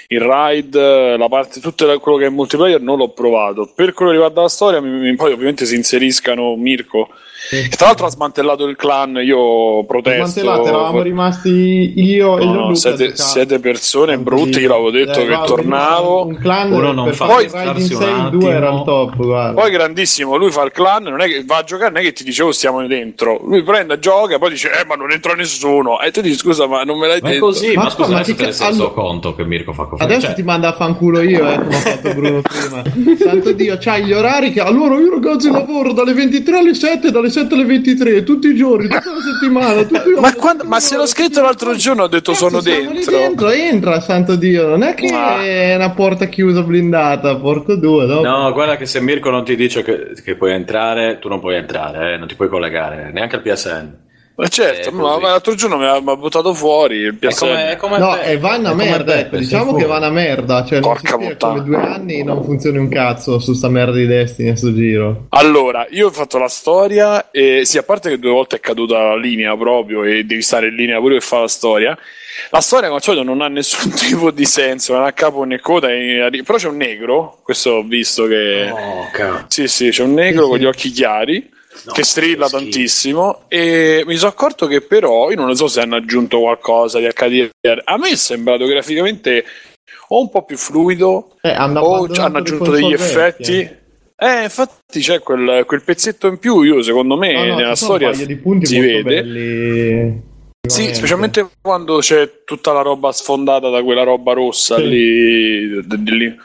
il 0.07 0.21
ride, 0.21 1.19
la 1.19 1.29
parte, 1.29 1.61
tutto 1.61 1.85
quello 2.01 2.17
che 2.17 2.25
è 2.25 2.31
multiplayer 2.31 2.81
non 2.81 2.97
l'ho 2.97 3.11
provato. 3.11 3.71
Per 3.75 3.93
quello 3.93 4.11
che 4.11 4.17
riguarda 4.17 4.41
la 4.41 4.49
storia, 4.49 4.81
mi, 4.81 4.89
mi- 4.89 5.17
poi 5.17 5.33
ovviamente 5.33 5.67
si 5.67 5.75
inseriscano 5.75 6.57
Mirko, 6.57 7.11
che 7.51 7.69
tra 7.77 7.87
l'altro 7.87 8.07
ha 8.07 8.11
smantellato 8.11 8.65
il 8.67 8.77
clan, 8.77 9.17
io 9.23 9.85
protesto. 9.85 10.41
Smantellato, 10.41 10.69
eravamo 10.69 11.03
rimasti 11.03 11.93
io 11.97 12.39
e 12.39 12.45
No, 12.45 12.53
no, 12.53 12.57
Gianluca. 12.73 12.75
siete, 12.75 13.03
a 13.05 13.07
giocare. 13.09 13.29
siete 13.29 13.59
persone 13.61 14.19
brutte, 14.19 14.61
io 14.61 14.69
l'avevo 14.69 14.91
detto 14.91 15.19
Eh, 15.21 15.23
che 15.23 15.27
guarda, 15.29 15.45
tornavo. 15.47 16.27
Un 16.27 16.37
clan 16.39 16.73
Uno 16.73 16.93
non 16.93 17.13
fa- 17.13 17.27
Poi- 17.27 17.45
il 17.45 17.51
Raid 17.51 17.77
in 17.79 17.85
starsi 17.87 17.95
un 17.95 18.01
6 18.31 18.39
2 18.39 18.51
era 18.53 18.71
il 18.71 18.83
top, 18.85 19.17
guarda. 19.17 19.61
Poi 19.61 19.71
grandissimo, 19.71 20.37
lui 20.37 20.51
fa 20.51 20.63
il 20.63 20.73
clan, 20.73 21.05
non 21.05 21.21
è 21.21 21.27
che 21.27 21.43
va 21.47 21.59
a 21.59 21.63
giocare, 21.65 21.91
non 21.93 22.01
è 22.03 22.05
che 22.05 22.13
ti 22.13 22.25
dice 22.25 22.43
oh 22.43 22.53
stiamo 22.53 22.87
dentro. 22.87 23.41
Lui 23.45 23.63
prende, 23.63 23.99
gioca, 23.99 24.39
poi 24.39 24.51
dice 24.51 24.69
eh 24.71 24.85
ma 24.87 24.95
non 24.97 25.11
entra 25.13 25.35
nessuno. 25.35 26.01
E 26.01 26.11
tu 26.11 26.21
dici 26.21 26.37
scusa 26.37 26.67
ma 26.67 26.83
non 26.83 26.99
me 26.99 27.07
l'hai 27.07 27.21
Ma 27.21 27.29
detto. 27.31 27.47
così, 27.47 27.73
ma, 27.75 27.85
Ma 27.85 27.91
scusa, 27.91 28.11
ma 28.13 28.19
ca- 28.19 28.25
sei 28.25 28.35
reso 28.37 28.65
allora- 28.65 28.91
conto 28.91 29.35
che 29.35 29.45
Mirko 29.45 29.73
fa 29.73 29.85
così. 29.85 30.03
Adesso 30.03 30.21
Cioè, 30.27 30.35
ti 30.35 30.43
manda 30.43 30.69
a 30.69 30.73
fanculo 30.73 31.21
io, 31.23 31.49
eh, 31.49 31.57
come 31.57 31.75
ha 31.77 31.79
fatto 31.79 32.15
Bruno 32.15 32.41
prima. 32.43 32.83
Santo 33.19 33.53
Dio, 33.53 33.77
c'hai 33.79 34.05
gli 34.05 34.13
orari 34.13 34.51
che 34.53 34.61
allora 34.61 34.97
io 34.99 35.11
ragazzi 35.11 35.51
lavoro 35.51 35.93
dalle 35.93 36.13
23 36.13 36.59
alle 36.59 36.75
7, 36.75 37.11
dalle 37.11 37.28
7 37.31 37.55
alle 37.55 37.65
23, 37.65 38.23
tutti 38.25 38.49
i 38.49 38.55
giorni, 38.57 38.89
tutta 38.89 39.13
la 39.13 39.21
settimana, 39.21 39.83
tutti 39.85 40.11
Ma, 40.21 40.35
quando- 40.35 40.65
ma 40.65 40.81
se 40.81 40.97
l'ho 40.97 41.07
scritto 41.07 41.41
l'altro 41.43 41.75
giorno 41.75 42.05
ho 42.05 42.09
detto 42.09 42.35
sono 42.35 42.61
Stiamo 42.61 42.91
lì 42.91 42.95
dentro. 42.97 43.17
dentro, 43.17 43.51
entra, 43.51 44.01
santo 44.01 44.35
Dio, 44.37 44.67
non 44.69 44.83
è 44.83 44.95
che 44.95 45.07
Ah. 45.09 45.43
è 45.43 45.75
una 45.75 45.91
porta 45.91 46.27
chiusa 46.27 46.63
blindata, 46.63 47.37
porco 47.37 47.75
due, 47.77 48.07
no? 48.07 48.21
No, 48.23 48.53
guarda 48.53 48.77
che 48.77 48.87
se 48.87 49.01
Mirko 49.01 49.31
non 49.31 49.45
ti 49.45 49.57
dice 49.57 49.83
che, 49.83 50.13
che 50.25 50.35
puoi 50.37 50.53
entrare, 50.53 51.19
tu 51.21 51.29
non 51.29 51.41
puoi 51.41 51.57
entrare, 51.57 52.15
eh, 52.15 52.17
non 52.17 52.29
ti 52.29 52.35
puoi 52.35 52.49
collegare, 52.49 53.11
neanche 53.13 53.37
al 53.37 53.43
PSN. 53.43 54.07
Ma 54.41 54.47
certo, 54.47 54.91
È 54.91 54.93
ma, 54.93 55.19
ma 55.19 55.31
l'altro 55.31 55.57
giorno 55.57 55.79
mi 55.79 55.85
ha, 55.85 56.01
mi 56.01 56.11
ha 56.13 56.17
buttato 56.17 56.55
fuori 56.55 56.99
il 56.99 57.19
È 57.19 57.27
PSN. 57.27 57.39
come, 57.39 57.71
è 57.73 57.77
come 57.77 57.99
No, 57.99 58.13
te, 58.15 58.23
e 58.23 58.39
va 58.39 58.55
una 58.55 58.71
è 58.71 58.75
merda, 58.75 59.13
te, 59.15 59.19
ecco, 59.19 59.37
diciamo 59.37 59.75
che 59.75 59.85
va 59.85 59.97
una 59.97 60.11
merda, 60.11 60.65
cioè 60.65 60.79
non 60.79 60.93
Porca 60.93 61.17
puttana. 61.17 61.53
come 61.55 61.65
due 61.65 61.77
anni 61.77 62.23
non 62.23 62.45
funzioni 62.45 62.79
un 62.79 62.89
cazzo 62.89 63.41
su 63.41 63.53
sta 63.53 63.69
merda 63.69 63.97
di 63.97 64.07
Destiny 64.07 64.51
a 64.51 64.57
sto 64.57 64.73
giro. 64.73 65.27
Allora, 65.31 65.89
io 65.91 66.07
ho 66.07 66.11
fatto 66.13 66.39
la 66.39 66.47
storia 66.47 67.33
e 67.33 67.63
sì, 67.65 67.79
a 67.79 67.83
parte 67.83 68.11
che 68.11 68.19
due 68.21 68.31
volte 68.31 68.57
è 68.57 68.61
caduta 68.61 68.99
la 69.09 69.17
linea 69.17 69.57
proprio 69.57 70.05
e 70.05 70.23
devi 70.23 70.43
stare 70.43 70.69
in 70.69 70.77
linea 70.77 71.01
pure 71.01 71.15
per 71.15 71.23
fare 71.25 71.43
la 71.43 71.49
storia. 71.49 71.99
La 72.51 72.61
storia, 72.61 72.87
come 72.91 73.01
solito, 73.01 73.25
non 73.25 73.41
ha 73.41 73.49
nessun 73.49 73.91
tipo 73.99 74.31
di 74.31 74.45
senso, 74.45 74.93
non 74.93 75.03
ha 75.03 75.13
capo 75.15 75.43
né 75.43 75.59
coda, 75.59 75.89
però 75.89 76.59
c'è 76.59 76.69
un 76.69 76.77
negro, 76.77 77.39
questo 77.43 77.71
ho 77.71 77.83
visto 77.83 78.27
che... 78.27 78.71
Oh, 78.71 79.09
cazzo. 79.13 79.47
Sì, 79.49 79.67
sì, 79.67 79.89
c'è 79.89 80.05
un 80.05 80.15
negro 80.15 80.45
Sì, 80.45 80.49
con 80.51 80.59
gli 80.59 80.65
occhi 80.65 80.91
chiari 80.93 81.57
No, 81.85 81.93
che 81.93 82.03
strilla 82.03 82.49
tantissimo 82.49 83.43
e 83.49 84.03
mi 84.07 84.17
sono 84.17 84.31
accorto 84.31 84.67
che 84.67 84.81
però, 84.81 85.31
io 85.31 85.37
non 85.37 85.47
lo 85.47 85.55
so 85.55 85.69
se 85.69 85.81
hanno 85.81 85.97
aggiunto 85.97 86.41
qualcosa 86.41 86.99
di 86.99 87.07
HDR, 87.07 87.83
a 87.85 87.97
me 87.97 88.11
è 88.11 88.17
sembrato 88.17 88.67
graficamente 88.67 89.45
o 90.09 90.21
un 90.21 90.31
po' 90.31 90.45
più 90.45 90.57
fluido 90.57 91.37
Eh, 91.43 91.51
hanno 91.51 91.81
o 91.81 92.07
hanno 92.21 92.39
aggiunto 92.39 92.71
degli 92.71 92.93
effetti... 92.93 93.53
vecchie. 93.53 93.83
Eh, 94.21 94.43
infatti 94.45 94.99
c'è 95.01 95.21
quel, 95.21 95.65
quel 95.65 95.83
pezzetto 95.83 96.27
in 96.27 96.39
più, 96.39 96.63
io 96.63 96.83
secondo 96.83 97.17
me 97.17 97.33
No, 97.35 97.45
no, 97.45 97.55
nella 97.57 97.77
storia 97.77 98.13
si 98.13 98.25
vede. 98.81 99.03
belli. 99.03 100.23
Sì, 100.69 100.93
specialmente 100.93 101.49
quando 101.63 101.99
c'è 101.99 102.43
tutta 102.45 102.73
la 102.73 102.83
roba 102.83 103.13
sfondata 103.13 103.69
da 103.71 103.83
quella 103.83 104.03
roba 104.03 104.33
rossa 104.33 104.77
Sì. 104.77 104.89
lì, 104.89 105.69
lì. 106.05 106.37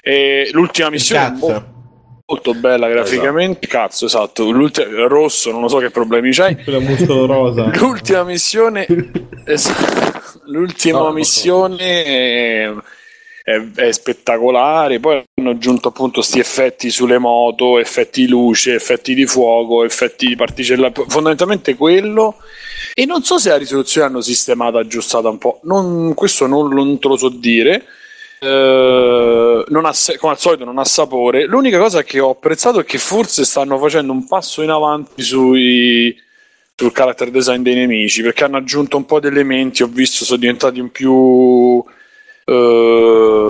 E 0.00 0.48
l'ultima 0.52 0.88
missione. 0.90 1.38
Molto 2.30 2.52
bella 2.54 2.88
graficamente. 2.88 3.66
Cazzo, 3.66 4.04
esatto. 4.04 4.50
L'ulti- 4.50 4.84
rosso, 4.84 5.50
non 5.50 5.62
lo 5.62 5.68
so 5.68 5.78
che 5.78 5.90
problemi 5.90 6.30
c'hai. 6.32 6.56
L'ultima 7.78 8.22
missione, 8.24 8.86
es- 9.44 10.42
l'ultima 10.44 10.98
No, 10.98 11.12
missione 11.12 12.04
è, 12.04 12.70
è- 13.42 13.62
è 13.74 13.92
spettacolare. 13.92 15.00
Poi 15.00 15.22
hanno 15.36 15.50
aggiunto 15.50 15.88
appunto 15.88 16.20
questi 16.20 16.38
effetti 16.38 16.90
sulle 16.90 17.16
moto, 17.18 17.78
effetti 17.78 18.22
di 18.26 18.28
luce, 18.28 18.74
effetti 18.74 19.14
di 19.14 19.26
fuoco, 19.26 19.84
effetti 19.84 20.26
di 20.26 20.36
particella. 20.36 20.92
Fondamentalmente 21.08 21.74
quello. 21.76 22.36
E 22.94 23.06
non 23.06 23.22
so 23.22 23.38
se 23.38 23.48
la 23.48 23.56
risoluzione 23.56 24.06
hanno 24.06 24.20
sistemata, 24.20 24.78
aggiustata 24.78 25.30
un 25.30 25.38
po'. 25.38 25.60
Non- 25.62 26.12
questo 26.12 26.46
non, 26.46 26.68
non 26.74 26.98
te 26.98 27.08
lo 27.08 27.16
so 27.16 27.30
dire. 27.30 27.84
Eh, 28.40 29.64
non 29.66 29.84
ha 29.84 29.92
come 30.18 30.32
al 30.32 30.38
solito 30.38 30.64
non 30.64 30.78
ha 30.78 30.84
sapore. 30.84 31.44
L'unica 31.46 31.78
cosa 31.78 32.02
che 32.02 32.20
ho 32.20 32.30
apprezzato 32.30 32.80
è 32.80 32.84
che 32.84 32.98
forse 32.98 33.44
stanno 33.44 33.78
facendo 33.78 34.12
un 34.12 34.26
passo 34.26 34.62
in 34.62 34.70
avanti 34.70 35.22
sui, 35.22 36.16
sul 36.74 36.92
character 36.92 37.30
design 37.30 37.62
dei 37.62 37.74
nemici 37.74 38.22
perché 38.22 38.44
hanno 38.44 38.58
aggiunto 38.58 38.96
un 38.96 39.04
po' 39.06 39.20
di 39.20 39.26
elementi. 39.26 39.82
Ho 39.82 39.88
visto 39.88 40.24
sono 40.24 40.38
diventati 40.38 40.80
un 40.80 40.90
più. 40.90 41.82
eh, 42.44 43.48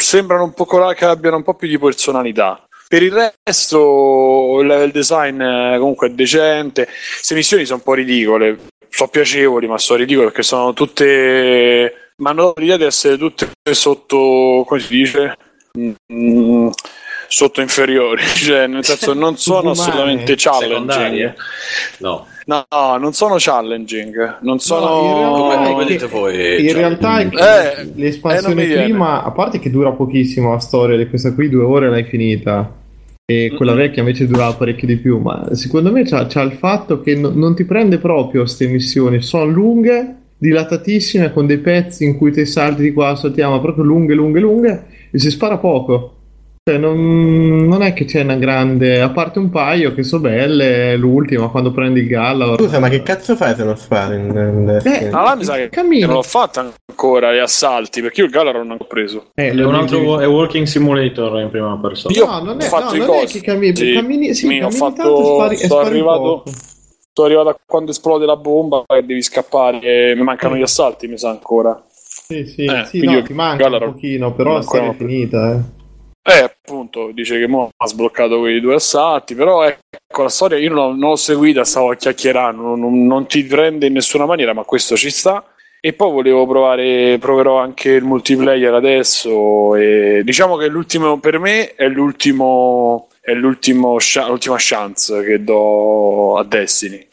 sembrano 0.00 0.44
un 0.44 0.52
po' 0.54 0.66
che 0.66 1.04
abbiano 1.04 1.36
un 1.36 1.42
po' 1.42 1.54
più 1.54 1.68
di 1.68 1.78
personalità. 1.78 2.66
Per 2.86 3.02
il 3.02 3.32
resto, 3.44 4.58
il 4.60 4.66
level 4.66 4.90
design 4.92 5.40
eh, 5.40 5.78
comunque 5.78 6.08
è 6.08 6.10
decente. 6.10 6.86
Queste 6.86 7.34
missioni 7.34 7.64
sono 7.64 7.78
un 7.78 7.84
po' 7.84 7.94
ridicole. 7.94 8.58
Sono 8.88 9.08
piacevoli, 9.10 9.66
ma 9.66 9.78
sono 9.78 9.98
ridicole 9.98 10.26
perché 10.26 10.42
sono 10.42 10.72
tutte. 10.72 12.03
Ma 12.22 12.30
hanno 12.30 12.52
l'idea 12.56 12.76
di 12.76 12.84
essere 12.84 13.18
tutte 13.18 13.48
sotto. 13.72 14.64
come 14.66 14.80
si 14.80 14.94
dice? 14.94 15.36
Mm, 16.12 16.68
sotto 17.26 17.60
inferiori, 17.60 18.22
cioè 18.36 18.66
nel 18.68 18.84
senso 18.84 19.12
non 19.18 19.36
sono 19.36 19.70
assolutamente 19.70 20.34
challenging. 20.36 20.70
Secondarie? 20.90 21.34
No. 21.98 22.26
No, 22.46 22.66
no, 22.70 22.96
non 22.98 23.14
sono 23.14 23.36
challenging, 23.38 24.38
non 24.42 24.58
sono. 24.60 24.86
No, 24.86 25.00
in 25.02 25.16
realtà 25.16 25.70
Come 25.70 25.82
è 25.82 25.86
che- 25.86 25.92
dite 25.92 26.06
voi? 26.06 26.60
In 26.60 26.68
cioè, 26.68 26.76
realtà 26.78 27.18
è 27.20 27.28
che 27.30 27.36
Eh, 27.38 27.80
eh, 27.80 27.92
l'espansione 27.94 28.66
viene. 28.66 28.82
prima, 28.84 29.24
a 29.24 29.30
parte 29.30 29.58
che 29.58 29.70
dura 29.70 29.92
pochissimo 29.92 30.52
la 30.52 30.58
storia 30.60 30.96
di 30.98 31.08
questa 31.08 31.32
qui, 31.34 31.48
due 31.48 31.64
ore 31.64 31.88
l'hai 31.88 32.04
finita. 32.04 32.70
E 33.26 33.50
quella 33.56 33.72
vecchia 33.72 34.02
invece 34.02 34.26
durava 34.26 34.52
parecchio 34.52 34.86
di 34.86 34.98
più. 34.98 35.18
Ma 35.18 35.48
secondo 35.54 35.90
me 35.90 36.04
c'ha, 36.04 36.26
c'ha 36.26 36.42
il 36.42 36.52
fatto 36.52 37.00
che 37.00 37.14
no- 37.16 37.30
non 37.34 37.54
ti 37.56 37.64
prende 37.64 37.96
proprio 37.96 38.42
queste 38.42 38.66
missioni. 38.66 39.22
Sono 39.22 39.46
lunghe, 39.46 40.14
dilatatissime, 40.44 41.32
con 41.32 41.46
dei 41.46 41.58
pezzi 41.58 42.04
in 42.04 42.16
cui 42.16 42.30
te 42.32 42.44
salti 42.46 42.82
di 42.82 42.92
qua, 42.92 43.14
saltiamo, 43.16 43.60
proprio 43.60 43.84
lunghe, 43.84 44.14
lunghe, 44.14 44.40
lunghe. 44.40 44.84
E 45.10 45.18
si 45.18 45.30
spara 45.30 45.58
poco. 45.58 46.10
Cioè, 46.66 46.78
non, 46.78 47.66
non 47.68 47.82
è 47.82 47.92
che 47.92 48.06
c'è 48.06 48.22
una 48.22 48.36
grande. 48.36 49.02
A 49.02 49.10
parte 49.10 49.38
un 49.38 49.50
paio 49.50 49.92
che 49.92 50.02
sono 50.02 50.22
belle, 50.22 50.96
l'ultima 50.96 51.48
quando 51.48 51.70
prendi 51.72 52.00
il 52.00 52.06
gallo. 52.06 52.56
Scusa, 52.56 52.78
ma 52.78 52.88
che 52.88 53.02
cazzo 53.02 53.36
fai 53.36 53.54
se 53.54 53.64
non 53.64 53.76
spari 53.76 54.14
in, 54.16 54.24
in? 54.28 54.80
Eh, 54.82 55.08
Ah, 55.12 55.22
là 55.24 55.34
mi 55.36 55.44
sa 55.44 55.56
che 55.56 55.68
Cammino. 55.68 56.06
non 56.06 56.14
l'ho 56.16 56.22
fatta 56.22 56.66
ancora 56.88 57.34
gli 57.34 57.38
assalti 57.38 58.00
perché 58.00 58.20
io 58.22 58.26
il 58.28 58.32
Galar 58.32 58.54
non 58.64 58.78
ho 58.80 58.84
preso. 58.86 59.26
Eh, 59.34 59.50
È 59.50 59.62
un 59.62 59.74
altro 59.74 60.18
è 60.20 60.26
Walking 60.26 60.64
Simulator 60.64 61.38
in 61.40 61.50
prima 61.50 61.78
persona. 61.78 62.14
Io 62.16 62.24
no, 62.24 62.40
non 62.42 62.58
è, 62.58 62.64
ho 62.64 62.68
fatto 62.68 62.90
no, 62.90 62.94
i 62.94 62.98
non 62.98 63.06
cosi. 63.08 63.24
è 63.24 63.40
che 63.40 63.46
cammini, 63.46 63.76
Sì, 63.76 63.92
cammini, 63.92 64.34
sì, 64.34 64.46
mi 64.46 64.56
ho 64.62 64.68
cammini 64.68 64.78
fatto- 64.78 64.94
tanto 65.02 65.20
e 65.20 65.34
spari, 65.34 65.54
e 65.54 65.58
sono 65.58 65.80
spari 65.80 65.94
arrivato- 65.94 66.20
poco. 66.22 66.50
Sono 67.16 67.28
arrivato 67.28 67.48
a 67.50 67.56
quando 67.64 67.92
esplode 67.92 68.26
la 68.26 68.34
bomba 68.36 68.82
e 68.88 69.02
devi 69.04 69.22
scappare. 69.22 69.78
E 69.80 70.14
mi 70.16 70.22
mancano 70.24 70.56
gli 70.56 70.62
assalti, 70.62 71.06
mi 71.06 71.16
sa 71.16 71.30
ancora. 71.30 71.80
Sì, 71.88 72.44
sì, 72.44 72.64
Eh, 72.64 72.84
sì, 72.86 72.98
quindi 72.98 73.06
no, 73.06 73.12
io- 73.18 73.22
ti 73.22 73.32
manca 73.34 73.62
Gallar- 73.62 73.86
un 73.86 73.92
pochino, 73.92 74.32
però 74.34 74.50
la 74.54 74.58
ancora 74.58 74.82
storia 74.82 74.90
è 74.92 74.96
finita, 74.96 75.52
eh. 75.52 75.82
Eh, 76.26 76.42
appunto, 76.42 77.10
dice 77.12 77.38
che 77.38 77.46
mo 77.46 77.68
ha 77.76 77.86
sbloccato 77.86 78.38
quei 78.40 78.58
due 78.60 78.74
assalti, 78.74 79.34
però 79.36 79.62
ecco, 79.62 80.22
la 80.22 80.28
storia 80.28 80.58
io 80.58 80.72
non, 80.72 80.98
non 80.98 81.10
l'ho 81.10 81.16
seguita, 81.16 81.64
stavo 81.64 81.90
a 81.90 81.94
chiacchierare, 81.96 82.56
non, 82.56 82.80
non- 82.80 83.06
non 83.06 83.26
ti 83.26 83.44
prende 83.44 83.86
in 83.86 83.92
nessuna 83.92 84.24
maniera, 84.26 84.52
ma 84.52 84.64
questo 84.64 84.96
ci 84.96 85.10
sta. 85.10 85.44
E 85.80 85.92
poi 85.92 86.10
volevo 86.10 86.46
provare, 86.46 87.18
proverò 87.20 87.58
anche 87.58 87.90
il 87.90 88.04
multiplayer 88.04 88.72
adesso. 88.74 89.76
E 89.76 90.22
diciamo 90.24 90.56
che 90.56 90.66
l'ultimo 90.66 91.18
per 91.20 91.38
me 91.38 91.74
è 91.74 91.86
l'ultimo, 91.88 93.08
è 93.24 93.32
l'ultimo 93.32 93.98
scia- 93.98 94.28
l'ultima 94.28 94.56
chance 94.58 95.22
che 95.24 95.42
do 95.42 96.36
a 96.36 96.44
Destiny. 96.44 97.06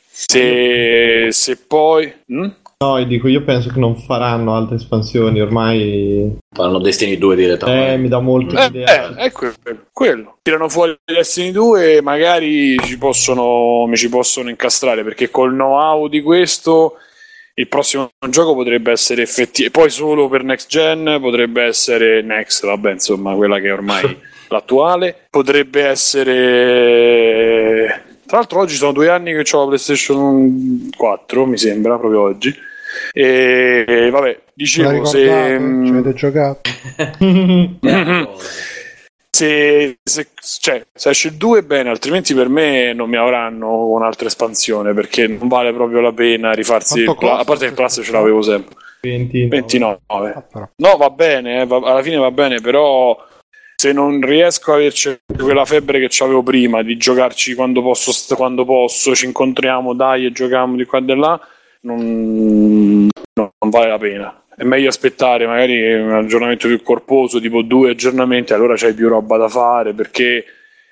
Se, 0.45 1.27
se 1.31 1.57
poi. 1.67 2.11
hm? 2.27 2.49
No, 2.81 2.97
io 2.97 3.05
dico, 3.05 3.27
io 3.27 3.43
penso 3.43 3.69
che 3.69 3.77
non 3.79 3.95
faranno 3.95 4.55
altre 4.55 4.75
espansioni, 4.77 5.39
ormai 5.39 6.35
Fanno 6.51 6.79
Destiny 6.79 7.15
2 7.19 7.33
eh, 7.33 7.37
direttamente. 7.37 7.97
mi 7.97 8.07
dà 8.07 8.19
molto 8.19 8.55
Eh, 8.57 8.63
l'idea. 8.65 9.15
eh, 9.17 9.25
è 9.27 9.31
quello, 9.31 9.53
quello. 9.91 10.37
Tirano 10.41 10.67
fuori 10.67 10.97
Destiny 11.05 11.51
2 11.51 11.97
e 11.97 12.01
magari 12.01 12.77
ci 12.79 12.97
possono, 12.97 13.85
mi 13.85 13.95
ci 13.97 14.09
possono 14.09 14.49
incastrare 14.49 15.03
perché 15.03 15.29
col 15.29 15.51
know-how 15.51 16.07
di 16.07 16.21
questo 16.23 16.95
il 17.55 17.67
prossimo 17.67 18.09
gioco 18.29 18.55
potrebbe 18.55 18.91
essere 18.91 19.21
effettivo. 19.21 19.69
Poi 19.69 19.91
solo 19.91 20.27
per 20.27 20.43
next 20.43 20.67
gen 20.67 21.19
potrebbe 21.21 21.61
essere 21.63 22.23
next, 22.23 22.65
vabbè, 22.65 22.93
insomma, 22.93 23.35
quella 23.35 23.59
che 23.59 23.69
ormai 23.71 24.01
l'attuale. 24.53 25.27
Potrebbe 25.29 25.83
essere. 25.85 28.03
Tra 28.25 28.37
l'altro, 28.37 28.59
oggi 28.59 28.75
sono 28.75 28.91
due 28.93 29.09
anni 29.09 29.33
che 29.33 29.43
ho 29.55 29.59
la 29.59 29.65
PlayStation 29.67 30.89
4, 30.95 31.45
mi 31.45 31.57
sembra, 31.57 31.97
proprio 31.97 32.21
oggi. 32.21 32.53
E, 33.13 33.85
e 33.87 34.09
vabbè, 34.09 34.39
dicevo, 34.53 35.05
se. 35.05 35.59
mm, 35.59 35.85
Ci 35.85 35.91
avete 35.91 36.13
giocato? 36.13 36.61
se, 39.29 39.97
se- 40.03 40.27
cioè, 40.59 40.85
se 40.93 41.09
esce 41.09 41.29
il 41.29 41.35
2 41.35 41.63
bene, 41.63 41.89
altrimenti 41.89 42.33
per 42.33 42.49
me 42.49 42.93
non 42.93 43.09
mi 43.09 43.17
avranno 43.17 43.87
un'altra 43.87 44.27
espansione 44.27 44.93
perché 44.93 45.27
non 45.27 45.47
vale 45.47 45.73
proprio 45.73 46.01
la 46.01 46.11
pena 46.11 46.51
rifarsi 46.51 47.03
pla- 47.03 47.13
a 47.13 47.15
costa 47.15 47.43
parte 47.43 47.63
che 47.63 47.69
il 47.69 47.75
Plus 47.75 48.01
ce 48.03 48.11
l'avevo 48.11 48.41
sempre. 48.41 48.75
29. 49.01 49.47
29. 49.47 49.99
No, 50.75 50.97
va 50.97 51.09
bene, 51.09 51.61
eh, 51.61 51.65
va- 51.65 51.77
alla 51.77 52.03
fine 52.03 52.17
va 52.17 52.31
bene, 52.31 52.59
però 52.59 53.17
se 53.81 53.93
non 53.93 54.21
riesco 54.21 54.73
a 54.73 54.75
averci 54.75 55.21
quella 55.39 55.65
febbre 55.65 56.07
che 56.07 56.23
avevo 56.23 56.43
prima 56.43 56.83
di 56.83 56.97
giocarci 56.97 57.55
quando 57.55 57.81
posso, 57.81 58.35
quando 58.35 58.63
posso, 58.63 59.15
ci 59.15 59.25
incontriamo, 59.25 59.95
dai 59.95 60.27
e 60.27 60.31
giochiamo 60.31 60.75
di 60.75 60.85
qua 60.85 60.99
e 60.99 61.03
di 61.03 61.15
là, 61.15 61.39
non, 61.81 63.07
no, 63.07 63.53
non 63.57 63.69
vale 63.71 63.87
la 63.87 63.97
pena. 63.97 64.43
È 64.55 64.63
meglio 64.65 64.87
aspettare 64.87 65.47
magari 65.47 65.95
un 65.95 66.13
aggiornamento 66.13 66.67
più 66.67 66.79
corposo, 66.83 67.39
tipo 67.39 67.63
due 67.63 67.89
aggiornamenti, 67.89 68.53
allora 68.53 68.75
c'hai 68.75 68.93
più 68.93 69.07
roba 69.07 69.37
da 69.37 69.49
fare 69.49 69.93
perché 69.93 70.45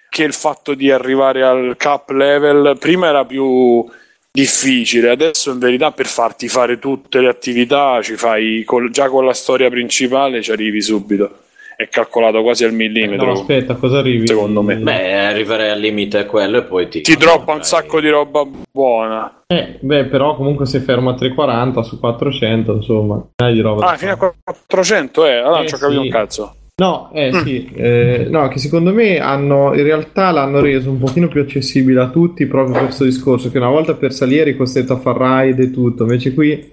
che 0.10 0.24
il 0.24 0.34
fatto 0.34 0.74
di 0.74 0.90
arrivare 0.90 1.44
al 1.44 1.76
cap 1.78 2.10
level 2.10 2.76
prima 2.80 3.10
era 3.10 3.24
più 3.24 3.86
difficile, 4.32 5.12
adesso 5.12 5.52
in 5.52 5.60
verità 5.60 5.92
per 5.92 6.08
farti 6.08 6.48
fare 6.48 6.80
tutte 6.80 7.20
le 7.20 7.28
attività 7.28 8.02
ci 8.02 8.16
fai 8.16 8.64
col- 8.64 8.90
già 8.90 9.10
con 9.10 9.26
la 9.26 9.34
storia 9.34 9.70
principale 9.70 10.42
ci 10.42 10.52
arrivi 10.52 10.82
subito. 10.82 11.49
È 11.80 11.88
calcolato 11.88 12.42
quasi 12.42 12.66
al 12.66 12.74
millimetro. 12.74 13.28
No, 13.28 13.32
aspetta, 13.32 13.76
cosa 13.76 14.00
arrivi? 14.00 14.28
Secondo 14.28 14.62
me. 14.62 14.76
Beh, 14.76 15.28
arriverei 15.28 15.70
al 15.70 15.80
limite 15.80 16.18
a 16.18 16.26
quello 16.26 16.58
e 16.58 16.64
poi 16.64 16.90
ti... 16.90 17.00
Ti 17.00 17.16
droppa 17.16 17.54
un 17.54 17.64
sacco 17.64 18.02
di 18.02 18.10
roba 18.10 18.46
buona. 18.70 19.44
Eh, 19.48 19.78
beh, 19.80 20.08
però 20.08 20.36
comunque 20.36 20.66
se 20.66 20.82
fermo 20.82 21.12
a 21.12 21.14
340 21.14 21.82
su 21.84 21.98
400, 21.98 22.74
insomma, 22.74 23.26
di 23.34 23.62
roba. 23.62 23.92
Ah, 23.92 23.96
fino 23.96 24.12
a 24.12 24.18
400, 24.18 25.26
eh, 25.26 25.36
allora 25.38 25.58
non 25.60 25.68
ci 25.70 25.76
ho 25.76 25.78
capito 25.78 26.02
sì. 26.02 26.06
un 26.06 26.12
cazzo. 26.12 26.56
No, 26.76 27.12
eh 27.14 27.32
Mm. 27.32 27.44
sì, 27.46 27.72
eh, 27.74 28.28
no, 28.30 28.50
che 28.50 28.60
secondo 28.60 28.94
me 28.94 29.20
hanno, 29.20 29.74
in 29.74 29.84
realtà 29.84 30.32
l'hanno 30.32 30.60
reso 30.60 30.90
un 30.90 31.00
pochino 31.00 31.30
più 31.30 31.40
accessibile 31.40 32.02
a 32.02 32.10
tutti 32.10 32.46
proprio 32.46 32.74
per 32.74 32.84
questo 32.84 33.06
discorso, 33.06 33.50
che 33.50 33.58
una 33.58 33.70
volta 33.70 33.94
per 33.94 34.12
salire 34.12 34.42
eri 34.42 34.58
costretto 34.58 34.92
a 34.92 34.98
far 34.98 35.16
ride 35.16 35.64
e 35.64 35.72
tutto, 35.72 36.04
invece 36.04 36.34
qui 36.34 36.72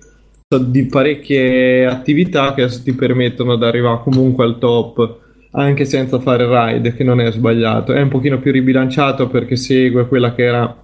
di 0.49 0.87
parecchie 0.87 1.87
attività 1.87 2.55
che 2.55 2.69
ti 2.85 2.93
permettono 2.93 3.57
di 3.57 3.65
arrivare 3.65 4.01
comunque 4.05 4.45
al 4.45 4.59
top 4.59 5.19
anche 5.51 5.85
senza 5.85 6.21
fare 6.21 6.47
ride, 6.47 6.95
che 6.95 7.03
non 7.03 7.21
è 7.21 7.33
sbagliato. 7.33 7.93
È 7.93 8.01
un 8.01 8.09
pochino 8.09 8.39
più 8.39 8.53
ribilanciato 8.53 9.27
perché 9.27 9.57
segue 9.57 10.07
quella 10.07 10.35
che 10.35 10.45
era 10.45 10.63
un 10.63 10.75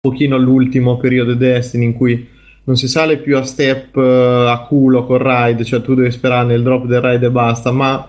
pochino 0.00 0.38
l'ultimo 0.38 0.96
periodo 0.96 1.34
Destiny 1.34 1.84
in 1.84 1.92
cui 1.92 2.26
non 2.64 2.76
si 2.76 2.88
sale 2.88 3.18
più 3.18 3.36
a 3.36 3.42
step 3.42 3.96
eh, 3.96 4.46
a 4.48 4.64
culo 4.66 5.04
col 5.04 5.18
ride, 5.18 5.64
cioè 5.64 5.82
tu 5.82 5.94
devi 5.94 6.10
sperare 6.10 6.46
nel 6.46 6.62
drop 6.62 6.86
del 6.86 7.02
ride 7.02 7.26
e 7.26 7.30
basta, 7.30 7.70
ma 7.70 8.08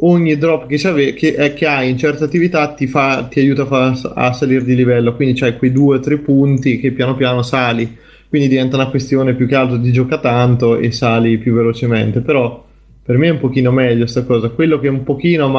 ogni 0.00 0.36
drop 0.36 0.66
che, 0.66 0.76
c'ave- 0.76 1.14
che, 1.14 1.34
eh, 1.36 1.54
che 1.54 1.66
hai 1.66 1.90
in 1.90 1.98
certe 1.98 2.22
attività 2.22 2.74
ti, 2.74 2.86
fa, 2.86 3.26
ti 3.28 3.40
aiuta 3.40 3.66
a, 3.68 3.98
a 4.14 4.32
salire 4.32 4.62
di 4.62 4.76
livello, 4.76 5.16
quindi 5.16 5.40
c'hai 5.40 5.56
quei 5.56 5.72
due 5.72 5.96
o 5.96 6.00
tre 6.00 6.18
punti 6.18 6.78
che 6.78 6.92
piano 6.92 7.16
piano 7.16 7.42
sali, 7.42 8.02
quindi 8.34 8.50
diventa 8.50 8.74
una 8.74 8.90
questione 8.90 9.34
più 9.34 9.46
che 9.46 9.54
altro 9.54 9.76
di 9.76 9.92
gioca 9.92 10.18
tanto 10.18 10.76
e 10.76 10.90
sali 10.90 11.38
più 11.38 11.54
velocemente, 11.54 12.20
però 12.20 12.64
per 13.00 13.16
me 13.16 13.28
è 13.28 13.30
un 13.30 13.38
pochino 13.38 13.70
meglio 13.70 14.06
sta 14.06 14.24
cosa, 14.24 14.48
quello 14.48 14.80
che 14.80 14.88
un 14.88 15.04
pochino 15.04 15.48
mi 15.48 15.56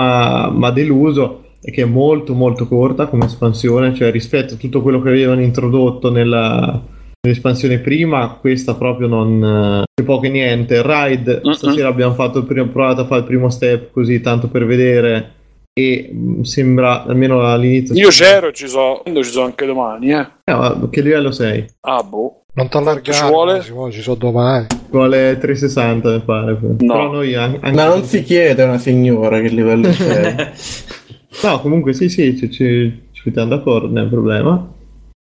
ha 0.66 0.72
deluso 0.72 1.52
è 1.62 1.72
che 1.72 1.84
è 1.84 1.86
molto 1.86 2.34
molto 2.34 2.68
corta 2.68 3.06
come 3.06 3.28
espansione, 3.28 3.96
cioè 3.96 4.12
rispetto 4.12 4.56
a 4.56 4.58
tutto 4.58 4.82
quello 4.82 5.02
che 5.02 5.08
avevano 5.08 5.40
introdotto 5.40 6.12
nella, 6.12 6.84
nell'espansione 7.22 7.80
prima, 7.80 8.38
questa 8.42 8.76
proprio 8.76 9.08
non 9.08 9.42
eh, 9.42 9.84
c'è 9.94 10.06
poco 10.06 10.26
e 10.26 10.30
niente. 10.30 10.82
Ride, 10.84 11.44
stasera 11.54 11.88
abbiamo 11.88 12.14
fatto 12.14 12.40
il 12.40 12.46
primo, 12.46 12.68
provato 12.68 13.00
a 13.00 13.06
fare 13.06 13.22
il 13.22 13.28
primo 13.28 13.48
step 13.48 13.92
così 13.92 14.20
tanto 14.20 14.50
per 14.50 14.66
vedere 14.66 15.32
e 15.72 16.10
mh, 16.12 16.42
sembra 16.42 17.06
almeno 17.06 17.40
all'inizio 17.40 17.96
Io 17.96 18.10
c'ero 18.10 18.52
ci 18.52 18.68
sono, 18.68 19.02
ci 19.06 19.24
sono 19.24 19.46
anche 19.46 19.66
domani, 19.66 20.12
eh. 20.12 20.28
Eh, 20.44 20.90
che 20.90 21.02
livello 21.02 21.32
sei? 21.32 21.66
Ah, 21.80 22.04
boh. 22.04 22.42
Non 22.56 22.70
ti 22.70 22.78
allargare, 22.78 23.18
Ci 23.18 23.26
vuole? 23.26 23.54
Massimo, 23.58 23.92
ci 23.92 24.02
sono 24.02 24.16
domani. 24.16 24.68
Vuole 24.90 25.38
360 25.38 26.12
mi 26.12 26.22
pare. 26.22 26.58
Però 26.78 27.12
noi 27.12 27.36
an- 27.36 27.58
anche- 27.60 27.76
Ma 27.76 27.86
non 27.88 28.04
si 28.04 28.24
chiede 28.24 28.62
a 28.62 28.66
una 28.66 28.78
signora 28.78 29.42
che 29.42 29.50
livello 29.50 29.92
sei. 29.92 30.36
No, 31.44 31.60
comunque 31.60 31.92
sì, 31.94 32.08
sì, 32.08 32.38
ci, 32.38 32.50
ci, 32.50 33.08
ci 33.12 33.22
mettiamo 33.26 33.50
d'accordo, 33.50 33.88
non 33.88 33.98
è 33.98 34.02
un 34.04 34.10
problema. 34.10 34.74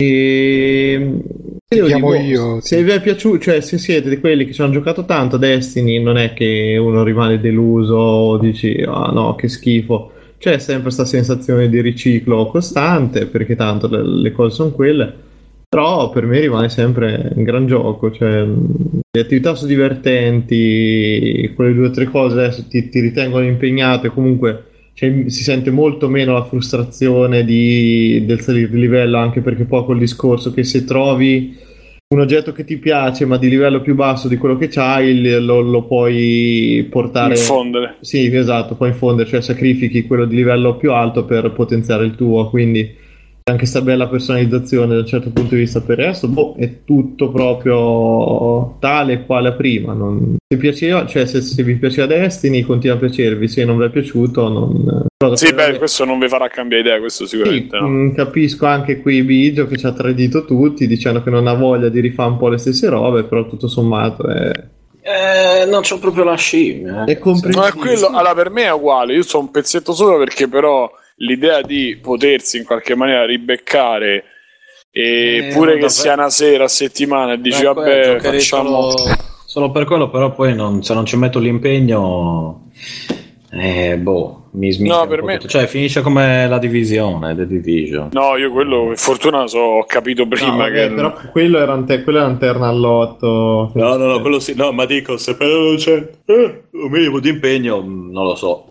E 0.02 1.12
Ti 1.68 1.76
io 1.76 1.86
chiamo 1.86 2.10
dico, 2.12 2.23
io, 2.25 2.60
se 2.60 2.83
vi 2.83 2.91
è 2.91 3.00
piaciuto, 3.00 3.39
cioè 3.39 3.60
se 3.60 3.78
siete 3.78 4.09
di 4.09 4.18
quelli 4.18 4.44
che 4.44 4.52
ci 4.52 4.60
hanno 4.60 4.73
giocato 4.73 5.05
tanto 5.05 5.36
a 5.36 5.39
Destiny, 5.39 6.02
non 6.02 6.18
è 6.18 6.33
che 6.34 6.76
uno 6.81 7.05
rimane 7.05 7.39
deluso 7.39 7.94
o 7.94 8.39
dici 8.39 8.83
ah 8.84 9.12
no, 9.12 9.36
che 9.36 9.47
schifo. 9.47 10.10
C'è 10.36 10.59
sempre 10.59 10.83
questa 10.84 11.05
sensazione 11.05 11.68
di 11.68 11.81
riciclo 11.81 12.47
costante, 12.47 13.26
perché 13.26 13.55
tanto 13.55 13.86
le, 13.89 14.02
le 14.05 14.33
cose 14.33 14.55
sono 14.57 14.70
quelle. 14.73 15.15
Però 15.70 16.10
per 16.10 16.26
me 16.26 16.40
rimane 16.40 16.68
sempre 16.68 17.31
un 17.32 17.44
gran 17.44 17.68
gioco, 17.68 18.10
cioè 18.10 18.44
le 18.44 19.20
attività 19.20 19.55
sono 19.55 19.68
divertenti, 19.68 21.52
quelle 21.55 21.74
due 21.74 21.86
o 21.86 21.90
tre 21.90 22.07
cose 22.07 22.40
adesso 22.40 22.66
ti, 22.66 22.89
ti 22.89 22.99
ritengono 22.99 23.44
impegnato 23.44 24.08
e 24.08 24.10
comunque 24.10 24.65
cioè, 24.94 25.26
si 25.28 25.44
sente 25.44 25.70
molto 25.70 26.08
meno 26.08 26.32
la 26.32 26.44
frustrazione 26.44 27.44
di- 27.44 28.24
del 28.26 28.40
salire 28.40 28.68
di 28.68 28.81
livello, 28.81 29.18
anche 29.18 29.42
perché 29.42 29.62
poi 29.65 29.84
col 29.84 29.99
discorso 29.99 30.52
che 30.52 30.65
se 30.65 30.84
trovi 30.84 31.57
un 32.08 32.20
oggetto 32.20 32.50
che 32.50 32.65
ti 32.65 32.76
piace 32.76 33.24
ma 33.24 33.39
di 33.39 33.49
livello 33.49 33.81
più 33.81 33.94
basso 33.94 34.26
di 34.26 34.39
quello 34.39 34.58
che 34.58 34.66
c'hai, 34.66 35.23
lo, 35.40 35.60
lo 35.60 35.84
puoi 35.84 36.84
portare... 36.90 37.34
Infondere. 37.34 37.99
Sì, 38.00 38.26
esatto, 38.34 38.74
puoi 38.74 38.89
infondere, 38.89 39.28
cioè 39.28 39.40
sacrifichi 39.40 40.05
quello 40.05 40.24
di 40.24 40.34
livello 40.34 40.74
più 40.74 40.90
alto 40.90 41.24
per 41.24 41.52
potenziare 41.52 42.05
il 42.05 42.16
tuo, 42.16 42.50
quindi 42.50 42.99
anche 43.44 43.66
sta 43.66 43.80
bella 43.80 44.08
personalizzazione 44.08 44.94
da 44.94 45.00
un 45.00 45.06
certo 45.06 45.30
punto 45.30 45.54
di 45.54 45.60
vista 45.62 45.80
per 45.80 45.98
il 45.98 46.06
resto, 46.06 46.28
boh, 46.28 46.54
è 46.56 46.84
tutto 46.84 47.30
proprio 47.30 48.76
tale 48.80 49.12
e 49.14 49.26
quale 49.26 49.52
prima. 49.52 49.92
Non... 49.92 50.36
Se 50.46 50.56
piaceva, 50.58 51.06
cioè 51.06 51.26
se, 51.26 51.40
se 51.40 51.62
vi 51.62 51.74
piaceva 51.76 52.06
Destiny, 52.06 52.62
continua 52.62 52.96
a 52.96 52.98
piacervi, 52.98 53.48
se 53.48 53.64
non 53.64 53.78
vi 53.78 53.84
è 53.84 53.90
piaciuto, 53.90 54.48
non... 54.48 55.06
Sì, 55.34 55.52
beh, 55.52 55.76
questo 55.78 56.04
non 56.06 56.18
vi 56.18 56.28
farà 56.28 56.48
cambiare 56.48 56.82
idea, 56.82 56.98
questo 56.98 57.26
sicuramente 57.26 57.78
no. 57.78 57.86
Mm, 57.88 58.14
capisco 58.14 58.64
anche 58.66 59.00
qui 59.02 59.22
Biggio 59.22 59.66
che 59.66 59.76
ci 59.76 59.84
ha 59.86 59.92
tradito 59.92 60.46
tutti 60.46 60.86
dicendo 60.86 61.22
che 61.22 61.28
non 61.28 61.46
ha 61.46 61.52
voglia 61.52 61.88
di 61.90 62.00
rifare 62.00 62.30
un 62.30 62.38
po' 62.38 62.48
le 62.48 62.56
stesse 62.56 62.88
robe, 62.88 63.24
però 63.24 63.46
tutto 63.46 63.68
sommato 63.68 64.26
è, 64.28 64.50
Eh, 65.02 65.66
non 65.66 65.82
c'ho 65.82 65.98
proprio 65.98 66.24
la 66.24 66.36
scimmia. 66.36 67.04
è 67.04 67.18
comprensibile. 67.18 67.60
No, 67.60 67.66
è 67.66 67.72
quello, 67.74 68.06
allora 68.16 68.34
per 68.34 68.50
me 68.50 68.62
è 68.64 68.72
uguale, 68.72 69.12
io 69.14 69.22
sono 69.22 69.44
un 69.44 69.50
pezzetto 69.50 69.92
solo 69.92 70.16
perché 70.18 70.48
però 70.48 70.90
l'idea 71.23 71.60
di 71.62 71.99
potersi 72.00 72.58
in 72.58 72.65
qualche 72.65 72.94
maniera 72.94 73.24
ribeccare 73.26 74.24
e 74.92 75.49
Eh, 75.49 75.52
pure 75.55 75.78
che 75.78 75.89
sia 75.89 76.15
una 76.15 76.31
sera 76.31 76.65
a 76.65 76.68
settimana 76.68 77.34
e 77.34 77.40
dici 77.40 77.62
vabbè 77.62 78.18
facciamo 78.20 78.90
solo, 78.90 79.15
solo 79.47 79.70
per 79.70 79.84
quello, 79.84 80.10
però 80.10 80.32
poi 80.32 80.55
non- 80.55 80.82
se 80.82 80.94
non 80.94 81.05
ci 81.07 81.16
metto 81.16 81.39
l'impegno, 81.39 82.70
eh, 83.52 83.97
boh, 83.99 84.49
mi 84.52 84.73
smischia 84.73 84.99
No, 85.02 85.07
per 85.07 85.23
me- 85.23 85.34
tutto. 85.36 85.49
Cioè, 85.49 85.66
finisce 85.66 86.00
come 86.00 86.49
la 86.49 86.58
divisione, 86.58 87.36
The 87.36 87.47
Division. 87.47 88.08
No, 88.12 88.36
io 88.36 88.50
quello 88.50 88.86
per 88.89 88.99
fortuna 88.99 89.47
so, 89.47 89.58
ho 89.58 89.84
capito 89.84 90.26
prima 90.26 90.50
No, 90.50 90.57
vabbè, 90.57 90.89
che 90.89 90.94
però 90.94 91.12
quello 91.31 91.58
era 91.58 91.74
un, 91.74 91.84
te- 91.86 92.02
quello 92.02 92.18
era 92.18 92.26
un 92.28 92.39
terno 92.39 92.66
all'otto. 92.68 93.70
No, 93.74 93.97
no, 93.97 94.07
no, 94.07 94.20
quello 94.20 94.40
sì, 94.40 94.55
no, 94.57 94.73
ma 94.73 94.86
dico, 94.86 95.16
se 95.18 95.36
però 95.36 95.57
non 95.57 95.76
c'è 95.76 96.10
eh, 96.24 96.62
un 96.73 96.90
minimo 96.90 97.20
di 97.20 97.28
impegno, 97.28 97.81
mh, 97.81 98.10
non 98.10 98.24
lo 98.24 98.34
so. 98.34 98.70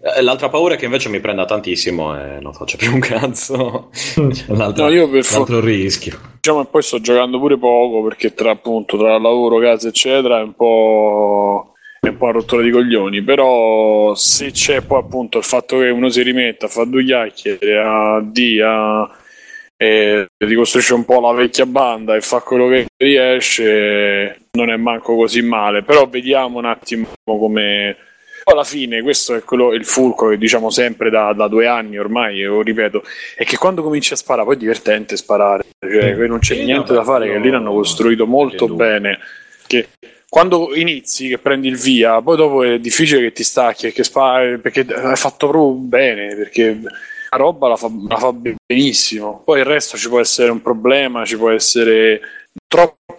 Eh, 0.00 0.22
L'altra 0.22 0.48
paura 0.48 0.74
è 0.74 0.76
che 0.78 0.84
invece 0.84 1.08
mi 1.08 1.20
prenda 1.20 1.44
tantissimo 1.44 2.16
e 2.18 2.38
non 2.40 2.52
faccio 2.52 2.76
più 2.76 2.92
un 2.92 3.00
cazzo. 3.00 3.90
L'altro, 4.48 4.84
No, 4.84 4.90
io 4.90 5.08
per 5.10 5.24
l'altro 5.32 5.60
rischio. 5.60 6.18
diciamo 6.34 6.62
e 6.62 6.66
poi 6.66 6.82
sto 6.82 7.00
giocando 7.00 7.38
pure 7.38 7.58
poco 7.58 8.02
perché 8.06 8.32
tra 8.34 8.50
appunto 8.52 8.96
tra 8.96 9.18
lavoro, 9.18 9.58
casa 9.58 9.88
eccetera 9.88 10.38
è 10.38 10.42
un 10.42 10.54
po' 10.54 11.72
è 12.00 12.08
un 12.08 12.16
po' 12.16 12.24
una 12.24 12.32
rottura 12.34 12.62
di 12.62 12.70
coglioni 12.70 13.22
però 13.22 14.14
se 14.14 14.52
c'è 14.52 14.82
poi 14.82 15.00
appunto 15.00 15.38
il 15.38 15.44
fatto 15.44 15.78
che 15.78 15.88
uno 15.88 16.08
si 16.10 16.22
rimetta 16.22 16.66
a 16.66 16.68
fare 16.68 16.88
due 16.88 17.04
chiacchiere 17.04 17.78
a 17.82 18.20
D 18.22 18.60
a 18.64 19.10
e 19.80 20.26
ricostruisce 20.38 20.94
un 20.94 21.04
po' 21.04 21.20
la 21.20 21.32
vecchia 21.32 21.66
banda 21.66 22.14
e 22.14 22.20
fa 22.20 22.40
quello 22.40 22.68
che 22.68 22.86
riesce 22.96 24.46
non 24.52 24.70
è 24.70 24.76
manco 24.76 25.16
così 25.16 25.42
male 25.42 25.82
però 25.82 26.06
vediamo 26.08 26.58
un 26.58 26.64
attimo 26.66 27.06
come 27.24 27.96
alla 28.50 28.64
fine 28.64 29.02
questo 29.02 29.34
è 29.34 29.42
quello, 29.42 29.72
il 29.72 29.84
fulcro 29.84 30.30
che 30.30 30.38
diciamo 30.38 30.70
sempre 30.70 31.10
da, 31.10 31.32
da 31.32 31.48
due 31.48 31.66
anni 31.66 31.98
ormai, 31.98 32.36
io 32.36 32.62
ripeto, 32.62 33.02
è 33.36 33.44
che 33.44 33.56
quando 33.56 33.82
cominci 33.82 34.12
a 34.12 34.16
sparare 34.16 34.44
poi 34.46 34.56
è 34.56 34.58
divertente 34.58 35.16
sparare, 35.16 35.64
cioè 35.78 36.14
non 36.26 36.38
c'è 36.38 36.62
niente 36.62 36.92
no, 36.92 36.98
da 36.98 37.04
fare, 37.04 37.26
no, 37.26 37.32
che 37.32 37.38
lì 37.38 37.50
l'hanno 37.50 37.72
costruito 37.72 38.26
molto 38.26 38.68
bene, 38.68 39.18
che 39.66 39.88
quando 40.28 40.74
inizi, 40.74 41.28
che 41.28 41.38
prendi 41.38 41.68
il 41.68 41.76
via, 41.76 42.20
poi 42.20 42.36
dopo 42.36 42.62
è 42.62 42.78
difficile 42.78 43.22
che 43.22 43.32
ti 43.32 43.44
stacchi, 43.44 43.92
che 43.92 44.04
spari, 44.04 44.58
perché 44.58 44.80
hai 44.80 45.16
fatto 45.16 45.48
proprio 45.48 45.72
bene, 45.72 46.36
perché 46.36 46.78
la 47.30 47.36
roba 47.36 47.68
la 47.68 47.76
fa, 47.76 47.90
la 48.08 48.16
fa 48.16 48.32
benissimo, 48.32 49.42
poi 49.44 49.60
il 49.60 49.64
resto 49.64 49.96
ci 49.96 50.08
può 50.08 50.20
essere 50.20 50.50
un 50.50 50.60
problema, 50.60 51.24
ci 51.24 51.36
può 51.36 51.50
essere 51.50 52.20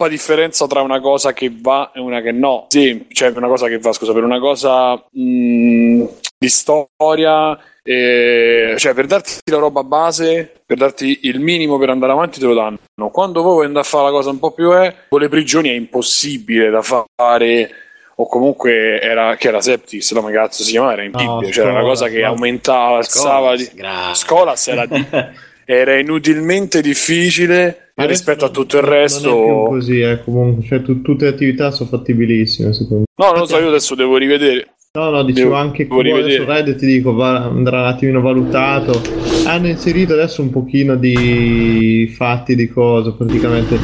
troppa 0.00 0.08
differenza 0.08 0.66
tra 0.66 0.80
una 0.80 1.00
cosa 1.00 1.34
che 1.34 1.52
va 1.54 1.92
e 1.94 2.00
una 2.00 2.22
che 2.22 2.32
no. 2.32 2.66
Sì, 2.68 3.06
cioè 3.12 3.32
una 3.36 3.48
cosa 3.48 3.68
che 3.68 3.78
va, 3.78 3.92
scusa, 3.92 4.14
per 4.14 4.24
una 4.24 4.38
cosa 4.38 4.94
mh, 4.94 6.04
di 6.38 6.48
storia, 6.48 7.58
eh, 7.82 8.74
cioè 8.78 8.94
per 8.94 9.06
darti 9.06 9.34
la 9.50 9.58
roba 9.58 9.84
base, 9.84 10.62
per 10.64 10.78
darti 10.78 11.20
il 11.24 11.40
minimo 11.40 11.78
per 11.78 11.90
andare 11.90 12.12
avanti 12.12 12.40
te 12.40 12.46
lo 12.46 12.54
danno. 12.54 12.78
Quando 13.10 13.42
vuoi 13.42 13.66
andare 13.66 13.84
a 13.84 13.88
fare 13.88 14.04
la 14.04 14.10
cosa 14.10 14.30
un 14.30 14.38
po' 14.38 14.52
più 14.52 14.70
è, 14.70 14.94
con 15.08 15.20
le 15.20 15.28
prigioni 15.28 15.68
è 15.68 15.74
impossibile 15.74 16.70
da 16.70 16.82
fare 16.82 17.70
o 18.14 18.26
comunque 18.26 19.00
era 19.00 19.36
che 19.36 19.48
era 19.48 19.60
Septis, 19.60 20.12
no, 20.12 20.20
ma 20.22 20.30
cazzo 20.30 20.62
si 20.62 20.72
chiamava, 20.72 20.92
era 20.92 21.04
in 21.04 21.10
No, 21.12 21.38
Bibbia, 21.38 21.52
c'era 21.52 21.70
una 21.70 21.82
cosa 21.82 22.08
che 22.08 22.22
aumentava, 22.22 22.98
alzava 22.98 23.56
di... 23.56 23.68
Scolas 24.12 24.68
era, 24.68 24.84
di- 24.84 25.06
era 25.64 25.98
inutilmente 25.98 26.82
difficile 26.82 27.89
rispetto 28.06 28.44
a 28.44 28.48
tutto 28.50 28.78
il 28.78 28.84
Non 28.84 28.92
è 28.92 28.96
resto. 28.96 29.64
così, 29.68 30.00
eh, 30.00 30.22
comunque, 30.24 30.64
cioè, 30.64 30.82
tu- 30.82 31.02
tutte 31.02 31.24
le 31.24 31.30
attività 31.30 31.70
sono 31.70 31.88
fattibilissime, 31.88 32.72
secondo 32.72 33.04
me. 33.16 33.24
No, 33.24 33.30
non 33.32 33.40
lo 33.40 33.46
so, 33.46 33.58
io 33.58 33.68
adesso 33.68 33.94
devo 33.94 34.16
rivedere. 34.16 34.74
No, 34.92 35.08
no, 35.10 35.22
dicevo 35.22 35.50
Devo- 35.50 35.60
anche 35.60 35.86
qua 35.86 36.00
adesso 36.00 36.16
rivedere. 36.16 36.44
Red 36.44 36.76
ti 36.76 36.86
dico, 36.86 37.12
va- 37.14 37.44
andrà 37.44 37.80
un 37.82 37.86
attimino 37.86 38.20
valutato. 38.20 39.00
Hanno 39.46 39.68
inserito 39.68 40.14
adesso 40.14 40.42
un 40.42 40.50
pochino 40.50 40.96
di 40.96 42.12
fatti 42.16 42.56
di 42.56 42.68
cosa, 42.68 43.12
praticamente 43.12 43.78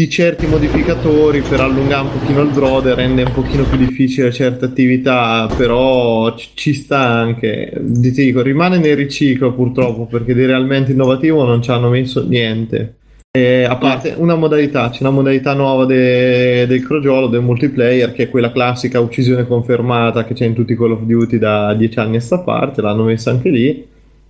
di 0.00 0.08
certi 0.08 0.46
modificatori 0.46 1.42
per 1.42 1.60
allungare 1.60 2.06
un 2.06 2.12
pochino 2.18 2.40
il 2.42 2.50
brode, 2.50 2.94
rende 2.94 3.22
un 3.22 3.32
pochino 3.32 3.64
più 3.64 3.76
difficile 3.76 4.32
certe 4.32 4.64
attività, 4.64 5.46
però 5.56 6.34
ci, 6.36 6.72
sta 6.72 7.00
anche. 7.00 7.70
Ti 7.74 8.10
dico, 8.12 8.40
rimane 8.40 8.78
nel 8.78 8.96
riciclo 8.96 9.52
purtroppo 9.52 10.06
perché 10.06 10.32
di 10.32 10.46
realmente 10.46 10.92
innovativo 10.92 11.44
non 11.44 11.60
ci 11.60 11.70
hanno 11.70 11.90
messo 11.90 12.26
niente. 12.26 12.94
Eh, 13.32 13.64
a 13.64 13.76
parte 13.76 14.14
una 14.16 14.36
modalità, 14.36 14.88
c'è 14.88 15.02
una 15.02 15.10
modalità 15.10 15.52
nuova 15.52 15.84
de- 15.84 16.66
del 16.66 16.82
crogiolo, 16.82 17.26
del 17.26 17.42
multiplayer, 17.42 18.12
che 18.12 18.24
è 18.24 18.30
quella 18.30 18.50
classica 18.50 19.00
uccisione 19.00 19.46
confermata 19.46 20.24
che 20.24 20.34
c'è 20.34 20.46
in 20.46 20.54
tutti 20.54 20.72
i 20.72 20.76
Call 20.76 20.92
of 20.92 21.02
Duty 21.02 21.38
da 21.38 21.74
dieci 21.74 21.98
anni 21.98 22.16
a 22.16 22.20
sta 22.20 22.40
parte, 22.40 22.80
l'hanno 22.80 23.04
messa 23.04 23.30
anche 23.30 23.50
lì, 23.50 23.86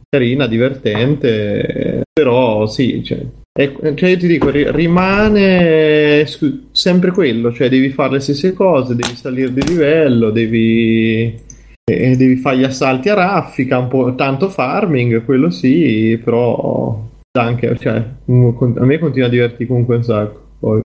carina, 0.09 0.47
divertente, 0.47 2.03
però 2.13 2.67
sì, 2.67 3.03
cioè, 3.03 3.25
è- 3.53 3.95
cioè 3.95 4.11
io 4.11 4.17
ti 4.19 4.27
dico, 4.27 4.51
ri- 4.51 4.71
rimane 4.71 6.25
scu- 6.27 6.69
sempre 6.73 7.11
quello, 7.11 7.53
cioè 7.53 7.69
devi 7.69 7.91
fare 7.91 8.13
le 8.13 8.21
stesse 8.21 8.53
cose, 8.53 8.95
devi 8.95 9.15
salire 9.17 9.53
di 9.53 9.63
livello, 9.67 10.31
devi... 10.31 11.49
E 11.91 12.15
devi 12.17 12.37
fare 12.37 12.59
gli 12.59 12.63
assalti 12.63 13.09
a 13.09 13.15
raffica, 13.15 13.79
un 13.79 13.89
po' 13.89 14.15
tanto 14.15 14.49
farming, 14.49 15.25
quello 15.25 15.51
sì, 15.51 16.21
però 16.23 17.05
anche, 17.33 17.77
cioè, 17.81 17.95
a 17.97 18.05
me 18.85 18.99
continua 19.01 19.27
a 19.27 19.31
divertire 19.31 19.67
comunque 19.67 19.97
un 19.97 20.05
sacco. 20.05 20.41
Poi. 20.61 20.81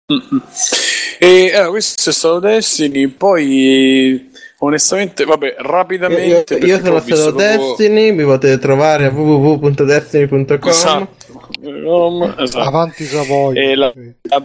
E 1.19 1.53
eh, 1.55 1.69
questo 1.69 2.09
è 2.09 2.13
stato 2.13 2.39
Destiny, 2.39 3.09
poi 3.09 4.31
onestamente, 4.61 5.25
vabbè, 5.27 5.47
Io, 5.47 5.55
rapidamente... 5.59 6.55
io- 6.55 6.67
io 6.67 6.79
sono 6.83 7.01
stato 7.01 7.35
proprio- 7.35 7.59
Destiny, 7.77 8.13
mi 8.13 8.25
potete 8.25 8.59
trovare 8.59 9.05
a 9.05 9.11
www.destiny.com. 9.11 10.69
Esatto. 10.71 11.34
Um, 11.69 12.35
esatto. 12.39 12.69
Avanti 12.69 13.05
Savoia. 13.05 13.63
E 13.63 13.75
la- 13.75 13.93
la- 14.23 14.45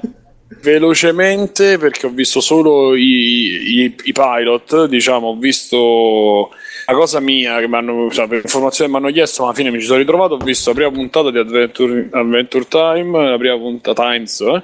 velocemente 0.61 1.77
perché 1.77 2.07
ho 2.07 2.09
visto 2.09 2.41
solo 2.41 2.95
i, 2.95 3.83
i- 3.83 3.95
i 4.03 4.11
pilot 4.11 4.85
diciamo 4.87 5.27
ho 5.27 5.35
visto 5.35 6.49
la 6.87 6.93
cosa 6.93 7.19
mia 7.19 7.59
che 7.59 7.67
mi 7.67 7.75
hanno 7.75 8.09
cioè, 8.09 8.27
per 8.27 8.41
informazioni 8.43 8.89
mi 8.89 8.97
hanno 8.97 9.11
chiesto 9.11 9.41
ma 9.43 9.49
alla 9.49 9.57
fine 9.57 9.69
mi 9.71 9.79
ci 9.79 9.85
sono 9.85 9.99
ritrovato 9.99 10.33
ho 10.33 10.37
visto 10.37 10.69
la 10.69 10.75
prima 10.75 10.91
puntata 10.91 11.29
di 11.31 11.37
Adventure, 11.37 12.09
Adventure 12.11 12.65
Time 12.67 13.29
la 13.29 13.37
prima 13.37 13.57
puntata 13.57 14.09
Times 14.09 14.39
eh, 14.41 14.63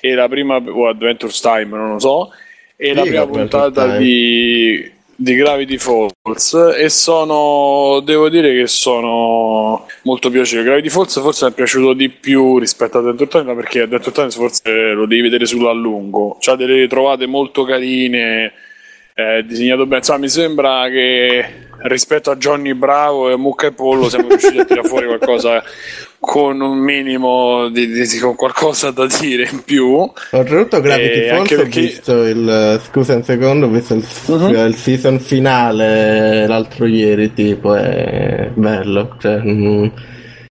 e 0.00 0.14
la 0.14 0.28
prima 0.28 0.56
o 0.56 0.88
Adventures 0.88 1.40
Time 1.40 1.66
non 1.76 1.92
lo 1.92 1.98
so 2.00 2.30
e 2.76 2.92
la 2.92 3.02
Figo, 3.02 3.04
prima 3.04 3.22
Adventure 3.22 3.60
puntata 3.70 3.84
Time. 3.86 3.98
di 3.98 4.92
di 5.20 5.34
Gravity 5.34 5.76
Falls 5.76 6.54
e 6.78 6.88
sono 6.88 8.00
devo 8.02 8.30
dire 8.30 8.54
che 8.54 8.66
sono 8.66 9.86
molto 10.04 10.30
piacevoli. 10.30 10.66
Gravity 10.66 10.88
Falls 10.88 11.20
forse 11.20 11.44
mi 11.44 11.50
è 11.50 11.54
piaciuto 11.54 11.92
di 11.92 12.08
più 12.08 12.58
rispetto 12.58 12.96
a 12.96 13.00
Adventure 13.00 13.28
Time 13.28 13.54
perché 13.54 13.82
Adventure 13.82 14.12
Time 14.12 14.30
forse 14.30 14.92
lo 14.92 15.04
devi 15.04 15.20
vedere 15.20 15.44
sulla 15.44 15.72
lungo. 15.72 16.38
C'ha 16.40 16.56
delle 16.56 16.88
trovate 16.88 17.26
molto 17.26 17.64
carine 17.64 18.50
eh, 19.14 19.44
disegnato 19.44 19.84
bene. 19.84 19.98
Insomma 19.98 20.18
mi 20.20 20.28
sembra 20.30 20.88
che 20.88 21.68
rispetto 21.82 22.30
a 22.30 22.36
Johnny 22.36 22.74
Bravo 22.74 23.30
e 23.30 23.36
Mucca 23.36 23.66
e 23.68 23.72
Pollo 23.72 24.08
siamo 24.08 24.28
riusciti 24.28 24.58
a 24.58 24.64
tirare 24.64 24.86
fuori 24.88 25.06
qualcosa 25.06 25.62
con 26.18 26.60
un 26.60 26.78
minimo 26.78 27.68
di, 27.70 27.86
di- 27.90 28.18
con 28.18 28.34
qualcosa 28.34 28.90
da 28.90 29.06
dire 29.06 29.48
in 29.50 29.62
più 29.64 29.86
Oltretutto 30.32 30.80
Gravity 30.80 31.20
E 31.20 31.28
Falls 31.28 31.40
anche 31.40 31.54
ho 31.54 31.58
perché- 31.58 31.80
visto 31.80 32.22
il 32.24 32.80
scusa 32.84 33.14
un 33.16 33.22
secondo, 33.24 33.66
ho 33.66 33.70
visto 33.70 33.94
il, 33.94 34.04
Mhm. 34.26 34.66
il 34.66 34.74
season 34.74 35.18
finale 35.18 36.46
l'altro 36.46 36.84
ieri, 36.86 37.32
tipo 37.32 37.74
è 37.74 38.50
bello, 38.52 39.16
cioè 39.18 39.40
mm, 39.42 39.84
è 39.84 39.90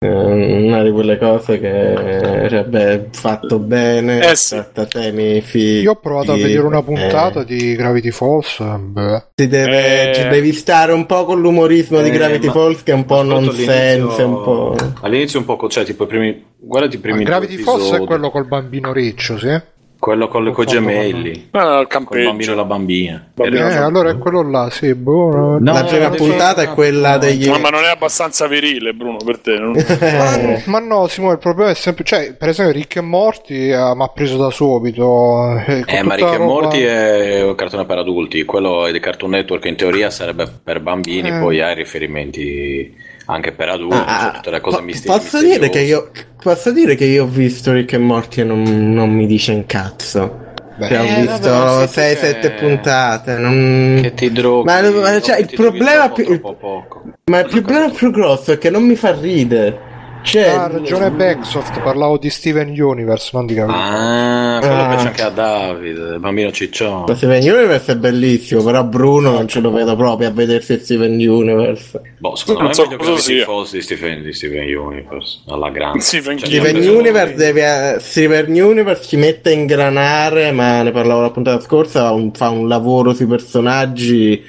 una 0.08 0.82
di 0.82 0.90
quelle 0.90 1.18
cose 1.18 1.58
che 1.60 2.46
cioè, 2.48 2.64
beh, 2.64 3.06
fatto 3.12 3.58
bene, 3.58 4.30
Eh 4.30 4.36
sì. 4.36 4.54
tratta 4.54 4.86
temi 4.86 5.40
fighi. 5.40 5.80
Io 5.80 5.92
ho 5.92 5.96
provato 5.96 6.32
a 6.32 6.36
vedere 6.36 6.60
una 6.62 6.82
puntata 6.82 7.40
eh, 7.40 7.44
di 7.44 7.74
Gravity 7.74 8.10
Falls. 8.10 8.62
Beh. 8.78 9.24
ti 9.34 9.46
deve, 9.48 10.10
Eh. 10.10 10.14
ci 10.14 10.28
devi 10.28 10.52
stare 10.52 10.92
un 10.92 11.06
po' 11.06 11.24
con 11.24 11.40
l'umorismo 11.40 12.00
di 12.00 12.08
Eh, 12.08 12.12
Gravity 12.12 12.46
ma- 12.46 12.52
Falls 12.52 12.82
che 12.82 12.92
è 12.92 12.94
un 12.94 13.04
po' 13.04 13.22
nonsense, 13.22 14.22
un 14.22 14.42
po'... 14.42 14.76
All'inizio 15.02 15.38
un 15.38 15.44
po', 15.44 15.68
cioè 15.68 15.84
tipo 15.84 16.04
i 16.04 16.06
primi... 16.06 16.44
Guardati 16.64 16.94
i 16.94 16.98
Ma 16.98 17.02
primi 17.02 17.24
Gravity 17.24 17.54
due 17.56 17.64
Falls 17.64 17.92
è 17.92 18.04
quello 18.04 18.30
col 18.30 18.46
bambino 18.46 18.92
riccio, 18.92 19.36
sì? 19.36 19.60
Quello 20.02 20.26
con 20.26 20.42
le 20.42 20.50
coi 20.50 20.64
Confondo 20.66 20.90
gemelli. 20.90 21.48
Ah, 21.52 21.60
il 21.60 21.70
Con 21.70 21.80
il 21.82 21.86
campeggio 21.86 22.24
bambino 22.28 22.52
e 22.52 22.54
la 22.56 22.64
bambina. 22.64 23.26
Eh, 23.36 23.76
allora 23.76 24.10
è 24.10 24.18
quello 24.18 24.42
là, 24.42 24.68
sì. 24.68 24.92
Boh, 24.96 25.30
no. 25.30 25.58
No, 25.60 25.72
La 25.72 25.84
prima 25.84 26.08
puntata 26.10 26.60
è 26.62 26.68
quella 26.70 27.18
degli... 27.18 27.46
No, 27.46 27.56
ma 27.60 27.68
non 27.68 27.84
è 27.84 27.90
abbastanza 27.90 28.48
virile 28.48 28.94
Bruno 28.94 29.18
per 29.24 29.38
te 29.38 29.56
non- 29.58 29.76
Eh, 29.78 30.62
Ma 30.66 30.80
no, 30.80 31.06
Simone, 31.06 31.34
il 31.34 31.38
problema 31.38 31.70
è 31.70 31.74
sempre. 31.74 32.02
Cioè, 32.02 32.34
per 32.34 32.48
esempio, 32.48 32.74
Rick 32.74 32.96
e 32.96 33.00
Morty 33.00 33.70
eh, 33.70 33.92
mi 33.94 34.02
ha 34.02 34.08
preso 34.12 34.36
da 34.38 34.50
subito. 34.50 35.56
eh, 35.68 35.84
Eh, 35.86 36.02
ma 36.02 36.16
Rick 36.16 36.32
e 36.32 36.36
roba- 36.36 36.44
Morty 36.46 36.80
è 36.80 37.44
un 37.44 37.54
cartone 37.54 37.84
per 37.86 37.98
adulti, 37.98 38.44
quello 38.44 38.86
è 38.86 38.90
di 38.90 38.98
Cartoon 38.98 39.30
Network 39.30 39.64
in 39.66 39.76
teoria 39.76 40.10
sarebbe 40.10 40.48
per 40.64 40.80
bambini, 40.80 41.28
Eh. 41.28 41.38
poi 41.38 41.60
hai 41.60 41.76
riferimenti 41.76 42.92
anche 43.32 43.52
per 43.52 43.68
adulti, 43.70 43.96
Ah, 44.06 44.20
cioè 44.22 44.32
tutte 44.34 44.50
le 44.50 44.60
cose 44.60 44.76
po- 44.78 44.82
misti- 44.82 45.06
posso 45.06 45.20
misteriose. 45.40 45.58
dire 45.58 45.68
che 45.70 45.80
io 45.80 46.10
posso 46.42 46.70
dire 46.72 46.94
che 46.94 47.04
io 47.04 47.24
ho 47.24 47.26
visto 47.28 47.72
Rick 47.72 47.92
e 47.92 47.98
Morty 47.98 48.40
e 48.40 48.44
non, 48.44 48.62
non 48.92 49.10
mi 49.10 49.26
dice 49.26 49.52
un 49.52 49.66
cazzo 49.66 50.40
Beh, 50.74 50.88
Cioè, 50.88 50.98
ho 51.00 51.20
visto 51.20 51.48
vabbè, 51.50 51.80
ma 51.80 51.86
siete 51.86 52.16
6-7 52.16 52.40
che- 52.40 52.50
puntate 52.52 53.36
non... 53.36 53.98
Che 54.02 54.14
ti 54.14 54.32
droghi, 54.32 54.64
Ma- 54.64 54.80
ma- 54.90 55.20
cioè, 55.20 55.38
il 55.38 55.50
problema 55.54 56.08
più- 56.10 56.40
poco. 56.40 57.02
ma 57.30 57.40
il 57.40 57.46
problema 57.48 57.90
più 57.90 58.10
grosso 58.10 58.52
è 58.52 58.58
che 58.58 58.70
non 58.70 58.82
mi 58.84 58.96
fa 58.96 59.14
ridere 59.14 59.90
cioè 60.22 60.48
Ha 60.48 60.66
ragione 60.68 61.10
Backsoft, 61.10 61.80
parlavo 61.80 62.16
di 62.18 62.30
Steven 62.30 62.68
Universe, 62.80 63.30
non 63.32 63.46
di 63.46 63.54
Gravity 63.54 63.78
Ah, 63.78 64.58
quello 64.60 64.74
Ah. 64.82 64.88
piace 64.88 65.06
anche 65.08 65.22
a 65.22 65.28
Davide, 65.30 66.00
il 66.14 66.18
bambino 66.20 66.50
ciccione. 66.52 67.14
Steven 67.14 67.42
Universe 67.42 67.92
è 67.92 67.96
bellissimo 67.96 68.62
però 68.62 68.84
Bruno 68.84 69.32
non 69.32 69.48
ce 69.48 69.60
lo 69.60 69.70
vedo 69.70 69.94
proprio 69.96 70.28
a 70.28 70.30
vedersi 70.30 70.78
Steven 70.78 71.12
Universe 71.12 72.00
Boh, 72.18 72.34
secondo 72.36 72.60
Non 72.60 72.68
me 72.68 72.74
so 72.74 72.84
è 72.84 72.88
meglio 72.96 73.16
sia. 73.16 73.44
Falls 73.44 73.72
di 73.72 73.80
Stephen, 73.82 74.22
di 74.22 74.32
Steven 74.32 74.76
Universe, 74.76 75.40
alla 75.48 75.70
grande. 75.70 76.00
Steven 76.00 76.38
Cioè, 76.38 76.48
Steven 76.48 76.76
Universe 76.88 77.34
deve 77.34 77.96
Steven 78.00 78.46
Universe 78.52 79.08
ci 79.08 79.16
mette 79.16 79.50
a 79.50 79.52
ingranare 79.52 80.52
ma 80.52 80.82
ne 80.82 80.90
parlavo 80.92 81.20
la 81.20 81.30
puntata 81.30 81.60
scorsa 81.60 82.10
un, 82.12 82.32
fa 82.32 82.48
un 82.50 82.68
lavoro 82.68 83.12
sui 83.14 83.26
personaggi 83.26 84.42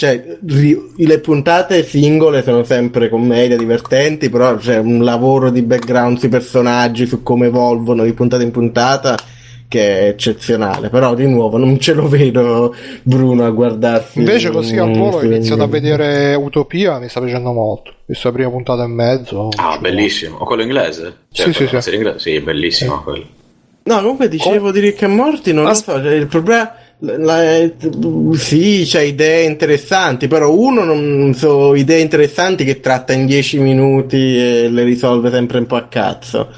cioè 0.00 0.38
ri- 0.46 0.92
le 0.96 1.18
puntate 1.18 1.84
singole 1.84 2.42
sono 2.42 2.64
sempre 2.64 3.10
commedie 3.10 3.58
divertenti 3.58 4.30
però 4.30 4.56
c'è 4.56 4.78
un 4.78 5.04
lavoro 5.04 5.50
di 5.50 5.60
background 5.60 6.16
sui 6.16 6.30
personaggi 6.30 7.04
su 7.06 7.22
come 7.22 7.48
evolvono 7.48 8.02
di 8.04 8.14
puntata 8.14 8.42
in 8.42 8.50
puntata 8.50 9.18
che 9.68 9.98
è 9.98 10.04
eccezionale 10.06 10.88
però 10.88 11.14
di 11.14 11.26
nuovo 11.26 11.58
non 11.58 11.78
ce 11.78 11.92
lo 11.92 12.08
vedo 12.08 12.74
Bruno 13.02 13.44
a 13.44 13.50
guardarsi 13.50 14.20
Invece 14.20 14.48
così 14.48 14.78
al 14.78 14.88
mm, 14.88 14.94
volo 14.94 15.16
ho 15.18 15.22
iniziato 15.22 15.64
a 15.64 15.66
vedere 15.66 16.34
Utopia, 16.34 16.98
mi 16.98 17.10
sta 17.10 17.20
piacendo 17.20 17.52
molto. 17.52 17.92
Visto 18.06 18.28
la 18.28 18.34
prima 18.34 18.48
puntata 18.50 18.82
e 18.82 18.86
mezzo. 18.86 19.48
Ah, 19.56 19.76
bellissimo. 19.78 20.38
O 20.38 20.44
quello 20.46 20.62
inglese? 20.62 21.14
Cioè, 21.30 21.52
Sì, 21.52 21.66
sì, 21.68 21.80
sì. 21.80 21.94
inglese? 21.94 22.18
Sì, 22.18 22.40
bellissimo 22.40 23.02
quello. 23.02 23.24
No, 23.82 23.96
comunque 24.00 24.28
dicevo 24.28 24.72
di 24.72 24.80
Rick 24.80 25.02
e 25.02 25.06
Morty, 25.08 25.52
non 25.52 25.64
lo 25.64 25.74
so, 25.74 26.02
cioè, 26.02 26.14
il 26.14 26.26
problema... 26.26 26.74
la- 27.00 27.70
sì, 28.34 28.84
c'ha 28.86 29.00
idee 29.00 29.44
interessanti, 29.44 30.28
però 30.28 30.52
uno 30.52 30.84
non 30.84 31.34
so 31.34 31.74
idee 31.74 32.00
interessanti 32.00 32.64
che 32.64 32.80
tratta 32.80 33.12
in 33.12 33.26
10 33.26 33.58
minuti 33.58 34.16
e 34.38 34.68
le 34.68 34.84
risolve 34.84 35.30
sempre 35.30 35.58
un 35.58 35.66
po' 35.66 35.76
a 35.76 35.86
cazzo. 35.88 36.48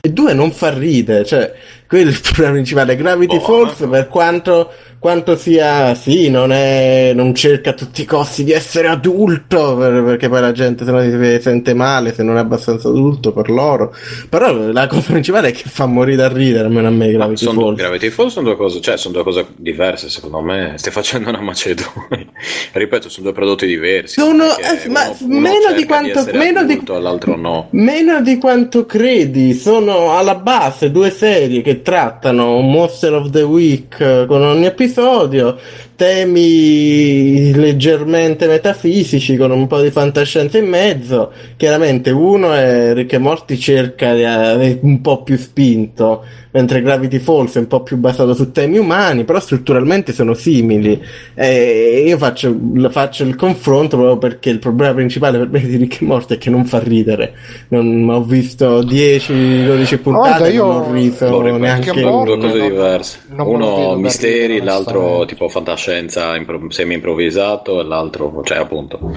E 0.00 0.10
due 0.10 0.34
non 0.34 0.52
fa 0.52 0.72
ridere, 0.72 1.24
cioè, 1.24 1.52
quello 1.88 2.10
è 2.10 2.12
il 2.12 2.20
problema 2.20 2.52
principale. 2.52 2.96
Gravity 2.96 3.36
Boh, 3.36 3.42
Falls, 3.42 3.80
eh. 3.82 3.88
per 3.88 4.08
quanto, 4.08 4.70
quanto 4.98 5.36
sia, 5.36 5.94
sì, 5.94 6.28
non 6.30 6.50
è, 6.52 7.12
non 7.14 7.34
cerca 7.34 7.70
a 7.70 7.72
tutti 7.74 8.02
i 8.02 8.04
costi 8.04 8.42
di 8.44 8.52
essere 8.52 8.88
adulto, 8.88 9.76
per- 9.76 10.02
perché 10.02 10.28
poi 10.28 10.40
la 10.40 10.52
gente 10.52 10.84
se 10.84 10.90
no 10.90 11.00
si 11.00 11.38
sente 11.40 11.74
male 11.74 12.12
se 12.14 12.22
non 12.22 12.36
è 12.36 12.40
abbastanza 12.40 12.88
adulto 12.88 13.32
per 13.32 13.50
loro. 13.50 13.94
Però 14.28 14.52
la 14.52 14.86
cosa 14.88 15.12
principale 15.12 15.48
è 15.48 15.52
che 15.52 15.64
fa 15.66 15.86
morire 15.86 16.16
da 16.16 16.28
ridere, 16.28 16.66
almeno 16.66 16.88
a 16.88 16.90
me 16.90 17.10
Gravity 17.10 17.44
Sono 17.44 17.52
due, 17.54 17.62
Falls. 17.64 17.78
Gravity 17.78 18.10
Falls 18.10 18.32
sono 18.32 18.46
due 18.46 18.56
cose, 18.56 18.80
cioè 18.80 18.96
sono 18.96 19.14
due 19.14 19.22
cose 19.22 19.46
diverse 19.56 20.08
secondo 20.10 20.40
me. 20.40 20.74
Stai 20.76 20.92
facendo 20.92 21.28
una 21.28 21.40
macedonia. 21.40 22.26
Ripeto, 22.72 23.08
sono 23.08 23.26
due 23.26 23.34
prodotti 23.34 23.66
diversi. 23.66 24.18
Sono- 24.20 24.44
eh, 24.56 24.88
ma 24.88 25.02
uno- 25.04 25.16
uno 25.20 25.40
meno 25.40 25.72
di 25.74 25.84
quanto- 25.84 26.18
essere 26.18 26.38
meno 26.38 26.64
di- 26.64 26.72
adulto, 26.72 26.98
l'altro 26.98 27.36
no. 27.36 27.68
Meno 27.72 28.20
di 28.22 28.38
quanto 28.38 28.86
credi, 28.86 29.54
sono 29.54 30.16
alla 30.16 30.34
base 30.34 30.90
due 30.90 31.10
serie 31.10 31.62
che 31.62 31.75
trattano 31.82 32.60
Monster 32.60 33.14
of 33.14 33.30
the 33.30 33.42
Week 33.42 33.98
eh, 34.00 34.24
con 34.26 34.42
ogni 34.42 34.66
episodio, 34.66 35.58
temi 35.96 37.52
leggermente 37.54 38.46
metafisici 38.46 39.36
con 39.36 39.50
un 39.50 39.66
po' 39.66 39.80
di 39.80 39.90
fantascienza 39.90 40.58
in 40.58 40.68
mezzo. 40.68 41.32
Chiaramente 41.56 42.10
uno 42.10 42.52
è 42.52 42.92
Rick 42.92 43.14
e 43.14 43.18
Morty 43.18 43.56
cerca 43.56 44.14
di 44.14 44.20
è 44.20 44.78
un 44.82 45.00
po' 45.00 45.22
più 45.22 45.38
spinto, 45.38 46.22
mentre 46.50 46.82
Gravity 46.82 47.18
Falls 47.18 47.56
è 47.56 47.60
un 47.60 47.66
po' 47.66 47.82
più 47.82 47.96
basato 47.96 48.34
su 48.34 48.52
temi 48.52 48.76
umani, 48.76 49.24
però 49.24 49.40
strutturalmente 49.40 50.12
sono 50.12 50.34
simili. 50.34 51.02
E 51.34 52.04
io 52.06 52.18
faccio, 52.18 52.54
faccio 52.90 53.24
il 53.24 53.34
confronto 53.34 53.96
proprio 53.96 54.18
perché 54.18 54.50
il 54.50 54.58
problema 54.58 54.92
principale 54.92 55.38
per 55.38 55.48
me 55.48 55.60
di 55.60 55.76
Rick 55.76 56.02
e 56.02 56.04
Morty 56.04 56.34
è 56.34 56.38
che 56.38 56.50
non 56.50 56.66
fa 56.66 56.78
ridere. 56.78 57.32
Non 57.68 58.08
ho 58.10 58.22
visto 58.22 58.82
10-12 58.82 59.98
puntate 60.02 60.48
e 60.48 60.52
io- 60.52 60.66
non 60.66 60.82
ho 60.82 60.92
riso 60.92 61.30
Lo 61.30 61.40
ripeto, 61.40 61.56
neanche 61.58 61.92
due 61.92 62.38
cose 62.38 62.60
diverse. 62.60 63.18
non 63.28 63.46
Uno 63.46 63.94
misteri, 63.96 64.60
l'altro 64.60 65.24
tipo 65.24 65.48
fantascienza 65.48 65.84
impro- 65.94 66.70
semi-improvvisato, 66.70 67.80
e 67.80 67.84
l'altro, 67.84 68.42
cioè 68.44 68.58
appunto. 68.58 69.14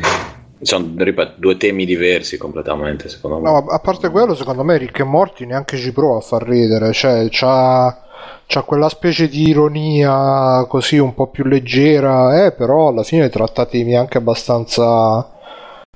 Sono, 0.61 0.91
ripeto, 0.97 1.33
due 1.37 1.55
temi 1.57 1.85
diversi 1.85 2.37
completamente, 2.37 3.07
secondo 3.07 3.39
me. 3.39 3.49
No, 3.49 3.65
a 3.69 3.79
parte 3.79 4.09
quello, 4.09 4.35
secondo 4.35 4.63
me 4.63 4.77
Rick 4.77 4.99
e 4.99 5.03
Morty 5.03 5.45
neanche 5.45 5.77
ci 5.77 5.93
prova 5.93 6.17
a 6.17 6.21
far 6.21 6.43
ridere, 6.43 6.91
cioè 6.91 7.27
c'ha, 7.29 7.97
c'ha 8.45 8.61
quella 8.63 8.89
specie 8.89 9.29
di 9.29 9.47
ironia 9.47 10.65
così 10.67 10.97
un 10.97 11.13
po' 11.13 11.27
più 11.27 11.45
leggera, 11.45 12.45
eh, 12.45 12.51
però 12.51 12.89
alla 12.89 13.03
fine 13.03 13.29
tratta 13.29 13.65
temi 13.65 13.95
anche 13.95 14.17
abbastanza 14.17 15.37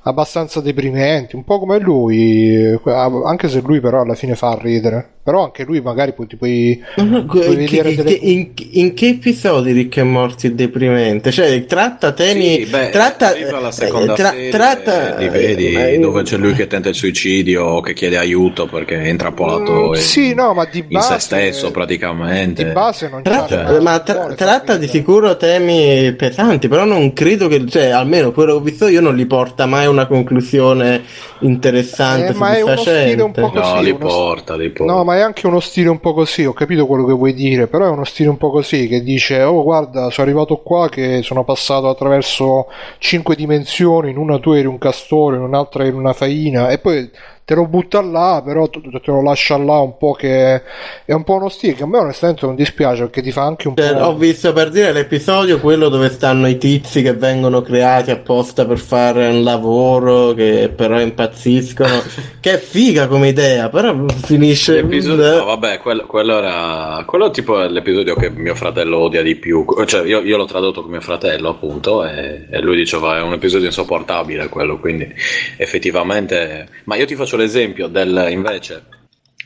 abbastanza 0.06 0.60
deprimenti, 0.60 1.34
un 1.36 1.44
po' 1.44 1.58
come 1.58 1.78
lui, 1.78 2.54
eh, 2.54 2.78
anche 3.24 3.48
se 3.48 3.60
lui 3.64 3.80
però 3.80 4.02
alla 4.02 4.14
fine 4.14 4.34
fa 4.34 4.56
ridere. 4.60 5.08
Però 5.24 5.42
anche 5.42 5.64
lui 5.64 5.80
magari 5.80 6.12
poi 6.12 6.26
ti 6.26 6.36
puoi, 6.36 6.78
No, 6.96 7.04
no, 7.04 7.24
puoi 7.24 7.40
che- 7.40 7.54
vedere 7.56 7.94
che- 7.94 8.02
delle 8.02 8.10
in, 8.10 8.50
in 8.72 8.92
che 8.92 9.06
episodi 9.08 9.72
Rick 9.72 9.96
e 9.96 10.02
Morty 10.02 10.48
è 10.48 10.50
deprimente? 10.50 11.30
Cioè, 11.30 11.64
tratta 11.64 12.12
temi. 12.12 12.56
Sì, 12.56 12.66
beh, 12.66 12.90
tratta, 12.90 13.32
la 13.58 13.70
seconda 13.72 14.12
eh, 14.12 14.16
tra- 14.16 14.30
serie, 14.32 14.50
tratta- 14.50 15.16
li 15.16 15.28
vedi 15.30 15.72
eh, 15.72 15.98
dove 15.98 16.24
c'è 16.24 16.36
lui 16.36 16.52
che 16.52 16.66
tenta 16.66 16.90
il 16.90 16.94
suicidio 16.94 17.64
o 17.64 17.80
che 17.80 17.94
chiede 17.94 18.18
aiuto 18.18 18.66
perché 18.66 19.02
è 19.02 19.08
intrappolato 19.08 19.72
Mm, 19.88 19.94
in, 19.94 20.00
sì, 20.00 20.34
no, 20.34 20.52
ma 20.52 20.66
di 20.70 20.80
in 20.80 20.86
base 20.90 21.14
se 21.14 21.20
stesso 21.20 21.70
praticamente. 21.70 22.62
di 22.62 22.72
base 22.72 23.08
non 23.08 23.22
Tratta, 23.22 23.64
c'è 23.64 23.80
ma 23.80 23.98
tra- 24.00 24.34
tratta 24.34 24.76
di 24.76 24.86
sicuro 24.88 25.38
temi 25.38 26.12
pesanti, 26.12 26.68
però 26.68 26.84
non 26.84 27.14
credo 27.14 27.48
che, 27.48 27.66
cioè, 27.66 27.86
almeno 27.88 28.30
quello 28.32 28.52
che 28.52 28.58
ho 28.58 28.62
visto 28.62 28.88
io 28.88 29.00
non 29.00 29.16
li 29.16 29.24
porta 29.24 29.64
mai 29.64 29.86
a 29.86 29.90
una 29.94 30.06
conclusione 30.06 31.02
interessante, 31.40 32.32
Eh, 32.32 32.34
ma 32.34 32.56
è 32.56 32.62
uno 32.62 32.76
stile 32.76 33.22
un 33.22 33.32
po' 33.32 33.50
così, 33.50 33.74
No, 33.74 33.80
li 33.80 33.94
porta, 33.94 34.56
li 34.56 34.70
porta. 34.70 34.92
No, 34.92 35.04
ma 35.04 35.16
è 35.16 35.20
anche 35.20 35.46
uno 35.46 35.60
stile 35.60 35.88
un 35.88 36.00
po' 36.00 36.12
così, 36.12 36.44
ho 36.44 36.52
capito 36.52 36.86
quello 36.86 37.04
che 37.06 37.12
vuoi 37.12 37.32
dire, 37.32 37.66
però 37.66 37.86
è 37.86 37.90
uno 37.90 38.04
stile 38.04 38.28
un 38.28 38.36
po' 38.36 38.50
così 38.50 38.86
che 38.88 39.02
dice, 39.02 39.42
oh 39.42 39.62
guarda, 39.62 40.10
sono 40.10 40.26
arrivato 40.26 40.56
qua 40.58 40.88
che 40.88 41.22
sono 41.22 41.44
passato 41.44 41.88
attraverso 41.88 42.66
cinque 42.98 43.34
dimensioni, 43.36 44.10
in 44.10 44.18
una 44.18 44.38
tu 44.38 44.52
eri 44.52 44.66
un 44.66 44.78
castore, 44.78 45.36
in 45.36 45.42
un'altra 45.42 45.84
eri 45.84 45.96
una 45.96 46.12
faina, 46.12 46.68
e 46.68 46.78
poi 46.78 47.10
te 47.44 47.54
lo 47.54 47.66
butta 47.66 48.00
là, 48.00 48.42
però 48.44 48.68
te 48.68 48.80
te 48.80 49.00
lo 49.10 49.22
lascia 49.22 49.56
là 49.58 49.78
un 49.80 49.96
po' 49.98 50.12
che 50.12 50.62
è 51.04 51.12
un 51.12 51.24
po' 51.24 51.34
uno 51.34 51.48
stile 51.48 51.74
che 51.74 51.82
a 51.82 51.86
me 51.86 51.98
onestamente 51.98 52.46
non 52.46 52.54
dispiace 52.54 53.02
perché 53.02 53.22
ti 53.22 53.32
fa 53.32 53.42
anche 53.44 53.68
un 53.68 53.76
Cioè, 53.76 53.94
po'... 53.94 54.00
ho 54.04 54.14
visto 54.16 54.52
per 54.52 54.70
dire 54.70 54.92
l'episodio 54.92 55.60
quello 55.60 55.88
dove 55.88 56.08
stanno 56.10 56.46
i 56.48 56.56
tizi 56.58 57.02
che 57.02 57.12
vengono 57.14 57.60
creati 57.62 58.10
apposta 58.10 58.64
per 58.66 58.78
fare 58.78 59.28
un 59.28 59.42
lavoro 59.42 60.32
che 60.32 60.72
però 60.74 61.00
impazziscono 61.00 62.02
che 62.40 62.54
è 62.54 62.58
figa 62.58 63.06
come 63.08 63.28
idea 63.28 63.68
però 63.68 64.04
finisce 64.08 64.80
L'episodio- 64.80 65.38
no, 65.38 65.44
vabbè, 65.44 65.78
quello, 65.78 66.06
quello 66.06 66.38
era. 66.38 67.02
Quello 67.06 67.30
tipo 67.30 67.60
è 67.62 67.68
l'episodio 67.68 68.14
che 68.14 68.30
mio 68.30 68.54
fratello 68.54 68.98
odia 68.98 69.22
di 69.22 69.34
più. 69.36 69.64
Cioè, 69.84 70.06
io, 70.06 70.20
io 70.22 70.36
l'ho 70.36 70.44
tradotto 70.44 70.82
con 70.82 70.90
mio 70.90 71.00
fratello, 71.00 71.50
appunto, 71.50 72.04
e, 72.04 72.46
e 72.50 72.60
lui 72.60 72.76
diceva 72.76 73.16
è 73.18 73.20
un 73.22 73.32
episodio 73.32 73.66
insopportabile 73.66 74.48
quello. 74.48 74.78
Quindi, 74.78 75.12
effettivamente. 75.56 76.68
Ma 76.84 76.96
io 76.96 77.04
ti 77.06 77.14
faccio 77.14 77.33
l'esempio 77.36 77.88
del 77.88 78.28
invece. 78.30 78.92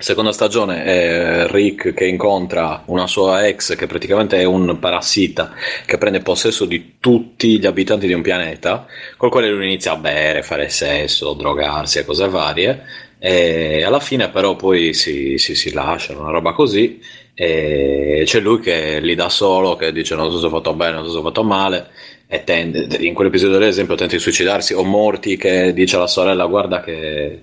Seconda 0.01 0.31
stagione 0.31 0.85
è 0.85 1.47
Rick 1.49 1.93
che 1.93 2.07
incontra 2.07 2.85
una 2.87 3.09
sua 3.09 3.49
ex 3.49 3.75
che 3.75 3.89
praticamente 3.89 4.39
è 4.39 4.45
un 4.45 4.79
parassita 4.79 5.53
che 5.85 5.99
prende 5.99 6.21
possesso 6.21 6.67
di 6.67 6.99
tutti 7.01 7.59
gli 7.59 7.67
abitanti 7.67 8.07
di 8.07 8.13
un 8.13 8.23
pianeta, 8.23 8.87
col 9.17 9.29
quale 9.29 9.51
lui 9.51 9.65
inizia 9.65 9.93
a 9.93 9.97
bere, 9.97 10.45
fare 10.45 10.69
sesso, 10.69 11.33
drogarsi 11.33 11.99
e 11.99 12.05
cose 12.05 12.29
varie. 12.29 12.85
E 13.19 13.83
alla 13.83 13.99
fine, 13.99 14.29
però, 14.29 14.55
poi 14.55 14.95
si, 14.95 15.37
si, 15.39 15.57
si 15.57 15.73
lasciano, 15.73 16.21
una 16.21 16.31
roba 16.31 16.53
così. 16.53 17.01
E 17.35 18.23
c'è 18.25 18.39
lui 18.39 18.61
che 18.61 19.01
li 19.01 19.17
dà 19.17 19.29
solo, 19.29 19.75
che 19.75 19.91
dice: 19.91 20.15
Non 20.15 20.31
so 20.31 20.39
se 20.39 20.47
ho 20.47 20.51
fatto 20.51 20.75
bene, 20.75 20.93
non 20.93 21.07
so 21.07 21.11
se 21.11 21.19
ho 21.19 21.23
fatto 21.23 21.43
male. 21.43 21.89
E 22.29 22.45
tende, 22.45 22.87
in 23.01 23.15
quell'episodio, 23.15 23.57
ad 23.57 23.63
esempio, 23.65 23.97
tenta 23.97 24.15
di 24.15 24.21
suicidarsi. 24.21 24.75
O 24.75 24.85
Morty 24.85 25.37
che 25.37 25.73
dice 25.73 25.97
alla 25.97 26.07
sorella: 26.07 26.47
Guarda, 26.47 26.81
che 26.83 27.43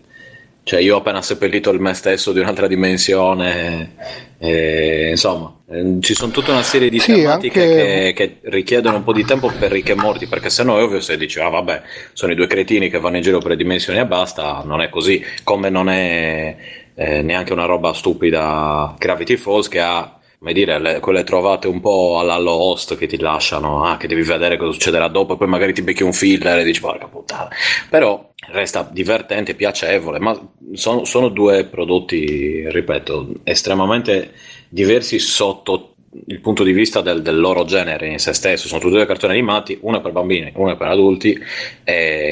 cioè, 0.65 0.79
io 0.79 0.95
ho 0.95 0.97
appena 0.97 1.21
seppellito 1.21 1.69
il 1.69 1.79
me 1.79 1.93
stesso 1.93 2.31
di 2.33 2.39
un'altra 2.39 2.65
dimensione. 2.65 3.93
E, 4.39 5.09
insomma, 5.11 5.55
ci 5.99 6.15
sono 6.15 6.31
tutta 6.31 6.53
una 6.53 6.63
serie 6.63 6.89
di 6.89 6.97
Sì, 6.97 7.13
tematiche 7.13 7.61
anche- 7.61 8.13
che, 8.13 8.39
che 8.41 8.49
richiedono 8.49 8.97
un 8.97 9.03
po' 9.03 9.13
di 9.13 9.23
tempo 9.23 9.51
per 9.59 9.71
Rick 9.71 9.89
e 9.89 9.93
Morty. 9.93 10.25
Perché 10.25 10.49
se 10.49 10.63
no 10.63 10.79
è 10.79 10.81
ovvio 10.81 11.01
se 11.01 11.17
dici, 11.17 11.39
ah, 11.39 11.49
vabbè, 11.49 11.83
sono 12.13 12.31
i 12.31 12.35
due 12.35 12.47
cretini 12.47 12.89
che 12.89 12.97
vanno 12.97 13.17
in 13.17 13.21
giro 13.21 13.37
per 13.37 13.49
le 13.49 13.57
dimensioni 13.57 13.99
e 13.99 14.07
basta. 14.07 14.63
Non 14.65 14.81
è 14.81 14.89
così. 14.89 15.23
Come 15.43 15.69
non 15.69 15.87
è 15.87 16.55
eh, 16.95 17.21
neanche 17.21 17.53
una 17.53 17.65
roba 17.65 17.93
stupida 17.93 18.95
Gravity 18.97 19.37
Falls 19.37 19.67
che 19.67 19.81
ha 19.81 20.14
come 20.39 20.53
dire, 20.53 20.79
le- 20.79 20.99
quelle 20.99 21.23
trovate 21.23 21.67
un 21.67 21.79
po' 21.79 22.19
alla 22.19 22.37
Lost 22.37 22.97
che 22.97 23.07
ti 23.07 23.17
lasciano, 23.17 23.83
ah, 23.83 23.97
che 23.97 24.07
devi 24.07 24.21
vedere 24.23 24.57
cosa 24.57 24.71
succederà 24.71 25.07
dopo, 25.07 25.33
e 25.33 25.37
poi 25.37 25.47
magari 25.47 25.73
ti 25.73 25.81
becchi 25.81 26.03
un 26.03 26.13
filler 26.13 26.59
e 26.59 26.63
dici, 26.63 26.81
porca 26.81 27.07
puttana. 27.07 27.49
Però 27.89 28.31
resta 28.51 28.87
divertente, 28.91 29.55
piacevole, 29.55 30.19
ma 30.19 30.39
sono, 30.73 31.05
sono 31.05 31.29
due 31.29 31.65
prodotti, 31.65 32.69
ripeto, 32.69 33.29
estremamente 33.43 34.33
diversi 34.69 35.19
sotto 35.19 35.95
il 36.27 36.39
punto 36.39 36.63
di 36.63 36.71
vista 36.71 37.01
del, 37.01 37.21
del 37.21 37.39
loro 37.39 37.65
genere 37.65 38.07
in 38.07 38.19
se 38.19 38.33
stesso. 38.33 38.67
Sono 38.67 38.79
tutti 38.79 38.93
due 38.93 39.05
cartoni 39.05 39.33
animati, 39.33 39.77
uno 39.81 39.97
è 39.97 40.01
per 40.01 40.11
bambini, 40.11 40.51
uno 40.55 40.71
è 40.71 40.77
per 40.77 40.87
adulti, 40.87 41.37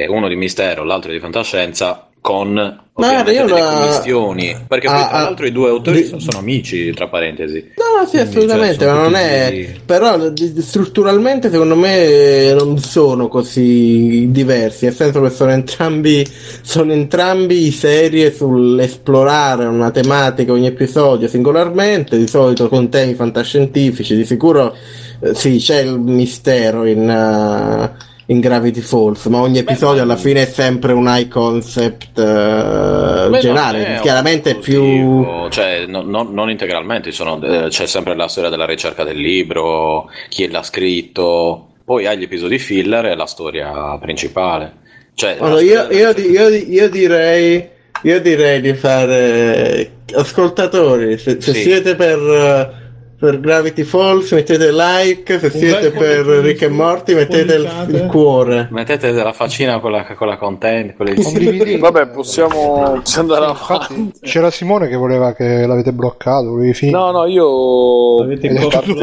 uno 0.08 0.28
di 0.28 0.36
mistero, 0.36 0.84
l'altro 0.84 1.12
di 1.12 1.20
fantascienza, 1.20 2.10
con 2.24 2.80
ovviamente 2.94 3.32
io 3.34 3.46
delle 3.46 3.60
la- 3.60 3.66
commistioni. 3.76 4.56
Perché 4.66 4.88
poi 4.88 4.96
Ah, 4.96 5.08
tra 5.10 5.18
ah, 5.18 5.22
l'altro 5.24 5.46
i 5.46 5.52
due 5.52 5.68
autori 5.70 6.02
di- 6.04 6.08
sono, 6.08 6.22
sono 6.22 6.38
amici, 6.38 6.92
tra 6.94 7.10
parentesi. 7.10 7.72
No, 7.76 8.08
sì, 8.08 8.18
assolutamente, 8.18 8.78
cioè, 8.78 8.88
ma 8.88 8.94
sono 8.94 9.04
non 9.04 9.16
è. 9.16 9.52
di- 9.52 9.80
Però 9.86 10.18
strutturalmente 10.62 11.50
secondo 11.52 11.76
me 11.76 12.54
non 12.54 12.78
sono 12.80 13.28
così 13.28 14.28
diversi, 14.32 14.86
nel 14.86 14.94
senso 14.94 15.22
che 15.22 15.30
sono 15.32 15.52
entrambi, 15.52 16.26
sono 16.62 16.94
entrambi 16.94 17.70
serie 17.72 18.34
sull'esplorare 18.34 19.66
una 19.66 19.92
tematica 19.92 20.54
ogni 20.54 20.68
episodio 20.68 21.28
singolarmente, 21.28 22.18
di 22.18 22.28
solito 22.28 22.70
con 22.70 22.88
temi 22.90 23.16
fantascientifici, 23.16 24.16
di 24.16 24.24
sicuro 24.26 24.74
eh, 25.20 25.34
sì, 25.34 25.58
c'è 25.58 25.82
il 25.82 26.00
mistero 26.00 26.86
in, 26.86 27.10
eh, 27.10 27.92
in 28.28 28.40
Gravity 28.40 28.80
Falls, 28.80 29.26
ma 29.26 29.40
ogni 29.42 29.58
episodio 29.58 30.02
alla 30.02 30.16
fine 30.16 30.44
è 30.44 30.46
sempre 30.46 30.94
un 30.94 31.06
high 31.08 31.28
concept 31.28 32.18
eh, 32.18 33.28
Beh, 33.30 33.40
generale, 33.40 33.98
è 33.98 34.00
chiaramente 34.00 34.52
è 34.52 34.56
più... 34.56 35.26
cioè, 35.50 35.86
no- 35.88 36.04
no- 36.04 36.28
non 36.32 36.50
integralmente, 36.50 37.12
sono- 37.12 37.42
eh, 37.44 37.68
c'è 37.68 37.86
sempre 37.86 38.16
la 38.16 38.28
storia 38.28 38.50
della 38.50 38.66
ricerca 38.66 39.04
del 39.04 39.18
libro, 39.18 40.10
chi 40.30 40.50
l'ha 40.50 40.64
scritto, 40.64 41.68
poi 41.84 42.06
hai 42.08 42.18
gli 42.18 42.24
episodi 42.24 42.60
filler 42.60 43.08
e 43.08 43.16
la 43.16 43.26
storia 43.26 43.98
principale. 44.00 44.82
Cioè, 45.16 45.36
Allora, 45.40 45.62
io, 45.62 45.88
io 45.92 46.14
di- 46.14 46.30
io 46.32 46.48
io 46.48 46.90
direi, 46.90 47.68
io 48.04 48.22
direi 48.22 48.62
di 48.62 48.74
fare 48.74 49.92
ascoltatori. 50.16 51.18
Se, 51.18 51.40
se 51.42 51.54
Sì. 51.54 51.62
siete 51.62 51.96
per, 51.96 52.18
eh, 52.20 52.83
per 53.24 53.40
Gravity 53.40 53.84
Falls, 53.84 54.34
mettete 54.34 54.70
like. 54.74 55.40
Se 55.40 55.50
siete 55.50 55.92
per 55.92 56.26
Rick 56.26 56.64
e 56.64 56.68
Morty, 56.68 57.16
mettete 57.16 57.54
il, 57.54 57.86
il 57.88 58.06
cuore. 58.08 58.68
Mettete 58.70 59.14
la 59.14 59.32
faccina 59.32 59.80
con 59.80 59.92
la, 59.92 60.04
con 60.04 60.28
la 60.28 60.36
content, 60.36 60.94
con 60.98 61.06
le-. 61.06 61.78
Vabbè, 61.78 62.08
possiamo, 62.08 63.02
andare 63.16 63.46
avanti. 63.46 64.20
C'era 64.20 64.52
Simone 64.52 64.90
che 64.90 64.98
voleva 64.98 65.32
che 65.32 65.66
l'avete 65.66 65.94
bloccato, 65.94 66.50
volevi 66.50 66.74
finire. 66.74 66.98
No, 66.98 67.12
no, 67.12 67.26
io 67.26 68.24
Avete 68.24 68.50
a 68.50 68.60
bloccato. 68.60 68.94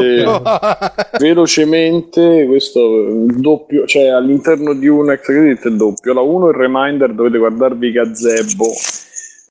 parte- 0.42 1.08
velocemente 1.18 2.44
questo 2.46 3.24
doppio, 3.38 3.86
cioè 3.86 4.08
all'interno 4.08 4.74
di 4.74 4.86
un 4.86 5.10
ex 5.12 5.22
credit 5.22 5.66
è 5.66 5.70
doppio. 5.70 6.12
La 6.12 6.20
1 6.20 6.48
il 6.48 6.54
reminder 6.54 7.14
dovete 7.14 7.38
guardarvi 7.38 7.90
Gazebo 7.90 8.66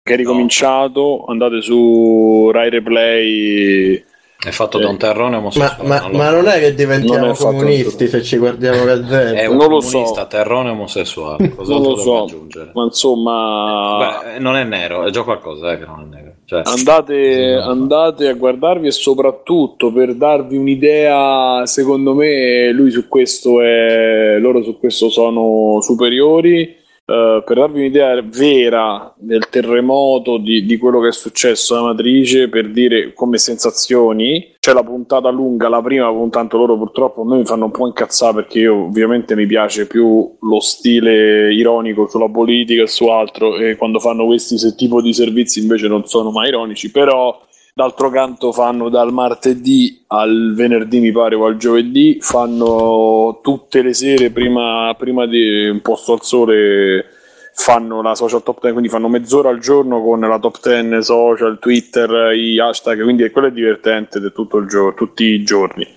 che 0.03 0.13
è 0.13 0.17
ricominciato, 0.17 1.25
andate 1.25 1.61
su 1.61 2.49
Rai 2.51 2.69
Replay 2.69 4.03
È 4.41 4.51
fatto 4.51 4.77
da 4.79 4.87
un 4.87 4.97
terrone 4.97 5.31
Ma, 5.31 5.37
omosessuale. 5.39 5.85
ma- 5.85 5.99
non 5.99 6.11
lo- 6.11 6.17
ma 6.17 6.29
non 6.29 6.47
è 6.47 6.53
che 6.59 6.67
Non 6.67 6.75
diventiamo 6.75 7.31
è 7.33 7.35
comunisti 7.35 8.07
se 8.07 8.23
ci 8.23 8.37
guardiamo 8.37 8.85
Gazzetta. 8.85 9.37
È 9.37 9.45
un 9.47 9.57
Non 9.57 9.67
lo 9.67 9.79
comunista 9.79 10.21
so. 10.21 10.27
terrone 10.27 10.69
omosessuale. 10.69 11.53
Non 11.57 11.81
lo 11.81 11.97
so, 11.97 12.23
aggiungere? 12.23 12.71
ma 12.73 12.83
insomma, 12.85 14.21
Beh, 14.23 14.39
non 14.39 14.55
è 14.55 14.63
nero, 14.63 15.03
è 15.03 15.09
già 15.09 15.23
qualcosa 15.23 15.73
eh, 15.73 15.79
che 15.79 15.85
non 15.85 16.03
è 16.09 16.15
nero. 16.15 16.27
Cioè, 16.45 16.61
andate, 16.63 17.53
andate 17.61 18.27
a 18.29 18.33
guardarvi 18.33 18.87
e 18.87 18.91
soprattutto 18.91 19.91
per 19.91 20.15
darvi 20.15 20.55
un'idea, 20.55 21.65
secondo 21.65 22.13
me, 22.13 22.71
lui 22.71 22.91
su 22.91 23.09
questo 23.09 23.61
è, 23.61 24.37
loro 24.39 24.63
su 24.63 24.79
questo 24.79 25.09
sono 25.09 25.81
superiori. 25.81 26.77
Eh, 27.09 27.43
per 27.43 27.57
darvi 27.57 27.79
un'idea 27.79 28.21
vera 28.23 29.13
del 29.17 29.49
terremoto, 29.49 30.37
di, 30.37 30.65
di 30.65 30.77
quello 30.77 30.99
che 30.99 31.09
è 31.09 31.11
successo 31.11 31.75
alla 31.75 31.87
matrice, 31.87 32.49
per 32.49 32.69
dire 32.69 33.13
come 33.13 33.37
sensazioni, 33.37 34.55
c'è 34.59 34.73
la 34.73 34.83
puntata 34.83 35.29
lunga, 35.29 35.69
la 35.69 35.81
prima 35.81 36.07
puntata, 36.07 36.39
tanto 36.39 36.57
loro 36.57 36.77
purtroppo 36.77 37.21
a 37.21 37.25
me 37.25 37.37
mi 37.37 37.45
fanno 37.45 37.65
un 37.65 37.71
po' 37.71 37.87
incazzare 37.87 38.35
perché 38.35 38.59
io 38.59 38.85
ovviamente 38.85 39.35
mi 39.35 39.45
piace 39.45 39.87
più 39.87 40.37
lo 40.39 40.59
stile 40.59 41.53
ironico 41.53 42.07
sulla 42.07 42.29
politica 42.29 42.83
e 42.83 42.87
su 42.87 43.07
altro 43.07 43.57
e 43.57 43.75
quando 43.75 43.99
fanno 43.99 44.25
questi 44.25 44.57
tipo 44.75 45.01
di 45.01 45.13
servizi 45.13 45.59
invece 45.59 45.87
non 45.87 46.05
sono 46.05 46.31
mai 46.31 46.49
ironici, 46.49 46.91
però 46.91 47.47
d'altro 47.79 48.09
canto 48.09 48.51
fanno 48.51 48.89
dal 48.89 49.13
martedì 49.13 50.03
al 50.07 50.51
venerdì 50.53 50.99
mi 50.99 51.13
pare 51.13 51.35
o 51.35 51.45
al 51.45 51.55
giovedì, 51.55 52.17
fanno 52.19 53.39
tutte 53.41 53.81
le 53.81 53.93
sere 53.93 54.31
prima, 54.31 54.93
prima 54.97 55.25
di 55.25 55.69
un 55.69 55.79
posto 55.79 56.11
al 56.11 56.21
sole 56.21 57.05
fanno 57.53 58.01
la 58.01 58.15
social 58.15 58.43
top 58.43 58.59
10, 58.59 58.71
quindi 58.73 58.89
fanno 58.89 59.07
mezz'ora 59.07 59.47
al 59.47 59.59
giorno 59.59 60.01
con 60.01 60.19
la 60.19 60.39
top 60.39 60.59
10 60.61 61.01
social, 61.01 61.57
Twitter, 61.57 62.33
i 62.33 62.59
hashtag, 62.59 63.01
quindi 63.01 63.29
quello 63.29 63.47
è 63.47 63.51
divertente 63.51 64.19
giorno, 64.67 64.93
tutti 64.93 65.23
i 65.23 65.43
giorni. 65.43 65.87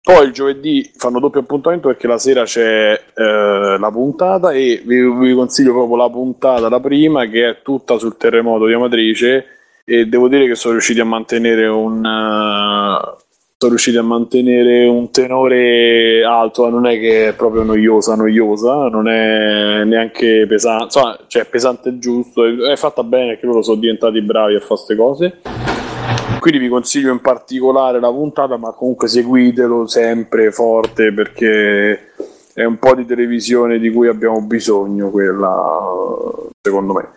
Poi 0.00 0.26
il 0.26 0.32
giovedì 0.32 0.92
fanno 0.94 1.18
doppio 1.18 1.40
appuntamento 1.40 1.88
perché 1.88 2.06
la 2.06 2.18
sera 2.18 2.44
c'è 2.44 3.00
eh, 3.14 3.76
la 3.78 3.90
puntata 3.90 4.52
e 4.52 4.80
vi, 4.84 5.00
vi 5.00 5.34
consiglio 5.34 5.72
proprio 5.72 5.96
la 5.96 6.10
puntata, 6.10 6.68
la 6.68 6.80
prima, 6.80 7.26
che 7.26 7.48
è 7.48 7.62
tutta 7.62 7.98
sul 7.98 8.16
terremoto 8.16 8.66
di 8.66 8.74
Amatrice 8.74 9.61
e 9.84 10.06
devo 10.06 10.28
dire 10.28 10.46
che 10.46 10.54
sono 10.54 10.74
riusciti 10.74 11.00
a 11.00 11.04
mantenere 11.04 11.66
un... 11.66 12.04
eh, 12.04 13.20
sono 13.62 13.74
riusciti 13.74 13.96
a 13.96 14.02
mantenere 14.02 14.86
un 14.86 15.12
tenore 15.12 16.24
alto, 16.24 16.68
non 16.68 16.84
è 16.86 16.98
che 16.98 17.28
è 17.28 17.32
proprio 17.34 17.62
noiosa, 17.62 18.16
noiosa, 18.16 18.88
non 18.88 19.08
è 19.08 19.84
neanche 19.84 20.46
pesante, 20.48 20.84
insomma, 20.84 21.16
cioè 21.28 21.44
pesante 21.44 21.90
e 21.90 21.98
giusto, 21.98 22.42
è 22.44 22.74
fatta 22.74 23.04
bene 23.04 23.38
che 23.38 23.46
loro 23.46 23.62
sono 23.62 23.78
diventati 23.78 24.20
bravi 24.20 24.56
a 24.56 24.58
fare 24.58 24.66
queste 24.66 24.96
cose. 24.96 25.40
Quindi 26.40 26.58
vi 26.58 26.68
consiglio 26.68 27.12
in 27.12 27.20
particolare 27.20 28.00
la 28.00 28.10
puntata, 28.10 28.56
ma 28.56 28.72
comunque 28.72 29.06
seguitelo 29.06 29.86
sempre 29.86 30.50
forte 30.50 31.12
perché 31.12 32.10
è 32.54 32.64
un 32.64 32.78
po' 32.80 32.96
di 32.96 33.06
televisione 33.06 33.78
di 33.78 33.92
cui 33.92 34.08
abbiamo 34.08 34.40
bisogno, 34.40 35.08
quella 35.10 35.78
secondo 36.60 36.94
me. 36.94 37.08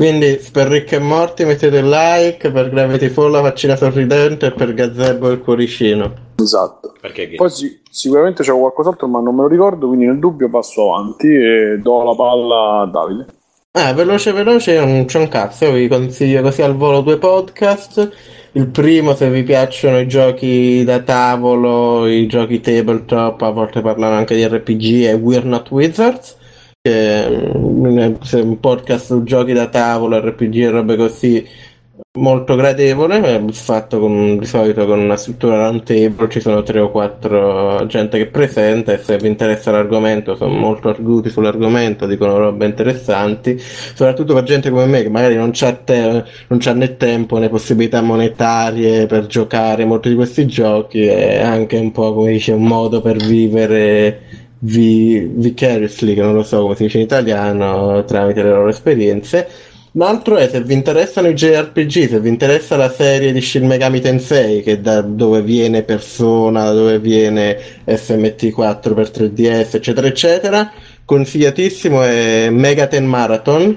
Quindi 0.00 0.40
per 0.50 0.68
Rick 0.68 0.92
e 0.92 0.98
Morti 0.98 1.44
mettete 1.44 1.76
il 1.76 1.86
like, 1.86 2.50
per 2.50 2.70
Gravity 2.70 3.10
Fall 3.10 3.32
la 3.32 3.42
faccina 3.42 3.76
sorridente 3.76 4.46
e 4.46 4.52
per 4.52 4.72
Gazebo 4.72 5.28
il 5.28 5.40
cuoricino. 5.40 6.14
Esatto. 6.36 6.94
perché? 6.98 7.32
Poi 7.36 7.50
sì, 7.50 7.82
sicuramente 7.90 8.42
c'è 8.42 8.50
qualcos'altro, 8.50 9.06
ma 9.08 9.20
non 9.20 9.34
me 9.34 9.42
lo 9.42 9.48
ricordo, 9.48 9.88
quindi 9.88 10.06
nel 10.06 10.18
dubbio 10.18 10.48
passo 10.48 10.94
avanti 10.94 11.26
e 11.26 11.80
do 11.82 12.02
la 12.02 12.14
palla 12.14 12.80
a 12.80 12.86
Davide. 12.86 13.26
Ah, 13.72 13.92
veloce 13.92 14.32
veloce, 14.32 14.82
non 14.82 15.04
c'è 15.04 15.18
un 15.18 15.28
cazzo, 15.28 15.66
io 15.66 15.72
vi 15.72 15.86
consiglio 15.86 16.40
così 16.40 16.62
al 16.62 16.76
volo 16.76 17.02
due 17.02 17.18
podcast. 17.18 18.10
Il 18.52 18.68
primo, 18.68 19.14
se 19.14 19.28
vi 19.28 19.42
piacciono 19.42 20.00
i 20.00 20.08
giochi 20.08 20.82
da 20.82 21.00
tavolo, 21.00 22.06
i 22.06 22.26
giochi 22.26 22.62
tabletop, 22.62 23.42
a 23.42 23.50
volte 23.50 23.82
parlano 23.82 24.16
anche 24.16 24.34
di 24.34 24.46
RPG, 24.46 25.04
è 25.04 25.14
We're 25.14 25.44
Not 25.44 25.70
Wizards, 25.70 26.38
che 26.82 27.28
mm, 27.28 27.98
è 27.98 28.40
un 28.40 28.58
podcast 28.58 29.06
su 29.06 29.22
giochi 29.22 29.52
da 29.52 29.68
tavolo, 29.68 30.18
RPG 30.18 30.54
e 30.56 30.70
robe 30.70 30.96
così, 30.96 31.46
molto 32.18 32.56
gradevole, 32.56 33.20
è 33.20 33.52
fatto 33.52 34.00
con, 34.00 34.38
di 34.38 34.46
solito 34.46 34.86
con 34.86 34.98
una 34.98 35.16
struttura 35.16 35.56
round 35.56 35.82
table, 35.82 36.30
ci 36.30 36.40
sono 36.40 36.62
tre 36.62 36.80
o 36.80 36.90
quattro 36.90 37.84
gente 37.86 38.16
che 38.16 38.28
presenta 38.28 38.92
e 38.92 38.98
se 38.98 39.18
vi 39.18 39.28
interessa 39.28 39.70
l'argomento 39.70 40.34
sono 40.36 40.54
molto 40.54 40.88
arguti 40.88 41.28
sull'argomento, 41.28 42.06
dicono 42.06 42.38
robe 42.38 42.64
interessanti, 42.64 43.58
soprattutto 43.58 44.32
per 44.32 44.44
gente 44.44 44.70
come 44.70 44.86
me 44.86 45.02
che 45.02 45.10
magari 45.10 45.36
non 45.36 45.50
c'ha, 45.52 45.74
te- 45.74 46.24
non 46.48 46.58
c'ha 46.58 46.72
né 46.72 46.96
tempo 46.96 47.36
né 47.38 47.50
possibilità 47.50 48.00
monetarie 48.00 49.06
per 49.06 49.26
giocare 49.26 49.84
molti 49.84 50.08
di 50.08 50.14
questi 50.14 50.46
giochi, 50.46 51.02
è 51.04 51.42
anche 51.42 51.76
un 51.76 51.92
po' 51.92 52.14
come 52.14 52.32
dice 52.32 52.52
un 52.52 52.64
modo 52.64 53.02
per 53.02 53.18
vivere 53.18 54.39
vi- 54.60 55.30
vicariously, 55.32 56.14
che 56.14 56.22
non 56.22 56.34
lo 56.34 56.42
so 56.42 56.62
come 56.62 56.74
si 56.76 56.84
dice 56.84 56.98
in 56.98 57.04
italiano, 57.04 58.04
tramite 58.04 58.42
le 58.42 58.50
loro 58.50 58.68
esperienze. 58.68 59.48
L'altro 59.94 60.36
è 60.36 60.48
se 60.48 60.62
vi 60.62 60.74
interessano 60.74 61.28
i 61.28 61.34
JRPG, 61.34 62.08
se 62.08 62.20
vi 62.20 62.28
interessa 62.28 62.76
la 62.76 62.90
serie 62.90 63.32
di 63.32 63.40
Shin 63.40 63.66
Megami 63.66 64.00
Tensei, 64.00 64.62
che 64.62 64.80
da 64.80 65.00
dove 65.00 65.42
viene 65.42 65.82
Persona, 65.82 66.64
da 66.64 66.72
dove 66.72 67.00
viene 67.00 67.58
SMT4 67.86 68.94
per 68.94 69.10
3DS, 69.10 69.74
eccetera, 69.74 70.06
eccetera, 70.06 70.70
consigliatissimo 71.04 72.02
è 72.04 72.50
Megaten 72.50 73.04
Marathon, 73.04 73.76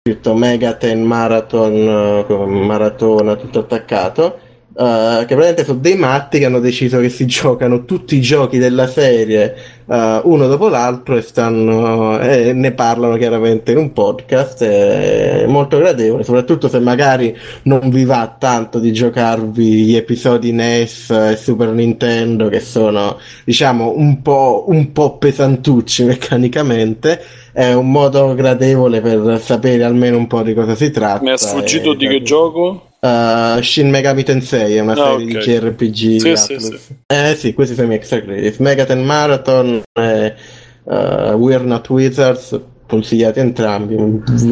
scritto 0.00 0.34
Megaten 0.34 1.02
Marathon, 1.02 2.24
eh, 2.28 2.46
maratona 2.46 3.34
tutto 3.34 3.58
attaccato, 3.58 4.38
eh, 4.72 5.24
che 5.26 5.34
praticamente 5.34 5.64
sono 5.64 5.80
dei 5.80 5.96
matti 5.96 6.38
che 6.38 6.44
hanno 6.44 6.60
deciso 6.60 7.00
che 7.00 7.08
si 7.08 7.26
giocano 7.28 7.84
tutti 7.84 8.14
i 8.14 8.20
giochi 8.20 8.58
della 8.58 8.86
serie 8.86 9.56
eh, 9.84 10.20
uno 10.22 10.46
dopo 10.46 10.68
l'altro 10.68 11.16
e 11.16 11.22
stanno 11.22 12.20
e 12.20 12.52
ne 12.52 12.70
parlano 12.70 13.16
chiaramente 13.16 13.72
in 13.72 13.78
un 13.78 13.92
podcast 13.92 14.62
è 14.62 15.44
molto 15.48 15.78
gradevole 15.78 16.22
soprattutto 16.22 16.68
se 16.68 16.78
magari 16.78 17.36
non 17.64 17.90
vi 17.90 18.04
va 18.04 18.36
tanto 18.38 18.78
di 18.78 18.92
giocarvi 18.92 19.64
gli 19.64 19.96
episodi 19.96 20.52
NES 20.52 21.10
e 21.10 21.36
Super 21.36 21.70
Nintendo 21.70 22.48
che 22.48 22.60
sono 22.60 23.18
diciamo 23.44 23.94
un 23.96 24.22
po', 24.22 24.66
un 24.68 24.92
po' 24.92 25.18
pesantucci 25.18 26.04
meccanicamente 26.06 27.20
è 27.52 27.72
un 27.72 27.90
modo 27.90 28.34
gradevole 28.34 29.00
per 29.00 29.40
sapere 29.40 29.82
almeno 29.82 30.16
un 30.16 30.28
po' 30.28 30.42
di 30.42 30.54
cosa 30.54 30.76
si 30.76 30.92
tratta 30.92 31.24
Mi 31.24 31.32
è 31.32 31.36
sfuggito 31.36 31.94
e- 31.94 31.96
di 31.96 32.06
che 32.06 32.22
gioco? 32.22 32.84
Uh, 33.00 33.60
Shin 33.62 33.88
Megami 33.88 34.22
Tensei 34.24 34.74
è 34.76 34.80
una 34.80 34.92
Ah, 34.92 35.16
serie 35.18 35.24
ok. 35.24 35.24
di 35.24 35.38
JRPG 35.38 35.94
Sì, 36.20 36.36
sì, 36.36 36.58
sì. 36.60 36.96
Eh 37.06 37.34
sì, 37.34 37.54
questi 37.54 37.72
sono 37.74 37.86
i 37.86 37.88
miei 37.88 38.00
extra 38.00 38.20
credits 38.20 38.58
Megaten 38.58 39.02
Marathon 39.02 39.82
e 39.92 40.34
uh, 40.82 40.92
We're 41.32 41.64
Not 41.64 41.88
Wizards 41.88 42.60
consigliati 42.86 43.38
entrambi 43.38 43.96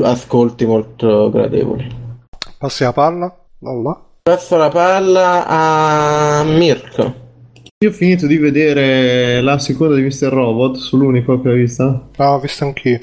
ascolti 0.03 0.65
molto 0.65 1.29
gradevoli 1.31 1.87
Passi 2.57 2.85
la 2.85 2.93
palla? 2.95 3.37
Là. 3.59 4.01
passo 4.23 4.57
la 4.57 4.69
palla 4.71 5.45
a 5.47 6.45
Mirko 6.45 7.15
Io 7.85 7.91
ho 7.91 7.93
finito 7.93 8.27
di 8.27 8.39
vedere 8.39 9.41
la 9.43 9.59
seconda 9.59 9.95
di 9.95 10.03
Mr. 10.03 10.29
Robot, 10.29 10.77
sull'unico 10.79 11.41
che 11.43 11.49
ho 11.49 11.53
visto. 11.53 12.09
No, 12.17 12.25
ho 12.27 12.41
visto 12.41 12.65
anch'io. 12.65 12.99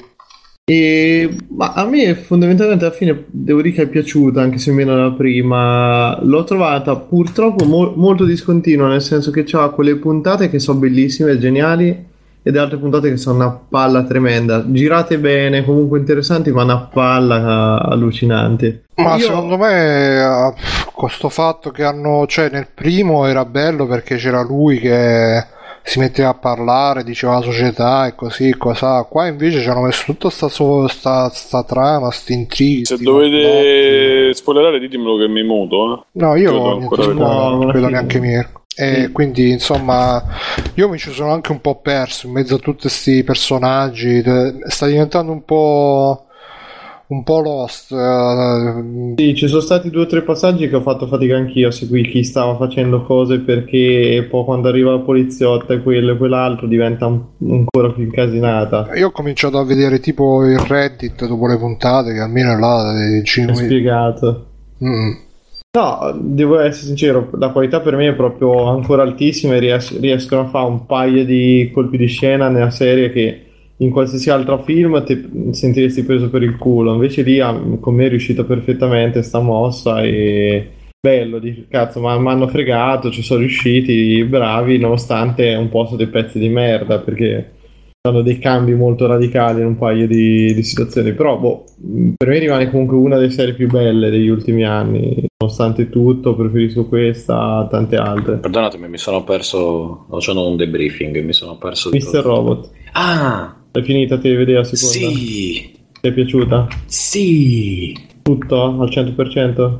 E, 0.68 1.30
ma 1.50 1.74
a 1.74 1.84
me 1.84 2.16
fondamentalmente 2.16 2.84
alla 2.84 2.92
fine 2.92 3.26
devo 3.28 3.62
dire 3.62 3.72
che 3.72 3.82
è 3.82 3.86
piaciuta, 3.86 4.42
anche 4.42 4.58
se 4.58 4.72
meno 4.72 4.96
la 4.96 5.12
prima. 5.12 6.18
L'ho 6.24 6.42
trovata 6.42 6.96
purtroppo 6.96 7.64
mo- 7.64 7.92
molto 7.94 8.24
discontinua, 8.24 8.88
nel 8.88 9.00
senso 9.00 9.30
che 9.30 9.46
ha 9.52 9.68
quelle 9.70 9.94
puntate 9.94 10.50
che 10.50 10.58
sono 10.58 10.80
bellissime, 10.80 11.38
geniali, 11.38 12.04
ed 12.42 12.56
altre 12.56 12.78
puntate 12.78 13.10
che 13.10 13.16
sono 13.16 13.36
una 13.36 13.50
palla 13.50 14.02
tremenda. 14.02 14.64
Girate 14.66 15.20
bene, 15.20 15.64
comunque 15.64 16.00
interessanti, 16.00 16.50
ma 16.50 16.64
una 16.64 16.80
palla 16.92 17.36
eh, 17.36 17.92
allucinante. 17.92 18.86
Ma 18.96 19.14
Io- 19.14 19.24
secondo 19.24 19.56
me 19.56 20.20
eh, 20.20 20.54
questo 20.92 21.28
fatto 21.28 21.70
che 21.70 21.84
hanno, 21.84 22.26
cioè 22.26 22.50
nel 22.50 22.66
primo 22.74 23.24
era 23.26 23.44
bello 23.44 23.86
perché 23.86 24.16
c'era 24.16 24.42
lui 24.42 24.80
che 24.80 25.46
si 25.86 26.00
metteva 26.00 26.30
a 26.30 26.34
parlare, 26.34 27.04
diceva 27.04 27.34
la 27.34 27.42
società 27.42 28.08
e 28.08 28.16
così, 28.16 28.52
cosa. 28.56 29.04
Qua 29.04 29.28
invece 29.28 29.60
ci 29.60 29.68
hanno 29.68 29.82
messo 29.82 30.02
tutta 30.06 30.30
sta, 30.30 30.48
sta, 30.48 31.30
sta 31.30 31.62
trama, 31.62 32.10
sti 32.10 32.32
intrighi. 32.32 32.84
Se 32.84 32.96
dovete 32.96 34.34
spoilerare 34.34 34.80
ditemelo 34.80 35.16
che 35.16 35.28
mi 35.28 35.44
muto. 35.44 35.94
Eh. 35.94 36.06
No, 36.20 36.34
io 36.34 36.50
non 36.50 36.88
fine. 36.90 37.88
neanche 37.88 38.18
Mirko. 38.18 38.64
E 38.78 39.10
quindi 39.12 39.52
insomma 39.52 40.22
io 40.74 40.88
mi 40.88 40.98
ci 40.98 41.10
sono 41.12 41.32
anche 41.32 41.52
un 41.52 41.60
po' 41.60 41.80
perso 41.80 42.26
in 42.26 42.32
mezzo 42.32 42.56
a 42.56 42.58
tutti 42.58 42.80
questi 42.82 43.22
personaggi. 43.22 44.24
Sta 44.66 44.86
diventando 44.86 45.30
un 45.30 45.44
po'. 45.44 46.25
Un 47.08 47.22
po' 47.22 47.40
lost. 47.40 47.92
eh, 47.92 49.14
Sì, 49.16 49.34
ci 49.34 49.46
sono 49.48 49.60
stati 49.60 49.90
due 49.90 50.02
o 50.02 50.06
tre 50.06 50.22
passaggi 50.22 50.68
che 50.68 50.76
ho 50.76 50.80
fatto 50.80 51.06
fatica 51.06 51.36
anch'io 51.36 51.68
a 51.68 51.70
seguire 51.70 52.08
chi 52.08 52.24
stava 52.24 52.56
facendo 52.56 53.02
cose 53.02 53.38
perché 53.40 54.26
poi 54.28 54.44
quando 54.44 54.68
arriva 54.68 54.90
la 54.92 54.98
poliziotta 54.98 55.74
e 55.74 55.82
quello 55.82 56.12
e 56.12 56.16
quell'altro 56.16 56.66
diventa 56.66 57.06
un- 57.06 57.22
ancora 57.48 57.90
più 57.92 58.04
incasinata. 58.04 58.88
Io 58.96 59.08
ho 59.08 59.12
cominciato 59.12 59.58
a 59.58 59.64
vedere 59.64 60.00
tipo 60.00 60.44
il 60.44 60.58
Reddit 60.58 61.26
dopo 61.26 61.46
le 61.46 61.58
puntate, 61.58 62.12
che 62.12 62.20
almeno 62.20 62.58
là 62.58 62.92
eh, 63.16 63.22
ci- 63.24 63.42
È 63.44 63.54
spiegato. 63.54 64.46
Mm. 64.84 65.10
No, 65.76 66.16
devo 66.18 66.58
essere 66.60 66.86
sincero, 66.86 67.28
la 67.38 67.50
qualità 67.50 67.80
per 67.80 67.96
me 67.96 68.08
è 68.08 68.14
proprio 68.14 68.64
ancora 68.70 69.02
altissima 69.02 69.54
e 69.54 69.58
ries- 69.58 70.00
riescono 70.00 70.40
a 70.42 70.46
fare 70.46 70.66
un 70.66 70.86
paio 70.86 71.22
di 71.26 71.70
colpi 71.74 71.98
di 71.98 72.06
scena 72.06 72.48
nella 72.48 72.70
serie 72.70 73.10
che 73.10 73.42
in 73.78 73.90
qualsiasi 73.90 74.30
altro 74.30 74.62
film 74.62 75.04
ti 75.04 75.52
sentiresti 75.52 76.02
preso 76.04 76.30
per 76.30 76.42
il 76.42 76.56
culo. 76.56 76.94
Invece 76.94 77.22
lì 77.22 77.40
ah, 77.40 77.58
con 77.80 77.94
me 77.94 78.06
è 78.06 78.08
riuscita 78.08 78.44
perfettamente 78.44 79.22
sta 79.22 79.40
mossa 79.40 80.02
e 80.02 80.70
bello, 81.00 81.38
dici, 81.38 81.66
cazzo, 81.68 82.00
ma 82.00 82.18
mi 82.18 82.28
hanno 82.28 82.48
fregato, 82.48 83.10
ci 83.10 83.22
sono 83.22 83.40
riusciti, 83.40 84.24
bravi, 84.24 84.78
nonostante 84.78 85.54
un 85.54 85.68
po' 85.68 85.84
sono 85.84 85.98
dei 85.98 86.08
pezzi 86.08 86.38
di 86.38 86.48
merda 86.48 86.98
perché 86.98 87.52
hanno 88.08 88.22
dei 88.22 88.38
cambi 88.38 88.74
molto 88.74 89.06
radicali 89.06 89.60
in 89.60 89.66
un 89.66 89.76
paio 89.76 90.06
di, 90.06 90.54
di 90.54 90.62
situazioni. 90.62 91.12
Però 91.12 91.38
boh, 91.38 91.64
per 92.16 92.28
me 92.28 92.38
rimane 92.38 92.70
comunque 92.70 92.96
una 92.96 93.16
delle 93.16 93.30
serie 93.30 93.54
più 93.54 93.68
belle 93.68 94.10
degli 94.10 94.28
ultimi 94.28 94.64
anni. 94.64 95.24
Nonostante 95.38 95.88
tutto, 95.90 96.34
preferisco 96.34 96.86
questa 96.86 97.58
a 97.58 97.66
tante 97.66 97.96
altre. 97.96 98.36
Perdonatemi, 98.36 98.88
mi 98.88 98.98
sono 98.98 99.22
perso. 99.24 100.06
Facendo 100.08 100.48
un 100.48 100.56
debriefing, 100.56 101.22
mi 101.22 101.32
sono 101.32 101.58
perso. 101.58 101.90
di 101.90 101.98
Mr. 101.98 102.04
cosa. 102.04 102.20
Robot. 102.22 102.70
Ah! 102.92 103.56
È 103.76 103.82
finita, 103.82 104.16
ti 104.16 104.34
vedere 104.34 104.58
la 104.58 104.64
seconda? 104.64 105.14
Sì! 105.18 105.70
Ti 106.00 106.08
è 106.08 106.10
piaciuta? 106.10 106.66
Sì! 106.86 107.94
Tutto 108.22 108.62
al 108.62 108.88
100%? 108.88 109.78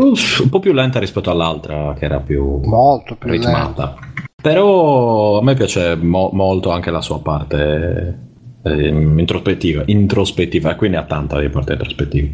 Uff, 0.00 0.38
un 0.38 0.48
po' 0.48 0.60
più 0.60 0.72
lenta 0.72 1.00
rispetto 1.00 1.32
all'altra, 1.32 1.96
che 1.98 2.04
era 2.04 2.20
più. 2.20 2.60
Molto 2.62 3.16
più 3.16 3.30
ritmata. 3.30 3.96
Però 4.40 5.38
a 5.38 5.42
me 5.42 5.54
piace 5.54 5.96
mo- 5.96 6.30
molto 6.32 6.70
anche 6.70 6.92
la 6.92 7.00
sua 7.00 7.18
parte 7.22 8.18
eh, 8.62 8.86
introspettiva, 8.86 9.82
introspettiva, 9.86 10.70
e 10.70 10.76
qui 10.76 10.88
ne 10.90 10.98
ha 10.98 11.04
tanta 11.04 11.40
di 11.40 11.48
parte 11.48 11.72
introspettiva. 11.72 12.28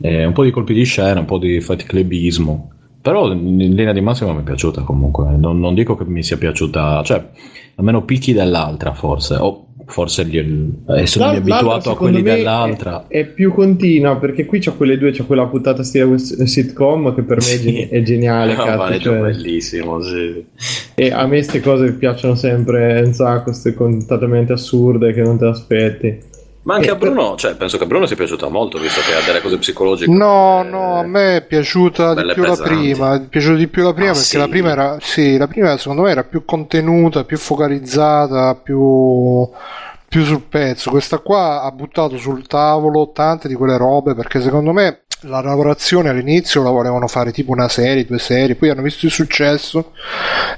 Eh, 0.00 0.26
un 0.26 0.32
po' 0.32 0.44
di 0.44 0.52
colpi 0.52 0.74
di 0.74 0.84
scena, 0.84 1.18
un 1.18 1.26
po' 1.26 1.38
di 1.38 1.60
faticlebismo. 1.60 2.70
Però 3.02 3.32
in 3.32 3.56
linea 3.56 3.92
di 3.92 4.00
massima 4.00 4.32
mi 4.32 4.42
è 4.42 4.44
piaciuta 4.44 4.82
comunque. 4.82 5.36
Non, 5.36 5.58
non 5.58 5.74
dico 5.74 5.96
che 5.96 6.04
mi 6.04 6.22
sia 6.22 6.38
piaciuta, 6.38 7.02
cioè, 7.02 7.30
almeno 7.74 8.04
picchi 8.04 8.32
dell'altra 8.32 8.94
forse. 8.94 9.34
O 9.34 9.65
forse 9.86 10.24
gli, 10.26 10.36
essendo 10.88 11.28
L'al- 11.28 11.36
abituato 11.36 11.90
a 11.90 11.96
quelli 11.96 12.22
dell'altra. 12.22 13.06
È 13.08 13.24
più 13.24 13.52
continua 13.52 14.16
perché 14.16 14.44
qui 14.44 14.58
c'è 14.58 14.76
quelle 14.76 14.98
due, 14.98 15.12
c'è 15.12 15.24
quella 15.24 15.46
puntata 15.46 15.82
stile 15.82 16.18
sitcom 16.18 17.14
che 17.14 17.22
per 17.22 17.38
me 17.38 17.52
è, 17.52 17.58
gen- 17.60 17.88
è 17.90 18.02
geniale. 18.02 18.54
Ah, 18.56 18.64
cazzo, 18.64 18.76
vale, 18.78 18.98
cioè. 18.98 19.18
bellissimo, 19.20 20.00
sì. 20.02 20.44
E 20.94 21.10
a 21.10 21.22
me 21.26 21.36
queste 21.36 21.60
cose 21.60 21.92
piacciono 21.92 22.34
sempre 22.34 23.00
un 23.02 23.12
sacco, 23.12 23.44
queste 23.44 23.74
completamente 23.74 24.52
assurde 24.52 25.12
che 25.12 25.22
non 25.22 25.38
te 25.38 25.44
aspetti. 25.46 26.18
Ma 26.66 26.74
anche 26.74 26.88
Eh, 26.88 26.90
a 26.90 26.96
Bruno, 26.96 27.36
cioè, 27.36 27.54
penso 27.54 27.78
che 27.78 27.84
a 27.84 27.86
Bruno 27.86 28.06
sia 28.06 28.16
piaciuta 28.16 28.48
molto, 28.48 28.78
visto 28.78 29.00
che 29.00 29.14
ha 29.14 29.20
delle 29.24 29.40
cose 29.40 29.56
psicologiche. 29.58 30.10
No, 30.10 30.64
no, 30.64 30.98
a 30.98 31.04
me 31.04 31.36
è 31.36 31.46
piaciuta 31.46 32.12
di 32.12 32.24
più 32.32 32.42
pesanti. 32.42 32.60
la 32.60 32.66
prima. 32.66 33.14
È 33.14 33.20
piaciuta 33.28 33.54
di 33.56 33.68
più 33.68 33.82
la 33.84 33.92
prima 33.94 34.10
Ah, 34.10 34.14
perché 34.14 34.26
sì? 34.26 34.36
la 34.36 34.48
prima 34.48 34.70
era. 34.70 34.96
Sì, 35.00 35.36
la 35.36 35.46
prima 35.46 35.76
secondo 35.76 36.02
me 36.02 36.10
era 36.10 36.24
più 36.24 36.44
contenuta, 36.44 37.22
più 37.24 37.38
focalizzata, 37.38 38.56
più. 38.56 39.48
più 40.08 40.24
sul 40.24 40.42
pezzo. 40.42 40.90
Questa 40.90 41.18
qua 41.18 41.62
ha 41.62 41.70
buttato 41.70 42.16
sul 42.16 42.46
tavolo 42.46 43.10
tante 43.12 43.46
di 43.48 43.54
quelle 43.54 43.76
robe 43.76 44.14
perché 44.14 44.40
secondo 44.40 44.72
me. 44.72 45.02
La 45.20 45.40
lavorazione 45.40 46.10
all'inizio 46.10 46.62
la 46.62 46.68
volevano 46.70 47.06
fare 47.06 47.32
tipo 47.32 47.50
una 47.50 47.68
serie, 47.68 48.04
due 48.04 48.18
serie, 48.18 48.54
poi 48.54 48.68
hanno 48.68 48.82
visto 48.82 49.06
il 49.06 49.12
successo 49.12 49.92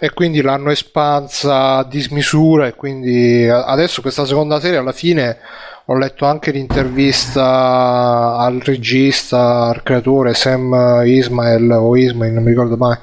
e 0.00 0.10
quindi 0.10 0.42
l'hanno 0.42 0.70
espansa 0.70 1.76
a 1.76 1.84
dismisura 1.84 2.66
e 2.66 2.74
quindi 2.74 3.48
adesso 3.48 4.02
questa 4.02 4.26
seconda 4.26 4.58
serie 4.58 4.78
alla 4.78 4.92
fine 4.92 5.38
ho 5.84 5.96
letto 5.96 6.26
anche 6.26 6.50
l'intervista 6.50 8.36
al 8.36 8.58
regista, 8.58 9.68
al 9.68 9.82
creatore 9.82 10.34
Sam 10.34 11.02
Ismail 11.04 11.70
o 11.70 11.96
Ismail, 11.96 12.32
non 12.32 12.42
mi 12.42 12.50
ricordo 12.50 12.76
mai. 12.76 12.98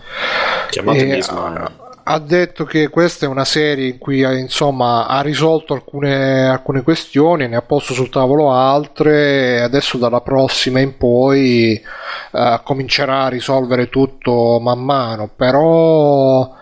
Chiamatemi 0.70 1.12
E, 1.14 1.18
Ismail. 1.18 1.84
Ha 2.08 2.20
detto 2.20 2.66
che 2.66 2.90
questa 2.90 3.26
è 3.26 3.30
una 3.30 3.46
serie 3.46 3.88
in 3.88 3.98
cui 3.98 4.20
insomma 4.40 5.08
ha 5.08 5.22
risolto 5.22 5.74
alcune, 5.74 6.48
alcune 6.48 6.84
questioni, 6.84 7.48
ne 7.48 7.56
ha 7.56 7.64
posto 7.64 7.96
sul 7.96 8.10
tavolo 8.10 8.52
altre 8.52 9.56
e 9.56 9.62
adesso 9.62 9.98
dalla 9.98 10.22
prossima 10.22 10.80
in 10.80 10.98
poi 10.98 11.74
eh, 12.32 12.62
comincerà 12.64 13.24
a 13.24 13.30
risolvere 13.30 13.90
tutto 13.90 14.60
man 14.62 14.84
mano. 14.84 15.32
Però 15.36 16.54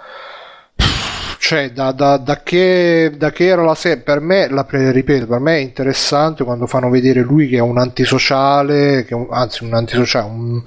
cioè 1.45 1.71
da, 1.71 1.91
da- 1.91 2.15
da 2.15 2.41
che, 2.41 3.11
da 3.17 3.29
che 3.31 3.47
era 3.47 3.63
la 3.63 3.75
serie 3.75 4.01
per 4.01 4.21
me 4.21 4.47
la 4.47 4.63
pre- 4.63 4.93
ripeto 4.93 5.27
per 5.27 5.39
me 5.39 5.57
è 5.57 5.59
interessante 5.59 6.45
quando 6.45 6.67
fanno 6.67 6.89
vedere 6.89 7.19
lui 7.19 7.49
che 7.49 7.57
è 7.57 7.59
un 7.59 7.77
antisociale 7.77 9.03
che 9.03 9.09
è 9.09 9.13
un- 9.13 9.27
anzi 9.29 9.65
un 9.65 9.73
antisociale 9.73 10.25
un, 10.29 10.61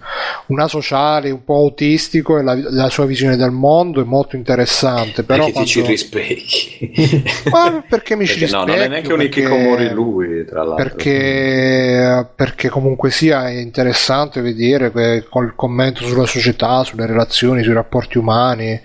un 0.49 0.61
asociale 0.61 1.31
un 1.31 1.43
po' 1.45 1.55
autistico 1.57 2.39
e 2.39 2.43
la, 2.43 2.55
la 2.61 2.91
sua 2.91 3.07
visione 3.07 3.37
del 3.37 3.53
mondo 3.53 4.03
è 4.03 4.05
molto 4.05 4.37
interessante 4.37 5.23
però 5.23 5.45
perché 5.47 5.61
ti 5.61 5.67
ci 5.67 5.81
quando- 5.81 5.91
rispecchi. 5.93 7.25
Ma 7.51 7.83
perché 7.89 8.15
mi 8.15 8.27
ci 8.27 8.39
Perché 8.41 8.55
no, 8.55 8.65
non 8.67 8.77
è 8.77 8.89
neanche 8.89 9.13
un 9.15 9.19
perché- 9.19 9.41
Ikikomori 9.41 9.89
lui, 9.91 10.45
tra 10.45 10.63
l'altro. 10.63 10.85
perché, 10.85 12.27
perché 12.35 12.69
comunque 12.69 13.11
sia 13.11 13.49
è 13.49 13.53
interessante 13.55 14.43
vedere 14.43 14.91
que- 14.91 15.25
col 15.29 15.55
commento 15.57 16.05
sulla 16.05 16.27
società, 16.27 16.85
sulle 16.85 17.07
relazioni, 17.07 17.63
sui 17.63 17.73
rapporti 17.73 18.19
umani. 18.19 18.79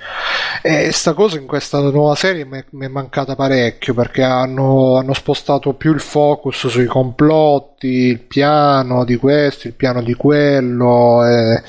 E 0.62 0.92
sta 0.94 1.12
cosa 1.14 1.38
in 1.38 1.46
questa 1.46 1.80
nuova 1.90 2.16
serie 2.16 2.46
mi 2.46 2.60
è- 2.86 2.88
mancata 2.90 3.36
parecchio 3.36 3.94
perché 3.94 4.22
hanno, 4.22 4.98
hanno 4.98 5.14
spostato 5.14 5.74
più 5.74 5.94
il 5.94 6.00
focus 6.00 6.68
sui 6.68 6.86
complotti, 6.86 7.88
il 7.88 8.20
piano 8.20 9.04
di 9.06 9.16
questo, 9.16 9.68
il 9.68 9.74
piano 9.74 10.02
di 10.04 10.14
quello, 10.14 11.26
e, 11.26 11.64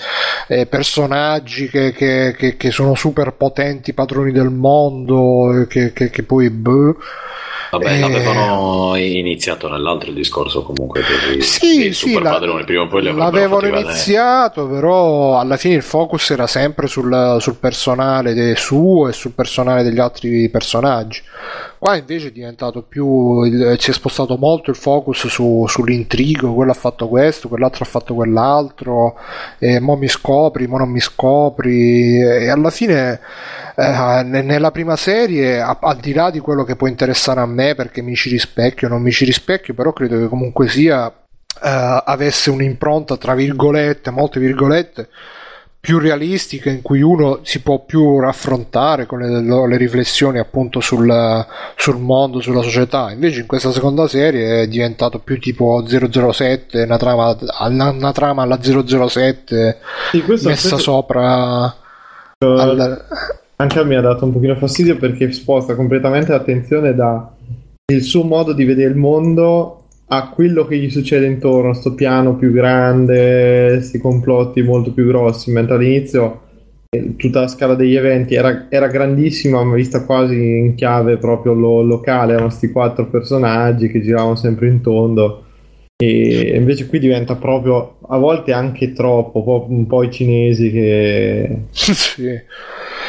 e 0.49 0.67
personaggi 0.67 1.69
che, 1.69 1.93
che- 1.93 2.35
che- 2.37 2.57
che 2.57 2.71
sono 2.71 2.95
super 2.95 3.33
potenti 3.35 3.95
padroni 3.95 4.33
del 4.33 4.51
mondo, 4.51 5.65
che, 5.69 5.93
poi 6.23 6.51
boh. 6.51 6.97
Vabbè, 7.73 7.91
Eh, 7.91 7.99
l'avevano 8.01 8.97
iniziato 8.97 9.67
nell'altro 9.67 10.13
discorso 10.13 10.63
comunque 10.63 11.01
per 11.01 11.37
i, 11.39 11.41
Sì, 11.41 11.79
dei 11.79 11.93
sì, 11.95 12.09
super 12.11 12.23
la- 12.23 12.31
padroni, 12.33 12.65
prima 12.65 12.83
o 12.83 12.87
poi 12.87 13.01
li 13.01 13.15
l'avevano 13.15 13.61
vedere. 13.63 13.81
iniziato, 13.81 14.67
però 14.69 15.39
alla 15.39 15.57
fine 15.57 15.77
il 15.77 15.83
focus 15.83 16.29
era 16.33 16.47
sempre 16.47 16.87
sul, 16.87 17.39
sul 17.41 17.55
personale 17.55 18.55
suo 18.57 19.09
e 19.09 19.15
sul 19.15 19.31
personale 19.33 19.83
degli 19.83 20.01
altri 20.01 20.51
personaggi. 20.51 21.23
Qua 21.79 21.97
invece 21.97 22.29
è 22.29 22.31
diventato 22.31 22.83
più, 22.83 23.43
il- 23.45 23.77
si 23.79 23.89
è 23.89 23.95
spostato 23.95 24.37
molto 24.37 24.69
il 24.69 24.77
focus 24.77 25.27
su- 25.29 25.65
sull'intrigo, 25.67 26.53
quello 26.53 26.73
ha 26.73 26.75
fatto 26.75 27.09
questo, 27.09 27.49
quell'altro 27.49 27.85
ha 27.85 27.89
fatto 27.89 28.13
quell'altro, 28.13 29.15
e 29.59 29.81
mo 29.81 29.97
mi 29.97 30.09
scopri, 30.09 30.67
mo 30.67 30.77
non 30.77 30.91
mi 30.91 31.01
scopri, 31.01 32.21
e 32.21 32.51
alla 32.51 32.69
fine 32.71 33.19
eh, 33.77 34.23
ne- 34.25 34.43
nella 34.43 34.71
prima 34.71 34.97
serie, 34.97 35.61
a- 35.61 35.79
al 35.81 35.97
di 35.99 36.13
là 36.13 36.31
di 36.31 36.41
quello 36.41 36.65
che 36.65 36.77
può 36.77 36.87
interessare 36.89 37.41
a 37.41 37.47
me 37.47 37.75
perché 37.75 38.03
mi 38.03 38.15
ci 38.15 38.29
rispecchio 38.29 38.89
o 38.89 38.91
non 38.91 39.03
mi 39.03 39.11
ci 39.13 39.25
rispecchio, 39.25 39.75
però 39.75 39.93
credo 39.93 40.19
che 40.19 40.29
comunque 40.29 40.69
sia 40.69 41.07
eh, 41.65 42.03
avesse 42.05 42.51
un'impronta 42.51 43.17
tra 43.17 43.35
virgolette, 43.35 44.11
molte 44.11 44.41
virgolette, 44.41 45.09
più 45.79 45.99
realistica 45.99 46.71
in 46.71 46.81
cui 46.81 47.03
uno 47.03 47.41
si 47.43 47.61
può 47.61 47.81
più 47.85 48.21
raffrontare 48.21 49.05
con 49.05 49.19
le, 49.19 49.41
le 49.67 49.77
riflessioni 49.77 50.39
appunto 50.39 50.79
sul, 50.81 51.45
sul 51.77 51.99
mondo, 51.99 52.41
sulla 52.41 52.63
società. 52.63 53.11
Invece 53.11 53.41
in 53.41 53.47
questa 53.47 53.73
seconda 53.73 54.07
serie 54.07 54.63
è 54.63 54.69
diventato 54.69 55.19
più 55.19 55.41
tipo 55.41 55.85
007, 55.85 56.83
una 56.83 56.97
trama, 56.99 57.37
una, 57.67 57.91
una 57.91 58.13
trama 58.13 58.43
alla 58.43 58.61
007 58.63 59.79
Sì, 60.13 60.23
messa 60.27 60.45
questo- 60.47 60.79
sopra 60.79 61.75
al- 62.39 63.05
Anche 63.63 63.79
a 63.79 63.85
me 63.85 63.95
ha 63.95 64.01
dato 64.01 64.25
un 64.25 64.33
pochino 64.33 64.57
fastidio 64.57 64.97
perché 64.97 65.31
sposta 65.31 65.77
completamente 65.77 66.33
l'attenzione 66.33 66.97
da 66.97 67.33
il 67.93 68.03
suo 68.03 68.25
modo 68.25 68.53
di 68.53 68.65
vedere 68.65 68.91
il 68.91 68.97
mondo 68.97 69.85
a 70.07 70.31
quello 70.31 70.67
che 70.67 70.77
gli 70.77 70.91
succede 70.91 71.27
intorno, 71.27 71.73
sto 71.73 71.95
piano 71.95 72.35
più 72.35 72.51
grande, 72.51 73.75
questi 73.75 74.01
complotti 74.01 74.63
molto 74.63 74.93
più 74.93 75.07
grossi, 75.07 75.53
mentre 75.53 75.77
all'inizio 75.77 76.41
eh, 76.91 77.15
tutta 77.15 77.43
la 77.43 77.47
scala 77.47 77.77
degli 77.77 77.95
eventi 77.95 78.35
era, 78.35 78.67
era 78.69 78.89
grandissima, 78.89 79.63
ma 79.63 79.77
vista 79.77 80.05
quasi 80.05 80.35
in 80.35 80.75
chiave 80.75 81.19
proprio 81.19 81.53
lo- 81.53 81.83
locale, 81.83 82.33
erano 82.33 82.49
questi 82.49 82.73
quattro 82.73 83.07
personaggi 83.07 83.89
che 83.89 84.03
giravano 84.03 84.35
sempre 84.35 84.67
in 84.67 84.81
tondo. 84.81 85.45
E 86.03 86.57
invece 86.57 86.89
qui 86.89 86.99
diventa 86.99 87.37
proprio 87.37 87.99
a 88.09 88.19
volte 88.19 88.53
anche 88.53 88.93
troppo, 88.93 89.39
un 89.39 89.45
po', 89.45 89.67
un 89.69 89.87
po' 89.87 90.03
i 90.03 90.11
cinesi 90.11 90.73
che 90.73 91.59
sì. 91.71 92.41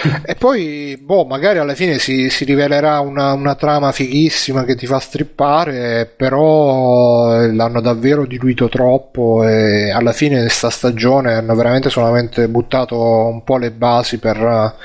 E 0.25 0.35
poi, 0.35 0.97
boh, 1.01 1.25
magari 1.25 1.59
alla 1.59 1.75
fine 1.75 1.99
si, 1.99 2.29
si 2.29 2.45
rivelerà 2.45 2.99
una, 2.99 3.33
una 3.33 3.55
trama 3.55 3.91
fighissima 3.91 4.63
che 4.63 4.75
ti 4.75 4.85
fa 4.85 4.99
strippare, 4.99 6.11
però 6.15 7.45
l'hanno 7.47 7.81
davvero 7.81 8.25
diluito 8.25 8.69
troppo 8.69 9.45
e 9.45 9.91
alla 9.91 10.11
fine 10.11 10.41
di 10.41 10.49
sta 10.49 10.69
stagione 10.69 11.33
hanno 11.33 11.55
veramente 11.55 11.89
solamente 11.89 12.47
buttato 12.47 12.97
un 12.97 13.43
po' 13.43 13.57
le 13.57 13.71
basi 13.71 14.17
per, 14.19 14.75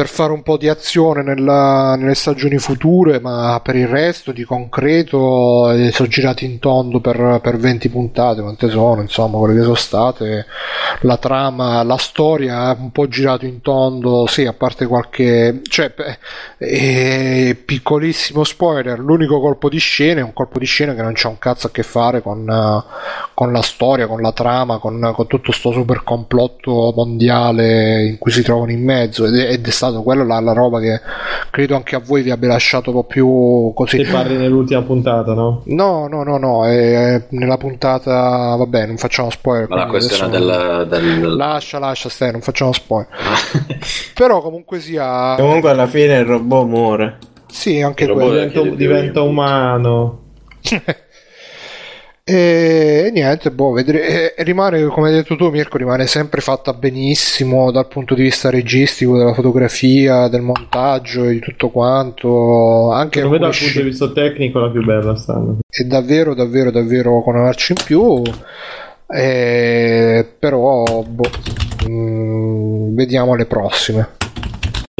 per 0.00 0.08
fare 0.08 0.32
un 0.32 0.42
po' 0.42 0.56
di 0.56 0.66
azione 0.66 1.22
nella- 1.22 1.94
nelle 1.94 2.14
stagioni 2.14 2.56
future, 2.56 3.20
ma 3.20 3.60
per 3.62 3.76
il 3.76 3.86
resto 3.86 4.32
di 4.32 4.44
concreto 4.44 5.70
eh, 5.72 5.90
sono 5.92 6.08
girati 6.08 6.46
in 6.46 6.58
tondo 6.58 7.00
per, 7.00 7.40
per 7.42 7.58
20 7.58 7.90
puntate, 7.90 8.40
quante 8.40 8.70
sono, 8.70 9.02
insomma, 9.02 9.36
quelle 9.36 9.56
che 9.56 9.62
sono 9.62 9.74
state. 9.74 10.46
La 11.02 11.18
trama, 11.18 11.82
la 11.82 11.98
storia 11.98 12.72
è 12.72 12.76
un 12.80 12.90
po' 12.92 13.08
girato 13.08 13.44
in 13.44 13.60
tondo, 13.60 14.26
sì, 14.26 14.46
a 14.46 14.54
parte 14.54 14.86
qualche... 14.86 15.60
cioè, 15.68 15.92
eh, 16.56 17.62
piccolissimo 17.62 18.42
spoiler, 18.42 18.98
l'unico 18.98 19.38
colpo 19.38 19.68
di 19.68 19.78
scena 19.78 20.20
è 20.20 20.22
un 20.22 20.32
colpo 20.32 20.58
di 20.58 20.64
scena 20.64 20.94
che 20.94 21.02
non 21.02 21.12
c'ha 21.14 21.28
un 21.28 21.38
cazzo 21.38 21.66
a 21.66 21.70
che 21.70 21.82
fare 21.82 22.22
con, 22.22 22.48
eh, 22.48 22.84
con 23.34 23.52
la 23.52 23.62
storia, 23.62 24.06
con 24.06 24.22
la 24.22 24.32
trama, 24.32 24.78
con, 24.78 25.12
con 25.14 25.26
tutto 25.26 25.52
sto 25.52 25.72
super 25.72 26.02
complotto 26.04 26.92
mondiale 26.96 28.06
in 28.06 28.16
cui 28.16 28.30
si 28.30 28.42
trovano 28.42 28.70
in 28.70 28.82
mezzo 28.82 29.26
ed 29.26 29.34
ed 29.34 29.66
è 29.66 29.70
stato 29.70 29.89
quello 30.02 30.24
la, 30.24 30.40
la 30.40 30.52
roba 30.52 30.80
che 30.80 31.00
credo 31.50 31.74
anche 31.76 31.96
a 31.96 32.00
voi 32.04 32.22
vi 32.22 32.30
abbia 32.30 32.48
lasciato 32.48 32.90
un 32.90 32.96
po' 32.96 33.04
più 33.04 33.72
così. 33.74 33.96
Ti 33.98 34.04
parli 34.10 34.36
nell'ultima 34.36 34.82
puntata, 34.82 35.34
no? 35.34 35.62
No, 35.66 36.06
no, 36.08 36.22
no, 36.22 36.38
no, 36.38 36.66
è 36.66 37.24
nella 37.30 37.56
puntata, 37.56 38.54
vabbè, 38.56 38.86
non 38.86 38.96
facciamo 38.96 39.30
spoiler. 39.30 39.68
Ma 39.68 39.76
la 39.76 39.86
questione 39.86 40.36
adesso- 40.36 40.84
del, 40.84 40.86
del- 40.88 41.36
Lascia, 41.36 41.78
lascia, 41.78 42.08
stai, 42.08 42.32
non 42.32 42.40
facciamo 42.40 42.72
spoiler. 42.72 43.08
Però 44.14 44.40
comunque 44.40 44.80
sia... 44.80 45.34
Comunque 45.36 45.70
alla 45.70 45.86
fine 45.86 46.18
il 46.18 46.24
robot 46.24 46.66
muore. 46.66 47.18
Sì, 47.48 47.80
anche 47.82 48.06
quello. 48.06 48.30
diventa, 48.30 48.60
diventa 48.62 49.22
umano. 49.22 50.18
E, 52.22 53.04
e 53.06 53.10
niente, 53.10 53.50
boh, 53.50 53.72
vedre- 53.72 54.34
e 54.34 54.42
rimane, 54.44 54.84
come 54.86 55.08
hai 55.08 55.14
detto 55.14 55.36
tu, 55.36 55.48
Mirko, 55.48 55.78
rimane 55.78 56.06
sempre 56.06 56.40
fatta 56.40 56.72
benissimo 56.74 57.70
dal 57.72 57.88
punto 57.88 58.14
di 58.14 58.22
vista 58.22 58.50
registico, 58.50 59.16
della 59.18 59.34
fotografia, 59.34 60.28
del 60.28 60.42
montaggio 60.42 61.24
e 61.24 61.32
di 61.32 61.40
tutto 61.40 61.70
quanto. 61.70 62.90
Anche 62.92 63.20
Secondo 63.20 63.38
me 63.38 63.50
dal 63.50 63.58
punto 63.58 63.78
di 63.78 63.84
vista 63.84 64.10
tecnico 64.12 64.58
la 64.60 64.70
più 64.70 64.84
bella 64.84 65.16
stanno. 65.16 65.58
è 65.68 65.82
davvero 65.84 66.34
davvero 66.34 66.70
davvero 66.70 67.22
con 67.22 67.34
una 67.34 67.44
marcia 67.44 67.72
in 67.76 67.84
più 67.84 68.22
eh, 69.12 70.24
però 70.38 70.84
boh, 70.84 71.30
mm, 71.88 72.94
vediamo 72.94 73.34
le 73.34 73.46
prossime 73.46 74.08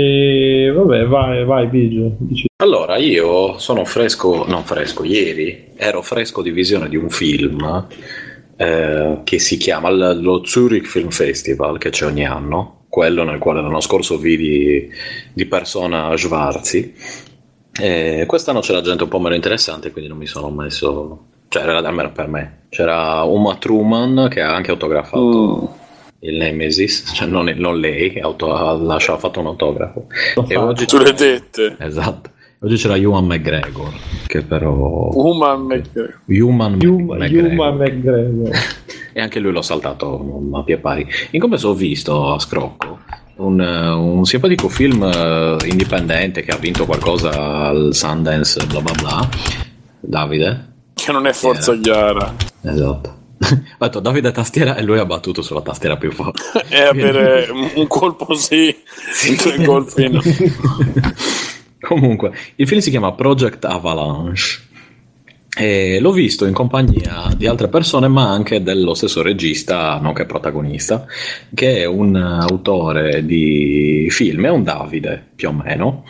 E 0.01 0.73
vabbè, 0.75 1.05
vai, 1.05 1.45
vai, 1.45 1.67
Biggio. 1.67 2.17
Allora, 2.63 2.97
io 2.97 3.59
sono 3.59 3.85
fresco, 3.85 4.47
non 4.47 4.65
fresco, 4.65 5.05
ieri 5.05 5.73
ero 5.77 6.01
fresco 6.01 6.41
di 6.41 6.51
visione 6.51 6.89
di 6.89 6.97
un 6.97 7.11
film 7.11 7.87
eh, 8.57 9.19
che 9.25 9.39
si 9.39 9.59
chiama 9.59 9.91
l- 9.91 10.21
lo 10.23 10.43
Zurich 10.45 10.87
Film 10.87 11.11
Festival, 11.11 11.77
che 11.77 11.91
c'è 11.91 12.07
ogni 12.07 12.27
anno, 12.27 12.85
quello 12.89 13.25
nel 13.25 13.39
quale 13.39 13.61
l'anno 13.61 13.81
scorso 13.81 14.17
vidi 14.17 14.89
di 15.35 15.47
persona 15.47 16.17
Schwarzi. 16.17 16.95
E 17.79 18.25
quest'anno 18.27 18.61
c'era 18.61 18.81
gente 18.81 19.03
un 19.03 19.09
po' 19.11 19.21
meno 19.21 19.35
interessante, 19.35 19.91
quindi 19.91 20.09
non 20.09 20.19
mi 20.19 20.27
sono 20.27 20.49
messo... 20.51 21.25
Cioè, 21.49 21.63
era 21.63 21.79
almeno 21.79 22.13
per 22.13 22.29
me. 22.29 22.59
C'era 22.69 23.23
Uma 23.25 23.57
Truman 23.57 24.29
che 24.31 24.41
ha 24.41 24.55
anche 24.55 24.71
autografato 24.71 25.80
il 26.21 26.37
Nemesis, 26.37 27.13
cioè 27.15 27.27
non, 27.27 27.53
non 27.57 27.79
lei, 27.79 28.19
auto- 28.21 28.53
ha 28.53 28.73
ha 28.73 29.19
fatto 29.19 29.41
un 29.41 29.47
autografo. 29.47 30.07
E 30.49 30.57
oggi 30.57 30.85
Sulle 30.87 31.13
tette. 31.13 31.77
Esatto. 31.79 32.31
Oggi 32.63 32.77
c'era 32.77 32.97
Ewan 32.97 33.25
McGregor, 33.25 33.91
che 34.27 34.43
però... 34.43 35.09
Human 35.13 35.63
McGregor. 35.63 36.21
Human 36.27 36.79
Yuma 36.79 37.17
McGregor. 37.17 37.75
McGregor. 37.75 38.51
E 39.13 39.21
anche 39.21 39.41
lui 39.41 39.51
l'ho 39.51 39.61
saltato 39.61 40.49
a 40.53 40.63
pie 40.63 40.79
pari. 40.79 41.05
In 41.33 41.41
compenso 41.41 41.71
ho 41.71 41.75
visto 41.75 42.33
a 42.33 42.39
Scrocco 42.39 43.01
un, 43.41 43.61
eh, 43.61 43.91
un 43.91 44.25
simpatico 44.25 44.69
film 44.69 45.03
eh, 45.03 45.57
indipendente 45.65 46.43
che 46.43 46.53
ha 46.53 46.57
vinto 46.57 46.85
qualcosa 46.85 47.31
al 47.67 47.91
Sundance, 47.93 48.65
bla 48.67 48.81
bla 48.81 48.93
bla. 48.93 49.29
Davide? 50.01 50.69
Che 50.95 51.13
non 51.13 51.27
è 51.27 51.33
forza 51.33 51.77
chiara. 51.79 52.35
Esatto. 52.63 53.20
Ho 53.79 53.85
detto 53.85 54.01
Davide 54.01 54.33
tastiera 54.33 54.77
e 54.77 54.83
lui 54.83 54.99
ha 54.99 55.07
battuto 55.07 55.41
sulla 55.41 55.63
tastiera 55.63 55.97
più 55.97 56.13
forte. 56.13 56.43
È 56.69 56.81
avere 56.83 57.49
un 57.75 57.87
colpo 57.87 58.35
sì, 58.35 58.75
due 59.43 59.65
colpi 59.65 60.09
no. 60.11 60.21
Comunque, 61.81 62.33
il 62.57 62.69
film 62.69 62.81
si 62.81 62.91
chiama 62.91 63.13
Project 63.13 63.65
Avalanche. 63.65 64.69
E 65.53 65.99
l'ho 66.01 66.13
visto 66.13 66.47
in 66.47 66.53
compagnia 66.53 67.33
di 67.37 67.47
altre 67.47 67.69
persone, 67.69 68.07
ma 68.07 68.31
anche 68.31 68.63
dello 68.63 68.95
stesso 68.95 69.21
regista, 69.21 69.99
nonché 70.01 70.25
protagonista, 70.25 71.07
che 71.53 71.79
è 71.79 71.85
un 71.87 72.15
autore 72.15 73.25
di 73.27 74.07
film, 74.11 74.47
è 74.47 74.51
un 74.51 74.63
Davide 74.63 75.31
più 75.35 75.49
o 75.49 75.53
meno. 75.53 76.05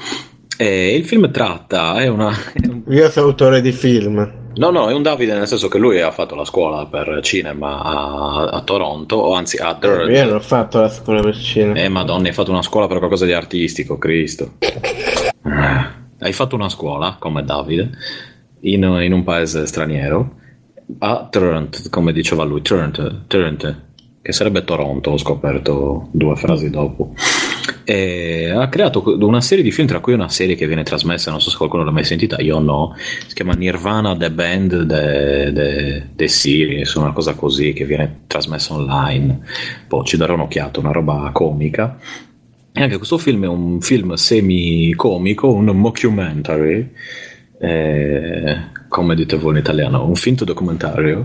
E 0.59 0.94
il 0.94 1.07
film 1.07 1.31
tratta, 1.31 1.97
è 2.00 2.09
una. 2.09 2.31
è 2.52 2.67
un- 2.67 2.83
Io 2.89 3.09
sono 3.10 3.28
autore 3.28 3.62
di 3.62 3.73
film. 3.73 4.40
No, 4.57 4.70
no, 4.70 4.89
è 4.89 4.93
un 4.93 5.03
Davide 5.03 5.35
nel 5.35 5.47
senso 5.47 5.69
che 5.69 5.79
lui 5.79 6.01
ha 6.01 6.11
fatto 6.11 6.35
la 6.35 6.45
scuola 6.45 6.87
per 6.87 7.20
cinema 7.23 7.83
a, 7.83 8.45
a 8.47 8.61
Toronto, 8.62 9.17
o 9.17 9.35
anzi 9.35 9.57
a 9.59 9.73
Durham. 9.75 10.11
Io 10.11 10.25
non 10.25 10.35
ho 10.35 10.41
fatto 10.41 10.81
la 10.81 10.89
scuola 10.89 11.23
per 11.23 11.37
cinema. 11.37 11.79
Eh, 11.79 11.89
madonna, 11.89 12.29
hai 12.29 12.35
fatto 12.35 12.51
una 12.51 12.62
scuola 12.62 12.87
per 12.87 12.99
qualcosa 12.99 13.25
di 13.25 13.33
artistico, 13.33 13.97
Cristo. 13.99 14.55
Eh, 14.59 15.99
Hai 16.23 16.33
fatto 16.35 16.55
una 16.55 16.69
scuola, 16.69 17.17
come 17.19 17.43
Davide, 17.45 17.91
in, 18.61 18.83
in 18.83 19.12
un 19.12 19.25
paese 19.25 19.67
straniero, 19.67 20.35
a 20.99 21.29
Trent, 21.31 21.89
come 21.89 22.12
diceva 22.12 22.45
lui, 22.45 22.61
Trent, 22.61 23.27
Trent, 23.27 23.83
che 24.20 24.33
sarebbe 24.33 24.65
Toronto, 24.65 25.12
ho 25.12 25.17
scoperto 25.17 26.09
due 26.11 26.37
frasi 26.37 26.69
dopo. 26.69 27.15
E 27.91 28.49
ha 28.49 28.69
creato 28.69 29.02
una 29.19 29.41
serie 29.41 29.65
di 29.65 29.73
film, 29.73 29.89
tra 29.89 29.99
cui 29.99 30.12
una 30.12 30.28
serie 30.28 30.55
che 30.55 30.69
viene 30.69 30.85
trasmessa, 30.85 31.33
non 31.33 31.41
so 31.41 31.51
se 31.51 31.57
qualcuno 31.57 31.83
l'ha 31.83 31.91
mai 31.91 32.05
sentita, 32.05 32.41
io 32.41 32.60
no, 32.60 32.94
si 33.27 33.35
chiama 33.35 33.55
Nirvana 33.55 34.17
The 34.17 34.31
Band 34.31 34.86
The, 34.86 35.52
the, 35.52 36.07
the 36.15 36.28
Series, 36.28 36.94
una 36.94 37.10
cosa 37.10 37.35
così 37.35 37.73
che 37.73 37.85
viene 37.85 38.20
trasmessa 38.28 38.75
online. 38.75 39.41
Poi 39.89 40.05
ci 40.05 40.17
darò 40.17 40.35
un'occhiata, 40.35 40.78
una 40.78 40.93
roba 40.93 41.31
comica. 41.33 41.99
E 42.73 42.81
anche 42.81 42.97
questo 42.97 43.19
film 43.19 43.43
è 43.43 43.49
un 43.49 43.81
film 43.81 44.15
semi-comico, 44.15 45.52
un 45.52 45.65
mockumentary, 45.65 46.93
eh, 47.60 48.57
come 48.86 49.17
dite 49.17 49.36
voi 49.36 49.55
in 49.55 49.59
italiano, 49.59 50.07
un 50.07 50.15
finto 50.15 50.44
documentario, 50.44 51.25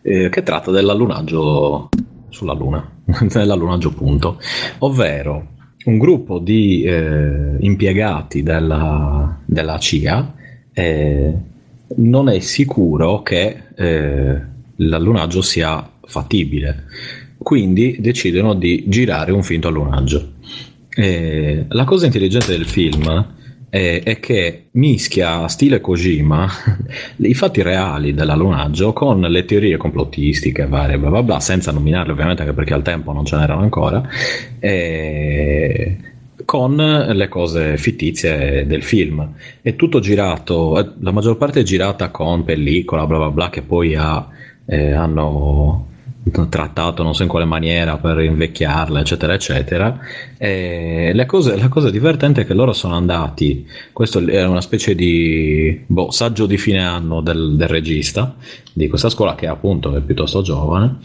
eh, 0.00 0.28
che 0.28 0.42
tratta 0.44 0.70
dell'allunaggio 0.70 1.88
sulla 2.28 2.52
Luna, 2.52 2.88
dell'allunaggio 3.26 3.90
punto, 3.90 4.38
ovvero 4.78 5.53
un 5.84 5.98
gruppo 5.98 6.38
di 6.38 6.82
eh, 6.82 7.56
impiegati 7.60 8.42
della, 8.42 9.38
della 9.44 9.78
CIA 9.78 10.34
eh, 10.72 11.32
non 11.96 12.28
è 12.28 12.38
sicuro 12.40 13.22
che 13.22 13.56
eh, 13.76 14.40
l'allunaggio 14.76 15.42
sia 15.42 15.88
fattibile, 16.06 16.84
quindi 17.38 17.96
decidono 18.00 18.54
di 18.54 18.84
girare 18.88 19.32
un 19.32 19.42
finto 19.42 19.68
allunaggio. 19.68 20.32
Eh, 20.96 21.66
la 21.68 21.84
cosa 21.84 22.06
intelligente 22.06 22.52
del 22.52 22.66
film 22.66 23.32
è, 23.74 24.02
è 24.04 24.20
che 24.20 24.66
mischia 24.72 25.48
stile 25.48 25.80
Kojima 25.80 26.48
i 27.18 27.34
fatti 27.34 27.60
reali 27.60 28.14
dell'allunaggio 28.14 28.92
con 28.92 29.20
le 29.20 29.44
teorie 29.44 29.76
complottistiche 29.76 30.68
varie 30.68 30.96
bla 30.96 31.10
bla 31.10 31.24
bla 31.24 31.40
senza 31.40 31.72
nominarle 31.72 32.12
ovviamente 32.12 32.42
anche 32.42 32.54
perché 32.54 32.72
al 32.72 32.82
tempo 32.82 33.12
non 33.12 33.24
ce 33.24 33.36
n'erano 33.36 33.62
ancora 33.62 34.08
e 34.60 35.98
con 36.44 36.76
le 36.76 37.28
cose 37.28 37.76
fittizie 37.76 38.64
del 38.64 38.82
film. 38.82 39.34
È 39.60 39.74
tutto 39.74 39.98
girato 39.98 40.78
eh, 40.78 40.92
la 41.00 41.10
maggior 41.10 41.36
parte 41.36 41.60
è 41.60 41.62
girata 41.64 42.10
con 42.10 42.44
pellicola 42.44 43.06
bla 43.06 43.18
bla 43.18 43.30
bla 43.30 43.50
che 43.50 43.62
poi 43.62 43.96
ha, 43.96 44.28
eh, 44.66 44.92
hanno 44.92 45.88
trattato 46.48 47.02
non 47.02 47.14
so 47.14 47.22
in 47.22 47.28
quale 47.28 47.44
maniera 47.44 47.96
per 47.98 48.20
invecchiarla 48.20 49.00
eccetera 49.00 49.34
eccetera. 49.34 49.98
E 50.38 51.10
le 51.12 51.26
cose, 51.26 51.56
la 51.56 51.68
cosa 51.68 51.90
divertente 51.90 52.42
è 52.42 52.46
che 52.46 52.54
loro 52.54 52.72
sono 52.72 52.94
andati 52.94 53.66
questo 53.92 54.18
è 54.20 54.44
una 54.44 54.60
specie 54.60 54.94
di 54.94 55.84
boh, 55.86 56.10
saggio 56.10 56.46
di 56.46 56.58
fine 56.58 56.84
anno 56.84 57.20
del, 57.20 57.56
del 57.56 57.68
regista 57.68 58.34
di 58.72 58.88
questa 58.88 59.10
scuola 59.10 59.34
che 59.34 59.46
appunto 59.46 59.94
è 59.94 60.00
piuttosto 60.00 60.42
giovane 60.42 60.98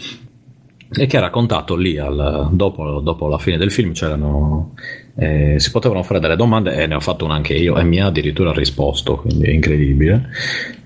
e 0.91 1.05
che 1.05 1.17
ha 1.17 1.21
raccontato 1.21 1.75
lì 1.75 1.97
al- 1.97 2.49
dopo, 2.51 2.99
dopo 2.99 3.27
la 3.27 3.37
fine 3.37 3.57
del 3.57 3.71
film 3.71 3.91
c'erano 3.93 4.73
eh, 5.15 5.55
si 5.59 5.69
potevano 5.71 6.01
fare 6.01 6.19
delle 6.19 6.35
domande 6.35 6.73
e 6.75 6.87
ne 6.87 6.95
ho 6.95 6.99
fatto 6.99 7.25
una 7.25 7.35
anche 7.35 7.53
io 7.53 7.77
e 7.77 7.83
mi 7.83 7.99
ha 7.99 8.07
addirittura 8.07 8.51
risposto 8.51 9.17
quindi 9.17 9.45
è 9.45 9.51
incredibile. 9.51 10.29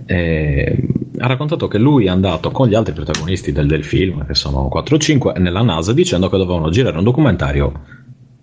Eh, 0.06 0.78
ha 1.20 1.28
raccontato 1.28 1.68
che 1.68 1.78
lui 1.78 2.08
è 2.08 2.10
andato 2.10 2.52
con 2.52 2.68
gli 2.68 2.76
altri 2.76 2.94
protagonisti 2.94 3.54
del, 3.54 3.68
del 3.68 3.86
film 3.86 4.26
che 4.26 4.34
sono 4.34 4.68
4 4.68 4.96
o 4.96 5.00
5 5.00 5.34
nella 5.38 5.62
NASA 5.62 5.94
dicendo 5.94 6.30
che 6.30 6.38
dovevano 6.38 6.70
girare 6.70 6.98
un 6.98 7.04
documentario 7.04 7.72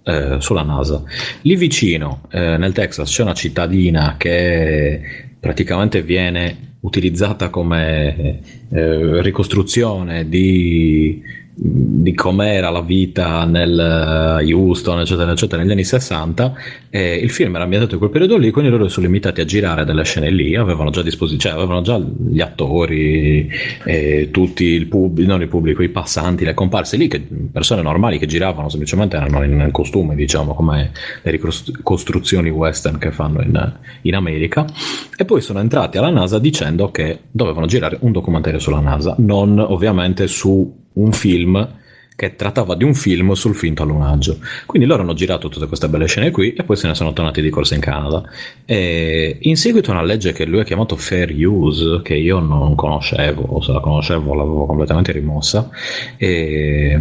eh, 0.03 0.37
sulla 0.39 0.63
NASA. 0.63 1.03
Lì 1.43 1.57
vicino 1.57 2.23
eh, 2.31 2.57
nel 2.57 2.73
Texas 2.73 3.11
c'è 3.11 3.23
una 3.23 3.35
cittadina 3.35 4.15
che 4.17 5.29
praticamente 5.39 6.03
viene 6.03 6.77
utilizzata 6.81 7.51
come 7.51 8.41
eh, 8.71 9.21
ricostruzione 9.21 10.29
di, 10.29 11.23
di 11.53 12.15
com'era 12.15 12.71
la 12.71 12.81
vita 12.81 13.45
nel 13.45 14.39
eh, 14.41 14.53
Houston, 14.53 15.01
eccetera, 15.01 15.33
eccetera, 15.33 15.61
negli 15.61 15.73
anni 15.73 15.85
60. 15.85 16.55
E 16.89 17.17
il 17.17 17.31
film 17.31 17.55
era 17.55 17.65
ambientato 17.65 17.95
in 17.95 17.99
quel 17.99 18.11
periodo 18.11 18.37
lì, 18.37 18.51
quindi 18.51 18.71
loro 18.71 18.89
sono 18.89 19.07
limitati 19.07 19.41
a 19.41 19.45
girare 19.45 19.85
delle 19.85 20.05
scene 20.05 20.31
lì, 20.31 20.57
avevano 20.57 20.91
già 20.91 21.01
a 21.01 21.03
disposizione, 21.03 21.55
cioè 21.55 21.63
avevano 21.63 21.83
già 21.83 21.99
gli 21.99 22.41
attori, 22.41 23.51
tutti 24.31 24.65
il 24.65 24.87
pubblico, 24.87 25.31
non 25.31 25.43
il 25.43 25.49
pubblico, 25.49 25.83
i 25.83 25.89
passanti, 25.89 26.45
le 26.45 26.55
comparse 26.55 26.97
lì, 26.97 27.09
che, 27.09 27.21
persone 27.21 27.83
normali 27.83 28.19
che 28.19 28.27
giravano 28.27 28.69
semplicemente 28.69 29.17
erano 29.17 29.43
in 29.45 29.69
costume, 29.71 30.15
diciamo, 30.15 30.55
come 30.55 30.93
le 31.23 31.31
ricostruzioni 31.31 32.51
western 32.51 32.99
che 32.99 33.11
fanno 33.13 33.43
in, 33.43 33.73
in 34.03 34.15
America. 34.15 34.65
E 35.17 35.25
poi 35.25 35.41
sono 35.41 35.61
entrati 35.61 35.99
alla 35.99 36.11
NASA 36.11 36.39
dicendo 36.39 36.91
che 36.91 37.21
dovevano 37.31 37.67
girare 37.67 37.99
un 38.01 38.13
documentario 38.13 38.59
sulla 38.59 38.81
NASA, 38.81 39.15
non 39.19 39.59
ovviamente 39.59 40.27
su 40.27 40.80
un 40.95 41.13
film 41.13 41.79
che 42.21 42.37
trattava 42.37 42.75
di 42.75 42.85
un 42.85 42.93
film 42.93 43.33
sul 43.33 43.55
finto 43.55 43.83
allunaggio. 43.83 44.41
Quindi 44.67 44.87
loro 44.87 45.01
hanno 45.01 45.15
girato 45.15 45.49
tutte 45.49 45.67
queste 45.67 45.89
belle 45.89 46.07
scene 46.07 46.31
qui 46.31 46.53
e 46.53 46.65
poi 46.65 46.77
se 46.77 46.87
ne 46.87 46.95
sono 46.95 47.15
tornati 47.15 47.41
di 47.41 47.49
corsa 47.49 47.75
in 47.75 47.81
Canada. 47.81 48.23
E 48.67 49.39
in 49.41 49.57
seguito 49.57 49.91
a 49.91 49.95
una 49.95 50.03
legge 50.03 50.33
che 50.33 50.45
lui 50.45 50.61
ha 50.61 50.65
chiamato 50.65 50.97
Fair 50.97 51.33
Use, 51.35 52.03
che 52.03 52.15
io 52.17 52.39
non 52.39 52.75
conoscevo, 52.75 53.43
o 53.43 53.63
se 53.63 53.73
la 53.73 53.81
conoscevo 53.81 54.35
l'avevo 54.35 54.67
completamente 54.67 55.13
rimossa, 55.13 55.71
e 56.19 57.01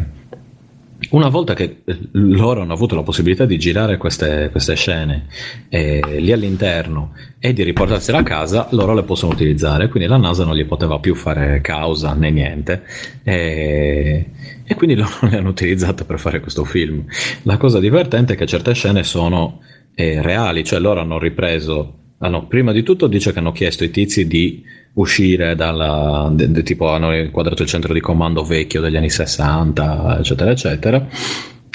una 1.11 1.30
volta 1.30 1.53
che 1.53 1.82
eh, 1.86 1.98
loro 2.11 2.61
hanno 2.61 2.74
avuto 2.74 2.95
la 2.95 3.03
possibilità 3.03 3.45
di 3.45 3.58
girare 3.58 3.98
queste, 3.98 4.50
queste 4.52 4.76
scene 4.76 5.28
eh, 5.69 6.02
lì 6.19 6.32
all'interno 6.32 7.14
e 7.40 7.53
di 7.53 7.64
riportarsela 7.64 8.19
a 8.19 8.24
casa, 8.24 8.68
loro 8.72 8.94
le 8.94 9.03
possono 9.03 9.32
utilizzare, 9.32 9.88
quindi 9.88 10.10
la 10.10 10.18
NASA 10.18 10.44
non 10.44 10.56
gli 10.56 10.66
poteva 10.66 11.00
più 11.00 11.16
fare 11.16 11.61
causa 11.61 12.14
né 12.14 12.30
niente 12.32 12.84
e, 13.24 14.30
e 14.66 14.76
quindi 14.76 14.95
loro 15.00 15.11
le 15.22 15.38
hanno 15.38 15.50
utilizzate 15.50 16.03
per 16.03 16.19
fare 16.19 16.42
questo 16.42 16.66
film. 16.66 17.06
La 17.44 17.58
cosa 17.58 17.80
divertente 17.80 18.34
è 18.34 18.36
che 18.36 18.45
certe 18.45 18.74
scene 18.74 19.03
sono 19.03 19.61
eh, 19.95 20.22
reali, 20.22 20.64
cioè 20.64 20.80
loro 20.80 21.00
hanno 21.00 21.18
ripreso, 21.18 21.99
hanno, 22.19 22.48
prima 22.48 22.72
di 22.72 22.83
tutto 22.83 23.07
dice 23.07 23.31
che 23.31 23.39
hanno 23.39 23.51
chiesto 23.51 23.83
ai 23.83 23.91
tizi 23.91 24.27
di 24.27 24.64
uscire 24.93 25.56
dalla 25.56 26.33
tipo 26.64 26.89
hanno 26.89 27.15
inquadrato 27.15 27.61
il 27.61 27.67
centro 27.69 27.93
di 27.93 28.01
comando 28.01 28.43
vecchio 28.43 28.81
degli 28.81 28.98
anni 28.98 29.09
60 29.09 30.17
eccetera 30.19 30.51
eccetera. 30.51 31.07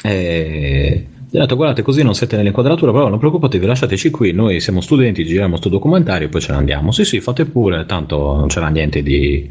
E 0.02 1.06
gli 1.30 1.36
ha 1.36 1.40
detto 1.40 1.56
guardate 1.56 1.82
così 1.82 2.02
non 2.02 2.14
siete 2.14 2.36
nell'inquadratura 2.36 2.92
però 2.92 3.08
non 3.08 3.18
preoccupatevi 3.18 3.64
lasciateci 3.64 4.10
qui. 4.10 4.32
Noi 4.32 4.60
siamo 4.60 4.80
studenti 4.80 5.24
giriamo 5.24 5.50
questo 5.50 5.70
documentario 5.70 6.26
e 6.26 6.30
poi 6.30 6.40
ce 6.40 6.52
ne 6.52 6.58
andiamo. 6.58 6.92
Sì 6.92 7.04
sì 7.04 7.20
fate 7.20 7.46
pure 7.46 7.86
tanto 7.86 8.36
non 8.36 8.48
c'era 8.48 8.68
niente 8.68 9.02
di 9.02 9.48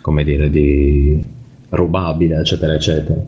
come 0.00 0.22
dire 0.22 0.50
di 0.50 1.20
rubabile 1.70 2.38
eccetera 2.38 2.74
eccetera. 2.74 3.20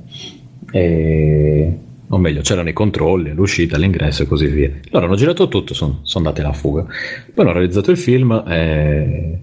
E 0.73 1.79
o 2.13 2.19
meglio 2.19 2.43
c'erano 2.43 2.69
i 2.69 2.73
controlli, 2.73 3.33
l'uscita, 3.33 3.79
l'ingresso 3.79 4.25
e 4.25 4.27
così 4.27 4.47
via. 4.47 4.71
Loro 4.91 5.07
hanno 5.07 5.17
girato 5.17 5.49
tutto, 5.49 5.75
sono 5.75 6.01
son 6.03 6.25
andati 6.27 6.41
alla 6.43 6.53
fuga. 6.53 6.83
Poi 6.83 7.45
hanno 7.45 7.53
realizzato 7.53 7.91
il 7.91 7.97
film 7.97 8.45
e 8.47 9.43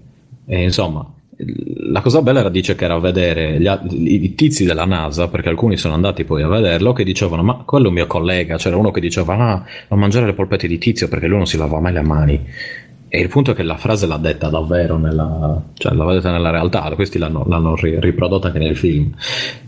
e 0.50 0.62
insomma, 0.62 1.06
la 1.90 2.00
cosa 2.00 2.22
bella 2.22 2.40
era 2.40 2.48
dice 2.48 2.74
che 2.74 2.86
era 2.86 2.94
a 2.94 2.98
vedere 2.98 3.60
gli, 3.60 3.68
i 4.14 4.34
tizi 4.34 4.64
della 4.64 4.86
NASA, 4.86 5.28
perché 5.28 5.50
alcuni 5.50 5.76
sono 5.76 5.92
andati 5.92 6.24
poi 6.24 6.42
a 6.42 6.48
vederlo, 6.48 6.94
che 6.94 7.04
dicevano: 7.04 7.42
Ma 7.42 7.64
quello 7.66 7.84
è 7.84 7.88
un 7.88 7.94
mio 7.94 8.06
collega. 8.06 8.56
C'era 8.56 8.78
uno 8.78 8.90
che 8.90 9.00
diceva: 9.00 9.36
Ah, 9.36 9.64
non 9.88 9.98
mangiare 9.98 10.24
le 10.24 10.32
polpette 10.32 10.66
di 10.66 10.78
tizio 10.78 11.06
perché 11.06 11.26
lui 11.26 11.36
non 11.36 11.46
si 11.46 11.58
lava 11.58 11.78
mai 11.80 11.92
le 11.92 12.00
mani. 12.00 12.46
E 13.08 13.20
il 13.20 13.28
punto 13.28 13.52
è 13.52 13.54
che 13.54 13.62
la 13.62 13.76
frase 13.76 14.06
l'ha 14.06 14.18
detta 14.18 14.48
davvero 14.48 14.98
nella, 14.98 15.62
cioè 15.74 15.94
l'ha 15.94 16.12
detta 16.12 16.30
nella 16.30 16.50
realtà, 16.50 16.92
questi 16.94 17.18
l'hanno, 17.18 17.44
l'hanno 17.46 17.74
riprodotta 17.76 18.48
anche 18.48 18.58
nel 18.58 18.76
film. 18.76 19.14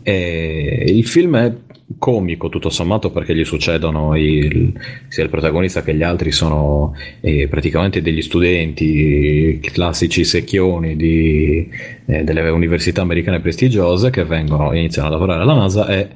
E 0.02 0.84
il 0.86 1.06
film 1.06 1.36
è 1.36 1.54
comico 1.98 2.48
tutto 2.48 2.70
sommato 2.70 3.10
perché 3.10 3.34
gli 3.34 3.44
succedono 3.44 4.16
il, 4.16 4.72
sia 5.08 5.24
il 5.24 5.30
protagonista 5.30 5.82
che 5.82 5.94
gli 5.94 6.02
altri 6.02 6.30
sono 6.30 6.94
eh, 7.20 7.48
praticamente 7.48 8.00
degli 8.00 8.22
studenti 8.22 9.58
classici 9.72 10.24
secchioni 10.24 10.94
di, 10.94 11.68
eh, 12.06 12.22
delle 12.22 12.48
università 12.50 13.02
americane 13.02 13.40
prestigiose 13.40 14.10
che 14.10 14.24
vengono 14.24 14.72
iniziano 14.72 15.08
a 15.08 15.10
lavorare 15.10 15.42
alla 15.42 15.54
NASA 15.54 15.88
e 15.88 16.08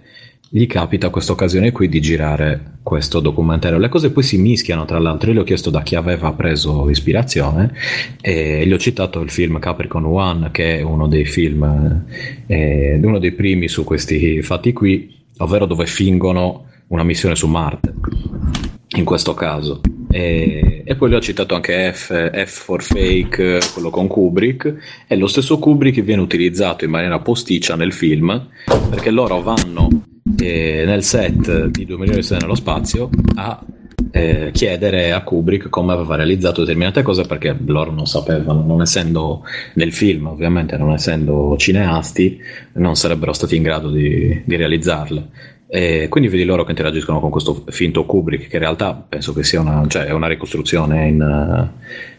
gli 0.57 0.69
capita 0.69 1.11
questa 1.11 1.33
occasione 1.33 1.73
qui 1.73 1.89
di 1.89 2.01
girare 2.01 2.77
questo 2.85 3.19
documentario. 3.19 3.77
Le 3.77 3.89
cose 3.89 4.13
poi 4.13 4.23
si 4.23 4.39
mischiano, 4.39 4.85
tra 4.85 5.01
l'altro. 5.01 5.29
Io 5.29 5.35
gli 5.35 5.41
ho 5.41 5.45
chiesto 5.45 5.69
da 5.69 5.83
chi 5.83 5.97
aveva 5.97 6.31
preso 6.31 6.89
ispirazione 6.89 7.73
e 8.21 8.65
gli 8.65 8.73
ho 8.73 8.79
citato 8.79 9.21
il 9.21 9.31
film 9.31 9.59
Capricorn 9.59 10.05
One, 10.05 10.51
che 10.53 10.79
è 10.79 10.83
uno 10.83 11.09
dei 11.09 11.25
film, 11.25 12.05
eh, 12.47 13.01
uno 13.03 13.19
dei 13.19 13.33
primi 13.33 13.67
su 13.67 13.83
questi 13.83 14.43
fatti 14.43 14.73
qui 14.73 15.23
ovvero 15.39 15.67
dove 15.67 15.87
fingono 15.87 16.67
una 16.87 17.03
missione 17.03 17.35
su 17.35 17.49
Marte, 17.49 17.93
in 18.97 19.05
questo 19.05 19.35
caso. 19.35 19.81
E, 20.09 20.85
e, 20.87 20.95
poi 20.95 21.11
le 21.11 21.17
ho 21.17 21.21
citato 21.21 21.57
anche 21.57 21.93
F, 21.93 22.31
F 22.31 22.63
for 22.63 22.81
Fake, 22.81 23.59
quello 23.73 23.91
con 23.91 24.07
Kubrick, 24.07 24.73
e 25.09 25.17
lo 25.17 25.27
stesso 25.27 25.59
Kubrick 25.59 26.01
viene 26.03 26.23
utilizzato 26.23 26.85
in 26.85 26.93
maniera 26.93 27.19
posticcia 27.19 27.75
nel 27.75 27.93
film, 27.93 28.51
perché 28.89 29.11
loro 29.11 29.43
vanno 29.43 30.13
eh, 30.41 30.85
nel 30.87 31.03
set 31.03 31.67
di 31.67 31.85
2 31.85 31.97
milioni 31.97 32.21
di 32.21 32.25
stelle 32.25 32.41
nello 32.43 32.55
spazio 32.55 33.09
a 33.37 33.65
eh, 34.11 34.51
chiedere 34.53 35.13
a 35.13 35.23
Kubrick 35.23 35.69
come 35.69 35.93
aveva 35.93 36.15
realizzato 36.15 36.61
determinate 36.61 37.03
cose 37.03 37.25
perché 37.25 37.57
loro 37.67 37.91
non 37.91 38.07
sapevano, 38.07 38.63
non 38.65 38.81
essendo 38.81 39.43
nel 39.75 39.93
film, 39.93 40.27
ovviamente 40.27 40.77
non 40.77 40.93
essendo 40.93 41.57
cineasti, 41.57 42.39
non 42.75 42.95
sarebbero 42.95 43.33
stati 43.33 43.57
in 43.57 43.63
grado 43.63 43.91
di, 43.91 44.43
di 44.45 44.57
realizzarle. 44.57 45.29
E 45.67 46.07
quindi 46.09 46.29
vedi 46.29 46.45
loro 46.45 46.63
che 46.63 46.71
interagiscono 46.71 47.19
con 47.19 47.31
questo 47.31 47.65
finto 47.71 48.05
Kubrick, 48.05 48.47
che 48.47 48.57
in 48.57 48.63
realtà 48.63 48.95
penso 48.95 49.33
che 49.33 49.43
sia 49.43 49.61
una, 49.61 49.85
cioè, 49.89 50.11
una 50.11 50.29
ricostruzione 50.29 51.09
in, 51.09 51.71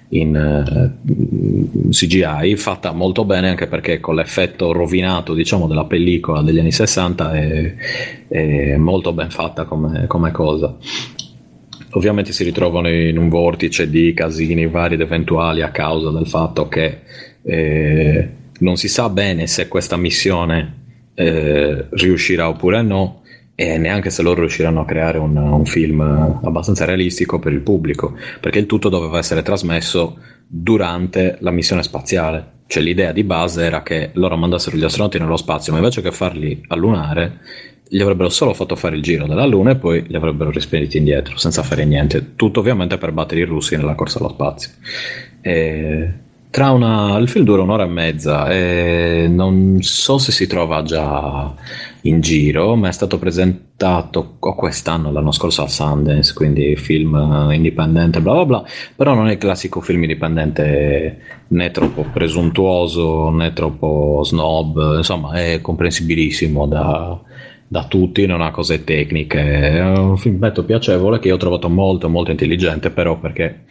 in 0.10 0.94
uh, 1.04 1.90
CGI 1.90 2.56
fatta 2.56 2.92
molto 2.92 3.26
bene 3.26 3.50
anche 3.50 3.68
perché 3.68 4.00
con 4.00 4.16
l'effetto 4.16 4.72
rovinato 4.72 5.34
diciamo 5.34 5.68
della 5.68 5.86
pellicola 5.86 6.42
degli 6.42 6.60
anni 6.60 6.72
60 6.72 7.34
è, 7.34 7.76
è 8.28 8.76
molto 8.78 9.14
ben 9.14 9.30
fatta 9.30 9.66
come, 9.66 10.06
come 10.08 10.32
cosa. 10.32 10.76
Ovviamente 11.92 12.34
si 12.34 12.44
ritrovano 12.44 12.90
in 12.90 13.18
un 13.18 13.30
vortice 13.30 13.90
di 13.90 14.14
casini 14.14 14.68
vari 14.68 14.96
ed 14.96 15.02
eventuali 15.02 15.62
a 15.62 15.72
causa 15.72 16.12
del 16.12 16.28
fatto 16.28 16.68
che 16.68 17.00
eh, 17.42 18.30
non 18.60 18.76
si 18.76 18.90
sa 18.90 19.10
bene 19.10 19.48
se 19.48 19.68
questa 19.68 19.96
missione 19.96 20.84
eh, 21.14 21.86
riuscirà 21.92 22.50
oppure 22.50 22.82
no 22.82 23.22
e 23.56 23.78
neanche 23.78 24.10
se 24.10 24.22
loro 24.22 24.42
riusciranno 24.42 24.82
a 24.82 24.86
creare 24.86 25.18
un, 25.18 25.36
un, 25.38 25.66
film 25.66 26.02
abbastanza 26.02 26.84
realistico 26.84 27.40
per 27.40 27.54
il 27.54 27.62
pubblico, 27.62 28.18
perché 28.42 28.60
il 28.60 28.66
tutto 28.66 28.90
doveva 28.90 29.18
essere 29.18 29.42
trasmesso 29.42 30.18
durante 30.46 31.38
la 31.40 31.52
missione 31.52 31.82
spaziale. 31.82 32.52
Cioè 32.68 32.84
l'idea 32.84 33.14
di 33.14 33.24
base 33.24 33.64
era 33.64 33.82
che 33.82 34.10
loro 34.14 34.36
mandassero 34.36 34.76
gli 34.76 34.84
astronauti 34.84 35.20
nello 35.20 35.38
spazio, 35.38 35.72
ma 35.72 35.78
invece 35.80 36.02
che 36.02 36.12
farli 36.12 36.62
allunare, 36.68 37.40
gli 37.88 38.02
avrebbero 38.02 38.30
solo 38.30 38.54
fatto 38.54 38.76
fare 38.76 38.98
il 38.98 39.04
giro 39.04 39.26
della 39.26 39.46
Luna 39.46 39.72
e 39.72 39.76
poi 39.78 40.04
li 40.08 40.16
avrebbero 40.16 40.50
rispediti 40.50 40.98
indietro 40.98 41.38
senza 41.38 41.64
fare 41.64 41.86
niente. 41.86 42.36
Tutto 42.36 42.60
ovviamente 42.60 42.98
per 42.98 43.14
battere 43.14 43.42
i 43.42 43.46
russi 43.46 43.78
nella 43.78 43.96
corsa 43.96 44.20
allo 44.20 44.30
spazio. 44.30 44.72
E 45.42 46.14
tra 46.56 46.72
una, 46.72 47.18
il 47.18 47.28
film 47.28 47.44
dura 47.44 47.64
un'ora 47.64 47.84
e 47.84 47.88
mezza 47.88 48.50
e 48.50 49.28
non 49.30 49.80
so 49.82 50.18
se 50.18 50.32
si 50.32 50.48
trova 50.48 50.84
già 50.84 51.54
in 52.04 52.22
giro, 52.22 52.78
ma 52.78 52.88
è 52.88 52.94
stato 52.94 53.20
presentato 53.20 54.38
quest'anno, 54.40 55.12
l'anno 55.12 55.34
scorso 55.34 55.64
al 55.64 55.70
Sundance, 55.70 56.34
quindi 56.34 56.78
film 56.78 57.50
indipendente, 57.52 58.22
bla 58.22 58.36
bla 58.36 58.46
bla, 58.46 58.64
però 58.96 59.14
non 59.14 59.28
è 59.28 59.34
il 59.34 59.38
classico 59.38 59.82
film 59.82 60.04
indipendente 60.04 61.20
né 61.50 61.72
troppo 61.72 62.04
presuntuoso 62.04 63.30
né 63.32 63.52
troppo 63.52 64.22
snob, 64.24 64.96
insomma 64.96 65.34
è 65.34 65.60
comprensibilissimo 65.60 66.68
da, 66.68 67.20
da 67.68 67.84
tutti, 67.84 68.26
non 68.26 68.40
ha 68.40 68.52
cose 68.52 68.86
tecniche. 68.86 69.42
È 69.42 69.82
un 69.82 70.16
filmetto 70.16 70.64
piacevole 70.64 71.20
che 71.20 71.28
io 71.28 71.34
ho 71.36 71.38
trovato 71.38 71.68
molto, 71.68 72.08
molto 72.08 72.32
intelligente, 72.32 72.92
però 72.92 73.20
perché 73.20 73.64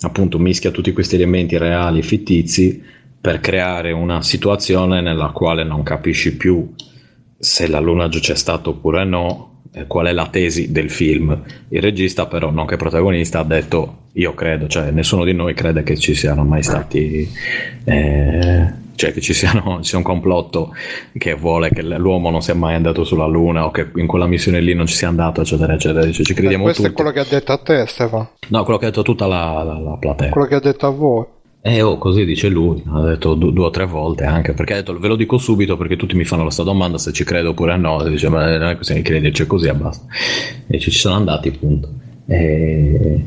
appunto 0.00 0.38
mischia 0.38 0.70
tutti 0.70 0.92
questi 0.92 1.14
elementi 1.14 1.56
reali 1.56 2.00
e 2.00 2.02
fittizi 2.02 2.82
per 3.20 3.40
creare 3.40 3.92
una 3.92 4.22
situazione 4.22 5.00
nella 5.00 5.30
quale 5.30 5.64
non 5.64 5.82
capisci 5.82 6.36
più 6.36 6.74
se 7.38 7.66
l'allunaggio 7.66 8.20
c'è 8.20 8.34
stato 8.34 8.70
oppure 8.70 9.04
no, 9.04 9.62
qual 9.86 10.06
è 10.06 10.12
la 10.12 10.28
tesi 10.28 10.70
del 10.70 10.90
film. 10.90 11.42
Il 11.68 11.82
regista, 11.82 12.26
però, 12.26 12.50
nonché 12.50 12.76
protagonista, 12.76 13.40
ha 13.40 13.44
detto: 13.44 14.08
Io 14.12 14.34
credo, 14.34 14.66
cioè 14.68 14.90
nessuno 14.90 15.24
di 15.24 15.32
noi 15.32 15.54
crede 15.54 15.82
che 15.82 15.96
ci 15.96 16.14
siano 16.14 16.44
mai 16.44 16.62
stati. 16.62 17.28
Eh, 17.84 18.82
cioè 18.94 19.12
che 19.12 19.20
ci, 19.20 19.34
siano, 19.34 19.78
ci 19.82 19.90
sia 19.90 19.98
un 19.98 20.04
complotto 20.04 20.74
che 21.16 21.34
vuole 21.34 21.70
che 21.70 21.82
l'uomo 21.82 22.30
non 22.30 22.42
sia 22.42 22.54
mai 22.54 22.74
andato 22.74 23.04
sulla 23.04 23.26
Luna 23.26 23.66
o 23.66 23.70
che 23.70 23.90
in 23.96 24.06
quella 24.06 24.26
missione 24.26 24.60
lì 24.60 24.74
non 24.74 24.86
ci 24.86 24.94
sia 24.94 25.08
andato, 25.08 25.40
eccetera, 25.40 25.74
eccetera. 25.74 26.10
Cioè, 26.10 26.24
ci 26.24 26.34
crediamo 26.34 26.64
questo 26.64 26.82
tutti. 26.82 26.92
è 26.92 26.96
quello 26.96 27.10
che 27.10 27.20
ha 27.20 27.26
detto 27.28 27.52
a 27.52 27.58
te, 27.58 27.86
Stefano. 27.86 28.30
No, 28.48 28.64
quello 28.64 28.78
che 28.78 28.86
ha 28.86 28.88
detto 28.88 29.02
tutta 29.02 29.26
la, 29.26 29.62
la, 29.62 29.78
la 29.78 29.96
platea. 29.98 30.30
Quello 30.30 30.46
che 30.46 30.54
ha 30.54 30.60
detto 30.60 30.86
a 30.86 30.90
voi. 30.90 31.24
Eh, 31.66 31.80
oh, 31.80 31.96
così 31.96 32.26
dice 32.26 32.48
lui, 32.48 32.82
ha 32.92 33.00
detto 33.00 33.32
du- 33.32 33.50
due 33.50 33.64
o 33.64 33.70
tre 33.70 33.86
volte 33.86 34.24
anche, 34.24 34.52
perché 34.52 34.74
ha 34.74 34.76
detto 34.76 34.98
ve 34.98 35.08
lo 35.08 35.16
dico 35.16 35.38
subito 35.38 35.78
perché 35.78 35.96
tutti 35.96 36.14
mi 36.14 36.24
fanno 36.24 36.42
questa 36.42 36.62
domanda 36.62 36.98
se 36.98 37.10
ci 37.10 37.24
credo 37.24 37.50
oppure 37.50 37.74
no, 37.78 38.04
e 38.04 38.10
dice 38.10 38.28
ma 38.28 38.58
non 38.58 38.68
è 38.68 38.74
questione 38.74 39.00
di 39.00 39.08
crederci 39.08 39.46
così 39.46 39.68
e 39.68 39.72
basta. 39.72 40.04
E 40.66 40.78
ci 40.78 40.90
ci 40.90 40.98
sono 40.98 41.14
andati 41.14 41.48
appunto. 41.48 41.88
E, 42.26 43.24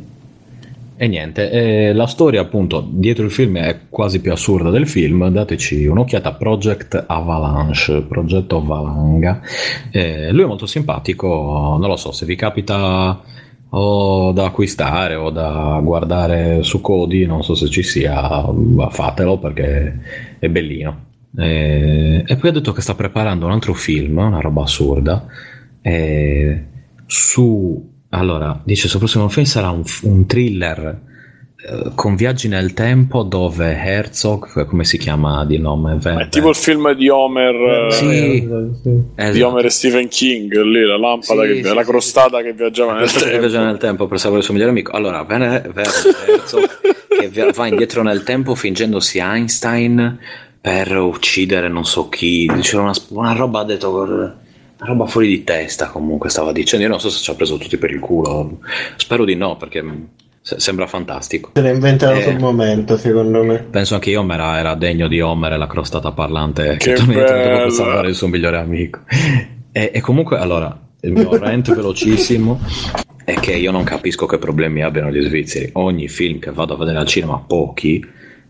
e 1.00 1.08
niente, 1.08 1.52
e 1.52 1.94
la 1.94 2.08
storia 2.08 2.42
appunto 2.42 2.84
dietro 2.90 3.24
il 3.24 3.30
film 3.30 3.60
è 3.60 3.82
quasi 3.88 4.20
più 4.20 4.32
assurda 4.32 4.72
del 4.72 4.88
film, 4.88 5.30
dateci 5.30 5.86
un'occhiata 5.86 6.30
a 6.30 6.34
Project 6.34 7.04
Avalanche, 7.06 8.02
progetto 8.02 8.64
Valanga. 8.64 9.40
Eh, 9.92 10.32
lui 10.32 10.42
è 10.42 10.48
molto 10.48 10.66
simpatico, 10.66 11.78
non 11.80 11.88
lo 11.88 11.98
so, 11.98 12.12
se 12.12 12.26
vi 12.26 12.36
capita 12.36 13.22
o 13.70 14.32
da 14.32 14.46
acquistare 14.46 15.14
o 15.14 15.30
da 15.30 15.80
guardare 15.84 16.64
su 16.64 16.82
Codi, 16.82 17.28
non 17.28 17.44
so 17.44 17.54
se 17.54 17.68
ci 17.68 17.84
sia, 17.84 18.44
fatelo 18.90 19.38
perché 19.38 20.00
è 20.40 20.50
bellino. 20.50 21.06
E, 21.38 22.24
e 22.26 22.36
poi 22.38 22.50
ha 22.50 22.54
detto 22.54 22.72
che 22.72 22.82
sta 22.82 22.96
preparando 22.96 23.46
un 23.46 23.52
altro 23.52 23.76
film, 23.76 24.18
una 24.18 24.40
roba 24.40 24.64
assurda, 24.64 25.28
su... 27.06 27.96
Allora, 28.10 28.60
dice 28.64 28.88
sul 28.88 29.00
prossimo 29.00 29.28
film 29.30 29.46
sarà 29.46 29.70
un, 29.70 29.84
un 30.04 30.26
thriller 30.26 31.02
eh, 31.58 31.92
con 31.94 32.16
viaggi 32.16 32.48
nel 32.48 32.74
tempo 32.74 33.24
dove 33.24 33.76
Herzog, 33.76 34.66
come 34.66 34.86
si 34.86 34.98
chiama 34.98 35.44
di 35.46 35.58
nome? 35.58 35.96
Ver- 36.00 36.20
È 36.22 36.30
tipo 36.30 36.48
il 36.50 36.56
film 36.56 36.94
di 36.94 37.10
Homer, 37.10 37.56
eh, 37.88 37.92
Sì, 37.92 38.48
di 38.48 39.10
esatto. 39.16 39.48
Homer 39.48 39.66
e 39.66 39.70
Stephen 39.70 40.08
King, 40.08 40.54
lì 40.62 40.86
la 40.86 40.98
lampada, 40.98 41.42
Sì, 41.42 41.48
che, 41.48 41.64
sì, 41.68 41.74
la 41.74 41.82
sì, 41.84 41.90
crostata 41.90 42.42
che 42.42 42.54
viaggiava 42.54 42.92
nel 42.94 43.02
Questo 43.02 43.20
che 43.20 43.26
tempo. 43.32 43.40
viaggia 43.48 43.66
nel 43.66 43.78
tempo 43.78 44.08
per 44.08 44.18
salvare 44.20 44.40
il 44.40 44.46
suo 44.46 44.54
migliore 44.54 44.72
amico. 44.72 44.92
Allora, 44.92 45.26
Werner 45.28 45.72
Herzog 45.76 46.70
che 47.10 47.52
va 47.52 47.68
indietro 47.68 48.04
nel 48.04 48.24
tempo 48.24 48.54
fingendosi 48.56 49.18
Einstein 49.20 50.20
per 50.62 50.96
uccidere 50.96 51.68
non 51.68 51.84
so 51.84 52.08
chi. 52.10 52.50
Diceva 52.54 52.84
una, 52.84 52.94
una 53.10 53.34
roba, 53.34 53.60
ha 53.62 53.64
detto, 53.66 54.34
roba 54.80 55.06
fuori 55.06 55.28
di 55.28 55.44
testa 55.44 55.88
comunque 55.88 56.30
stava 56.30 56.52
dicendo. 56.52 56.86
Io 56.86 56.92
non 56.92 57.00
so 57.00 57.10
se 57.10 57.20
ci 57.22 57.32
ha 57.32 57.36
preso 57.36 57.58
tutti 57.58 57.78
per 57.78 57.92
il 57.92 58.00
culo. 58.00 58.60
Spero 58.96 59.26
di 59.26 59.36
no, 59.36 59.58
perché 59.58 59.84
se- 60.42 60.60
sembra 60.60 60.88
fantastico. 60.88 61.52
Se 61.54 61.62
l'ha 61.62 61.70
inventato 61.72 62.20
Eh. 62.20 62.24
sul 62.24 62.38
momento, 62.40 62.98
secondo 62.98 63.44
me. 63.44 63.60
Penso 63.70 63.96
anche 63.96 64.10
io 64.12 64.26
era, 64.32 64.58
era 64.58 64.76
degno 64.76 65.08
di 65.08 65.20
Homer 65.22 65.54
e 65.54 65.58
la 65.58 65.68
crostata 65.68 66.12
parlante 66.12 66.78
Che 66.78 66.94
che 66.94 66.94
torna 66.94 67.14
bella. 67.24 67.70
salvare 67.70 68.10
il 68.10 68.16
suo 68.16 68.28
migliore 68.28 68.58
amico. 68.58 69.00
E, 69.72 69.92
e 69.94 70.00
comunque, 70.02 70.38
allora, 70.38 70.80
il 71.02 71.12
mio 71.12 71.38
rant 71.38 71.74
velocissimo 71.76 72.60
è 73.24 73.34
che 73.36 73.54
io 73.54 73.72
non 73.72 73.84
capisco 73.84 74.26
che 74.26 74.38
problemi 74.38 74.84
abbiano 74.84 75.12
gli 75.12 75.22
svizzeri. 75.22 75.70
Ogni 75.74 76.08
film 76.08 76.40
che 76.40 76.52
vado 76.52 76.76
a 76.76 76.78
vedere 76.78 76.98
al 77.00 77.06
cinema, 77.08 77.38
pochi, 77.46 78.04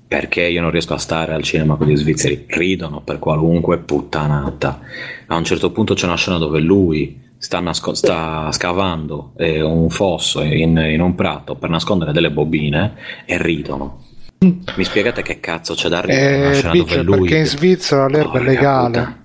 perché 0.08 0.42
io 0.44 0.62
non 0.62 0.72
riesco 0.72 0.94
a 0.94 0.98
stare 0.98 1.34
al 1.34 1.44
cinema 1.44 1.76
con 1.76 1.88
gli 1.88 1.96
svizzeri, 1.98 2.46
ridono 2.48 3.02
per 3.02 3.20
qualunque 3.20 3.80
puttanata. 3.80 4.80
A 5.28 5.36
un 5.36 5.44
certo 5.44 5.72
punto 5.72 5.94
c'è 5.94 6.06
una 6.06 6.16
scena 6.16 6.38
dove 6.38 6.60
lui 6.60 7.20
sta, 7.38 7.60
nasco- 7.60 7.94
sta 7.94 8.50
scavando 8.52 9.34
eh, 9.38 9.62
un 9.62 9.90
fosso 9.90 10.42
in, 10.42 10.78
in 10.78 11.02
un 11.02 11.14
prato 11.14 11.56
per 11.56 11.70
nascondere 11.70 12.14
delle 12.14 12.32
bobine 12.32 12.94
e 13.26 13.42
ridono. 13.42 14.04
Mi 14.40 14.84
spiegate 14.84 15.24
che 15.24 15.40
cazzo 15.40 15.74
c'è 15.74 15.90
da 15.90 16.00
ridere? 16.00 16.58
Eh, 16.58 16.62
dove 16.62 17.02
lui 17.02 17.20
perché 17.22 17.38
in 17.38 17.46
Svizzera 17.46 18.08
l'erba 18.08 18.30
è 18.30 18.32
Porca 18.32 18.44
legale. 18.44 19.16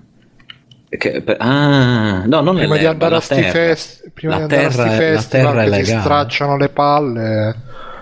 che- 0.89 1.21
per- 1.21 1.37
ah, 1.39 2.23
no, 2.25 2.41
non 2.41 2.55
è 2.57 2.61
Prima 2.61 2.77
di 2.77 2.85
andare 2.85 3.15
a 3.15 3.19
sti 3.19 3.35
terra. 3.35 3.51
fest- 3.51 4.11
prima 4.11 4.37
La 4.39 4.45
di 4.47 4.55
andare 4.55 4.65
a 4.65 4.69
terra 4.69 4.87
sti 4.87 4.95
è- 5.03 5.11
la 5.13 5.17
festival 5.19 5.69
è 5.69 5.83
si 5.83 5.91
stracciano 5.99 6.57
le 6.57 6.69
palle, 6.69 7.55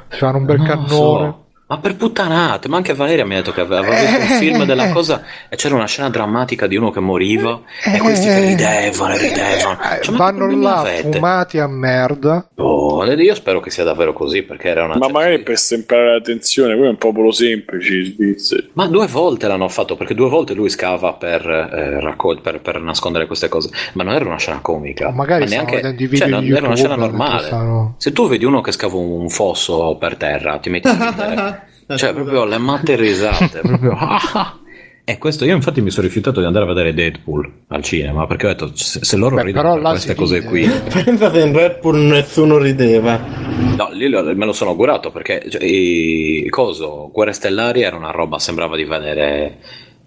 si 0.10 0.18
fanno 0.18 0.38
un 0.38 0.45
bel 0.45 0.58
lo 0.58 0.64
cannone. 0.64 0.88
so. 1.30 1.41
Ma 1.72 1.77
per 1.77 1.95
puttanate, 1.95 2.67
ma 2.67 2.75
anche 2.75 2.93
Valeria 2.93 3.25
mi 3.25 3.33
ha 3.33 3.38
detto 3.38 3.53
che 3.53 3.61
aveva 3.61 3.80
visto 3.80 4.19
un 4.19 4.27
film 4.40 4.66
della 4.66 4.91
cosa 4.91 5.24
e 5.48 5.56
c'era 5.56 5.74
una 5.75 5.88
scena 5.88 6.09
drammatica 6.09 6.67
di 6.67 6.75
uno 6.75 6.91
che 6.91 7.00
moriva 7.00 7.61
e 7.85 7.98
questi 8.00 8.27
che 8.27 8.40
ridevano 8.41 9.14
e 9.14 9.17
ridevano. 9.17 9.77
Cioè, 10.01 10.14
ma 10.14 10.16
Eh, 10.16 10.17
Vanno 10.17 10.38
problemi 10.38 10.64
là 10.64 10.80
avete? 10.80 11.11
fumati 11.14 11.59
a 11.59 11.67
merda. 11.67 12.45
Oh, 12.56 13.06
io 13.06 13.35
spero 13.35 13.61
che 13.61 13.69
sia 13.69 13.85
davvero 13.85 14.11
così 14.11 14.43
perché 14.43 14.67
era 14.67 14.83
una 14.83 14.98
Ma 14.98 15.08
magari 15.08 15.41
per 15.43 15.58
sembrare 15.58 16.11
la 16.16 16.19
tensione, 16.19 16.75
poi 16.75 16.88
è 16.88 16.90
un 16.90 16.98
popolo 16.98 17.32
semplice, 17.32 18.03
svizzeri. 18.03 18.69
Ma 18.74 18.88
due 18.88 19.08
volte 19.08 19.48
l'hanno 19.48 19.69
fatto 19.69 19.95
perché 19.95 20.14
due 20.14 20.27
volte 20.27 20.53
lui 20.53 20.67
scava 20.67 21.14
per, 21.14 21.48
eh, 21.50 22.01
raccol- 22.01 22.41
per, 22.41 22.59
per 22.59 22.82
nascondere 22.82 23.27
queste 23.27 23.48
cose, 23.48 23.69
ma 23.93 24.03
non 24.03 24.14
era 24.14 24.25
una 24.25 24.38
scena 24.38 24.59
comica. 24.59 25.09
Magari 25.11 25.45
Ma 25.45 25.50
neanche, 25.50 25.75
vedendo 25.77 26.03
i 26.03 26.08
video 26.08 26.27
cioè, 26.27 26.30
non 26.41 26.43
era 26.53 26.66
una 26.67 26.75
scena 26.75 26.95
YouTube, 26.95 27.17
normale. 27.17 27.45
stanno- 27.45 27.93
Se 27.98 28.11
tu 28.11 28.27
vedi 28.27 28.43
uno 28.43 28.59
che 28.59 28.74
scava 28.74 28.98
un 28.98 29.30
fosso 29.30 29.95
per 29.98 30.17
terra, 30.17 30.58
ti 30.58 30.69
metti 30.69 30.90
a 30.90 30.98
ridere. 31.09 31.59
cioè, 31.98 32.14
proprio 32.14 32.45
le 32.45 32.58
matte 32.58 32.95
risate. 32.95 33.60
proprio. 33.66 33.98
E 35.03 35.18
questo 35.18 35.45
io 35.45 35.56
infatti 35.56 35.82
mi 35.82 35.90
sono 35.90 36.06
rifiutato 36.06 36.40
di 36.40 36.45
andare 36.45 36.64
a 36.64 36.68
vedere 36.68 36.94
Deadpool 36.94 37.52
al 37.70 37.82
cinema 37.82 38.28
perché 38.28 38.45
ho 38.45 38.50
detto 38.50 38.72
se, 38.76 39.03
se 39.03 39.18
loro 39.18 39.36
Beh, 39.36 39.44
ridono 39.44 39.74
però 39.74 39.82
per 39.82 39.92
queste 39.92 40.16
cose 40.16 40.40
ride. 40.40 40.48
qui 40.48 40.70
Pensa 41.03 41.32
se 41.34 41.40
in 41.42 41.53
Red 41.53 41.80
Bull 41.80 41.98
nessuno 42.06 42.58
rideva. 42.60 43.18
No, 43.18 43.90
lì 43.92 44.08
me 44.08 44.45
lo 44.45 44.53
sono 44.53 44.70
augurato 44.70 45.11
perché 45.11 45.44
cioè, 45.50 45.64
i, 45.64 46.48
coso, 46.50 47.10
Guerre 47.11 47.34
Stellari 47.34 47.82
era 47.82 47.98
una 47.98 48.11
roba, 48.11 48.38
sembrava 48.38 48.76
di 48.76 48.84
vedere, 48.84 49.58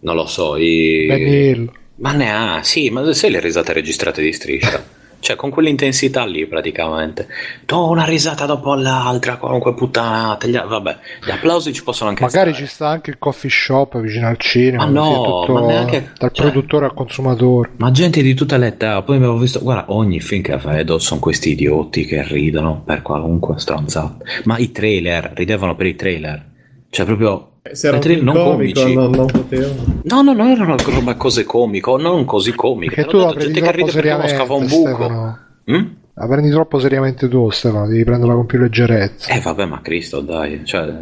non 0.00 0.14
lo 0.14 0.26
so, 0.26 0.56
i... 0.56 1.06
Ben 1.06 1.26
Hill. 1.26 1.70
Ma 1.96 2.12
ne 2.12 2.32
ha, 2.32 2.60
sì, 2.62 2.88
ma 2.90 3.12
sai 3.12 3.30
le 3.30 3.40
risate 3.40 3.72
registrate 3.72 4.22
di 4.22 4.32
striscia? 4.32 4.82
Cioè, 5.24 5.36
con 5.36 5.48
quell'intensità 5.48 6.26
lì 6.26 6.46
praticamente. 6.46 7.28
Do 7.64 7.88
una 7.88 8.04
risata 8.04 8.44
dopo 8.44 8.74
l'altra, 8.74 9.38
qualunque 9.38 9.72
puttanata. 9.72 10.46
Gli, 10.46 10.52
vabbè, 10.58 10.98
gli 11.24 11.30
applausi 11.30 11.72
ci 11.72 11.82
possono 11.82 12.10
anche 12.10 12.24
Magari 12.24 12.50
stare. 12.52 12.66
ci 12.66 12.70
sta 12.70 12.88
anche 12.88 13.08
il 13.08 13.16
coffee 13.18 13.48
shop 13.48 13.98
vicino 14.00 14.26
al 14.28 14.36
cinema. 14.36 14.84
Ma 14.84 14.90
no, 14.90 15.22
tutto 15.46 15.52
ma 15.54 15.66
neanche- 15.66 16.10
dal 16.18 16.30
cioè- 16.30 16.50
produttore 16.50 16.84
al 16.84 16.92
consumatore. 16.92 17.70
Ma 17.78 17.90
gente 17.90 18.20
di 18.20 18.34
tutte 18.34 18.58
le 18.58 18.66
età, 18.66 19.00
poi 19.00 19.16
avevo 19.16 19.38
visto, 19.38 19.60
guarda, 19.60 19.86
ogni 19.94 20.20
film 20.20 20.42
che 20.42 20.58
vedo 20.58 20.98
sono 20.98 21.20
questi 21.20 21.52
idioti 21.52 22.04
che 22.04 22.22
ridono 22.22 22.82
per 22.84 23.00
qualunque 23.00 23.58
stronzata. 23.58 24.18
Ma 24.44 24.58
i 24.58 24.72
trailer, 24.72 25.32
ridevano 25.34 25.74
per 25.74 25.86
i 25.86 25.94
trailer. 25.96 26.52
Cioè, 26.94 27.06
proprio... 27.06 27.48
Se 27.72 27.88
era 27.88 27.96
un 27.96 28.22
non 28.22 28.34
comico, 28.34 28.80
comici. 28.82 28.94
non, 28.94 29.10
non 29.10 29.26
poteva. 29.26 29.66
No, 30.02 30.22
no, 30.22 30.32
non 30.32 30.46
erano 30.50 30.76
roba 30.76 31.16
cose 31.16 31.42
comiche, 31.42 31.90
non 31.98 32.24
così 32.24 32.52
comiche. 32.54 32.94
Perché 32.94 33.10
tu 33.10 33.18
detto, 33.18 33.32
prendi 33.34 33.52
gente 33.54 33.60
che 33.72 33.76
troppo 33.76 33.90
ride 33.90 34.00
perché 34.00 34.14
uno 34.14 34.28
scava 34.28 34.54
un 34.54 34.66
buco. 34.68 35.38
Mm? 35.72 35.84
La 36.14 36.28
prendi 36.28 36.50
troppo 36.50 36.78
seriamente 36.78 37.28
tu, 37.28 37.50
Stefano. 37.50 37.88
Devi 37.88 38.04
prenderla 38.04 38.34
con 38.34 38.46
più 38.46 38.60
leggerezza. 38.60 39.34
Eh 39.34 39.40
vabbè, 39.40 39.64
ma 39.64 39.80
Cristo, 39.80 40.20
dai, 40.20 40.64
cioè, 40.64 40.82
eh, 40.86 40.92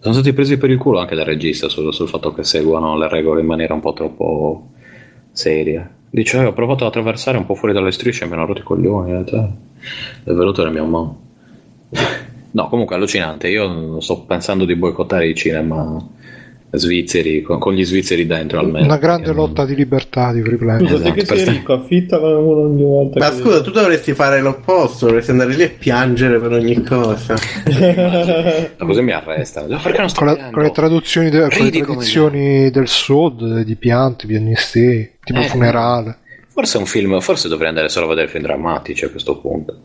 sono 0.00 0.14
stati 0.14 0.34
presi 0.34 0.58
per 0.58 0.68
il 0.68 0.76
culo 0.76 0.98
anche 0.98 1.14
dal 1.14 1.24
regista 1.24 1.70
sul, 1.70 1.94
sul 1.94 2.08
fatto 2.08 2.34
che 2.34 2.44
seguano 2.44 2.98
le 2.98 3.08
regole 3.08 3.40
in 3.40 3.46
maniera 3.46 3.72
un 3.72 3.80
po' 3.80 3.94
troppo 3.94 4.68
seria. 5.32 5.88
Dice, 6.10 6.36
"Eh, 6.40 6.44
ho 6.44 6.52
provato 6.52 6.84
ad 6.84 6.90
attraversare 6.90 7.38
un 7.38 7.46
po' 7.46 7.54
fuori 7.54 7.72
dalle 7.72 7.92
strisce 7.92 8.24
e 8.24 8.26
mi 8.26 8.34
hanno 8.34 8.44
rotto 8.44 8.60
i 8.60 8.64
coglioni. 8.64 9.12
eh, 9.12 9.24
cioè, 9.24 9.48
è 10.24 10.32
venuto 10.32 10.62
nel 10.62 10.72
mio 10.74 10.84
mano. 10.84 11.20
No, 12.52 12.68
comunque 12.68 12.96
allucinante. 12.96 13.48
Io 13.48 14.00
sto 14.00 14.22
pensando 14.22 14.64
di 14.64 14.74
boicottare 14.74 15.28
i 15.28 15.34
cinema 15.34 16.04
svizzeri, 16.72 17.42
con, 17.42 17.58
con 17.58 17.72
gli 17.74 17.84
svizzeri 17.84 18.26
dentro 18.26 18.60
almeno. 18.60 18.84
Una 18.84 18.96
grande 18.98 19.32
lotta 19.32 19.64
di 19.64 19.74
libertà 19.74 20.32
di 20.32 20.40
free 20.40 20.56
play. 20.56 20.78
Scusa, 20.78 20.94
Esatto, 20.94 21.12
che 21.12 21.24
sei 21.24 21.44
ricco, 21.48 21.72
affittala 21.72 22.38
uno 22.38 22.60
ogni 22.62 22.82
volta. 22.82 23.18
Ma 23.18 23.32
scusa, 23.32 23.60
tu 23.60 23.70
dovresti 23.70 24.14
fare 24.14 24.40
l'opposto, 24.40 25.06
dovresti 25.06 25.30
andare 25.32 25.54
lì 25.54 25.62
e 25.62 25.70
piangere 25.70 26.38
per 26.38 26.52
ogni 26.52 26.80
cosa. 26.82 27.34
Ma 28.78 28.86
Così 28.86 29.02
mi 29.02 29.12
arresta. 29.12 29.62
Perché 29.62 29.98
non 29.98 30.08
sto 30.08 30.24
Con, 30.24 30.28
la- 30.34 30.50
con 30.50 30.62
le 30.62 30.70
traduzioni, 30.70 31.30
de- 31.30 31.48
con 31.50 31.64
le 31.64 31.70
tradizioni 31.70 32.70
del 32.70 32.88
sud, 32.88 33.62
di 33.62 33.74
pianti, 33.76 34.26
piagnistei, 34.26 35.10
tipo 35.24 35.40
Eh. 35.40 35.44
funerale. 35.48 36.18
Forse 36.48 36.78
è 36.78 36.80
un 36.80 36.86
film, 36.86 37.18
forse 37.20 37.48
dovrei 37.48 37.68
andare 37.68 37.88
solo 37.88 38.06
a 38.06 38.08
vedere 38.10 38.28
film 38.28 38.42
drammatici 38.44 39.04
a 39.04 39.10
questo 39.10 39.38
punto. 39.38 39.76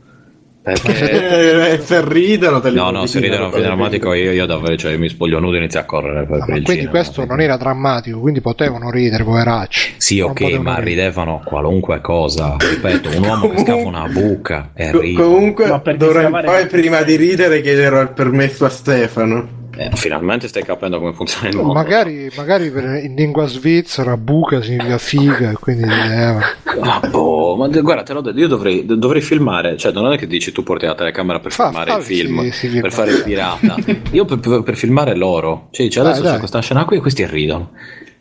Perché... 0.66 1.74
Eh, 1.74 1.80
se 1.84 2.04
ridono 2.04 2.60
te 2.60 2.70
li 2.72 2.76
No, 2.76 2.90
no, 2.90 3.06
se 3.06 3.20
ridono 3.20 3.46
un 3.46 3.52
film 3.52 3.64
drammatico 3.66 4.14
io, 4.14 4.32
io 4.32 4.48
davvero 4.48 4.76
cioè, 4.76 4.98
mi 4.98 5.10
spoglio 5.10 5.40
nudo 5.40 5.56
e 5.56 5.60
inizio 5.60 5.80
a 5.80 5.84
correre 5.84 6.26
per, 6.26 6.38
Ah, 6.42 6.46
per 6.46 6.46
quindi 6.46 6.66
cinema. 6.72 6.90
questo 6.90 7.24
non 7.26 7.40
era 7.40 7.56
drammatico, 7.56 8.20
quindi 8.20 8.42
potevano 8.42 8.90
ridere, 8.90 9.24
poveracci. 9.24 9.94
Sì, 9.98 10.20
Non 10.20 10.32
ok, 10.32 10.42
ma 10.42 10.76
ridere. 10.78 10.82
ridevano 10.84 11.42
qualunque 11.46 12.02
cosa. 12.02 12.56
Ripeto, 12.58 13.10
un 13.16 13.24
uomo 13.26 13.50
che 13.50 13.60
scava 13.60 13.82
una 13.84 14.08
buca 14.08 14.72
e 14.74 14.92
ride. 14.92 15.22
comunque 15.22 15.68
Ma 15.68 15.80
perché 15.80 16.00
dovrei 16.00 16.32
poi 16.32 16.66
prima 16.66 17.04
di 17.04 17.16
ridere 17.16 17.62
chiederò 17.62 18.02
il 18.02 18.10
permesso 18.14 18.66
a 18.66 18.70
Stefano. 18.70 19.64
Eh, 19.78 19.90
finalmente 19.96 20.48
stai 20.48 20.64
capendo 20.64 21.00
come 21.00 21.14
funziona 21.14 21.50
il 21.50 21.56
mondo. 21.58 21.74
Magari, 21.74 22.32
magari 22.36 22.72
per- 22.72 23.04
in 23.04 23.14
lingua 23.16 23.46
svizzera 23.48 24.16
buca 24.18 24.62
significa 24.62 24.98
figa, 24.98 25.54
quindi 25.60 25.84
ridevano. 25.84 26.40
Ma 26.82 27.00
boh, 27.10 27.56
ma 27.56 27.68
guarda, 27.68 28.04
te 28.04 28.14
l'ho 28.14 28.22
detto, 28.22 28.40
io 28.40 28.48
dovrei, 28.48 28.86
dovrei 28.86 29.22
filmare, 29.22 29.78
cioè 29.78 29.92
non 29.92 30.12
è 30.14 30.18
che 30.18 30.28
dici 30.28 30.52
tu 30.52 30.64
porti 30.64 30.86
la 30.86 30.96
telecamera 30.96 31.40
per 31.40 31.52
Fa- 31.52 31.66
filmare 31.70 31.94
il 31.96 32.04
film, 32.04 32.50
sì, 32.52 32.70
sì, 32.70 32.80
per 32.80 32.92
fare 32.92 33.12
il 33.12 33.24
pirata. 33.24 33.76
Io 34.12 34.26
per, 34.26 34.40
per- 34.40 34.64
per 34.64 34.76
filmare 34.76 35.16
loro, 35.16 35.68
cioè, 35.72 35.88
Dai, 35.88 36.00
adesso 36.02 36.22
c'è 36.22 36.30
dai. 36.30 36.40
questa 36.40 36.62
scena 36.62 36.86
qui 36.86 36.98
e 36.98 37.00
questi 37.02 37.26
ridono. 37.26 37.72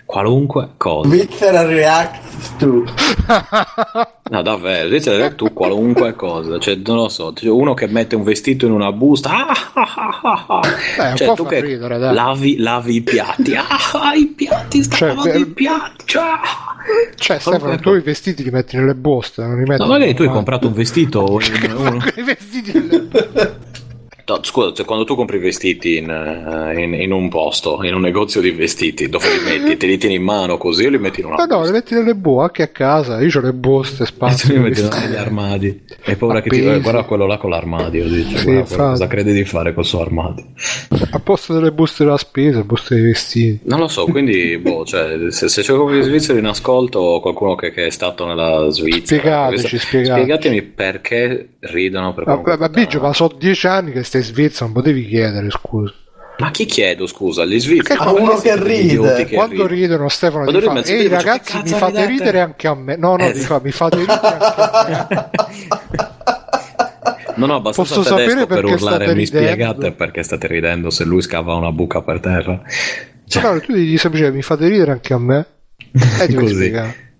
Qualunque 0.05 0.71
cosa. 0.77 1.09
Svizzera 1.09 1.65
React 1.67 2.57
to. 2.59 2.85
No, 4.31 4.41
davvero, 4.41 4.89
Svizzera 4.89 5.17
React 5.19 5.35
tu 5.37 5.53
qualunque 5.53 6.15
cosa. 6.15 6.59
Cioè, 6.59 6.77
non 6.85 6.97
lo 6.97 7.09
so, 7.11 7.33
cioè, 7.35 7.51
uno 7.51 7.75
che 7.75 7.87
mette 7.87 8.17
un 8.17 8.23
vestito 8.23 8.65
in 8.65 8.73
una 8.73 8.91
busta. 8.91 9.31
Ah, 9.49 9.53
ah, 9.75 10.21
ah, 10.23 10.45
ah. 10.49 10.61
Beh, 10.97 11.11
un 11.11 11.17
Cioè, 11.17 11.27
po' 11.29 11.35
tu 11.35 11.47
che 11.47 11.61
ridere, 11.61 11.99
dai. 11.99 12.15
lavi, 12.15 12.57
lavi 12.57 12.95
i 12.97 13.03
piatti. 13.03 13.55
Ah, 13.55 14.15
i 14.15 14.27
piatti, 14.27 14.83
sta 14.83 14.97
Cioè, 14.97 15.09
lavando 15.09 15.31
per- 15.31 15.41
i 15.41 15.47
piatti. 15.47 16.05
Cioè. 16.07 16.23
Cioè, 17.17 17.39
Stefano, 17.39 17.79
tu 17.79 17.95
i 17.95 18.01
vestiti 18.01 18.43
li 18.43 18.51
metti 18.51 18.77
nelle 18.77 18.95
buste, 18.95 19.43
non 19.43 19.57
li 19.59 19.65
metti 19.65 19.83
No, 19.83 19.89
magari 19.89 20.15
tu 20.15 20.23
hai 20.23 20.29
Ah. 20.29 20.33
comprato 20.33 20.67
un 20.69 20.73
vestito. 20.73 21.25
uno- 21.77 22.03
I 22.17 22.23
vestiti 22.23 22.73
nelle 22.73 23.54
No, 24.27 24.39
scusa, 24.43 24.73
cioè, 24.73 24.87
quando 24.87 25.05
tu 25.05 25.15
compri 25.17 25.37
i 25.37 25.41
vestiti 25.41 25.97
in, 25.99 26.09
eh, 26.09 26.83
in- 26.83 26.95
in 26.95 27.13
un 27.13 27.29
posto, 27.29 27.81
in 27.83 27.95
un 27.95 28.01
negozio 28.01 28.41
di 28.41 28.51
vestiti, 28.53 29.09
dove 29.11 29.27
li 29.29 29.45
metti? 29.45 29.77
Te 29.77 29.87
li 29.87 29.99
tieni 29.99 30.15
in 30.15 30.23
mano 30.23 30.57
così 30.57 30.87
o 30.87 30.91
li 30.91 30.99
metti 30.99 31.21
in 31.21 31.27
una 31.27 31.37
Ma 31.37 31.45
no, 31.45 31.63
le 31.65 31.71
metti 31.73 31.93
nelle 31.95 32.15
buste 32.15 32.43
anche 32.45 32.63
a 32.63 32.69
casa. 32.69 33.21
Io 33.21 33.31
ho 33.39 33.41
le 33.43 33.53
buste, 33.53 34.07
spazio. 34.07 34.55
li 34.55 34.61
metti 34.61 34.81
negli 34.83 35.17
armadi. 35.17 35.83
E 36.07 36.17
paura 36.17 36.43
che 36.43 36.51
ti 36.51 36.63
eh, 36.65 36.81
guarda 36.81 37.03
quello 37.05 37.27
là 37.27 37.39
con 37.39 37.49
l'armadio. 37.51 38.07
Dice, 38.09 38.37
Sì, 38.39 38.45
guarda, 38.45 38.65
cosa 38.91 39.07
credi 39.07 39.33
di 39.33 39.45
fare 39.45 39.73
col 39.75 39.85
suo 39.87 40.01
armadio? 40.01 40.45
A 41.11 41.19
posto 41.19 41.55
delle 41.55 41.73
buste 41.73 42.05
della 42.05 42.19
spesa, 42.19 42.63
buste 42.63 42.95
dei 42.95 43.05
vestiti. 43.05 43.61
Non 43.65 43.79
lo 43.81 43.89
so, 43.89 44.05
quindi 44.05 44.57
boh, 44.61 44.85
cioè, 44.85 45.31
se, 45.31 45.49
se 45.49 45.63
c'è 45.63 45.73
qualcuno 45.73 45.97
di 45.97 46.03
Svizzera 46.03 46.39
in 46.39 46.45
ascolto 46.47 46.99
o 46.99 47.21
qualcuno 47.21 47.55
che, 47.55 47.73
che 47.73 47.87
è 47.87 47.91
stato 47.91 48.27
nella 48.27 48.69
Svizzera, 48.71 49.21
Spiegateci, 49.21 49.61
questa- 49.69 49.79
spiegateci. 49.87 50.21
spiegatemi 50.23 50.63
perché 50.63 51.49
ridono 51.61 52.13
per 52.15 52.27
Ma, 52.27 52.41
ma, 52.45 52.57
ma 52.57 52.69
Biggio, 52.69 53.01
ma 53.01 53.13
sono 53.15 53.35
dieci 53.39 53.67
anni 53.67 53.93
che 53.93 54.03
stai 54.03 54.14
in 54.19 54.25
Svizzera, 54.25 54.65
non 54.67 54.75
potevi 54.75 55.07
chiedere 55.07 55.51
scusa. 55.51 55.93
Ma 56.37 56.51
chi 56.51 56.65
chiedo 56.67 57.07
scusa? 57.07 57.45
Gli 57.45 57.61
svizzeri? 57.61 57.97
Che 57.97 58.05
Ma 58.05 58.11
uno 58.11 58.37
che 58.41 58.61
ride. 58.61 59.25
che 59.25 59.35
Quando 59.37 59.67
ridono. 59.67 59.69
ridono 59.69 60.09
Stefano 60.09 60.43
Quando 60.45 60.61
ti 60.61 60.67
fa, 60.67 60.93
ehi 60.93 61.07
ragazzi 61.07 61.57
mi 61.63 61.69
fate 61.69 61.93
ridete?" 61.93 62.07
ridere 62.07 62.41
anche 62.41 62.67
a 62.67 62.75
me. 62.75 62.97
No, 62.97 63.15
no, 63.17 63.25
Eh, 63.25 63.35
fa, 63.35 63.61
mi 63.63 63.71
fate 63.71 63.97
ridere 63.99 64.21
anche 64.21 64.37
a 64.37 65.09
me. 65.11 65.31
Non 67.37 67.51
ho 67.51 67.57
abbastanza 67.57 67.95
Posso 67.97 68.09
sapere 68.09 68.47
per 68.47 68.61
perché 68.61 68.73
urlare 68.75 69.07
mi 69.15 69.25
ridendo?" 69.25 69.47
spiegate 69.47 69.93
perché 69.93 70.23
state 70.23 70.47
ridendo 70.47 70.91
se 70.91 71.05
lui 71.05 71.21
scava 71.23 71.55
una 71.55 71.73
buca 71.73 72.01
per 72.03 72.21
terra. 72.21 72.63
Cioè, 73.27 73.43
no, 73.43 73.61
tu 73.61 73.73
gli 73.73 73.97
semplicemente 73.97 74.37
mi 74.37 74.43
fate 74.43 74.69
ridere 74.69 74.93
anche 74.93 75.13
a 75.15 75.19
me. 75.19 75.47
E 76.21 76.27
ti 76.27 76.35
Così. 76.35 76.71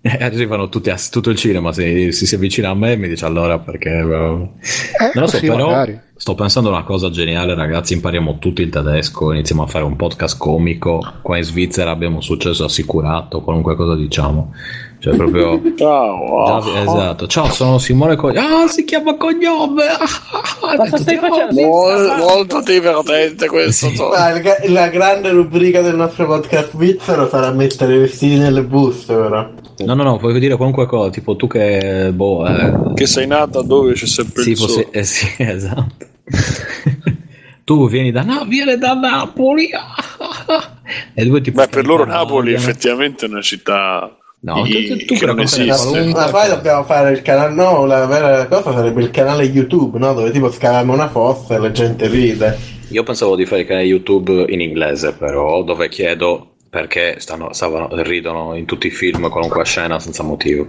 E 0.01 0.09
arrivano 0.23 0.69
tutti 0.69 0.89
a, 0.89 0.97
tutto 1.09 1.29
il 1.29 1.35
cinema, 1.37 1.71
si, 1.73 2.11
si, 2.11 2.25
si 2.27 2.35
avvicina 2.35 2.69
a 2.69 2.75
me 2.75 2.91
e 2.93 2.95
mi 2.97 3.07
dice 3.07 3.25
allora 3.25 3.59
perché... 3.59 3.89
eh, 3.89 4.03
Eh, 4.03 5.11
Non 5.13 5.23
lo 5.23 5.27
so, 5.27 5.39
però 5.39 5.65
magari. 5.69 5.99
Sto 6.25 6.33
pensando 6.33 6.69
a 6.69 6.71
una 6.71 6.83
cosa 6.83 7.11
geniale, 7.11 7.53
ragazzi, 7.53 7.93
impariamo 7.93 8.39
tutti 8.39 8.63
il 8.63 8.71
tedesco, 8.71 9.31
iniziamo 9.31 9.61
a 9.61 9.67
fare 9.67 9.83
un 9.85 9.95
podcast 9.95 10.39
comico, 10.39 10.99
qua 11.21 11.37
in 11.37 11.43
Svizzera 11.43 11.91
abbiamo 11.91 12.19
successo 12.19 12.63
assicurato, 12.63 13.41
qualunque 13.41 13.75
cosa 13.75 13.95
diciamo. 13.95 14.51
Cioè 14.97 15.15
proprio... 15.15 15.61
Ciao. 15.77 16.61
Già- 16.63 16.81
esatto, 16.81 17.27
ciao, 17.27 17.45
sono 17.51 17.77
Simone 17.77 18.15
Cognome. 18.15 18.39
Ah, 18.63 18.67
si 18.67 18.85
chiama 18.85 19.15
Cognome! 19.17 19.83
Cosa 20.77 20.97
stai 20.97 21.17
facendo? 21.17 21.61
Mol- 21.61 22.15
molto 22.17 22.59
divertente 22.63 23.47
questo. 23.47 23.85
il 23.85 24.41
ga- 24.41 24.57
la 24.69 24.87
grande 24.87 25.29
rubrica 25.29 25.81
del 25.81 25.95
nostro 25.95 26.25
podcast 26.25 26.71
svizzero 26.71 27.29
sarà 27.29 27.51
mettere 27.51 27.93
i 27.93 27.99
vestiti 27.99 28.37
nelle 28.39 28.63
buste, 28.63 29.13
però. 29.13 29.47
No, 29.77 29.93
no, 29.93 30.01
no, 30.01 30.17
puoi 30.17 30.39
dire 30.39 30.55
qualunque 30.55 30.87
cosa, 30.87 31.11
tipo 31.11 31.35
tu 31.35 31.45
che... 31.45 32.09
Boh, 32.11 32.47
eh, 32.47 32.93
Che 32.95 33.05
sei 33.05 33.27
nata 33.27 33.61
dove 33.61 33.93
c'è 33.93 34.07
sempre 34.07 34.41
Sì, 34.41 34.49
il 34.49 34.57
sole. 34.57 34.71
forse- 34.73 34.89
eh, 34.89 35.03
sì, 35.03 35.27
esatto. 35.37 36.13
tu 37.63 37.87
vieni 37.89 38.11
da 38.11 38.23
no, 38.23 38.45
viene 38.45 38.77
da 38.77 38.93
Napoli. 38.93 39.69
e 41.13 41.25
due 41.25 41.41
tipo 41.41 41.61
Beh, 41.61 41.67
per 41.67 41.85
loro 41.85 42.05
Napoli 42.05 42.49
viene- 42.49 42.61
effettivamente 42.61 43.25
è 43.25 43.29
una 43.29 43.41
città 43.41 44.17
No, 44.45 44.61
tu- 44.61 44.69
tu- 44.69 45.05
tu 45.05 45.15
che 45.15 45.25
non 45.25 45.39
esiste. 45.39 46.03
Ma 46.11 46.29
poi 46.29 46.47
dobbiamo 46.49 46.83
fare 46.83 47.11
il 47.11 47.23
canale. 47.23 47.51
No, 47.55 47.85
la 47.85 48.05
vera 48.05 48.45
cosa 48.45 48.73
sarebbe 48.73 49.01
il 49.01 49.09
canale 49.09 49.43
YouTube, 49.43 49.97
no? 49.97 50.13
Dove 50.13 50.29
tipo 50.29 50.51
scaviamo 50.51 50.93
una 50.93 51.09
fossa 51.09 51.55
e 51.55 51.57
la 51.57 51.71
gente 51.71 52.07
ride. 52.07 52.55
Io 52.89 53.01
pensavo 53.01 53.35
di 53.35 53.47
fare 53.47 53.61
il 53.61 53.67
canale 53.67 53.87
YouTube 53.87 54.45
in 54.49 54.61
inglese, 54.61 55.13
però, 55.13 55.63
dove 55.63 55.89
chiedo 55.89 56.57
perché 56.69 57.15
stanno, 57.19 57.53
stavano, 57.53 57.87
ridono 58.03 58.53
in 58.55 58.65
tutti 58.65 58.85
i 58.85 58.91
film 58.91 59.29
qualunque 59.29 59.65
scena 59.65 59.97
senza 59.97 60.21
motivo. 60.21 60.67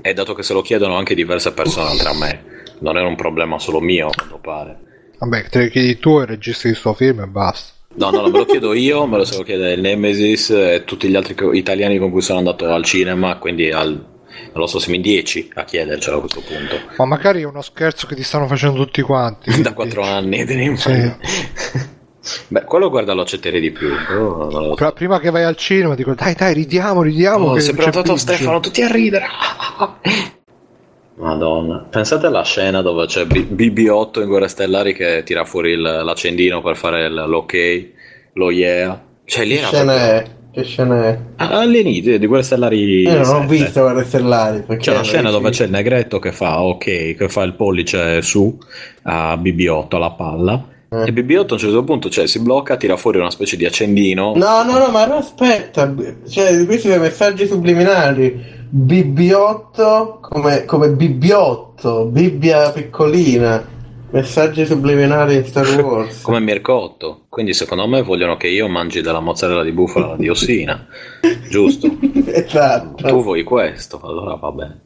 E 0.00 0.14
dato 0.14 0.34
che 0.34 0.44
se 0.44 0.52
lo 0.52 0.62
chiedono 0.62 0.94
anche 0.94 1.16
diverse 1.16 1.52
persone 1.52 1.90
oltre 1.90 2.08
a 2.10 2.14
me, 2.16 2.44
non 2.80 2.96
è 2.96 3.02
un 3.02 3.16
problema 3.16 3.58
solo 3.58 3.80
mio, 3.80 4.06
a 4.06 4.12
quanto 4.14 4.38
pare. 4.38 4.78
Vabbè, 5.18 5.48
te 5.48 5.58
le 5.58 5.70
chiedi 5.70 5.98
tu 5.98 6.20
e 6.20 6.26
registri 6.26 6.70
il 6.70 6.76
suo 6.76 6.94
film 6.94 7.20
e 7.20 7.26
basta. 7.26 7.72
No, 7.94 8.10
no, 8.10 8.22
me 8.28 8.38
lo 8.38 8.44
chiedo 8.44 8.74
io, 8.74 9.06
me 9.06 9.16
lo 9.16 9.24
se 9.24 9.36
lo 9.36 9.42
chiede 9.42 9.72
il 9.72 9.80
Nemesis 9.80 10.50
e 10.50 10.82
tutti 10.84 11.08
gli 11.08 11.16
altri 11.16 11.34
co- 11.34 11.52
italiani 11.52 11.98
con 11.98 12.10
cui 12.12 12.20
sono 12.22 12.38
andato 12.38 12.66
al 12.70 12.84
cinema, 12.84 13.36
quindi 13.38 13.72
al, 13.72 13.90
non 13.90 14.52
lo 14.54 14.66
so, 14.68 14.78
siamo 14.78 14.94
in 14.94 15.02
10 15.02 15.50
a 15.54 15.64
chiedercelo 15.64 16.18
a 16.18 16.20
questo 16.20 16.40
punto. 16.42 16.76
Ma 16.96 17.04
magari 17.06 17.42
è 17.42 17.44
uno 17.44 17.62
scherzo 17.62 18.06
che 18.06 18.14
ti 18.14 18.22
stanno 18.22 18.46
facendo 18.46 18.76
tutti 18.84 19.02
quanti. 19.02 19.50
Da 19.60 19.72
4 19.72 20.02
anni, 20.02 20.44
te 20.44 20.54
ne 20.54 20.76
Sì. 20.76 21.12
Beh, 22.48 22.64
quello 22.64 22.90
guarda 22.90 23.14
lo 23.14 23.22
accetterei 23.22 23.60
di 23.60 23.70
più. 23.72 23.88
lo 23.88 24.50
so. 24.50 24.74
Pra- 24.74 24.92
Prima 24.92 25.18
che 25.18 25.30
vai 25.30 25.42
al 25.44 25.56
cinema 25.56 25.94
dico 25.96 26.14
dai 26.14 26.34
dai 26.34 26.52
ridiamo, 26.54 27.02
ridiamo. 27.02 27.46
Oh, 27.46 27.54
che 27.54 27.64
prenotato 27.72 28.12
Biggio." 28.12 28.16
Stefano, 28.16 28.60
tutti 28.60 28.82
a 28.82 28.88
ridere. 28.88 29.26
Madonna, 31.18 31.84
pensate 31.90 32.26
alla 32.26 32.44
scena 32.44 32.80
dove 32.80 33.06
c'è 33.06 33.26
B- 33.26 33.46
BB8 33.52 34.20
in 34.22 34.26
Guerre 34.28 34.48
Stellari 34.48 34.94
che 34.94 35.22
tira 35.24 35.44
fuori 35.44 35.72
il- 35.72 35.80
l'accendino 35.80 36.62
per 36.62 36.76
fare 36.76 37.08
l'ok, 37.10 37.86
lo 38.34 38.50
yeah. 38.50 39.02
Cioè 39.24 39.44
lì 39.44 39.54
Che 39.54 39.58
era 39.58 39.66
scena 39.68 39.92
proprio- 39.92 40.06
è? 40.14 40.24
Che 40.50 40.64
scena 40.64 41.04
è? 41.06 41.18
all'inizio 41.36 42.18
di 42.18 42.26
Guerre 42.26 42.42
Stellari 42.44 43.00
Io 43.02 43.10
non 43.10 43.20
ho 43.20 43.40
7. 43.42 43.46
visto 43.46 43.80
Guerre 43.82 44.04
Stellari. 44.04 44.62
perché 44.62 44.82
C'è 44.84 44.92
una 44.92 45.02
scena 45.02 45.30
dove 45.30 45.50
c'è 45.50 45.64
il 45.64 45.70
negretto 45.70 46.18
che 46.18 46.32
fa 46.32 46.62
ok, 46.62 46.84
che 47.14 47.28
fa 47.28 47.42
il 47.42 47.54
pollice 47.54 48.22
su 48.22 48.56
a 49.02 49.34
BB8 49.36 49.96
alla 49.96 50.10
palla. 50.12 50.64
Eh. 50.90 51.08
E 51.08 51.12
BB8 51.12 51.46
a 51.48 51.52
un 51.52 51.58
certo 51.58 51.84
punto 51.84 52.08
cioè, 52.08 52.26
si 52.26 52.40
blocca, 52.40 52.76
tira 52.76 52.96
fuori 52.96 53.18
una 53.18 53.30
specie 53.30 53.56
di 53.56 53.66
accendino. 53.66 54.32
No, 54.34 54.62
no, 54.62 54.78
no, 54.78 54.88
ma 54.90 55.06
no, 55.06 55.16
aspetta. 55.16 55.94
Cioè, 56.28 56.64
questi 56.64 56.88
sono 56.88 57.00
messaggi 57.00 57.46
subliminali. 57.46 58.56
BB8 58.74 60.20
come, 60.20 60.64
come 60.64 60.88
BB8, 60.88 62.08
Bibbia 62.08 62.70
piccolina. 62.70 63.76
Messaggi 64.10 64.64
subliminali 64.64 65.36
in 65.36 65.44
Star 65.44 65.66
Wars. 65.82 66.22
Come 66.24 66.40
Mircotto. 66.40 67.26
Quindi 67.28 67.52
secondo 67.52 67.86
me 67.86 68.00
vogliono 68.00 68.38
che 68.38 68.48
io 68.48 68.66
mangi 68.66 69.02
della 69.02 69.20
mozzarella 69.20 69.62
di 69.62 69.72
bufala 69.72 70.06
alla 70.06 70.16
diossina. 70.16 70.86
Giusto? 71.50 71.94
esatto. 72.24 73.06
Tu 73.06 73.22
vuoi 73.22 73.42
questo, 73.42 74.00
allora 74.02 74.34
va 74.36 74.50
bene. 74.50 74.80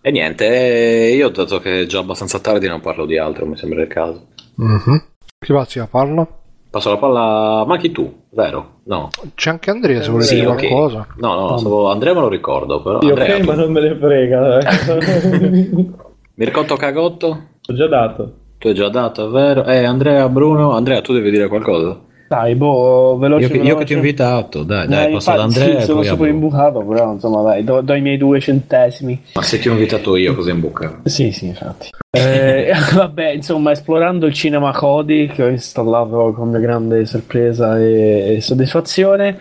E 0.00 0.10
niente, 0.10 0.48
eh, 0.48 1.14
io 1.14 1.28
dato 1.28 1.60
che 1.60 1.82
è 1.82 1.86
già 1.86 2.00
abbastanza 2.00 2.40
tardi 2.40 2.66
non 2.66 2.80
parlo 2.80 3.06
di 3.06 3.18
altro, 3.18 3.46
mi 3.46 3.56
sembra 3.56 3.82
il 3.82 3.88
caso. 3.88 4.26
Mhm. 4.56 5.04
Chi 5.42 5.54
va 5.54 5.62
a 5.74 5.86
parla? 5.86 6.28
Passo 6.70 6.90
la 6.90 6.98
palla, 6.98 7.64
ma 7.64 7.78
chi 7.78 7.90
tu, 7.90 8.24
vero? 8.32 8.80
No. 8.84 9.08
C'è 9.34 9.48
anche 9.48 9.70
Andrea 9.70 10.02
se 10.02 10.10
vuole 10.10 10.24
Sì, 10.24 10.34
dire 10.34 10.48
ok. 10.48 10.68
qualcosa. 10.68 11.06
No, 11.16 11.34
no, 11.34 11.56
stavo- 11.56 11.90
Andrea 11.90 12.12
me 12.12 12.20
lo 12.20 12.28
ricordo, 12.28 12.82
però. 12.82 12.98
Io 13.00 13.08
Andrea, 13.14 13.36
ok, 13.36 13.44
ma 13.44 13.54
non 13.54 13.72
me 13.72 13.80
ne 13.80 13.96
frega. 13.96 14.58
dai. 14.58 15.86
Mircotto 16.34 16.76
Cagotto? 16.76 17.26
Ho 17.66 17.72
già 17.74 17.86
dato. 17.88 18.34
Tu 18.58 18.68
hai 18.68 18.74
già 18.74 18.90
dato, 18.90 19.28
è 19.28 19.30
vero? 19.30 19.64
Eh, 19.64 19.82
Andrea, 19.82 20.28
Bruno, 20.28 20.72
Andrea, 20.72 21.00
tu 21.00 21.14
devi 21.14 21.30
dire 21.30 21.48
qualcosa. 21.48 21.98
Dai, 22.30 22.54
boh, 22.54 23.18
veloce. 23.18 23.46
Io 23.46 23.48
che, 23.48 23.56
io 23.56 23.62
veloce. 23.62 23.78
che 23.78 23.84
ti 23.86 23.92
ho 23.94 23.96
invitato, 23.96 24.62
dai, 24.62 24.86
dai, 24.86 25.08
Eh, 25.08 25.10
passo 25.14 25.30
ad 25.32 25.40
Andrea 25.40 25.80
sì, 25.80 25.86
sono 25.86 26.04
super 26.04 26.28
imbucato, 26.28 26.78
però 26.78 27.12
insomma 27.12 27.42
dai, 27.42 27.64
do, 27.64 27.80
do 27.80 27.92
i 27.92 28.00
miei 28.00 28.18
due 28.18 28.38
centesimi. 28.38 29.20
Ma 29.34 29.42
se 29.42 29.58
ti 29.58 29.68
ho 29.68 29.72
invitato 29.72 30.14
io, 30.14 30.36
cosa 30.36 30.52
in 30.52 30.60
bocca? 30.60 31.00
Sì, 31.02 31.32
sì, 31.32 31.46
infatti. 31.46 31.88
Eh, 32.08 32.70
vabbè, 32.94 33.30
insomma, 33.30 33.72
esplorando 33.72 34.26
il 34.26 34.32
cinema 34.32 34.70
Kodi 34.70 35.26
che 35.26 35.42
ho 35.42 35.48
installato 35.48 36.32
con 36.32 36.50
mia 36.50 36.60
grande 36.60 37.04
sorpresa 37.04 37.80
e, 37.80 38.36
e 38.36 38.40
soddisfazione, 38.40 39.36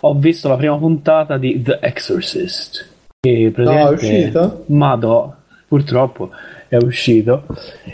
ho 0.00 0.14
visto 0.14 0.46
la 0.46 0.56
prima 0.56 0.76
puntata 0.76 1.38
di 1.38 1.62
The 1.62 1.78
Exorcist. 1.80 2.88
Che 3.20 3.52
praticamente... 3.54 3.88
è 3.88 3.94
uscita? 3.94 4.60
Ma 4.66 4.94
no, 4.96 5.34
purtroppo 5.66 6.28
è 6.74 6.82
uscito. 6.82 7.44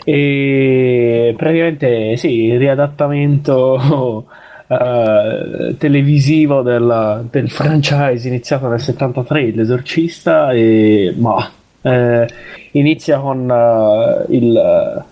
E 0.03 1.33
praticamente 1.37 2.17
sì, 2.17 2.45
il 2.45 2.57
riadattamento 2.57 4.25
eh, 4.67 5.75
televisivo 5.77 6.61
del, 6.61 7.27
del 7.29 7.49
franchise 7.49 8.27
iniziato 8.27 8.67
nel 8.67 8.79
73, 8.79 9.51
L'Esorcista, 9.51 10.51
e 10.51 11.13
ma 11.17 11.51
eh, 11.81 12.27
inizia 12.71 13.19
con 13.19 13.49
eh, 13.49 14.35
il, 14.35 15.03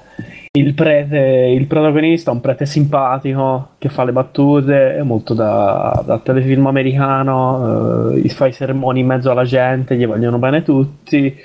il 0.51 0.73
prete, 0.73 1.53
il 1.55 1.65
protagonista, 1.65 2.31
un 2.31 2.41
prete 2.41 2.65
simpatico 2.65 3.71
che 3.77 3.89
fa 3.89 4.03
le 4.03 4.11
battute, 4.11 4.95
è 4.95 5.01
molto 5.01 5.33
da, 5.33 6.01
da 6.05 6.19
telefilm 6.19 6.67
americano, 6.67 8.11
eh, 8.13 8.29
fa 8.29 8.47
i 8.47 8.53
sermoni 8.53 9.01
in 9.01 9.07
mezzo 9.07 9.31
alla 9.31 9.43
gente, 9.43 9.95
gli 9.95 10.05
vogliono 10.05 10.37
bene 10.37 10.63
tutti. 10.63 11.35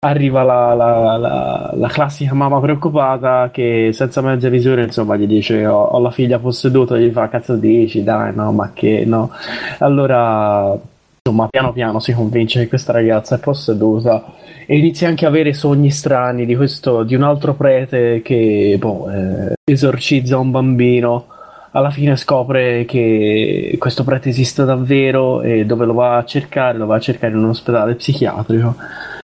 Arriva 0.00 0.44
la, 0.44 0.74
la- 0.74 1.16
la- 1.16 1.72
la 1.74 1.88
classica 1.88 2.32
mamma 2.32 2.60
preoccupata 2.60 3.50
che 3.50 3.90
senza 3.92 4.20
mezza 4.20 4.48
misura 4.48 4.80
insomma 4.82 5.16
gli 5.16 5.26
dice 5.26 5.66
ho, 5.66 5.82
ho 5.82 5.98
la 5.98 6.12
figlia 6.12 6.38
posseduta, 6.38 6.96
gli 6.96 7.10
fa 7.10 7.28
cazzo 7.28 7.56
dici, 7.56 8.04
dai 8.04 8.32
no, 8.32 8.52
ma 8.52 8.70
che 8.72 9.02
no. 9.04 9.32
Allora 9.80 10.78
insomma, 11.20 11.48
piano 11.48 11.72
piano 11.72 11.98
si 11.98 12.12
convince 12.12 12.60
che 12.60 12.68
questa 12.68 12.92
ragazza 12.92 13.34
è 13.34 13.38
posseduta 13.40 14.24
e 14.66 14.78
inizia 14.78 15.08
anche 15.08 15.24
a 15.24 15.28
avere 15.30 15.52
sogni 15.52 15.90
strani 15.90 16.46
di, 16.46 16.54
questo, 16.54 17.02
di 17.02 17.16
un 17.16 17.24
altro 17.24 17.54
prete 17.54 18.22
che 18.22 18.76
boh, 18.78 19.10
eh, 19.10 19.54
esorcizza 19.64 20.38
un 20.38 20.52
bambino. 20.52 21.26
Alla 21.72 21.90
fine 21.90 22.16
scopre 22.16 22.84
che 22.84 23.74
questo 23.80 24.04
prete 24.04 24.28
esiste 24.28 24.64
davvero 24.64 25.42
e 25.42 25.66
dove 25.66 25.86
lo 25.86 25.94
va 25.94 26.18
a 26.18 26.24
cercare? 26.24 26.78
Lo 26.78 26.86
va 26.86 26.96
a 26.96 27.00
cercare 27.00 27.32
in 27.32 27.40
un 27.40 27.48
ospedale 27.48 27.94
psichiatrico. 27.94 28.76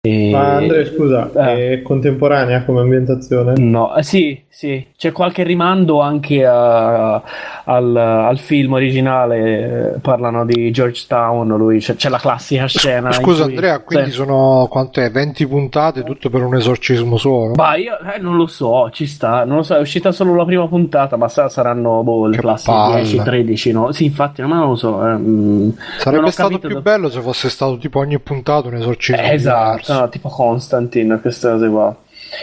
E... 0.01 0.29
Ma 0.31 0.55
Andrea, 0.55 0.85
scusa, 0.85 1.29
è 1.33 1.81
contemporanea 1.81 2.63
come 2.63 2.79
ambientazione? 2.79 3.55
No, 3.57 3.93
eh, 3.97 4.03
sì, 4.03 4.41
sì, 4.47 4.87
c'è 4.95 5.11
qualche 5.11 5.43
rimando 5.43 5.99
anche 5.99 6.45
a- 6.45 7.21
al, 7.69 7.95
al 7.95 8.39
film 8.39 8.73
originale, 8.73 9.93
eh, 9.95 9.99
parlano 9.99 10.43
di 10.43 10.71
Georgetown, 10.71 11.47
lui, 11.55 11.79
c'è, 11.79 11.95
c'è 11.95 12.09
la 12.09 12.17
classica 12.17 12.65
scena. 12.65 13.11
Scusa 13.11 13.43
cui- 13.43 13.51
Andrea, 13.53 13.79
quindi 13.79 14.09
sì. 14.09 14.15
sono 14.17 14.67
quant'è? 14.69 15.11
20 15.11 15.47
puntate 15.47 16.03
tutto 16.03 16.29
per 16.31 16.41
un 16.43 16.55
esorcismo 16.55 17.17
solo? 17.17 17.51
Bah, 17.53 17.75
io 17.75 17.97
eh, 17.99 18.17
non 18.19 18.35
lo 18.37 18.47
so, 18.47 18.89
ci 18.91 19.05
sta, 19.05 19.45
non 19.45 19.57
lo 19.57 19.63
so, 19.63 19.75
è 19.75 19.79
uscita 19.79 20.11
solo 20.11 20.33
la 20.35 20.45
prima 20.45 20.67
puntata, 20.67 21.15
ma 21.15 21.27
sa- 21.27 21.47
saranno 21.49 22.01
boh, 22.01 22.25
le 22.25 22.37
classiche 22.37 22.71
palle. 22.71 23.01
10-13, 23.03 23.71
no? 23.71 23.91
Sì, 23.91 24.05
infatti, 24.05 24.41
ma 24.41 24.55
non 24.57 24.69
lo 24.69 24.75
so. 24.75 25.05
eh, 25.07 25.11
mm, 25.13 25.59
non 25.61 25.75
Sarebbe 25.99 26.25
ho 26.25 26.31
stato 26.31 26.57
più 26.57 26.69
da- 26.73 26.81
bello 26.81 27.09
se 27.09 27.21
fosse 27.21 27.49
stato 27.49 27.77
tipo 27.77 27.99
ogni 27.99 28.17
puntata 28.19 28.67
un 28.67 28.75
esorcismo 28.75 29.21
Eh, 29.21 29.33
esatto, 29.33 29.93
no, 29.93 30.09
tipo 30.09 30.29
Constantine, 30.29 31.19
queste 31.21 31.49
cose 31.51 31.69
qua. 31.69 31.95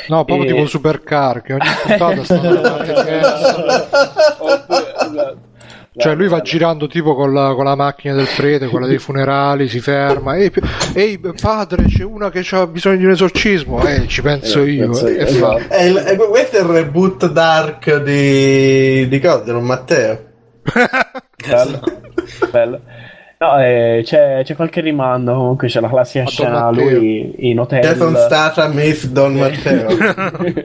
No, 0.08 0.24
proprio 0.24 0.48
E- 0.48 0.52
tipo 0.52 0.66
Supercar, 0.66 1.42
che 1.42 1.52
ogni 1.52 1.60
puntata 1.86 2.24
sta 2.24 2.36
diversa. 2.42 3.86
Cioè 5.98 6.14
lui 6.14 6.28
va 6.28 6.40
girando 6.42 6.86
tipo 6.88 7.14
con 7.14 7.32
la, 7.32 7.54
con 7.54 7.64
la 7.64 7.74
macchina 7.74 8.14
del 8.14 8.26
prete, 8.36 8.66
quella 8.68 8.86
dei 8.86 8.98
funerali, 8.98 9.66
si 9.68 9.80
ferma. 9.80 10.36
Ehi, 10.36 10.52
ehi, 10.94 11.18
padre, 11.40 11.84
c'è 11.84 12.04
una 12.04 12.30
che 12.30 12.44
ha 12.50 12.66
bisogno 12.66 12.96
di 12.98 13.04
un 13.06 13.12
esorcismo. 13.12 13.82
Eh, 13.86 14.06
ci 14.06 14.20
penso 14.20 14.62
Eh, 14.62 14.70
io. 14.72 14.84
penso 14.86 15.08
io, 15.08 15.20
E 15.20 15.26
fa. 15.26 15.56
È 15.68 15.82
il- 15.84 15.96
è- 15.96 16.16
questo 16.16 16.56
è 16.58 16.60
il 16.60 16.66
reboot 16.66 17.30
dark 17.30 18.02
di, 18.02 19.08
di 19.08 19.20
cosa? 19.20 19.42
Di 19.44 19.52
non 19.52 19.64
Matteo. 19.64 20.20
Bello. 21.46 21.80
Bello. 22.50 22.80
No, 23.38 23.58
eh, 23.62 24.00
c'è, 24.02 24.40
c'è 24.44 24.54
qualche 24.56 24.80
rimando, 24.80 25.34
comunque 25.34 25.68
c'è 25.68 25.80
la 25.80 25.88
classica 25.88 26.26
scena, 26.26 26.70
Matteo. 26.70 26.88
lui 26.98 27.34
in 27.50 27.58
hotel. 27.60 27.80
Jason 27.82 28.16
Statham 28.16 28.72
Miss 28.74 29.06
Don 29.08 29.34
Matteo. 29.38 29.88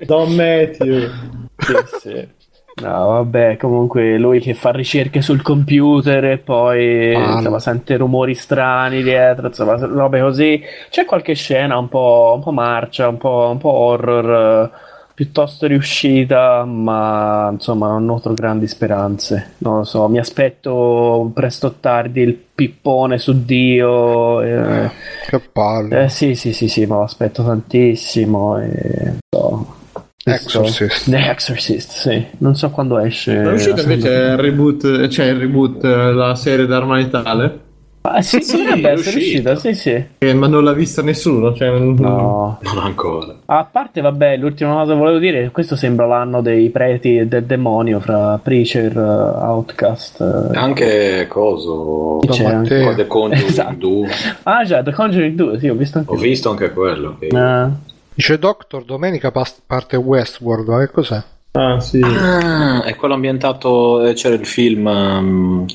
Don 0.06 0.34
Matthew. 0.34 1.10
Sì, 1.58 1.74
sì. 2.02 2.28
No, 2.74 3.08
vabbè, 3.08 3.58
comunque 3.58 4.18
lui 4.18 4.40
che 4.40 4.54
fa 4.54 4.72
ricerche 4.72 5.22
sul 5.22 5.42
computer 5.42 6.24
e 6.26 6.38
poi 6.38 7.14
Ah, 7.14 7.34
insomma, 7.34 7.50
no. 7.56 7.60
sente 7.60 7.98
rumori 7.98 8.34
strani 8.34 9.04
dietro, 9.04 9.48
insomma, 9.48 9.76
robe 9.76 10.22
così. 10.22 10.62
C'è 10.90 11.06
qualche 11.06 11.34
scena 11.34 11.78
un 11.78 11.90
po', 11.90 12.32
un 12.36 12.42
po' 12.42 12.52
marcia, 12.52 13.10
un 13.10 13.18
po', 13.18 13.50
un 13.52 13.58
po' 13.58 13.72
horror, 13.72 14.72
eh, 14.74 14.78
piuttosto 15.14 15.68
riuscita, 15.68 16.64
ma 16.64 17.50
insomma 17.52 17.90
non 17.90 18.06
nutro 18.06 18.34
grandi 18.34 18.68
speranze. 18.68 19.56
Non 19.60 19.80
lo 19.80 19.84
so, 19.84 20.08
mi 20.08 20.18
aspetto 20.18 21.30
presto 21.34 21.68
o 21.68 21.74
tardi 21.80 22.22
il 22.22 22.34
pippone 22.34 23.18
su 23.20 23.44
Dio. 23.44 24.42
eh. 24.42 24.90
Che 25.28 25.40
palle. 25.52 26.06
Eh, 26.06 26.10
sì, 26.10 26.36
sì, 26.36 26.54
sì, 26.54 26.68
sì, 26.70 26.86
ma 26.86 26.96
lo 26.96 27.04
aspetto 27.04 27.44
tantissimo. 27.44 28.58
E... 28.60 29.18
so. 29.30 29.80
Exorcist. 30.24 31.10
The 31.10 31.30
Exorcist, 31.30 31.92
sì. 31.92 32.26
Non 32.40 32.56
so 32.56 32.70
quando 32.70 33.00
esce. 33.00 33.42
È 33.42 33.52
uscito 33.52 33.82
invece 33.82 34.02
seconda- 34.02 34.32
il 34.34 34.38
reboot, 34.38 35.08
cioè 35.08 35.26
il 35.28 35.40
reboot, 35.40 35.84
eh, 35.84 36.14
la 36.14 36.36
serie 36.36 36.66
d'Arma 36.66 36.96
Letale? 36.98 37.60
Ah, 38.04 38.20
sì, 38.24 38.42
Sì, 38.42 38.58
dovrebbe 38.64 38.90
è 38.90 38.94
essere 38.94 39.18
uscita, 39.18 39.56
sì, 39.56 39.74
sì. 39.76 40.04
Eh, 40.18 40.34
ma 40.34 40.48
non 40.48 40.64
l'ha 40.64 40.74
vista 40.74 41.04
nessuno, 41.04 41.54
cioè 41.54 41.70
non- 41.70 41.94
No. 42.00 42.58
Non 42.62 42.78
ancora. 42.80 43.36
A 43.46 43.64
parte, 43.72 44.02
vabbè, 44.02 44.38
l'ultima 44.38 44.74
cosa 44.74 44.94
che 44.94 44.98
volevo 44.98 45.20
dire, 45.20 45.52
questo 45.52 45.76
sembra 45.76 46.08
l'anno 46.08 46.42
dei 46.42 46.70
preti 46.70 47.18
e 47.18 47.28
del 47.28 47.44
demonio 47.44 48.00
fra 48.00 48.40
Preacher, 48.42 48.98
eh, 48.98 49.00
Outcast. 49.46 50.20
eh. 50.20 50.58
Anche 50.58 51.28
coso. 51.30 52.20
C'è 52.28 52.44
anche- 52.46 52.82
Con 52.84 52.96
The 52.96 53.06
Conjuring 53.08 53.48
Esatto. 53.50 53.76
2. 53.76 54.08
Ah, 54.44 54.64
già, 54.64 54.82
The 54.82 54.92
Conjuring 54.94 55.36
2, 55.36 55.60
sì, 55.60 55.68
ho 55.70 55.76
visto 55.76 56.00
anche. 56.00 56.12
Ho 56.12 56.16
visto 56.16 56.50
anche 56.50 56.72
quello. 56.72 57.18
che- 57.20 57.28
Eh, 57.28 57.68
Dice 58.14 58.38
Doctor, 58.38 58.84
domenica 58.84 59.32
parte 59.32 59.96
Westworld, 59.96 60.68
ma 60.68 60.80
che 60.80 60.92
cos'è? 60.92 61.24
Ah, 61.54 61.80
sì. 61.80 62.00
Ah, 62.04 62.84
è 62.84 62.96
quello 62.96 63.14
ambientato. 63.14 64.06
eh, 64.06 64.14
C'era 64.14 64.36
il 64.36 64.46
film 64.46 64.86
um, 64.86 65.66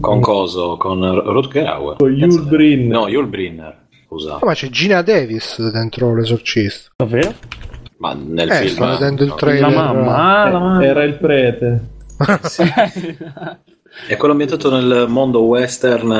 con 0.00 0.20
Coso, 0.20 0.76
con 0.76 1.00
Rutger 1.20 1.66
Hauer. 1.66 1.96
Con 1.96 2.12
Yul 2.12 2.46
Brynner. 2.46 2.88
No, 2.98 3.08
Yul 3.08 3.26
Brynner. 3.26 3.86
Scusa. 4.06 4.36
Ah, 4.36 4.44
ma 4.46 4.54
c'è 4.54 4.68
Gina 4.68 5.02
Davis 5.02 5.60
dentro 5.70 6.14
l'esorcista. 6.14 6.90
Davvero? 6.96 7.34
Ma 7.98 8.14
nel 8.14 8.48
Eh, 8.50 8.54
film. 8.54 8.68
sto 8.74 8.86
vedendo 8.86 9.24
il 9.24 9.34
trailer. 9.34 9.70
La 9.70 9.82
mamma, 9.92 10.42
ah, 10.42 10.48
la 10.50 10.58
mamma. 10.58 10.84
Era 10.84 11.02
il 11.04 11.14
prete. 11.14 11.82
È 14.06 14.16
quello 14.16 14.32
ambientato 14.32 14.70
nel 14.70 15.06
mondo 15.08 15.42
western 15.42 16.10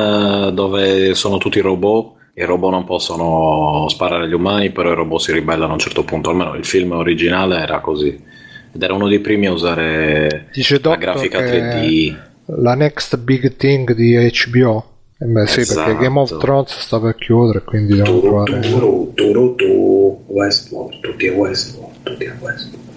eh, 0.47 0.51
dove 0.53 1.15
sono 1.15 1.37
tutti 1.37 1.59
robot. 1.59 2.17
I 2.33 2.43
robot 2.43 2.71
non 2.71 2.85
possono 2.85 3.87
sparare 3.89 4.23
agli 4.23 4.33
umani, 4.33 4.71
però 4.71 4.91
i 4.91 4.95
robot 4.95 5.19
si 5.19 5.31
ribellano 5.33 5.71
a 5.71 5.73
un 5.73 5.79
certo 5.79 6.03
punto. 6.03 6.29
Almeno 6.29 6.53
il 6.55 6.65
film 6.65 6.91
originale 6.91 7.57
era 7.59 7.79
così. 7.79 8.27
Ed 8.71 8.81
era 8.81 8.93
uno 8.93 9.07
dei 9.07 9.19
primi 9.19 9.47
a 9.47 9.51
usare 9.51 10.47
Dice 10.53 10.79
la 10.83 10.95
grafica 10.95 11.41
che 11.43 11.59
3D. 11.59 12.15
la 12.61 12.75
next 12.75 13.17
big 13.17 13.55
thing 13.55 13.93
di 13.93 14.15
HBO. 14.15 14.85
Eh 15.21 15.25
beh 15.25 15.47
sì, 15.47 15.59
Esatto. 15.61 15.83
perché 15.89 16.03
Game 16.03 16.19
of 16.19 16.37
Thrones 16.37 16.77
sta 16.79 16.99
per 16.99 17.15
chiudere, 17.15 17.63
quindi 17.63 17.95
devono 17.95 18.19
trovare... 18.21 18.59
Turu, 18.61 19.11
turu, 19.15 19.55
tu, 19.55 20.23
Westworld, 20.27 20.99
tutti 21.01 21.27
a 21.27 21.33
Westworld, 21.33 21.93
tutti 22.03 22.25
a 22.25 22.35
Westworld. 22.39 22.87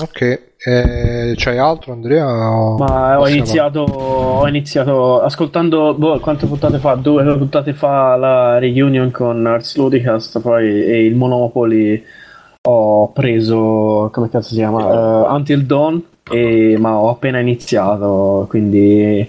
Ok, 0.00 0.20
eh, 0.64 1.34
c'hai 1.36 1.58
altro 1.58 1.92
Andrea? 1.92 2.24
Ma 2.24 3.20
ho 3.20 3.28
iniziato, 3.28 3.80
ho 3.80 4.48
iniziato 4.48 5.20
ascoltando 5.20 5.94
boh, 5.94 6.18
quante 6.18 6.46
puntate 6.46 6.78
fa? 6.78 6.94
Due 6.94 7.22
puntate 7.36 7.74
fa 7.74 8.16
la 8.16 8.58
reunion 8.58 9.10
con 9.10 9.44
Ars 9.44 9.76
Ludicast 9.76 10.40
poi 10.40 10.66
e 10.84 11.04
il 11.04 11.14
Monopoly 11.14 12.02
ho 12.62 13.12
preso 13.12 14.08
come 14.12 14.30
cazzo 14.30 14.50
si 14.50 14.54
chiama? 14.56 15.26
Eh, 15.26 15.32
Until 15.34 15.66
Dawn 15.66 16.02
e- 16.30 16.76
ma 16.78 16.96
ho 16.96 17.10
appena 17.10 17.38
iniziato 17.40 18.46
quindi 18.48 19.28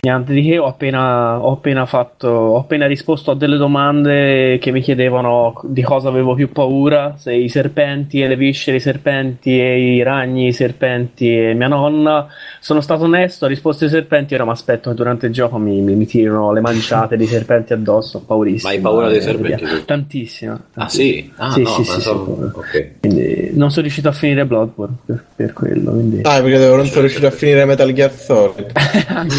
niente 0.00 0.32
di 0.32 0.42
che 0.42 0.58
ho 0.58 0.66
appena, 0.66 1.40
ho 1.40 1.52
appena 1.52 1.86
fatto 1.86 2.28
ho 2.28 2.58
appena 2.58 2.86
risposto 2.86 3.30
a 3.30 3.34
delle 3.34 3.56
domande 3.56 4.58
che 4.58 4.70
mi 4.70 4.80
chiedevano 4.80 5.60
di 5.64 5.82
cosa 5.82 6.08
avevo 6.08 6.34
più 6.34 6.50
paura 6.52 7.14
se 7.16 7.34
i 7.34 7.48
serpenti 7.48 8.20
e 8.20 8.28
le 8.28 8.36
viscere 8.36 8.76
i 8.76 8.80
serpenti 8.80 9.58
e 9.58 9.94
i 9.94 10.02
ragni 10.02 10.48
i 10.48 10.52
serpenti 10.52 11.36
e 11.36 11.54
mia 11.54 11.68
nonna 11.68 12.28
sono 12.68 12.82
stato 12.82 13.04
onesto, 13.04 13.46
ho 13.46 13.48
risposto 13.48 13.84
ai 13.84 13.90
serpenti, 13.90 14.34
ora 14.34 14.44
mi 14.44 14.50
aspetto 14.50 14.90
che 14.90 14.94
durante 14.96 15.24
il 15.24 15.32
gioco 15.32 15.56
mi, 15.56 15.80
mi, 15.80 15.94
mi 15.94 16.04
tirino 16.04 16.52
le 16.52 16.60
manciate 16.60 17.16
di 17.16 17.26
serpenti 17.26 17.72
addosso, 17.72 18.18
ho 18.18 18.20
paurissimo. 18.20 18.68
Ma 18.70 18.76
hai 18.76 18.82
paura 18.82 19.08
dei 19.08 19.16
Eh, 19.16 19.22
serpenti? 19.22 19.84
Tantissimo. 19.86 20.60
Ah 20.74 20.86
sì? 20.86 21.32
Ah 21.36 21.50
Sì, 21.52 21.62
no, 21.62 21.68
sì, 21.70 21.84
sì, 21.84 21.90
pensavo- 21.92 22.36
sì. 22.36 22.58
ok. 22.58 22.90
Quindi 23.00 23.50
non 23.54 23.70
sono 23.70 23.82
riuscito 23.84 24.08
a 24.08 24.12
finire 24.12 24.44
Bloodborne 24.44 24.96
per, 25.06 25.24
per 25.34 25.52
quello. 25.54 25.92
Quindi... 25.92 26.20
Ah, 26.24 26.42
perché 26.42 26.58
non 26.58 26.84
sono 26.84 27.00
riuscito 27.00 27.26
a 27.26 27.30
finire 27.30 27.64
Metal 27.64 27.90
Gear 27.90 28.12
Solid. 28.12 28.72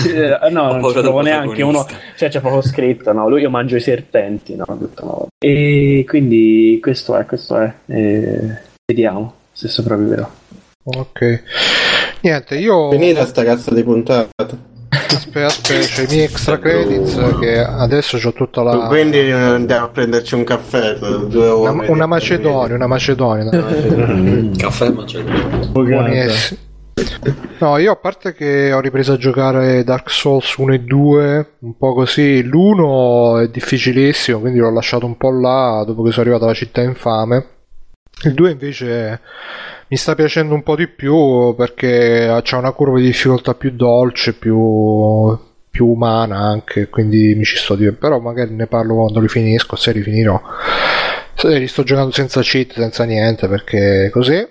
Eh, 0.10 0.50
no, 0.50 0.72
non 0.74 0.84
ci 0.88 0.94
del 0.94 1.04
provo 1.04 1.22
neanche 1.22 1.62
uno, 1.62 1.86
cioè 2.18 2.30
c'è 2.30 2.40
proprio 2.40 2.62
scritto, 2.64 3.14
no, 3.14 3.30
lui 3.30 3.42
io 3.42 3.50
mangio 3.52 3.76
i 3.76 3.80
serpenti, 3.80 4.56
no, 4.56 4.66
detto 4.80 5.06
no. 5.06 5.28
E 5.38 6.04
quindi 6.08 6.80
questo 6.82 7.16
è, 7.16 7.26
questo 7.28 7.58
è, 7.58 7.72
e 7.86 8.58
vediamo 8.88 9.34
se 9.52 9.68
sopravviverò. 9.68 10.28
Ok. 10.84 11.44
Niente, 12.22 12.58
io... 12.58 12.92
Finita 12.92 13.26
sta 13.26 13.44
cazzo 13.44 13.74
di 13.74 13.84
puntata. 13.84 14.30
Aspetta, 14.90 15.46
aspetta, 15.46 15.86
c'è 15.86 16.04
i 16.04 16.08
miei 16.08 16.24
extra 16.24 16.60
credits 16.60 17.38
che 17.40 17.60
adesso 17.60 18.18
ho 18.24 18.34
tutta 18.34 18.62
la... 18.64 18.88
Quindi 18.88 19.20
eh, 19.20 19.32
andiamo 19.32 19.86
a 19.86 19.90
prenderci 19.90 20.36
un 20.36 20.44
caffè. 20.44 20.96
Due 20.96 21.48
ore. 21.48 21.72
Una, 21.72 21.92
una 21.92 22.06
Macedonia, 22.06 22.76
una 22.76 22.88
Macedonia. 22.88 23.50
dai. 23.50 24.52
Caffè 24.58 24.90
macedonio. 24.90 25.68
Buonissimo. 25.70 26.68
No, 27.60 27.78
io 27.78 27.92
a 27.94 27.96
parte 27.96 28.34
che 28.34 28.74
ho 28.74 28.80
ripreso 28.80 29.14
a 29.14 29.18
giocare 29.18 29.84
Dark 29.84 30.10
Souls 30.10 30.56
1 30.56 30.74
e 30.74 30.80
2, 30.80 31.54
un 31.60 31.78
po' 31.78 31.94
così, 31.94 32.44
l'1 32.44 33.44
è 33.44 33.50
difficilissimo, 33.50 34.40
quindi 34.40 34.60
l'ho 34.60 34.72
lasciato 34.72 35.06
un 35.06 35.16
po' 35.16 35.32
là 35.32 35.84
dopo 35.86 36.04
che 36.04 36.12
sono 36.12 36.22
arrivato 36.24 36.44
alla 36.46 36.54
città 36.54 36.82
infame. 36.82 37.46
Il 38.24 38.34
2 38.34 38.52
invece 38.52 39.22
mi 39.90 39.98
sta 39.98 40.14
piacendo 40.14 40.54
un 40.54 40.62
po' 40.62 40.76
di 40.76 40.88
più 40.88 41.56
perché 41.58 42.40
c'è 42.44 42.56
una 42.56 42.72
curva 42.72 43.00
di 43.00 43.06
difficoltà 43.06 43.56
più 43.56 43.72
dolce, 43.72 44.34
più, 44.34 45.38
più 45.70 45.88
umana 45.88 46.38
anche, 46.38 46.90
quindi 46.90 47.34
mi 47.36 47.44
ci 47.44 47.58
sto 47.58 47.76
divertendo. 47.76 48.08
Però 48.08 48.22
magari 48.22 48.54
ne 48.54 48.68
parlo 48.68 48.96
quando 48.96 49.20
li 49.20 49.28
finisco, 49.28 49.76
se 49.76 49.92
li 49.92 50.02
finirò. 50.02 50.40
Se 51.34 51.58
li 51.58 51.68
sto 51.68 51.84
giocando 51.84 52.12
senza 52.12 52.42
cheat, 52.42 52.74
senza 52.74 53.04
niente, 53.04 53.48
perché 53.48 54.10
così. 54.12 54.48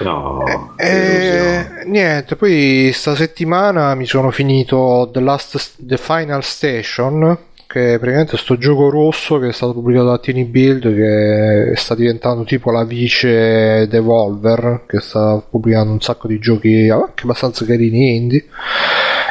No. 0.00 0.74
E 0.76 1.82
niente, 1.86 2.36
poi 2.36 2.92
sta 2.92 3.16
settimana 3.16 3.96
mi 3.96 4.06
sono 4.06 4.30
finito 4.30 5.10
The, 5.12 5.20
Last, 5.20 5.74
The 5.78 5.96
Final 5.96 6.44
Station, 6.44 7.36
che 7.68 7.94
è 7.94 7.98
praticamente 7.98 8.38
sto 8.38 8.56
gioco 8.56 8.88
rosso 8.88 9.38
che 9.38 9.48
è 9.48 9.52
stato 9.52 9.74
pubblicato 9.74 10.06
da 10.06 10.18
Tiny 10.18 10.44
Build 10.44 10.94
che 10.94 11.76
sta 11.76 11.94
diventando 11.94 12.44
tipo 12.44 12.70
la 12.70 12.82
vice 12.82 13.86
Devolver 13.86 14.84
che 14.86 15.00
sta 15.00 15.38
pubblicando 15.38 15.92
un 15.92 16.00
sacco 16.00 16.28
di 16.28 16.38
giochi 16.38 16.88
anche 16.88 17.24
abbastanza 17.24 17.66
carini 17.66 18.16
indie. 18.16 18.46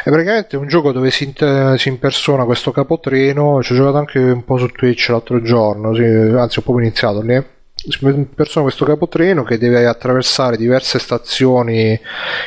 È 0.04 0.08
praticamente 0.08 0.56
un 0.56 0.68
gioco 0.68 0.92
dove 0.92 1.10
si, 1.10 1.24
in- 1.24 1.74
si 1.76 1.88
impersona 1.88 2.44
questo 2.44 2.70
capotreno 2.70 3.60
ci 3.60 3.72
ho 3.72 3.74
giocato 3.74 3.96
anche 3.96 4.20
un 4.20 4.44
po' 4.44 4.56
su 4.56 4.68
Twitch 4.68 5.08
l'altro 5.08 5.42
giorno 5.42 5.92
sì, 5.92 6.02
anzi 6.04 6.60
ho 6.60 6.62
proprio 6.62 6.86
iniziato 6.86 7.20
lì 7.20 7.44
si 7.78 8.04
impersona 8.04 8.64
questo 8.64 8.84
capotreno 8.84 9.44
che 9.44 9.56
deve 9.56 9.86
attraversare 9.86 10.56
diverse 10.56 10.98
stazioni 10.98 11.98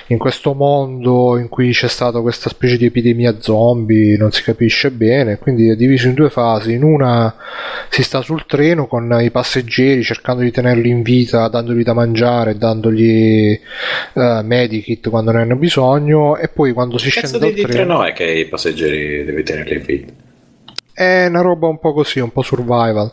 in 0.08 0.18
questo 0.18 0.54
mondo 0.54 1.38
in 1.38 1.48
cui 1.48 1.72
c'è 1.72 1.88
stata 1.88 2.20
questa 2.20 2.50
specie 2.50 2.78
di 2.78 2.86
epidemia 2.86 3.40
zombie, 3.40 4.18
non 4.18 4.32
si 4.32 4.44
capisce 4.44 4.92
bene, 4.92 5.38
quindi 5.38 5.70
è 5.70 5.76
diviso 5.76 6.08
in 6.08 6.14
due 6.14 6.30
fasi. 6.30 6.74
In 6.74 6.84
una 6.84 7.34
si 7.90 8.04
sta 8.04 8.22
sul 8.22 8.46
treno 8.46 8.88
con 8.88 9.18
i 9.22 9.32
passeggeri 9.32 10.04
cercando 10.04 10.42
di 10.42 10.52
tenerli 10.52 10.90
in 10.90 11.02
vita, 11.02 11.48
dandogli 11.48 11.84
da 11.84 11.94
mangiare, 11.94 12.58
dandogli 12.58 13.60
eh, 14.14 14.42
medikit 14.44 15.10
quando 15.10 15.32
ne 15.32 15.42
hanno 15.42 15.56
bisogno 15.56 16.36
e 16.36 16.50
poi 16.50 16.74
quando 16.74 16.98
si 16.98 17.10
Che 17.10 17.26
scende 17.26 17.40
dal 17.40 17.54
treno 17.54 17.70
treno 17.70 18.04
è 18.04 18.14
che 18.14 18.26
i 18.26 18.46
passeggeri 18.48 19.24
devi 19.24 19.44
tenerli 19.44 19.76
in 19.76 19.84
vita? 19.86 20.14
è 20.94 21.26
una 21.28 21.42
roba 21.42 21.68
un 21.68 21.80
po' 21.80 21.94
così, 21.94 22.20
un 22.20 22.32
po' 22.32 22.44
survival. 22.44 23.12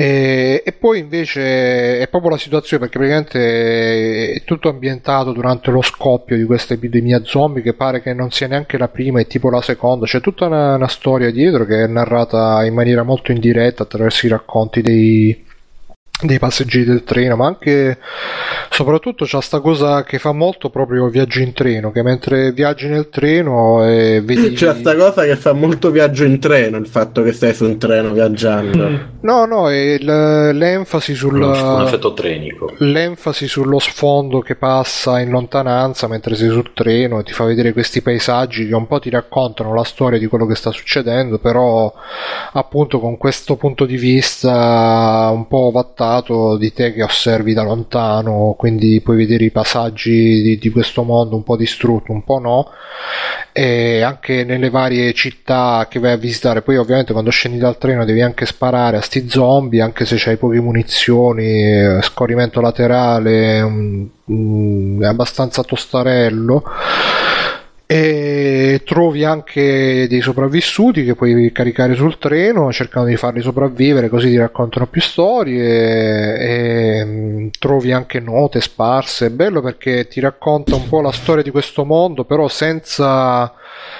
E, 0.00 0.62
e 0.64 0.72
poi 0.74 1.00
invece 1.00 1.98
è 1.98 2.06
proprio 2.06 2.30
la 2.30 2.36
situazione 2.36 2.84
perché 2.84 2.98
praticamente 2.98 4.32
è 4.34 4.44
tutto 4.44 4.68
ambientato 4.68 5.32
durante 5.32 5.72
lo 5.72 5.82
scoppio 5.82 6.36
di 6.36 6.44
questa 6.44 6.74
epidemia 6.74 7.24
zombie 7.24 7.64
che 7.64 7.74
pare 7.74 8.00
che 8.00 8.14
non 8.14 8.30
sia 8.30 8.46
neanche 8.46 8.78
la 8.78 8.86
prima, 8.86 9.18
è 9.18 9.26
tipo 9.26 9.50
la 9.50 9.60
seconda. 9.60 10.06
C'è 10.06 10.20
tutta 10.20 10.46
una, 10.46 10.76
una 10.76 10.86
storia 10.86 11.32
dietro 11.32 11.64
che 11.64 11.82
è 11.82 11.88
narrata 11.88 12.64
in 12.64 12.74
maniera 12.74 13.02
molto 13.02 13.32
indiretta 13.32 13.82
attraverso 13.82 14.26
i 14.26 14.28
racconti 14.28 14.82
dei, 14.82 15.44
dei 16.20 16.38
passeggeri 16.40 16.84
del 16.84 17.04
treno, 17.04 17.36
ma 17.36 17.46
anche 17.46 17.98
soprattutto 18.70 19.24
c'è 19.24 19.40
sta 19.40 19.60
cosa 19.60 20.02
che 20.02 20.18
fa 20.18 20.32
molto 20.32 20.68
proprio 20.68 21.06
viaggio 21.08 21.38
in 21.40 21.52
treno, 21.52 21.92
che 21.92 22.02
mentre 22.02 22.50
viaggi 22.50 22.88
nel 22.88 23.08
treno 23.08 23.84
e 23.84 24.20
vedi 24.24 24.50
C'è 24.58 24.74
sta 24.74 24.96
cosa 24.96 25.22
che 25.22 25.36
fa 25.36 25.52
molto 25.52 25.90
viaggio 25.90 26.24
in 26.24 26.40
treno, 26.40 26.76
il 26.78 26.88
fatto 26.88 27.22
che 27.22 27.32
stai 27.32 27.54
su 27.54 27.64
un 27.66 27.78
treno 27.78 28.10
viaggiando. 28.12 28.88
No, 29.20 29.44
no, 29.44 29.70
è 29.70 29.96
l- 29.98 30.56
l'enfasi 30.56 31.14
sul 31.14 31.40
Un 31.40 31.82
effetto 31.86 32.12
trenico. 32.14 32.72
l'enfasi 32.78 33.46
sullo 33.46 33.78
sfondo 33.78 34.40
che 34.40 34.56
passa 34.56 35.20
in 35.20 35.30
lontananza 35.30 36.08
mentre 36.08 36.34
sei 36.34 36.48
sul 36.48 36.72
treno 36.74 37.20
e 37.20 37.22
ti 37.22 37.32
fa 37.32 37.44
vedere 37.44 37.72
questi 37.72 38.02
paesaggi 38.02 38.66
che 38.66 38.74
un 38.74 38.86
po' 38.88 38.98
ti 38.98 39.10
raccontano 39.10 39.72
la 39.72 39.84
storia 39.84 40.18
di 40.18 40.26
quello 40.26 40.46
che 40.46 40.56
sta 40.56 40.72
succedendo, 40.72 41.38
però 41.38 41.92
appunto 42.52 42.98
con 42.98 43.16
questo 43.16 43.54
punto 43.54 43.84
di 43.84 43.96
vista 43.96 45.30
un 45.32 45.46
po' 45.46 45.70
vattato 45.72 46.06
di 46.58 46.72
te 46.72 46.92
che 46.92 47.02
osservi 47.02 47.52
da 47.52 47.62
lontano, 47.62 48.54
quindi 48.58 49.00
puoi 49.00 49.16
vedere 49.16 49.44
i 49.44 49.50
passaggi 49.50 50.42
di, 50.42 50.58
di 50.58 50.70
questo 50.70 51.02
mondo 51.02 51.36
un 51.36 51.42
po' 51.42 51.56
distrutto, 51.56 52.12
un 52.12 52.24
po' 52.24 52.38
no, 52.38 52.70
e 53.52 54.02
anche 54.02 54.44
nelle 54.44 54.70
varie 54.70 55.12
città 55.12 55.86
che 55.88 55.98
vai 55.98 56.12
a 56.12 56.16
visitare. 56.16 56.62
Poi 56.62 56.76
ovviamente 56.76 57.12
quando 57.12 57.30
scendi 57.30 57.58
dal 57.58 57.78
treno 57.78 58.04
devi 58.04 58.22
anche 58.22 58.46
sparare 58.46 58.96
a 58.96 59.00
sti 59.00 59.28
zombie, 59.28 59.82
anche 59.82 60.04
se 60.04 60.16
c'hai 60.18 60.36
poche 60.36 60.60
munizioni, 60.60 62.00
scorrimento 62.02 62.60
laterale, 62.60 63.62
mm, 63.62 64.06
mm, 64.30 65.02
è 65.02 65.06
abbastanza 65.06 65.62
tostarello. 65.62 66.62
E 67.90 68.82
trovi 68.84 69.24
anche 69.24 70.06
dei 70.08 70.20
sopravvissuti 70.20 71.04
che 71.04 71.14
puoi 71.14 71.50
caricare 71.52 71.94
sul 71.94 72.18
treno 72.18 72.70
cercando 72.70 73.08
di 73.08 73.16
farli 73.16 73.40
sopravvivere, 73.40 74.10
così 74.10 74.28
ti 74.28 74.36
raccontano 74.36 74.88
più 74.88 75.00
storie. 75.00 76.38
E, 76.38 77.02
mm, 77.02 77.48
trovi 77.58 77.92
anche 77.92 78.20
note 78.20 78.60
sparse. 78.60 79.26
È 79.28 79.30
bello 79.30 79.62
perché 79.62 80.06
ti 80.06 80.20
racconta 80.20 80.74
un 80.74 80.86
po' 80.86 81.00
la 81.00 81.12
storia 81.12 81.42
di 81.42 81.50
questo 81.50 81.86
mondo, 81.86 82.24
però 82.24 82.46
senza 82.48 83.54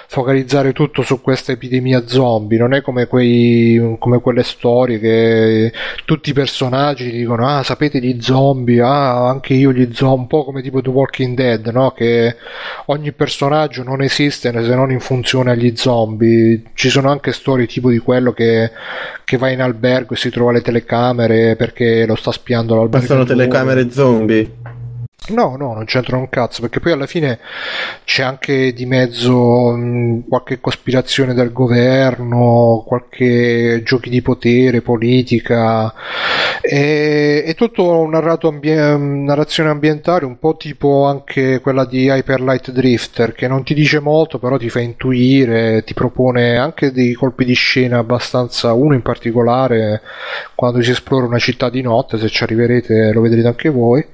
focalizzare 0.06 0.72
tutto 0.72 1.02
su 1.02 1.20
questa 1.20 1.52
epidemia 1.52 2.06
zombie. 2.06 2.58
Non 2.58 2.74
è 2.74 2.82
come, 2.82 3.06
quei, 3.06 3.96
come 3.98 4.20
quelle 4.20 4.42
storie 4.42 4.98
che 4.98 5.72
tutti 6.04 6.30
i 6.30 6.32
personaggi 6.34 7.10
dicono: 7.10 7.46
Ah, 7.46 7.62
sapete 7.62 8.00
gli 8.00 8.20
zombie? 8.20 8.80
Ah, 8.82 9.28
anche 9.28 9.54
io 9.54 9.72
gli 9.72 9.88
zombie. 9.94 10.16
Un 10.18 10.26
po' 10.26 10.44
come 10.44 10.62
tipo 10.62 10.80
The 10.82 10.90
Walking 10.90 11.36
Dead, 11.36 11.66
no? 11.68 11.92
Che 11.92 12.36
ogni 12.86 13.12
personaggio 13.12 13.77
non 13.82 14.02
esiste 14.02 14.50
se 14.52 14.74
non 14.74 14.90
in 14.90 15.00
funzione 15.00 15.50
agli 15.50 15.76
zombie. 15.76 16.62
Ci 16.74 16.88
sono 16.90 17.10
anche 17.10 17.32
storie 17.32 17.66
tipo 17.66 17.90
di 17.90 17.98
quello 17.98 18.32
che, 18.32 18.70
che 19.24 19.36
va 19.36 19.50
in 19.50 19.60
albergo 19.62 20.14
e 20.14 20.16
si 20.16 20.30
trova 20.30 20.52
le 20.52 20.62
telecamere 20.62 21.56
perché 21.56 22.06
lo 22.06 22.14
sta 22.14 22.32
spiando 22.32 22.74
Ma 22.74 22.80
l'albergo. 22.80 23.06
sono 23.06 23.24
telecamere 23.24 23.90
zombie. 23.90 24.50
No, 25.30 25.56
no, 25.56 25.74
non 25.74 25.84
c'entrano 25.84 26.22
un 26.22 26.28
cazzo, 26.30 26.62
perché 26.62 26.80
poi 26.80 26.92
alla 26.92 27.06
fine 27.06 27.38
c'è 28.04 28.22
anche 28.22 28.72
di 28.72 28.86
mezzo 28.86 29.72
mh, 29.76 30.26
qualche 30.26 30.58
cospirazione 30.58 31.34
del 31.34 31.52
governo, 31.52 32.82
qualche 32.86 33.82
giochi 33.84 34.08
di 34.08 34.22
potere, 34.22 34.80
politica, 34.80 35.92
e, 36.62 37.42
è 37.44 37.54
tutto 37.54 38.06
narrato 38.08 38.48
ambie- 38.48 38.96
narrazione 38.96 39.68
ambientale, 39.68 40.24
un 40.24 40.38
po' 40.38 40.56
tipo 40.56 41.04
anche 41.04 41.60
quella 41.60 41.84
di 41.84 42.06
Hyper 42.06 42.40
Light 42.40 42.70
Drifter, 42.70 43.32
che 43.32 43.48
non 43.48 43.64
ti 43.64 43.74
dice 43.74 44.00
molto, 44.00 44.38
però 44.38 44.56
ti 44.56 44.70
fa 44.70 44.80
intuire, 44.80 45.84
ti 45.84 45.92
propone 45.92 46.56
anche 46.56 46.90
dei 46.90 47.12
colpi 47.12 47.44
di 47.44 47.54
scena 47.54 47.98
abbastanza, 47.98 48.72
uno 48.72 48.94
in 48.94 49.02
particolare, 49.02 50.00
quando 50.54 50.80
si 50.80 50.90
esplora 50.92 51.26
una 51.26 51.38
città 51.38 51.68
di 51.68 51.82
notte, 51.82 52.16
se 52.18 52.28
ci 52.28 52.42
arriverete 52.42 53.12
lo 53.12 53.20
vedrete 53.20 53.46
anche 53.46 53.68
voi. 53.68 54.06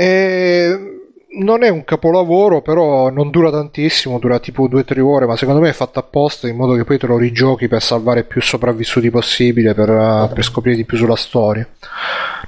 E 0.00 0.97
non 1.30 1.62
è 1.62 1.68
un 1.68 1.84
capolavoro, 1.84 2.62
però 2.62 3.10
non 3.10 3.30
dura 3.30 3.50
tantissimo, 3.50 4.18
dura 4.18 4.38
tipo 4.38 4.66
2-3 4.66 5.00
ore, 5.00 5.26
ma 5.26 5.36
secondo 5.36 5.60
me 5.60 5.68
è 5.68 5.74
fatto 5.74 5.98
apposta 5.98 6.48
in 6.48 6.56
modo 6.56 6.74
che 6.74 6.84
poi 6.84 6.98
te 6.98 7.06
lo 7.06 7.18
rigiochi 7.18 7.68
per 7.68 7.82
salvare 7.82 8.24
più 8.24 8.40
sopravvissuti 8.40 9.10
possibile, 9.10 9.74
per, 9.74 9.90
eh, 9.90 10.30
per 10.32 10.42
scoprire 10.42 10.76
di 10.76 10.84
più 10.84 10.96
sulla 10.96 11.16
storia. 11.16 11.68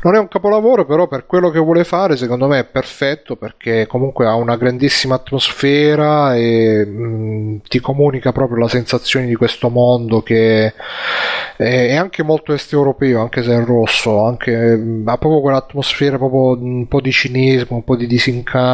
Non 0.02 0.14
è 0.14 0.18
un 0.18 0.28
capolavoro, 0.28 0.86
però 0.86 1.08
per 1.08 1.26
quello 1.26 1.50
che 1.50 1.58
vuole 1.58 1.84
fare, 1.84 2.16
secondo 2.16 2.46
me 2.46 2.60
è 2.60 2.64
perfetto 2.64 3.36
perché 3.36 3.86
comunque 3.86 4.26
ha 4.26 4.34
una 4.34 4.56
grandissima 4.56 5.16
atmosfera 5.16 6.34
e 6.36 6.86
mh, 6.86 7.60
ti 7.68 7.80
comunica 7.80 8.32
proprio 8.32 8.60
la 8.60 8.68
sensazione 8.68 9.26
di 9.26 9.34
questo 9.34 9.68
mondo 9.68 10.22
che 10.22 10.66
è, 10.68 10.72
è 11.56 11.94
anche 11.96 12.22
molto 12.22 12.54
est 12.54 12.72
europeo, 12.72 13.20
anche 13.20 13.42
se 13.42 13.52
è 13.52 13.62
rosso, 13.62 14.24
anche, 14.24 14.56
mh, 14.56 15.02
ha 15.06 15.18
proprio 15.18 15.42
quell'atmosfera 15.42 16.16
proprio 16.16 16.58
un 16.64 16.88
po' 16.88 17.02
di 17.02 17.12
cinismo, 17.12 17.76
un 17.76 17.84
po' 17.84 17.96
di 17.96 18.06
disincanto, 18.06 18.69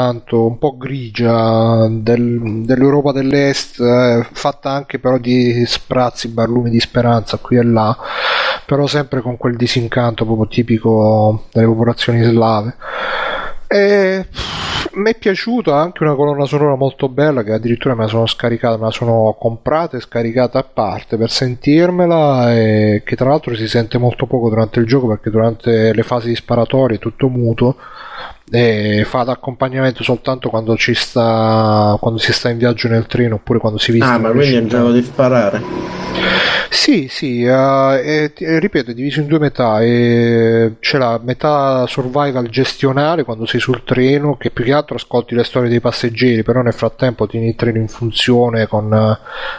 un 0.46 0.58
po' 0.58 0.76
grigia 0.76 1.86
del- 1.90 2.62
dell'Europa 2.64 3.12
dell'Est, 3.12 3.80
eh, 3.80 4.26
fatta 4.32 4.70
anche 4.70 4.98
però 4.98 5.18
di 5.18 5.64
sprazzi, 5.66 6.28
barlumi 6.28 6.70
di 6.70 6.80
speranza 6.80 7.38
qui 7.38 7.56
e 7.56 7.62
là, 7.62 7.96
però 8.64 8.86
sempre 8.86 9.20
con 9.20 9.36
quel 9.36 9.56
disincanto 9.56 10.24
proprio 10.24 10.48
tipico 10.48 11.44
delle 11.52 11.66
popolazioni 11.66 12.22
slave. 12.22 12.76
E 13.68 14.26
mi 14.94 15.10
è 15.10 15.18
piaciuta 15.18 15.76
anche 15.76 16.02
una 16.04 16.14
colonna 16.14 16.46
sonora 16.46 16.74
molto 16.74 17.08
bella 17.08 17.42
che 17.42 17.52
addirittura 17.52 17.94
me 17.94 18.02
la 18.04 18.08
sono 18.08 18.26
scaricata, 18.26 18.76
me 18.78 18.84
la 18.84 18.90
sono 18.90 19.36
comprata 19.38 19.96
e 19.96 20.00
scaricata 20.00 20.58
a 20.58 20.62
parte 20.64 21.16
per 21.18 21.30
sentirmela 21.30 22.54
e 22.54 23.02
che 23.04 23.16
tra 23.16 23.28
l'altro 23.28 23.54
si 23.54 23.68
sente 23.68 23.98
molto 23.98 24.26
poco 24.26 24.48
durante 24.48 24.80
il 24.80 24.86
gioco 24.86 25.08
perché 25.08 25.30
durante 25.30 25.92
le 25.92 26.02
fasi 26.02 26.28
di 26.28 26.36
sparatorie 26.36 26.96
è 26.96 27.00
tutto 27.00 27.28
muto 27.28 27.76
e 28.50 29.02
fa 29.04 29.24
da 29.24 29.32
accompagnamento 29.32 30.02
soltanto 30.04 30.48
quando 30.48 30.76
ci 30.76 30.94
sta 30.94 31.96
quando 32.00 32.18
si 32.20 32.32
sta 32.32 32.48
in 32.48 32.58
viaggio 32.58 32.88
nel 32.88 33.06
treno 33.06 33.34
oppure 33.34 33.58
quando 33.58 33.78
si 33.78 33.90
visita 33.92 34.12
Ah, 34.14 34.18
ma 34.18 34.30
quindi 34.30 34.54
è 34.54 34.58
un 34.58 34.64
città. 34.64 34.78
gioco 34.78 34.92
di 34.92 35.02
sparare. 35.02 35.62
Sì, 36.70 37.08
sì, 37.08 37.42
eh, 37.42 37.50
è- 37.50 38.32
è- 38.32 38.58
ripeto, 38.58 38.90
è 38.90 38.94
diviso 38.94 39.20
in 39.20 39.26
due 39.26 39.38
metà. 39.38 39.80
e 39.82 40.74
c'è 40.80 40.98
la 40.98 41.20
metà 41.22 41.86
survival 41.86 42.48
gestionale 42.48 43.24
quando 43.24 43.46
sei 43.46 43.60
sul 43.60 43.82
treno, 43.84 44.36
che 44.36 44.50
più 44.50 44.64
che 44.64 44.72
altro 44.72 44.96
ascolti 44.96 45.34
le 45.34 45.44
storie 45.44 45.68
dei 45.68 45.80
passeggeri, 45.80 46.42
però 46.42 46.62
nel 46.62 46.72
frattempo 46.72 47.26
tieni 47.26 47.48
il 47.48 47.54
treno 47.56 47.78
in 47.78 47.88
funzione 47.88 48.66
con 48.66 48.92
eh, 48.92 49.18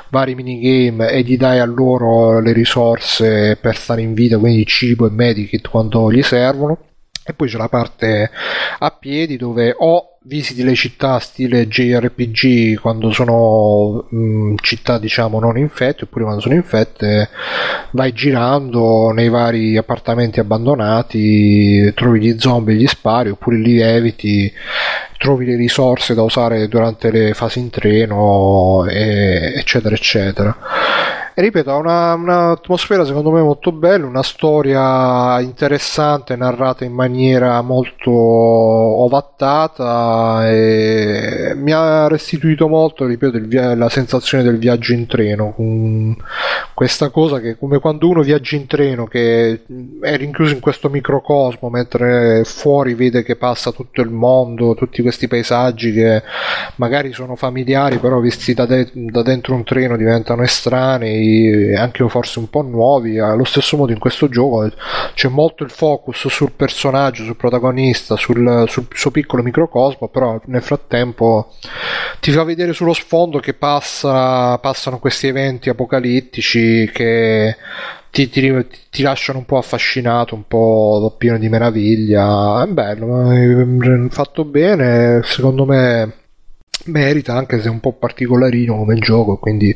vari 0.09 0.35
minigame 0.35 1.09
e 1.11 1.21
gli 1.21 1.37
dai 1.37 1.59
a 1.59 1.65
loro 1.65 2.39
le 2.39 2.53
risorse 2.53 3.57
per 3.59 3.75
stare 3.77 4.01
in 4.01 4.13
vita, 4.13 4.37
quindi 4.37 4.65
cibo 4.65 5.07
e 5.07 5.11
medikit 5.11 5.67
quando 5.69 6.11
gli 6.11 6.21
servono. 6.21 6.77
E 7.29 7.33
poi 7.33 7.49
c'è 7.49 7.57
la 7.57 7.67
parte 7.67 8.29
a 8.79 8.91
piedi 8.91 9.35
dove 9.35 9.73
o 9.77 10.16
visiti 10.27 10.61
le 10.61 10.75
città 10.75 11.19
stile 11.19 11.69
JRPG 11.69 12.81
quando 12.81 13.11
sono 13.11 14.07
mh, 14.09 14.55
città 14.61 14.99
diciamo 14.99 15.39
non 15.39 15.57
infette 15.57 16.03
oppure 16.03 16.25
quando 16.25 16.41
sono 16.41 16.53
infette 16.53 17.29
vai 17.91 18.11
girando 18.11 19.11
nei 19.11 19.29
vari 19.29 19.77
appartamenti 19.77 20.41
abbandonati 20.41 21.93
trovi 21.95 22.19
gli 22.19 22.37
zombie 22.37 22.75
e 22.75 22.77
gli 22.77 22.87
spari 22.87 23.29
oppure 23.29 23.57
li 23.57 23.79
eviti 23.79 24.51
trovi 25.17 25.45
le 25.45 25.55
risorse 25.55 26.13
da 26.13 26.21
usare 26.21 26.67
durante 26.67 27.11
le 27.11 27.33
fasi 27.33 27.59
in 27.59 27.69
treno, 27.69 28.85
e, 28.87 29.53
eccetera, 29.55 29.95
eccetera. 29.95 30.57
E 31.39 31.41
ripeto, 31.43 31.69
ha 31.69 31.75
una, 31.75 32.15
un'atmosfera 32.15 33.05
secondo 33.05 33.29
me 33.29 33.41
molto 33.41 33.71
bella, 33.71 34.07
una 34.07 34.23
storia 34.23 35.39
interessante, 35.39 36.35
narrata 36.35 36.83
in 36.83 36.93
maniera 36.93 37.61
molto 37.61 38.09
ovattata 39.05 40.49
e 40.49 41.53
mi 41.55 41.71
ha 41.73 42.07
restituito 42.07 42.67
molto, 42.67 43.05
ripeto, 43.05 43.37
via- 43.41 43.75
la 43.75 43.87
sensazione 43.87 44.43
del 44.43 44.57
viaggio 44.57 44.93
in 44.93 45.05
treno. 45.05 45.53
Questa 46.73 47.11
cosa 47.11 47.39
che 47.39 47.55
come 47.55 47.77
quando 47.77 48.09
uno 48.09 48.23
viaggia 48.23 48.55
in 48.55 48.65
treno 48.65 49.05
che 49.05 49.61
è 50.01 50.17
rinchiuso 50.17 50.55
in 50.55 50.59
questo 50.59 50.89
microcosmo 50.89 51.69
mentre 51.69 52.45
fuori 52.45 52.95
vede 52.95 53.21
che 53.21 53.35
passa 53.35 53.71
tutto 53.71 54.01
il 54.01 54.09
mondo, 54.09 54.73
tutti 54.73 55.03
questi 55.07 55.27
paesaggi 55.29 55.93
che 55.93 56.21
magari 56.75 57.13
sono 57.13 57.37
familiari 57.37 57.97
però 57.97 58.19
visti 58.19 58.53
da, 58.53 58.65
de- 58.65 58.91
da 58.93 59.21
dentro 59.21 59.55
un 59.55 59.63
treno 59.63 59.95
diventano 59.95 60.43
estranei 60.43 61.73
anche 61.75 62.07
forse 62.09 62.39
un 62.39 62.49
po' 62.49 62.61
nuovi. 62.61 63.19
Allo 63.19 63.45
stesso 63.45 63.77
modo 63.77 63.93
in 63.93 63.99
questo 63.99 64.27
gioco 64.27 64.69
c'è 65.13 65.29
molto 65.29 65.63
il 65.63 65.69
focus 65.69 66.27
sul 66.27 66.51
personaggio, 66.51 67.23
sul 67.23 67.37
protagonista, 67.37 68.17
sul, 68.17 68.65
sul 68.67 68.87
suo 68.93 69.11
piccolo 69.11 69.43
microcosmo, 69.43 70.09
però 70.09 70.39
nel 70.45 70.61
frattempo 70.61 71.53
ti 72.19 72.31
fa 72.31 72.43
vedere 72.43 72.73
sullo 72.73 72.93
sfondo 72.93 73.39
che 73.39 73.53
passa, 73.53 74.57
passano 74.57 74.99
questi 74.99 75.27
eventi 75.27 75.69
apocalittici 75.69 76.89
che 76.93 77.55
ti, 78.11 78.29
ti, 78.29 78.65
ti, 78.89 79.01
lasciano 79.01 79.39
un 79.39 79.45
po' 79.45 79.57
affascinato, 79.57 80.35
un 80.35 80.47
po' 80.47 81.15
pieno 81.17 81.37
di 81.37 81.49
meraviglia. 81.49 82.63
È 82.63 82.67
bello, 82.67 83.31
è 83.31 84.09
fatto 84.09 84.45
bene, 84.45 85.21
secondo 85.23 85.65
me 85.65 86.25
merita 86.85 87.35
anche 87.35 87.59
se 87.59 87.67
è 87.67 87.71
un 87.71 87.79
po' 87.79 87.93
particolarino 87.93 88.77
come 88.77 88.95
gioco 88.95 89.37
quindi 89.37 89.75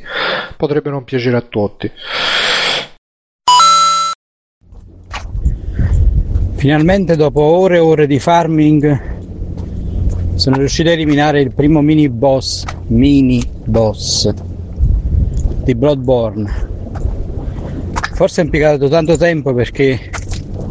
potrebbe 0.57 0.89
non 0.89 1.03
piacere 1.03 1.37
a 1.37 1.41
tutti 1.41 1.91
finalmente 6.55 7.15
dopo 7.15 7.41
ore 7.41 7.77
e 7.77 7.79
ore 7.79 8.07
di 8.07 8.19
farming 8.19 9.19
sono 10.35 10.57
riuscito 10.57 10.89
a 10.89 10.93
eliminare 10.93 11.41
il 11.41 11.53
primo 11.53 11.81
mini 11.81 12.09
boss 12.09 12.63
mini 12.87 13.43
boss 13.65 14.31
di 15.63 15.75
Bloodborne 15.75 16.69
forse 18.22 18.41
è 18.41 18.43
impiegato 18.43 18.88
tanto 18.88 19.17
tempo 19.17 19.51
perché 19.51 20.11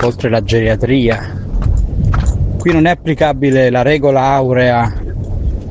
oltre 0.04 0.30
la 0.30 0.40
geriatria 0.40 1.36
qui 2.56 2.72
non 2.72 2.86
è 2.86 2.90
applicabile 2.90 3.70
la 3.70 3.82
regola 3.82 4.22
aurea 4.26 4.94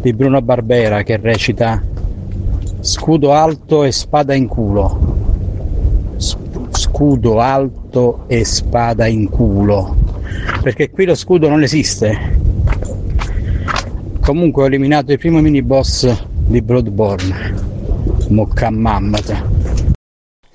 di 0.01 0.11
Bruno 0.11 0.41
Barbera 0.41 1.03
che 1.03 1.15
recita 1.15 1.81
Scudo 2.81 3.31
alto 3.31 3.85
e 3.85 3.93
spada 3.93 4.33
in 4.33 4.47
culo. 4.47 6.17
Scudo 6.71 7.39
alto 7.39 8.25
e 8.27 8.43
spada 8.43 9.07
in 9.07 9.29
culo. 9.29 9.95
Perché 10.61 10.89
qui 10.89 11.05
lo 11.05 11.15
scudo 11.15 11.47
non 11.47 11.63
esiste. 11.63 12.39
Comunque 14.19 14.63
ho 14.63 14.65
eliminato 14.65 15.13
il 15.13 15.17
primo 15.17 15.39
mini 15.39 15.61
boss 15.61 16.13
di 16.45 16.61
Bloodborne. 16.61 17.55
Mocca 18.27 18.69
mammata. 18.69 19.48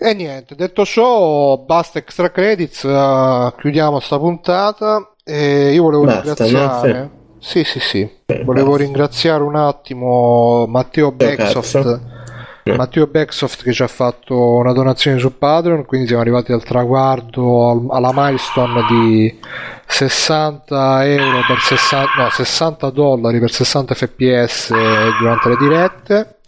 E 0.05 0.12
niente, 0.12 0.55
detto 0.55 0.84
ciò, 0.84 1.57
basta 1.57 1.99
extra 1.99 2.31
credits, 2.31 2.83
uh, 2.83 3.55
chiudiamo 3.57 4.00
sta 4.00 4.18
puntata. 4.18 5.15
E 5.24 5.73
io 5.73 5.83
volevo 5.83 6.05
Basta, 6.05 6.44
ringraziare. 6.44 7.10
Sì, 7.39 7.65
sì, 7.65 7.81
sì. 7.81 8.10
Volevo 8.44 8.76
ringraziare 8.76 9.42
un 9.42 9.57
attimo 9.57 10.66
Matteo 10.66 11.10
Backsoft. 11.10 12.00
Matteo 12.65 13.07
Backsoft 13.07 13.62
che 13.62 13.73
ci 13.73 13.83
ha 13.83 13.86
fatto 13.86 14.57
una 14.57 14.74
donazione 14.74 15.18
su 15.18 15.39
Patreon, 15.39 15.86
quindi 15.86 16.07
siamo 16.07 16.20
arrivati 16.20 16.52
al 16.52 16.62
traguardo, 16.62 17.86
alla 17.89 18.10
milestone 18.12 18.84
di 18.86 19.41
60 19.86 21.07
euro 21.07 21.41
per 21.47 21.60
60, 21.60 22.23
no, 22.23 22.28
60 22.28 22.91
dollari 22.91 23.41
per 23.41 23.50
60 23.50 23.94
fps 23.94 24.70
durante 25.18 25.49
le 25.49 25.57
dirette. 25.57 26.39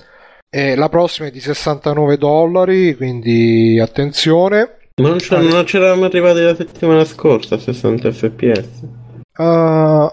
E 0.57 0.75
la 0.75 0.89
prossima 0.89 1.29
è 1.29 1.31
di 1.31 1.39
69 1.39 2.17
dollari, 2.17 2.97
quindi 2.97 3.79
attenzione. 3.79 4.79
Ma 5.03 5.09
non, 5.11 5.19
non 5.51 5.65
c'eravamo 5.65 6.07
arrivati 6.07 6.41
la 6.41 6.55
settimana 6.55 7.05
scorsa 7.05 7.57
a 7.57 7.59
60 7.59 8.11
fps. 8.11 8.69
Uh, 9.37 9.43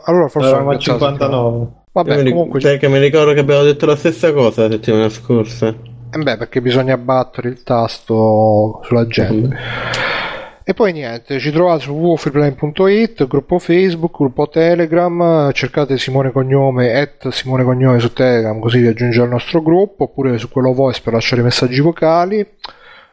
allora 0.04 0.28
forse 0.28 0.50
eravamo 0.50 0.72
a 0.72 0.78
59. 0.78 1.68
Vabbè, 1.94 2.24
mi, 2.24 2.32
comunque... 2.32 2.60
Cioè 2.60 2.78
che 2.78 2.90
mi 2.90 3.00
ricordo 3.00 3.32
che 3.32 3.40
abbiamo 3.40 3.64
detto 3.64 3.86
la 3.86 3.96
stessa 3.96 4.34
cosa 4.34 4.64
la 4.64 4.72
settimana 4.72 5.08
scorsa. 5.08 5.68
Eh 5.68 6.18
beh, 6.18 6.36
perché 6.36 6.60
bisogna 6.60 6.98
battere 6.98 7.48
il 7.48 7.64
tasto 7.64 8.82
sulla 8.84 9.08
gente. 9.08 9.48
Mm-hmm. 9.48 10.23
E 10.66 10.74
poi 10.74 10.94
niente, 10.94 11.40
ci 11.40 11.52
trovate 11.52 11.82
su 11.82 11.92
www.freeplane.it, 11.92 13.28
gruppo 13.28 13.60
Facebook, 13.60 14.16
gruppo 14.18 14.48
Telegram, 14.48 15.52
cercate 15.52 15.98
Simone 15.98 16.32
Cognome, 16.32 16.94
at 16.94 17.28
Simone 17.30 17.64
Cognome 17.64 18.00
su 18.00 18.14
Telegram 18.14 18.58
così 18.60 18.80
vi 18.80 18.88
aggiunge 18.88 19.22
al 19.22 19.30
nostro 19.30 19.62
gruppo, 19.62 20.04
oppure 20.06 20.38
su 20.38 20.50
quello 20.50 20.74
voice 20.74 21.02
per 21.02 21.14
lasciare 21.14 21.42
messaggi 21.42 21.82
vocali 21.82 22.48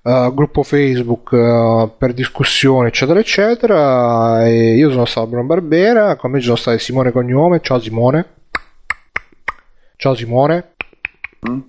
uh, 0.02 0.32
gruppo 0.32 0.62
Facebook 0.62 1.32
uh, 1.32 1.92
per 1.96 2.12
discussione, 2.12 2.88
eccetera, 2.88 3.18
eccetera. 3.18 4.46
E 4.46 4.76
io 4.76 4.90
sono 4.90 5.04
stato 5.04 5.26
Bruno 5.26 5.46
Barbera, 5.46 6.16
con 6.16 6.30
me 6.30 6.38
ci 6.38 6.44
sono 6.44 6.56
stati 6.56 6.78
Simone 6.78 7.12
Cognome. 7.12 7.60
Ciao 7.60 7.78
Simone. 7.78 8.26
Ciao 9.96 10.14
Simone. 10.14 10.72
Mm? 11.48 11.60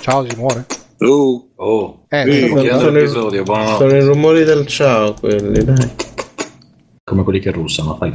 Ciao 0.00 0.28
Simone. 0.28 0.85
Oh, 0.98 1.48
oh. 1.56 2.04
Eh, 2.08 2.24
sì, 2.30 2.48
sono, 2.48 2.62
sono, 2.62 2.98
episodio, 2.98 3.44
sono 3.44 3.94
i 3.94 4.00
rumori 4.00 4.44
del 4.44 4.66
ciao 4.66 5.14
quelli, 5.14 5.62
dai. 5.62 5.90
Come 7.04 7.22
quelli 7.22 7.38
che 7.38 7.50
russano, 7.50 7.96
fai. 7.96 8.14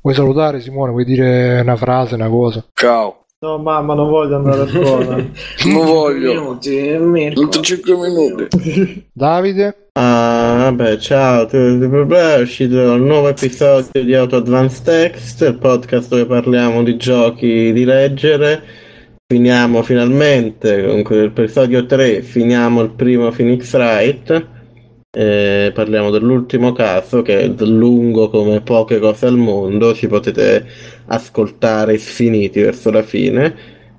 Vuoi 0.00 0.14
salutare 0.14 0.60
Simone? 0.60 0.92
Vuoi 0.92 1.04
dire 1.04 1.60
una 1.60 1.76
frase, 1.76 2.14
una 2.14 2.28
cosa? 2.28 2.64
Ciao. 2.74 3.24
No, 3.40 3.58
mamma, 3.58 3.94
non 3.94 4.08
voglio 4.08 4.36
andare 4.36 4.62
a 4.62 4.66
scuola. 4.68 5.16
non 5.66 5.84
voglio. 5.84 6.58
Minuti, 6.62 7.60
5 7.60 7.96
minuti. 7.96 9.06
Davide? 9.12 9.88
Ah, 9.92 10.70
vabbè, 10.70 10.96
ciao, 10.96 11.48
è 11.48 12.40
uscito 12.40 12.94
il 12.94 13.02
nuovo 13.02 13.28
episodio 13.28 14.02
di 14.02 14.14
Auto 14.14 14.36
Advanced 14.36 14.84
Text, 14.84 15.42
il 15.42 15.58
podcast 15.58 16.08
dove 16.08 16.26
parliamo 16.26 16.82
di 16.82 16.96
giochi 16.96 17.72
di 17.72 17.84
leggere. 17.84 18.62
Finiamo 19.26 19.82
finalmente 19.82 21.02
con 21.02 21.16
l'episodio 21.16 21.86
3, 21.86 22.20
finiamo 22.20 22.82
il 22.82 22.90
primo 22.90 23.30
Phoenix 23.30 23.72
Wright. 23.72 24.48
Eh, 25.10 25.70
parliamo 25.72 26.10
dell'ultimo 26.10 26.72
caso 26.72 27.22
che 27.22 27.40
è 27.40 27.64
lungo 27.64 28.28
come 28.28 28.60
poche 28.60 28.98
cose 28.98 29.24
al 29.24 29.38
mondo, 29.38 29.94
ci 29.94 30.08
potete 30.08 30.66
ascoltare 31.06 31.96
sfiniti 31.96 32.60
verso 32.60 32.90
la 32.90 33.02
fine. 33.02 33.54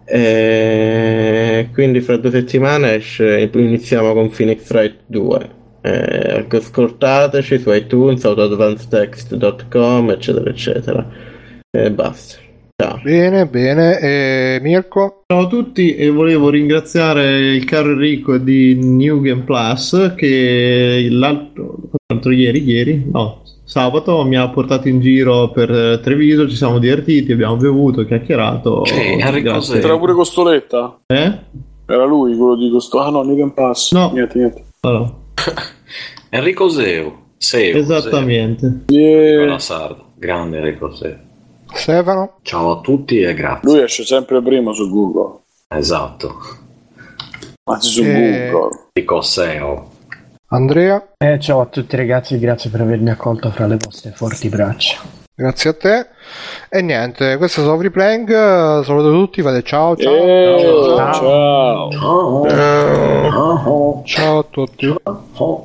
Eh, 0.05 1.69
quindi 1.73 2.01
fra 2.01 2.17
due 2.17 2.29
settimane 2.29 2.93
esce, 2.93 3.49
iniziamo 3.51 4.13
con 4.13 4.29
Phoenix 4.29 4.69
Wright 4.69 4.97
2. 5.07 5.49
Eh, 5.81 6.45
ascoltateci 6.47 7.57
su 7.57 7.71
iTunes, 7.71 8.23
autoadvancedtext.com, 8.23 10.11
eccetera, 10.11 10.49
eccetera. 10.51 11.09
E 11.71 11.91
basta. 11.91 12.44
Bene, 13.05 13.45
bene. 13.45 13.99
E 13.99 14.59
Mirko? 14.61 15.21
Ciao 15.27 15.43
a 15.43 15.47
tutti 15.47 15.95
e 15.95 16.09
volevo 16.09 16.49
ringraziare 16.49 17.53
il 17.53 17.63
caro 17.63 17.91
Enrico 17.91 18.37
di 18.37 18.75
New 18.75 19.21
Game 19.21 19.43
Plus 19.43 20.13
che 20.17 21.07
l'altro, 21.09 21.77
l'altro 22.07 22.31
ieri, 22.31 22.63
ieri, 22.63 23.07
no, 23.09 23.43
sabato 23.63 24.25
mi 24.25 24.35
ha 24.35 24.49
portato 24.49 24.89
in 24.89 24.99
giro 24.99 25.51
per 25.51 26.01
Treviso, 26.03 26.49
ci 26.49 26.55
siamo 26.57 26.79
divertiti, 26.79 27.31
abbiamo 27.31 27.55
bevuto, 27.55 28.05
chiacchierato. 28.05 28.83
Sì, 28.85 29.19
Era 29.19 29.97
pure 29.97 30.13
Costoletta? 30.13 30.99
Eh? 31.05 31.39
Era 31.85 32.05
lui 32.05 32.35
quello 32.35 32.57
di 32.57 32.69
Costo. 32.71 32.99
Ah 32.99 33.09
no, 33.09 33.21
New 33.23 33.35
Game 33.35 33.53
Plus. 33.53 33.91
No. 33.93 34.11
Niente, 34.11 34.37
niente. 34.37 34.63
Allora. 34.81 35.13
Enrico 36.29 36.67
Seu. 36.67 37.13
Seu 37.37 37.77
Esattamente. 37.77 38.83
Seu. 38.87 38.97
Yeah. 38.99 39.45
La 39.45 39.59
sarda. 39.59 40.03
Grande 40.17 40.57
Enrico 40.57 40.91
Seu. 40.93 41.15
Stefano. 41.73 42.37
Ciao 42.41 42.71
a 42.71 42.81
tutti 42.81 43.21
e 43.21 43.33
grazie. 43.33 43.69
Lui 43.69 43.81
esce 43.81 44.03
sempre 44.05 44.41
prima 44.41 44.73
su 44.73 44.89
Google. 44.89 45.39
Esatto. 45.67 46.35
Anzi 47.63 47.89
su 47.89 48.03
e... 48.03 48.49
Google. 48.51 48.87
Dico 48.93 49.21
SEO. 49.21 49.89
Andrea. 50.49 51.05
Eh, 51.17 51.39
ciao 51.39 51.61
a 51.61 51.65
tutti 51.65 51.95
ragazzi, 51.95 52.37
grazie 52.39 52.69
per 52.69 52.81
avermi 52.81 53.09
accolto 53.09 53.49
fra 53.49 53.65
le 53.65 53.77
vostre 53.77 54.11
forti 54.11 54.47
braccia. 54.49 55.23
Grazie 55.37 55.69
a 55.71 55.73
te. 55.73 56.07
E 56.69 56.81
niente, 56.81 57.35
questo 57.37 57.61
è 57.61 57.63
Sovri 57.65 57.91
Playing. 57.91 58.83
Saluto 58.83 59.11
tutti, 59.11 59.41
fate 59.41 59.63
ciao 59.63 59.95
ciao. 59.97 60.13
Eh, 60.13 60.55
ciao. 60.95 61.91
Ciao. 61.91 61.91
Ciao. 61.91 62.49
Ciao. 62.49 64.01
ciao 64.05 64.39
a 64.39 64.45
tutti. 64.49 64.95
Ciao. 65.03 65.63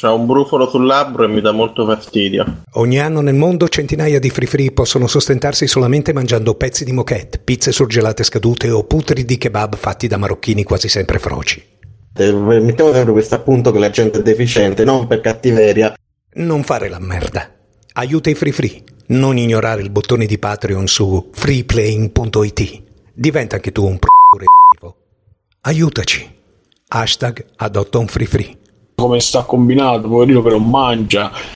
C'ha 0.00 0.12
un 0.12 0.26
brufolo 0.26 0.68
sul 0.68 0.86
labbro 0.86 1.24
e 1.24 1.26
mi 1.26 1.40
dà 1.40 1.50
molto 1.50 1.84
fastidio. 1.84 2.62
Ogni 2.74 3.00
anno 3.00 3.20
nel 3.20 3.34
mondo 3.34 3.68
centinaia 3.68 4.20
di 4.20 4.30
free 4.30 4.46
free 4.46 4.70
possono 4.70 5.08
sostentarsi 5.08 5.66
solamente 5.66 6.12
mangiando 6.12 6.54
pezzi 6.54 6.84
di 6.84 6.92
moquette, 6.92 7.38
pizze 7.38 7.72
surgelate 7.72 8.22
scadute 8.22 8.70
o 8.70 8.84
putri 8.84 9.24
di 9.24 9.36
kebab 9.36 9.74
fatti 9.74 10.06
da 10.06 10.16
marocchini 10.16 10.62
quasi 10.62 10.88
sempre 10.88 11.18
froci. 11.18 11.60
Eh, 12.14 12.32
Mettiamo 12.32 12.92
sempre 12.92 13.10
questo 13.10 13.34
appunto 13.34 13.72
che 13.72 13.80
la 13.80 13.90
gente 13.90 14.20
è 14.20 14.22
deficiente, 14.22 14.84
non 14.84 15.08
per 15.08 15.20
cattiveria. 15.20 15.92
Non 16.34 16.62
fare 16.62 16.88
la 16.88 17.00
merda. 17.00 17.50
Aiuta 17.94 18.30
i 18.30 18.34
free 18.34 18.52
free. 18.52 18.84
Non 19.06 19.36
ignorare 19.36 19.82
il 19.82 19.90
bottone 19.90 20.26
di 20.26 20.38
Patreon 20.38 20.86
su 20.86 21.30
freeplaying.it. 21.32 22.82
Diventa 23.12 23.56
anche 23.56 23.72
tu 23.72 23.84
un 23.84 23.98
pro 23.98 24.94
Aiutaci. 25.62 26.36
Hashtag 26.86 27.44
adotta 27.56 27.98
un 27.98 28.06
free 28.06 28.26
free. 28.26 28.56
Come 29.00 29.20
sta 29.20 29.44
combinato, 29.44 30.08
poverino 30.08 30.42
che 30.42 30.50
non 30.50 30.68
mangia. 30.68 31.30